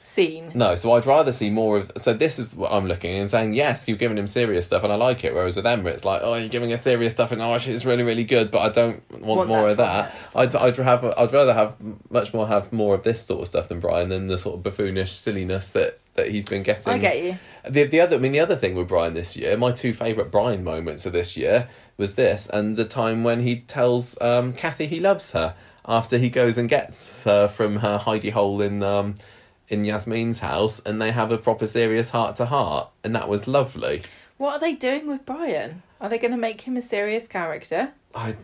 scene. 0.02 0.52
No, 0.54 0.76
so 0.76 0.92
I'd 0.92 1.06
rather 1.06 1.32
see 1.32 1.48
more 1.50 1.78
of. 1.78 1.92
So 1.96 2.12
this 2.12 2.38
is 2.38 2.54
what 2.54 2.70
I'm 2.72 2.86
looking 2.86 3.14
and 3.16 3.30
saying. 3.30 3.54
Yes, 3.54 3.88
you've 3.88 3.98
given 3.98 4.18
him 4.18 4.26
serious 4.26 4.66
stuff, 4.66 4.84
and 4.84 4.92
I 4.92 4.96
like 4.96 5.24
it. 5.24 5.32
Whereas 5.32 5.56
with 5.56 5.66
Emma, 5.66 5.88
it's 5.90 6.04
like, 6.04 6.20
oh, 6.22 6.34
you're 6.34 6.48
giving 6.48 6.72
us 6.72 6.82
serious 6.82 7.14
stuff, 7.14 7.32
and 7.32 7.40
oh, 7.40 7.54
actually, 7.54 7.74
it's 7.74 7.86
really, 7.86 8.02
really 8.02 8.24
good, 8.24 8.50
but 8.50 8.60
I 8.60 8.68
don't 8.68 9.02
want, 9.10 9.38
Want 9.38 9.48
more 9.48 9.62
that 9.62 9.70
of 9.70 9.76
that. 9.78 10.14
I'd, 10.34 10.54
I'd 10.54 10.76
have, 10.76 11.04
I'd 11.04 11.32
rather 11.32 11.54
have 11.54 11.76
much 12.10 12.34
more 12.34 12.46
have 12.46 12.72
more 12.72 12.94
of 12.94 13.02
this 13.02 13.22
sort 13.24 13.40
of 13.42 13.48
stuff 13.48 13.68
than 13.68 13.80
Brian, 13.80 14.10
than 14.10 14.28
the 14.28 14.36
sort 14.36 14.56
of 14.56 14.62
buffoonish 14.62 15.10
silliness 15.10 15.70
that 15.70 16.00
that 16.14 16.28
he's 16.30 16.46
been 16.46 16.62
getting. 16.62 16.92
I 16.92 16.98
get 16.98 17.22
you. 17.22 17.38
The 17.68 17.84
the 17.84 18.00
other, 18.00 18.16
I 18.16 18.18
mean, 18.18 18.32
the 18.32 18.40
other 18.40 18.56
thing 18.56 18.74
with 18.74 18.88
Brian 18.88 19.14
this 19.14 19.36
year, 19.36 19.56
my 19.56 19.72
two 19.72 19.92
favourite 19.94 20.30
Brian 20.30 20.62
moments 20.62 21.06
of 21.06 21.12
this 21.14 21.36
year 21.36 21.68
was 21.96 22.14
this, 22.14 22.46
and 22.52 22.76
the 22.76 22.84
time 22.84 23.24
when 23.24 23.40
he 23.40 23.60
tells 23.60 24.20
um, 24.20 24.52
Cathy 24.52 24.86
he 24.86 25.00
loves 25.00 25.30
her 25.30 25.54
after 25.86 26.18
he 26.18 26.30
goes 26.30 26.56
and 26.58 26.68
gets 26.68 27.24
her 27.24 27.48
from 27.48 27.76
her 27.76 27.98
hidey 27.98 28.32
hole 28.32 28.60
in 28.60 28.82
um, 28.82 29.14
in 29.68 29.84
Yasmin's 29.84 30.40
house, 30.40 30.80
and 30.80 31.00
they 31.00 31.10
have 31.12 31.32
a 31.32 31.38
proper 31.38 31.66
serious 31.66 32.10
heart 32.10 32.36
to 32.36 32.46
heart, 32.46 32.90
and 33.02 33.14
that 33.14 33.28
was 33.28 33.46
lovely. 33.46 34.02
What 34.36 34.54
are 34.54 34.60
they 34.60 34.74
doing 34.74 35.06
with 35.06 35.24
Brian? 35.24 35.82
Are 36.00 36.08
they 36.08 36.18
going 36.18 36.32
to 36.32 36.36
make 36.36 36.62
him 36.62 36.76
a 36.76 36.82
serious 36.82 37.26
character? 37.28 37.92
I, 38.14 38.34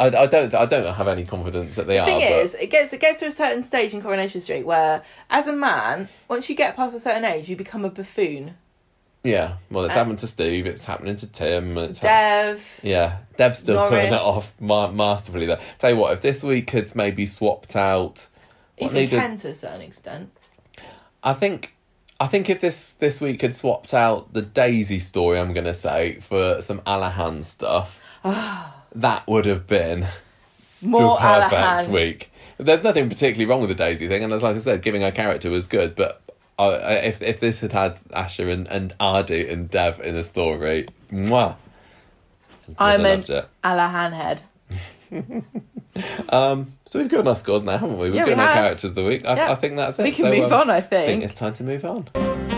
I, 0.00 0.06
I 0.06 0.26
don't 0.26 0.54
I 0.54 0.66
don't 0.66 0.94
have 0.94 1.08
any 1.08 1.24
confidence 1.24 1.76
that 1.76 1.86
they 1.86 1.94
The 1.94 2.00
are. 2.02 2.06
thing 2.06 2.20
but 2.20 2.32
is, 2.44 2.54
it 2.54 2.70
gets 2.70 2.92
it 2.92 3.00
gets 3.00 3.20
to 3.20 3.26
a 3.26 3.30
certain 3.30 3.62
stage 3.62 3.92
in 3.94 4.00
Coronation 4.02 4.40
Street 4.40 4.64
where, 4.64 5.02
as 5.30 5.46
a 5.46 5.52
man, 5.52 6.08
once 6.28 6.48
you 6.48 6.54
get 6.56 6.76
past 6.76 6.96
a 6.96 7.00
certain 7.00 7.24
age, 7.24 7.48
you 7.48 7.56
become 7.56 7.84
a 7.84 7.90
buffoon. 7.90 8.54
Yeah, 9.24 9.54
well, 9.70 9.84
it's 9.86 9.94
Uh, 9.94 9.98
happened 9.98 10.18
to 10.18 10.26
Steve, 10.26 10.66
it's 10.66 10.84
happening 10.84 11.16
to 11.16 11.26
Tim, 11.26 11.78
it's 11.78 11.98
Dev, 11.98 12.80
Yeah, 12.82 13.16
Dev's 13.38 13.58
still 13.60 13.88
putting 13.88 14.12
it 14.12 14.20
off 14.20 14.52
ma- 14.60 14.90
masterfully. 14.90 15.46
There. 15.46 15.58
Tell 15.78 15.90
you 15.90 15.96
what, 15.96 16.12
if 16.12 16.20
this 16.20 16.44
week 16.44 16.68
had 16.70 16.94
maybe 16.94 17.24
swapped 17.24 17.74
out 17.74 18.26
Even 18.76 18.92
needed- 18.94 19.18
Ken 19.18 19.36
to 19.36 19.48
a 19.48 19.54
certain 19.54 19.80
extent. 19.80 20.30
I 21.22 21.32
think 21.32 21.72
I 22.20 22.26
think 22.26 22.48
if 22.50 22.60
this 22.60 22.92
this 22.92 23.20
week 23.20 23.40
had 23.40 23.56
swapped 23.56 23.94
out 23.94 24.34
the 24.34 24.42
Daisy 24.42 24.98
story, 24.98 25.38
I'm 25.40 25.52
gonna 25.54 25.72
say 25.74 26.18
for 26.20 26.60
some 26.60 26.80
Alahan 26.82 27.44
stuff, 27.46 27.98
that 28.24 29.26
would 29.26 29.46
have 29.46 29.66
been 29.66 30.06
More 30.82 31.14
the 31.16 31.20
perfect 31.22 31.54
Alahan. 31.54 31.88
week. 31.88 32.30
There's 32.58 32.84
nothing 32.84 33.08
particularly 33.08 33.46
wrong 33.50 33.60
with 33.62 33.70
the 33.70 33.74
Daisy 33.74 34.06
thing, 34.06 34.22
and 34.22 34.32
as 34.34 34.42
like 34.42 34.54
I 34.54 34.58
said, 34.58 34.82
giving 34.82 35.00
her 35.00 35.10
character 35.10 35.48
was 35.50 35.66
good. 35.66 35.96
But 35.96 36.20
I, 36.58 36.64
I, 36.64 36.92
if 36.94 37.20
if 37.22 37.40
this 37.40 37.60
had 37.60 37.72
had 37.72 37.94
Asha 38.10 38.52
and 38.52 38.66
and 38.68 38.94
Aadi 39.00 39.48
and 39.48 39.68
Dev 39.70 40.00
in 40.00 40.14
a 40.16 40.22
story, 40.22 40.86
mwah, 41.12 41.56
I'm 42.78 43.04
an. 43.04 43.22
Alahan 43.64 44.12
head. 44.12 44.42
Um, 46.28 46.72
so 46.86 46.98
we've 46.98 47.08
given 47.08 47.28
our 47.28 47.36
scores 47.36 47.62
now, 47.62 47.78
haven't 47.78 47.98
we? 47.98 48.06
We've 48.06 48.16
Yeah, 48.16 48.24
we 48.24 48.32
our 48.32 48.38
have. 48.38 48.54
characters 48.54 48.84
of 48.84 48.94
the 48.96 49.04
week. 49.04 49.24
I, 49.24 49.36
Yeah. 49.36 49.52
I 49.52 49.54
think 49.54 49.76
that's 49.76 49.96
it. 50.00 50.02
We 50.02 50.10
can 50.10 50.24
So, 50.24 50.30
move 50.32 50.52
um, 50.52 50.62
on, 50.62 50.70
I 50.70 50.80
think. 50.80 51.02
I 51.02 51.06
think. 51.06 51.22
it's 51.22 51.34
time 51.34 51.52
to 51.52 51.62
move 51.62 51.84
on. 51.84 52.53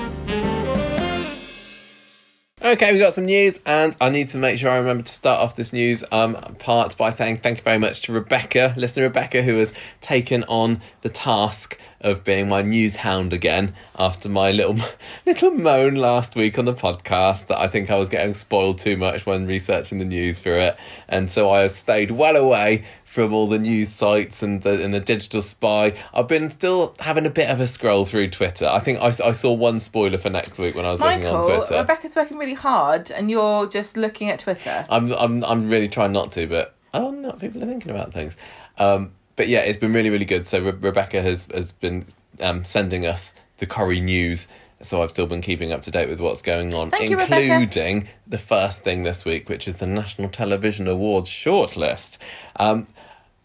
Okay, 2.67 2.91
we've 2.91 3.01
got 3.01 3.15
some 3.15 3.27
news, 3.27 3.61
and 3.65 3.95
I 4.01 4.11
need 4.11 4.27
to 4.31 4.39
make 4.39 4.59
sure 4.59 4.73
I 4.73 4.79
remember 4.79 5.05
to 5.05 5.13
start 5.13 5.41
off 5.41 5.55
this 5.55 5.73
news 5.73 6.03
um, 6.11 6.35
part 6.59 6.97
by 6.97 7.11
saying 7.11 7.37
thank 7.37 7.59
you 7.59 7.63
very 7.63 7.79
much 7.79 8.03
to 8.03 8.13
Rebecca, 8.13 8.75
listener 8.77 9.05
Rebecca, 9.05 9.43
who 9.43 9.59
has 9.59 9.73
taken 10.01 10.43
on 10.49 10.81
the 11.03 11.09
task 11.09 11.79
of 12.01 12.25
being 12.25 12.49
my 12.49 12.63
news 12.63 12.97
hound 12.97 13.33
again 13.33 13.73
after 13.97 14.29
my 14.29 14.51
little 14.51 14.77
little 15.27 15.53
moan 15.53 15.95
last 15.95 16.35
week 16.35 16.59
on 16.59 16.65
the 16.65 16.75
podcast 16.75 17.47
that 17.47 17.61
I 17.61 17.69
think 17.69 17.89
I 17.89 17.95
was 17.95 18.09
getting 18.09 18.35
spoiled 18.35 18.79
too 18.79 18.97
much 18.97 19.27
when 19.27 19.47
researching 19.47 20.01
the 20.01 20.05
news 20.05 20.41
for 20.41 20.59
it, 20.59 20.77
and 21.07 21.31
so 21.31 21.49
I 21.49 21.61
have 21.61 21.73
stayed 21.73 22.11
well 22.11 22.35
away 22.35 22.85
from 23.17 23.33
all 23.33 23.47
the 23.47 23.59
news 23.59 23.89
sites 23.89 24.43
and 24.43 24.61
the 24.61 24.85
and 24.85 24.93
the 24.93 25.01
digital 25.01 25.41
spy. 25.41 25.99
I've 26.13 26.29
been 26.29 26.51
still 26.51 26.95
having 27.01 27.25
a 27.25 27.31
bit 27.31 27.49
of 27.49 27.61
a 27.63 27.67
scroll 27.67 28.05
through 28.05 28.29
Twitter. 28.29 28.69
I 28.69 28.79
think 28.79 29.01
I, 29.01 29.07
I 29.07 29.33
saw 29.33 29.55
one 29.55 29.81
spoiler 29.81 30.19
for 30.19 30.29
next 30.29 30.59
week 30.59 30.75
when 30.75 30.85
I 30.85 30.91
was 30.91 31.01
looking 31.01 31.25
on 31.25 31.37
Michael, 31.37 31.65
Twitter. 31.65 31.81
Rebecca's 31.81 32.15
working 32.15 32.37
really 32.37 32.53
hard, 32.53 33.11
and 33.11 33.31
you're 33.31 33.67
just 33.69 33.97
looking 33.97 34.29
at 34.29 34.41
Twitter. 34.41 34.85
I'm 34.91 35.13
I'm 35.13 35.43
I'm 35.45 35.71
really 35.71 35.89
trying 35.89 36.13
not 36.13 36.31
to, 36.33 36.47
but 36.47 36.77
oh 36.93 37.11
no, 37.11 37.33
people 37.33 37.63
are 37.63 37.67
thinking 37.67 37.91
about 37.91 38.13
things. 38.13 38.37
Um, 38.77 39.13
but 39.35 39.49
yeah, 39.49 39.61
it's 39.61 39.79
been 39.79 39.95
really 39.95 40.11
really 40.11 40.27
good. 40.27 40.47
So 40.47 40.61
Re- 40.61 40.73
Rebecca 40.73 41.23
has 41.23 41.47
has 41.55 41.73
been 41.73 42.05
um, 42.39 42.67
sending 42.67 43.07
us 43.07 43.33
the 43.59 43.67
Corrie 43.67 44.01
news. 44.01 44.47
So 44.83 45.03
I've 45.03 45.11
still 45.11 45.27
been 45.27 45.41
keeping 45.41 45.73
up 45.73 45.81
to 45.83 45.91
date 45.91 46.11
with 46.11 46.21
what's 46.21 46.43
going 46.43 46.75
on, 46.75 46.91
Thank 46.91 47.09
you, 47.09 47.19
including 47.19 48.09
the 48.27 48.37
first 48.37 48.85
thing 48.85 49.05
this 49.05 49.25
week, 49.25 49.49
which 49.49 49.67
is 49.67 49.77
the 49.77 49.87
National 49.87 50.29
Television 50.29 50.87
Awards 50.87 51.31
shortlist. 51.31 52.19
Um, 52.57 52.87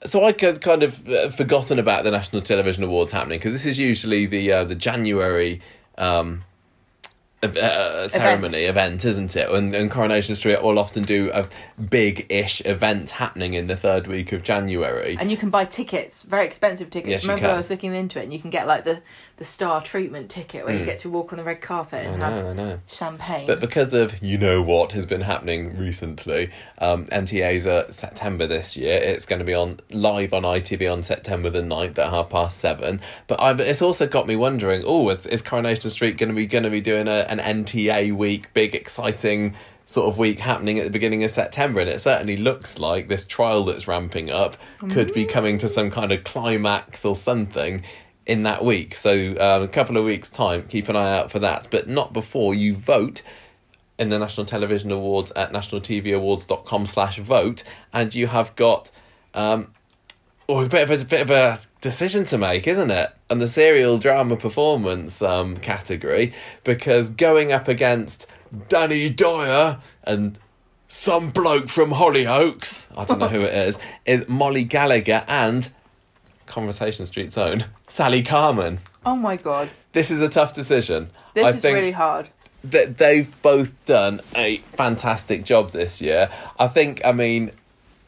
so 0.06 0.24
I 0.24 0.34
kind 0.34 0.84
of 0.84 1.08
uh, 1.08 1.30
forgotten 1.30 1.80
about 1.80 2.04
the 2.04 2.12
National 2.12 2.42
Television 2.42 2.84
Awards 2.84 3.12
happening 3.12 3.40
because 3.40 3.54
this 3.54 3.66
is 3.66 3.78
usually 3.78 4.26
the 4.26 4.52
uh, 4.52 4.64
the 4.64 4.76
January 4.76 5.62
um, 5.98 6.44
uh, 7.44 8.08
ceremony 8.08 8.64
event, 8.64 9.06
isn't 9.06 9.36
it? 9.36 9.50
And, 9.50 9.74
and 9.74 9.90
Coronation 9.90 10.36
Street 10.36 10.62
will 10.62 10.80
often 10.80 11.04
do 11.04 11.32
a 11.34 11.48
big-ish 11.90 12.62
event 12.66 13.10
happening 13.12 13.54
in 13.54 13.68
the 13.68 13.76
third 13.76 14.08
week 14.08 14.32
of 14.32 14.44
January. 14.44 15.18
And 15.20 15.32
you 15.32 15.38
can 15.38 15.50
buy 15.50 15.66
tickets, 15.66 16.24
very 16.24 16.46
expensive 16.46 16.90
tickets. 16.90 17.12
Yes, 17.12 17.24
Remember. 17.24 17.50
I 17.50 17.58
was 17.58 17.70
looking 17.70 17.94
into 17.94 18.20
it, 18.20 18.24
and 18.24 18.34
you 18.34 18.40
can 18.40 18.50
get 18.50 18.68
like 18.68 18.86
the, 18.86 19.02
the 19.38 19.46
star 19.46 19.82
treatment 19.82 20.30
ticket 20.30 20.66
where 20.66 20.78
you 20.78 20.86
get 20.86 21.00
to 21.00 21.10
walk 21.10 21.34
on 21.34 21.38
the 21.38 21.44
red 21.44 21.62
carpet 21.62 22.06
and. 22.06 22.22
I 22.22 22.32
have 22.32 22.44
know, 22.44 22.50
I 22.50 22.54
know. 22.54 22.80
champagne. 22.88 23.48
But 23.48 23.60
because 23.60 23.94
of 23.94 24.22
you 24.22 24.38
know 24.38 24.62
what 24.62 24.92
has 24.94 25.06
been 25.06 25.22
happening 25.22 25.78
recently, 25.78 26.52
um, 26.78 27.06
NTA's 27.08 27.66
are 27.66 27.92
September 27.92 28.48
this 28.48 28.78
year. 28.78 28.96
It's 29.02 29.26
going 29.26 29.40
to 29.40 29.46
be 29.46 29.54
on 29.54 29.80
live 29.90 30.34
on 30.34 30.44
ITV 30.44 30.92
on 30.92 31.04
September 31.04 31.50
the 31.50 31.62
9th 31.62 31.98
at 31.98 32.10
half 32.10 32.30
past 32.30 32.60
seven. 32.60 33.02
But 33.28 33.42
I've, 33.42 33.60
it's 33.60 33.82
also 33.82 34.08
got 34.08 34.28
me 34.28 34.36
wondering. 34.36 34.84
Oh, 34.86 35.10
is, 35.10 35.26
is 35.26 35.42
Coronation 35.42 35.90
Street 35.90 36.18
going 36.18 36.30
to 36.30 36.36
be 36.36 36.46
going 36.46 36.64
to 36.64 36.70
be 36.70 36.82
doing 36.82 37.08
a, 37.08 37.26
an 37.30 37.40
NTA 37.40 38.14
week, 38.14 38.54
big 38.54 38.76
exciting 38.76 39.56
sort 39.92 40.10
of 40.10 40.18
week 40.18 40.40
happening 40.40 40.80
at 40.80 40.86
the 40.86 40.90
beginning 40.90 41.24
of 41.24 41.32
September? 41.32 41.80
And 41.82 41.90
it 41.90 42.02
certainly 42.02 42.38
looks 42.38 42.80
like 42.80 43.08
this 43.08 43.26
trial 43.26 43.66
that's 43.66 43.88
ramping 43.88 44.30
up 44.30 44.58
could 44.90 45.14
be 45.14 45.26
coming 45.26 45.58
to 45.60 45.68
some 45.68 45.92
kind 45.92 46.12
of 46.12 46.24
climax 46.24 47.06
or 47.06 47.16
something 47.16 47.84
in 48.26 48.44
that 48.44 48.64
week. 48.64 48.96
So 48.96 49.32
um, 49.40 49.64
a 49.64 49.68
couple 49.68 49.98
of 49.98 50.06
weeks 50.06 50.30
time, 50.30 50.68
keep 50.68 50.90
an 50.90 50.96
eye 50.96 51.18
out 51.18 51.32
for 51.32 51.40
that. 51.40 51.68
But 51.70 51.88
not 51.88 52.14
before 52.14 52.54
you 52.56 52.76
vote 52.76 53.22
in 54.00 54.10
the 54.10 54.18
National 54.18 54.46
Television 54.46 54.92
Awards 54.92 55.32
at 55.32 55.52
nationaltvawards.com 55.52 56.88
slash 56.88 57.20
vote. 57.20 57.64
And 57.94 58.16
you 58.16 58.28
have 58.28 58.56
got 58.56 58.90
um, 59.34 59.74
oh, 60.48 60.64
a 60.64 60.68
bit 60.68 60.90
of 60.90 61.02
a, 61.02 61.06
bit 61.06 61.22
of 61.22 61.30
a 61.30 61.60
decision 61.82 62.26
to 62.26 62.38
make, 62.38 62.68
isn't 62.68 62.92
it? 62.92 63.14
And 63.30 63.42
the 63.42 63.48
serial 63.48 63.98
drama 63.98 64.38
performance 64.38 65.22
um, 65.22 65.58
category, 65.58 66.34
because 66.64 67.10
going 67.10 67.52
up 67.52 67.68
against 67.68 68.28
Danny 68.70 69.10
Dyer 69.10 69.80
and 70.04 70.38
some 70.88 71.30
bloke 71.32 71.70
from 71.70 71.92
Hollyoaks, 71.92 72.90
I 72.98 73.06
don't 73.06 73.20
know 73.20 73.28
who 73.30 73.42
it 73.42 73.54
is, 73.54 73.80
is 74.06 74.28
Mollie 74.28 74.64
Gallagher 74.66 75.24
and 75.28 75.70
Conversation 76.46 77.06
Street's 77.06 77.38
own 77.38 77.66
Sally 77.88 78.24
Carman. 78.24 78.80
oh 79.06 79.16
my 79.16 79.38
god, 79.38 79.70
This 79.94 80.12
is 80.12 80.22
a 80.22 80.30
tough 80.30 80.54
decision. 80.54 81.10
this 81.34 81.46
I 81.46 81.50
is 81.52 81.64
really 81.64 81.92
hard. 81.92 82.30
that 82.66 82.98
they've 82.98 83.30
both 83.42 83.86
done 83.86 84.20
a 84.36 84.58
fantastic 84.76 85.46
job 85.46 85.72
this 85.72 86.02
year. 86.02 86.30
I 86.60 86.68
think, 86.68 87.02
I 87.06 87.12
mean, 87.14 87.52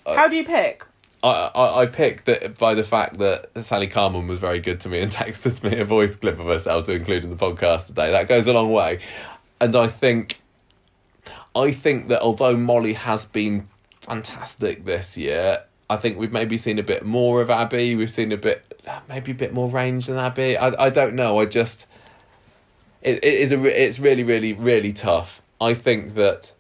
uh, 0.06 0.16
How 0.16 0.28
do 0.28 0.36
you 0.36 0.44
pick? 0.44 0.84
I, 1.24 1.30
I, 1.56 1.82
I 1.84 1.86
picked 1.86 2.26
that 2.26 2.58
by 2.58 2.74
the 2.74 2.84
fact 2.84 3.18
that 3.20 3.50
Sally 3.64 3.88
Carman 3.88 4.28
was 4.28 4.40
very 4.40 4.60
good 4.60 4.82
to 4.82 4.90
me 4.90 5.00
and 5.00 5.10
texted 5.12 5.64
me 5.64 5.80
a 5.80 5.86
voice 5.86 6.18
clip 6.18 6.38
of 6.38 6.48
herself 6.48 6.84
to 6.88 6.92
include 6.92 7.24
in 7.24 7.30
the 7.30 7.38
podcast 7.38 7.88
today. 7.88 8.12
That 8.12 8.28
goes 8.28 8.46
a 8.48 8.52
long 8.52 8.74
way. 8.74 9.00
And 9.64 9.78
I 9.78 9.88
think, 9.88 10.42
I 11.56 11.72
think 11.72 12.10
that 12.10 12.22
although 12.22 12.58
Mollie 12.58 12.96
has 12.96 13.26
been 13.26 13.70
fantastic 14.02 14.84
this 14.84 15.16
year, 15.16 15.64
I 15.90 15.96
think 15.96 16.18
we've 16.18 16.34
maybe 16.34 16.58
seen 16.58 16.80
a 16.80 16.84
bit 16.84 17.06
more 17.06 17.42
of 17.42 17.50
Abi. 17.50 17.96
We've 17.96 18.12
seen 18.12 18.34
a 18.34 18.38
bit, 18.38 18.78
maybe 19.08 19.32
a 19.32 19.36
bit 19.36 19.54
more 19.54 19.70
range 19.70 20.08
than 20.08 20.18
Abi. 20.18 20.58
I, 20.58 20.88
I 20.88 20.90
don't 20.90 21.16
know. 21.16 21.40
I 21.40 21.46
just, 21.46 21.88
it, 23.02 23.24
it 23.24 23.34
is 23.36 23.54
a, 23.54 23.64
it's 23.64 24.00
really, 24.00 24.24
really, 24.24 24.52
really 24.52 24.92
tough. 24.92 25.42
I 25.62 25.76
think 25.76 26.16
that, 26.16 26.52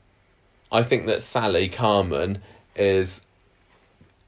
I 0.72 0.82
think 0.82 1.06
that 1.07 1.22
Sally 1.22 1.67
Carman 1.67 2.41
is 2.73 3.25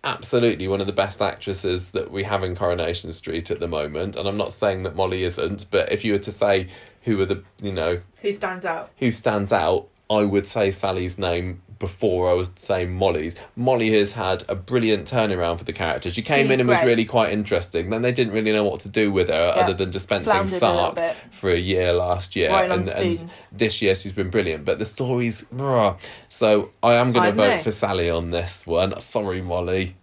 absolutely 0.04 0.68
one 0.68 0.82
of 0.82 0.88
the 0.88 0.92
best 0.92 1.22
actresses 1.22 1.92
that 1.92 2.12
we 2.12 2.24
have 2.24 2.44
in 2.44 2.58
Coronation 2.58 3.14
Street 3.14 3.50
at 3.52 3.62
the 3.62 3.70
moment. 3.70 4.18
And 4.18 4.28
I'm 4.28 4.36
not 4.36 4.52
saying 4.52 4.84
that 4.84 4.98
Mollie 4.98 5.24
isn't, 5.24 5.68
but 5.72 5.94
if 5.94 6.04
you 6.04 6.12
were 6.12 6.20
to 6.20 6.32
say 6.34 6.68
who 7.06 7.20
are 7.22 7.26
the, 7.26 7.44
you 7.62 7.72
know, 7.72 8.02
Who 8.22 8.32
stands 8.34 8.66
out? 8.66 8.92
who 8.98 9.12
stands 9.12 9.52
out, 9.54 9.88
I 10.10 10.24
would 10.24 10.46
say 10.48 10.70
Sally's 10.72 11.18
name 11.18 11.62
before 11.78 12.30
I 12.30 12.34
would 12.34 12.60
say 12.62 12.86
Mollie's. 12.86 13.36
Mollie 13.56 13.92
has 14.00 14.14
had 14.14 14.44
a 14.48 14.56
brilliant 14.56 15.10
turnaround 15.12 15.58
for 15.58 15.66
the 15.66 15.74
character. 15.74 16.10
She 16.10 16.22
came 16.22 16.46
She's 16.48 16.54
in 16.54 16.60
and 16.62 16.70
was 16.70 16.82
really 16.84 17.04
quite 17.04 17.34
interesting. 17.34 17.90
Then 17.90 18.02
they 18.02 18.14
didn't 18.14 18.32
really 18.34 18.54
know 18.54 18.64
what 18.64 18.80
to 18.82 18.90
do 18.90 19.12
with 19.12 19.28
her 19.28 19.54
Yeah. 19.56 19.62
other 19.64 19.74
than 19.74 19.92
dispensing 19.92 20.32
Floundered 20.32 20.54
a 20.54 20.58
Sark 20.58 20.96
bit. 20.96 21.16
for 21.32 21.50
a 21.50 21.58
year 21.60 21.92
last 21.92 22.36
year. 22.36 22.50
Right 22.50 22.72
on 22.72 22.80
and, 22.80 22.88
and 22.90 23.42
this 23.52 23.82
year 23.82 23.94
she's 23.94 24.14
been 24.14 24.30
brilliant. 24.30 24.64
But 24.64 24.80
the 24.80 24.86
story's 24.86 25.44
bruh. 25.54 25.98
So 26.30 26.72
I 26.82 26.94
am 26.96 27.12
going 27.12 27.26
to 27.32 27.32
vote 27.34 27.56
know. 27.58 27.62
for 27.64 27.72
Sally 27.72 28.10
on 28.10 28.32
this 28.32 28.66
one. 28.66 29.00
Sorry, 29.02 29.42
Mollie. 29.42 29.96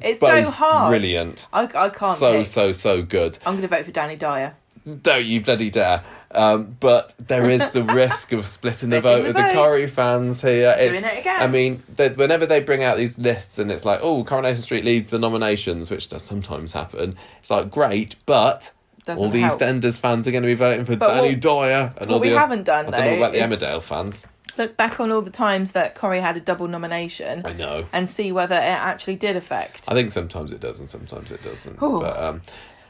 It's 0.00 0.18
so 0.20 0.50
hard. 0.50 0.90
Brilliant. 0.90 1.46
I, 1.52 1.62
I 1.62 1.88
can't 1.90 2.18
So 2.18 2.38
pick. 2.38 2.46
so 2.48 2.72
so 2.72 3.02
good. 3.02 3.38
I'm 3.46 3.54
going 3.54 3.62
to 3.62 3.68
vote 3.68 3.84
for 3.84 3.92
Danny 3.92 4.16
Dyer. 4.16 4.54
Don't 5.02 5.24
you 5.24 5.40
bloody 5.40 5.70
dare. 5.70 6.02
Um, 6.30 6.76
but 6.80 7.14
there 7.18 7.48
is 7.50 7.70
the 7.70 7.82
risk 7.84 8.32
of 8.32 8.44
splitting 8.46 8.90
the 8.90 9.00
vote 9.00 9.18
the 9.18 9.28
with 9.28 9.36
the 9.36 9.42
vote. 9.42 9.52
Corrie 9.54 9.86
fans 9.86 10.40
here. 10.40 10.74
It's, 10.78 10.92
Doing 10.94 11.04
it 11.04 11.18
again. 11.18 11.42
I 11.42 11.46
mean, 11.46 11.82
they, 11.94 12.08
whenever 12.08 12.46
they 12.46 12.60
bring 12.60 12.82
out 12.82 12.96
these 12.96 13.18
lists 13.18 13.58
and 13.58 13.70
it's 13.70 13.84
like, 13.84 14.00
oh, 14.02 14.24
Coronation 14.24 14.62
Street 14.62 14.84
leads 14.84 15.08
the 15.10 15.18
nominations, 15.18 15.90
which 15.90 16.08
does 16.08 16.22
sometimes 16.22 16.72
happen, 16.72 17.16
it's 17.40 17.50
like, 17.50 17.70
great, 17.70 18.16
but 18.26 18.72
Doesn't 19.04 19.22
all 19.22 19.30
the 19.30 19.40
help. 19.40 19.60
EastEnders 19.60 19.98
fans 20.00 20.26
are 20.26 20.30
going 20.32 20.42
to 20.42 20.48
be 20.48 20.54
voting 20.54 20.84
for 20.84 20.96
But 20.96 21.14
Danny 21.14 21.28
what- 21.34 21.40
Dyer. 21.40 21.94
And 21.98 22.06
all 22.08 22.14
what 22.14 22.22
we 22.22 22.30
the, 22.30 22.38
haven't 22.38 22.64
done, 22.64 22.92
I 22.92 23.10
though, 23.10 23.16
about 23.18 23.32
the 23.34 23.38
Emmerdale 23.40 23.82
fans. 23.82 24.26
Look 24.58 24.76
back 24.76 25.00
on 25.00 25.10
all 25.10 25.22
the 25.22 25.30
times 25.30 25.72
that 25.72 25.94
Corrie 25.94 26.20
had 26.20 26.36
a 26.36 26.40
double 26.40 26.68
nomination 26.68 27.40
I 27.46 27.54
know. 27.54 27.86
and 27.92 28.08
see 28.08 28.32
whether 28.32 28.54
it 28.56 28.58
actually 28.58 29.16
did 29.16 29.34
affect. 29.36 29.90
I 29.90 29.94
think 29.94 30.12
sometimes 30.12 30.52
it 30.52 30.60
does 30.60 30.78
and 30.78 30.88
sometimes 30.90 31.32
it 31.32 31.42
doesn't. 31.42 31.82
Ooh. 31.82 32.00
But 32.00 32.18
um, 32.22 32.42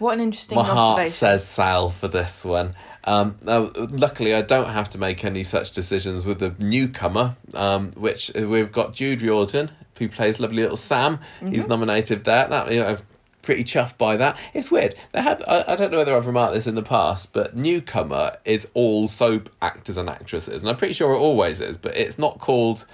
What 0.03 0.15
an 0.15 0.21
interesting 0.21 0.57
My 0.57 0.65
heart 0.65 1.09
says 1.11 1.47
Sal 1.47 1.89
for 1.91 2.09
this 2.09 2.45
one. 2.45 2.75
Um, 3.05 3.37
luckily, 3.45 4.35
I 4.35 4.43
don't 4.43 4.71
have 4.71 4.89
to 4.91 4.99
make 4.99 5.25
any 5.25 5.45
such 5.45 5.71
decisions 5.71 6.27
with 6.27 6.41
the 6.41 6.57
newcomer, 6.59 7.37
um, 7.55 7.93
which 7.93 8.35
uh, 8.37 8.49
we've 8.49 8.73
got 8.73 8.95
Jude 8.95 9.23
Riordan, 9.23 9.71
who 9.99 10.09
plays 10.09 10.41
lovely 10.41 10.63
little 10.63 10.77
Sam. 10.77 11.19
Mm-hmm. 11.37 11.53
He's 11.53 11.69
nominated 11.69 12.25
there. 12.25 12.49
That 12.49 12.73
you 12.73 12.81
know, 12.81 12.87
I'm 12.89 12.99
pretty 13.43 13.63
chuffed 13.63 13.97
by 13.97 14.17
that. 14.17 14.37
It's 14.55 14.73
weird. 14.73 14.97
They 15.13 15.23
have. 15.23 15.41
I, 15.47 15.67
I 15.69 15.77
don't 15.77 15.93
know 15.93 15.99
whether 15.99 16.17
I've 16.17 16.27
remarked 16.27 16.55
this 16.55 16.67
in 16.67 16.75
the 16.75 16.83
past, 16.83 17.33
but 17.33 17.57
newcomer 17.57 18.39
is 18.45 18.69
all 18.75 19.07
soap 19.07 19.51
actors 19.63 19.97
and 19.97 20.11
actresses, 20.11 20.63
and 20.63 20.69
I'm 20.69 20.77
pretty 20.77 20.95
sure 20.95 21.13
it 21.13 21.19
always 21.19 21.61
is. 21.61 21.79
But 21.79 21.97
it's 21.97 22.19
not 22.19 22.41
called 22.41 22.87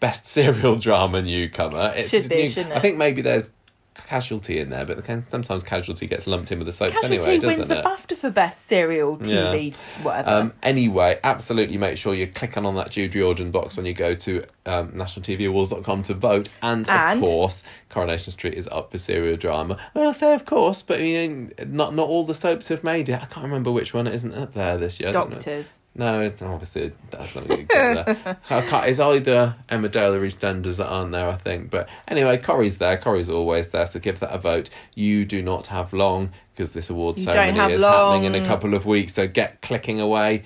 best 0.00 0.26
serial 0.26 0.74
drama 0.74 1.22
newcomer. 1.22 1.92
It's 1.94 2.08
Should 2.08 2.28
be, 2.28 2.34
new- 2.34 2.50
shouldn't 2.50 2.74
I 2.74 2.80
think 2.80 2.98
maybe 2.98 3.22
there's 3.22 3.50
casualty 3.94 4.58
in 4.58 4.70
there, 4.70 4.84
but 4.86 5.04
sometimes 5.26 5.62
casualty 5.62 6.06
gets 6.06 6.26
lumped 6.26 6.50
in 6.52 6.58
with 6.58 6.66
the 6.66 6.72
soaps 6.72 6.92
Casualty 6.92 7.16
anyway, 7.16 7.38
doesn't 7.38 7.58
wins 7.58 7.70
it? 7.70 7.74
the 7.74 7.82
BAFTA 7.82 8.16
for 8.16 8.30
best 8.30 8.66
serial 8.66 9.18
TV, 9.18 9.74
whatever. 10.02 10.30
Um, 10.30 10.52
anyway, 10.62 11.18
absolutely 11.22 11.76
make 11.78 11.98
sure 11.98 12.14
you're 12.14 12.26
clicking 12.26 12.64
on 12.66 12.74
that 12.76 12.90
Jude 12.90 13.14
Riordan 13.14 13.50
box 13.50 13.76
when 13.76 13.86
you 13.86 13.94
go 13.94 14.14
to 14.14 14.44
um, 14.66 14.92
nationaltvAwards.com 14.92 16.02
to 16.04 16.14
vote. 16.14 16.48
And, 16.62 16.88
And- 16.88 17.22
of 17.22 17.28
course, 17.28 17.64
Coronation 17.88 18.32
Street 18.32 18.54
is 18.54 18.68
up 18.68 18.90
for 18.90 18.98
serial 18.98 19.36
drama. 19.36 19.78
Well, 19.94 20.08
I 20.08 20.12
say 20.12 20.34
of 20.34 20.44
course, 20.44 20.82
but 20.82 20.98
I 20.98 21.02
mean, 21.02 21.52
not 21.66 21.94
not 21.94 22.08
all 22.08 22.24
the 22.24 22.34
soaps 22.34 22.68
have 22.68 22.82
made 22.82 23.08
it. 23.08 23.14
I 23.20 23.26
can't 23.26 23.44
remember 23.44 23.70
which 23.70 23.92
one 23.92 24.06
isn't 24.06 24.32
up 24.32 24.54
there 24.54 24.78
this 24.78 24.98
year. 24.98 25.12
Know. 25.12 25.28
Doctors. 25.28 25.78
No, 25.94 26.22
it's 26.22 26.40
obviously 26.40 26.92
that's 27.10 27.34
not 27.34 27.46
going 27.46 27.66
to 27.66 27.74
get 27.74 28.06
there. 28.06 28.38
I 28.48 28.62
can't, 28.62 28.86
it's 28.86 28.98
either 28.98 29.56
Emmerdale 29.68 30.14
or 30.14 30.20
EastEnders 30.26 30.76
that 30.76 30.86
aren't 30.86 31.12
there, 31.12 31.28
I 31.28 31.36
think. 31.36 31.70
But 31.70 31.86
anyway, 32.08 32.38
Corrie's 32.38 32.78
there. 32.78 32.96
Corrie's 32.96 33.28
always 33.28 33.68
there, 33.68 33.86
so 33.86 34.00
give 34.00 34.18
that 34.20 34.32
a 34.32 34.38
vote. 34.38 34.70
You 34.94 35.26
do 35.26 35.42
not 35.42 35.66
have 35.66 35.92
long 35.92 36.32
because 36.52 36.72
this 36.72 36.88
award 36.88 37.18
You 37.18 37.24
ceremony 37.24 37.74
is 37.74 37.82
happening 37.82 38.24
in 38.24 38.34
a 38.34 38.46
couple 38.46 38.72
of 38.72 38.86
weeks. 38.86 39.12
So 39.14 39.26
get 39.28 39.60
clicking 39.60 40.00
away, 40.00 40.44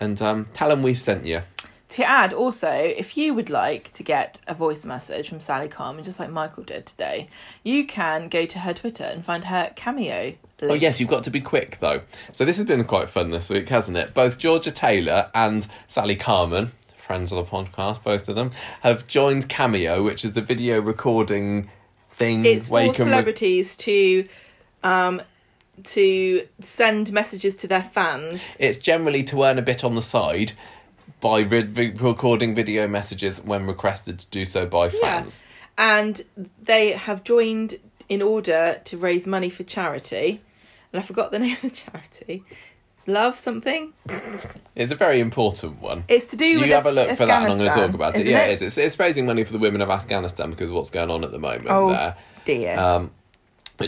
and 0.00 0.20
um, 0.20 0.46
tell 0.54 0.70
them 0.70 0.82
we 0.82 0.94
sent 0.94 1.24
you. 1.24 1.42
To 1.90 2.04
add, 2.04 2.32
also, 2.32 2.70
if 2.70 3.16
you 3.16 3.34
would 3.34 3.50
like 3.50 3.90
to 3.94 4.04
get 4.04 4.38
a 4.46 4.54
voice 4.54 4.86
message 4.86 5.28
from 5.28 5.40
Sally 5.40 5.66
Carman, 5.66 6.04
just 6.04 6.20
like 6.20 6.30
Michael 6.30 6.62
did 6.62 6.86
today, 6.86 7.28
you 7.64 7.84
can 7.84 8.28
go 8.28 8.46
to 8.46 8.60
her 8.60 8.72
Twitter 8.72 9.02
and 9.02 9.24
find 9.24 9.44
her 9.44 9.72
cameo. 9.74 10.34
Oh 10.62 10.74
yes, 10.74 11.00
you've 11.00 11.08
got 11.08 11.24
to 11.24 11.30
be 11.30 11.40
quick 11.40 11.78
though. 11.80 12.02
So 12.32 12.44
this 12.44 12.58
has 12.58 12.66
been 12.66 12.84
quite 12.84 13.10
fun 13.10 13.32
this 13.32 13.50
week, 13.50 13.68
hasn't 13.70 13.96
it? 13.96 14.14
Both 14.14 14.38
Georgia 14.38 14.70
Taylor 14.70 15.30
and 15.34 15.66
Sally 15.88 16.14
Carman, 16.14 16.70
friends 16.96 17.32
of 17.32 17.44
the 17.44 17.50
podcast, 17.50 18.04
both 18.04 18.28
of 18.28 18.36
them, 18.36 18.52
have 18.82 19.08
joined 19.08 19.48
Cameo, 19.48 20.04
which 20.04 20.24
is 20.24 20.34
the 20.34 20.42
video 20.42 20.80
recording 20.80 21.70
thing 22.10 22.44
It's 22.44 22.68
for 22.68 22.78
can 22.78 22.86
re- 22.86 22.94
celebrities 22.94 23.76
to 23.78 24.28
um 24.84 25.22
to 25.82 26.46
send 26.60 27.10
messages 27.10 27.56
to 27.56 27.66
their 27.66 27.82
fans. 27.82 28.40
It's 28.60 28.78
generally 28.78 29.24
to 29.24 29.42
earn 29.42 29.58
a 29.58 29.62
bit 29.62 29.82
on 29.82 29.96
the 29.96 30.02
side 30.02 30.52
by 31.20 31.40
re- 31.40 31.62
re- 31.62 31.94
recording 31.98 32.54
video 32.54 32.88
messages 32.88 33.42
when 33.42 33.66
requested 33.66 34.18
to 34.20 34.26
do 34.28 34.44
so 34.44 34.66
by 34.66 34.88
fans. 34.88 35.42
And 35.76 36.22
they 36.62 36.92
have 36.92 37.24
joined 37.24 37.78
in 38.08 38.22
order 38.22 38.80
to 38.84 38.96
raise 38.96 39.26
money 39.26 39.50
for 39.50 39.62
charity. 39.62 40.42
And 40.92 41.00
I 41.00 41.04
forgot 41.04 41.30
the 41.30 41.38
name 41.40 41.56
of 41.62 41.62
the 41.62 41.70
charity. 41.70 42.44
Love 43.06 43.38
something? 43.38 43.92
It's 44.76 44.92
a 44.92 44.94
very 44.94 45.20
important 45.20 45.80
one. 45.80 46.04
It's 46.06 46.26
to 46.26 46.36
do 46.36 46.44
You 46.44 46.60
with 46.60 46.68
have 46.70 46.86
a 46.86 46.92
look 46.92 47.08
for 47.16 47.26
that, 47.26 47.42
and 47.42 47.52
I'm 47.52 47.58
going 47.58 47.70
to 47.70 47.76
talk 47.76 47.94
about 47.94 48.16
it. 48.16 48.26
Yeah, 48.26 48.44
it? 48.44 48.50
it 48.50 48.54
is. 48.54 48.62
It's, 48.62 48.78
it's 48.78 48.98
raising 48.98 49.26
money 49.26 49.42
for 49.44 49.52
the 49.52 49.58
women 49.58 49.80
of 49.80 49.90
Afghanistan 49.90 50.50
because 50.50 50.70
of 50.70 50.76
what's 50.76 50.90
going 50.90 51.10
on 51.10 51.24
at 51.24 51.32
the 51.32 51.38
moment 51.38 51.64
there. 51.64 51.74
Oh 51.74 51.90
there. 51.90 52.16
dear. 52.44 52.78
Um, 52.78 53.10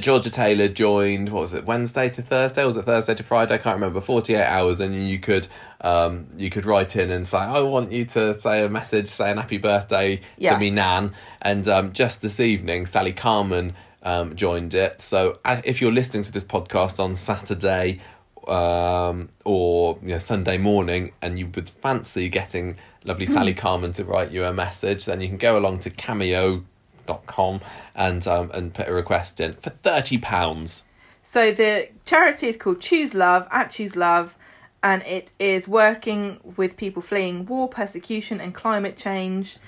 Georgia 0.00 0.30
Taylor 0.30 0.68
joined, 0.68 1.28
what 1.28 1.40
was 1.40 1.54
it, 1.54 1.64
Wednesday 1.64 2.08
to 2.08 2.22
Thursday? 2.22 2.62
Or 2.62 2.66
was 2.66 2.76
it 2.76 2.84
Thursday 2.84 3.14
to 3.14 3.22
Friday? 3.22 3.54
I 3.54 3.58
can't 3.58 3.74
remember. 3.74 4.00
48 4.00 4.42
hours, 4.44 4.80
and 4.80 5.08
you 5.08 5.18
could 5.18 5.48
um, 5.82 6.28
you 6.36 6.48
could 6.48 6.64
write 6.64 6.96
in 6.96 7.10
and 7.10 7.26
say, 7.26 7.38
I 7.38 7.60
want 7.60 7.92
you 7.92 8.04
to 8.06 8.34
say 8.34 8.64
a 8.64 8.68
message 8.68 9.08
saying 9.08 9.36
happy 9.36 9.58
birthday 9.58 10.20
to 10.54 10.58
me, 10.60 10.70
Nan. 10.70 11.12
And 11.40 11.66
um, 11.68 11.92
just 11.92 12.22
this 12.22 12.40
evening, 12.40 12.86
Sally 12.86 13.12
Carman 13.12 13.74
um, 14.02 14.36
joined 14.36 14.74
it. 14.74 15.02
So 15.02 15.38
uh, 15.44 15.60
if 15.64 15.80
you're 15.80 15.92
listening 15.92 16.22
to 16.24 16.32
this 16.32 16.44
podcast 16.44 17.00
on 17.02 17.16
Saturday 17.16 18.00
um, 18.46 19.28
or 19.44 19.98
you 20.02 20.08
know, 20.10 20.18
Sunday 20.18 20.58
morning 20.58 21.12
and 21.20 21.38
you 21.38 21.48
would 21.54 21.70
fancy 21.70 22.28
getting 22.28 22.76
lovely 23.04 23.26
Sally 23.26 23.54
Carman 23.54 23.92
to 23.92 24.04
write 24.04 24.30
you 24.30 24.44
a 24.44 24.52
message, 24.52 25.04
then 25.04 25.20
you 25.20 25.28
can 25.28 25.36
go 25.36 25.58
along 25.58 25.80
to 25.80 25.90
cameo.com 27.06 27.60
and 27.94 28.26
um, 28.26 28.50
and 28.52 28.74
put 28.74 28.88
a 28.88 28.92
request 28.92 29.40
in 29.40 29.54
for 29.54 29.70
thirty 29.70 30.18
pounds. 30.18 30.84
So 31.22 31.52
the 31.52 31.88
charity 32.04 32.48
is 32.48 32.56
called 32.56 32.80
Choose 32.80 33.14
Love 33.14 33.46
at 33.50 33.70
Choose 33.70 33.94
Love, 33.96 34.36
and 34.82 35.02
it 35.04 35.30
is 35.38 35.68
working 35.68 36.40
with 36.56 36.76
people 36.76 37.02
fleeing 37.02 37.46
war, 37.46 37.68
persecution, 37.68 38.40
and 38.40 38.54
climate 38.54 38.96
change. 38.96 39.58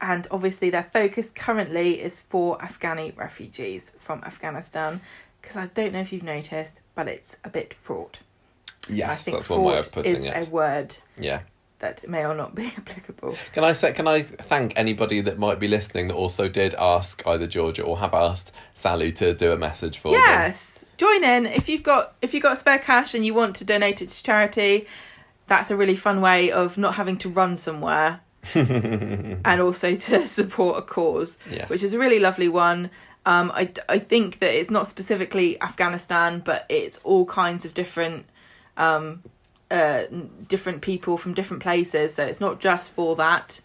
And 0.00 0.26
obviously, 0.30 0.70
their 0.70 0.84
focus 0.92 1.30
currently 1.34 2.00
is 2.00 2.20
for 2.20 2.56
Afghani 2.58 3.14
refugees 3.16 3.92
from 3.98 4.22
Afghanistan, 4.24 5.00
because 5.42 5.56
I 5.56 5.66
don't 5.66 5.92
know 5.92 6.00
if 6.00 6.12
you've 6.12 6.22
noticed, 6.22 6.80
but 6.94 7.06
it's 7.06 7.36
a 7.44 7.50
bit 7.50 7.74
fraught. 7.74 8.20
I 8.88 8.92
Yes, 8.94 9.24
think 9.24 9.36
that's 9.36 9.50
one 9.50 9.62
way 9.62 9.78
of 9.78 9.92
putting 9.92 10.16
is 10.16 10.24
it. 10.24 10.46
a 10.48 10.50
word 10.50 10.96
Yeah. 11.18 11.40
That 11.80 12.08
may 12.08 12.24
or 12.24 12.34
not 12.34 12.54
be 12.54 12.66
applicable. 12.76 13.36
Can 13.52 13.64
I 13.64 13.72
say? 13.72 13.92
Can 13.92 14.06
I 14.08 14.22
thank 14.22 14.72
anybody 14.76 15.20
that 15.22 15.38
might 15.38 15.58
be 15.58 15.68
listening 15.68 16.08
that 16.08 16.14
also 16.14 16.48
did 16.48 16.74
ask 16.76 17.22
either 17.26 17.46
Georgia 17.46 17.82
or 17.82 17.98
have 17.98 18.14
asked 18.14 18.52
Sally 18.74 19.12
to 19.12 19.34
do 19.34 19.52
a 19.52 19.56
message 19.58 19.98
for 19.98 20.12
them? 20.12 20.22
Yes, 20.26 20.84
join 20.96 21.24
in 21.24 21.46
if 21.46 21.68
you've 21.68 21.82
got 21.82 22.14
if 22.22 22.32
you've 22.34 22.42
got 22.42 22.56
spare 22.58 22.78
cash 22.78 23.14
and 23.14 23.26
you 23.26 23.34
want 23.34 23.56
to 23.56 23.64
donate 23.64 24.00
it 24.02 24.08
to 24.10 24.22
charity. 24.22 24.86
That's 25.46 25.72
a 25.72 25.76
really 25.76 25.96
fun 25.96 26.20
way 26.20 26.52
of 26.52 26.78
not 26.78 26.94
having 26.94 27.16
to 27.18 27.28
run 27.28 27.56
somewhere, 27.56 28.20
and 28.54 29.60
also 29.60 29.96
to 29.96 30.26
support 30.26 30.78
a 30.78 30.82
cause, 30.82 31.38
Yes. 31.50 31.68
which 31.68 31.82
is 31.82 31.92
a 31.92 31.98
really 31.98 32.20
lovely 32.20 32.48
one. 32.48 32.90
Um, 33.26 33.50
I 33.52 33.70
I 33.88 33.98
think 33.98 34.38
that 34.38 34.54
it's 34.58 34.70
not 34.70 34.86
specifically 34.86 35.60
Afghanistan, 35.60 36.40
but 36.44 36.66
it's 36.68 36.98
all 37.02 37.24
kinds 37.26 37.64
of 37.64 37.74
different 37.74 38.26
um, 38.76 39.22
uh, 39.70 40.04
different 40.48 40.80
people 40.82 41.16
from 41.16 41.34
different 41.34 41.62
places. 41.62 42.14
So 42.14 42.24
it's 42.24 42.40
not 42.40 42.60
just 42.60 42.92
for 42.92 43.16
that. 43.16 43.60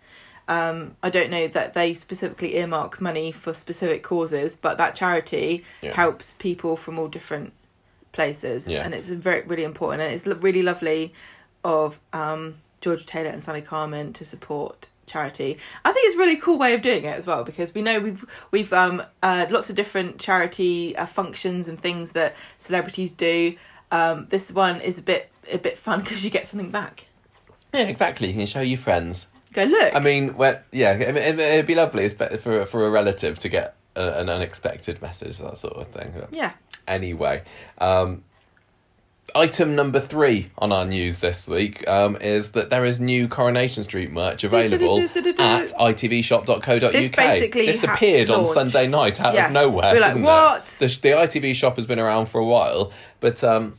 Um, 0.48 0.96
I 1.02 1.10
don't 1.10 1.32
know 1.32 1.48
that 1.48 1.74
they 1.74 1.94
specifically 1.96 2.58
earmark 2.58 3.02
money 3.02 3.32
for 3.32 3.54
specific 3.54 4.04
causes, 4.04 4.56
but 4.56 4.78
that 4.78 4.94
charity 4.96 5.64
Yeah. 5.82 5.96
helps 5.96 6.34
people 6.34 6.78
from 6.78 7.00
all 7.00 7.08
different 7.08 7.54
places, 8.12 8.70
Yeah. 8.70 8.84
and 8.86 8.94
it's 8.94 9.08
very 9.08 9.42
really 9.42 9.64
important. 9.64 10.02
And 10.04 10.14
it's 10.14 10.26
really 10.28 10.62
lovely 10.62 11.14
of 11.64 12.00
um, 12.14 12.56
Georgia 12.82 13.06
Taylor 13.06 13.30
and 13.30 13.44
Sally 13.44 13.62
Carman 13.62 14.14
to 14.14 14.24
support 14.24 14.90
charity. 15.08 15.58
I 15.84 15.92
think 15.92 16.06
it's 16.08 16.16
a 16.16 16.20
really 16.20 16.36
cool 16.38 16.58
way 16.60 16.74
of 16.74 16.82
doing 16.82 17.06
it 17.06 17.16
as 17.16 17.26
well 17.26 17.44
because 17.44 17.74
we 17.74 17.82
know 17.82 18.00
we've 18.00 18.24
we've 18.52 18.72
um, 18.74 19.02
uh, 19.24 19.46
lots 19.50 19.70
of 19.72 19.76
different 19.76 20.20
charity 20.20 20.96
uh, 20.96 21.06
functions 21.08 21.68
and 21.68 21.80
things 21.80 22.12
that 22.14 22.36
celebrities 22.60 23.12
do. 23.14 23.56
Um, 23.92 24.28
this 24.30 24.52
one 24.52 24.82
is 24.82 24.98
a 25.00 25.02
bit 25.04 25.30
a 25.52 25.58
bit 25.58 25.78
fun 25.78 26.02
because 26.02 26.24
you 26.24 26.30
get 26.30 26.48
something 26.48 26.72
back. 26.72 27.06
Yeah, 27.74 27.82
exactly. 27.82 28.28
You 28.30 28.34
can 28.34 28.46
show 28.46 28.62
your 28.62 28.78
friends. 28.78 29.28
Go 29.54 29.64
look. 29.64 29.94
I 29.96 30.00
mean, 30.00 30.36
yeah, 30.72 30.92
I 30.92 30.98
mean, 30.98 31.18
it, 31.18 31.40
it'd 31.40 31.66
be 31.66 31.76
lovely 31.76 32.08
for 32.10 32.66
for 32.66 32.86
a 32.86 32.90
relative 32.90 33.40
to 33.40 33.50
get 33.50 33.76
a, 33.96 34.20
an 34.20 34.30
unexpected 34.30 35.02
message, 35.02 35.38
that 35.38 35.58
sort 35.58 35.74
of 35.76 35.88
thing. 35.88 36.14
yeah. 36.32 36.54
Anyway, 36.88 37.42
um, 37.80 38.24
item 39.34 39.76
number 39.76 40.00
three 40.00 40.52
on 40.58 40.72
our 40.72 40.86
news 40.86 41.20
this 41.20 41.48
week 41.48 41.88
um, 41.88 42.16
is 42.18 42.52
that 42.52 42.70
there 42.70 42.86
is 42.86 43.00
new 43.00 43.28
Coronation 43.28 43.84
Street 43.84 44.12
merch 44.12 44.44
available 44.44 45.00
at 45.00 45.10
itvshop.co.uk. 45.74 46.92
This 46.92 47.12
basically 47.12 47.66
this 47.66 47.84
ha- 47.84 47.94
appeared 47.94 48.30
on. 48.30 48.46
Sunday 48.46 48.88
night 48.88 49.20
out 49.20 49.34
Yeah. 49.34 49.48
of 49.48 49.52
nowhere. 49.54 49.94
We're 49.94 50.00
like? 50.02 50.18
"What?" 50.18 50.66
The, 50.68 50.88
the 50.88 51.10
ITV 51.10 51.56
shop 51.56 51.78
has 51.78 51.86
been 51.88 52.00
around 52.00 52.28
for 52.28 52.40
a 52.40 52.46
while, 52.46 52.92
but. 53.20 53.44
Um, 53.44 53.76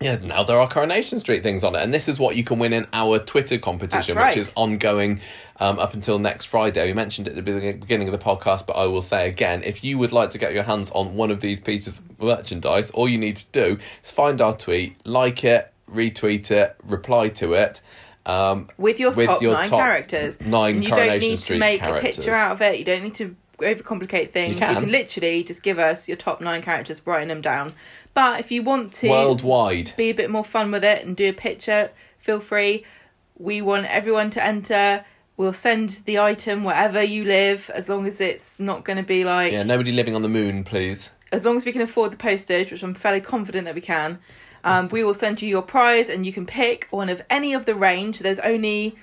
yeah, 0.00 0.16
now 0.22 0.44
there 0.44 0.60
are 0.60 0.68
Coronation 0.68 1.18
Street 1.18 1.42
things 1.42 1.64
on 1.64 1.74
it, 1.74 1.82
and 1.82 1.92
this 1.92 2.08
is 2.08 2.18
what 2.18 2.36
you 2.36 2.44
can 2.44 2.58
win 2.58 2.72
in 2.72 2.86
our 2.92 3.18
Twitter 3.18 3.58
competition, 3.58 4.16
right. 4.16 4.28
which 4.28 4.36
is 4.36 4.52
ongoing 4.54 5.20
um, 5.58 5.78
up 5.78 5.92
until 5.94 6.20
next 6.20 6.44
Friday. 6.44 6.86
We 6.86 6.92
mentioned 6.92 7.26
it 7.26 7.36
at 7.36 7.44
the 7.44 7.72
beginning 7.72 8.06
of 8.06 8.12
the 8.12 8.24
podcast, 8.24 8.66
but 8.66 8.74
I 8.74 8.86
will 8.86 9.02
say 9.02 9.28
again 9.28 9.62
if 9.64 9.82
you 9.82 9.98
would 9.98 10.12
like 10.12 10.30
to 10.30 10.38
get 10.38 10.54
your 10.54 10.62
hands 10.62 10.90
on 10.92 11.16
one 11.16 11.30
of 11.32 11.40
these 11.40 11.58
pieces 11.58 11.98
of 11.98 12.22
merchandise, 12.22 12.90
all 12.90 13.08
you 13.08 13.18
need 13.18 13.36
to 13.36 13.46
do 13.50 13.78
is 14.04 14.10
find 14.10 14.40
our 14.40 14.56
tweet, 14.56 14.96
like 15.04 15.42
it, 15.42 15.72
retweet 15.90 16.50
it, 16.50 16.76
reply 16.84 17.28
to 17.30 17.54
it. 17.54 17.80
Um, 18.24 18.68
with 18.76 19.00
your 19.00 19.10
With 19.12 19.26
top 19.26 19.42
your 19.42 19.54
nine 19.54 19.70
top 19.70 19.80
characters. 19.80 20.40
nine 20.40 20.76
and 20.76 20.84
you 20.84 20.90
don't 20.90 21.18
need 21.18 21.38
Street 21.40 21.56
to 21.56 21.60
make 21.60 21.80
characters. 21.80 22.14
a 22.14 22.16
picture 22.18 22.34
out 22.34 22.52
of 22.52 22.62
it. 22.62 22.78
You 22.78 22.84
don't 22.84 23.02
need 23.02 23.14
to 23.14 23.34
overcomplicate 23.58 24.32
things. 24.32 24.54
You 24.54 24.60
can. 24.60 24.90
literally 24.90 25.44
just 25.44 25.62
give 25.62 25.78
us 25.78 26.08
your 26.08 26.16
top 26.16 26.40
nine 26.40 26.62
characters, 26.62 27.00
writing 27.06 27.28
them 27.28 27.40
down. 27.40 27.74
But 28.14 28.40
if 28.40 28.50
you 28.50 28.62
want 28.62 28.92
to 28.94 29.08
worldwide. 29.08 29.92
be 29.96 30.10
a 30.10 30.14
bit 30.14 30.30
more 30.30 30.44
fun 30.44 30.70
with 30.70 30.84
it 30.84 31.04
and 31.04 31.16
do 31.16 31.28
a 31.28 31.32
picture, 31.32 31.90
feel 32.18 32.40
free. 32.40 32.84
We 33.38 33.62
want 33.62 33.86
everyone 33.86 34.30
to 34.30 34.44
enter. 34.44 35.04
We'll 35.36 35.52
send 35.52 36.00
the 36.04 36.18
item 36.18 36.64
wherever 36.64 37.00
you 37.02 37.24
live, 37.24 37.70
as 37.72 37.88
long 37.88 38.06
as 38.06 38.20
it's 38.20 38.56
not 38.58 38.84
going 38.84 38.96
to 38.96 39.04
be 39.04 39.24
like 39.24 39.52
Yeah, 39.52 39.62
nobody 39.62 39.92
living 39.92 40.16
on 40.16 40.22
the 40.22 40.28
moon, 40.28 40.64
please. 40.64 41.10
as 41.30 41.44
long 41.44 41.56
as 41.56 41.64
we 41.64 41.70
can 41.72 41.80
afford 41.82 42.10
the 42.12 42.16
postage, 42.16 42.72
which 42.72 42.82
I'm 42.82 42.94
fairly 42.94 43.20
confident 43.20 43.66
that 43.66 43.74
we 43.76 43.80
can, 43.80 44.18
um, 44.64 44.88
we 44.88 45.04
will 45.04 45.14
send 45.14 45.40
you 45.40 45.48
your 45.48 45.62
prize 45.62 46.08
and 46.08 46.26
you 46.26 46.32
can 46.32 46.44
pick 46.44 46.88
one 46.90 47.08
of 47.08 47.22
any 47.30 47.54
of 47.54 47.66
the 47.66 47.76
range. 47.76 48.18
There's 48.18 48.40
only 48.40 48.96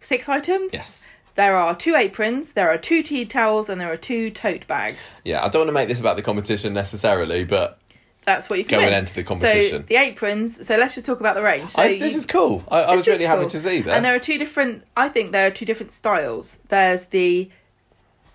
six 0.00 0.28
items. 0.28 0.72
Yes. 0.72 1.04
There 1.36 1.56
are 1.56 1.74
two 1.76 1.94
aprons, 1.94 2.52
there 2.52 2.70
are 2.70 2.78
two 2.78 3.02
tea 3.02 3.24
towels, 3.26 3.68
and 3.68 3.80
there 3.80 3.92
are 3.92 3.96
two 3.96 4.30
tote 4.30 4.66
bags. 4.66 5.20
Yeah, 5.24 5.44
I 5.44 5.48
don't 5.48 5.60
want 5.60 5.68
to 5.68 5.72
make 5.72 5.88
this 5.88 6.00
about 6.00 6.16
the 6.16 6.22
competition 6.22 6.72
necessarily, 6.72 7.44
but 7.44 7.78
That's 8.24 8.48
what 8.50 8.58
you 8.58 8.64
can 8.64 8.78
Go 8.78 8.78
win. 8.78 8.86
and 8.86 8.94
enter 8.94 9.14
the 9.14 9.22
competition. 9.22 9.82
So 9.82 9.86
the 9.86 9.96
aprons. 9.96 10.66
So 10.66 10.76
let's 10.76 10.94
just 10.94 11.06
talk 11.06 11.20
about 11.20 11.34
the 11.36 11.42
range. 11.42 11.70
So 11.70 11.82
I, 11.82 11.98
this 11.98 12.12
you- 12.12 12.18
is 12.18 12.26
cool. 12.26 12.64
I, 12.68 12.80
I 12.82 12.96
was 12.96 13.06
really 13.06 13.24
happy 13.24 13.42
cool. 13.42 13.50
to 13.50 13.60
see 13.60 13.82
this. 13.82 13.92
And 13.92 14.04
there 14.04 14.14
are 14.16 14.18
two 14.18 14.38
different. 14.38 14.82
I 14.96 15.08
think 15.08 15.32
there 15.32 15.46
are 15.46 15.50
two 15.50 15.64
different 15.66 15.92
styles. 15.92 16.58
There's 16.68 17.04
the 17.06 17.50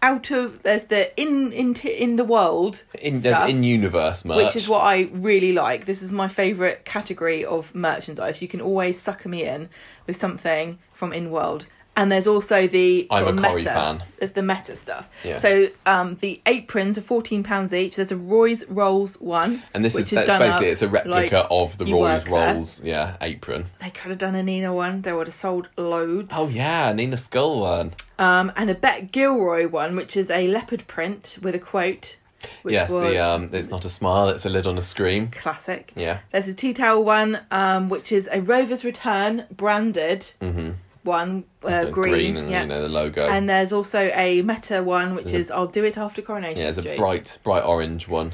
out 0.04 0.32
of 0.32 0.64
there's 0.64 0.86
the 0.86 1.20
in 1.20 1.52
in 1.52 1.76
in 1.76 2.16
the 2.16 2.24
world 2.24 2.84
In 3.00 3.18
stuff, 3.20 3.40
there's 3.42 3.50
in 3.52 3.64
universe 3.64 4.26
merch, 4.26 4.38
which 4.38 4.56
is 4.56 4.68
what 4.70 4.82
I 4.82 5.10
really 5.12 5.54
like. 5.54 5.86
This 5.86 6.02
is 6.02 6.12
my 6.12 6.28
favourite 6.28 6.86
category 6.86 7.46
of 7.46 7.74
merchandise. 7.76 8.42
You 8.42 8.48
can 8.48 8.62
always 8.62 9.00
sucker 9.00 9.30
me 9.30 9.44
in 9.44 9.70
with 10.08 10.16
something 10.18 10.80
from 10.94 11.14
in 11.14 11.30
world. 11.32 11.66
And 11.94 12.10
there's 12.10 12.26
also 12.26 12.68
the 12.68 13.06
I'm 13.11 13.38
a 13.38 13.42
Corrie 13.42 13.58
meta. 13.58 13.70
fan. 13.72 14.03
There's 14.18 14.32
the 14.32 14.42
meta 14.42 14.78
stuff. 14.78 15.10
Yeah. 15.26 15.38
So 15.38 15.68
um, 15.86 16.16
the 16.22 16.42
aprons 16.45 16.98
are 16.98 17.02
fourteen 17.02 17.44
pounds 17.44 17.74
each. 17.74 17.98
There's 17.98 18.14
a 18.14 18.18
Roy's 18.18 18.66
Rolls 18.68 19.20
one, 19.20 19.64
and 19.74 19.84
this 19.84 19.95
is 19.95 20.10
that's 20.10 20.30
basically 20.30 20.68
it's 20.68 20.82
a 20.82 20.88
replica 20.88 21.36
like 21.40 21.48
of 21.52 21.78
the 21.78 21.86
Roy's 21.86 22.24
there. 22.24 22.34
Rolls, 22.56 22.82
yeah, 22.82 23.18
apron. 23.20 23.66
They 23.82 23.90
could 23.90 24.10
have 24.10 24.20
done 24.20 24.36
a 24.36 24.44
Nina 24.44 24.74
one. 24.74 25.02
They 25.02 25.11
would 25.11 25.28
have 25.28 25.34
sold 25.34 25.68
loads. 25.76 26.34
Oh 26.36 26.48
yeah, 26.48 26.94
Nina 26.94 27.18
Skull 27.18 27.60
one. 27.60 27.94
Um, 28.18 28.53
and 28.56 28.70
a 28.70 28.76
Bet 28.76 29.11
Gilroy 29.11 29.68
one, 29.68 29.98
which 29.98 30.16
is 30.16 30.30
a 30.30 30.48
leopard 30.48 30.88
print 30.88 31.40
with 31.42 31.56
a 31.56 31.60
quote. 31.60 32.16
Which 32.64 32.74
yes, 32.74 32.90
was 32.90 33.11
the 33.11 33.20
um, 33.20 33.50
it's 33.52 33.70
not 33.70 33.86
a 33.86 33.90
smile, 33.90 34.30
it's 34.30 34.45
a 34.45 34.50
lid 34.50 34.66
on 34.66 34.78
a 34.78 34.82
scream. 34.82 35.30
classic. 35.30 35.92
Yeah, 35.95 36.20
There's 36.32 36.48
a 36.48 36.53
tea 36.53 36.74
towel 36.74 37.03
one, 37.03 37.40
um, 37.52 37.90
which 37.90 38.11
is 38.11 38.30
a 38.32 38.42
Rover's 38.42 38.84
Return 38.84 39.45
branded 39.52 40.22
mm-hmm. 40.42 40.72
One, 41.04 41.44
uh, 41.64 41.86
The 41.86 41.92
green. 41.92 42.38
and 42.38 42.50
yeah. 42.50 42.62
you 42.62 42.68
know 42.68 42.82
the 42.82 42.90
logo. 42.90 43.28
And 43.28 43.50
there's 43.50 43.72
also 43.74 44.10
a 44.14 44.42
Meta 44.42 44.84
one, 44.84 45.16
which 45.16 45.26
There's 45.32 45.48
is 45.48 45.52
I'll 45.52 45.68
do 45.68 45.84
it 45.84 45.98
after 45.98 46.22
Coronation 46.22 46.62
yeah, 46.64 46.70
it's 46.70 46.78
a 46.78 46.96
bright, 46.96 47.38
bright 47.44 47.64
orange 47.64 48.08
one. 48.08 48.34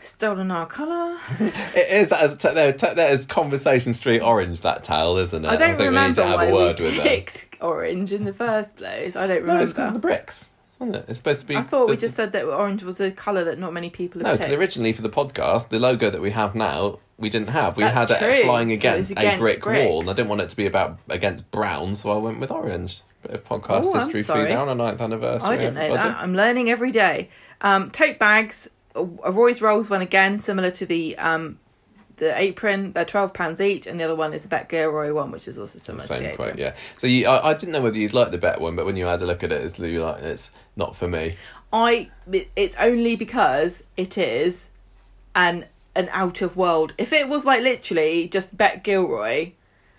Stolen 0.00 0.50
our 0.50 0.64
colour. 0.66 1.18
it 1.40 1.90
is 1.90 2.08
that 2.08 2.20
as 2.22 2.32
t- 2.36 2.48
t- 2.48 2.94
that 2.94 3.10
is 3.10 3.26
Conversation 3.26 3.92
Street 3.92 4.20
orange 4.20 4.60
that 4.60 4.84
towel, 4.84 5.18
isn't 5.18 5.44
it? 5.44 5.48
I 5.48 5.56
don't 5.56 5.76
think 5.76 5.78
we 5.78 5.84
need 5.84 5.88
remember 5.88 6.22
to 6.22 6.26
have 6.28 6.36
why 6.36 6.44
a 6.46 6.54
word 6.54 6.78
we 6.78 6.86
with 6.86 6.96
them. 6.96 7.06
picked 7.06 7.56
orange 7.60 8.12
in 8.12 8.24
the 8.24 8.32
first 8.32 8.76
place. 8.76 9.16
I 9.16 9.26
don't 9.26 9.40
remember. 9.40 9.54
No, 9.58 9.62
it's 9.62 9.72
because 9.72 9.88
of 9.88 9.94
the 9.94 10.00
bricks. 10.00 10.50
Isn't 10.80 10.94
it? 10.94 11.04
It's 11.08 11.18
supposed 11.18 11.40
to 11.42 11.46
be. 11.46 11.56
I 11.56 11.62
thought 11.62 11.88
we 11.88 11.96
the- 11.96 12.00
just 12.02 12.14
said 12.14 12.32
that 12.32 12.44
orange 12.44 12.82
was 12.84 13.00
a 13.00 13.10
colour 13.10 13.42
that 13.44 13.58
not 13.58 13.72
many 13.72 13.90
people 13.90 14.22
No, 14.22 14.30
have 14.30 14.38
because 14.38 14.52
originally 14.52 14.92
for 14.92 15.02
the 15.02 15.10
podcast, 15.10 15.70
the 15.70 15.78
logo 15.78 16.08
that 16.10 16.20
we 16.20 16.30
have 16.30 16.54
now, 16.54 17.00
we 17.18 17.28
didn't 17.30 17.48
have. 17.48 17.76
We 17.76 17.82
That's 17.82 18.10
had 18.12 18.18
true. 18.20 18.28
it 18.28 18.44
flying 18.44 18.70
It 18.70 18.74
against, 18.74 19.10
a 19.10 19.18
against 19.18 19.40
brick 19.40 19.66
wall, 19.66 20.00
and 20.02 20.10
I 20.10 20.12
didn't 20.12 20.28
want 20.28 20.40
it 20.42 20.50
to 20.50 20.56
be 20.56 20.66
about 20.66 20.98
against 21.08 21.50
brown, 21.50 21.96
so 21.96 22.12
I 22.12 22.18
went 22.18 22.38
with 22.38 22.50
orange. 22.52 23.00
Bit 23.22 23.32
of 23.32 23.42
podcast 23.42 23.86
Oh, 23.86 23.94
history 23.98 24.22
for 24.22 24.40
you 24.40 24.48
now 24.48 24.62
on 24.62 24.68
a 24.68 24.74
ninth 24.76 25.00
anniversary. 25.00 25.50
I 25.50 25.56
didn't 25.56 25.74
know 25.74 25.80
everybody. 25.80 26.08
that. 26.10 26.18
I'm 26.18 26.36
learning 26.36 26.70
every 26.70 26.92
day. 26.92 27.28
Um, 27.60 27.90
tote 27.90 28.20
bags, 28.20 28.70
a 28.94 29.32
Roy's 29.32 29.60
Rolls 29.60 29.90
one 29.90 30.00
again, 30.02 30.38
similar 30.38 30.70
to 30.70 30.86
the 30.86 31.18
um, 31.18 31.58
the 32.18 32.38
apron. 32.38 32.92
They're 32.92 33.04
twelve 33.04 33.34
pounds 33.34 33.60
each, 33.60 33.88
and 33.88 33.98
the 33.98 34.04
other 34.04 34.14
one 34.14 34.32
is 34.32 34.44
a 34.44 34.48
Bet 34.48 34.68
Gilroy 34.68 35.12
one, 35.12 35.32
which 35.32 35.48
is 35.48 35.58
also 35.58 35.80
similar 35.80 36.04
to 36.06 36.08
the 36.14 36.20
Same 36.20 36.36
quote, 36.36 36.58
yeah. 36.58 36.74
So 36.98 37.08
you, 37.08 37.26
I, 37.26 37.50
I 37.50 37.54
didn't 37.54 37.72
know 37.72 37.80
whether 37.82 37.98
you'd 37.98 38.12
like 38.14 38.30
the 38.30 38.38
bet 38.38 38.60
one, 38.60 38.76
but 38.76 38.86
when 38.86 38.96
you 38.96 39.06
had 39.06 39.20
a 39.20 39.26
look 39.26 39.42
at 39.42 39.50
it, 39.50 39.64
it's 39.64 39.80
like 39.80 40.22
it's 40.22 40.52
not 40.78 40.96
for 40.96 41.08
me. 41.08 41.36
I 41.72 42.08
it's 42.32 42.76
only 42.76 43.16
because 43.16 43.82
it 43.96 44.16
is 44.16 44.70
an 45.34 45.66
an 45.94 46.08
out 46.12 46.40
of 46.40 46.56
world. 46.56 46.94
If 46.96 47.12
it 47.12 47.28
was 47.28 47.44
like 47.44 47.60
literally 47.62 48.28
just 48.28 48.56
Bet 48.56 48.84
Gilroy 48.84 49.52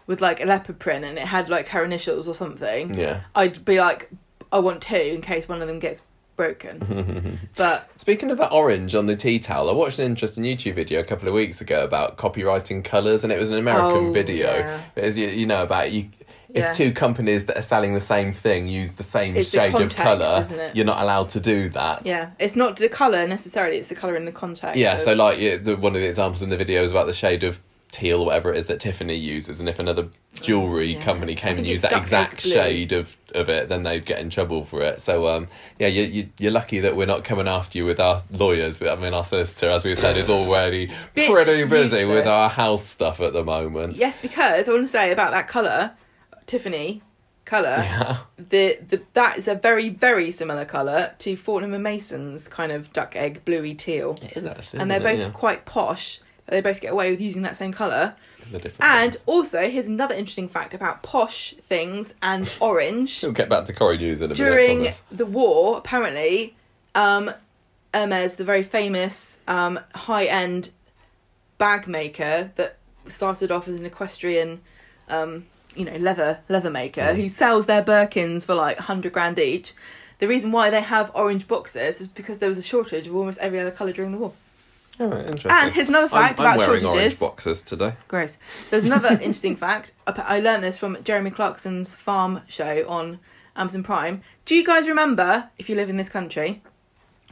with 0.07 0.21
like 0.21 0.41
a 0.41 0.45
leopard 0.45 0.79
print 0.79 1.05
and 1.05 1.17
it 1.19 1.25
had 1.27 1.49
like 1.49 1.67
her 1.69 1.83
initials 1.83 2.27
or 2.27 2.33
something, 2.33 2.93
Yeah. 2.95 3.21
I'd 3.35 3.63
be 3.63 3.79
like, 3.79 4.09
I 4.51 4.57
want 4.59 4.81
two 4.81 4.95
in 4.95 5.21
case 5.21 5.47
one 5.47 5.61
of 5.61 5.67
them 5.67 5.77
gets 5.77 6.01
broken. 6.35 7.37
but 7.57 7.89
Speaking 7.97 8.31
of 8.31 8.37
that 8.39 8.51
orange 8.51 8.95
on 8.95 9.05
the 9.07 9.15
tea 9.15 9.39
towel, 9.39 9.69
I 9.69 9.73
watched 9.73 9.99
an 9.99 10.05
interesting 10.05 10.43
YouTube 10.45 10.73
video 10.75 11.01
a 11.01 11.03
couple 11.03 11.27
of 11.27 11.33
weeks 11.33 11.59
ago 11.61 11.83
about 11.83 12.17
copywriting 12.17 12.83
colours, 12.83 13.23
and 13.25 13.31
it 13.33 13.37
was 13.37 13.51
an 13.51 13.57
American 13.59 14.07
Oh, 14.07 14.11
video. 14.13 14.47
yeah. 14.57 14.81
As 14.95 15.17
you, 15.17 15.27
you 15.27 15.45
know 15.45 15.61
about 15.61 15.91
you, 15.91 16.09
if 16.53 16.63
Yeah. 16.63 16.71
two 16.71 16.91
companies 16.91 17.45
that 17.45 17.57
are 17.57 17.61
selling 17.61 17.93
the 17.93 18.01
same 18.01 18.33
thing 18.33 18.67
use 18.67 18.93
the 18.93 19.03
same 19.03 19.35
It's 19.35 19.51
the 19.51 19.59
shade 19.59 19.79
of 19.79 19.95
colour, 19.95 20.45
you're 20.73 20.85
not 20.85 21.01
allowed 21.01 21.29
to 21.31 21.39
do 21.39 21.69
that. 21.69 22.05
yeah, 22.05 22.31
it's 22.39 22.55
not 22.55 22.77
the 22.77 22.89
colour 22.89 23.27
necessarily; 23.27 23.77
it's 23.77 23.89
the 23.89 23.95
colour 23.95 24.15
in 24.15 24.25
the 24.25 24.31
context. 24.31 24.77
Yeah, 24.77 24.95
of- 24.95 25.01
so 25.01 25.13
like 25.13 25.39
yeah, 25.39 25.57
the, 25.57 25.75
one 25.75 25.95
of 25.95 26.01
the 26.01 26.07
examples 26.07 26.41
in 26.41 26.49
the 26.49 26.57
video 26.57 26.83
is 26.83 26.91
about 26.91 27.07
the 27.07 27.13
shade 27.13 27.43
of 27.43 27.59
teal 27.91 28.21
or 28.21 28.27
whatever 28.27 28.53
it 28.53 28.57
is 28.57 28.67
that 28.67 28.79
Tiffany 28.79 29.15
uses, 29.15 29.59
and 29.59 29.67
if 29.67 29.79
another 29.79 30.09
jewelry 30.41 30.93
yeah. 30.93 31.03
company 31.03 31.33
came 31.35 31.57
and 31.57 31.65
used 31.65 31.83
that 31.83 31.91
exact 31.93 32.43
blue. 32.43 32.51
shade 32.51 32.91
of, 32.91 33.17
of 33.33 33.49
it, 33.49 33.67
then 33.67 33.81
they'd 33.83 34.05
get 34.05 34.19
in 34.19 34.29
trouble 34.29 34.63
for 34.63 34.81
it. 34.83 35.01
So 35.01 35.27
um, 35.27 35.47
yeah, 35.79 35.87
you, 35.87 36.03
you, 36.03 36.29
you're 36.39 36.51
lucky 36.51 36.79
that 36.81 36.95
we're 36.95 37.07
not 37.07 37.23
coming 37.23 37.47
after 37.47 37.77
you 37.79 37.85
with 37.85 37.99
our 37.99 38.21
lawyers. 38.31 38.77
But 38.77 38.89
I 38.89 39.01
mean, 39.01 39.13
our 39.13 39.25
solicitor, 39.25 39.71
as 39.71 39.85
we 39.85 39.95
said, 39.95 40.17
is 40.17 40.29
already 40.29 40.91
pretty 41.15 41.63
busy 41.65 41.97
useless. 41.99 42.05
with 42.07 42.27
our 42.27 42.49
house 42.49 42.85
stuff 42.85 43.19
at 43.21 43.33
the 43.33 43.43
moment. 43.43 43.97
yes, 43.97 44.19
because 44.19 44.69
I 44.69 44.71
want 44.71 44.83
to 44.83 44.87
say 44.87 45.11
about 45.11 45.31
that 45.31 45.47
colour, 45.47 45.91
Tiffany 46.49 47.03
colour. 47.45 47.77
Yeah. 47.77 48.17
The, 48.37 48.79
the 48.87 49.01
that 49.13 49.37
is 49.37 49.47
a 49.47 49.53
very 49.53 49.89
very 49.89 50.31
similar 50.31 50.65
colour 50.65 51.13
to 51.19 51.35
Fortnum 51.35 51.73
and 51.75 51.83
Mason's 51.83 52.47
kind 52.47 52.71
of 52.71 52.91
duck 52.91 53.15
egg 53.15 53.45
bluey 53.45 53.75
teal, 53.75 54.15
It 54.23 54.35
is 54.35 54.45
actually, 54.45 54.79
and 54.79 54.89
they're 54.89 54.99
both 54.99 55.19
it? 55.19 55.23
Yeah. 55.23 55.29
quite 55.29 55.65
posh. 55.65 56.21
They 56.47 56.61
both 56.61 56.81
get 56.81 56.91
away 56.91 57.11
with 57.11 57.21
using 57.21 57.43
that 57.43 57.55
same 57.55 57.71
colour. 57.71 58.15
And 58.79 59.13
things. 59.13 59.23
also, 59.27 59.69
here's 59.69 59.85
another 59.85 60.15
interesting 60.15 60.49
fact 60.49 60.73
about 60.73 61.03
posh 61.03 61.53
things 61.67 62.15
and 62.23 62.51
orange. 62.59 63.21
we'll 63.21 63.31
get 63.31 63.49
back 63.49 63.65
to 63.65 63.73
Corrie 63.73 63.99
News 63.99 64.21
in 64.21 64.31
a 64.31 64.33
During 64.33 64.91
the 65.11 65.27
war, 65.27 65.77
apparently, 65.77 66.55
um, 66.95 67.31
Hermes, 67.93 68.37
the 68.37 68.43
very 68.43 68.63
famous 68.63 69.39
um, 69.47 69.79
high-end 69.93 70.71
bag 71.59 71.87
maker 71.87 72.51
that 72.55 72.77
started 73.05 73.51
off 73.51 73.67
as 73.67 73.75
an 73.75 73.85
equestrian, 73.85 74.61
um, 75.09 75.45
you 75.75 75.85
know, 75.85 75.95
leather 75.97 76.39
leather 76.49 76.69
maker 76.69 77.01
Mm. 77.01 77.15
who 77.15 77.29
sells 77.29 77.65
their 77.67 77.83
Birkins 77.83 78.45
for 78.45 78.55
like 78.55 78.77
hundred 78.77 79.13
grand 79.13 79.39
each. 79.39 79.73
The 80.19 80.27
reason 80.27 80.51
why 80.51 80.69
they 80.69 80.81
have 80.81 81.11
orange 81.13 81.47
boxes 81.47 82.01
is 82.01 82.07
because 82.07 82.39
there 82.39 82.49
was 82.49 82.57
a 82.57 82.61
shortage 82.63 83.07
of 83.07 83.15
almost 83.15 83.37
every 83.37 83.59
other 83.59 83.71
colour 83.71 83.93
during 83.93 84.11
the 84.11 84.17
war. 84.17 84.33
Oh, 84.99 85.05
right, 85.07 85.21
interesting. 85.21 85.51
And 85.51 85.71
here's 85.71 85.87
another 85.87 86.09
fact 86.09 86.41
I'm, 86.41 86.45
I'm 86.45 86.55
about 86.55 86.67
wearing 86.67 86.81
shortages. 86.81 86.93
orange 86.93 87.19
boxes 87.21 87.61
today. 87.61 87.93
Gross. 88.09 88.37
There's 88.69 88.83
another 88.83 89.09
interesting 89.13 89.55
fact. 89.55 89.93
I- 90.05 90.11
I 90.35 90.39
learned 90.41 90.61
this 90.63 90.77
from 90.77 90.97
Jeremy 91.05 91.31
Clarkson's 91.31 91.95
farm 91.95 92.41
show 92.49 92.85
on 92.85 93.19
Amazon 93.55 93.81
Prime. 93.83 94.21
Do 94.43 94.55
you 94.55 94.65
guys 94.65 94.89
remember, 94.89 95.49
if 95.57 95.69
you 95.69 95.75
live 95.77 95.89
in 95.89 95.95
this 95.95 96.09
country, 96.09 96.61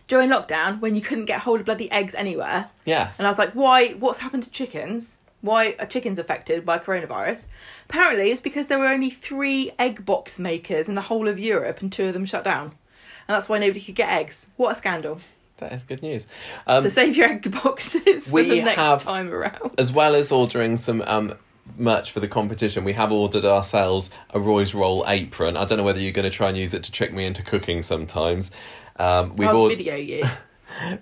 during 0.07 0.29
lockdown 0.29 0.79
when 0.79 0.95
you 0.95 1.01
couldn't 1.01 1.25
get 1.25 1.41
hold 1.41 1.59
of 1.59 1.65
bloody 1.65 1.91
eggs 1.91 2.15
anywhere? 2.15 2.69
Yes. 2.85 3.15
And 3.17 3.27
I 3.27 3.29
was 3.29 3.37
like, 3.37 3.51
why? 3.51 3.89
What's 3.95 4.19
happened 4.19 4.43
to 4.43 4.49
chickens? 4.51 5.16
Why 5.41 5.75
are 5.79 5.85
chickens 5.85 6.17
affected 6.19 6.65
by 6.65 6.79
coronavirus? 6.79 7.45
Apparently, 7.89 8.31
it's 8.31 8.41
because 8.41 8.67
there 8.67 8.79
were 8.79 8.87
only 8.87 9.09
three 9.09 9.71
egg 9.77 10.05
box 10.05 10.39
makers 10.39 10.89
in 10.89 10.95
the 10.95 11.01
whole 11.01 11.27
of 11.27 11.39
Europe, 11.39 11.81
and 11.81 11.91
two 11.91 12.05
of 12.05 12.13
them 12.13 12.25
shut 12.25 12.43
down. 12.43 12.65
And 13.27 13.35
that's 13.35 13.47
why 13.47 13.59
nobody 13.59 13.81
could 13.81 13.95
get 13.95 14.09
eggs. 14.09 14.47
What 14.57 14.71
a 14.73 14.75
scandal! 14.75 15.19
that 15.57 15.73
is 15.73 15.81
good 15.83 16.03
news. 16.03 16.27
Um, 16.67 16.83
so 16.83 16.89
save 16.89 17.17
your 17.17 17.29
egg 17.29 17.51
boxes 17.63 18.27
for 18.29 18.35
we 18.35 18.43
the 18.43 18.61
next 18.61 18.75
have- 18.77 19.03
time 19.03 19.31
around. 19.33 19.71
as 19.79 19.91
well 19.91 20.13
as 20.13 20.31
ordering 20.31 20.77
some 20.77 21.01
um, 21.07 21.33
merch 21.77 22.11
for 22.11 22.19
the 22.19 22.27
competition, 22.27 22.83
we 22.83 22.93
have 22.93 23.11
ordered 23.11 23.43
ourselves 23.43 24.11
a 24.31 24.39
Roy's 24.39 24.75
Roll 24.75 25.03
apron. 25.07 25.57
I 25.57 25.65
don't 25.65 25.79
know 25.79 25.83
whether 25.83 25.99
you're 25.99 26.11
going 26.11 26.29
to 26.29 26.35
try 26.35 26.49
and 26.49 26.57
use 26.57 26.73
it 26.75 26.83
to 26.83 26.91
trick 26.91 27.11
me 27.11 27.25
into 27.25 27.41
cooking 27.41 27.81
sometimes. 27.81 28.51
Um, 28.97 29.35
we've 29.35 29.47
I'll 29.49 29.57
ord- 29.57 29.69
video 29.77 29.95
you. 29.95 30.23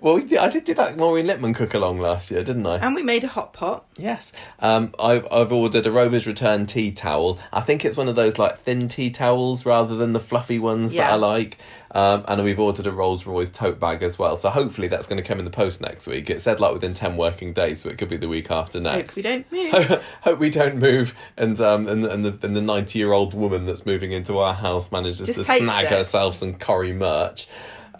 well, 0.00 0.14
we 0.14 0.24
did, 0.24 0.38
I 0.38 0.48
did 0.48 0.64
do 0.64 0.74
that 0.74 0.96
Maureen 0.96 1.26
Lipman 1.26 1.54
cook 1.54 1.74
along 1.74 1.98
last 1.98 2.30
year, 2.30 2.42
didn't 2.42 2.66
I? 2.66 2.78
And 2.78 2.94
we 2.94 3.02
made 3.02 3.24
a 3.24 3.28
hot 3.28 3.52
pot. 3.52 3.84
Yes. 3.96 4.32
Um, 4.60 4.92
I've, 4.98 5.26
I've 5.30 5.52
ordered 5.52 5.86
a 5.86 5.92
Rover's 5.92 6.26
Return 6.26 6.66
tea 6.66 6.92
towel. 6.92 7.38
I 7.52 7.60
think 7.60 7.84
it's 7.84 7.96
one 7.96 8.08
of 8.08 8.16
those 8.16 8.38
like 8.38 8.58
thin 8.58 8.88
tea 8.88 9.10
towels 9.10 9.66
rather 9.66 9.96
than 9.96 10.12
the 10.12 10.20
fluffy 10.20 10.58
ones 10.58 10.92
that 10.94 11.10
I 11.10 11.14
like. 11.16 11.58
Um, 11.92 12.24
and 12.28 12.44
we've 12.44 12.60
ordered 12.60 12.86
a 12.86 12.92
Rolls 12.92 13.24
Royce 13.24 13.48
tote 13.48 13.80
bag 13.80 14.02
as 14.02 14.18
well. 14.18 14.36
So 14.36 14.50
hopefully 14.50 14.88
that's 14.88 15.06
going 15.06 15.22
to 15.22 15.26
come 15.26 15.38
in 15.38 15.44
the 15.46 15.50
post 15.50 15.80
next 15.80 16.06
week. 16.06 16.28
It 16.28 16.42
said 16.42 16.60
like 16.60 16.74
within 16.74 16.92
10 16.92 17.16
working 17.16 17.52
days, 17.54 17.80
so 17.82 17.88
it 17.88 17.96
could 17.96 18.10
be 18.10 18.18
the 18.18 18.28
week 18.28 18.50
after 18.50 18.80
next. 18.80 19.14
Hope 19.14 19.16
we 19.16 19.22
don't 19.22 19.52
move. 19.52 20.02
Hope 20.22 20.38
we 20.38 20.50
don't 20.50 20.76
move, 20.76 21.14
and 21.38 21.58
um, 21.60 21.86
and 21.88 22.04
and 22.04 22.24
the 22.24 22.46
and 22.46 22.54
the 22.54 22.60
ninety 22.60 22.98
year 22.98 23.12
old 23.12 23.32
woman 23.32 23.64
that's 23.64 23.86
moving 23.86 24.12
into 24.12 24.36
our 24.38 24.52
house 24.52 24.92
manages 24.92 25.18
Just 25.20 25.34
to 25.34 25.44
snag 25.44 25.86
it. 25.86 25.90
herself 25.90 26.34
some 26.34 26.54
Corrie 26.54 26.92
merch. 26.92 27.48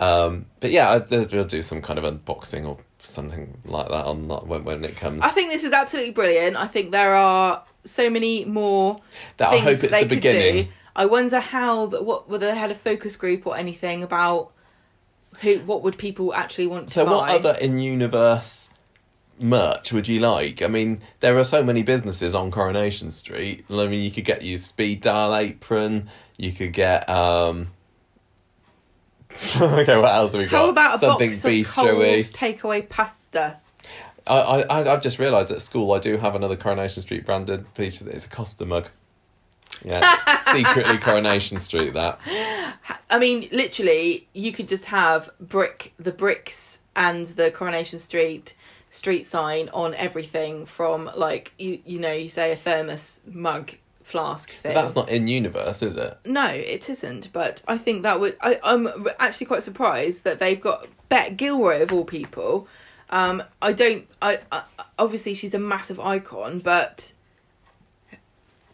Um, 0.00 0.46
but 0.60 0.70
yeah, 0.70 1.00
we'll 1.10 1.44
do 1.44 1.62
some 1.62 1.82
kind 1.82 1.98
of 1.98 2.04
unboxing 2.04 2.66
or 2.66 2.78
something 2.98 3.58
like 3.64 3.88
that 3.88 4.04
on 4.06 4.28
that 4.28 4.46
when, 4.46 4.64
when 4.64 4.84
it 4.84 4.96
comes. 4.96 5.22
I 5.22 5.30
think 5.30 5.50
this 5.50 5.64
is 5.64 5.72
absolutely 5.72 6.12
brilliant. 6.12 6.56
I 6.56 6.66
think 6.66 6.90
there 6.92 7.14
are 7.14 7.62
so 7.84 8.10
many 8.10 8.44
more 8.44 9.00
That 9.36 9.50
I 9.50 9.58
hope 9.58 9.72
it's 9.72 9.82
the 9.82 10.04
beginning. 10.04 10.64
do. 10.64 10.70
I 10.94 11.06
wonder 11.06 11.40
how 11.40 11.86
what 11.86 12.28
whether 12.28 12.46
they 12.46 12.56
had 12.56 12.70
a 12.70 12.74
focus 12.74 13.16
group 13.16 13.46
or 13.46 13.56
anything 13.56 14.02
about 14.02 14.52
who 15.40 15.58
what 15.60 15.82
would 15.82 15.98
people 15.98 16.34
actually 16.34 16.66
want 16.66 16.88
to 16.88 16.94
So, 16.94 17.04
buy. 17.04 17.10
So 17.10 17.16
what 17.18 17.30
other 17.30 17.58
in 17.60 17.78
universe 17.78 18.70
merch 19.38 19.92
would 19.92 20.08
you 20.08 20.20
like? 20.20 20.62
I 20.62 20.66
mean, 20.66 21.02
there 21.20 21.36
are 21.38 21.44
so 21.44 21.62
many 21.62 21.82
businesses 21.82 22.34
on 22.34 22.50
Coronation 22.50 23.10
Street. 23.10 23.64
I 23.70 23.86
mean, 23.86 24.02
you 24.02 24.10
could 24.10 24.24
get 24.24 24.42
your 24.42 24.58
Speed 24.58 25.02
Daal 25.02 25.36
apron. 25.36 26.08
You 26.38 26.52
could 26.52 26.72
get. 26.72 27.08
um 27.08 27.68
Okay, 29.60 29.96
what 29.96 30.14
else 30.14 30.32
have 30.32 30.40
we 30.40 30.46
got? 30.46 30.58
How 30.58 30.70
about 30.70 30.96
a 30.96 30.98
Something 30.98 31.30
box 31.30 31.44
of 31.44 31.74
cold 31.74 31.88
bistro-y. 31.88 32.18
takeaway 32.32 32.88
pasta? 32.88 33.58
I, 34.26 34.38
I, 34.38 34.92
I've 34.92 35.02
just 35.02 35.18
realised 35.18 35.50
at 35.50 35.62
school 35.62 35.92
I 35.92 35.98
do 35.98 36.16
have 36.16 36.34
another 36.34 36.56
Coronation 36.56 37.02
Street 37.02 37.24
branded 37.24 37.72
piece. 37.74 38.00
Of, 38.00 38.08
it's 38.08 38.26
a 38.26 38.28
Costa 38.28 38.66
mug. 38.66 38.88
Yeah, 39.84 40.42
secretly 40.52 40.98
Coronation 40.98 41.58
Street. 41.58 41.94
That 41.94 42.18
I 43.08 43.18
mean, 43.18 43.48
literally, 43.52 44.28
you 44.32 44.52
could 44.52 44.68
just 44.68 44.86
have 44.86 45.30
brick, 45.38 45.92
the 45.98 46.12
bricks 46.12 46.80
and 46.94 47.26
the 47.26 47.50
Coronation 47.50 47.98
Street 47.98 48.54
street 48.90 49.26
sign 49.26 49.68
on 49.74 49.94
everything 49.94 50.64
from 50.64 51.10
like 51.16 51.52
you 51.58 51.78
you 51.84 51.98
know 51.98 52.12
you 52.12 52.28
say 52.28 52.52
a 52.52 52.56
thermos 52.56 53.20
mug 53.26 53.72
flask 54.06 54.52
thing. 54.62 54.72
that's 54.72 54.94
not 54.94 55.08
in 55.08 55.26
universe, 55.26 55.82
is 55.82 55.96
it? 55.96 56.16
No, 56.24 56.46
it 56.46 56.88
isn't. 56.88 57.32
But 57.32 57.60
I 57.66 57.76
think 57.76 58.04
that 58.04 58.20
would. 58.20 58.36
I, 58.40 58.60
I'm 58.62 59.08
actually 59.18 59.46
quite 59.46 59.64
surprised 59.64 60.22
that 60.22 60.38
they've 60.38 60.60
got 60.60 60.86
Bet 61.08 61.36
Gilroy 61.36 61.82
of 61.82 61.92
all 61.92 62.04
people. 62.04 62.68
Um, 63.10 63.42
I 63.60 63.72
don't. 63.72 64.06
I, 64.22 64.38
I 64.52 64.62
obviously 64.96 65.34
she's 65.34 65.54
a 65.54 65.58
massive 65.58 65.98
icon, 65.98 66.60
but 66.60 67.12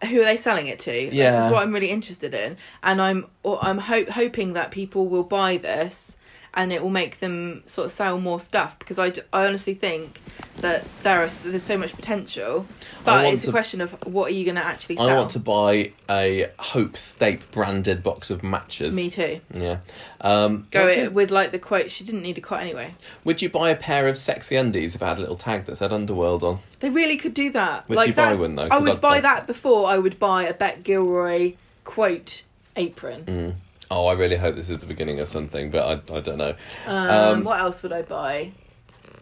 who 0.05 0.21
are 0.21 0.25
they 0.25 0.37
selling 0.37 0.67
it 0.67 0.79
to? 0.81 1.15
Yeah. 1.15 1.31
This 1.31 1.47
is 1.47 1.53
what 1.53 1.63
I'm 1.63 1.73
really 1.73 1.91
interested 1.91 2.35
in, 2.35 2.59
and 2.83 3.01
I'm 3.01 3.27
or 3.43 3.59
I'm 3.65 3.79
hope 3.79 4.11
hoping 4.11 4.53
that 4.53 4.71
people 4.71 5.09
will 5.09 5.25
buy 5.25 5.57
this. 5.57 6.17
And 6.55 6.71
it 6.71 6.83
will 6.83 6.91
make 6.91 7.21
them 7.21 7.63
sort 7.65 7.87
of 7.87 7.93
sell 7.93 8.21
more 8.21 8.39
stuff 8.39 8.79
because 8.79 8.99
I, 8.99 9.15
I 9.33 9.47
honestly 9.47 9.73
think 9.73 10.21
that 10.59 10.85
there 11.03 11.25
is 11.25 11.43
there's 11.43 11.63
so 11.63 11.79
much 11.79 11.93
potential, 11.95 12.67
but 13.05 13.25
it's 13.27 13.43
to- 13.45 13.49
a 13.49 13.53
question 13.53 13.81
of 13.81 13.93
what 14.07 14.31
are 14.31 14.35
you 14.35 14.45
going 14.45 14.57
to 14.57 14.65
actually 14.65 14.97
sell. 14.97 15.09
I 15.09 15.15
want 15.15 15.31
to 15.33 15.39
buy 15.39 15.93
a 16.11 16.51
Hope 16.59 16.97
Stape 16.97 17.51
branded 17.51 18.03
box 18.03 18.31
of 18.31 18.43
matches. 18.43 18.95
Me 18.95 19.09
too. 19.11 19.41
Yeah. 19.53 19.79
Um, 20.21 20.67
Go 20.71 20.87
it 20.87 20.99
it? 20.99 21.13
with 21.15 21.31
like 21.31 21.51
the 21.53 21.59
quote. 21.59 21.91
She 21.91 22.05
didn't 22.05 22.23
need 22.23 22.37
a 22.39 22.41
quote 22.43 22.61
anyway. 22.61 22.95
Would 23.25 23.41
you 23.43 23.49
buy 23.49 23.71
a 23.71 23.77
pair 23.77 24.07
of 24.09 24.19
sexy 24.19 24.57
undies 24.57 24.95
if 24.95 25.03
it 25.03 25.05
had 25.05 25.17
a 25.19 25.21
little 25.21 25.37
tag 25.37 25.65
that 25.65 25.77
said 25.77 25.93
Underworld 25.93 26.45
on? 26.45 26.61
They 26.81 26.91
really 26.91 27.17
could 27.17 27.35
do 27.35 27.51
that. 27.53 27.89
Would 27.89 27.97
like 27.97 28.09
you 28.09 28.15
buy 28.15 28.35
one, 28.35 28.55
though? 28.55 28.69
I 28.71 28.79
would 28.79 28.91
I'd 28.93 29.01
buy 29.01 29.17
buy- 29.17 29.21
that 29.23 29.47
before 29.47 29.89
I 29.89 29.97
would 29.99 30.19
buy 30.19 30.45
a 30.45 30.53
Bet 30.55 30.83
Gilroy 30.85 31.55
quote 31.85 32.43
apron. 32.77 33.25
Mm. 33.25 33.55
Oh, 33.91 34.07
I 34.07 34.15
really 34.15 34.37
hope 34.37 34.55
this 34.55 34.71
is 34.71 34.79
the 34.79 34.87
beginning 34.87 35.21
of 35.21 35.29
something, 35.29 35.71
but 35.71 36.11
I, 36.11 36.17
I 36.17 36.21
don't 36.21 36.39
know. 36.39 36.55
Um, 36.87 37.09
Um, 37.11 37.45
what 37.45 37.61
else 37.61 37.83
would 37.83 37.93
I 37.93 38.03
buy? 38.03 38.53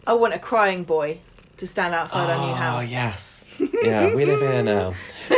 I 0.05 0.13
want 0.13 0.33
a 0.33 0.39
crying 0.39 0.83
boy 0.83 1.19
to 1.57 1.67
stand 1.67 1.93
outside 1.93 2.29
our 2.29 2.47
new 2.47 2.53
house. 2.53 2.83
Oh 2.83 2.89
yes, 2.89 3.45
yeah, 3.83 4.15
we 4.15 4.25
live 4.25 4.39
here 4.39 4.63
now. 4.63 4.95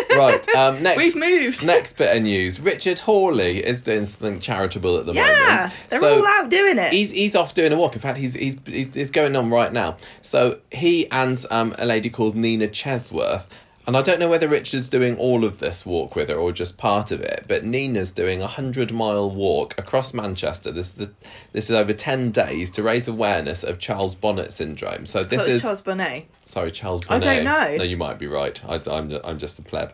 Right. 0.10 0.48
Um, 0.56 0.82
next, 0.84 0.98
We've 0.98 1.16
moved. 1.16 1.66
next 1.66 1.98
bit 1.98 2.16
of 2.16 2.24
news: 2.24 2.60
Richard 2.60 3.00
Hawley 3.00 3.64
is 3.64 3.82
doing 3.82 4.06
something 4.06 4.40
charitable 4.40 4.98
at 4.98 5.06
the 5.06 5.14
moment. 5.14 5.36
yeah, 5.38 5.56
moment. 5.56 5.74
they're 5.90 6.04
all 6.04 6.28
out 6.28 6.50
doing 6.50 6.78
it. 6.78 6.94
He's 6.94 7.12
he's 7.12 7.36
off 7.36 7.54
doing 7.54 7.74
a 7.74 7.78
walk. 7.78 7.94
In 7.96 8.02
fact, 8.02 8.18
he's 8.18 8.34
he's 8.34 8.58
he's, 8.66 8.94
he's 8.94 9.12
going 9.12 9.36
on 9.36 9.50
right 9.50 9.72
now. 9.72 9.98
So 10.22 10.60
he 10.72 11.10
and 11.12 11.44
um, 11.52 11.76
a 11.78 11.86
lady 11.86 12.10
called 12.10 12.36
Nina 12.36 12.68
Chesworth. 12.68 13.46
And 13.86 13.98
I 13.98 14.02
don't 14.02 14.20
know 14.20 14.30
whether 14.30 14.48
Richard's 14.48 14.88
doing 14.88 15.18
all 15.18 15.44
of 15.44 15.60
this 15.60 15.86
walk 15.86 16.16
with 16.16 16.30
her 16.30 16.36
or 16.36 16.54
just 16.54 16.78
part 16.78 17.12
of 17.12 17.20
it, 17.20 17.46
but 17.48 17.66
Nina's 17.66 18.12
doing 18.12 18.42
a 18.42 18.48
hundred 18.48 18.94
mile 18.94 19.30
walk 19.30 19.78
across 19.78 20.14
Manchester. 20.14 20.72
This 20.72 20.90
is 20.90 20.96
the, 20.96 21.12
this 21.52 21.70
is 21.70 21.76
over 21.76 21.92
ten 21.92 22.32
days 22.32 22.72
to 22.72 22.84
raise 22.84 23.08
awareness 23.08 23.64
of 23.64 23.80
Charles 23.80 24.16
Bonnet 24.16 24.54
syndrome. 24.54 25.06
So 25.06 25.24
this 25.24 25.42
Thought 25.42 25.50
it 25.50 25.54
was 25.54 25.56
is 25.56 25.62
Charles 25.64 25.82
Bonnet. 25.82 26.26
Sorry, 26.44 26.72
Charles 26.72 27.06
Bonnet. 27.06 27.28
I 27.28 27.36
don't 27.36 27.44
know. 27.44 27.78
No, 27.78 27.84
you 27.84 27.98
might 27.98 28.20
be 28.20 28.28
right. 28.28 28.64
I, 28.66 28.82
I'm 28.90 29.12
I'm 29.24 29.38
just 29.38 29.60
a 29.60 29.62
pleb. 29.62 29.94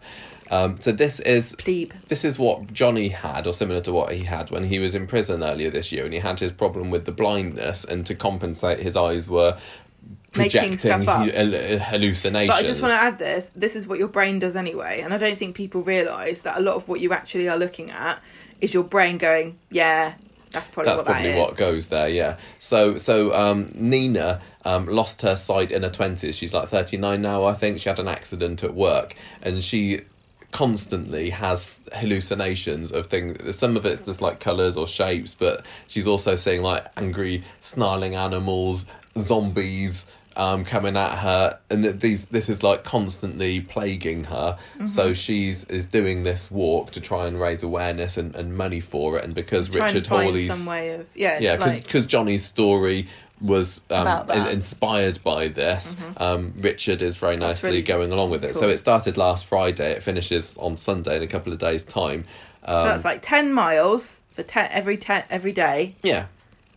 Um, 0.51 0.77
so 0.82 0.92
this 0.92 1.19
is 1.19 1.56
Plebe. 1.56 1.93
this 2.08 2.26
is 2.26 2.40
what 2.40 2.74
Johnny 2.74 3.09
had, 3.09 3.45
or 3.45 3.53
similar 3.53 3.82
to 3.82 3.93
what 3.93 4.14
he 4.14 4.24
had 4.24 4.50
when 4.50 4.66
he 4.66 4.80
was 4.80 4.95
in 4.95 5.06
prison 5.06 5.43
earlier 5.43 5.69
this 5.69 5.92
year, 5.92 6.06
and 6.06 6.14
he 6.14 6.19
had 6.19 6.40
his 6.40 6.51
problem 6.51 6.90
with 6.90 7.06
the 7.06 7.11
blindness, 7.11 7.84
and 7.84 8.06
to 8.08 8.16
compensate, 8.16 8.80
his 8.80 8.98
eyes 8.98 9.30
were 9.30 9.58
projecting 10.32 10.77
stuff 10.77 11.08
up. 11.08 11.27
hallucinations. 11.27 12.53
But 12.53 12.64
I 12.64 12.67
just 12.67 12.82
want 12.82 12.91
to 12.91 13.01
add 13.01 13.19
this. 13.19 13.51
This 13.56 13.75
is 13.75 13.88
what 13.88 13.99
your 13.99 14.08
brain 14.08 14.40
does 14.40 14.56
anyway, 14.56 15.01
and 15.01 15.14
I 15.14 15.17
don't 15.17 15.38
think 15.38 15.56
people 15.56 15.82
realise 15.82 16.41
that 16.41 16.58
a 16.58 16.61
lot 16.61 16.75
of 16.75 16.88
what 16.88 16.99
you 16.99 17.14
actually 17.14 17.49
are 17.49 17.58
looking 17.58 17.91
at 17.91 18.19
is 18.61 18.74
your 18.74 18.83
brain 18.83 19.17
going, 19.17 19.58
"Yeah, 19.69 20.14
that's 20.51 20.69
probably 20.69 20.91
That's 20.91 20.99
what 20.99 21.06
probably 21.06 21.32
that 21.32 21.38
is." 21.38 21.48
what 21.48 21.58
goes 21.58 21.88
there, 21.88 22.09
yeah. 22.09 22.38
So, 22.58 22.98
so 22.98 23.33
um, 23.33 23.72
Nina 23.74 24.41
um, 24.66 24.88
lost 24.88 25.22
her 25.22 25.35
sight 25.35 25.72
in 25.72 25.83
her 25.83 25.90
twenties. 25.90 26.35
She's 26.38 26.53
like 26.53 26.69
thirty 26.69 26.98
nine 26.98 27.22
now, 27.22 27.45
I 27.45 27.53
think. 27.53 27.80
She 27.80 27.90
had 27.90 27.99
an 27.99 28.08
accident 28.08 28.64
at 28.64 28.74
work, 28.74 29.16
and 29.41 29.64
she 29.64 30.01
constantly 30.51 31.30
has 31.30 31.80
hallucinations 31.93 32.91
of 32.91 33.08
things. 33.08 33.56
Some 33.56 33.77
of 33.77 33.85
it's 33.85 34.01
just 34.01 34.22
like 34.22 34.40
colors 34.40 34.77
or 34.77 34.88
shapes, 34.88 35.35
but 35.35 35.66
she's 35.88 36.08
also 36.08 36.35
seeing 36.35 36.61
like 36.61 36.85
angry, 36.98 37.43
snarling 37.59 38.16
animals, 38.16 38.85
zombies. 39.17 40.08
Um, 40.40 40.64
coming 40.64 40.95
at 40.95 41.18
her, 41.18 41.59
and 41.69 41.84
that 41.84 42.00
these 42.00 42.27
this 42.27 42.48
is 42.48 42.64
like 42.64 42.85
constantly 42.85 43.59
plaguing 43.59 44.24
her. 44.24 44.58
Mm-hmm. 44.76 44.88
So 44.88 45.14
she's 45.14 45.66
is 45.66 45.85
doing 45.85 46.24
this 46.24 46.50
walk 46.50 46.92
to 46.92 47.01
try 47.01 47.27
and 47.27 47.38
raise 47.38 47.61
awareness 47.61 48.16
and, 48.16 48.34
and 48.35 48.56
money 48.56 48.80
for 48.80 49.18
it. 49.18 49.26
And 49.26 49.35
because 49.35 49.69
Richard 49.69 50.08
Hawley's 50.08 50.48
some 50.48 50.66
way 50.66 50.92
of 50.92 51.08
yeah, 51.14 51.40
yeah, 51.42 51.56
like, 51.56 51.84
because 51.84 52.06
Johnny's 52.06 52.45
story 52.45 53.09
was 53.42 53.82
um, 53.90 54.30
in- 54.30 54.48
inspired 54.48 55.22
by 55.24 55.50
this. 55.50 55.98
Um, 56.16 56.53
Richard 56.58 57.01
is 57.01 57.18
very 57.18 57.35
Mm-hmm. 57.35 57.42
That's 57.42 57.61
nicely 57.64 57.69
really 57.69 57.82
going 57.84 58.11
along 58.14 58.30
with 58.32 58.45
it. 58.45 58.56
So 58.56 58.69
it 58.69 58.77
started 58.77 59.18
last 59.18 59.45
Friday. 59.45 59.92
It 59.92 60.03
finishes 60.03 60.56
on 60.58 60.77
Sunday 60.77 61.18
in 61.18 61.24
a 61.24 61.27
couple 61.27 61.51
of 61.51 61.59
days' 61.59 61.84
time. 61.84 62.24
so 62.66 62.74
Um, 62.74 62.88
that's 62.88 63.06
like 63.06 63.22
ten 63.22 63.51
miles 63.53 64.22
for 64.35 64.43
ten 64.43 64.69
every 64.72 64.98
ten 64.98 65.24
every 65.30 65.51
day. 65.51 65.95
yeah, 66.01 66.27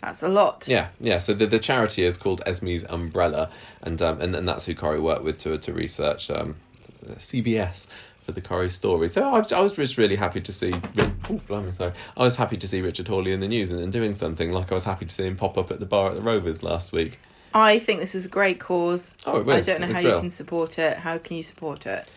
That's 0.02 0.22
a 0.22 0.28
lot. 0.28 0.66
yeah, 0.66 0.88
yeah. 1.00 1.18
So 1.18 1.32
the, 1.32 1.46
the 1.46 1.60
charity 1.60 2.04
is 2.04 2.16
called 2.16 2.42
Esme's 2.44 2.84
Umbrella, 2.88 3.50
and 3.80 4.02
um, 4.02 4.20
and, 4.20 4.34
and 4.34 4.48
that's 4.48 4.66
who 4.66 4.74
Corrie 4.74 5.00
worked 5.00 5.22
with 5.22 5.38
to 5.38 5.56
to 5.56 5.72
research 5.72 6.28
um, 6.28 6.56
CBS 7.04 7.86
for 8.24 8.32
the 8.32 8.40
Corrie 8.40 8.70
story. 8.70 9.08
So 9.08 9.22
I 9.22 9.38
was, 9.38 9.52
I 9.52 9.60
was 9.60 9.72
just 9.72 9.98
really 9.98 10.16
happy 10.16 10.40
to 10.40 10.52
see. 10.52 10.72
Oh, 10.98 11.40
blimey, 11.46 11.72
sorry. 11.72 11.92
I 12.16 12.24
was 12.24 12.36
happy 12.36 12.56
to 12.56 12.68
see 12.68 12.80
Richard 12.80 13.08
Hawley 13.08 13.32
in 13.32 13.40
the 13.40 13.48
news 13.48 13.70
and, 13.70 13.80
and 13.80 13.92
doing 13.92 14.14
something 14.14 14.50
like 14.50 14.72
I 14.72 14.74
was 14.74 14.84
happy 14.84 15.06
to 15.06 15.14
see 15.14 15.24
him 15.24 15.36
pop 15.36 15.56
up 15.56 15.70
at 15.70 15.80
the 15.80 15.86
bar 15.86 16.10
at 16.10 16.14
the 16.14 16.22
Rovers 16.22 16.62
last 16.62 16.92
week. 16.92 17.18
I 17.54 17.78
think 17.78 18.00
this 18.00 18.14
is 18.14 18.24
a 18.24 18.28
great 18.28 18.58
cause. 18.58 19.16
Oh, 19.26 19.40
it 19.40 19.48
I 19.48 19.60
don't 19.60 19.80
know 19.82 19.92
how 19.92 20.00
you 20.00 20.18
can 20.18 20.30
support 20.30 20.78
it. 20.78 20.98
How 20.98 21.18
can 21.18 21.36
you 21.36 21.42
support 21.42 21.86
it? 21.86 22.08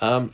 Um, 0.00 0.32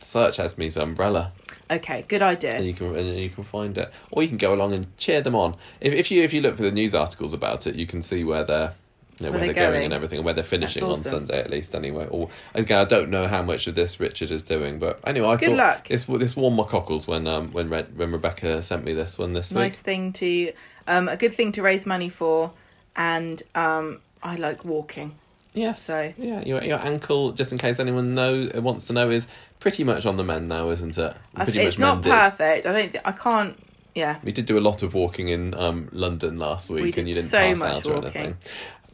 search 0.00 0.38
Esme's 0.38 0.76
Umbrella, 0.76 1.32
Okay, 1.70 2.04
good 2.08 2.22
idea. 2.22 2.56
and 2.56 2.66
you 2.66 2.74
can 2.74 2.96
and 2.96 3.16
you 3.18 3.30
can 3.30 3.44
find 3.44 3.76
it, 3.78 3.92
or 4.10 4.22
you 4.22 4.28
can 4.28 4.38
go 4.38 4.52
along 4.54 4.72
and 4.72 4.96
cheer 4.96 5.20
them 5.20 5.34
on. 5.36 5.54
If, 5.80 5.92
if 5.92 6.10
you 6.10 6.22
if 6.22 6.32
you 6.32 6.40
look 6.40 6.56
for 6.56 6.62
the 6.62 6.72
news 6.72 6.94
articles 6.94 7.32
about 7.32 7.66
it, 7.66 7.74
you 7.76 7.86
can 7.86 8.02
see 8.02 8.24
where 8.24 8.44
they're. 8.44 8.74
You 9.18 9.26
know, 9.26 9.32
where, 9.32 9.40
Where 9.40 9.52
they're 9.52 9.64
going. 9.66 9.72
going. 9.74 9.84
and 9.84 9.92
everything, 9.92 10.18
and 10.20 10.24
where 10.24 10.32
they're 10.32 10.42
finishing 10.42 10.82
on. 10.82 10.96
Sunday 10.96 11.38
at 11.40 11.50
least, 11.50 11.74
anyway. 11.74 12.06
Or 12.10 12.30
again, 12.54 12.80
I 12.80 12.84
don't 12.86 13.10
know 13.10 13.28
how 13.28 13.42
much 13.42 13.66
of 13.66 13.74
this 13.74 14.00
Richard 14.00 14.30
is 14.30 14.42
doing, 14.42 14.78
but 14.78 14.98
anyway, 15.06 15.28
I 15.28 15.36
Good 15.36 15.58
luck. 15.58 15.88
this 15.88 16.04
this 16.04 16.34
warmed 16.34 16.56
my 16.56 16.64
cockles 16.64 17.06
when 17.06 17.26
um 17.26 17.52
when 17.52 17.68
Re- 17.68 17.84
when 17.94 18.12
Rebecca 18.12 18.62
sent 18.62 18.82
me 18.82 18.94
this 18.94 19.18
one 19.18 19.34
this 19.34 19.52
Nice 19.52 19.76
week. 19.76 19.84
thing 19.84 20.12
to, 20.14 20.52
um, 20.86 21.06
a 21.06 21.18
good 21.18 21.34
thing 21.34 21.52
to 21.52 21.60
raise 21.62 21.84
money 21.84 22.08
for, 22.08 22.52
and 22.96 23.42
um, 23.54 24.00
I 24.22 24.36
like 24.36 24.64
walking. 24.64 25.16
Yes, 25.52 25.82
So- 25.82 26.12
yeah, 26.16 26.42
your 26.42 26.62
your 26.62 26.78
ankle, 26.78 27.32
just 27.32 27.50
in 27.52 27.58
case 27.58 27.78
anyone 27.80 28.14
know 28.14 28.48
wants 28.56 28.86
to 28.86 28.92
know, 28.92 29.10
is 29.10 29.26
pretty 29.58 29.82
much 29.84 30.06
on 30.06 30.16
the 30.16 30.24
mend 30.24 30.48
now, 30.48 30.70
isn't 30.70 30.96
it? 30.96 31.14
I- 31.34 31.44
Pretty 31.44 31.60
it's 31.60 31.76
much 31.76 31.80
not 31.80 31.94
mended. 32.04 32.12
perfect. 32.12 32.66
I 32.66 32.72
don't. 32.72 32.92
Th- 32.92 33.02
I 33.04 33.12
can't. 33.12 33.56
Yeah. 33.94 34.18
We 34.22 34.30
did 34.30 34.46
do 34.46 34.56
a 34.56 34.60
lot 34.60 34.84
of 34.84 34.94
walking 34.94 35.28
in 35.28 35.52
um, 35.56 35.88
London 35.90 36.38
last 36.38 36.70
week, 36.70 36.94
We 36.94 37.00
and 37.00 37.08
you 37.08 37.14
didn't 37.14 37.28
so 37.28 37.38
pass 37.38 37.62
out 37.62 37.86
or 37.86 37.94
walking. 37.94 38.16
anything. 38.16 38.36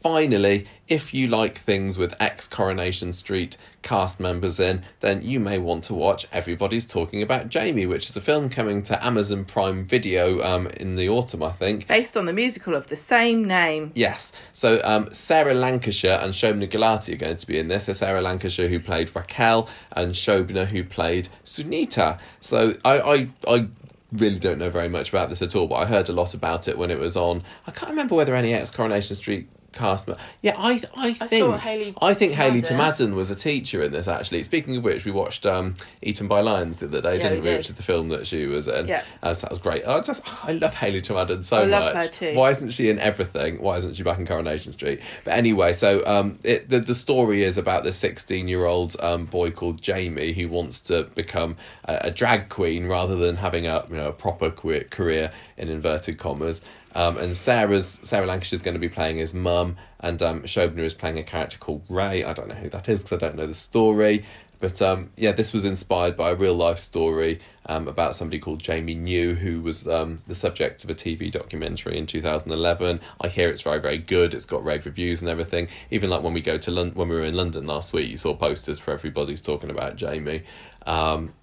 Finally, 0.07 0.69
if 0.87 1.13
you 1.13 1.27
like 1.27 1.59
things 1.59 1.99
with 1.99 2.15
ex 2.21 2.47
Coronation 2.47 3.13
Street 3.13 3.57
cast 3.83 4.21
members 4.21 4.61
in, 4.61 4.85
then 5.01 5.21
you 5.21 5.41
may 5.41 5.59
want 5.59 5.83
to 5.83 5.95
watch 5.95 6.29
Everybody's 6.33 6.87
Talking 6.87 7.23
About 7.23 7.49
Jamie, 7.49 7.87
which 7.87 8.09
is 8.09 8.17
a 8.17 8.21
film 8.21 8.49
coming 8.49 8.85
to 8.85 9.05
Amazon 9.05 9.45
Prime 9.45 9.85
Video 9.85 10.41
um, 10.43 10.69
in 10.69 10.95
the 10.95 11.09
autumn, 11.09 11.43
I 11.43 11.51
think. 11.51 11.89
Based 11.89 12.17
on 12.17 12.27
the 12.27 12.33
musical 12.33 12.77
of 12.77 12.87
the 12.87 12.95
same 12.95 13.47
name. 13.47 13.91
Yes. 13.97 14.31
So 14.55 14.81
um, 14.85 15.13
Sarah 15.13 15.55
Lancashire 15.55 16.21
and 16.23 16.33
Shobna 16.33 16.71
Gulati 16.71 17.15
are 17.15 17.17
going 17.17 17.39
to 17.39 17.47
be 17.49 17.59
in 17.59 17.67
this. 17.67 17.87
So 17.87 17.93
Sarah 17.93 18.23
Lancashire 18.23 18.69
who 18.69 18.79
played 18.79 19.11
Raquel 19.13 19.69
and 19.91 20.15
Shobna 20.15 20.67
who 20.67 20.85
played 20.85 21.31
Sunita. 21.45 22.21
So 22.41 22.77
I, 22.85 23.01
I 23.01 23.29
I 23.49 23.69
really 24.13 24.39
don't 24.39 24.59
know 24.59 24.71
very 24.71 24.89
much 24.89 25.09
about 25.09 25.31
this 25.31 25.43
at 25.43 25.57
all, 25.57 25.67
but 25.67 25.75
I 25.75 25.87
heard 25.87 26.09
a 26.09 26.13
lot 26.13 26.33
about 26.33 26.69
it 26.69 26.79
when 26.79 26.93
it 26.93 27.01
was 27.01 27.17
on. 27.17 27.43
I 27.67 27.73
can't 27.73 27.91
remember 27.91 28.15
whether 28.15 28.37
any 28.37 28.55
ex 28.55 28.71
Coronation 28.71 29.17
Street 29.17 29.49
cast. 29.77 30.09
Yeah, 30.43 30.55
I 30.59 30.83
I 30.97 31.13
think 31.13 31.57
Hayley 31.61 31.95
I 32.03 32.15
think 32.15 32.33
Hayley 32.33 32.63
Tamaddon- 32.63 32.97
Tamaddon 33.11 33.15
was 33.15 33.31
a 33.31 33.37
teacher 33.37 33.83
in 33.83 33.93
this. 33.93 34.09
Actually, 34.09 34.43
speaking 34.43 34.77
of 34.77 34.83
which, 34.85 35.05
we 35.05 35.13
watched 35.13 35.47
um, 35.47 35.77
Eaten 36.03 36.27
by 36.27 36.41
Lions 36.41 36.79
the 36.79 36.87
other 36.87 37.01
day, 37.01 37.17
Yeah, 37.17 37.23
didn't 37.23 37.39
we 37.45 37.51
did. 37.51 37.59
Which 37.59 37.69
is 37.69 37.75
the 37.77 37.83
film 37.83 38.09
that 38.09 38.27
she 38.27 38.47
was 38.47 38.67
in. 38.67 38.89
Yeah. 38.89 39.05
Uh, 39.23 39.35
so 39.35 39.43
that 39.43 39.51
was 39.51 39.61
great. 39.61 39.87
I 39.87 40.01
just 40.01 40.23
I 40.45 40.53
love 40.53 40.75
Hayley 40.75 41.01
Tamaddon 41.01 41.45
so 41.45 41.59
I 41.59 41.65
love 41.65 41.95
much. 41.95 42.05
her 42.05 42.11
too. 42.11 42.35
Why 42.37 42.51
isn't 42.51 42.71
she 42.71 42.91
in 42.91 42.99
everything? 42.99 43.61
Why 43.61 43.77
isn't 43.79 43.95
she 43.95 44.03
back 44.03 44.19
in 44.19 44.27
Coronation 44.27 44.73
Street? 44.73 45.01
But 45.25 45.35
anyway, 45.35 45.73
so 45.73 46.05
um, 46.07 46.39
it, 46.43 46.69
the 46.69 46.81
the 46.81 46.95
story 46.95 47.43
is 47.45 47.59
about 47.59 47.85
this 47.85 47.97
sixteen 47.97 48.49
year 48.49 48.65
old 48.65 48.97
um 49.01 49.27
boy 49.27 49.51
called 49.51 49.81
Jamie 49.83 50.33
who 50.33 50.49
wants 50.49 50.81
to 50.81 51.05
become 51.15 51.57
a, 51.85 51.99
a 52.05 52.11
drag 52.11 52.49
queen 52.49 52.87
rather 52.87 53.17
than 53.17 53.37
having 53.37 53.67
a 53.67 53.85
you 53.91 53.97
know 53.97 54.09
a 54.09 54.13
proper 54.13 54.51
queer 54.51 54.85
career 54.85 55.33
in 55.57 55.69
inverted 55.69 56.19
commas. 56.19 56.63
Um, 56.97 57.19
and 57.19 57.37
Sarah's 57.37 58.01
Sarah 58.05 58.27
Lancashire 58.27 58.57
is 58.57 58.63
going 58.63 58.75
to 58.75 58.81
be 58.81 58.89
playing 58.89 59.19
his 59.19 59.35
mum, 59.35 59.77
and 60.01 60.21
um, 60.23 60.43
Shobna 60.45 60.79
is 60.79 60.95
playing 60.95 61.19
a 61.19 61.23
character 61.23 61.59
called 61.59 61.83
Ray. 61.91 62.25
I 62.25 62.33
don't 62.33 62.49
know 62.49 62.55
who 62.55 62.71
that 62.71 62.89
is 62.89 63.03
because 63.03 63.19
I 63.19 63.27
don't 63.27 63.37
know 63.37 63.47
the 63.47 63.55
story. 63.55 64.25
But 64.59 64.81
um, 64.81 65.11
yeah, 65.15 65.33
this 65.33 65.53
was 65.53 65.67
inspired 65.67 66.17
by 66.17 66.31
a 66.31 66.35
real 66.35 66.55
life 66.55 66.79
story 66.79 67.41
um, 67.67 67.87
about 67.87 68.17
somebody 68.17 68.39
called 68.39 68.61
Jamie 68.61 68.95
New, 68.95 69.35
who 69.35 69.61
was 69.61 69.87
um, 69.87 70.23
the 70.27 70.35
subject 70.35 70.83
of 70.85 70.89
a 70.89 70.95
TV 70.95 71.31
documentary 71.31 71.99
in 71.99 72.07
2011. 72.07 73.01
I 73.21 73.29
hear 73.29 73.51
it's 73.51 73.61
very, 73.61 73.79
very 73.79 73.99
good. 73.99 74.33
It's 74.33 74.47
got 74.47 74.65
rave 74.65 74.87
reviews 74.87 75.21
and 75.21 75.31
everything. 75.31 75.69
Even 75.91 76.09
like 76.09 76.23
when 76.23 76.33
we 76.33 76.41
go 76.41 76.57
to 76.57 76.71
Lon- 76.71 76.95
when 76.95 77.11
we 77.11 77.17
were 77.17 77.25
in 77.25 77.35
London 77.35 77.67
last 77.67 77.93
week, 77.93 78.11
you 78.11 78.17
saw 78.17 78.35
posters 78.35 78.79
for 78.79 78.93
everybody's 78.93 79.43
talking 79.43 79.69
about 79.69 79.97
Jamie. 79.97 80.45
Um, 80.87 81.35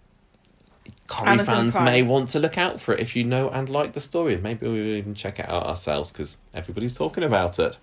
Corrie 1.13 1.29
Amazon 1.29 1.55
fans 1.55 1.75
Prime. 1.75 1.85
may 1.85 2.01
want 2.01 2.29
to 2.31 2.39
look 2.39 2.57
out 2.57 2.79
for 2.79 2.93
it 2.93 2.99
if 2.99 3.15
you 3.15 3.23
know 3.23 3.49
and 3.49 3.69
like 3.69 3.93
the 3.93 4.01
story, 4.01 4.37
maybe 4.37 4.67
we'll 4.67 4.77
even 4.77 5.15
check 5.15 5.39
it 5.39 5.49
out 5.49 5.65
ourselves 5.65 6.11
because 6.11 6.37
everybody's 6.53 6.93
talking 6.95 7.23
about 7.23 7.59
it 7.59 7.77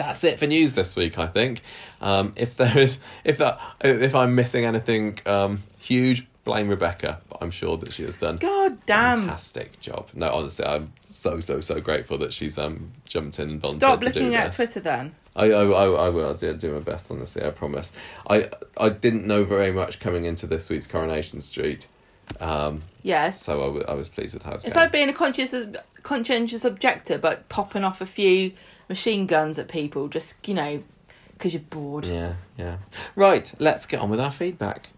that's 0.00 0.24
it 0.24 0.38
for 0.38 0.46
news 0.46 0.74
this 0.74 0.96
week. 0.96 1.18
I 1.18 1.26
think. 1.26 1.60
Um, 2.00 2.32
if 2.36 2.56
there 2.56 2.78
is, 2.78 2.98
if 3.24 3.38
that, 3.38 3.60
if 3.82 4.14
I'm 4.14 4.34
missing 4.34 4.64
anything 4.64 5.18
um, 5.26 5.62
huge, 5.78 6.26
blame 6.44 6.68
Rebecca. 6.68 7.20
But 7.28 7.38
I'm 7.42 7.50
sure 7.50 7.76
that 7.76 7.92
she 7.92 8.04
has 8.04 8.14
done 8.14 8.38
God 8.38 8.78
damn. 8.86 9.18
fantastic 9.18 9.78
job. 9.80 10.08
No, 10.14 10.32
honestly, 10.32 10.64
I'm 10.64 10.92
so 11.10 11.40
so 11.40 11.60
so 11.60 11.80
grateful 11.80 12.18
that 12.18 12.32
she's 12.32 12.56
um 12.56 12.92
jumped 13.04 13.38
in 13.38 13.50
and 13.50 13.60
volunteered 13.60 13.80
Stop 13.80 14.00
to 14.00 14.10
do 14.10 14.20
looking 14.20 14.34
at 14.34 14.46
this. 14.46 14.56
Twitter 14.56 14.80
then. 14.80 15.14
I, 15.36 15.46
I, 15.46 15.62
I, 15.62 16.06
I 16.06 16.08
will 16.08 16.34
do, 16.34 16.52
do 16.54 16.72
my 16.72 16.80
best, 16.80 17.08
honestly, 17.10 17.44
I 17.44 17.50
promise. 17.50 17.92
I 18.28 18.48
I 18.76 18.88
didn't 18.88 19.26
know 19.26 19.44
very 19.44 19.70
much 19.70 20.00
coming 20.00 20.24
into 20.24 20.46
this 20.46 20.70
week's 20.70 20.86
Coronation 20.86 21.40
Street, 21.40 21.86
um, 22.40 22.82
Yes. 23.02 23.42
so 23.42 23.60
I, 23.60 23.66
w- 23.66 23.84
I 23.88 23.94
was 23.94 24.08
pleased 24.08 24.34
with 24.34 24.42
how 24.42 24.52
it's 24.52 24.64
It's 24.64 24.74
going. 24.74 24.84
like 24.84 24.92
being 24.92 25.08
a 25.08 25.12
conscious, 25.12 25.54
conscientious 26.02 26.64
objector, 26.64 27.18
but 27.18 27.48
popping 27.48 27.82
off 27.84 28.00
a 28.00 28.06
few 28.06 28.52
machine 28.88 29.26
guns 29.26 29.58
at 29.58 29.68
people 29.68 30.08
just, 30.08 30.46
you 30.46 30.54
know, 30.54 30.82
because 31.32 31.54
you're 31.54 31.62
bored. 31.62 32.06
Yeah, 32.06 32.34
yeah. 32.58 32.76
Right, 33.16 33.50
let's 33.58 33.86
get 33.86 34.00
on 34.00 34.10
with 34.10 34.20
our 34.20 34.30
feedback. 34.32 34.88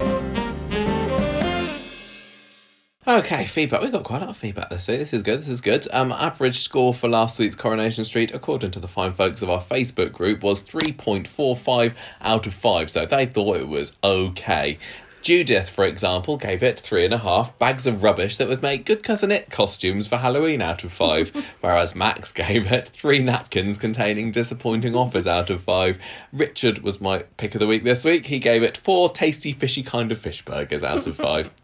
Okay, 3.04 3.46
feedback. 3.46 3.82
We 3.82 3.88
got 3.90 4.04
quite 4.04 4.18
a 4.18 4.26
lot 4.26 4.30
of 4.30 4.36
feedback 4.36 4.70
this 4.70 4.86
week. 4.86 5.00
This 5.00 5.12
is 5.12 5.24
good. 5.24 5.40
This 5.40 5.48
is 5.48 5.60
good. 5.60 5.88
Um, 5.92 6.12
average 6.12 6.60
score 6.60 6.94
for 6.94 7.08
last 7.08 7.36
week's 7.36 7.56
Coronation 7.56 8.04
Street, 8.04 8.30
according 8.32 8.70
to 8.72 8.78
the 8.78 8.86
fine 8.86 9.12
folks 9.12 9.42
of 9.42 9.50
our 9.50 9.60
Facebook 9.60 10.12
group, 10.12 10.40
was 10.44 10.62
three 10.62 10.92
point 10.92 11.26
four 11.26 11.56
five 11.56 11.94
out 12.20 12.46
of 12.46 12.54
five. 12.54 12.90
So 12.90 13.04
they 13.04 13.26
thought 13.26 13.56
it 13.56 13.66
was 13.66 13.96
okay. 14.04 14.78
Judith, 15.22 15.70
for 15.70 15.84
example, 15.84 16.36
gave 16.36 16.62
it 16.62 16.80
three 16.80 17.04
and 17.04 17.14
a 17.14 17.18
half 17.18 17.56
bags 17.58 17.86
of 17.86 18.02
rubbish 18.02 18.36
that 18.36 18.48
would 18.48 18.60
make 18.60 18.84
good 18.84 19.04
cousin 19.04 19.30
it 19.30 19.50
costumes 19.50 20.08
for 20.08 20.16
Halloween 20.16 20.60
out 20.60 20.82
of 20.82 20.92
five, 20.92 21.30
whereas 21.60 21.94
Max 21.94 22.32
gave 22.32 22.70
it 22.72 22.88
three 22.88 23.20
napkins 23.20 23.78
containing 23.78 24.32
disappointing 24.32 24.96
offers 24.96 25.28
out 25.28 25.48
of 25.48 25.62
five. 25.62 25.98
Richard 26.32 26.80
was 26.80 27.00
my 27.00 27.20
pick 27.36 27.54
of 27.54 27.60
the 27.60 27.68
week 27.68 27.84
this 27.84 28.04
week. 28.04 28.26
He 28.26 28.40
gave 28.40 28.64
it 28.64 28.76
four 28.76 29.10
tasty, 29.10 29.52
fishy 29.52 29.84
kind 29.84 30.10
of 30.10 30.18
fish 30.18 30.44
burgers 30.44 30.82
out 30.82 31.06
of 31.06 31.14
five. 31.14 31.52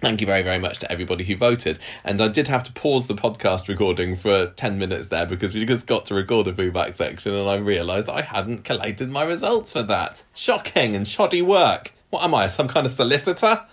Thank 0.00 0.20
you 0.20 0.26
very, 0.28 0.42
very 0.42 0.58
much 0.58 0.78
to 0.80 0.92
everybody 0.92 1.24
who 1.24 1.36
voted. 1.36 1.78
And 2.04 2.20
I 2.20 2.28
did 2.28 2.46
have 2.46 2.62
to 2.64 2.72
pause 2.72 3.08
the 3.08 3.14
podcast 3.14 3.68
recording 3.68 4.14
for 4.14 4.46
10 4.46 4.78
minutes 4.78 5.08
there 5.08 5.26
because 5.26 5.54
we 5.54 5.64
just 5.64 5.88
got 5.88 6.06
to 6.06 6.14
record 6.14 6.46
the 6.46 6.52
feedback 6.52 6.94
section 6.94 7.34
and 7.34 7.48
I 7.48 7.56
realised 7.56 8.06
that 8.06 8.14
I 8.14 8.22
hadn't 8.22 8.64
collated 8.64 9.08
my 9.08 9.24
results 9.24 9.72
for 9.72 9.82
that. 9.82 10.22
Shocking 10.34 10.94
and 10.94 11.08
shoddy 11.08 11.42
work. 11.42 11.94
What 12.10 12.22
am 12.22 12.34
I, 12.34 12.48
some 12.48 12.68
kind 12.68 12.86
of 12.86 12.92
solicitor? 12.92 13.64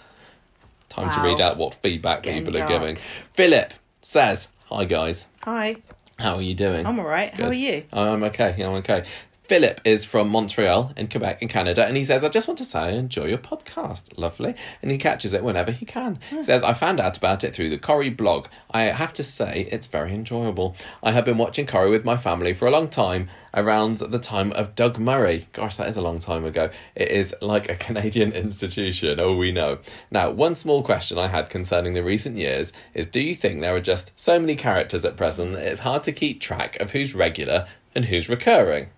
Time 0.90 1.12
to 1.12 1.22
read 1.22 1.42
out 1.42 1.58
what 1.58 1.74
feedback 1.76 2.24
people 2.24 2.58
are 2.58 2.68
giving. 2.68 2.98
Philip 3.34 3.74
says, 4.02 4.48
Hi 4.66 4.86
guys, 4.86 5.26
Hi, 5.44 5.78
how 6.18 6.36
are 6.36 6.42
you 6.42 6.54
doing? 6.54 6.86
I'm 6.86 7.00
alright. 7.00 7.34
How 7.34 7.48
are 7.48 7.54
you? 7.54 7.84
I'm 7.94 8.24
okay. 8.24 8.56
I'm 8.62 8.74
okay. 8.76 9.06
Philip 9.48 9.80
is 9.86 10.06
from 10.06 10.30
Montreal 10.30 10.92
in 10.98 11.08
Quebec 11.08 11.42
in 11.42 11.48
Canada, 11.48 11.86
and 11.86 11.96
he 11.96 12.04
says, 12.04 12.24
I 12.24 12.30
just 12.30 12.48
want 12.48 12.58
to 12.58 12.66
say 12.66 12.80
I 12.80 12.90
enjoy 12.92 13.26
your 13.26 13.38
podcast. 13.38 14.18
Lovely. 14.18 14.56
And 14.82 14.90
he 14.90 14.98
catches 14.98 15.34
it 15.34 15.44
whenever 15.44 15.72
he 15.72 15.86
can. 15.86 16.20
He 16.32 16.44
says, 16.44 16.64
I 16.64 16.74
found 16.74 17.00
out 17.00 17.18
about 17.18 17.44
it 17.44 17.54
through 17.54 17.70
the 17.70 17.78
Corrie 17.78 18.10
blog. 18.10 18.48
I 18.72 18.84
have 18.84 19.14
to 19.14 19.24
say, 19.24 19.68
it's 19.72 19.88
very 19.88 20.14
enjoyable. 20.14 20.76
I 21.04 21.12
have 21.12 21.26
been 21.26 21.38
watching 21.38 21.68
Corrie 21.68 21.92
with 21.92 22.04
my 22.04 22.18
family 22.18 22.54
for 22.54 22.68
a 22.68 22.72
long 22.72 22.90
time, 22.90 23.30
around 23.56 23.98
the 23.98 24.20
time 24.20 24.52
of 24.52 24.76
Doug 24.76 25.00
Murray. 25.00 25.48
Gosh, 25.54 25.78
that 25.78 25.88
is 25.88 25.96
a 25.96 26.02
long 26.02 26.20
time 26.20 26.44
ago. 26.44 26.70
It 26.94 27.10
is 27.10 27.34
like 27.42 27.70
a 27.70 27.76
Canadian 27.86 28.34
institution. 28.34 29.20
Oh, 29.20 29.36
we 29.38 29.52
know. 29.52 29.80
Now, 30.12 30.30
one 30.32 30.56
small 30.56 30.84
question 30.84 31.18
I 31.18 31.28
had 31.28 31.50
concerning 31.50 31.94
the 31.94 32.04
recent 32.04 32.38
years 32.38 32.74
is 32.94 33.08
do 33.08 33.22
you 33.22 33.36
think 33.36 33.62
there 33.62 33.76
are 33.76 33.82
just 33.82 34.12
so 34.16 34.40
many 34.40 34.56
characters 34.56 35.06
at 35.06 35.18
present 35.18 35.54
that 35.54 35.66
it's 35.66 35.82
hard 35.82 36.04
to 36.04 36.12
keep 36.12 36.42
track 36.42 36.80
of 36.80 36.92
who's 36.92 37.16
regular 37.16 37.68
and 37.94 38.06
who's 38.06 38.28
recurring? 38.28 38.90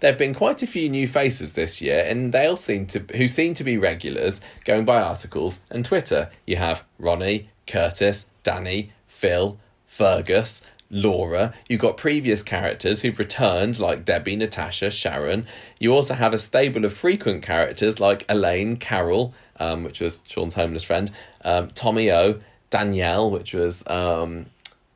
There 0.00 0.10
have 0.10 0.18
been 0.18 0.34
quite 0.34 0.62
a 0.62 0.66
few 0.66 0.88
new 0.88 1.06
faces 1.08 1.54
this 1.54 1.80
year, 1.80 2.04
and 2.06 2.32
they 2.32 2.46
all 2.46 2.56
seem 2.56 2.86
to 2.88 3.00
who 3.16 3.28
seem 3.28 3.54
to 3.54 3.64
be 3.64 3.76
regulars, 3.76 4.40
going 4.64 4.84
by 4.84 5.00
articles 5.00 5.60
and 5.70 5.84
Twitter. 5.84 6.30
You 6.46 6.56
have 6.56 6.84
Ronnie, 6.98 7.50
Curtis, 7.66 8.26
Danny, 8.42 8.92
Phil, 9.06 9.58
Fergus, 9.86 10.62
Laura. 10.90 11.54
You've 11.68 11.80
got 11.80 11.96
previous 11.96 12.42
characters 12.42 13.02
who've 13.02 13.18
returned, 13.18 13.78
like 13.78 14.04
Debbie, 14.04 14.36
Natasha, 14.36 14.90
Sharon. 14.90 15.46
You 15.78 15.92
also 15.94 16.14
have 16.14 16.32
a 16.32 16.38
stable 16.38 16.84
of 16.84 16.92
frequent 16.92 17.42
characters 17.42 17.98
like 17.98 18.24
Elaine, 18.28 18.76
Carol, 18.76 19.34
um, 19.58 19.84
which 19.84 20.00
was 20.00 20.22
Sean's 20.26 20.54
homeless 20.54 20.84
friend, 20.84 21.10
um, 21.44 21.70
Tommy 21.70 22.10
O, 22.10 22.40
Danielle, 22.70 23.30
which 23.30 23.54
was 23.54 23.86
um, 23.88 24.46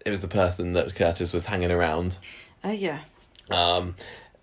it 0.04 0.10
was 0.10 0.20
the 0.20 0.28
person 0.28 0.72
that 0.74 0.94
Curtis 0.94 1.32
was 1.32 1.46
hanging 1.46 1.70
around. 1.70 2.18
Oh 2.62 2.70
yeah. 2.70 3.00
Um, 3.50 3.96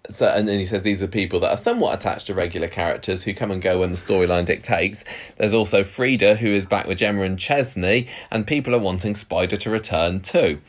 so, 0.10 0.28
and 0.28 0.48
then 0.48 0.60
he 0.60 0.66
says 0.66 0.84
these 0.84 1.02
are 1.02 1.08
people 1.08 1.40
that 1.42 1.52
are 1.52 1.58
somewhat 1.58 1.96
attached 1.96 2.28
to 2.28 2.34
regular 2.34 2.68
characters 2.68 3.24
who 3.24 3.34
come 3.34 3.52
and 3.52 3.62
go 3.62 3.80
when 3.80 3.92
the 3.92 3.98
storyline 3.98 4.46
dictates. 4.46 5.04
There's 5.38 5.54
also 5.54 5.84
Frida, 5.84 6.36
who 6.36 6.48
is 6.48 6.66
back 6.66 6.88
with 6.88 7.00
Gemma 7.00 7.24
and 7.24 7.38
Chesney, 7.38 8.08
and 8.32 8.48
people 8.48 8.74
are 8.76 8.80
wanting 8.80 9.16
Spider 9.16 9.58
to 9.58 9.70
return 9.70 10.22
too. 10.22 10.60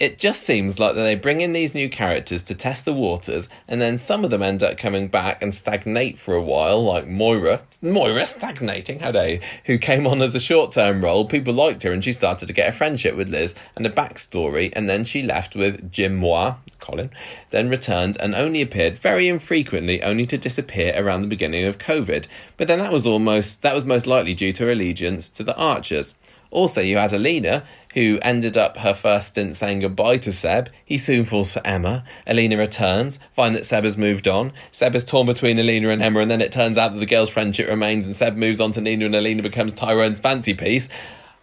It 0.00 0.16
just 0.16 0.44
seems 0.44 0.78
like 0.78 0.94
they 0.94 1.14
bring 1.14 1.42
in 1.42 1.52
these 1.52 1.74
new 1.74 1.90
characters 1.90 2.42
to 2.44 2.54
test 2.54 2.86
the 2.86 2.94
waters, 2.94 3.50
and 3.68 3.82
then 3.82 3.98
some 3.98 4.24
of 4.24 4.30
them 4.30 4.42
end 4.42 4.62
up 4.62 4.78
coming 4.78 5.08
back 5.08 5.42
and 5.42 5.54
stagnate 5.54 6.18
for 6.18 6.34
a 6.34 6.42
while, 6.42 6.82
like 6.82 7.06
Moira. 7.06 7.60
Moira 7.82 8.24
stagnating, 8.24 9.00
how 9.00 9.12
you? 9.22 9.40
Who 9.66 9.76
came 9.76 10.06
on 10.06 10.22
as 10.22 10.34
a 10.34 10.40
short 10.40 10.70
term 10.70 11.04
role. 11.04 11.26
People 11.26 11.52
liked 11.52 11.82
her, 11.82 11.92
and 11.92 12.02
she 12.02 12.12
started 12.12 12.46
to 12.46 12.54
get 12.54 12.70
a 12.70 12.72
friendship 12.72 13.14
with 13.14 13.28
Liz 13.28 13.54
and 13.76 13.86
a 13.86 13.90
backstory, 13.90 14.72
and 14.72 14.88
then 14.88 15.04
she 15.04 15.22
left 15.22 15.54
with 15.54 15.92
Jim 15.92 16.16
Moir, 16.16 16.56
Colin, 16.78 17.10
then 17.50 17.68
returned 17.68 18.16
and 18.20 18.34
only 18.34 18.62
appeared 18.62 18.96
very 18.96 19.28
infrequently, 19.28 20.02
only 20.02 20.24
to 20.24 20.38
disappear 20.38 20.94
around 20.96 21.20
the 21.20 21.28
beginning 21.28 21.66
of 21.66 21.76
COVID. 21.76 22.26
But 22.56 22.68
then 22.68 22.78
that 22.78 22.90
was 22.90 23.04
almost 23.04 23.60
that 23.60 23.74
was 23.74 23.84
most 23.84 24.06
likely 24.06 24.32
due 24.32 24.52
to 24.52 24.64
her 24.64 24.72
allegiance 24.72 25.28
to 25.28 25.44
the 25.44 25.56
Archers. 25.56 26.14
Also, 26.50 26.80
you 26.80 26.96
had 26.96 27.12
Alina, 27.12 27.62
who 27.94 28.18
ended 28.22 28.56
up 28.56 28.78
her 28.78 28.94
first 28.94 29.28
stint 29.28 29.56
saying 29.56 29.80
goodbye 29.80 30.18
to 30.18 30.32
Seb. 30.32 30.70
He 30.84 30.96
soon 30.96 31.24
falls 31.24 31.50
for 31.50 31.60
Emma. 31.64 32.04
Alina 32.26 32.56
returns, 32.56 33.18
find 33.34 33.54
that 33.54 33.66
Seb 33.66 33.84
has 33.84 33.98
moved 33.98 34.28
on. 34.28 34.52
Seb 34.70 34.94
is 34.94 35.04
torn 35.04 35.26
between 35.26 35.58
Alina 35.58 35.88
and 35.88 36.00
Emma, 36.00 36.20
and 36.20 36.30
then 36.30 36.40
it 36.40 36.52
turns 36.52 36.78
out 36.78 36.92
that 36.92 36.98
the 36.98 37.06
girls' 37.06 37.30
friendship 37.30 37.68
remains, 37.68 38.06
and 38.06 38.14
Seb 38.14 38.36
moves 38.36 38.60
on 38.60 38.72
to 38.72 38.80
Nina, 38.80 39.06
and 39.06 39.16
Alina 39.16 39.42
becomes 39.42 39.74
Tyrone's 39.74 40.20
fancy 40.20 40.54
piece. 40.54 40.88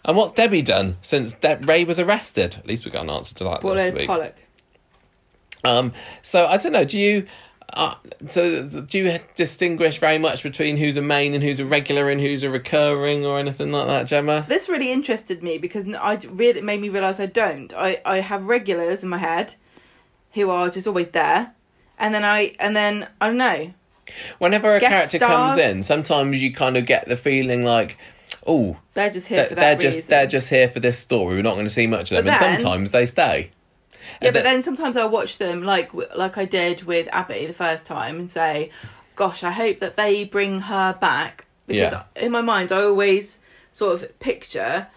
And 0.06 0.16
what's 0.16 0.34
Debbie 0.34 0.62
done 0.62 0.98
since 1.02 1.34
De- 1.34 1.58
Ray 1.58 1.84
was 1.84 2.00
arrested? 2.00 2.56
At 2.56 2.66
least 2.66 2.86
we 2.86 2.92
got 2.92 3.04
an 3.04 3.10
answer 3.10 3.36
to 3.36 3.44
that 3.44 3.56
this 3.56 3.62
Bullard 3.62 3.94
week. 3.94 4.08
Pollock. 4.08 4.36
Um, 5.66 5.92
so 6.22 6.46
I 6.46 6.56
don't 6.58 6.72
know. 6.72 6.86
Do 6.86 6.98
you? 6.98 7.28
Uh, 7.74 7.96
so 8.30 8.82
do 8.82 8.98
you 8.98 9.20
distinguish 9.36 10.00
very 10.00 10.18
much 10.18 10.42
between 10.42 10.78
who's 10.78 10.98
a 10.98 11.02
main 11.02 11.34
and 11.34 11.44
who's 11.44 11.60
a 11.60 11.66
regular 11.66 12.10
and 12.10 12.20
who's 12.22 12.44
a 12.44 12.50
recurring 12.50 13.26
or 13.26 13.38
anything 13.38 13.72
like 13.72 13.88
that, 13.88 14.08
Gemma? 14.08 14.46
This 14.48 14.70
really 14.70 14.92
interested 14.92 15.44
me 15.44 15.58
because 15.58 15.86
I 15.96 16.16
really 16.30 16.62
made 16.62 16.82
me 16.82 16.90
realise 16.90 17.20
I 17.20 17.26
don't. 17.26 17.74
I, 17.74 18.02
I 18.06 18.22
have 18.22 18.46
regulars 18.46 19.04
in 19.04 19.10
my 19.10 19.18
head 19.18 19.56
who 20.34 20.50
are 20.50 20.70
just 20.70 20.88
always 20.88 21.10
there, 21.10 21.54
and 22.00 22.14
then 22.14 22.24
I 22.24 22.56
and 22.60 22.76
then 22.76 23.08
I 23.20 23.28
don't 23.28 23.38
know. 23.38 23.74
Whenever 24.40 24.76
a 24.76 24.80
character 24.80 25.20
comes 25.20 25.58
in, 25.58 25.84
sometimes 25.84 26.40
you 26.42 26.54
kind 26.54 26.78
of 26.78 26.86
get 26.86 27.08
the 27.08 27.18
feeling 27.18 27.64
like, 27.64 27.98
oh, 28.46 28.78
They're 28.94 29.10
just 29.10 29.28
here 29.28 29.38
they're, 29.40 29.50
for 29.50 29.56
they're 29.56 29.76
just 29.76 29.96
reason. 29.98 30.10
they're 30.10 30.28
just 30.28 30.50
here 30.50 30.70
for 30.70 30.80
this 30.80 30.98
story. 30.98 31.36
We're 31.36 31.42
not 31.42 31.56
going 31.56 31.66
to 31.66 31.70
see 31.70 31.88
much 31.88 32.12
of 32.14 32.24
them, 32.24 32.34
But 32.34 32.42
and 32.42 32.62
sometimes 32.62 32.92
they 32.92 33.06
stay. 33.06 33.52
Yeah, 34.22 34.32
but 34.32 34.44
then 34.44 34.62
sometimes 34.62 34.98
I'll 34.98 35.10
watch 35.10 35.38
them 35.38 35.64
like 35.64 35.92
like 36.16 36.38
I 36.38 36.46
did 36.46 36.84
with 36.84 37.08
Abi 37.14 37.46
the 37.46 37.54
first 37.54 37.86
time 37.86 38.20
and 38.20 38.30
say, 38.30 38.72
"Gosh, 39.16 39.44
I 39.44 39.52
hope 39.52 39.80
that 39.80 39.96
they 39.96 40.24
bring 40.24 40.62
her 40.62 40.94
back." 41.00 41.46
Because 41.68 41.92
Yeah. 41.92 42.04
in 42.16 42.32
my 42.32 42.42
mind, 42.42 42.72
I 42.72 42.84
always 42.84 43.40
sort 43.72 44.02
of 44.02 44.20
picture 44.20 44.88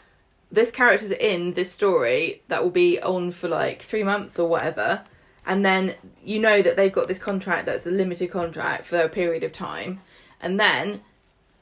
this 0.53 0.71
character's 0.71 1.11
in 1.13 1.55
this 1.55 1.71
story 1.71 2.43
that 2.49 2.63
will 2.63 2.71
be 2.71 3.01
on 3.01 3.31
for 3.31 3.49
like 3.49 3.83
three 3.83 4.03
months 4.03 4.39
or 4.39 4.49
whatever, 4.49 5.03
and 5.47 5.65
then 5.65 5.95
you 6.25 6.39
know 6.39 6.63
that 6.63 6.77
they've 6.77 6.93
got 6.93 7.09
this 7.09 7.19
contract 7.19 7.67
that's 7.67 7.87
a 7.87 7.91
limited 7.91 8.31
contract 8.31 8.85
for 8.85 9.01
a 9.01 9.09
period 9.09 9.43
of 9.45 9.53
time, 9.53 10.01
and 10.41 10.59
then 10.59 11.03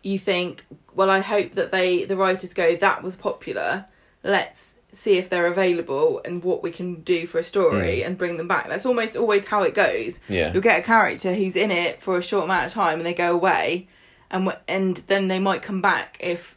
you 0.02 0.18
think, 0.18 0.64
well, 0.94 1.10
I 1.10 1.20
hope 1.20 1.54
that 1.54 1.70
they 1.70 2.04
the 2.04 2.16
writers 2.16 2.54
go 2.54 2.76
that 2.76 3.02
was 3.02 3.16
popular. 3.16 3.86
Let's 4.22 4.74
see 4.98 5.16
if 5.16 5.30
they're 5.30 5.46
available 5.46 6.20
and 6.24 6.42
what 6.42 6.62
we 6.62 6.70
can 6.72 6.96
do 7.02 7.26
for 7.26 7.38
a 7.38 7.44
story 7.44 8.02
and 8.02 8.18
bring 8.18 8.36
them 8.36 8.48
back. 8.48 8.68
That's 8.68 8.84
almost 8.84 9.16
always 9.16 9.46
how 9.46 9.62
it 9.62 9.74
goes. 9.74 10.18
Yeah. 10.28 10.52
You'll 10.52 10.62
get 10.62 10.80
a 10.80 10.82
character 10.82 11.34
who's 11.34 11.54
in 11.56 11.70
it 11.70 12.02
for 12.02 12.18
a 12.18 12.22
short 12.22 12.44
amount 12.44 12.66
of 12.66 12.72
time 12.72 12.98
and 12.98 13.06
they 13.06 13.14
go 13.14 13.32
away 13.32 13.86
and 14.30 14.44
w- 14.46 14.58
and 14.66 14.96
then 15.06 15.28
they 15.28 15.38
might 15.38 15.62
come 15.62 15.80
back 15.80 16.16
if 16.20 16.56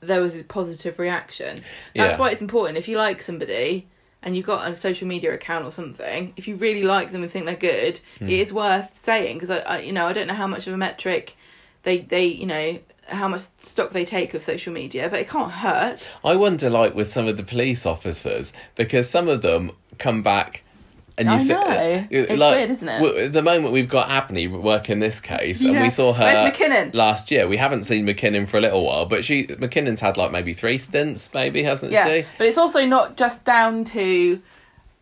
there 0.00 0.22
was 0.22 0.34
a 0.34 0.42
positive 0.42 0.98
reaction. 0.98 1.62
That's 1.94 2.14
Yeah. 2.14 2.18
why 2.18 2.30
it's 2.30 2.40
important. 2.40 2.78
If 2.78 2.88
you 2.88 2.96
like 2.96 3.20
somebody 3.22 3.86
and 4.22 4.34
you've 4.36 4.46
got 4.46 4.68
a 4.70 4.74
social 4.74 5.06
media 5.06 5.32
account 5.34 5.64
or 5.66 5.70
something, 5.70 6.32
if 6.36 6.48
you 6.48 6.56
really 6.56 6.84
like 6.84 7.12
them 7.12 7.22
and 7.22 7.30
think 7.30 7.44
they're 7.44 7.54
good, 7.56 8.00
Hmm. 8.20 8.28
it 8.28 8.40
is 8.40 8.52
worth 8.52 8.90
saying 8.96 9.36
because 9.36 9.50
I, 9.50 9.58
I, 9.58 9.78
you 9.80 9.92
know, 9.92 10.06
I 10.06 10.12
don't 10.14 10.26
know 10.28 10.34
how 10.34 10.46
much 10.46 10.66
of 10.66 10.72
a 10.72 10.76
metric 10.78 11.36
they 11.82 11.98
they 11.98 12.24
you 12.26 12.46
know 12.46 12.78
how 13.06 13.28
much 13.28 13.42
stock 13.58 13.90
they 13.92 14.04
take 14.04 14.32
of 14.34 14.42
social 14.42 14.72
media, 14.72 15.08
but 15.10 15.20
it 15.20 15.28
can't 15.28 15.50
hurt. 15.52 16.10
I 16.24 16.36
wonder, 16.36 16.70
like, 16.70 16.94
with 16.94 17.08
some 17.10 17.26
of 17.28 17.36
the 17.36 17.42
police 17.42 17.84
officers, 17.86 18.52
because 18.76 19.08
some 19.10 19.28
of 19.28 19.42
them 19.42 19.72
come 19.98 20.22
back. 20.22 20.62
And 21.18 21.28
you 21.28 21.34
I 21.34 21.38
see- 21.38 21.48
know. 21.52 21.60
uh, 21.60 22.04
It's 22.10 22.38
like, 22.38 22.56
weird, 22.56 22.70
isn't 22.70 22.88
it? 22.88 22.98
w- 23.00 23.28
the 23.28 23.42
moment, 23.42 23.72
we've 23.74 23.88
got 23.88 24.08
Abney 24.08 24.46
working 24.46 24.98
this 24.98 25.20
case, 25.20 25.62
and 25.62 25.78
we 25.78 25.90
saw 25.90 26.14
her 26.14 26.24
Where's 26.24 26.56
McKinnon? 26.56 26.94
last 26.94 27.30
year. 27.30 27.46
We 27.46 27.58
haven't 27.58 27.84
seen 27.84 28.06
McKinnon 28.06 28.48
for 28.48 28.56
a 28.56 28.60
little 28.62 28.82
while, 28.82 29.04
but 29.04 29.22
she 29.22 29.46
McKinnon's 29.46 30.00
had 30.00 30.16
like 30.16 30.32
maybe 30.32 30.54
three 30.54 30.78
stints, 30.78 31.32
maybe 31.34 31.62
hasn't 31.64 31.92
Yeah, 31.92 32.06
she? 32.06 32.24
but 32.38 32.46
it's 32.46 32.56
also 32.56 32.86
not 32.86 33.18
just 33.18 33.44
down 33.44 33.84
to, 33.84 34.40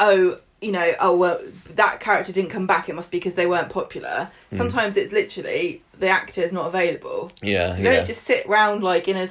oh, 0.00 0.38
you 0.60 0.72
know, 0.72 0.92
oh 0.98 1.14
well, 1.16 1.40
that 1.76 2.00
character 2.00 2.32
didn't 2.32 2.50
come 2.50 2.66
back. 2.66 2.88
It 2.88 2.94
must 2.96 3.12
be 3.12 3.18
because 3.18 3.34
they 3.34 3.46
weren't 3.46 3.70
popular. 3.70 4.30
Hmm. 4.50 4.56
Sometimes 4.56 4.96
it's 4.96 5.12
literally 5.12 5.80
the 6.00 6.08
actor 6.08 6.42
is 6.42 6.52
not 6.52 6.66
available. 6.66 7.30
Yeah, 7.42 7.76
You 7.76 7.84
yeah. 7.84 7.96
don't 7.96 8.06
just 8.06 8.22
sit 8.24 8.48
round 8.48 8.82
like 8.82 9.06
in 9.06 9.16
a 9.16 9.28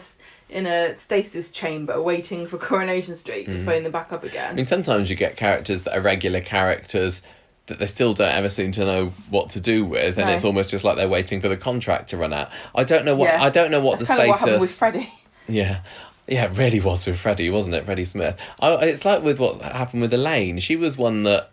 in 0.50 0.66
a 0.66 0.98
stasis 0.98 1.52
chamber 1.52 2.02
waiting 2.02 2.48
for 2.48 2.58
Coronation 2.70 3.16
Street 3.16 3.46
to 3.48 3.58
mm. 3.58 3.66
phone 3.66 3.84
them 3.84 3.92
back 3.92 4.12
up 4.14 4.24
again. 4.24 4.52
I 4.52 4.54
mean, 4.54 4.66
sometimes 4.66 5.10
you 5.10 5.16
get 5.16 5.36
characters 5.36 5.84
that 5.84 5.98
are 5.98 6.02
regular 6.02 6.42
characters 6.42 7.22
that 7.68 7.78
they 7.78 7.86
still 7.86 8.16
don't 8.16 8.32
ever 8.32 8.50
seem 8.50 8.72
to 8.72 8.84
know 8.84 9.08
what 9.30 9.52
to 9.52 9.60
do 9.60 9.86
with, 9.86 10.18
and 10.18 10.28
No. 10.28 10.34
it's 10.34 10.44
almost 10.44 10.72
just 10.72 10.84
like 10.84 10.96
they're 10.96 11.08
waiting 11.08 11.40
for 11.40 11.50
the 11.50 11.58
contract 11.58 12.10
to 12.10 12.18
run 12.18 12.34
out. 12.34 12.50
I 12.74 12.84
don't 12.84 13.06
know 13.06 13.16
what 13.16 13.28
Yeah. 13.28 13.44
I 13.44 13.50
don't 13.50 13.70
know 13.70 13.80
what 13.80 14.00
That's 14.00 14.10
the 14.10 14.14
of 14.16 14.28
what 14.28 14.40
status. 14.40 14.42
happened 14.42 14.62
with 14.62 14.72
Freddie. 14.72 15.14
Yeah. 15.48 15.82
Yeah, 16.28 16.46
it 16.46 16.58
really 16.60 16.80
was 16.80 17.08
with 17.08 17.18
Freddie, 17.18 17.50
wasn't 17.50 17.74
it? 17.74 17.86
Freddie 17.86 18.06
Smith. 18.06 18.38
I, 18.62 18.74
it's 18.86 19.04
like 19.04 19.24
with 19.24 19.40
what 19.40 19.62
happened 19.64 20.04
with 20.04 20.14
Elaine. 20.14 20.60
She 20.60 20.76
was 20.76 20.96
one 20.96 21.24
that 21.24 21.50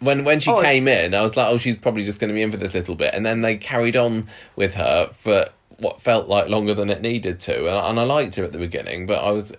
when 0.00 0.24
when 0.24 0.40
she 0.40 0.50
Oh, 0.50 0.58
it's- 0.58 0.72
came 0.72 0.88
in, 0.88 1.14
I 1.14 1.22
was 1.22 1.36
like, 1.36 1.48
oh, 1.48 1.58
she's 1.58 1.76
probably 1.76 2.04
just 2.04 2.18
going 2.18 2.28
to 2.28 2.34
be 2.34 2.42
in 2.42 2.50
for 2.50 2.56
this 2.56 2.74
little 2.74 2.94
bit, 2.94 3.14
and 3.14 3.24
then 3.24 3.42
they 3.42 3.56
carried 3.56 3.96
on 3.96 4.28
with 4.56 4.74
her 4.74 5.10
for 5.14 5.46
what 5.78 6.00
felt 6.00 6.28
like 6.28 6.48
longer 6.48 6.72
than 6.74 6.88
it 6.90 7.00
needed 7.00 7.40
to, 7.40 7.66
and, 7.68 7.76
I- 7.76 7.88
and 7.90 7.98
I 7.98 8.04
liked 8.04 8.34
her 8.36 8.44
at 8.44 8.52
the 8.52 8.58
beginning, 8.58 9.06
but 9.06 9.24
I 9.24 9.30
was 9.30 9.52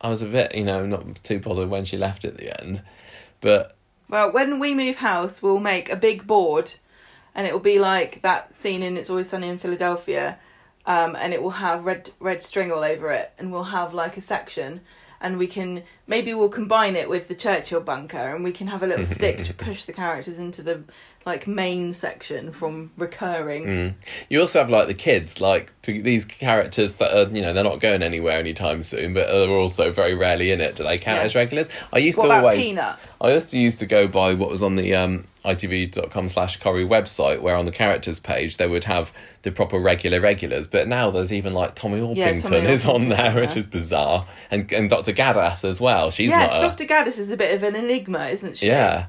I 0.00 0.08
was 0.08 0.20
a 0.20 0.26
bit, 0.26 0.54
you 0.54 0.64
know, 0.64 0.84
not 0.84 1.22
too 1.22 1.38
bothered 1.38 1.68
when 1.70 1.84
she 1.84 1.96
left 1.96 2.24
at 2.24 2.36
the 2.36 2.60
end, 2.62 2.82
but 3.40 3.76
Well, 4.08 4.32
when 4.32 4.58
we 4.58 4.74
move 4.74 4.96
house, 4.96 5.40
we'll 5.42 5.60
make 5.60 5.88
a 5.90 5.96
big 5.96 6.26
board, 6.26 6.74
and 7.34 7.46
it 7.46 7.52
will 7.52 7.60
be 7.60 7.78
like 7.78 8.20
that 8.22 8.58
scene 8.58 8.82
in 8.82 8.96
It's 8.96 9.08
Always 9.08 9.28
Sunny 9.28 9.48
in 9.48 9.58
Philadelphia, 9.58 10.38
um, 10.86 11.14
and 11.14 11.32
it 11.32 11.40
will 11.42 11.50
have 11.52 11.84
red 11.84 12.10
red 12.18 12.42
string 12.42 12.72
all 12.72 12.82
over 12.82 13.10
it, 13.12 13.32
and 13.38 13.52
we'll 13.52 13.62
have 13.64 13.94
like 13.94 14.16
a 14.16 14.20
section, 14.20 14.80
and 15.22 15.38
we 15.38 15.46
can 15.46 15.84
maybe 16.06 16.34
we'll 16.34 16.48
combine 16.48 16.96
it 16.96 17.08
with 17.08 17.28
the 17.28 17.34
Churchill 17.34 17.80
bunker, 17.80 18.34
and 18.34 18.44
we 18.44 18.52
can 18.52 18.66
have 18.66 18.82
a 18.82 18.86
little 18.86 19.04
stick 19.16 19.44
to 19.44 19.54
push 19.54 19.84
the 19.84 19.92
characters 19.92 20.36
into 20.36 20.62
the 20.62 20.82
like 21.24 21.46
main 21.46 21.92
section 21.94 22.52
from 22.52 22.90
recurring. 22.96 23.64
Mm. 23.66 23.94
You 24.28 24.40
also 24.40 24.58
have 24.58 24.70
like 24.70 24.86
the 24.86 24.94
kids, 24.94 25.40
like 25.40 25.72
th- 25.82 26.02
these 26.02 26.24
characters 26.24 26.94
that 26.94 27.16
are, 27.16 27.30
you 27.34 27.40
know, 27.42 27.52
they're 27.52 27.64
not 27.64 27.80
going 27.80 28.02
anywhere 28.02 28.38
anytime 28.38 28.82
soon, 28.82 29.14
but 29.14 29.28
are 29.28 29.48
also 29.50 29.92
very 29.92 30.14
rarely 30.14 30.50
in 30.50 30.60
it. 30.60 30.76
Do 30.76 30.84
they 30.84 30.98
count 30.98 31.18
Yeah. 31.18 31.24
as 31.24 31.34
regulars? 31.34 31.68
I 31.92 31.98
used 31.98 32.18
What 32.18 32.28
to 32.28 32.34
always. 32.34 32.60
Peanut? 32.60 32.98
I 33.20 33.32
used 33.32 33.50
to 33.50 33.58
used 33.58 33.78
to 33.78 33.86
go 33.86 34.08
by 34.08 34.34
what 34.34 34.50
was 34.50 34.62
on 34.62 34.76
the 34.76 34.94
um, 34.94 35.24
itv.com 35.44 36.28
slash 36.28 36.58
Corrie 36.58 36.84
website, 36.86 37.40
where 37.40 37.56
on 37.56 37.66
the 37.66 37.72
characters 37.72 38.18
page 38.20 38.56
they 38.56 38.66
would 38.66 38.84
have 38.84 39.12
the 39.42 39.52
proper 39.52 39.78
regular 39.78 40.20
regulars. 40.20 40.66
But 40.66 40.88
now 40.88 41.10
there's 41.10 41.32
even 41.32 41.52
like 41.54 41.74
Tommy 41.74 42.00
Orpington 42.00 42.16
Yeah, 42.16 42.38
Tommy 42.38 42.58
is 42.72 42.84
on 42.86 43.08
there, 43.08 43.34
which 43.34 43.56
is 43.56 43.66
bizarre, 43.66 44.26
and 44.50 44.72
and 44.72 44.90
Dr. 44.90 45.12
Gaddis 45.12 45.64
as 45.68 45.80
well. 45.80 46.10
She's 46.10 46.30
yes, 46.30 46.50
not 46.52 46.62
a, 46.64 46.68
Dr. 46.68 46.84
Gaddis 46.84 47.18
is 47.18 47.30
a 47.30 47.36
bit 47.36 47.54
of 47.54 47.62
an 47.62 47.74
enigma, 47.76 48.28
isn't 48.28 48.56
she? 48.58 48.66
yeah. 48.66 49.06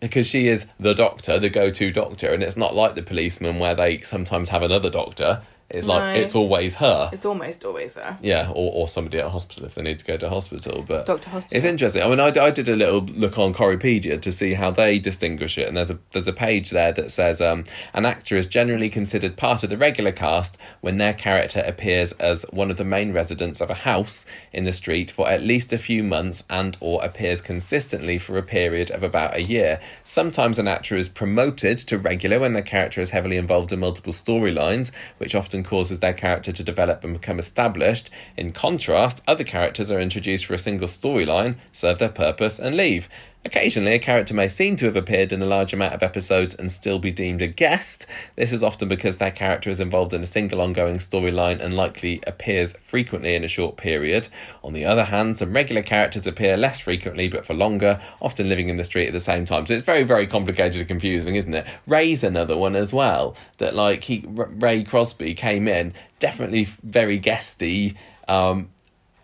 Because 0.00 0.26
she 0.26 0.48
is 0.48 0.66
the 0.78 0.94
doctor, 0.94 1.38
the 1.38 1.50
go-to 1.50 1.92
doctor, 1.92 2.32
and 2.32 2.42
it's 2.42 2.56
not 2.56 2.74
like 2.74 2.94
the 2.94 3.02
policeman 3.02 3.58
where 3.58 3.74
they 3.74 4.00
sometimes 4.00 4.48
have 4.48 4.62
another 4.62 4.90
doctor. 4.90 5.42
It's 5.70 5.86
like 5.86 6.14
No. 6.14 6.20
it's 6.20 6.34
always 6.34 6.74
her. 6.76 7.10
It's 7.12 7.24
almost 7.24 7.64
always 7.64 7.94
her. 7.94 8.18
Yeah, 8.22 8.50
or, 8.50 8.72
or 8.72 8.88
somebody 8.88 9.18
at 9.20 9.26
a 9.26 9.30
hospital 9.30 9.64
if 9.66 9.74
they 9.74 9.82
need 9.82 9.98
to 10.00 10.04
go 10.04 10.16
to 10.16 10.28
hospital. 10.28 10.84
But 10.86 11.06
Dr. 11.06 11.30
Hospital. 11.30 11.56
It's 11.56 11.64
interesting. 11.66 12.02
I 12.02 12.08
mean, 12.08 12.20
I, 12.20 12.28
I 12.44 12.50
did 12.50 12.68
a 12.68 12.74
little 12.76 13.02
look 13.02 13.38
on 13.38 13.54
Corripedia 13.54 14.20
to 14.20 14.32
see 14.32 14.54
how 14.54 14.70
they 14.70 14.98
distinguish 14.98 15.56
it, 15.58 15.68
and 15.68 15.76
there's 15.76 15.90
a 15.90 15.98
there's 16.12 16.26
a 16.28 16.32
page 16.32 16.70
there 16.70 16.92
that 16.92 17.12
says 17.12 17.40
um, 17.40 17.64
an 17.94 18.04
actor 18.04 18.36
is 18.36 18.46
generally 18.46 18.88
considered 18.88 19.36
part 19.36 19.62
of 19.62 19.70
the 19.70 19.76
regular 19.78 20.12
cast 20.12 20.58
when 20.80 20.98
their 20.98 21.14
character 21.14 21.62
appears 21.64 22.12
as 22.12 22.44
one 22.50 22.70
of 22.70 22.76
the 22.76 22.84
main 22.84 23.12
residents 23.12 23.60
of 23.60 23.70
a 23.70 23.74
house 23.74 24.26
in 24.52 24.64
the 24.64 24.72
street 24.72 25.10
for 25.10 25.28
at 25.28 25.42
least 25.42 25.72
a 25.72 25.78
few 25.78 26.02
months 26.02 26.42
and 26.50 26.76
or 26.80 27.02
appears 27.04 27.40
consistently 27.40 28.18
for 28.18 28.36
a 28.36 28.42
period 28.42 28.90
of 28.90 29.02
about 29.02 29.36
a 29.36 29.42
year. 29.42 29.80
Sometimes 30.04 30.58
an 30.58 30.66
actor 30.66 30.96
is 30.96 31.08
promoted 31.08 31.78
to 31.78 31.98
regular 31.98 32.40
when 32.40 32.52
their 32.54 32.62
character 32.62 33.00
is 33.00 33.10
heavily 33.10 33.36
involved 33.36 33.72
in 33.72 33.78
multiple 33.80 34.12
storylines, 34.12 34.90
which 35.18 35.34
often 35.34 35.59
causes 35.64 36.00
their 36.00 36.14
character 36.14 36.52
to 36.52 36.64
develop 36.64 37.04
and 37.04 37.14
become 37.14 37.38
established. 37.38 38.10
In 38.36 38.52
contrast, 38.52 39.22
other 39.26 39.44
characters 39.44 39.90
are 39.90 40.00
introduced 40.00 40.46
for 40.46 40.54
a 40.54 40.58
single 40.58 40.88
storyline, 40.88 41.56
serve 41.72 41.98
their 41.98 42.08
purpose, 42.08 42.58
and 42.58 42.76
leave. 42.76 43.08
Occasionally, 43.42 43.94
a 43.94 43.98
character 43.98 44.34
may 44.34 44.48
seem 44.48 44.76
to 44.76 44.84
have 44.84 44.96
appeared 44.96 45.32
in 45.32 45.40
a 45.40 45.46
large 45.46 45.72
amount 45.72 45.94
of 45.94 46.02
episodes 46.02 46.54
and 46.54 46.70
still 46.70 46.98
be 46.98 47.10
deemed 47.10 47.40
a 47.40 47.46
guest. 47.46 48.04
This 48.36 48.52
is 48.52 48.62
often 48.62 48.86
because 48.86 49.16
their 49.16 49.30
character 49.30 49.70
is 49.70 49.80
involved 49.80 50.12
in 50.12 50.22
a 50.22 50.26
single 50.26 50.60
ongoing 50.60 50.98
storyline 50.98 51.58
and 51.58 51.74
likely 51.74 52.22
appears 52.26 52.74
frequently 52.82 53.34
in 53.34 53.42
a 53.42 53.48
short 53.48 53.78
period. 53.78 54.28
On 54.62 54.74
the 54.74 54.84
other 54.84 55.04
hand, 55.04 55.38
some 55.38 55.54
regular 55.54 55.82
characters 55.82 56.26
appear 56.26 56.58
less 56.58 56.80
frequently 56.80 57.28
but 57.28 57.46
for 57.46 57.54
longer, 57.54 57.98
often 58.20 58.46
living 58.46 58.68
in 58.68 58.76
the 58.76 58.84
street 58.84 59.06
at 59.06 59.14
the 59.14 59.20
same 59.20 59.46
time. 59.46 59.64
So 59.66 59.72
it's 59.72 59.86
very, 59.86 60.04
very 60.04 60.26
complicated 60.26 60.78
and 60.78 60.88
confusing, 60.88 61.36
isn't 61.36 61.54
it? 61.54 61.66
Ray's 61.86 62.22
another 62.22 62.58
one 62.58 62.76
as 62.76 62.92
well. 62.92 63.34
That 63.56 63.74
like 63.74 64.04
he 64.04 64.22
Ray 64.26 64.84
Crosby 64.84 65.32
came 65.32 65.66
in, 65.66 65.94
definitely 66.18 66.64
very 66.82 67.16
guesty. 67.16 67.96
Um, 68.28 68.68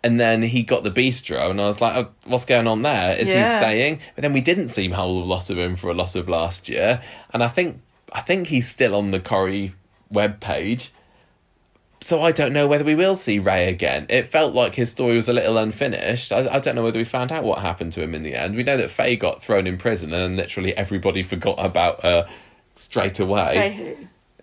and 0.03 0.19
then 0.19 0.41
he 0.41 0.63
got 0.63 0.83
the 0.83 0.91
bistro, 0.91 1.49
and 1.49 1.59
I 1.59 1.67
was 1.67 1.81
like, 1.81 1.95
oh, 1.95 2.09
"What's 2.25 2.45
going 2.45 2.67
on 2.67 2.81
there? 2.81 3.15
Is 3.17 3.29
Yeah. 3.29 3.59
he 3.59 3.65
staying?" 3.65 3.99
But 4.15 4.21
then 4.21 4.33
we 4.33 4.41
didn't 4.41 4.69
see 4.69 4.89
a 4.89 4.93
whole 4.95 5.23
lot 5.23 5.49
of 5.49 5.57
him 5.57 5.75
for 5.75 5.89
a 5.89 5.93
lot 5.93 6.15
of 6.15 6.27
last 6.29 6.69
year, 6.69 7.01
and 7.33 7.43
I 7.43 7.47
think 7.47 7.79
I 8.13 8.21
think 8.21 8.47
he's 8.47 8.67
still 8.69 8.95
on 8.95 9.11
the 9.11 9.19
Corrie 9.19 9.73
web 10.09 10.39
page. 10.39 10.91
So 11.99 12.21
I 12.21 12.31
don't 12.31 12.53
know 12.53 12.67
whether 12.67 12.83
we 12.83 12.93
will 12.93 13.15
see 13.15 13.39
Ray 13.39 13.67
again. 13.69 14.05
It 14.07 14.29
felt 14.29 14.53
like 14.53 14.75
his 14.75 14.91
story 14.91 15.15
was 15.15 15.27
a 15.27 15.33
little 15.33 15.57
unfinished. 15.57 16.31
I, 16.31 16.47
I 16.47 16.59
don't 16.59 16.75
know 16.75 16.83
whether 16.83 16.99
we 16.99 17.03
found 17.03 17.31
out 17.31 17.43
what 17.43 17.59
happened 17.59 17.91
to 17.93 18.03
him 18.03 18.13
in 18.13 18.21
the 18.21 18.35
end. 18.35 18.55
We 18.55 18.61
know 18.63 18.77
that 18.77 18.91
Faye 18.91 19.15
got 19.15 19.41
thrown 19.41 19.65
in 19.65 19.77
prison, 19.77 20.13
and 20.13 20.37
literally 20.37 20.77
everybody 20.77 21.23
forgot 21.23 21.55
about 21.57 22.03
her 22.03 22.27
straight 22.75 23.19
away. 23.19 23.97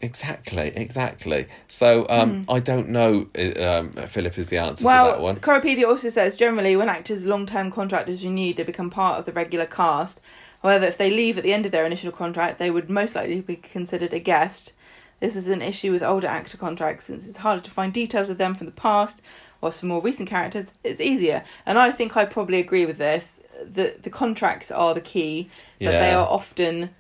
Exactly, 0.05 0.71
exactly. 0.77 1.47
So 1.69 2.07
um, 2.11 2.45
I 2.49 2.61
don't 2.61 2.91
know. 2.91 3.27
uh, 3.39 3.79
Um, 3.79 3.91
Philip 3.93 4.37
is 4.39 4.49
the 4.51 4.59
answer 4.59 4.83
to 4.83 4.85
that 4.85 4.87
Well, 4.87 5.23
one. 5.23 5.37
Coropedia 5.37 5.89
also 5.89 6.11
says 6.11 6.37
generally 6.37 6.77
when 6.77 6.91
actors' 6.91 7.25
long-term 7.25 7.71
contract 7.71 8.09
is 8.11 8.23
renewed, 8.25 8.57
they 8.59 8.65
become 8.65 8.91
part 8.91 9.19
of 9.19 9.25
the 9.25 9.33
regular 9.33 9.67
cast. 9.67 10.21
However, 10.63 10.85
if 10.85 10.99
they 10.99 11.11
leave 11.11 11.39
at 11.39 11.45
the 11.45 11.55
end 11.55 11.65
of 11.67 11.73
their 11.73 11.87
initial 11.87 12.13
contract, 12.13 12.59
they 12.59 12.71
would 12.71 12.91
most 12.91 13.15
likely 13.15 13.41
be 13.41 13.57
considered 13.57 14.13
a 14.13 14.19
guest. 14.19 14.73
This 15.21 15.37
is 15.37 15.49
an 15.49 15.63
issue 15.63 15.91
with 15.93 16.03
older 16.03 16.27
actor 16.27 16.59
contracts 16.59 17.07
since 17.07 17.27
it's 17.27 17.39
harder 17.39 17.63
to 17.63 17.71
find 17.71 17.93
details 17.93 18.29
of 18.29 18.37
them 18.37 18.55
from 18.55 18.67
the 18.67 18.73
past, 18.73 19.23
whilst 19.61 19.81
for 19.81 19.87
more 19.87 20.03
recent 20.03 20.29
characters, 20.29 20.73
it's 20.83 21.01
easier. 21.01 21.45
And 21.65 21.79
I 21.79 21.91
think 21.91 22.17
I 22.17 22.27
probably 22.27 22.61
agree 22.61 22.85
with 22.85 22.99
this. 22.99 23.41
The 23.63 23.95
the 24.03 24.11
contracts 24.11 24.71
are 24.71 24.93
the 24.93 25.01
key, 25.01 25.49
but 25.81 25.93
they 25.93 26.13
are 26.13 26.27
often, 26.27 26.91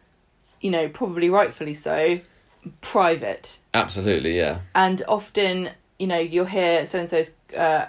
you 0.61 0.71
know, 0.71 0.89
probably 0.89 1.29
rightfully 1.29 1.75
so, 1.75 2.21
private 2.81 3.59
Absolutely, 3.73 4.37
yeah. 4.37 4.61
and 4.75 5.03
often 5.09 5.71
you 5.99 6.07
know 6.07 6.19
you'll 6.19 6.45
hear 6.47 6.87
so 6.87 6.99
and 6.99 7.09
so's 7.09 7.31
uh 7.57 7.87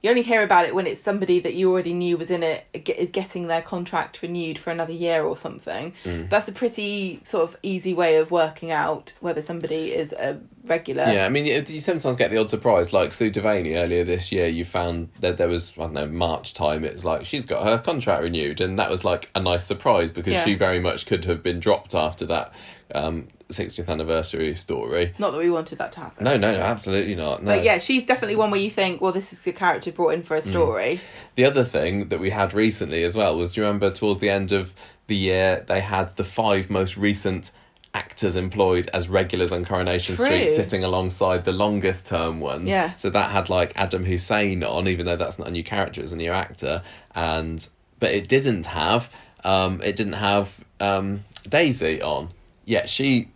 you 0.00 0.10
only 0.10 0.22
hear 0.22 0.44
about 0.44 0.64
it 0.64 0.76
when 0.76 0.86
it's 0.86 1.00
somebody 1.00 1.40
that 1.40 1.54
you 1.54 1.68
already 1.72 1.92
knew 1.92 2.16
was 2.16 2.30
in 2.30 2.44
it 2.44 2.64
is 2.72 3.10
getting 3.10 3.48
their 3.48 3.60
contract 3.62 4.22
renewed 4.22 4.56
for 4.56 4.70
another 4.70 4.92
year 4.92 5.24
or 5.24 5.36
something 5.36 5.92
Mm. 6.04 6.30
that's 6.30 6.46
a 6.48 6.52
pretty 6.52 7.20
sort 7.24 7.42
of 7.48 7.56
easy 7.62 7.94
way 7.94 8.16
of 8.16 8.30
working 8.30 8.70
out 8.70 9.14
whether 9.20 9.42
somebody 9.42 9.92
is 9.92 10.12
a 10.12 10.38
regular 10.68 11.04
Yeah, 11.04 11.26
I 11.26 11.28
mean, 11.28 11.46
you, 11.46 11.64
you 11.66 11.80
sometimes 11.80 12.16
get 12.16 12.30
the 12.30 12.36
odd 12.38 12.50
surprise. 12.50 12.92
Like 12.92 13.12
Sue 13.12 13.30
Devaney 13.30 13.76
earlier 13.76 14.04
this 14.04 14.30
year, 14.32 14.46
you 14.48 14.64
found 14.64 15.08
that 15.20 15.36
there 15.38 15.48
was, 15.48 15.72
I 15.76 15.82
don't 15.82 15.94
know, 15.94 16.06
March 16.06 16.54
time, 16.54 16.84
it's 16.84 17.04
like 17.04 17.24
she's 17.24 17.46
got 17.46 17.64
her 17.64 17.78
contract 17.78 18.22
renewed. 18.22 18.60
And 18.60 18.78
that 18.78 18.90
was 18.90 19.04
like 19.04 19.30
a 19.34 19.40
nice 19.40 19.64
surprise 19.64 20.12
because 20.12 20.32
Yeah. 20.34 20.44
she 20.44 20.54
very 20.54 20.80
much 20.80 21.06
could 21.06 21.24
have 21.24 21.42
been 21.42 21.60
dropped 21.60 21.94
after 21.94 22.24
that 22.26 22.52
um, 22.94 23.28
60th 23.50 23.88
anniversary 23.88 24.54
story. 24.54 25.14
not 25.18 25.32
that 25.32 25.38
we 25.38 25.50
wanted 25.50 25.76
that 25.78 25.92
to 25.92 26.00
happen 26.00 26.24
No, 26.24 26.36
no, 26.38 26.52
no, 26.52 26.60
absolutely 26.60 27.14
not. 27.14 27.42
No. 27.42 27.54
but 27.56 27.62
yeah 27.64 27.76
she's 27.78 28.04
definitely 28.04 28.36
one 28.36 28.50
where 28.50 28.60
you 28.60 28.70
think 28.70 29.00
well 29.02 29.12
this 29.12 29.32
is 29.32 29.42
the 29.42 29.52
character 29.52 29.92
brought 29.92 30.10
in 30.14 30.22
for 30.22 30.36
Mm. 30.36 30.38
a 30.38 30.42
story 30.42 31.00
The 31.34 31.44
other 31.44 31.64
thing 31.64 32.08
that 32.08 32.18
we 32.20 32.30
had 32.30 32.54
recently 32.54 33.04
as 33.04 33.14
well 33.16 33.36
was 33.38 33.52
do 33.52 33.60
you 33.60 33.66
remember 33.66 33.90
towards 33.90 34.20
the 34.20 34.30
end 34.30 34.52
of 34.52 34.74
the 35.06 35.16
year 35.16 35.64
they 35.68 35.80
had 35.80 36.16
the 36.16 36.24
five 36.24 36.70
most 36.70 36.96
recent 36.96 37.50
actors 37.94 38.36
employed 38.36 38.88
as 38.92 39.08
regulars 39.08 39.52
on 39.52 39.64
Coronation 39.64 40.16
True. 40.16 40.26
Street 40.26 40.50
sitting 40.50 40.84
alongside 40.84 41.44
the 41.44 41.52
longest 41.52 42.06
term 42.06 42.40
ones. 42.40 42.68
Yeah. 42.68 42.94
So 42.96 43.10
that 43.10 43.30
had 43.30 43.48
like 43.48 43.72
Adam 43.76 44.04
Hussain 44.04 44.62
on, 44.62 44.88
even 44.88 45.06
though 45.06 45.16
that's 45.16 45.38
not 45.38 45.48
a 45.48 45.50
new 45.50 45.64
character, 45.64 46.02
it's 46.02 46.12
a 46.12 46.16
new 46.16 46.30
actor. 46.30 46.82
And 47.14 47.66
but 47.98 48.10
it 48.10 48.28
didn't 48.28 48.66
have 48.66 49.10
um 49.44 49.80
it 49.82 49.96
didn't 49.96 50.14
have 50.14 50.52
um 50.80 51.24
Daisy 51.48 52.02
on. 52.02 52.28
Yet 52.64 52.88
she 52.90 53.28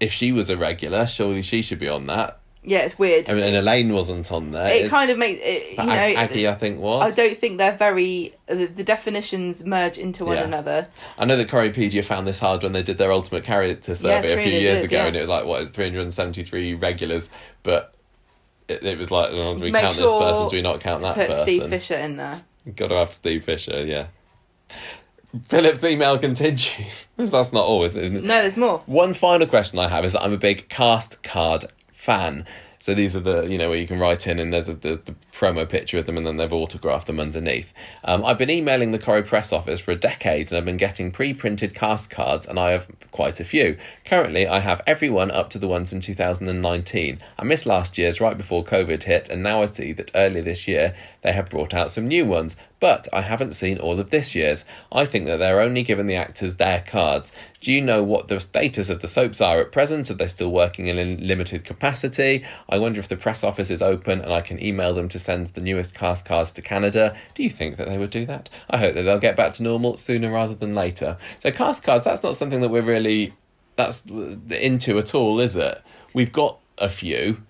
if 0.00 0.12
she 0.12 0.32
was 0.32 0.50
a 0.50 0.56
regular, 0.56 1.06
surely 1.06 1.42
she 1.42 1.62
should 1.62 1.78
be 1.78 1.88
on 1.88 2.06
that. 2.08 2.38
Yeah, 2.64 2.78
it's 2.80 2.96
weird. 2.96 3.28
I 3.28 3.34
mean, 3.34 3.42
and 3.42 3.56
Elaine 3.56 3.92
wasn't 3.92 4.30
on 4.30 4.52
there. 4.52 4.68
it 4.68 4.76
It's- 4.76 4.90
kind 4.90 5.10
of 5.10 5.18
makes 5.18 5.40
it. 5.42 5.70
You 5.70 5.76
know, 5.84 5.92
Ag- 5.92 6.16
Aggie, 6.16 6.48
I 6.48 6.54
think 6.54 6.78
was. 6.78 7.02
I 7.02 7.14
don't 7.14 7.36
think 7.36 7.58
they're 7.58 7.76
very. 7.76 8.34
The, 8.46 8.66
the 8.66 8.84
definitions 8.84 9.64
merge 9.64 9.98
into 9.98 10.24
one 10.24 10.36
Yeah. 10.36 10.44
another. 10.44 10.86
I 11.18 11.24
know 11.24 11.36
that 11.36 11.48
Choreopedia 11.48 12.04
found 12.04 12.24
this 12.26 12.38
hard 12.38 12.62
when 12.62 12.72
they 12.72 12.84
did 12.84 12.98
their 12.98 13.10
ultimate 13.10 13.42
character 13.42 13.96
survey 13.96 14.32
a 14.32 14.42
few 14.42 14.52
years 14.60 14.80
did, 14.80 14.84
ago, 14.92 14.96
yeah. 14.98 15.06
and 15.06 15.16
it 15.16 15.20
was 15.20 15.28
like 15.28 15.44
what 15.44 15.62
is 15.62 15.70
three 15.70 15.86
hundred 15.86 16.02
and 16.02 16.14
seventy 16.14 16.44
three 16.44 16.74
regulars, 16.74 17.30
but 17.64 17.94
it, 18.68 18.84
it 18.84 18.96
was 18.96 19.10
like, 19.10 19.30
oh, 19.32 19.58
do 19.58 19.64
we 19.64 19.72
Make 19.72 19.82
count 19.82 19.96
this 19.96 20.12
person? 20.12 20.46
Do 20.48 20.56
we 20.56 20.62
not 20.62 20.78
count 20.80 21.00
that 21.02 21.16
Put 21.16 21.26
person? 21.28 21.42
Steve 21.44 21.68
Fisher 21.68 21.96
in 21.96 22.16
there. 22.16 22.42
Got 22.76 22.88
to 22.88 22.94
have 22.96 23.14
Steve 23.14 23.42
Fisher, 23.44 23.84
yeah. 23.84 24.06
Philip's 25.48 25.82
email 25.82 26.18
continues. 26.18 27.08
That's 27.16 27.52
not 27.52 27.64
all, 27.64 27.84
is 27.84 27.96
it? 27.96 28.10
No, 28.12 28.20
there's 28.42 28.56
more. 28.56 28.82
One 28.86 29.14
final 29.14 29.46
question 29.46 29.78
I 29.78 29.88
have 29.88 30.04
is 30.04 30.12
that 30.12 30.22
I'm 30.22 30.32
a 30.32 30.38
big 30.38 30.68
cast 30.68 31.22
card 31.22 31.64
fan. 32.02 32.44
So 32.80 32.94
these 32.94 33.14
are 33.14 33.20
the 33.20 33.42
you 33.42 33.58
know 33.58 33.68
where 33.68 33.78
you 33.78 33.86
can 33.86 34.00
write 34.00 34.26
in 34.26 34.40
and 34.40 34.52
there's 34.52 34.68
a, 34.68 34.74
the, 34.74 35.00
the 35.04 35.14
promo 35.30 35.68
picture 35.68 35.98
of 35.98 36.06
them 36.06 36.16
and 36.16 36.26
then 36.26 36.36
they've 36.36 36.52
autographed 36.52 37.06
them 37.06 37.20
underneath. 37.20 37.72
Um, 38.02 38.24
I've 38.24 38.38
been 38.38 38.50
emailing 38.50 38.90
the 38.90 38.98
Corrie 38.98 39.22
Press 39.22 39.52
office 39.52 39.78
for 39.78 39.92
a 39.92 39.96
decade 39.96 40.50
and 40.50 40.58
I've 40.58 40.64
been 40.64 40.78
getting 40.78 41.12
pre-printed 41.12 41.76
cast 41.76 42.10
cards 42.10 42.44
and 42.44 42.58
I 42.58 42.72
have 42.72 42.88
quite 43.12 43.38
a 43.38 43.44
few. 43.44 43.76
Currently, 44.04 44.48
I 44.48 44.58
have 44.58 44.82
everyone 44.84 45.30
up 45.30 45.50
to 45.50 45.60
the 45.60 45.68
ones 45.68 45.92
in 45.92 46.00
2019. 46.00 47.20
I 47.38 47.44
missed 47.44 47.66
last 47.66 47.96
year's 47.98 48.20
right 48.20 48.36
before 48.36 48.64
COVID 48.64 49.04
hit 49.04 49.28
and 49.28 49.44
now 49.44 49.62
I 49.62 49.66
see 49.66 49.92
that 49.92 50.10
earlier 50.16 50.42
this 50.42 50.66
year 50.66 50.96
they 51.22 51.32
have 51.32 51.48
brought 51.48 51.72
out 51.72 51.90
some 51.90 52.06
new 52.06 52.26
ones. 52.26 52.56
But 52.80 53.08
I 53.12 53.20
haven't 53.20 53.52
seen 53.52 53.78
all 53.78 53.98
of 54.00 54.10
this 54.10 54.34
year's. 54.34 54.64
I 54.90 55.06
think 55.06 55.26
that 55.26 55.36
they're 55.36 55.60
only 55.60 55.82
giving 55.82 56.06
the 56.06 56.16
actors 56.16 56.56
their 56.56 56.84
cards. 56.86 57.30
Do 57.60 57.72
you 57.72 57.80
know 57.80 58.02
what 58.02 58.28
the 58.28 58.40
status 58.40 58.88
of 58.88 59.00
the 59.00 59.08
soaps 59.08 59.40
are 59.40 59.60
at 59.60 59.72
present? 59.72 60.10
Are 60.10 60.14
they 60.14 60.28
still 60.28 60.50
working 60.50 60.88
in 60.88 60.98
a 60.98 61.16
limited 61.16 61.64
capacity? 61.64 62.44
I 62.68 62.78
wonder 62.78 62.98
if 62.98 63.08
the 63.08 63.16
press 63.16 63.44
office 63.44 63.70
is 63.70 63.80
open 63.80 64.20
and 64.20 64.32
I 64.32 64.40
can 64.40 64.62
email 64.62 64.94
them 64.94 65.08
to 65.10 65.18
send 65.18 65.46
the 65.48 65.60
newest 65.60 65.94
cast 65.94 66.24
cards 66.24 66.50
to 66.52 66.62
Canada. 66.62 67.16
Do 67.34 67.44
you 67.44 67.50
think 67.50 67.76
that 67.76 67.88
they 67.88 67.98
would 67.98 68.10
do 68.10 68.26
that? 68.26 68.50
I 68.68 68.78
hope 68.78 68.94
that 68.94 69.02
they'll 69.02 69.18
get 69.18 69.36
back 69.36 69.52
to 69.54 69.62
normal 69.62 69.96
sooner 69.96 70.30
rather 70.30 70.54
than 70.54 70.74
later. 70.74 71.16
So 71.38 71.52
cast 71.52 71.84
cards, 71.84 72.04
that's 72.04 72.22
not 72.22 72.34
something 72.34 72.60
that 72.62 72.70
we're 72.70 72.82
really 72.82 73.32
that's 73.76 74.04
into 74.50 74.98
at 74.98 75.14
all, 75.14 75.40
is 75.40 75.56
it? 75.56 75.82
We've 76.12 76.32
got 76.32 76.58
a 76.78 76.88
few. 76.88 77.42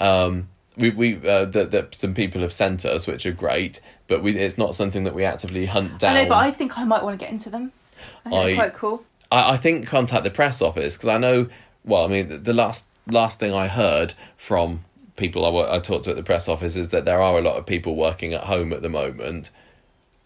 Um, 0.00 0.48
we 0.78 0.90
we 0.90 1.16
uh, 1.28 1.44
that 1.46 1.70
that 1.70 1.94
some 1.94 2.14
people 2.14 2.40
have 2.42 2.52
sent 2.52 2.84
us, 2.84 3.06
which 3.06 3.26
are 3.26 3.32
great, 3.32 3.80
but 4.06 4.22
we 4.22 4.36
it's 4.38 4.58
not 4.58 4.74
something 4.74 5.04
that 5.04 5.14
we 5.14 5.24
actively 5.24 5.66
hunt 5.66 5.98
down. 5.98 6.16
I 6.16 6.22
know, 6.22 6.28
but 6.30 6.38
I 6.38 6.50
think 6.50 6.78
I 6.78 6.84
might 6.84 7.02
want 7.02 7.18
to 7.18 7.24
get 7.24 7.32
into 7.32 7.50
them. 7.50 7.72
I 8.24 8.30
think 8.30 8.42
I- 8.42 8.54
quite 8.54 8.74
cool. 8.74 9.04
I, 9.30 9.52
I 9.52 9.56
think 9.56 9.86
contact 9.86 10.24
the 10.24 10.30
press 10.30 10.62
office 10.62 10.96
because 10.96 11.08
I 11.08 11.18
know. 11.18 11.48
Well, 11.84 12.04
I 12.04 12.08
mean, 12.08 12.28
the, 12.28 12.38
the 12.38 12.52
last 12.52 12.84
last 13.06 13.38
thing 13.38 13.52
I 13.54 13.68
heard 13.68 14.14
from 14.36 14.84
people 15.16 15.44
I, 15.44 15.76
I 15.76 15.78
talked 15.80 16.04
to 16.04 16.10
at 16.10 16.16
the 16.16 16.22
press 16.22 16.48
office 16.48 16.76
is 16.76 16.90
that 16.90 17.04
there 17.04 17.20
are 17.20 17.38
a 17.38 17.42
lot 17.42 17.56
of 17.56 17.66
people 17.66 17.96
working 17.96 18.32
at 18.34 18.44
home 18.44 18.72
at 18.72 18.82
the 18.82 18.88
moment. 18.88 19.50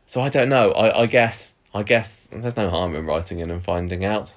So 0.06 0.20
I 0.20 0.28
don't 0.28 0.48
know. 0.48 0.72
I, 0.72 1.02
I 1.02 1.06
guess 1.06 1.54
I 1.74 1.82
guess 1.82 2.28
there's 2.30 2.56
no 2.56 2.68
harm 2.70 2.94
in 2.94 3.06
writing 3.06 3.38
in 3.40 3.50
and 3.50 3.62
finding 3.64 4.04
out. 4.04 4.34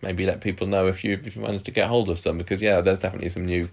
Maybe 0.00 0.24
let 0.24 0.40
people 0.40 0.66
know 0.66 0.86
if 0.86 1.04
you 1.04 1.20
if 1.24 1.36
you 1.36 1.42
manage 1.42 1.64
to 1.64 1.70
get 1.70 1.88
hold 1.88 2.08
of 2.08 2.18
some 2.18 2.38
because 2.38 2.62
yeah, 2.62 2.80
there's 2.80 2.98
definitely 2.98 3.28
some 3.28 3.44
new 3.44 3.68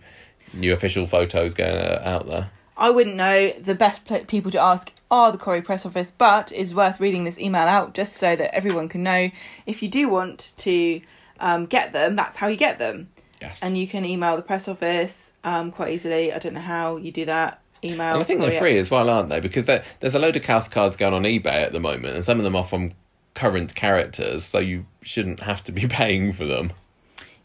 new 0.56 0.74
official 0.74 1.06
photos 1.06 1.54
going 1.54 1.76
uh, 1.76 2.02
out 2.04 2.28
there. 2.28 2.50
I 2.78 2.90
wouldn't 2.90 3.16
know. 3.16 3.52
The 3.60 3.76
best 3.76 4.06
pl- 4.06 4.26
people 4.26 4.52
to 4.52 4.60
ask 4.60 4.92
are 5.10 5.32
the 5.32 5.38
Corrie 5.38 5.62
Press 5.62 5.86
Office, 5.86 6.12
but 6.12 6.52
it's 6.52 6.74
worth 6.74 7.00
reading 7.00 7.24
this 7.24 7.38
email 7.40 7.68
out 7.68 7.94
just 7.94 8.18
so 8.18 8.36
that 8.36 8.54
everyone 8.54 8.90
can 8.90 9.04
know 9.04 9.30
if 9.66 9.82
you 9.82 9.88
do 9.88 10.10
want 10.10 10.54
to 10.58 11.02
um, 11.40 11.66
get 11.66 11.94
them, 11.94 12.16
that's 12.16 12.38
how 12.38 12.48
you 12.48 12.58
get 12.58 12.80
them. 12.80 13.10
Yes. 13.42 13.60
And 13.62 13.78
you 13.78 13.88
can 13.88 14.06
email 14.06 14.36
the 14.36 14.42
press 14.42 14.68
office 14.68 15.32
um, 15.44 15.72
quite 15.72 15.94
easily. 15.94 16.34
I 16.34 16.40
don't 16.40 16.54
know 16.54 16.62
how 16.62 16.98
you 16.98 17.12
do 17.12 17.26
that. 17.26 17.62
Email. 17.84 18.14
And 18.14 18.22
I 18.22 18.24
think 18.24 18.40
they're 18.40 18.60
free 18.60 18.80
as 18.80 18.90
well, 18.90 19.10
aren't 19.10 19.30
they? 19.30 19.40
Because 19.40 19.66
there's 19.66 20.16
a 20.16 20.20
load 20.20 20.36
of 20.36 20.42
cast 20.42 20.72
cards 20.72 20.96
going 20.96 21.14
on 21.14 21.24
eBay 21.24 21.48
at 21.48 21.72
the 21.72 21.80
moment, 21.80 22.16
and 22.16 22.24
some 22.24 22.40
of 22.40 22.44
them 22.44 22.56
are 22.56 22.64
from 22.64 22.94
current 23.36 23.76
characters, 23.76 24.44
so 24.44 24.58
you 24.58 24.88
shouldn't 25.04 25.42
have 25.42 25.64
to 25.66 25.72
be 25.72 25.88
paying 25.88 26.34
for 26.34 26.46
them. 26.46 26.72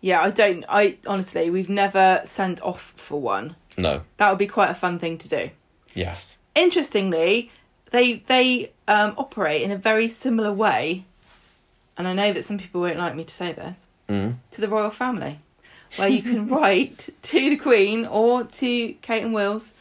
Yeah, 0.01 0.21
I 0.23 0.31
don't. 0.31 0.65
I 0.69 0.97
honestly, 1.07 1.51
we've 1.51 1.69
never 1.69 2.23
sent 2.25 2.61
off 2.63 2.93
for 2.97 3.21
one. 3.21 3.57
No. 3.77 4.03
That 4.17 4.31
would 4.31 4.39
be 4.39 4.47
quite 4.47 4.71
a 4.71 4.75
fun 4.75 4.99
thing 4.99 5.19
to 5.19 5.29
do. 5.29 5.51
Yes. 5.95 6.39
Interestingly, 6.55 7.51
they 7.91 8.15
they 8.27 8.73
um, 8.89 9.15
operate 9.19 9.63
in 9.63 9.71
a 9.71 9.77
very 9.77 10.09
similar 10.09 10.53
way, 10.53 11.05
and 11.97 12.09
I 12.09 12.13
know 12.15 12.33
that 12.33 12.45
some 12.45 12.59
people 12.59 12.81
won't 12.81 12.99
like 12.99 13.15
me 13.15 13.25
to 13.25 13.35
say 13.35 13.53
this 13.53 13.87
Mm. 14.09 14.37
to 14.51 14.61
the 14.61 14.69
royal 14.69 14.91
family, 14.91 15.39
where 15.97 16.09
you 16.09 16.21
can 16.23 16.49
write 16.55 17.11
to 17.23 17.51
the 17.51 17.57
Queen 17.57 18.05
or 18.07 18.43
to 18.45 18.93
Kate 18.95 19.23
and 19.23 19.33
Wills 19.33 19.75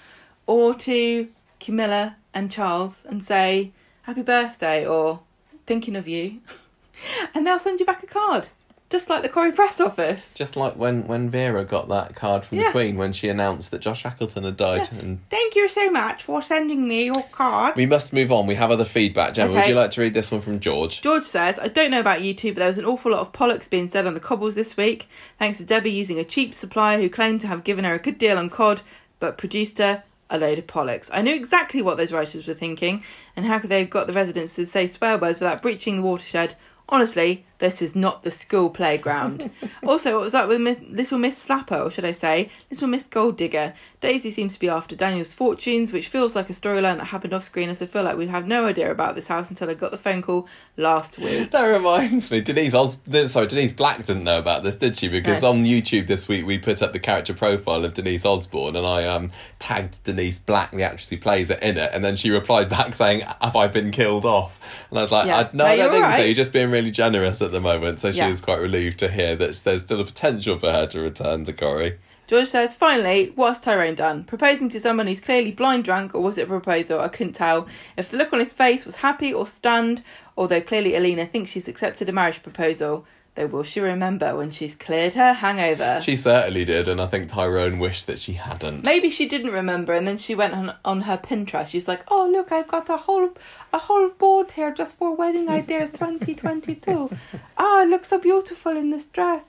or 0.45 0.75
to 0.75 1.29
Camilla 1.59 2.15
and 2.33 2.51
Charles 2.51 3.05
and 3.09 3.23
say 3.25 3.71
happy 4.03 4.21
birthday 4.21 4.85
or 4.85 5.21
thinking 5.65 5.95
of 5.95 6.07
you, 6.07 6.41
and 7.33 7.47
they'll 7.47 7.57
send 7.59 7.79
you 7.79 7.85
back 7.87 8.03
a 8.03 8.07
card, 8.07 8.49
just 8.89 9.09
like 9.09 9.21
the 9.21 9.29
Corrie 9.29 9.51
Press 9.51 9.79
Office. 9.79 10.33
Just 10.33 10.55
like 10.55 10.75
when, 10.75 11.05
when 11.07 11.29
Vera 11.29 11.63
got 11.63 11.87
that 11.89 12.15
card 12.15 12.43
from 12.45 12.57
Yeah. 12.57 12.65
the 12.65 12.71
Queen 12.71 12.97
when 12.97 13.13
she 13.13 13.29
announced 13.29 13.69
that 13.71 13.81
Josh 13.81 14.01
Shackleton 14.01 14.43
had 14.43 14.57
died. 14.57 14.89
And 14.91 15.19
Thank 15.29 15.55
you 15.55 15.69
so 15.69 15.91
much 15.91 16.23
for 16.23 16.41
sending 16.41 16.87
me 16.87 17.05
your 17.05 17.23
card. 17.31 17.75
we 17.75 17.85
must 17.85 18.13
move 18.13 18.31
on. 18.31 18.47
We 18.47 18.55
have 18.55 18.71
other 18.71 18.85
feedback. 18.85 19.33
Gemma, 19.35 19.51
would 19.53 19.59
Okay. 19.59 19.69
you 19.69 19.75
like 19.75 19.91
to 19.91 20.01
read 20.01 20.13
this 20.13 20.31
one 20.31 20.41
from 20.41 20.59
George? 20.59 21.01
George 21.01 21.25
says, 21.25 21.59
I 21.59 21.67
don't 21.67 21.91
know 21.91 21.99
about 21.99 22.21
you 22.21 22.33
two, 22.33 22.53
but 22.53 22.59
there 22.59 22.67
was 22.67 22.77
an 22.79 22.85
awful 22.85 23.11
lot 23.11 23.21
of 23.21 23.31
pollocks 23.31 23.67
being 23.69 23.89
said 23.89 24.07
on 24.07 24.13
the 24.15 24.19
cobbles 24.19 24.55
this 24.55 24.75
week, 24.75 25.07
thanks 25.37 25.59
to 25.59 25.63
Debbie 25.65 25.91
using 25.91 26.17
a 26.17 26.23
cheap 26.23 26.53
supplier 26.55 26.99
who 26.99 27.09
claimed 27.09 27.41
to 27.41 27.47
have 27.47 27.63
given 27.63 27.85
her 27.85 27.93
a 27.93 27.99
good 27.99 28.17
deal 28.17 28.37
on 28.37 28.49
cod, 28.49 28.81
but 29.19 29.37
produced 29.37 29.77
her 29.77 30.03
a 30.31 30.37
load 30.37 30.57
of 30.59 30.67
pollocks. 30.67 31.09
I 31.13 31.21
knew 31.21 31.33
exactly 31.35 31.81
what 31.81 31.97
those 31.97 32.11
writers 32.11 32.47
were 32.47 32.53
thinking, 32.53 33.03
and 33.35 33.45
how 33.45 33.59
could 33.59 33.69
they 33.69 33.79
have 33.79 33.89
got 33.89 34.07
the 34.07 34.13
residents 34.13 34.55
to 34.55 34.65
say 34.65 34.85
swear 34.87 35.17
words 35.17 35.39
without 35.39 35.61
breaching 35.61 35.95
the 35.97 36.01
watershed? 36.03 36.55
Honestly, 36.87 37.45
this 37.59 37.81
is 37.81 37.95
not 37.95 38.23
the 38.23 38.31
school 38.31 38.69
playground. 38.69 39.49
also, 39.85 40.13
what 40.13 40.21
was 40.21 40.33
up 40.33 40.47
with 40.47 40.59
Miss, 40.61 40.77
Little 40.89 41.17
Miss 41.19 41.43
Slapper, 41.45 41.85
or 41.85 41.91
should 41.91 42.05
I 42.05 42.11
say, 42.13 42.49
Little 42.71 42.87
Miss 42.87 43.03
Gold 43.05 43.37
Digger? 43.37 43.73
Daisy 44.01 44.31
seems 44.31 44.53
to 44.53 44.59
be 44.59 44.69
after 44.69 44.95
Daniel's 44.95 45.33
fortunes, 45.33 45.91
which 45.91 46.07
feels 46.07 46.35
like 46.35 46.49
a 46.49 46.53
storyline 46.53 46.97
that 46.97 47.05
happened 47.07 47.33
off 47.33 47.43
screen, 47.43 47.69
as 47.69 47.81
I 47.81 47.85
feel 47.85 48.03
like 48.03 48.15
we 48.17 48.27
have 48.27 48.47
no 48.47 48.65
idea 48.65 48.89
about 48.89 49.15
this 49.15 49.27
house 49.27 49.49
until 49.49 49.69
I 49.69 49.73
got 49.73 49.91
the 49.91 49.97
phone 49.97 50.21
call 50.21 50.47
last 50.77 51.17
week. 51.19 51.51
That 51.51 51.65
reminds 51.65 52.31
me, 52.31 52.39
Denise 52.41 52.73
Os- 52.73 52.97
sorry, 53.27 53.47
Denise 53.47 53.73
Black 53.73 54.05
didn't 54.05 54.23
know 54.23 54.39
about 54.39 54.63
this, 54.63 54.77
did 54.77 54.95
she? 54.97 55.09
Because 55.09 55.41
No. 55.43 55.49
on 55.49 55.65
YouTube 55.65 56.07
this 56.07 56.27
week 56.29 56.45
we 56.45 56.57
put 56.57 56.81
up 56.81 56.93
the 56.93 56.99
character 56.99 57.33
profile 57.33 57.83
of 57.83 57.93
Denise 57.93 58.25
Osborne, 58.25 58.77
and 58.77 58.85
I 58.87 59.05
um 59.05 59.31
tagged 59.59 60.01
Denise 60.05 60.39
Black, 60.39 60.71
the 60.71 60.83
actress 60.83 61.09
who 61.09 61.17
plays 61.17 61.49
it, 61.49 61.61
in 61.61 61.77
it, 61.77 61.91
and 61.93 62.01
then 62.03 62.15
she 62.15 62.29
replied 62.29 62.69
back 62.69 62.93
saying, 62.93 63.21
"Have 63.41 63.57
I 63.57 63.67
been 63.67 63.91
killed 63.91 64.25
off?" 64.25 64.59
And 64.89 64.97
I 64.97 65.01
was 65.01 65.11
like, 65.11 65.27
Yeah. 65.27 65.37
I, 65.39 65.43
"No, 65.51 65.65
No, 65.65 65.65
I 65.65 65.75
don't 65.75 65.91
think 65.91 66.03
so. 66.05 66.09
right. 66.09 66.25
You're 66.25 66.35
just 66.35 66.53
being 66.53 66.71
really 66.71 66.91
generous 66.91 67.41
at 67.49 67.53
the 67.53 67.59
moment." 67.61 67.99
So 67.99 68.11
she 68.11 68.19
Yeah. 68.19 68.29
was 68.29 68.41
quite 68.41 68.59
relieved 68.61 68.99
to 68.99 69.09
hear 69.09 69.35
that 69.35 69.61
there's 69.63 69.81
still 69.81 69.99
a 69.99 70.05
potential 70.05 70.57
for 70.57 70.71
her 70.71 70.85
to 70.87 71.01
return 71.01 71.45
to 71.45 71.53
Corrie. 71.53 71.97
George 72.27 72.47
says, 72.47 72.75
finally, 72.75 73.31
what's 73.33 73.57
Tyrone 73.59 73.95
done? 73.95 74.23
Proposing 74.23 74.69
to 74.69 74.79
someone 74.79 75.07
who's 75.07 75.19
clearly 75.19 75.51
blind 75.51 75.83
drunk, 75.83 76.13
or 76.13 76.21
was 76.21 76.37
it 76.37 76.43
a 76.43 76.45
proposal? 76.45 76.99
I 77.01 77.07
couldn't 77.07 77.33
tell. 77.33 77.65
If 77.97 78.09
the 78.09 78.17
look 78.17 78.31
on 78.31 78.37
his 78.39 78.53
face 78.53 78.85
was 78.85 78.97
happy 78.97 79.33
or 79.33 79.47
stunned, 79.47 80.03
although 80.37 80.61
clearly 80.61 80.95
Alina 80.95 81.25
thinks 81.25 81.49
she's 81.49 81.67
accepted 81.67 82.07
a 82.07 82.11
marriage 82.11 82.43
proposal, 82.43 83.07
though 83.35 83.47
will 83.47 83.63
she 83.63 83.79
remember 83.79 84.35
when 84.35 84.51
she's 84.51 84.75
cleared 84.75 85.13
her 85.13 85.33
hangover? 85.33 86.01
She 86.01 86.15
certainly 86.15 86.65
did, 86.65 86.87
and 86.87 86.99
I 87.01 87.07
think 87.07 87.29
Tyrone 87.29 87.79
wished 87.79 88.07
that 88.07 88.19
she 88.19 88.33
hadn't. 88.33 88.83
Maybe 88.83 89.09
she 89.09 89.27
didn't 89.27 89.51
remember, 89.51 89.93
and 89.93 90.07
then 90.07 90.17
she 90.17 90.35
went 90.35 90.53
on 90.53 90.75
on 90.83 91.01
her 91.01 91.17
Pinterest. 91.17 91.67
She's 91.67 91.87
like, 91.87 92.03
"Oh 92.09 92.29
look, 92.29 92.51
I've 92.51 92.67
got 92.67 92.89
a 92.89 92.97
whole 92.97 93.29
a 93.73 93.77
whole 93.77 94.09
board 94.09 94.51
here 94.51 94.71
just 94.73 94.97
for 94.97 95.15
wedding 95.15 95.49
ideas 95.49 95.89
2022. 95.91 96.91
Oh, 96.91 97.09
ah, 97.57 97.83
it 97.83 97.89
looks 97.89 98.09
so 98.09 98.17
beautiful 98.17 98.75
in 98.75 98.89
this 98.89 99.05
dress." 99.05 99.45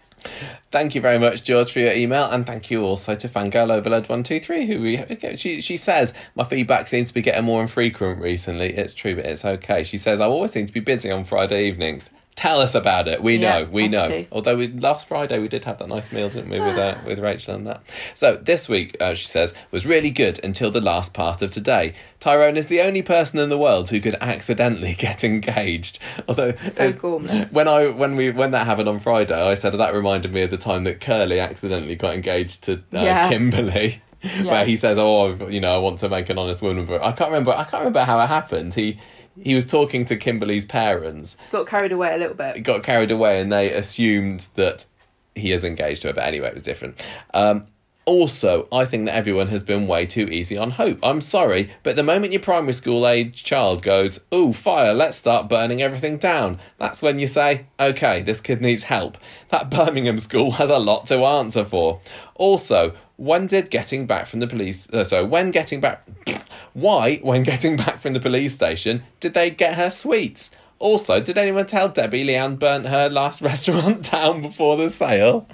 Thank 0.70 0.94
you 0.94 1.00
very 1.00 1.18
much, 1.18 1.42
George, 1.42 1.73
for 1.73 1.81
your 1.81 1.92
email, 1.92 2.25
and 2.25 2.47
thank 2.47 2.70
you 2.70 2.84
also 2.84 3.15
to 3.15 3.28
Fangirl 3.28 3.73
Overload 3.73 4.09
One 4.09 4.23
Two 4.23 4.41
Three, 4.41 4.67
who 4.67 4.81
we 4.81 5.36
she 5.36 5.60
she 5.60 5.76
says 5.76 6.15
my 6.34 6.44
feedback 6.44 6.86
seems 6.86 7.09
to 7.09 7.15
be 7.15 7.23
getting 7.23 7.44
more 7.44 7.62
infrequent 7.62 8.20
recently. 8.20 8.75
It's 8.75 8.94
true, 8.94 9.17
but 9.17 9.26
it's 9.26 9.44
okay. 9.44 9.84
She 9.84 9.99
says 9.99 10.20
I 10.20 10.26
always 10.26 10.52
seem 10.52 10.67
to 10.67 10.73
be 10.73 10.81
busy 10.81 11.10
on 11.10 11.25
Friday 11.25 11.67
evenings. 11.67 12.10
Tell 12.41 12.62
us 12.62 12.75
about 12.75 13.07
it. 13.07 13.23
We 13.23 13.36
Yeah, 13.36 13.60
know. 13.60 13.65
We 13.67 13.86
know. 13.89 14.09
too. 14.09 14.27
Although 14.33 14.57
we, 14.57 14.69
last 14.69 15.07
Friday 15.07 15.39
we 15.39 15.47
did 15.49 15.67
have 15.67 15.78
that 15.78 15.89
nice 15.89 16.10
meal, 16.10 16.31
didn't 16.31 16.49
we, 16.49 16.59
with 16.59 16.78
uh, 16.78 16.97
with 17.07 17.19
Rachel 17.19 17.55
and 17.55 17.67
that. 17.67 17.83
So 18.15 18.35
this 18.36 18.67
week, 18.67 18.97
uh, 18.99 19.12
she 19.12 19.27
says, 19.27 19.52
was 19.70 19.85
really 19.85 20.10
good 20.10 20.41
until 20.43 20.70
the 20.70 20.81
last 20.81 21.12
part 21.12 21.43
of 21.43 21.51
today. 21.51 21.94
Tyrone 22.19 22.57
is 22.57 22.67
the 22.69 22.81
only 22.81 23.02
person 23.02 23.39
in 23.41 23.51
the 23.51 23.59
world 23.59 23.91
who 23.91 24.01
could 24.01 24.17
accidentally 24.23 24.94
get 24.99 25.23
engaged. 25.23 25.99
Although 26.28 26.52
So 26.57 26.93
gormless. 26.94 27.52
when 27.52 27.69
I 27.69 27.89
when 27.89 28.17
we 28.17 28.31
when 28.31 28.52
that 28.52 28.65
happened 28.67 28.89
on 28.89 29.01
Friday, 29.01 29.35
I 29.39 29.55
said 29.55 29.75
that 29.75 29.94
reminded 29.94 30.33
me 30.33 30.41
of 30.41 30.51
the 30.51 30.57
time 30.57 30.85
that 30.85 30.99
Curly 31.01 31.41
accidentally 31.41 31.97
got 31.97 32.15
engaged 32.15 32.62
to 32.65 32.73
uh, 32.94 33.02
Yeah. 33.02 33.28
Kimberly. 33.28 34.01
Yeah. 34.23 34.43
Where 34.51 34.65
he 34.67 34.77
says, 34.77 34.99
"Oh, 34.99 35.49
you 35.49 35.60
know, 35.60 35.75
I 35.75 35.78
want 35.78 35.99
to 36.01 36.09
make 36.10 36.28
an 36.28 36.36
honest 36.36 36.60
woman." 36.60 36.85
But 36.85 37.02
I 37.02 37.12
can't 37.12 37.31
remember. 37.31 37.52
I 37.52 37.65
can't 37.65 37.81
remember 37.85 38.05
how 38.05 38.20
it 38.20 38.27
happened. 38.27 38.75
He 38.75 39.01
he 39.42 39.55
was 39.55 39.65
talking 39.67 40.05
to 40.07 40.17
Kimberly's 40.17 40.65
parents, 40.65 41.36
Got 41.52 41.67
carried 41.67 41.92
away 41.92 42.15
a 42.15 42.18
little 42.18 42.34
bit. 42.36 42.62
got 42.62 42.83
carried 42.83 43.10
away 43.10 43.41
and 43.41 43.52
they 43.52 43.73
assumed 43.73 44.49
that 44.57 44.86
he 45.34 45.52
is 45.52 45.65
engaged 45.65 46.02
to 46.02 46.09
her. 46.09 46.15
But 46.15 46.25
anyway, 46.25 46.49
it 46.49 46.55
was 46.55 46.62
different. 46.62 47.02
Um, 47.34 47.67
also, 48.07 48.67
I 48.73 48.86
think 48.86 49.05
that 49.07 49.15
everyone 49.15 49.49
has 49.49 49.62
been 49.62 49.86
way 49.86 50.05
too 50.07 50.25
easy 50.26 50.57
on 50.57 50.73
hope. 50.73 50.99
I'm 51.02 51.20
sorry, 51.20 51.70
but 51.84 51.94
the 51.94 52.02
moment 52.02 52.33
your 52.33 52.41
primary 52.41 52.73
school 52.73 53.07
age 53.07 53.44
child 53.44 53.83
goes, 53.83 54.18
"Ooh, 54.34 54.52
fire! 54.52 54.92
Let's 54.94 55.17
start 55.18 55.49
burning 55.49 55.81
everything 55.81 56.17
down," 56.17 56.59
that's 56.78 57.02
when 57.02 57.18
you 57.20 57.28
say, 57.28 57.67
"Okay, 57.78 58.23
this 58.23 58.41
kid 58.41 58.60
needs 58.60 58.84
help." 58.84 59.17
That 59.50 59.70
Birmingham 59.76 60.18
school 60.18 60.52
has 60.52 60.70
a 60.70 60.78
lot 60.78 61.07
to 61.09 61.25
answer 61.25 61.65
for. 61.65 62.00
Also, 62.34 62.94
when 63.20 63.47
did 63.47 63.70
getting 63.70 64.07
back 64.07 64.26
from 64.26 64.40
the 64.40 64.47
police? 64.47 64.89
Uh, 64.90 65.05
so 65.05 65.26
when 65.26 65.50
getting 65.50 65.78
back, 65.78 66.08
why 66.73 67.18
when 67.18 67.42
getting 67.42 67.76
back 67.76 68.00
from 68.00 68.15
the 68.15 68.20
police 68.20 68.55
station 68.55 69.02
did 69.20 69.34
they 69.34 69.50
get 69.50 69.74
her 69.74 69.90
sweets? 69.90 70.50
Also, 70.78 71.20
did 71.20 71.36
anyone 71.36 71.66
tell 71.66 71.90
Debbie 71.90 72.24
Leanne 72.24 72.58
burnt 72.58 72.86
her 72.86 73.10
last 73.10 73.42
restaurant 73.42 74.10
down 74.10 74.40
before 74.40 74.78
the 74.78 74.89
sale? 74.89 75.47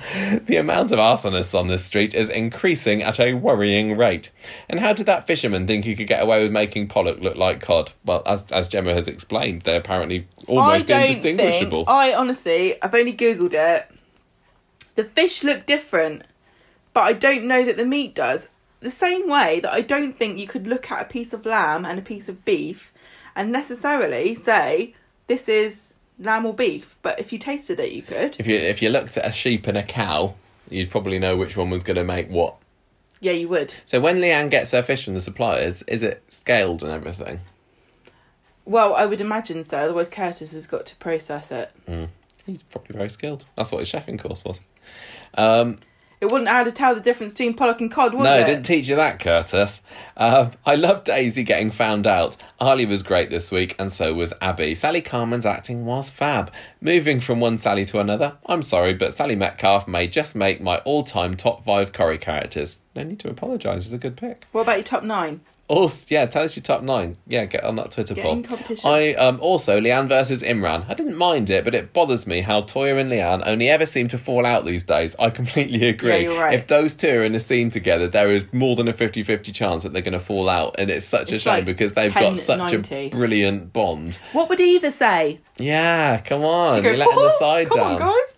The 0.43 0.59
amount 0.59 0.93
of 0.93 1.01
arsonists 1.01 1.59
on 1.59 1.67
this 1.67 1.85
street 1.85 2.15
is 2.15 2.29
increasing 2.29 3.03
at 3.03 3.19
a 3.19 3.35
worrying 3.35 3.97
rate. 3.97 4.31
And 4.69 4.79
how 4.79 4.93
did 4.93 5.07
that 5.07 5.27
fisherman 5.27 5.67
think 5.67 5.85
he 5.85 5.97
could 5.97 6.07
get 6.07 6.23
away 6.23 6.45
with 6.45 6.53
making 6.53 6.87
pollock 6.87 7.19
look 7.19 7.35
like 7.35 7.61
cod? 7.61 7.91
Well, 8.05 8.23
as, 8.25 8.45
as 8.53 8.69
Gemma 8.69 8.95
has 8.95 9.09
explained, 9.09 9.63
they're 9.63 9.81
apparently 9.81 10.29
almost 10.47 10.89
I 10.89 11.07
indistinguishable. 11.07 11.81
Think, 11.81 11.89
I 11.89 12.15
honestly, 12.15 12.81
I've 12.81 12.95
only 12.95 13.13
googled 13.13 13.55
it. 13.55 13.91
The 14.95 15.03
fish 15.03 15.43
look 15.43 15.67
different, 15.67 16.23
but 16.97 17.05
I 17.05 17.13
don't 17.13 17.45
know 17.45 17.63
that 17.63 17.77
the 17.77 17.85
meat 17.85 18.15
does. 18.15 18.49
The 18.81 18.91
same 18.91 19.29
way 19.29 19.61
that 19.61 19.71
I 19.71 19.83
don't 19.83 20.17
think 20.17 20.39
you 20.39 20.47
could 20.47 20.67
look 20.67 20.91
at 20.91 21.03
a 21.03 21.05
piece 21.05 21.35
of 21.35 21.45
lamb 21.45 21.85
and 21.85 21.99
a 21.99 22.03
piece 22.03 22.27
of 22.27 22.43
beef 22.47 22.91
and 23.35 23.53
necessarily 23.53 24.35
say 24.35 24.95
this 25.27 25.47
is 25.47 25.93
lamb 26.19 26.47
or 26.47 26.55
beef. 26.55 26.97
But 27.03 27.21
if 27.21 27.35
you 27.35 27.39
tasted 27.39 27.79
it, 27.81 27.93
you 27.93 28.01
could. 28.01 28.37
If 28.39 28.47
you 28.47 28.57
if 28.57 28.81
you 28.81 28.89
looked 28.89 29.19
at 29.19 29.27
a 29.27 29.31
sheep 29.31 29.67
and 29.67 29.77
a 29.77 29.83
cow, 29.83 30.37
you'd 30.71 30.91
probably 30.91 31.19
know 31.19 31.37
which 31.37 31.55
one 31.55 31.69
was 31.69 31.83
going 31.83 31.99
to 31.99 32.05
make 32.05 32.31
what. 32.31 32.57
Yeah, 33.21 33.33
you 33.33 33.49
would. 33.49 33.75
So 33.85 34.01
when 34.01 34.17
Leanne 34.17 34.49
gets 34.49 34.71
her 34.71 34.83
fish 34.83 35.05
from 35.05 35.13
the 35.13 35.21
suppliers, 35.21 35.83
is 35.83 36.03
it 36.03 36.25
scaled 36.31 36.83
and 36.83 36.93
everything? 36.93 37.41
Well, 38.65 38.95
I 38.95 39.05
would 39.05 39.21
imagine 39.21 39.65
so. 39.65 39.81
Otherwise, 39.81 40.09
Curtis 40.09 40.53
has 40.53 40.67
got 40.67 40.87
to 40.87 40.97
process 40.97 41.51
it. 41.51 41.71
He's 42.47 42.63
probably 42.63 42.97
very 42.97 43.11
skilled. 43.11 43.45
That's 43.55 43.71
what 43.71 43.81
his 43.81 43.93
chefing 43.93 44.19
course 44.19 44.43
was. 44.47 44.61
Um, 45.35 45.77
It 46.21 46.33
wouldn't 46.33 46.49
how 46.49 46.65
to 46.65 46.73
tell 46.73 46.95
the 46.95 47.01
difference 47.01 47.35
between 47.35 47.55
pollock 47.55 47.81
and 47.81 47.91
cod, 47.91 48.15
was 48.15 48.25
no, 48.25 48.39
it? 48.39 48.47
didn't 48.47 48.65
teach 48.65 48.89
you 48.89 48.97
that, 48.97 49.19
Curtis. 49.19 49.83
Um, 50.17 50.53
I 50.65 50.75
love 50.75 51.05
Daisy 51.05 51.43
getting 51.43 51.71
found 51.71 52.07
out. 52.07 52.37
Arlie 52.59 52.87
was 52.87 53.03
great 53.03 53.29
this 53.29 53.51
week, 53.51 53.77
and 53.79 53.93
so 53.93 54.15
was 54.15 54.33
Abi. 54.41 54.75
Sally 54.75 55.03
Carman's 55.03 55.45
acting 55.45 55.85
was 55.85 56.09
fab. 56.09 56.51
Moving 56.81 57.21
from 57.21 57.39
one 57.41 57.59
Sally 57.59 57.85
to 57.87 58.01
another, 58.01 58.39
I'm 58.47 58.63
sorry, 58.63 58.95
but 58.95 59.13
Sally 59.13 59.37
Metcalfe 59.37 59.87
may 59.87 60.07
just 60.07 60.35
make 60.35 60.61
my 60.61 60.79
all-time 60.79 61.37
top 61.37 61.65
five 61.65 61.93
Corrie 61.93 62.19
characters. 62.19 62.79
No 62.95 63.03
need 63.03 63.19
to 63.21 63.29
apologise. 63.29 63.85
It's 63.85 63.93
a 63.93 63.99
good 63.99 64.17
pick. 64.17 64.47
What 64.53 64.63
about 64.63 64.77
your 64.77 64.85
top 64.85 65.03
nine? 65.03 65.43
Also, 65.69 66.07
yeah, 66.09 66.27
tell 66.27 66.45
us 66.45 66.55
your 66.55 66.63
top 66.63 66.83
nine. 66.83 67.17
Yeah, 67.27 67.45
get 67.45 67.65
on 67.65 67.75
that 67.75 67.91
Twitter 67.91 68.15
Get 68.15 68.23
poll. 68.25 68.35
in 68.35 68.43
competition. 68.45 68.89
I 68.89 69.15
um 69.15 69.41
also 69.41 69.81
Leanne 69.81 70.09
versus 70.09 70.43
Imran. 70.43 70.89
I 70.89 70.95
didn't 70.95 71.17
mind 71.17 71.51
it, 71.51 71.65
but 71.65 71.75
it 71.75 71.93
bothers 71.93 72.25
me 72.25 72.41
how 72.43 72.63
Toyah 72.63 73.01
and 73.01 73.11
Leanne 73.11 73.43
only 73.45 73.69
ever 73.69 73.85
seem 73.85 74.07
to 74.09 74.19
fall 74.19 74.47
out 74.47 74.65
these 74.65 74.85
days. 74.85 75.17
I 75.19 75.31
completely 75.31 75.89
agree. 75.89 76.11
Yeah, 76.11 76.17
you're 76.19 76.41
right. 76.41 76.55
If 76.55 76.69
those 76.69 76.95
two 76.95 77.09
are 77.09 77.25
in 77.25 77.35
a 77.35 77.41
scene 77.41 77.71
together, 77.71 78.07
there 78.07 78.33
is 78.33 78.45
more 78.53 78.77
than 78.77 78.87
a 78.87 78.93
50-50 78.93 79.53
chance 79.53 79.83
that 79.83 79.93
they're 79.93 80.03
going 80.03 80.13
to 80.13 80.21
fall 80.21 80.49
out, 80.49 80.77
and 80.79 80.89
it's 80.89 81.05
such 81.07 81.33
a 81.33 81.39
shame 81.41 81.53
like 81.55 81.65
because 81.65 81.95
they've 81.95 82.13
10, 82.13 82.23
got 82.23 82.39
such 82.39 82.59
90. 82.73 82.95
a 82.95 83.09
brilliant 83.11 83.73
bond. 83.73 84.21
What 84.33 84.49
would 84.49 84.61
Eva 84.61 84.93
say? 84.93 85.41
Yeah, 85.59 86.21
come 86.21 86.45
on, 86.45 86.77
She'd 86.77 86.83
go, 86.83 86.89
you're 86.91 86.99
letting 86.99 87.15
the 87.17 87.21
"Oh, 87.23 87.37
side 87.41 87.69
come 87.71 87.79
down. 87.79 87.93
on, 87.95 87.99
guys. 87.99 88.36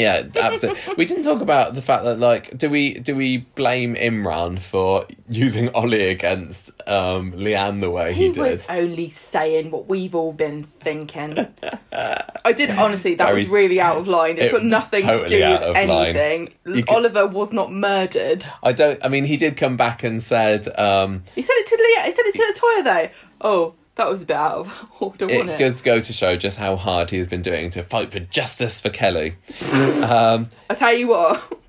Yeah, 0.00 0.26
absolutely. 0.34 0.94
we 0.96 1.04
didn't 1.04 1.24
talk 1.24 1.40
about 1.40 1.74
the 1.74 1.82
fact 1.82 2.04
that 2.04 2.18
like, 2.18 2.56
do 2.56 2.70
we 2.70 2.94
do 2.94 3.14
we 3.14 3.38
blame 3.38 3.94
Imran 3.94 4.58
for 4.58 5.06
using 5.28 5.68
Ollie 5.74 6.08
against 6.08 6.70
um, 6.86 7.32
Leanne 7.32 7.80
the 7.80 7.90
way 7.90 8.12
he, 8.12 8.26
He 8.26 8.32
did? 8.32 8.38
was 8.38 8.66
only 8.68 9.10
saying 9.10 9.70
what 9.70 9.88
we've 9.88 10.14
all 10.14 10.32
been 10.32 10.64
thinking. 10.64 11.36
I 11.92 12.52
did 12.52 12.70
honestly. 12.70 13.14
That 13.14 13.26
Very 13.28 13.42
was 13.42 13.50
really 13.50 13.80
out 13.80 13.96
of 13.98 14.08
line. 14.08 14.38
It's 14.38 14.48
it 14.48 14.52
got 14.52 14.64
nothing 14.64 15.06
to 15.06 15.28
do 15.28 15.48
with 15.48 15.76
anything. 15.76 16.54
Could- 16.64 16.88
Oliver 16.88 17.26
was 17.26 17.52
not 17.52 17.72
murdered. 17.72 18.46
I 18.62 18.72
don't. 18.72 18.98
I 19.04 19.08
mean, 19.08 19.24
he 19.24 19.36
did 19.36 19.56
come 19.56 19.76
back 19.76 20.02
and 20.02 20.22
said 20.22 20.66
um, 20.78 21.24
He 21.34 21.42
said 21.42 21.54
it 21.56 21.66
to 21.66 21.76
Leah. 21.76 22.04
He 22.06 22.12
said 22.12 22.24
it 22.26 22.34
to 22.34 22.60
Toyah 22.60 22.84
though. 22.84 23.10
Oh, 23.42 23.74
that 24.00 24.08
was 24.10 24.22
a 24.22 24.26
bit 24.26 24.36
out 24.36 24.52
of 24.58 24.86
order, 25.00 25.26
it 25.26 25.32
wasn't 25.32 25.50
it? 25.50 25.58
does 25.58 25.80
go 25.82 26.00
to 26.00 26.12
show 26.12 26.36
just 26.36 26.56
how 26.58 26.74
hard 26.76 27.10
he 27.10 27.18
has 27.18 27.26
been 27.28 27.42
doing 27.42 27.70
to 27.70 27.82
fight 27.82 28.10
for 28.10 28.18
justice 28.20 28.80
for 28.80 28.88
Kelly. 28.90 29.36
um, 29.70 30.48
I 30.70 30.74
tell 30.74 30.92
you 30.94 31.08
what. 31.08 31.60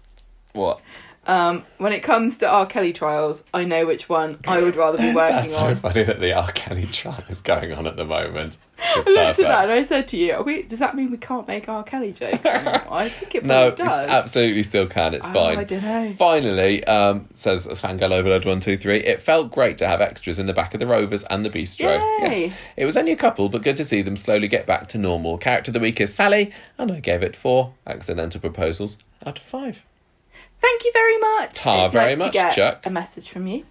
what? 0.53 0.81
Um, 1.27 1.65
when 1.77 1.93
it 1.93 2.01
comes 2.01 2.37
to 2.37 2.47
R. 2.49 2.65
Kelly 2.65 2.93
trials, 2.93 3.43
I 3.53 3.63
know 3.63 3.85
which 3.85 4.09
one 4.09 4.39
I 4.47 4.61
would 4.63 4.75
rather 4.75 4.97
be 4.97 5.13
working 5.15 5.51
That's 5.51 5.53
so 5.53 5.75
funny 5.75 6.01
that 6.03 6.19
the 6.19 6.33
R. 6.33 6.51
Kelly 6.51 6.87
trial 6.87 7.23
is 7.29 7.41
going 7.41 7.73
on 7.73 7.85
at 7.85 7.95
the 7.95 8.05
moment. 8.05 8.57
I 8.83 8.97
looked 9.07 9.37
at 9.37 9.43
that 9.47 9.63
and 9.65 9.71
I 9.71 9.83
said 9.83 10.07
to 10.07 10.17
you, 10.17 10.33
are 10.33 10.41
we, 10.41 10.63
"Does 10.63 10.79
that 10.79 10.95
mean 10.95 11.11
we 11.11 11.17
can't 11.17 11.47
make 11.47 11.69
R. 11.69 11.83
Kelly 11.83 12.11
jokes?" 12.11 12.43
anymore?" 12.45 12.81
I 12.89 13.09
think 13.09 13.35
it 13.35 13.45
No, 13.45 13.69
does. 13.69 14.09
absolutely 14.09 14.63
still 14.63 14.87
can. 14.87 15.13
It's 15.13 15.27
Oh, 15.27 15.33
fine. 15.33 15.59
I 15.59 15.63
don't 15.63 15.83
know. 15.83 16.15
Finally, 16.17 16.83
um, 16.85 17.29
says 17.35 17.67
Fangirl 17.67 18.11
Overload 18.11 18.45
one 18.45 18.59
two 18.59 18.75
three. 18.75 18.97
It 18.97 19.21
felt 19.21 19.51
great 19.51 19.77
to 19.77 19.87
have 19.87 20.01
extras 20.01 20.39
in 20.39 20.47
the 20.47 20.53
back 20.53 20.73
of 20.73 20.79
the 20.79 20.87
Rovers 20.87 21.23
and 21.25 21.45
the 21.45 21.51
Bistro. 21.51 21.99
Yay. 22.27 22.45
Yes, 22.47 22.53
it 22.77 22.85
was 22.87 22.97
only 22.97 23.11
a 23.11 23.15
couple, 23.17 23.47
but 23.49 23.61
good 23.61 23.77
to 23.77 23.85
see 23.85 24.01
them 24.01 24.17
slowly 24.17 24.47
get 24.47 24.65
back 24.65 24.87
to 24.87 24.97
normal. 24.97 25.37
Character 25.37 25.69
of 25.69 25.73
the 25.73 25.79
week 25.79 26.01
is 26.01 26.11
Sally, 26.15 26.51
and 26.79 26.91
I 26.91 26.99
gave 26.99 27.21
it 27.21 27.35
four 27.35 27.75
accidental 27.85 28.41
proposals 28.41 28.97
out 29.23 29.37
of 29.37 29.43
five. 29.45 29.85
Thank 30.61 30.85
you 30.85 30.91
very 30.93 31.17
much. 31.17 31.55
Ta, 31.55 31.85
It's 31.85 31.93
very 31.93 32.05
nice 32.05 32.11
to 32.13 32.17
much, 32.19 32.33
get 32.33 32.55
Chuck. 32.55 32.85
A 32.85 32.89
message 32.91 33.27
from 33.29 33.47
you. 33.47 33.65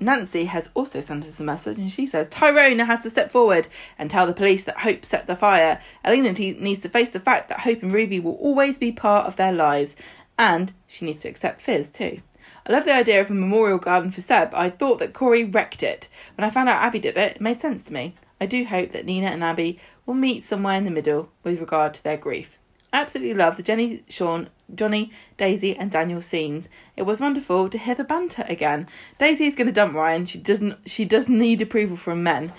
Nancy 0.00 0.46
has 0.46 0.70
also 0.74 1.00
sent 1.00 1.24
us 1.26 1.38
a 1.40 1.44
message 1.44 1.78
and 1.78 1.92
she 1.92 2.06
says 2.06 2.26
Tyrone 2.28 2.78
has 2.78 3.02
to 3.02 3.10
step 3.10 3.30
forward 3.30 3.68
and 3.98 4.10
tell 4.10 4.26
the 4.26 4.32
police 4.32 4.64
that 4.64 4.78
Hope 4.78 5.04
set 5.04 5.26
the 5.26 5.36
fire. 5.36 5.78
Elena 6.04 6.32
te- 6.34 6.56
needs 6.58 6.82
to 6.82 6.88
face 6.88 7.10
the 7.10 7.20
fact 7.20 7.48
that 7.48 7.60
Hope 7.60 7.82
and 7.82 7.92
Ruby 7.92 8.18
will 8.18 8.36
always 8.36 8.78
be 8.78 8.92
part 8.92 9.26
of 9.26 9.36
their 9.36 9.52
lives 9.52 9.94
and 10.38 10.72
she 10.86 11.04
needs 11.04 11.22
to 11.22 11.28
accept 11.28 11.60
Fiz 11.60 11.88
too. 11.88 12.20
I 12.66 12.72
love 12.72 12.84
the 12.84 12.94
idea 12.94 13.20
of 13.20 13.30
a 13.30 13.34
memorial 13.34 13.78
garden 13.78 14.10
for 14.10 14.20
Seb. 14.20 14.52
I 14.54 14.70
thought 14.70 14.98
that 14.98 15.12
Corey 15.12 15.44
wrecked 15.44 15.82
it. 15.82 16.08
When 16.36 16.44
I 16.44 16.50
found 16.50 16.68
out 16.68 16.82
Abi 16.82 16.98
did 16.98 17.16
it, 17.16 17.36
it 17.36 17.40
made 17.40 17.60
sense 17.60 17.82
to 17.84 17.92
me. 17.92 18.14
I 18.40 18.46
do 18.46 18.64
hope 18.64 18.92
that 18.92 19.06
Nina 19.06 19.26
and 19.28 19.44
Abi 19.44 19.78
will 20.04 20.14
meet 20.14 20.44
somewhere 20.44 20.76
in 20.76 20.84
the 20.84 20.90
middle 20.90 21.30
with 21.44 21.60
regard 21.60 21.94
to 21.94 22.02
their 22.04 22.16
grief. 22.16 22.58
I 22.92 23.00
absolutely 23.00 23.34
love 23.34 23.56
the 23.56 23.62
Jenny, 23.62 24.02
Sean, 24.08 24.48
Johnny, 24.74 25.10
Daisy, 25.36 25.76
and 25.76 25.90
Daniel 25.90 26.20
scenes. 26.20 26.68
It 26.96 27.02
was 27.02 27.20
wonderful 27.20 27.68
to 27.70 27.78
hear 27.78 27.94
the 27.94 28.04
banter 28.04 28.44
again. 28.48 28.88
Daisy 29.18 29.46
is 29.46 29.54
going 29.54 29.68
to 29.68 29.72
dump 29.72 29.94
Ryan. 29.94 30.24
She 30.26 30.38
doesn't. 30.38 30.88
She 30.88 31.04
does 31.04 31.28
need 31.28 31.62
approval 31.62 31.96
from 31.96 32.22
men. 32.22 32.52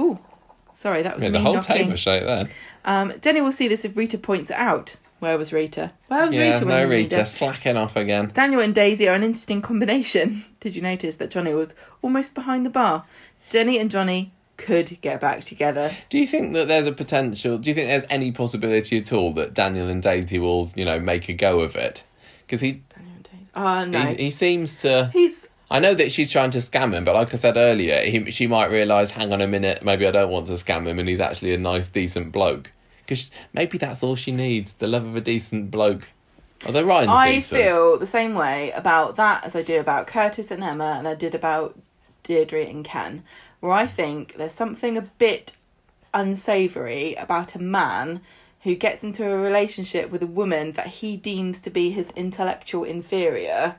Ooh, 0.00 0.18
sorry, 0.72 1.02
that 1.02 1.14
was 1.16 1.22
Yeah, 1.22 1.30
me 1.30 1.38
the 1.38 1.44
whole 1.44 1.54
knocking. 1.54 1.76
table 1.76 1.96
shake 1.96 2.26
then. 2.26 2.50
Um, 2.84 3.12
Jenny 3.22 3.40
will 3.40 3.52
see 3.52 3.68
this 3.68 3.84
if 3.84 3.96
Rita 3.96 4.18
points 4.18 4.50
it 4.50 4.56
out. 4.56 4.96
Where 5.20 5.38
was 5.38 5.52
Rita? 5.54 5.92
Where 6.08 6.26
was 6.26 6.34
Yeah, 6.34 6.52
Rita? 6.54 6.66
when 6.66 6.68
no 6.68 6.88
needed 6.88 7.12
Rita 7.14 7.24
slacking 7.26 7.76
off 7.78 7.96
again. 7.96 8.30
Daniel 8.34 8.60
and 8.60 8.74
Daisy 8.74 9.08
are 9.08 9.14
an 9.14 9.22
interesting 9.22 9.62
combination. 9.62 10.44
Did 10.60 10.76
you 10.76 10.82
notice 10.82 11.16
that 11.16 11.30
Johnny 11.30 11.54
was 11.54 11.74
almost 12.02 12.34
behind 12.34 12.66
the 12.66 12.70
bar? 12.70 13.04
Jenny 13.48 13.78
and 13.78 13.90
Johnny 13.90 14.33
could 14.56 15.00
get 15.00 15.20
back 15.20 15.44
together. 15.44 15.94
Do 16.08 16.18
you 16.18 16.26
think 16.26 16.52
that 16.54 16.68
there's 16.68 16.86
a 16.86 16.92
potential? 16.92 17.58
Do 17.58 17.70
you 17.70 17.74
think 17.74 17.88
there's 17.88 18.04
any 18.10 18.32
possibility 18.32 18.98
at 18.98 19.12
all 19.12 19.32
that 19.34 19.54
Daniel 19.54 19.88
and 19.88 20.02
Daisy 20.02 20.38
will, 20.38 20.70
you 20.74 20.84
know, 20.84 21.00
make 21.00 21.28
a 21.28 21.32
go 21.32 21.60
of 21.60 21.76
it? 21.76 22.04
Because 22.46 22.60
he, 22.60 22.82
Daniel 22.94 23.14
and 23.14 23.24
Daisy. 23.24 23.46
Oh 23.56 23.84
no, 23.84 24.00
he 24.14 24.24
he 24.24 24.30
seems 24.30 24.76
to. 24.76 25.10
he's 25.12 25.48
I 25.70 25.80
know 25.80 25.94
that 25.94 26.12
she's 26.12 26.30
trying 26.30 26.50
to 26.50 26.58
scam 26.58 26.92
him, 26.92 27.04
but 27.04 27.14
like 27.14 27.32
I 27.32 27.36
said 27.36 27.56
earlier, 27.56 28.04
he, 28.04 28.30
she 28.30 28.46
might 28.46 28.70
realise, 28.70 29.10
hang 29.10 29.32
on 29.32 29.40
a 29.40 29.46
minute, 29.46 29.82
maybe 29.82 30.06
I 30.06 30.10
don't 30.10 30.30
want 30.30 30.46
to 30.46 30.52
scam 30.52 30.86
him, 30.86 30.98
and 30.98 31.08
he's 31.08 31.20
actually 31.20 31.54
a 31.54 31.58
nice, 31.58 31.88
decent 31.88 32.32
bloke. 32.32 32.70
Because 33.00 33.30
maybe 33.52 33.78
that's 33.78 34.02
all 34.02 34.14
she 34.14 34.30
needs, 34.30 34.74
the 34.74 34.86
love 34.86 35.04
of 35.04 35.16
a 35.16 35.20
decent 35.20 35.70
bloke. 35.70 36.08
Although 36.66 36.84
Ryan's 36.84 37.10
I 37.10 37.32
decent. 37.32 37.62
feel 37.62 37.98
the 37.98 38.06
same 38.06 38.34
way 38.34 38.70
about 38.72 39.16
that 39.16 39.44
as 39.44 39.56
I 39.56 39.62
do 39.62 39.80
about 39.80 40.06
Curtis 40.06 40.50
and 40.50 40.62
Emma, 40.62 40.94
and 40.98 41.08
I 41.08 41.14
did 41.14 41.34
about 41.34 41.78
Deirdre 42.22 42.66
and 42.66 42.84
Ken, 42.84 43.24
where 43.64 43.72
I 43.72 43.86
think 43.86 44.36
there's 44.36 44.52
something 44.52 44.98
a 44.98 45.00
bit 45.00 45.56
unsavory 46.12 47.14
about 47.14 47.54
a 47.54 47.58
man 47.58 48.20
who 48.60 48.74
gets 48.74 49.02
into 49.02 49.26
a 49.26 49.36
relationship 49.38 50.10
with 50.10 50.22
a 50.22 50.26
woman 50.26 50.72
that 50.72 50.86
he 50.86 51.16
deems 51.16 51.60
to 51.60 51.70
be 51.70 51.88
his 51.88 52.10
intellectual 52.14 52.84
inferior 52.84 53.76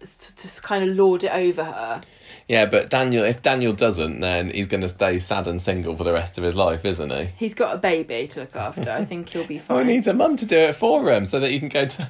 to 0.00 0.36
just 0.36 0.64
kind 0.64 0.88
of 0.88 0.96
lord 0.96 1.22
it 1.22 1.32
over 1.32 1.62
her. 1.64 2.02
Yeah, 2.48 2.66
but 2.66 2.90
Daniel, 2.90 3.24
if 3.24 3.40
Daniel 3.40 3.72
doesn't, 3.72 4.18
then 4.18 4.50
he's 4.50 4.66
going 4.66 4.82
to 4.82 4.88
stay 4.88 5.20
sad 5.20 5.46
and 5.46 5.62
single 5.62 5.96
for 5.96 6.02
the 6.02 6.12
rest 6.12 6.36
of 6.36 6.42
his 6.42 6.56
life, 6.56 6.84
isn't 6.84 7.10
he? 7.10 7.30
He's 7.36 7.54
got 7.54 7.74
a 7.74 7.78
baby 7.78 8.26
to 8.28 8.40
look 8.40 8.56
after. 8.56 8.90
I 8.90 9.04
think 9.04 9.28
he'll 9.28 9.46
be 9.46 9.60
fine. 9.60 9.76
Oh, 9.76 9.84
he 9.84 9.94
needs 9.94 10.08
a 10.08 10.12
mum 10.12 10.36
to 10.36 10.46
do 10.46 10.56
it 10.56 10.74
for 10.74 11.08
him 11.10 11.24
so 11.24 11.38
that 11.38 11.50
he 11.50 11.60
can 11.60 11.68
go 11.68 11.86
to, 11.86 12.08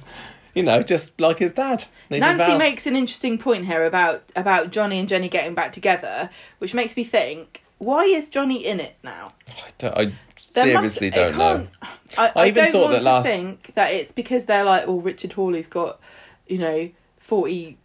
you 0.54 0.62
know, 0.62 0.82
just 0.82 1.20
like 1.20 1.38
his 1.38 1.52
dad. 1.52 1.84
Nancy 2.10 2.56
makes 2.58 2.86
an 2.86 2.96
interesting 2.96 3.38
point 3.38 3.66
here 3.66 3.84
about 3.84 4.22
about 4.36 4.70
Johnny 4.70 4.98
and 4.98 5.08
Jenny 5.08 5.28
getting 5.28 5.54
back 5.54 5.72
together, 5.72 6.30
which 6.58 6.74
makes 6.74 6.96
me 6.96 7.04
think, 7.04 7.62
why 7.78 8.04
is 8.04 8.28
Johnny 8.28 8.64
in 8.64 8.80
it 8.80 8.96
now? 9.02 9.32
I, 9.48 9.52
don't- 9.78 9.98
I 9.98 10.12
seriously 10.38 11.08
must- 11.10 11.16
don't 11.16 11.36
know. 11.38 11.56
can't- 11.82 12.18
I, 12.18 12.32
I, 12.36 12.46
even 12.48 12.64
don't 12.64 12.72
thought 12.72 12.90
want 12.92 13.02
that 13.02 13.16
to 13.18 13.22
think 13.24 13.74
that 13.74 13.92
it's 13.92 14.12
because 14.12 14.44
they're 14.44 14.64
like, 14.64 14.84
oh, 14.86 15.00
Richard 15.00 15.32
Hawley's 15.32 15.66
got, 15.66 15.98
you 16.46 16.58
know, 16.58 16.90
40, 17.18 17.76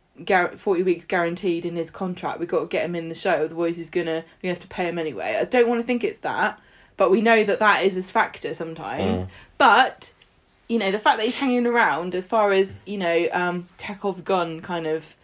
40 0.56 0.84
weeks 0.84 1.06
guaranteed 1.06 1.66
in 1.66 1.76
his 1.76 1.90
contract. 1.90 2.40
We've 2.40 2.48
got 2.50 2.60
to 2.60 2.66
get 2.68 2.86
him 2.86 2.96
in 2.96 3.10
the 3.10 3.16
show, 3.16 3.46
otherwise 3.46 3.78
he's 3.78 3.90
gonna 3.90 4.24
we 4.44 4.50
have 4.50 4.60
to 4.60 4.68
pay 4.68 4.88
him 4.88 5.00
anyway. 5.00 5.38
I 5.40 5.46
don't 5.46 5.68
want 5.68 5.82
to 5.82 5.88
think 5.88 6.04
it's 6.04 6.20
that, 6.20 6.60
but 6.98 7.10
we 7.10 7.22
know 7.22 7.44
that 7.44 7.60
that 7.60 7.84
is 7.84 7.98
a 7.98 8.04
factor 8.04 8.54
sometimes. 8.54 9.22
Mm. 9.22 9.28
But 9.58 10.14
you 10.70 10.78
know, 10.78 10.92
the 10.92 11.00
fact 11.00 11.18
that 11.18 11.26
he's 11.26 11.36
hanging 11.36 11.66
around, 11.66 12.14
as 12.14 12.28
far 12.28 12.52
as 12.52 12.80
you 12.86 12.98
know, 12.98 13.28
um, 13.34 13.68
Chekhov's 13.80 14.22
gun 14.22 14.62
kind 14.62 14.86
of. 14.86 15.16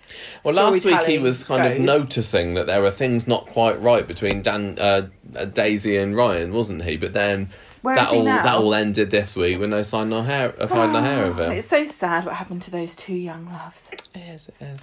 Well, 0.43 0.55
last 0.55 0.83
week 0.83 1.01
he 1.03 1.17
was 1.17 1.43
kind 1.43 1.71
of 1.71 1.79
noticing 1.79 2.55
that 2.55 2.67
there 2.67 2.81
were 2.81 2.91
things 2.91 3.27
not 3.27 3.45
quite 3.45 3.79
right 3.81 4.07
between 4.07 4.41
Dan, 4.41 4.77
uh, 4.79 5.07
uh, 5.35 5.45
Daisy 5.45 5.97
and 5.97 6.15
Ryan, 6.15 6.51
wasn't 6.51 6.83
he? 6.83 6.97
But 6.97 7.13
then 7.13 7.49
Where 7.81 7.95
that 7.95 8.09
all 8.09 8.23
now? 8.23 8.43
that 8.43 8.55
all 8.55 8.73
ended 8.75 9.09
this 9.09 9.35
week 9.35 9.59
when 9.59 9.71
no 9.71 9.81
sign 9.83 10.09
nor 10.09 10.23
hair, 10.23 10.53
uh, 10.59 10.67
find 10.67 10.93
no 10.93 11.01
hair 11.01 11.25
of 11.25 11.39
him. 11.39 11.51
It's 11.53 11.67
so 11.67 11.85
sad 11.85 12.25
what 12.25 12.35
happened 12.35 12.61
to 12.63 12.71
those 12.71 12.95
two 12.95 13.15
young 13.15 13.47
loves. 13.47 13.91
It 13.91 14.07
is, 14.15 14.47
it 14.47 14.55
is. 14.61 14.79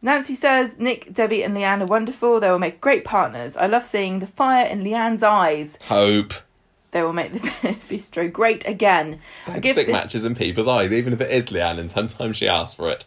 Nancy 0.00 0.34
says 0.34 0.72
Nick, 0.78 1.12
Debbie, 1.12 1.42
and 1.42 1.56
Leanne 1.56 1.82
are 1.82 1.86
wonderful. 1.86 2.38
They 2.40 2.50
will 2.50 2.58
make 2.58 2.80
great 2.80 3.04
partners. 3.04 3.56
I 3.56 3.66
love 3.66 3.84
seeing 3.84 4.20
the 4.20 4.26
fire 4.26 4.66
in 4.66 4.84
Leanne's 4.84 5.22
eyes. 5.22 5.78
Hope. 5.82 6.34
They 6.90 7.02
will 7.02 7.12
make 7.12 7.32
the 7.32 7.38
bistro 7.88 8.32
great 8.32 8.66
again. 8.66 9.20
I 9.46 9.58
give 9.58 9.74
Stick 9.74 9.88
this, 9.88 9.92
matches 9.92 10.24
in 10.24 10.34
people's 10.34 10.68
eyes, 10.68 10.92
even 10.92 11.12
if 11.12 11.20
it 11.20 11.30
is 11.30 11.46
Leanne, 11.46 11.78
and 11.78 11.90
sometimes 11.90 12.36
she 12.38 12.48
asks 12.48 12.74
for 12.74 12.88
it. 12.90 13.04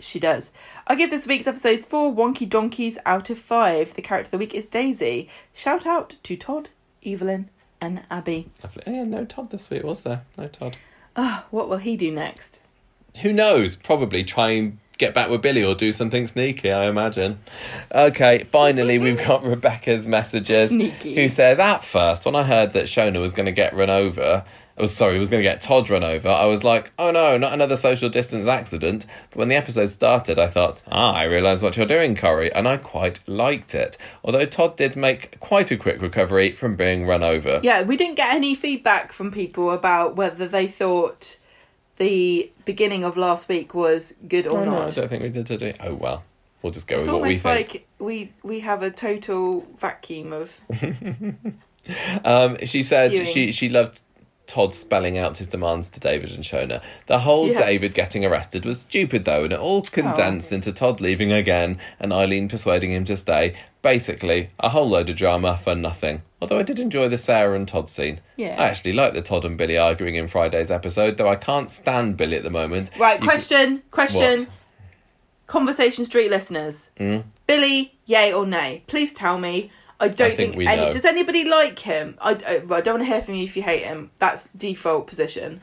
she 0.00 0.18
does. 0.18 0.50
I 0.86 0.94
give 0.96 1.10
this 1.10 1.26
week's 1.28 1.46
episodes 1.46 1.84
four 1.84 2.12
wonky 2.12 2.48
donkeys 2.48 2.98
out 3.06 3.30
of 3.30 3.38
five. 3.38 3.94
The 3.94 4.02
character 4.02 4.26
of 4.28 4.30
the 4.32 4.38
week 4.38 4.54
is 4.54 4.66
Daisy. 4.66 5.28
Shout 5.54 5.86
out 5.86 6.16
to 6.24 6.36
Todd, 6.36 6.70
Evelyn, 7.06 7.50
and 7.80 8.02
Abi. 8.10 8.50
Lovely. 8.64 8.82
Oh, 8.86 8.92
yeah, 8.92 9.04
no 9.04 9.24
Todd 9.24 9.50
this 9.50 9.70
week, 9.70 9.84
was 9.84 10.02
there? 10.02 10.22
No 10.36 10.48
Todd. 10.48 10.76
Ah, 11.16 11.46
what 11.50 11.68
will 11.68 11.78
he 11.78 11.96
do 11.96 12.10
next? 12.10 12.60
Who 13.22 13.32
knows? 13.32 13.76
Probably 13.76 14.24
try 14.24 14.50
and 14.50 14.78
get 15.00 15.14
back 15.14 15.30
with 15.30 15.42
Billy 15.42 15.64
or 15.64 15.74
do 15.74 15.90
something 15.90 16.28
sneaky, 16.28 16.70
I 16.70 16.86
imagine. 16.86 17.38
Okay, 17.92 18.44
finally, 18.44 18.98
we've 18.98 19.18
got 19.26 19.42
Rebecca's 19.42 20.06
messages. 20.06 20.70
Sneaky. 20.70 21.16
Who 21.16 21.28
says, 21.28 21.58
At 21.58 21.84
first, 21.84 22.24
when 22.24 22.36
I 22.36 22.44
heard 22.44 22.74
that 22.74 22.84
Shona 22.84 23.20
was 23.20 23.32
going 23.32 23.46
to 23.46 23.52
get 23.52 23.74
run 23.74 23.90
over, 23.90 24.44
oh, 24.76 24.86
sorry, 24.86 25.18
was 25.18 25.28
going 25.28 25.42
to 25.42 25.48
get 25.48 25.60
Todd 25.60 25.90
run 25.90 26.04
over, 26.04 26.28
I 26.28 26.44
was 26.44 26.62
like, 26.62 26.92
oh 26.98 27.10
no, 27.10 27.36
not 27.36 27.52
another 27.52 27.76
social 27.76 28.08
distance 28.08 28.46
accident. 28.46 29.06
But 29.30 29.38
when 29.38 29.48
the 29.48 29.56
episode 29.56 29.88
started, 29.88 30.38
I 30.38 30.48
thought, 30.48 30.82
ah, 30.88 31.14
I 31.14 31.24
realise 31.24 31.62
what 31.62 31.76
you're 31.76 31.86
doing, 31.86 32.14
Corrie, 32.14 32.52
and 32.52 32.68
I 32.68 32.76
quite 32.76 33.20
liked 33.26 33.74
it. 33.74 33.96
Although 34.22 34.46
Todd 34.46 34.76
did 34.76 34.96
make 34.96 35.40
quite 35.40 35.70
a 35.70 35.76
quick 35.76 36.00
recovery 36.00 36.52
from 36.52 36.76
being 36.76 37.06
run 37.06 37.22
over. 37.22 37.60
Yeah, 37.62 37.82
we 37.82 37.96
didn't 37.96 38.16
get 38.16 38.34
any 38.34 38.54
feedback 38.54 39.12
from 39.12 39.30
people 39.30 39.70
about 39.70 40.16
whether 40.16 40.46
they 40.46 40.66
thought 40.66 41.36
the 42.00 42.50
beginning 42.64 43.04
of 43.04 43.16
last 43.16 43.46
week 43.48 43.74
was 43.74 44.12
good 44.26 44.46
or 44.48 44.58
Oh, 44.60 44.64
no, 44.64 44.78
I 44.86 44.90
don't 44.90 45.08
think 45.08 45.22
we 45.22 45.28
did, 45.28 45.44
did 45.46 45.60
we? 45.62 45.74
Oh 45.80 45.94
well, 45.94 46.24
we'll 46.62 46.72
just 46.72 46.86
go 46.88 46.96
It's 46.96 47.02
with 47.02 47.12
what 47.12 47.22
we 47.22 47.28
almost 47.28 47.42
think. 47.44 47.72
like 47.72 47.86
we 48.00 48.32
we 48.42 48.60
have 48.60 48.82
a 48.82 48.90
total 48.90 49.66
vacuum 49.78 50.32
of 50.32 50.58
Um, 52.24 52.56
she 52.64 52.82
said 52.82 53.10
Spewing. 53.12 53.26
she 53.26 53.52
she 53.52 53.68
loved 53.68 54.00
Todd 54.46 54.74
spelling 54.74 55.16
out 55.18 55.38
his 55.38 55.46
demands 55.46 55.88
to 55.90 56.00
David 56.00 56.30
and 56.32 56.42
Shona. 56.44 56.82
The 57.06 57.20
whole 57.20 57.48
Yeah. 57.48 57.58
David 57.60 57.94
getting 57.94 58.24
arrested 58.24 58.64
was 58.64 58.80
stupid 58.80 59.24
though, 59.24 59.44
and 59.44 59.52
it 59.52 59.58
all 59.60 59.82
condensed 59.82 60.52
into 60.52 60.72
Todd 60.72 61.00
leaving 61.00 61.32
again 61.32 61.78
and 61.98 62.12
Eileen 62.12 62.48
persuading 62.48 62.92
him 62.92 63.04
to 63.06 63.16
stay. 63.16 63.54
Basically, 63.82 64.50
a 64.58 64.68
whole 64.68 64.88
load 64.88 65.08
of 65.10 65.16
drama 65.16 65.58
for 65.62 65.74
nothing. 65.74 66.22
Although 66.42 66.58
I 66.58 66.62
did 66.62 66.78
enjoy 66.78 67.08
the 67.08 67.16
Sarah 67.18 67.54
and 67.56 67.66
Todd 67.66 67.88
scene. 67.90 68.20
Yeah. 68.36 68.56
I 68.58 68.68
actually 68.68 68.92
like 68.92 69.14
the 69.14 69.22
Todd 69.22 69.44
and 69.44 69.56
Billy 69.56 69.78
arguing 69.78 70.14
in 70.16 70.28
Friday's 70.28 70.70
episode, 70.70 71.16
though 71.18 71.28
I 71.28 71.36
can't 71.36 71.70
stand 71.70 72.16
Billy 72.16 72.36
at 72.36 72.42
the 72.42 72.50
moment. 72.50 72.90
right. 72.98 73.20
You 73.20 73.26
question, 73.26 73.82
question. 73.90 74.40
What? 74.40 74.48
Conversation 75.46 76.04
Street 76.04 76.30
listeners, 76.30 76.90
Mm. 76.98 77.24
Billy, 77.46 77.94
yay 78.06 78.32
or 78.32 78.46
nay? 78.46 78.84
Please 78.86 79.12
tell 79.12 79.38
me. 79.38 79.70
I 79.98 80.08
don't 80.08 80.32
I 80.32 80.36
think 80.36 80.56
we 80.56 80.66
any. 80.66 80.80
know. 80.82 80.92
Does 80.92 81.04
anybody 81.04 81.44
like 81.44 81.78
him? 81.80 82.16
I, 82.20 82.38
I, 82.46 82.58
well, 82.58 82.78
I 82.78 82.80
don't 82.82 82.94
want 83.00 83.06
to 83.06 83.12
hear 83.12 83.20
from 83.20 83.34
you 83.34 83.44
if 83.44 83.56
you 83.56 83.62
hate 83.62 83.82
him. 83.84 84.10
That's 84.18 84.48
default 84.56 85.06
position. 85.08 85.60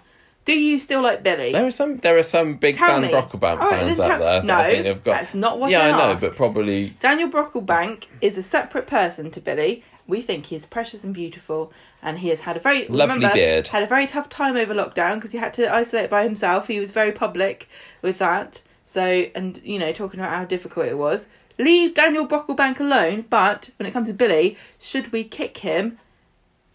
Do 0.47 0.57
you 0.57 0.79
still 0.79 1.01
like 1.01 1.23
Billy? 1.23 1.51
There 1.51 1.65
are 1.67 1.71
some 1.71 1.97
there 1.97 2.17
are 2.17 2.23
some 2.23 2.55
big 2.55 2.75
Tell 2.77 2.87
Dan 2.87 3.01
me. 3.01 3.07
Brocklebank 3.09 3.59
All 3.59 3.69
right, 3.69 3.81
fans 3.81 3.97
then 3.97 4.05
out 4.05 4.17
tell- 4.17 4.19
there 4.19 4.41
that 4.41 4.59
I 4.59 4.67
No, 4.69 4.73
think 4.73 4.85
have 4.87 5.03
got 5.03 5.11
that's 5.11 5.33
not 5.35 5.59
what 5.59 5.69
Yeah, 5.71 5.81
I 5.81 5.87
I 5.89 5.91
know, 5.91 6.13
asked. 6.13 6.21
but 6.21 6.35
probably 6.35 6.95
Daniel 7.01 7.29
Brocklebank 7.29 8.05
is 8.21 8.37
a 8.37 8.43
separate 8.43 8.87
person 8.87 9.29
to 9.31 9.41
Billy. 9.41 9.83
We 10.07 10.21
think 10.21 10.45
he 10.45 10.55
is 10.55 10.65
precious 10.65 11.03
and 11.03 11.13
beautiful, 11.13 11.73
and 12.01 12.19
he 12.19 12.29
has 12.29 12.39
had 12.39 12.55
a 12.55 12.61
very 12.61 12.87
Lovely 12.87 13.15
remember, 13.15 13.33
beard. 13.35 13.67
Had 13.67 13.83
a 13.83 13.87
very 13.87 14.07
tough 14.07 14.29
time 14.29 14.55
over 14.55 14.73
lockdown 14.73 15.15
because 15.15 15.31
he 15.33 15.37
had 15.37 15.53
to 15.55 15.71
isolate 15.71 16.09
by 16.09 16.23
himself. 16.23 16.67
He 16.67 16.79
was 16.79 16.91
very 16.91 17.11
public 17.11 17.67
with 18.01 18.17
that. 18.19 18.61
So, 18.85 19.01
and 19.35 19.59
you 19.65 19.77
know, 19.77 19.91
talking 19.91 20.21
about 20.21 20.33
how 20.33 20.45
difficult 20.45 20.85
it 20.85 20.97
was. 20.97 21.27
Leave 21.59 21.93
Daniel 21.93 22.25
Brocklebank 22.25 22.79
alone. 22.79 23.25
But 23.29 23.71
when 23.77 23.85
it 23.85 23.91
comes 23.91 24.07
to 24.07 24.13
Billy, 24.13 24.55
should 24.79 25.11
we 25.11 25.25
kick 25.25 25.57
him 25.57 25.99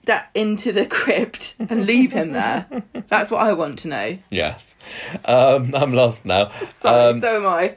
that 0.05 0.31
into 0.34 0.72
the 0.72 0.86
crypt 0.86 1.55
and 1.58 1.86
leave 1.86 2.12
him 2.12 2.32
there? 2.32 2.66
That's 3.08 3.31
what 3.31 3.40
I 3.47 3.52
want 3.52 3.78
to 3.81 3.89
know. 3.89 4.18
Yes. 4.31 4.74
Um, 5.24 5.74
I'm 5.74 5.92
lost 5.92 6.24
now. 6.24 6.50
Sorry, 6.72 7.10
Um, 7.14 7.20
so 7.20 7.36
am 7.36 7.47
I. 7.47 7.76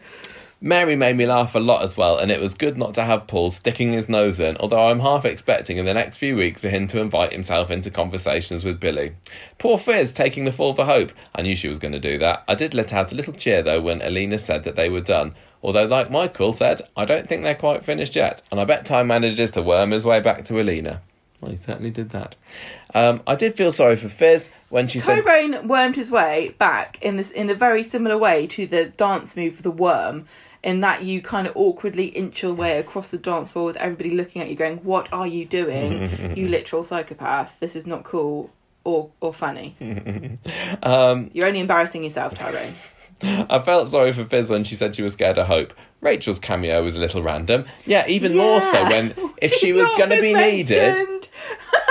Mary 0.61 0.95
made 0.95 1.15
me 1.15 1.27
laugh 1.27 1.53
a 1.53 1.59
lot 1.59 1.83
as 1.83 1.95
well, 1.95 2.17
and 2.17 2.31
it 2.31 2.39
was 2.39 2.55
good 2.55 2.75
not 2.77 2.95
to 2.95 3.03
have 3.03 3.27
Paul 3.27 3.51
sticking 3.51 3.91
his 3.91 4.09
nose 4.09 4.39
in, 4.39 4.57
although 4.57 4.87
I'm 4.89 5.01
half 5.01 5.23
expecting 5.25 5.77
in 5.77 5.85
the 5.85 5.93
next 5.93 6.17
few 6.17 6.35
weeks 6.35 6.61
for 6.61 6.69
him 6.69 6.87
to 6.87 7.01
invite 7.01 7.33
himself 7.33 7.69
into 7.69 7.91
conversations 7.91 8.63
with 8.63 8.79
Billy. 8.79 9.11
Poor 9.59 9.77
Fiz 9.77 10.11
taking 10.11 10.45
the 10.45 10.51
fall 10.51 10.73
for 10.73 10.85
hope. 10.85 11.11
I 11.35 11.43
knew 11.43 11.55
she 11.55 11.67
was 11.67 11.77
going 11.77 11.91
to 11.91 11.99
do 11.99 12.17
that. 12.19 12.43
I 12.47 12.55
did 12.55 12.73
let 12.73 12.93
out 12.93 13.11
a 13.11 13.15
little 13.15 13.33
cheer 13.33 13.61
though 13.61 13.81
when 13.81 14.01
Alina 14.01 14.39
said 14.39 14.63
that 14.63 14.75
they 14.75 14.89
were 14.89 15.01
done. 15.01 15.35
Although, 15.61 15.85
like 15.85 16.09
Michael 16.09 16.53
said, 16.53 16.81
I 16.95 17.05
don't 17.05 17.27
think 17.27 17.43
they're 17.43 17.53
quite 17.53 17.85
finished 17.85 18.15
yet, 18.15 18.41
and 18.49 18.59
I 18.59 18.65
bet 18.65 18.85
time 18.85 19.07
manages 19.07 19.51
to 19.51 19.61
worm 19.61 19.91
his 19.91 20.05
way 20.05 20.19
back 20.19 20.45
to 20.45 20.59
Alina. 20.59 21.01
Well, 21.45 21.51
he 21.51 21.59
certainly 21.59 21.91
did 21.91 22.09
that. 22.09 22.35
Um, 22.95 23.21
I 23.27 23.35
did 23.35 23.53
feel 23.53 23.71
sorry 23.71 23.97
for 23.97 24.09
Fiz 24.09 24.49
when 24.69 24.87
she 24.87 24.97
said. 24.97 25.23
Tyrone 25.23 25.67
wormed 25.67 25.95
his 25.95 26.09
way 26.09 26.55
back 26.57 26.97
in 27.03 27.17
this 27.17 27.29
in 27.29 27.51
a 27.51 27.53
very 27.53 27.83
similar 27.83 28.17
way 28.17 28.47
to 28.47 28.65
the 28.65 28.85
dance 28.85 29.35
move 29.35 29.61
the 29.61 29.69
worm, 29.69 30.25
in 30.63 30.79
that 30.81 31.03
you 31.03 31.21
kind 31.21 31.45
of 31.45 31.55
awkwardly 31.55 32.05
inch 32.05 32.41
your 32.41 32.55
way 32.55 32.79
across 32.79 33.09
the 33.09 33.19
dance 33.19 33.51
floor 33.51 33.65
with 33.65 33.75
everybody 33.75 34.09
looking 34.09 34.41
at 34.41 34.49
you, 34.49 34.55
going, 34.55 34.77
"What 34.77 35.07
are 35.13 35.27
you 35.27 35.45
doing, 35.45 36.33
you 36.35 36.47
literal 36.47 36.83
psychopath? 36.83 37.55
This 37.59 37.75
is 37.75 37.85
not 37.85 38.03
cool 38.03 38.49
or 38.83 39.11
or 39.21 39.31
funny. 39.31 39.75
Um, 40.81 41.29
You're 41.31 41.45
only 41.45 41.59
embarrassing 41.59 42.03
yourself, 42.03 42.33
Tyrone." 42.33 42.73
I 43.21 43.59
felt 43.59 43.89
sorry 43.89 44.11
for 44.13 44.25
Fiz 44.25 44.49
when 44.49 44.63
she 44.63 44.75
said 44.75 44.95
she 44.95 45.01
was 45.01 45.13
scared 45.13 45.37
of 45.37 45.47
Hope. 45.47 45.73
Rachel's 46.01 46.39
cameo 46.39 46.83
was 46.83 46.95
a 46.95 46.99
little 46.99 47.23
random. 47.23 47.65
Yeah, 47.85 48.05
even 48.07 48.35
more 48.35 48.61
so 48.61 48.83
when 48.83 49.13
if 49.41 49.53
she 49.53 49.73
was 49.73 49.87
going 49.97 50.09
to 50.09 50.21
be 50.21 50.33
been 50.33 50.37
needed, 50.37 51.29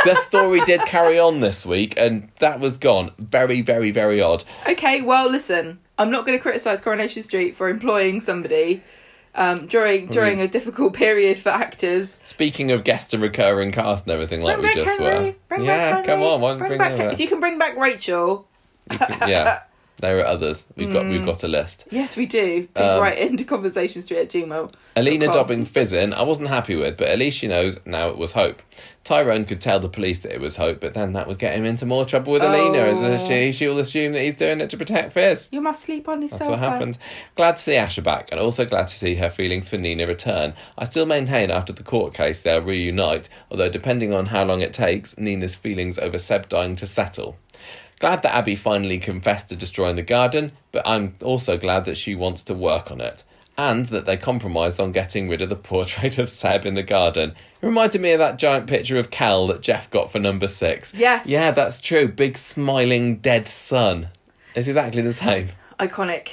the 0.04 0.14
story 0.16 0.60
did 0.64 0.80
carry 0.82 1.18
on 1.18 1.40
this 1.40 1.64
week, 1.64 1.94
and 1.96 2.30
that 2.38 2.60
was 2.60 2.76
gone. 2.76 3.10
Very, 3.18 3.62
very, 3.62 3.90
very 3.90 4.20
odd. 4.20 4.44
Okay, 4.68 5.02
well, 5.02 5.28
listen. 5.28 5.80
I'm 5.96 6.10
not 6.10 6.26
going 6.26 6.36
to 6.36 6.42
criticise 6.42 6.80
Coronation 6.80 7.22
Street 7.22 7.54
for 7.54 7.68
employing 7.68 8.20
somebody 8.20 8.82
um, 9.34 9.66
during 9.66 10.08
during 10.08 10.40
a 10.40 10.48
difficult 10.48 10.92
period 10.92 11.38
for 11.38 11.50
actors. 11.50 12.16
Speaking 12.24 12.70
of 12.72 12.84
guest 12.84 13.14
and 13.14 13.22
recurring 13.22 13.72
cast 13.72 14.04
and 14.04 14.12
everything 14.12 14.42
like 14.42 14.60
bring 14.60 14.76
we 14.76 14.84
just 14.84 14.98
Henry. 14.98 15.26
were. 15.26 15.34
Bring 15.48 15.64
yeah, 15.64 15.92
back 15.92 16.04
come 16.04 16.22
on, 16.22 16.40
why 16.40 16.50
don't 16.50 16.58
Bring 16.58 16.78
bring 16.78 16.78
back 16.78 17.12
If 17.12 17.20
you 17.20 17.28
can 17.28 17.40
bring 17.40 17.58
back 17.58 17.76
Rachel, 17.76 18.48
back? 18.88 19.28
Yeah. 19.28 19.62
There 20.00 20.18
are 20.18 20.26
others. 20.26 20.66
We've 20.76 20.92
got 20.92 21.05
Mm. 21.05 21.10
we've 21.10 21.24
got 21.24 21.42
a 21.44 21.48
list. 21.48 21.84
Yes, 21.90 22.16
we 22.16 22.26
do. 22.26 22.66
Please 22.74 22.82
Um, 22.82 23.00
write 23.00 23.18
into 23.18 23.44
conversation 23.44 24.02
street 24.02 24.18
at 24.18 24.28
gmail. 24.28 24.73
Alina 24.97 25.26
com. 25.26 25.34
Dobbing 25.34 25.66
Fizzin, 25.66 26.12
I 26.12 26.23
wasn't 26.23 26.48
happy 26.48 26.74
with, 26.76 26.97
but 26.97 27.08
at 27.08 27.18
least 27.18 27.39
she 27.39 27.48
knows 27.48 27.78
now 27.84 28.08
it 28.10 28.18
was 28.18 28.32
Hope. 28.32 28.60
Tyrone 29.05 29.44
could 29.44 29.60
tell 29.60 29.81
the 29.81 29.89
police 29.89 30.20
that 30.20 30.32
it 30.32 30.40
was 30.40 30.56
Hope, 30.56 30.81
but 30.81 30.94
then 30.94 31.12
that 31.12 31.26
would 31.28 31.39
get 31.39 31.55
him 31.55 31.64
into 31.64 31.84
more 31.84 32.05
trouble 32.05 32.32
with 32.32 32.42
Alina, 32.42 32.78
as 32.84 33.02
Oh. 33.02 33.16
she 33.28 33.52
she'll 33.52 33.78
assume 33.78 34.12
that 34.14 34.23
he's 34.23 34.34
doing 34.34 34.60
it 34.60 34.70
to 34.70 34.76
protect 34.76 35.12
Fiz. 35.12 35.48
You 35.52 35.60
must 35.60 35.82
sleep 35.84 36.08
on 36.08 36.23
yourself. 36.23 36.39
That's 36.40 36.50
what 36.50 36.58
happened. 36.58 36.98
Glad 37.36 37.56
to 37.58 37.62
see 37.62 37.73
Asha 37.73 38.02
back, 38.02 38.28
and 38.32 38.40
also 38.40 38.64
glad 38.64 38.89
to 38.89 38.94
see 38.94 39.16
her 39.16 39.31
feelings 39.31 39.68
for 39.68 39.76
Nina 39.78 40.06
return. 40.06 40.55
I 40.78 40.84
still 40.84 41.06
maintain 41.06 41.50
after 41.50 41.73
the 41.73 41.82
court 41.82 42.14
case 42.14 42.42
they'll 42.42 42.62
reunite, 42.62 43.28
although 43.50 43.68
depending 43.68 44.12
on 44.14 44.26
how 44.26 44.44
long 44.44 44.60
it 44.60 44.73
takes, 44.73 45.16
Nina's 45.18 45.55
feelings 45.55 45.98
over 45.98 46.18
Seb 46.18 46.48
dying 46.48 46.76
to 46.76 46.86
settle. 46.86 47.36
Glad 48.00 48.23
that 48.23 48.34
Abi 48.34 48.55
finally 48.55 48.98
confessed 48.98 49.48
to 49.48 49.56
destroying 49.56 49.97
the 49.97 50.02
garden, 50.02 50.52
but 50.73 50.86
I'm 50.86 51.14
also 51.23 51.56
glad 51.56 51.84
that 51.84 51.97
she 51.97 52.14
wants 52.14 52.42
to 52.44 52.55
work 52.55 52.90
on 52.90 53.00
it. 53.00 53.23
And 53.56 53.86
that 53.86 54.05
they 54.05 54.16
compromised 54.16 54.81
on 54.81 54.90
getting 54.90 55.28
rid 55.28 55.40
of 55.40 55.48
the 55.48 55.56
portrait 55.56 56.18
of 56.18 56.28
Seb 56.28 56.66
in 56.66 56.74
the 56.74 56.82
garden. 56.82 57.31
It 57.62 57.66
reminded 57.66 58.00
me 58.00 58.12
of 58.12 58.18
that 58.18 58.39
giant 58.39 58.66
picture 58.66 58.98
of 58.98 59.10
Cal 59.10 59.47
that 59.47 59.60
Geoff 59.60 59.89
got 59.90 60.10
for 60.10 60.18
number 60.18 60.48
six. 60.48 60.92
Yes. 60.92 61.26
Yeah, 61.26 61.52
that's 61.52 61.81
true. 61.81 62.08
Big 62.08 62.36
smiling 62.36 63.18
dead 63.18 63.47
son. 63.47 64.08
It's 64.56 64.68
exactly 64.68 65.02
the 65.02 65.12
same. 65.12 65.50
Iconic. 65.78 66.28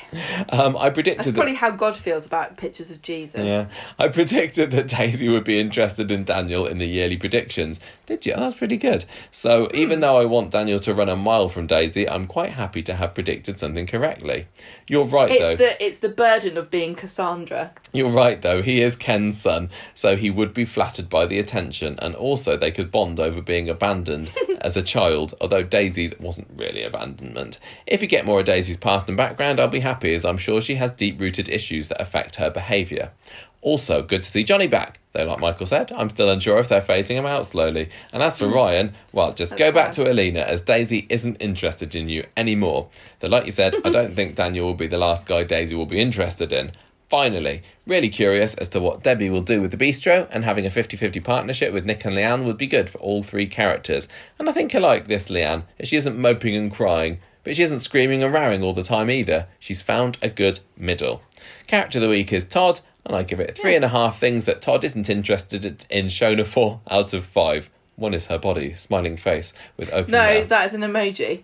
Um, 0.50 0.78
I 0.78 0.90
predicted 0.90 1.20
That's 1.20 1.28
that- 1.28 1.36
probably 1.36 1.56
how 1.56 1.72
God 1.72 1.98
feels 1.98 2.26
about 2.26 2.58
pictures 2.58 2.92
of 2.92 3.02
Jesus. 3.02 3.42
yeah, 3.46 3.68
I 3.98 4.08
predicted 4.08 4.72
that 4.72 4.88
Daisy 4.88 5.30
would 5.30 5.44
be 5.44 5.60
interested 5.60 6.12
in 6.12 6.24
Daniel 6.24 6.66
in 6.68 6.78
the 6.78 6.86
yearly 6.86 7.18
predictions. 7.18 7.80
Did 8.06 8.26
you? 8.26 8.34
That's 8.36 8.56
pretty 8.56 8.78
good. 8.78 9.06
So 9.32 9.70
even 9.74 10.00
though 10.02 10.18
I 10.18 10.26
want 10.26 10.52
Daniel 10.52 10.80
to 10.82 10.94
run 10.94 11.10
a 11.10 11.16
mile 11.16 11.50
from 11.50 11.68
Daisy, 11.68 12.08
I'm 12.10 12.28
quite 12.28 12.52
happy 12.52 12.84
to 12.84 12.96
have 12.96 13.14
predicted 13.14 13.58
something 13.58 13.88
correctly. 13.88 14.48
You're 14.92 15.06
right 15.06 15.30
though. 15.30 15.52
It's 15.52 15.58
the 15.58 15.86
it's 15.86 15.98
the 16.00 16.10
burden 16.10 16.58
of 16.58 16.70
being 16.70 16.96
Cassandra. 16.96 17.72
You're 17.94 18.12
right 18.12 18.42
though. 18.42 18.62
He 18.62 18.82
is 18.82 18.98
Ken's 18.98 19.40
son, 19.40 19.70
so 19.96 20.18
he 20.18 20.30
would 20.30 20.54
be 20.54 20.66
flattered 20.66 21.08
by 21.08 21.28
the 21.28 21.40
attention, 21.40 21.98
and 22.00 22.14
also 22.14 22.58
they 22.58 22.72
could 22.72 22.92
bond 22.92 23.18
over 23.18 23.42
being 23.42 23.70
abandoned 23.70 24.34
as 24.60 24.76
a 24.76 24.82
child. 24.82 25.34
Although 25.40 25.64
Daisy's 25.64 26.14
wasn't 26.20 26.50
really 26.54 26.84
abandonment. 26.84 27.58
If 27.88 28.02
you 28.02 28.10
get 28.10 28.26
more 28.26 28.42
of 28.42 28.46
Daisy's 28.46 28.76
past 28.76 29.08
and 29.08 29.16
background, 29.16 29.62
I'll 29.62 29.70
be 29.70 29.80
happy, 29.80 30.14
as 30.14 30.26
I'm 30.26 30.38
sure 30.38 30.60
she 30.60 30.76
has 30.76 30.92
deep-rooted 30.92 31.48
issues 31.48 31.88
that 31.88 32.02
affect 32.02 32.36
her 32.36 32.50
behaviour. 32.50 33.14
Also, 33.62 34.02
good 34.02 34.24
to 34.24 34.30
see 34.30 34.44
Johnny 34.44 34.68
back. 34.68 35.00
Though, 35.14 35.26
like 35.26 35.40
Michael 35.40 35.66
said, 35.66 35.92
I'm 35.92 36.10
still 36.10 36.30
unsure 36.30 36.60
if 36.60 36.70
they're 36.70 36.82
phasing 36.82 37.16
him 37.16 37.26
out 37.26 37.46
slowly. 37.46 37.90
And 38.14 38.24
as 38.24 38.40
for 38.40 38.48
hmm. 38.48 38.54
Ryan, 38.54 38.94
well, 39.12 39.34
just 39.34 39.54
oh, 39.54 39.58
go 39.58 39.72
back 39.72 39.94
sad. 39.94 40.06
to 40.06 40.12
Alina, 40.12 40.40
as 40.40 40.62
Daisy 40.62 41.06
isn't 41.10 41.36
interested 41.36 41.94
in 41.94 42.08
you 42.10 42.26
anymore. 42.38 42.90
Though, 43.20 43.28
like 43.28 43.46
you 43.46 43.52
said, 43.52 43.76
I 43.84 43.90
don't 43.92 44.16
think 44.16 44.36
Daniel 44.36 44.68
will 44.68 44.74
be 44.74 44.88
the 44.88 44.98
last 44.98 45.26
guy 45.26 45.44
Daisy 45.44 45.76
will 45.76 45.86
be 45.86 46.00
interested 46.00 46.54
in. 46.54 46.72
Finally, 47.10 47.62
really 47.86 48.08
curious 48.08 48.54
as 48.54 48.70
to 48.70 48.80
what 48.80 49.04
Debbie 49.04 49.30
will 49.30 49.42
do 49.42 49.62
with 49.62 49.72
the 49.72 49.78
bistro, 49.78 50.30
and 50.32 50.46
having 50.46 50.66
a 50.66 50.72
50 50.72 50.96
50 50.96 51.20
partnership 51.20 51.74
with 51.74 51.86
Nick 51.86 52.06
and 52.06 52.16
Leanne 52.16 52.46
would 52.46 52.58
be 52.58 52.68
good 52.68 52.90
for 52.90 53.00
all 53.00 53.22
three 53.22 53.48
characters. 53.48 54.08
And 54.40 54.48
I 54.48 54.54
think 54.54 54.74
I 54.74 54.80
like 54.80 55.08
this 55.08 55.28
Leanne, 55.28 55.64
as 55.78 55.90
she 55.90 55.98
isn't 55.98 56.18
moping 56.18 56.56
and 56.56 56.72
crying, 56.72 57.20
but 57.44 57.58
she 57.58 57.64
isn't 57.64 57.80
screaming 57.80 58.24
and 58.24 58.34
rowing 58.34 58.64
all 58.64 58.72
the 58.72 58.82
time 58.82 59.12
either. 59.12 59.48
She's 59.60 59.82
found 59.82 60.18
a 60.22 60.30
good 60.30 60.62
middle. 60.78 61.22
Character 61.68 62.00
of 62.00 62.04
the 62.04 62.10
week 62.10 62.32
is 62.32 62.46
Todd, 62.46 62.80
and 63.06 63.16
I 63.16 63.24
give 63.24 63.40
it 63.40 63.58
three 63.58 63.76
and 63.76 63.84
a 63.86 63.90
half 63.90 64.20
things 64.20 64.46
that 64.46 64.62
Todd 64.62 64.84
isn't 64.84 65.10
interested 65.10 65.86
in 65.90 66.06
Shona 66.08 66.46
for 66.46 66.82
out 66.90 67.14
of 67.14 67.26
five. 67.26 67.70
One 67.96 68.14
is 68.14 68.28
her 68.28 68.38
body, 68.40 68.74
smiling 68.76 69.18
face 69.18 69.54
with 69.78 69.92
open 69.94 70.12
mouth. 70.12 70.30
No, 70.34 70.40
mouth. 70.40 70.50
that 70.50 70.68
is 70.68 70.74
an 70.74 70.82
emoji. 70.82 71.44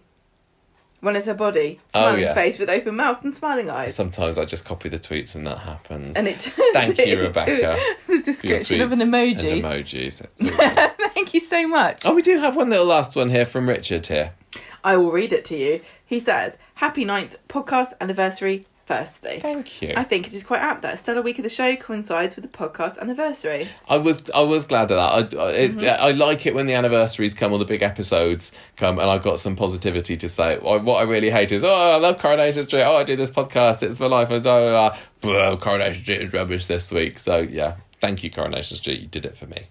One 1.00 1.16
is 1.16 1.28
her 1.28 1.36
body, 1.36 1.80
Oh, 1.94 2.00
smiling 2.02 2.22
yes. 2.22 2.36
face 2.36 2.58
with 2.58 2.70
open 2.72 2.96
mouth 2.96 3.24
and 3.24 3.34
smiling 3.34 3.70
eyes. 3.70 3.94
Sometimes 3.94 4.40
I 4.40 4.46
just 4.46 4.66
copy 4.66 4.90
the 4.90 4.98
tweets 4.98 5.36
and 5.36 5.46
that 5.46 5.60
happens. 5.60 6.18
and 6.18 6.28
it 6.28 6.40
turns 6.40 6.74
Thank 6.74 6.98
it 6.98 7.08
you, 7.08 7.14
into 7.14 7.28
Rebecca, 7.28 7.78
the 8.08 8.22
description 8.24 8.82
of 8.82 8.92
an 8.92 9.00
emoji. 9.00 9.64
And 9.64 9.64
emojis. 9.64 10.26
Thank 11.14 11.36
you 11.36 11.40
so 11.40 11.68
much. 11.68 12.02
oh, 12.06 12.14
we 12.16 12.24
do 12.24 12.40
have 12.40 12.56
one 12.56 12.72
little 12.72 12.86
last 12.88 13.16
one 13.16 13.30
here 13.30 13.46
from 13.46 13.70
Richard 13.70 14.08
here. 14.08 14.34
I 14.84 14.98
will 14.98 15.12
read 15.12 15.34
it 15.34 15.46
to 15.46 15.56
you. 15.58 15.82
He 16.04 16.20
says, 16.20 16.58
Happy 16.76 17.06
ninth 17.06 17.38
podcast 17.48 17.94
anniversary, 18.02 18.66
firstly. 18.88 19.40
Thank 19.42 19.82
you. 19.82 19.94
I 19.96 20.04
think 20.04 20.28
it 20.28 20.34
is 20.34 20.44
quite 20.44 20.62
apt 20.62 20.82
that 20.82 20.96
a 20.96 20.98
stellar 20.98 21.22
week 21.22 21.38
of 21.38 21.44
the 21.44 21.50
show 21.50 21.76
coincides 21.76 22.36
with 22.36 22.50
the 22.50 22.58
podcast 22.58 22.98
anniversary. 22.98 23.68
I 23.88 23.98
was 23.98 24.24
I 24.34 24.42
was 24.42 24.66
glad 24.66 24.90
of 24.90 24.98
that. 24.98 25.38
I 25.38 25.50
it's, 25.50 25.76
Mm-hmm. 25.76 26.02
I 26.02 26.12
like 26.12 26.46
it 26.46 26.56
when 26.56 26.66
the 26.66 26.74
anniversaries 26.74 27.34
come 27.34 27.52
or 27.52 27.60
the 27.60 27.66
big 27.66 27.84
episodes 27.84 28.54
come, 28.78 28.98
and 28.98 29.10
I 29.10 29.18
got 29.20 29.40
some 29.40 29.56
positivity 29.56 30.18
to 30.18 30.30
say. 30.30 30.58
What 30.58 30.98
I 30.98 31.04
really 31.04 31.30
hate 31.30 31.52
is, 31.52 31.64
oh, 31.64 31.70
I 31.70 31.98
love 31.98 32.18
Coronation 32.18 32.64
Street. 32.64 32.84
Oh, 32.84 32.96
I 32.96 33.04
do 33.04 33.16
this 33.16 33.30
podcast. 33.30 33.84
It's 33.84 34.00
my 34.00 34.08
life. 34.08 34.30
Blah, 34.30 34.40
blah, 34.40 34.60
blah. 34.60 34.98
Blah, 35.22 35.58
Coronation 35.58 36.02
Street 36.02 36.22
is 36.22 36.34
rubbish 36.34 36.66
this 36.66 36.92
week. 36.92 37.20
So 37.20 37.40
yeah, 37.40 37.76
thank 38.00 38.24
you, 38.24 38.32
Coronation 38.32 38.78
Street. 38.78 39.02
You 39.02 39.08
did 39.08 39.26
it 39.26 39.38
for 39.38 39.46
me. 39.46 39.68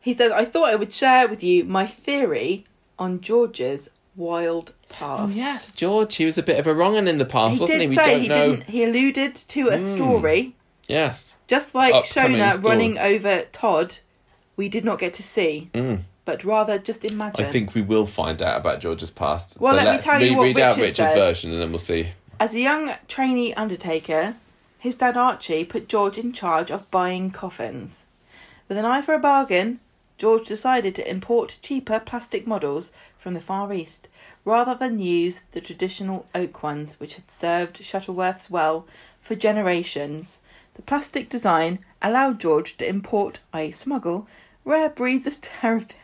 He 0.00 0.14
says, 0.14 0.32
I 0.32 0.46
thought 0.46 0.70
I 0.70 0.76
would 0.76 0.92
share 0.92 1.28
with 1.28 1.42
you 1.42 1.64
my 1.64 1.84
theory 1.86 2.64
on 2.98 3.20
George's 3.20 3.90
wild 4.16 4.72
past. 4.88 5.22
Oh, 5.22 5.28
yes, 5.36 5.70
George. 5.72 6.16
He 6.16 6.24
was 6.26 6.38
a 6.38 6.42
bit 6.42 6.58
of 6.58 6.66
a 6.66 6.74
wrong 6.74 6.96
un 6.96 7.08
in 7.08 7.18
the 7.18 7.24
past, 7.24 7.54
He 7.54 7.60
wasn't 7.60 7.78
did 7.80 7.90
he? 7.90 7.90
We 7.90 7.96
don't 7.96 8.20
he 8.22 8.28
know. 8.28 8.50
didn't. 8.56 8.70
He 8.70 8.84
alluded 8.84 9.34
to 9.36 9.68
a 9.68 9.78
story, 9.78 10.54
Yes. 10.88 11.36
just 11.48 11.74
like 11.74 11.94
Upcoming 11.94 12.38
Shona 12.38 12.52
story. 12.54 12.64
running 12.68 12.98
over 12.98 13.42
Todd. 13.52 13.98
We 14.56 14.68
did 14.68 14.84
not 14.84 14.98
get 14.98 15.14
to 15.14 15.22
see, 15.22 15.70
Mm. 15.72 16.00
but 16.24 16.44
rather 16.44 16.78
just 16.78 17.04
imagine. 17.04 17.46
I 17.46 17.50
think 17.52 17.74
we 17.74 17.82
will 17.82 18.06
find 18.06 18.42
out 18.42 18.56
about 18.60 18.80
George's 18.80 19.10
past. 19.10 19.56
Well, 19.60 19.72
so 19.72 19.76
let 19.76 19.84
me 19.84 19.90
let's 19.92 20.04
tell 20.04 20.20
you 20.20 20.30
read, 20.30 20.36
what 20.36 20.44
read 20.44 20.58
out 20.58 20.76
Richard's 20.76 20.96
says. 20.96 21.14
version 21.14 21.52
and 21.52 21.60
then 21.62 21.70
we'll 21.70 21.78
see. 21.78 22.10
As 22.38 22.54
a 22.54 22.60
young 22.60 22.94
trainee 23.08 23.54
undertaker, 23.54 24.34
his 24.78 24.96
dad 24.96 25.16
Archie 25.16 25.64
put 25.64 25.88
George 25.88 26.18
in 26.18 26.32
charge 26.32 26.70
of 26.70 26.90
buying 26.90 27.30
coffins. 27.30 28.04
With 28.68 28.76
an 28.78 28.84
eye 28.84 29.02
for 29.02 29.14
a 29.14 29.18
bargain, 29.18 29.80
George 30.18 30.46
decided 30.46 30.94
to 30.96 31.10
import 31.10 31.58
cheaper 31.62 31.98
plastic 31.98 32.46
models 32.46 32.92
from 33.20 33.34
the 33.34 33.40
Far 33.40 33.72
East 33.72 34.08
rather 34.44 34.74
than 34.74 34.98
use 34.98 35.42
the 35.52 35.60
traditional 35.60 36.26
oak 36.34 36.62
ones 36.62 36.94
which 36.98 37.14
had 37.14 37.30
served 37.30 37.80
Shuttleworths 37.80 38.50
well 38.50 38.86
for 39.20 39.34
generations. 39.34 40.38
The 40.74 40.82
plastic 40.82 41.28
design 41.28 41.80
allowed 42.00 42.40
George 42.40 42.76
to 42.78 42.88
import, 42.88 43.40
i.e., 43.52 43.70
smuggle, 43.70 44.26
rare 44.64 44.88
breeds 44.88 45.26
of 45.26 45.40
terrapin 45.40 45.96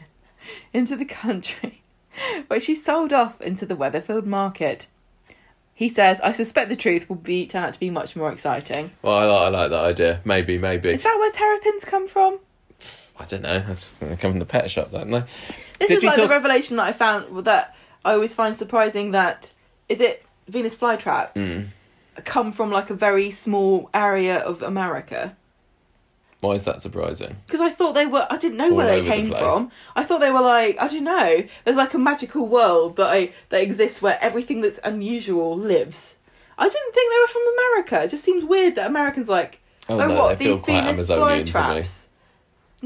into 0.72 0.96
the 0.96 1.04
country, 1.04 1.82
which 2.48 2.66
he 2.66 2.74
sold 2.74 3.12
off 3.12 3.40
into 3.40 3.64
the 3.64 3.76
Weatherfield 3.76 4.26
market. 4.26 4.86
He 5.74 5.88
says, 5.88 6.20
I 6.20 6.32
suspect 6.32 6.70
the 6.70 6.76
truth 6.76 7.08
will 7.08 7.16
be 7.16 7.46
turn 7.46 7.64
out 7.64 7.74
to 7.74 7.80
be 7.80 7.90
much 7.90 8.16
more 8.16 8.32
exciting. 8.32 8.92
Well, 9.02 9.18
I 9.18 9.24
like, 9.26 9.42
I 9.42 9.48
like 9.48 9.70
that 9.70 9.80
idea. 9.80 10.20
Maybe, 10.24 10.58
maybe. 10.58 10.90
Is 10.90 11.02
that 11.02 11.18
where 11.18 11.32
terrapins 11.32 11.84
come 11.84 12.08
from? 12.08 12.38
I 13.18 13.24
don't 13.26 13.42
know. 13.42 13.62
I 13.66 13.74
just 13.74 13.96
think 13.96 14.10
they 14.10 14.16
come 14.16 14.32
from 14.32 14.40
the 14.40 14.46
pet 14.46 14.70
shop, 14.70 14.90
don't 14.90 15.10
they? 15.10 15.24
This 15.78 15.88
Did 15.88 15.98
is 15.98 16.04
like 16.04 16.16
talk- 16.16 16.24
the 16.24 16.28
revelation 16.28 16.76
that 16.76 16.84
I 16.84 16.92
found 16.92 17.44
that 17.44 17.74
I 18.04 18.12
always 18.14 18.32
find 18.34 18.56
surprising 18.56 19.10
that 19.12 19.52
is 19.88 20.00
it 20.00 20.24
Venus 20.48 20.74
flytraps 20.76 21.34
Mm. 21.34 21.68
come 22.24 22.52
from 22.52 22.70
like 22.70 22.88
a 22.90 22.94
very 22.94 23.30
small 23.30 23.90
area 23.92 24.38
of 24.38 24.62
America. 24.62 25.36
Why 26.40 26.52
is 26.52 26.64
that 26.64 26.82
surprising? 26.82 27.36
Because 27.46 27.60
I 27.62 27.70
thought 27.70 27.94
they 27.94 28.06
were, 28.06 28.26
I 28.30 28.36
didn't 28.36 28.58
know 28.58 28.70
All 28.70 28.76
where 28.76 28.86
they 28.86 28.98
over 29.00 29.08
the 29.08 29.14
came 29.14 29.30
from. 29.30 29.72
I 29.96 30.04
thought 30.04 30.20
they 30.20 30.30
were 30.30 30.42
like, 30.42 30.76
I 30.78 30.86
don't 30.86 31.02
know. 31.04 31.42
There's 31.64 31.76
like 31.78 31.94
a 31.94 31.98
magical 31.98 32.46
world 32.46 32.96
that 32.96 33.06
I 33.08 33.32
that 33.48 33.62
exists 33.62 34.02
where 34.02 34.18
everything 34.22 34.60
that's 34.60 34.78
unusual 34.84 35.56
lives. 35.56 36.14
I 36.58 36.64
didn't 36.68 36.92
think 36.94 37.12
they 37.12 37.18
were 37.20 37.26
from 37.28 37.42
America. 37.58 38.04
It 38.04 38.10
just 38.10 38.24
seems 38.24 38.44
weird 38.44 38.74
that 38.76 38.86
Americans 38.86 39.28
like, 39.28 39.60
Oh, 39.88 39.98
oh, 40.00 40.06
no, 40.08 40.14
what 40.14 40.38
they 40.38 40.44
feel 40.44 40.56
these 40.56 40.64
quite 40.64 40.84
Venus 40.84 41.10
Amazonian 41.10 41.38
to 41.40 41.44
me. 41.46 41.50
flytraps? 41.52 42.05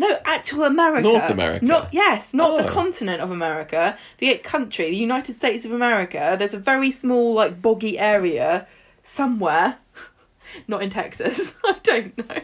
No, 0.00 0.18
actual 0.24 0.64
America. 0.64 1.02
North 1.02 1.28
America? 1.28 1.62
Not 1.62 1.92
yes, 1.92 2.32
not 2.32 2.56
the 2.56 2.64
Oh. 2.64 2.68
continent 2.68 3.20
of 3.20 3.30
America. 3.30 3.98
The 4.16 4.34
country, 4.38 4.88
the 4.88 4.96
United 4.96 5.36
States 5.36 5.66
of 5.66 5.72
America. 5.72 6.36
There's 6.38 6.54
a 6.54 6.58
very 6.58 6.90
small, 6.90 7.34
like 7.34 7.60
boggy 7.60 7.98
area 7.98 8.66
somewhere. 9.04 9.76
Not 10.66 10.82
in 10.82 10.88
Texas. 10.90 11.52
I 11.64 11.76
don't 11.82 12.16
know 12.16 12.40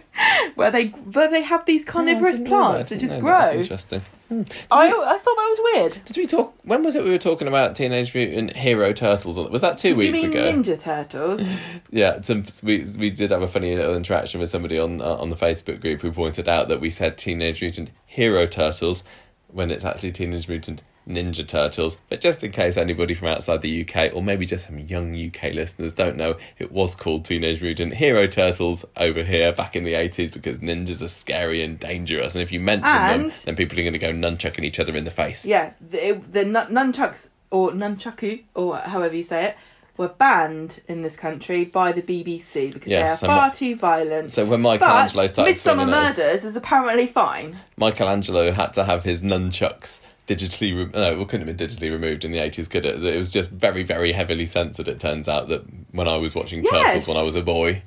where 0.54 0.70
they 0.70 0.88
where 0.88 1.30
they 1.30 1.42
have 1.42 1.64
these 1.64 1.84
oh, 1.88 1.92
carnivorous 1.92 2.38
plants 2.40 2.90
that 2.90 3.00
just 3.00 3.18
grow. 3.20 3.50
interesting. 3.52 4.02
I 4.30 4.44
I 4.70 5.18
thought 5.18 5.36
that 5.36 5.56
was 5.56 5.60
weird. 5.74 6.04
Did 6.04 6.16
we 6.16 6.26
talk? 6.26 6.54
When 6.64 6.82
was 6.82 6.94
it 6.96 7.04
we 7.04 7.10
were 7.10 7.18
talking 7.18 7.46
about 7.46 7.76
Teenage 7.76 8.14
Mutant 8.14 8.56
Hero 8.56 8.92
Turtles? 8.92 9.38
Was 9.38 9.60
that 9.60 9.78
two 9.78 9.94
Did 9.94 9.98
weeks 9.98 10.22
ago? 10.22 10.52
Ninja 10.52 10.78
Turtles? 10.78 11.42
Yeah, 11.90 12.20
some, 12.22 12.44
we 12.62 12.84
we 12.98 13.10
did 13.10 13.30
have 13.30 13.42
a 13.42 13.48
funny 13.48 13.74
little 13.76 13.96
interaction 13.96 14.40
with 14.40 14.50
somebody 14.50 14.78
on 14.78 15.00
uh, 15.00 15.14
on 15.16 15.30
the 15.30 15.36
Facebook 15.36 15.80
group 15.80 16.00
who 16.00 16.10
pointed 16.10 16.48
out 16.48 16.68
that 16.68 16.80
we 16.80 16.90
said 16.90 17.16
Teenage 17.16 17.60
Mutant 17.60 17.90
Hero 18.06 18.46
Turtles 18.46 19.04
when 19.48 19.70
it's 19.70 19.84
actually 19.84 20.12
Teenage 20.12 20.48
Mutant 20.48 20.82
Ninja 21.08 21.46
Turtles. 21.46 21.96
But 22.08 22.20
just 22.20 22.42
in 22.42 22.52
case 22.52 22.76
anybody 22.76 23.14
from 23.14 23.28
outside 23.28 23.62
the 23.62 23.88
UK 23.88 24.14
or 24.14 24.22
maybe 24.22 24.46
just 24.46 24.66
some 24.66 24.78
young 24.78 25.14
UK 25.14 25.52
listeners 25.54 25.92
don't 25.92 26.16
know, 26.16 26.36
it 26.58 26.72
was 26.72 26.94
called 26.94 27.24
Teenage 27.24 27.62
Mutant 27.62 27.94
Hero 27.94 28.26
Turtles 28.26 28.84
over 28.96 29.22
here 29.22 29.52
back 29.52 29.76
in 29.76 29.84
the 29.84 29.94
eighties 29.94 30.30
because 30.30 30.58
ninjas 30.58 31.02
are 31.02 31.08
scary 31.08 31.62
and 31.62 31.78
dangerous, 31.78 32.34
and 32.34 32.42
if 32.42 32.50
you 32.52 32.60
mention 32.60 32.90
them, 32.92 33.32
then 33.44 33.56
people 33.56 33.78
are 33.78 33.82
going 33.82 33.92
to 33.92 33.98
go 33.98 34.10
nunchucking 34.12 34.64
each 34.64 34.78
other 34.80 34.94
in 34.96 35.04
the 35.04 35.10
face. 35.10 35.44
yeah, 35.44 35.72
the, 35.80 36.20
the 36.30 36.44
nun- 36.44 36.72
nunchucks 36.72 37.28
or 37.50 37.70
nunchaku 37.70 38.42
or 38.54 38.76
however 38.78 39.14
you 39.14 39.22
say 39.22 39.44
it. 39.46 39.56
were 39.96 40.08
banned 40.08 40.80
in 40.88 41.00
this 41.02 41.16
country 41.16 41.64
by 41.64 41.92
the 41.92 42.02
BBC 42.02 42.72
because 42.72 42.90
Yes, 42.90 43.20
they 43.20 43.26
and 43.28 43.32
are 43.32 43.38
far 43.38 43.48
Mi- 43.50 43.54
too 43.54 43.76
violent. 43.76 44.30
So 44.32 44.44
when 44.44 44.60
but 44.62 44.80
Michelangelo 44.80 45.26
started 45.28 45.50
Midsummer 45.52 45.86
those, 45.86 46.18
Murders 46.18 46.44
is 46.44 46.56
apparently 46.56 47.06
fine. 47.06 47.58
Michelangelo 47.78 48.50
had 48.52 48.74
to 48.74 48.84
have 48.84 49.04
his 49.04 49.20
nunchucks 49.22 50.00
digitally 50.26 50.76
re- 50.76 50.90
no, 50.92 51.20
it 51.20 51.28
couldn't 51.28 51.46
have 51.46 51.56
been 51.56 51.68
digitally 51.68 51.90
removed 51.90 52.24
in 52.24 52.32
the 52.32 52.38
eighties, 52.38 52.68
could 52.68 52.84
it? 52.84 53.02
It 53.04 53.18
was 53.18 53.30
just 53.32 53.50
very, 53.50 53.82
very 53.82 54.12
heavily 54.12 54.46
censored. 54.46 54.88
It 54.88 55.00
turns 55.00 55.28
out 55.28 55.48
that 55.48 55.62
when 55.92 56.08
I 56.08 56.16
was 56.16 56.34
watching 56.34 56.62
Yes. 56.64 56.72
Turtles 56.72 57.08
when 57.08 57.16
I 57.16 57.22
was 57.22 57.36
a 57.36 57.42
boy, 57.42 57.82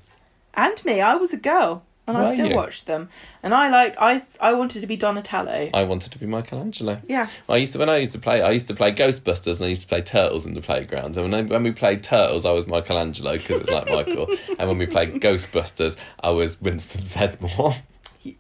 And 0.54 0.84
me, 0.86 1.02
I 1.02 1.16
was 1.16 1.34
a 1.34 1.38
girl, 1.38 1.84
and 2.08 2.18
I 2.18 2.34
still 2.34 2.50
you? 2.50 2.56
watched 2.56 2.86
them. 2.88 3.10
And 3.44 3.54
I 3.54 3.70
liked, 3.70 3.98
I, 4.00 4.22
I 4.42 4.54
wanted 4.54 4.82
to 4.82 4.88
be 4.88 4.96
Donatello. 4.98 5.70
I 5.74 5.84
wanted 5.84 6.12
to 6.12 6.18
be 6.18 6.26
Michelangelo. 6.26 7.02
Yeah. 7.08 7.28
I 7.48 7.58
used 7.58 7.74
to 7.74 7.80
when 7.80 7.88
I 7.90 7.98
used 7.98 8.14
to 8.14 8.20
play. 8.20 8.42
I 8.42 8.52
used 8.52 8.68
to 8.68 8.74
play 8.74 8.92
Ghostbusters 8.92 9.58
and 9.58 9.66
I 9.66 9.70
used 9.70 9.84
to 9.84 9.88
play 9.88 10.02
Turtles 10.02 10.46
in 10.46 10.54
the 10.56 10.62
playground. 10.62 11.16
And 11.18 11.32
when 11.32 11.34
I, 11.34 11.42
when 11.48 11.64
we 11.64 11.72
played 11.72 12.04
Turtles, 12.04 12.46
I 12.46 12.52
was 12.52 12.68
Michelangelo 12.68 13.34
because 13.38 13.62
it's 13.62 13.70
like 13.70 13.88
Michael. 13.88 14.28
and 14.60 14.68
when 14.68 14.78
we 14.78 14.88
played 14.88 15.14
Ghostbusters, 15.22 15.98
I 16.22 16.32
was 16.32 16.60
Winston 16.62 17.02
Zeddemore. 17.02 17.76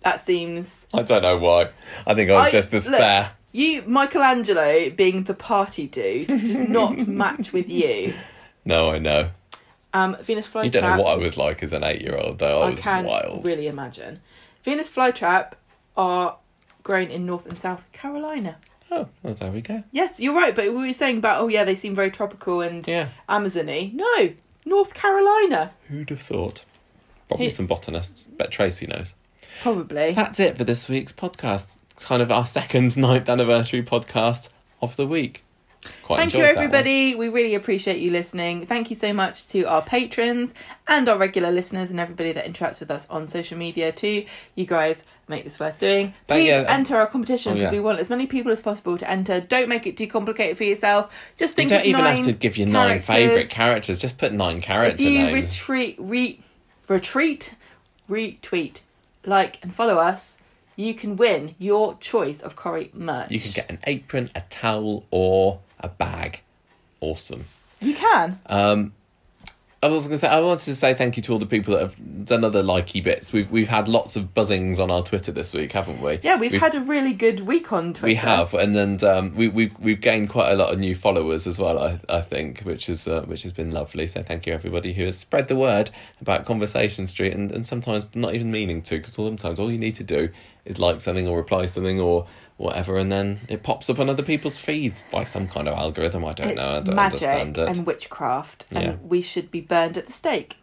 That 0.01 0.25
seems. 0.25 0.87
I 0.93 1.03
don't 1.03 1.21
know 1.21 1.37
why. 1.37 1.69
I 2.05 2.13
think 2.15 2.29
I 2.29 2.33
was 2.33 2.47
I- 2.47 2.51
just 2.51 2.71
the 2.71 2.77
look, 2.77 2.85
spare. 2.85 3.31
You, 3.51 3.81
Michelangelo, 3.83 4.89
being 4.91 5.23
the 5.23 5.33
party 5.33 5.87
dude, 5.87 6.27
does 6.27 6.59
not 6.59 6.97
match 7.07 7.51
with 7.51 7.67
you. 7.69 8.13
No, 8.65 8.91
I 8.91 8.99
know. 8.99 9.31
Um, 9.93 10.17
Venus 10.21 10.47
flytrap. 10.47 10.65
You 10.65 10.69
don't 10.69 10.83
know 10.97 11.03
what 11.03 11.13
I 11.13 11.17
was 11.17 11.35
like 11.35 11.63
as 11.63 11.73
an 11.73 11.83
eight-year-old, 11.83 12.37
though. 12.39 12.61
I, 12.61 12.67
I 12.67 12.69
was 12.71 12.79
can 12.79 13.05
wild. 13.05 13.43
really 13.43 13.67
imagine. 13.67 14.19
Venus 14.63 14.87
flytrap 14.89 15.53
are 15.97 16.37
grown 16.83 17.07
in 17.09 17.25
North 17.25 17.47
and 17.47 17.57
South 17.57 17.91
Carolina. 17.91 18.57
Oh, 18.91 19.07
well, 19.23 19.33
there 19.33 19.51
we 19.51 19.61
go. 19.61 19.83
Yes, 19.91 20.19
you're 20.19 20.35
right. 20.35 20.55
But 20.55 20.65
we 20.65 20.87
were 20.87 20.93
saying 20.93 21.17
about 21.17 21.41
oh 21.41 21.47
yeah, 21.47 21.63
they 21.63 21.75
seem 21.75 21.95
very 21.95 22.11
tropical 22.11 22.61
and 22.61 22.87
Yeah. 22.87 23.09
Amazony. 23.27 23.93
No, 23.93 24.31
North 24.65 24.93
Carolina 24.95 25.71
Who'd 25.87 26.09
have 26.09 26.21
thought? 26.21 26.63
Probably 27.27 27.45
Who- 27.47 27.51
some 27.51 27.67
botanists. 27.67 28.23
Bet 28.23 28.51
Tracy 28.51 28.85
knows. 28.87 29.13
probably. 29.61 30.13
That's 30.13 30.39
it 30.39 30.57
for 30.57 30.63
this 30.63 30.87
week's 30.89 31.11
podcast. 31.11 31.77
Kind 32.01 32.21
of 32.21 32.31
our 32.31 32.45
second 32.45 32.97
ninth 32.97 33.29
anniversary 33.29 33.83
podcast 33.83 34.49
of 34.81 34.95
the 34.95 35.07
week. 35.07 35.43
Quite 36.03 36.17
Thank 36.17 36.33
you, 36.33 36.43
everybody. 36.43 37.15
We 37.15 37.29
really 37.29 37.55
appreciate 37.55 37.99
you 37.99 38.11
listening. 38.11 38.65
Thank 38.65 38.89
you 38.89 38.97
so 38.97 39.13
much 39.13 39.47
to 39.49 39.63
our 39.63 39.81
patrons 39.81 40.53
and 40.87 41.07
our 41.07 41.17
regular 41.17 41.51
listeners 41.51 41.89
and 41.89 41.99
everybody 41.99 42.33
that 42.33 42.45
interacts 42.45 42.81
with 42.81 42.91
us 42.91 43.07
on 43.09 43.29
social 43.29 43.57
media 43.57 43.93
too. 43.93 44.25
You 44.55 44.65
guys 44.65 45.03
make 45.29 45.45
this 45.45 45.57
worth 45.57 45.77
doing. 45.77 46.13
But 46.27 46.35
Please 46.35 46.47
yeah, 46.47 46.59
um, 46.61 46.65
enter 46.67 46.97
our 46.97 47.07
competition 47.07 47.53
oh, 47.53 47.55
because 47.55 47.71
yeah. 47.71 47.77
we 47.77 47.83
want 47.83 47.99
as 47.99 48.09
many 48.09 48.27
people 48.27 48.51
as 48.51 48.59
possible 48.59 48.97
to 48.97 49.09
enter. 49.09 49.39
Don't 49.39 49.69
make 49.69 49.87
it 49.87 49.95
too 49.95 50.07
complicated 50.07 50.57
for 50.57 50.65
yourself. 50.65 51.13
Just 51.37 51.55
think. 51.55 51.71
You 51.71 51.77
don't 51.77 51.85
even 51.85 52.03
have 52.03 52.25
to 52.25 52.33
give 52.33 52.57
your 52.57 52.67
nine 52.67 53.01
favourite 53.01 53.49
characters. 53.49 54.01
Just 54.01 54.17
put 54.17 54.33
nine 54.33 54.59
characters. 54.59 54.99
If 54.99 55.07
you 55.07 55.19
names. 55.19 55.59
retreat, 55.59 55.95
re, 55.99 56.41
retreat, 56.89 57.53
retweet, 58.09 58.79
like, 59.25 59.59
and 59.61 59.73
follow 59.73 59.95
us, 59.95 60.37
you 60.79 60.93
can 60.93 61.17
win 61.17 61.55
your 61.59 61.97
choice 61.97 62.39
of 62.39 62.55
Corrie 62.55 62.89
merch. 62.93 63.31
you 63.31 63.39
can 63.39 63.51
get 63.51 63.69
an 63.69 63.79
apron, 63.85 64.29
a 64.33 64.41
towel, 64.49 65.05
or 65.11 65.59
a 65.79 65.89
bag. 65.89 66.39
Awesome. 67.01 67.45
You 67.81 67.93
can. 67.93 68.39
Um, 68.45 68.93
I 69.81 69.87
was 69.87 70.07
going 70.07 70.15
to 70.15 70.17
say 70.17 70.27
I 70.27 70.41
wanted 70.41 70.65
to 70.65 70.75
say 70.75 70.93
thank 70.93 71.15
you 71.15 71.23
to 71.23 71.31
all 71.31 71.39
the 71.39 71.45
people 71.45 71.73
that 71.73 71.81
have 71.81 72.25
done 72.25 72.43
other 72.43 72.61
likey 72.61 73.01
bits. 73.01 73.31
We've 73.31 73.49
we've 73.49 73.69
had 73.69 73.87
lots 73.87 74.17
of 74.17 74.33
buzzings 74.33 74.77
on 74.77 74.91
our 74.91 75.01
Twitter 75.03 75.31
this 75.31 75.53
week, 75.53 75.71
haven't 75.71 76.01
we? 76.01 76.19
Yeah, 76.21 76.37
we've, 76.37 76.51
had 76.51 76.75
a 76.75 76.81
really 76.81 77.13
good 77.13 77.41
week 77.41 77.71
on 77.71 77.93
Twitter. 77.93 78.07
We 78.07 78.15
have, 78.15 78.53
and 78.53 78.75
then 78.75 79.01
um, 79.05 79.33
we 79.35 79.47
we 79.47 79.71
we've 79.79 80.01
gained 80.01 80.29
quite 80.29 80.51
a 80.51 80.55
lot 80.55 80.73
of 80.73 80.79
new 80.79 80.95
followers 80.95 81.47
as 81.47 81.57
well. 81.57 81.79
I 81.79 81.99
I 82.09 82.19
think, 82.19 82.61
which 82.63 82.89
is 82.89 83.07
uh, 83.07 83.21
which 83.21 83.43
has 83.43 83.53
been 83.53 83.71
lovely. 83.71 84.05
So 84.07 84.21
thank 84.21 84.45
you 84.45 84.53
everybody 84.53 84.91
who 84.91 85.05
has 85.05 85.17
spread 85.17 85.47
the 85.47 85.55
word 85.55 85.91
about 86.19 86.45
Conversation 86.45 87.07
Street, 87.07 87.33
and, 87.33 87.49
and 87.49 87.65
sometimes 87.65 88.05
not 88.13 88.33
even 88.35 88.51
meaning 88.51 88.81
to, 88.81 88.97
because 88.97 89.13
sometimes 89.13 89.59
all 89.59 89.71
you 89.71 89.77
need 89.77 89.95
to 89.95 90.03
do 90.03 90.29
is 90.65 90.79
like 90.79 91.01
something 91.01 91.27
or 91.27 91.37
reply 91.37 91.65
something 91.65 91.99
or 91.99 92.27
whatever, 92.57 92.97
and 92.97 93.11
then 93.11 93.39
it 93.47 93.63
pops 93.63 93.89
up 93.89 93.99
on 93.99 94.09
other 94.09 94.23
people's 94.23 94.57
feeds 94.57 95.03
by 95.11 95.23
some 95.23 95.47
kind 95.47 95.67
of 95.67 95.73
algorithm. 95.77 96.25
I 96.25 96.33
don't 96.33 96.49
It's 96.49 96.57
know. 96.57 96.77
I 96.77 96.79
don't 96.81 96.95
magic 96.95 97.21
understand 97.23 97.57
it. 97.57 97.69
and 97.69 97.85
witchcraft, 97.85 98.65
Yeah. 98.71 98.79
and 98.79 99.09
we 99.09 99.21
should 99.21 99.49
be 99.51 99.61
burned 99.61 99.97
at 99.97 100.07
the 100.07 100.11
stake. 100.13 100.57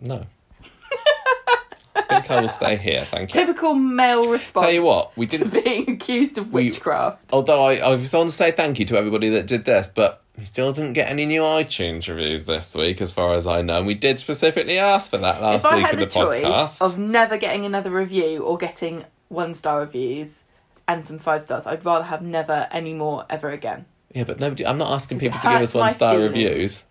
No. 0.00 0.26
I 1.96 2.02
think 2.02 2.30
I 2.30 2.40
will 2.40 2.48
stay 2.48 2.76
here. 2.76 3.04
Thank 3.10 3.34
you. 3.34 3.40
Typical 3.40 3.74
male 3.74 4.28
response. 4.30 4.64
Tell 4.64 4.72
you 4.74 4.82
what, 4.82 5.16
we 5.16 5.26
didn't 5.26 5.50
being 5.64 5.90
accused 5.90 6.38
of 6.38 6.52
We- 6.52 6.64
witchcraft. 6.64 7.32
although 7.32 7.64
I, 7.64 7.76
I 7.76 7.94
was 7.96 8.12
on 8.14 8.26
to 8.26 8.32
say 8.32 8.50
thank 8.50 8.78
you 8.78 8.84
to 8.86 8.96
everybody 8.96 9.28
that 9.30 9.46
did 9.46 9.64
this, 9.64 9.88
but 9.94 10.22
we 10.36 10.44
still 10.44 10.72
didn't 10.72 10.94
get 10.94 11.08
any 11.08 11.24
new 11.26 11.42
iTunes 11.42 12.08
reviews 12.08 12.44
this 12.44 12.74
week, 12.74 13.00
as 13.00 13.12
far 13.12 13.34
as 13.34 13.46
I 13.46 13.62
know. 13.62 13.78
And 13.78 13.86
we 13.86 13.94
did 13.94 14.18
specifically 14.18 14.78
ask 14.78 15.10
for 15.12 15.18
that 15.18 15.40
last 15.40 15.64
if 15.64 15.66
I 15.66 15.76
week 15.76 15.84
had 15.86 15.94
of 15.94 16.00
the 16.00 16.06
the 16.06 16.10
choice 16.12 16.44
podcast. 16.44 16.82
of 16.82 16.98
never 16.98 17.36
getting 17.36 17.64
another 17.64 17.90
review 17.90 18.42
or 18.42 18.58
getting 18.58 19.04
one 19.28 19.54
star 19.54 19.78
reviews 19.80 20.42
and 20.88 21.06
some 21.06 21.18
five 21.18 21.44
stars, 21.44 21.66
I'd 21.66 21.84
rather 21.84 22.04
have 22.06 22.22
never 22.22 22.66
any 22.72 22.92
more 22.92 23.24
ever 23.30 23.50
again. 23.50 23.84
Yeah, 24.12 24.24
but 24.24 24.40
nobody. 24.40 24.66
I'm 24.66 24.78
not 24.78 24.90
asking 24.90 25.20
people 25.20 25.38
to 25.38 25.42
give 25.46 25.52
hurts 25.58 25.70
us 25.70 25.74
one 25.74 25.90
star 25.92 26.14
feelings. 26.14 26.28
reviews. 26.34 26.84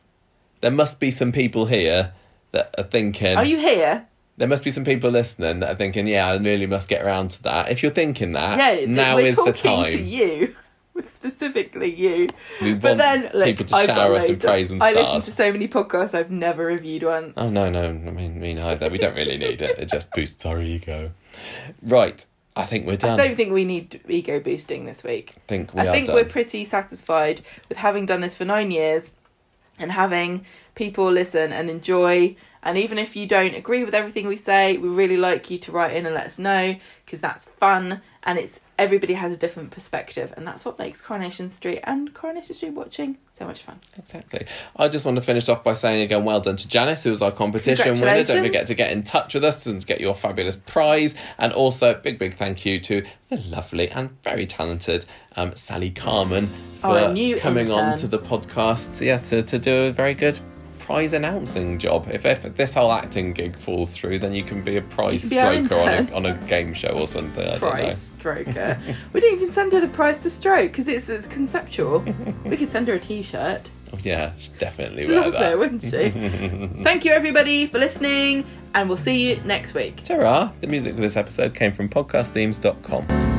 There 0.62 0.72
must 0.72 1.00
be 1.02 1.12
some 1.12 1.32
people 1.34 1.66
here 1.66 2.14
that 2.52 2.74
are 2.78 2.84
thinking. 2.86 3.36
Are 3.36 3.44
you 3.46 3.58
here? 3.58 4.08
There 4.38 4.48
must 4.48 4.64
be 4.64 4.72
some 4.72 4.84
people 4.84 5.12
listening 5.12 5.60
that 5.60 5.70
are 5.72 5.76
thinking, 5.76 6.08
"Yeah, 6.08 6.28
I 6.30 6.38
really 6.38 6.66
must 6.66 6.90
get 6.90 7.04
around 7.06 7.32
to 7.32 7.44
that." 7.44 7.70
If 7.72 7.84
you're 7.84 7.92
thinking 7.92 8.32
that, 8.34 8.58
Yeah, 8.58 8.86
now 8.88 9.16
we're 9.16 9.28
is 9.28 9.36
the 9.36 9.44
talking 9.52 9.72
time. 9.84 9.92
to 9.92 10.02
you. 10.02 10.56
Specifically 11.08 11.94
you. 11.94 12.30
We 12.62 12.74
But 12.76 12.98
then, 12.98 13.30
look, 13.34 13.46
people 13.46 13.66
to 13.68 13.76
I've 13.76 13.86
shower 13.88 14.14
us 14.16 14.26
in 14.26 14.38
praise 14.40 14.72
and 14.72 14.82
stars. 14.82 14.96
I 14.96 15.00
listen 15.00 15.22
to 15.22 15.38
so 15.38 15.52
many 15.52 15.68
podcasts 15.68 16.14
I've 16.14 16.32
never 16.32 16.66
reviewed 16.66 17.04
one. 17.04 17.34
Oh 17.38 17.50
no, 17.50 17.70
no, 17.70 17.86
I 17.86 17.92
mean 17.92 18.40
me 18.40 18.54
neither. 18.54 18.90
We 18.90 18.98
don't 18.98 19.16
really 19.16 19.38
need 19.38 19.62
it. 19.62 19.80
It 19.80 19.90
just 19.90 20.12
boosts 20.12 20.46
our 20.46 20.62
ego. 20.62 21.12
Right, 21.82 22.26
I 22.56 22.66
think 22.66 22.86
we're 22.86 22.98
done. 22.98 23.20
I 23.20 23.28
don't 23.28 23.36
think 23.36 23.52
we 23.54 23.66
need 23.66 24.02
ego 24.08 24.40
boosting 24.40 24.86
this 24.86 25.04
week. 25.04 25.34
think 25.48 25.74
we 25.74 25.82
I 25.82 25.92
think 25.92 26.08
done. 26.08 26.16
we're 26.16 26.26
pretty 26.26 26.66
satisfied 26.66 27.42
with 27.70 27.80
having 27.80 28.06
done 28.06 28.22
this 28.22 28.36
for 28.36 28.46
nine 28.46 28.70
years 28.72 29.12
and 29.80 29.92
having 29.92 30.46
people 30.76 31.12
listen 31.12 31.52
and 31.52 31.70
enjoy. 31.70 32.36
And 32.64 32.78
even 32.78 32.98
if 32.98 33.16
you 33.16 33.28
don't 33.28 33.54
agree 33.56 33.84
with 33.84 33.94
everything 33.94 34.28
we 34.28 34.38
say, 34.38 34.78
we 34.78 34.90
really 34.90 35.18
like 35.18 35.50
you 35.50 35.58
to 35.60 35.72
write 35.72 35.96
in 35.96 36.06
and 36.06 36.16
let 36.16 36.26
us 36.26 36.40
know 36.40 36.76
because 37.06 37.20
that's 37.20 37.46
fun 37.46 38.02
and 38.24 38.40
it's 38.40 38.60
everybody 38.80 39.14
has 39.14 39.32
a 39.32 39.38
different 39.38 39.70
perspective 39.72 40.34
and 40.36 40.48
that's 40.48 40.66
what 40.66 40.80
makes 40.80 41.00
Coronation 41.00 41.48
Street 41.48 41.80
and 41.84 42.14
Coronation 42.14 42.56
Street 42.56 42.72
watching 42.74 43.18
so 43.38 43.46
much 43.46 43.62
fun. 43.62 43.80
Exactly. 43.98 44.46
I 44.76 44.88
just 44.88 45.06
want 45.06 45.16
to 45.16 45.22
finish 45.22 45.48
off 45.48 45.64
by 45.64 45.74
saying 45.74 46.02
again, 46.02 46.26
well 46.26 46.42
done 46.42 46.56
to 46.58 46.68
Janice, 46.68 47.04
who 47.04 47.12
was 47.12 47.22
our 47.22 47.32
competition 47.32 48.00
winner. 48.00 48.24
Don't 48.24 48.44
forget 48.44 48.68
to 48.68 48.74
get 48.74 48.92
in 48.92 49.04
touch 49.04 49.34
with 49.34 49.44
us 49.44 49.66
and 49.66 49.86
get 49.86 50.02
your 50.02 50.16
fabulous 50.16 50.56
prize. 50.56 51.14
And 51.38 51.54
also, 51.54 51.94
big, 51.94 52.18
big 52.18 52.36
thank 52.36 52.66
you 52.66 52.80
to 52.82 53.06
the 53.30 53.38
lovely 53.38 53.90
and 53.90 54.22
very 54.24 54.46
talented 54.46 55.06
um, 55.36 55.56
Sally 55.56 55.92
Carman 55.92 56.48
for 56.80 57.14
coming 57.38 57.70
on 57.72 57.98
to 57.98 58.08
the 58.08 58.20
podcast. 58.20 59.02
Yeah, 59.02 59.20
to, 59.20 59.44
to 59.44 59.60
do 59.60 59.76
a 59.86 59.92
very 59.92 60.14
good 60.14 60.40
prize 60.84 61.14
announcing 61.14 61.80
job. 61.80 62.10
If, 62.12 62.26
if 62.26 62.58
this 62.58 62.74
whole 62.74 62.92
acting 62.92 63.32
gig 63.32 63.56
falls 63.56 63.96
through, 63.96 64.20
then 64.20 64.34
you 64.34 64.44
can 64.44 64.62
be 64.62 64.76
a 64.76 64.82
prize 64.82 65.24
stroker 65.32 65.72
on 65.72 66.08
a, 66.08 66.14
on 66.14 66.26
a 66.26 66.38
game 66.46 66.74
show 66.74 66.90
or 66.90 67.08
something. 67.08 67.42
I 67.42 67.58
don't 67.58 67.62
know. 67.62 67.70
Prize 67.70 68.14
stroker. 68.20 68.96
we 69.14 69.22
didn't 69.22 69.42
even 69.42 69.54
send 69.54 69.72
her 69.72 69.80
the 69.80 69.88
prize 69.88 70.20
to 70.20 70.30
stroke 70.30 70.72
because 70.72 70.90
it's, 70.90 71.08
it's 71.08 71.28
conceptual. 71.28 72.00
we 72.46 72.58
could 72.58 72.70
send 72.70 72.90
her 72.90 72.96
a 72.96 73.00
t 73.00 73.24
shirt. 73.24 73.72
Yeah, 74.02 74.34
definitely 74.58 75.08
wear 75.08 75.22
Love 75.22 75.34
that. 75.34 75.52
her, 75.52 75.58
wouldn't 75.58 75.84
she? 75.84 75.90
Thank 76.84 77.06
you, 77.06 77.12
everybody, 77.12 77.68
for 77.68 77.78
listening, 77.78 78.44
and 78.74 78.90
we'll 78.90 78.98
see 78.98 79.30
you 79.30 79.42
next 79.44 79.74
week. 79.76 80.04
Ta-ra! 80.04 80.52
The 80.62 80.68
music 80.68 80.96
for 80.96 81.02
this 81.02 81.16
episode 81.16 81.54
came 81.54 81.72
from 81.74 81.90
podcastthemes.com. 81.90 83.33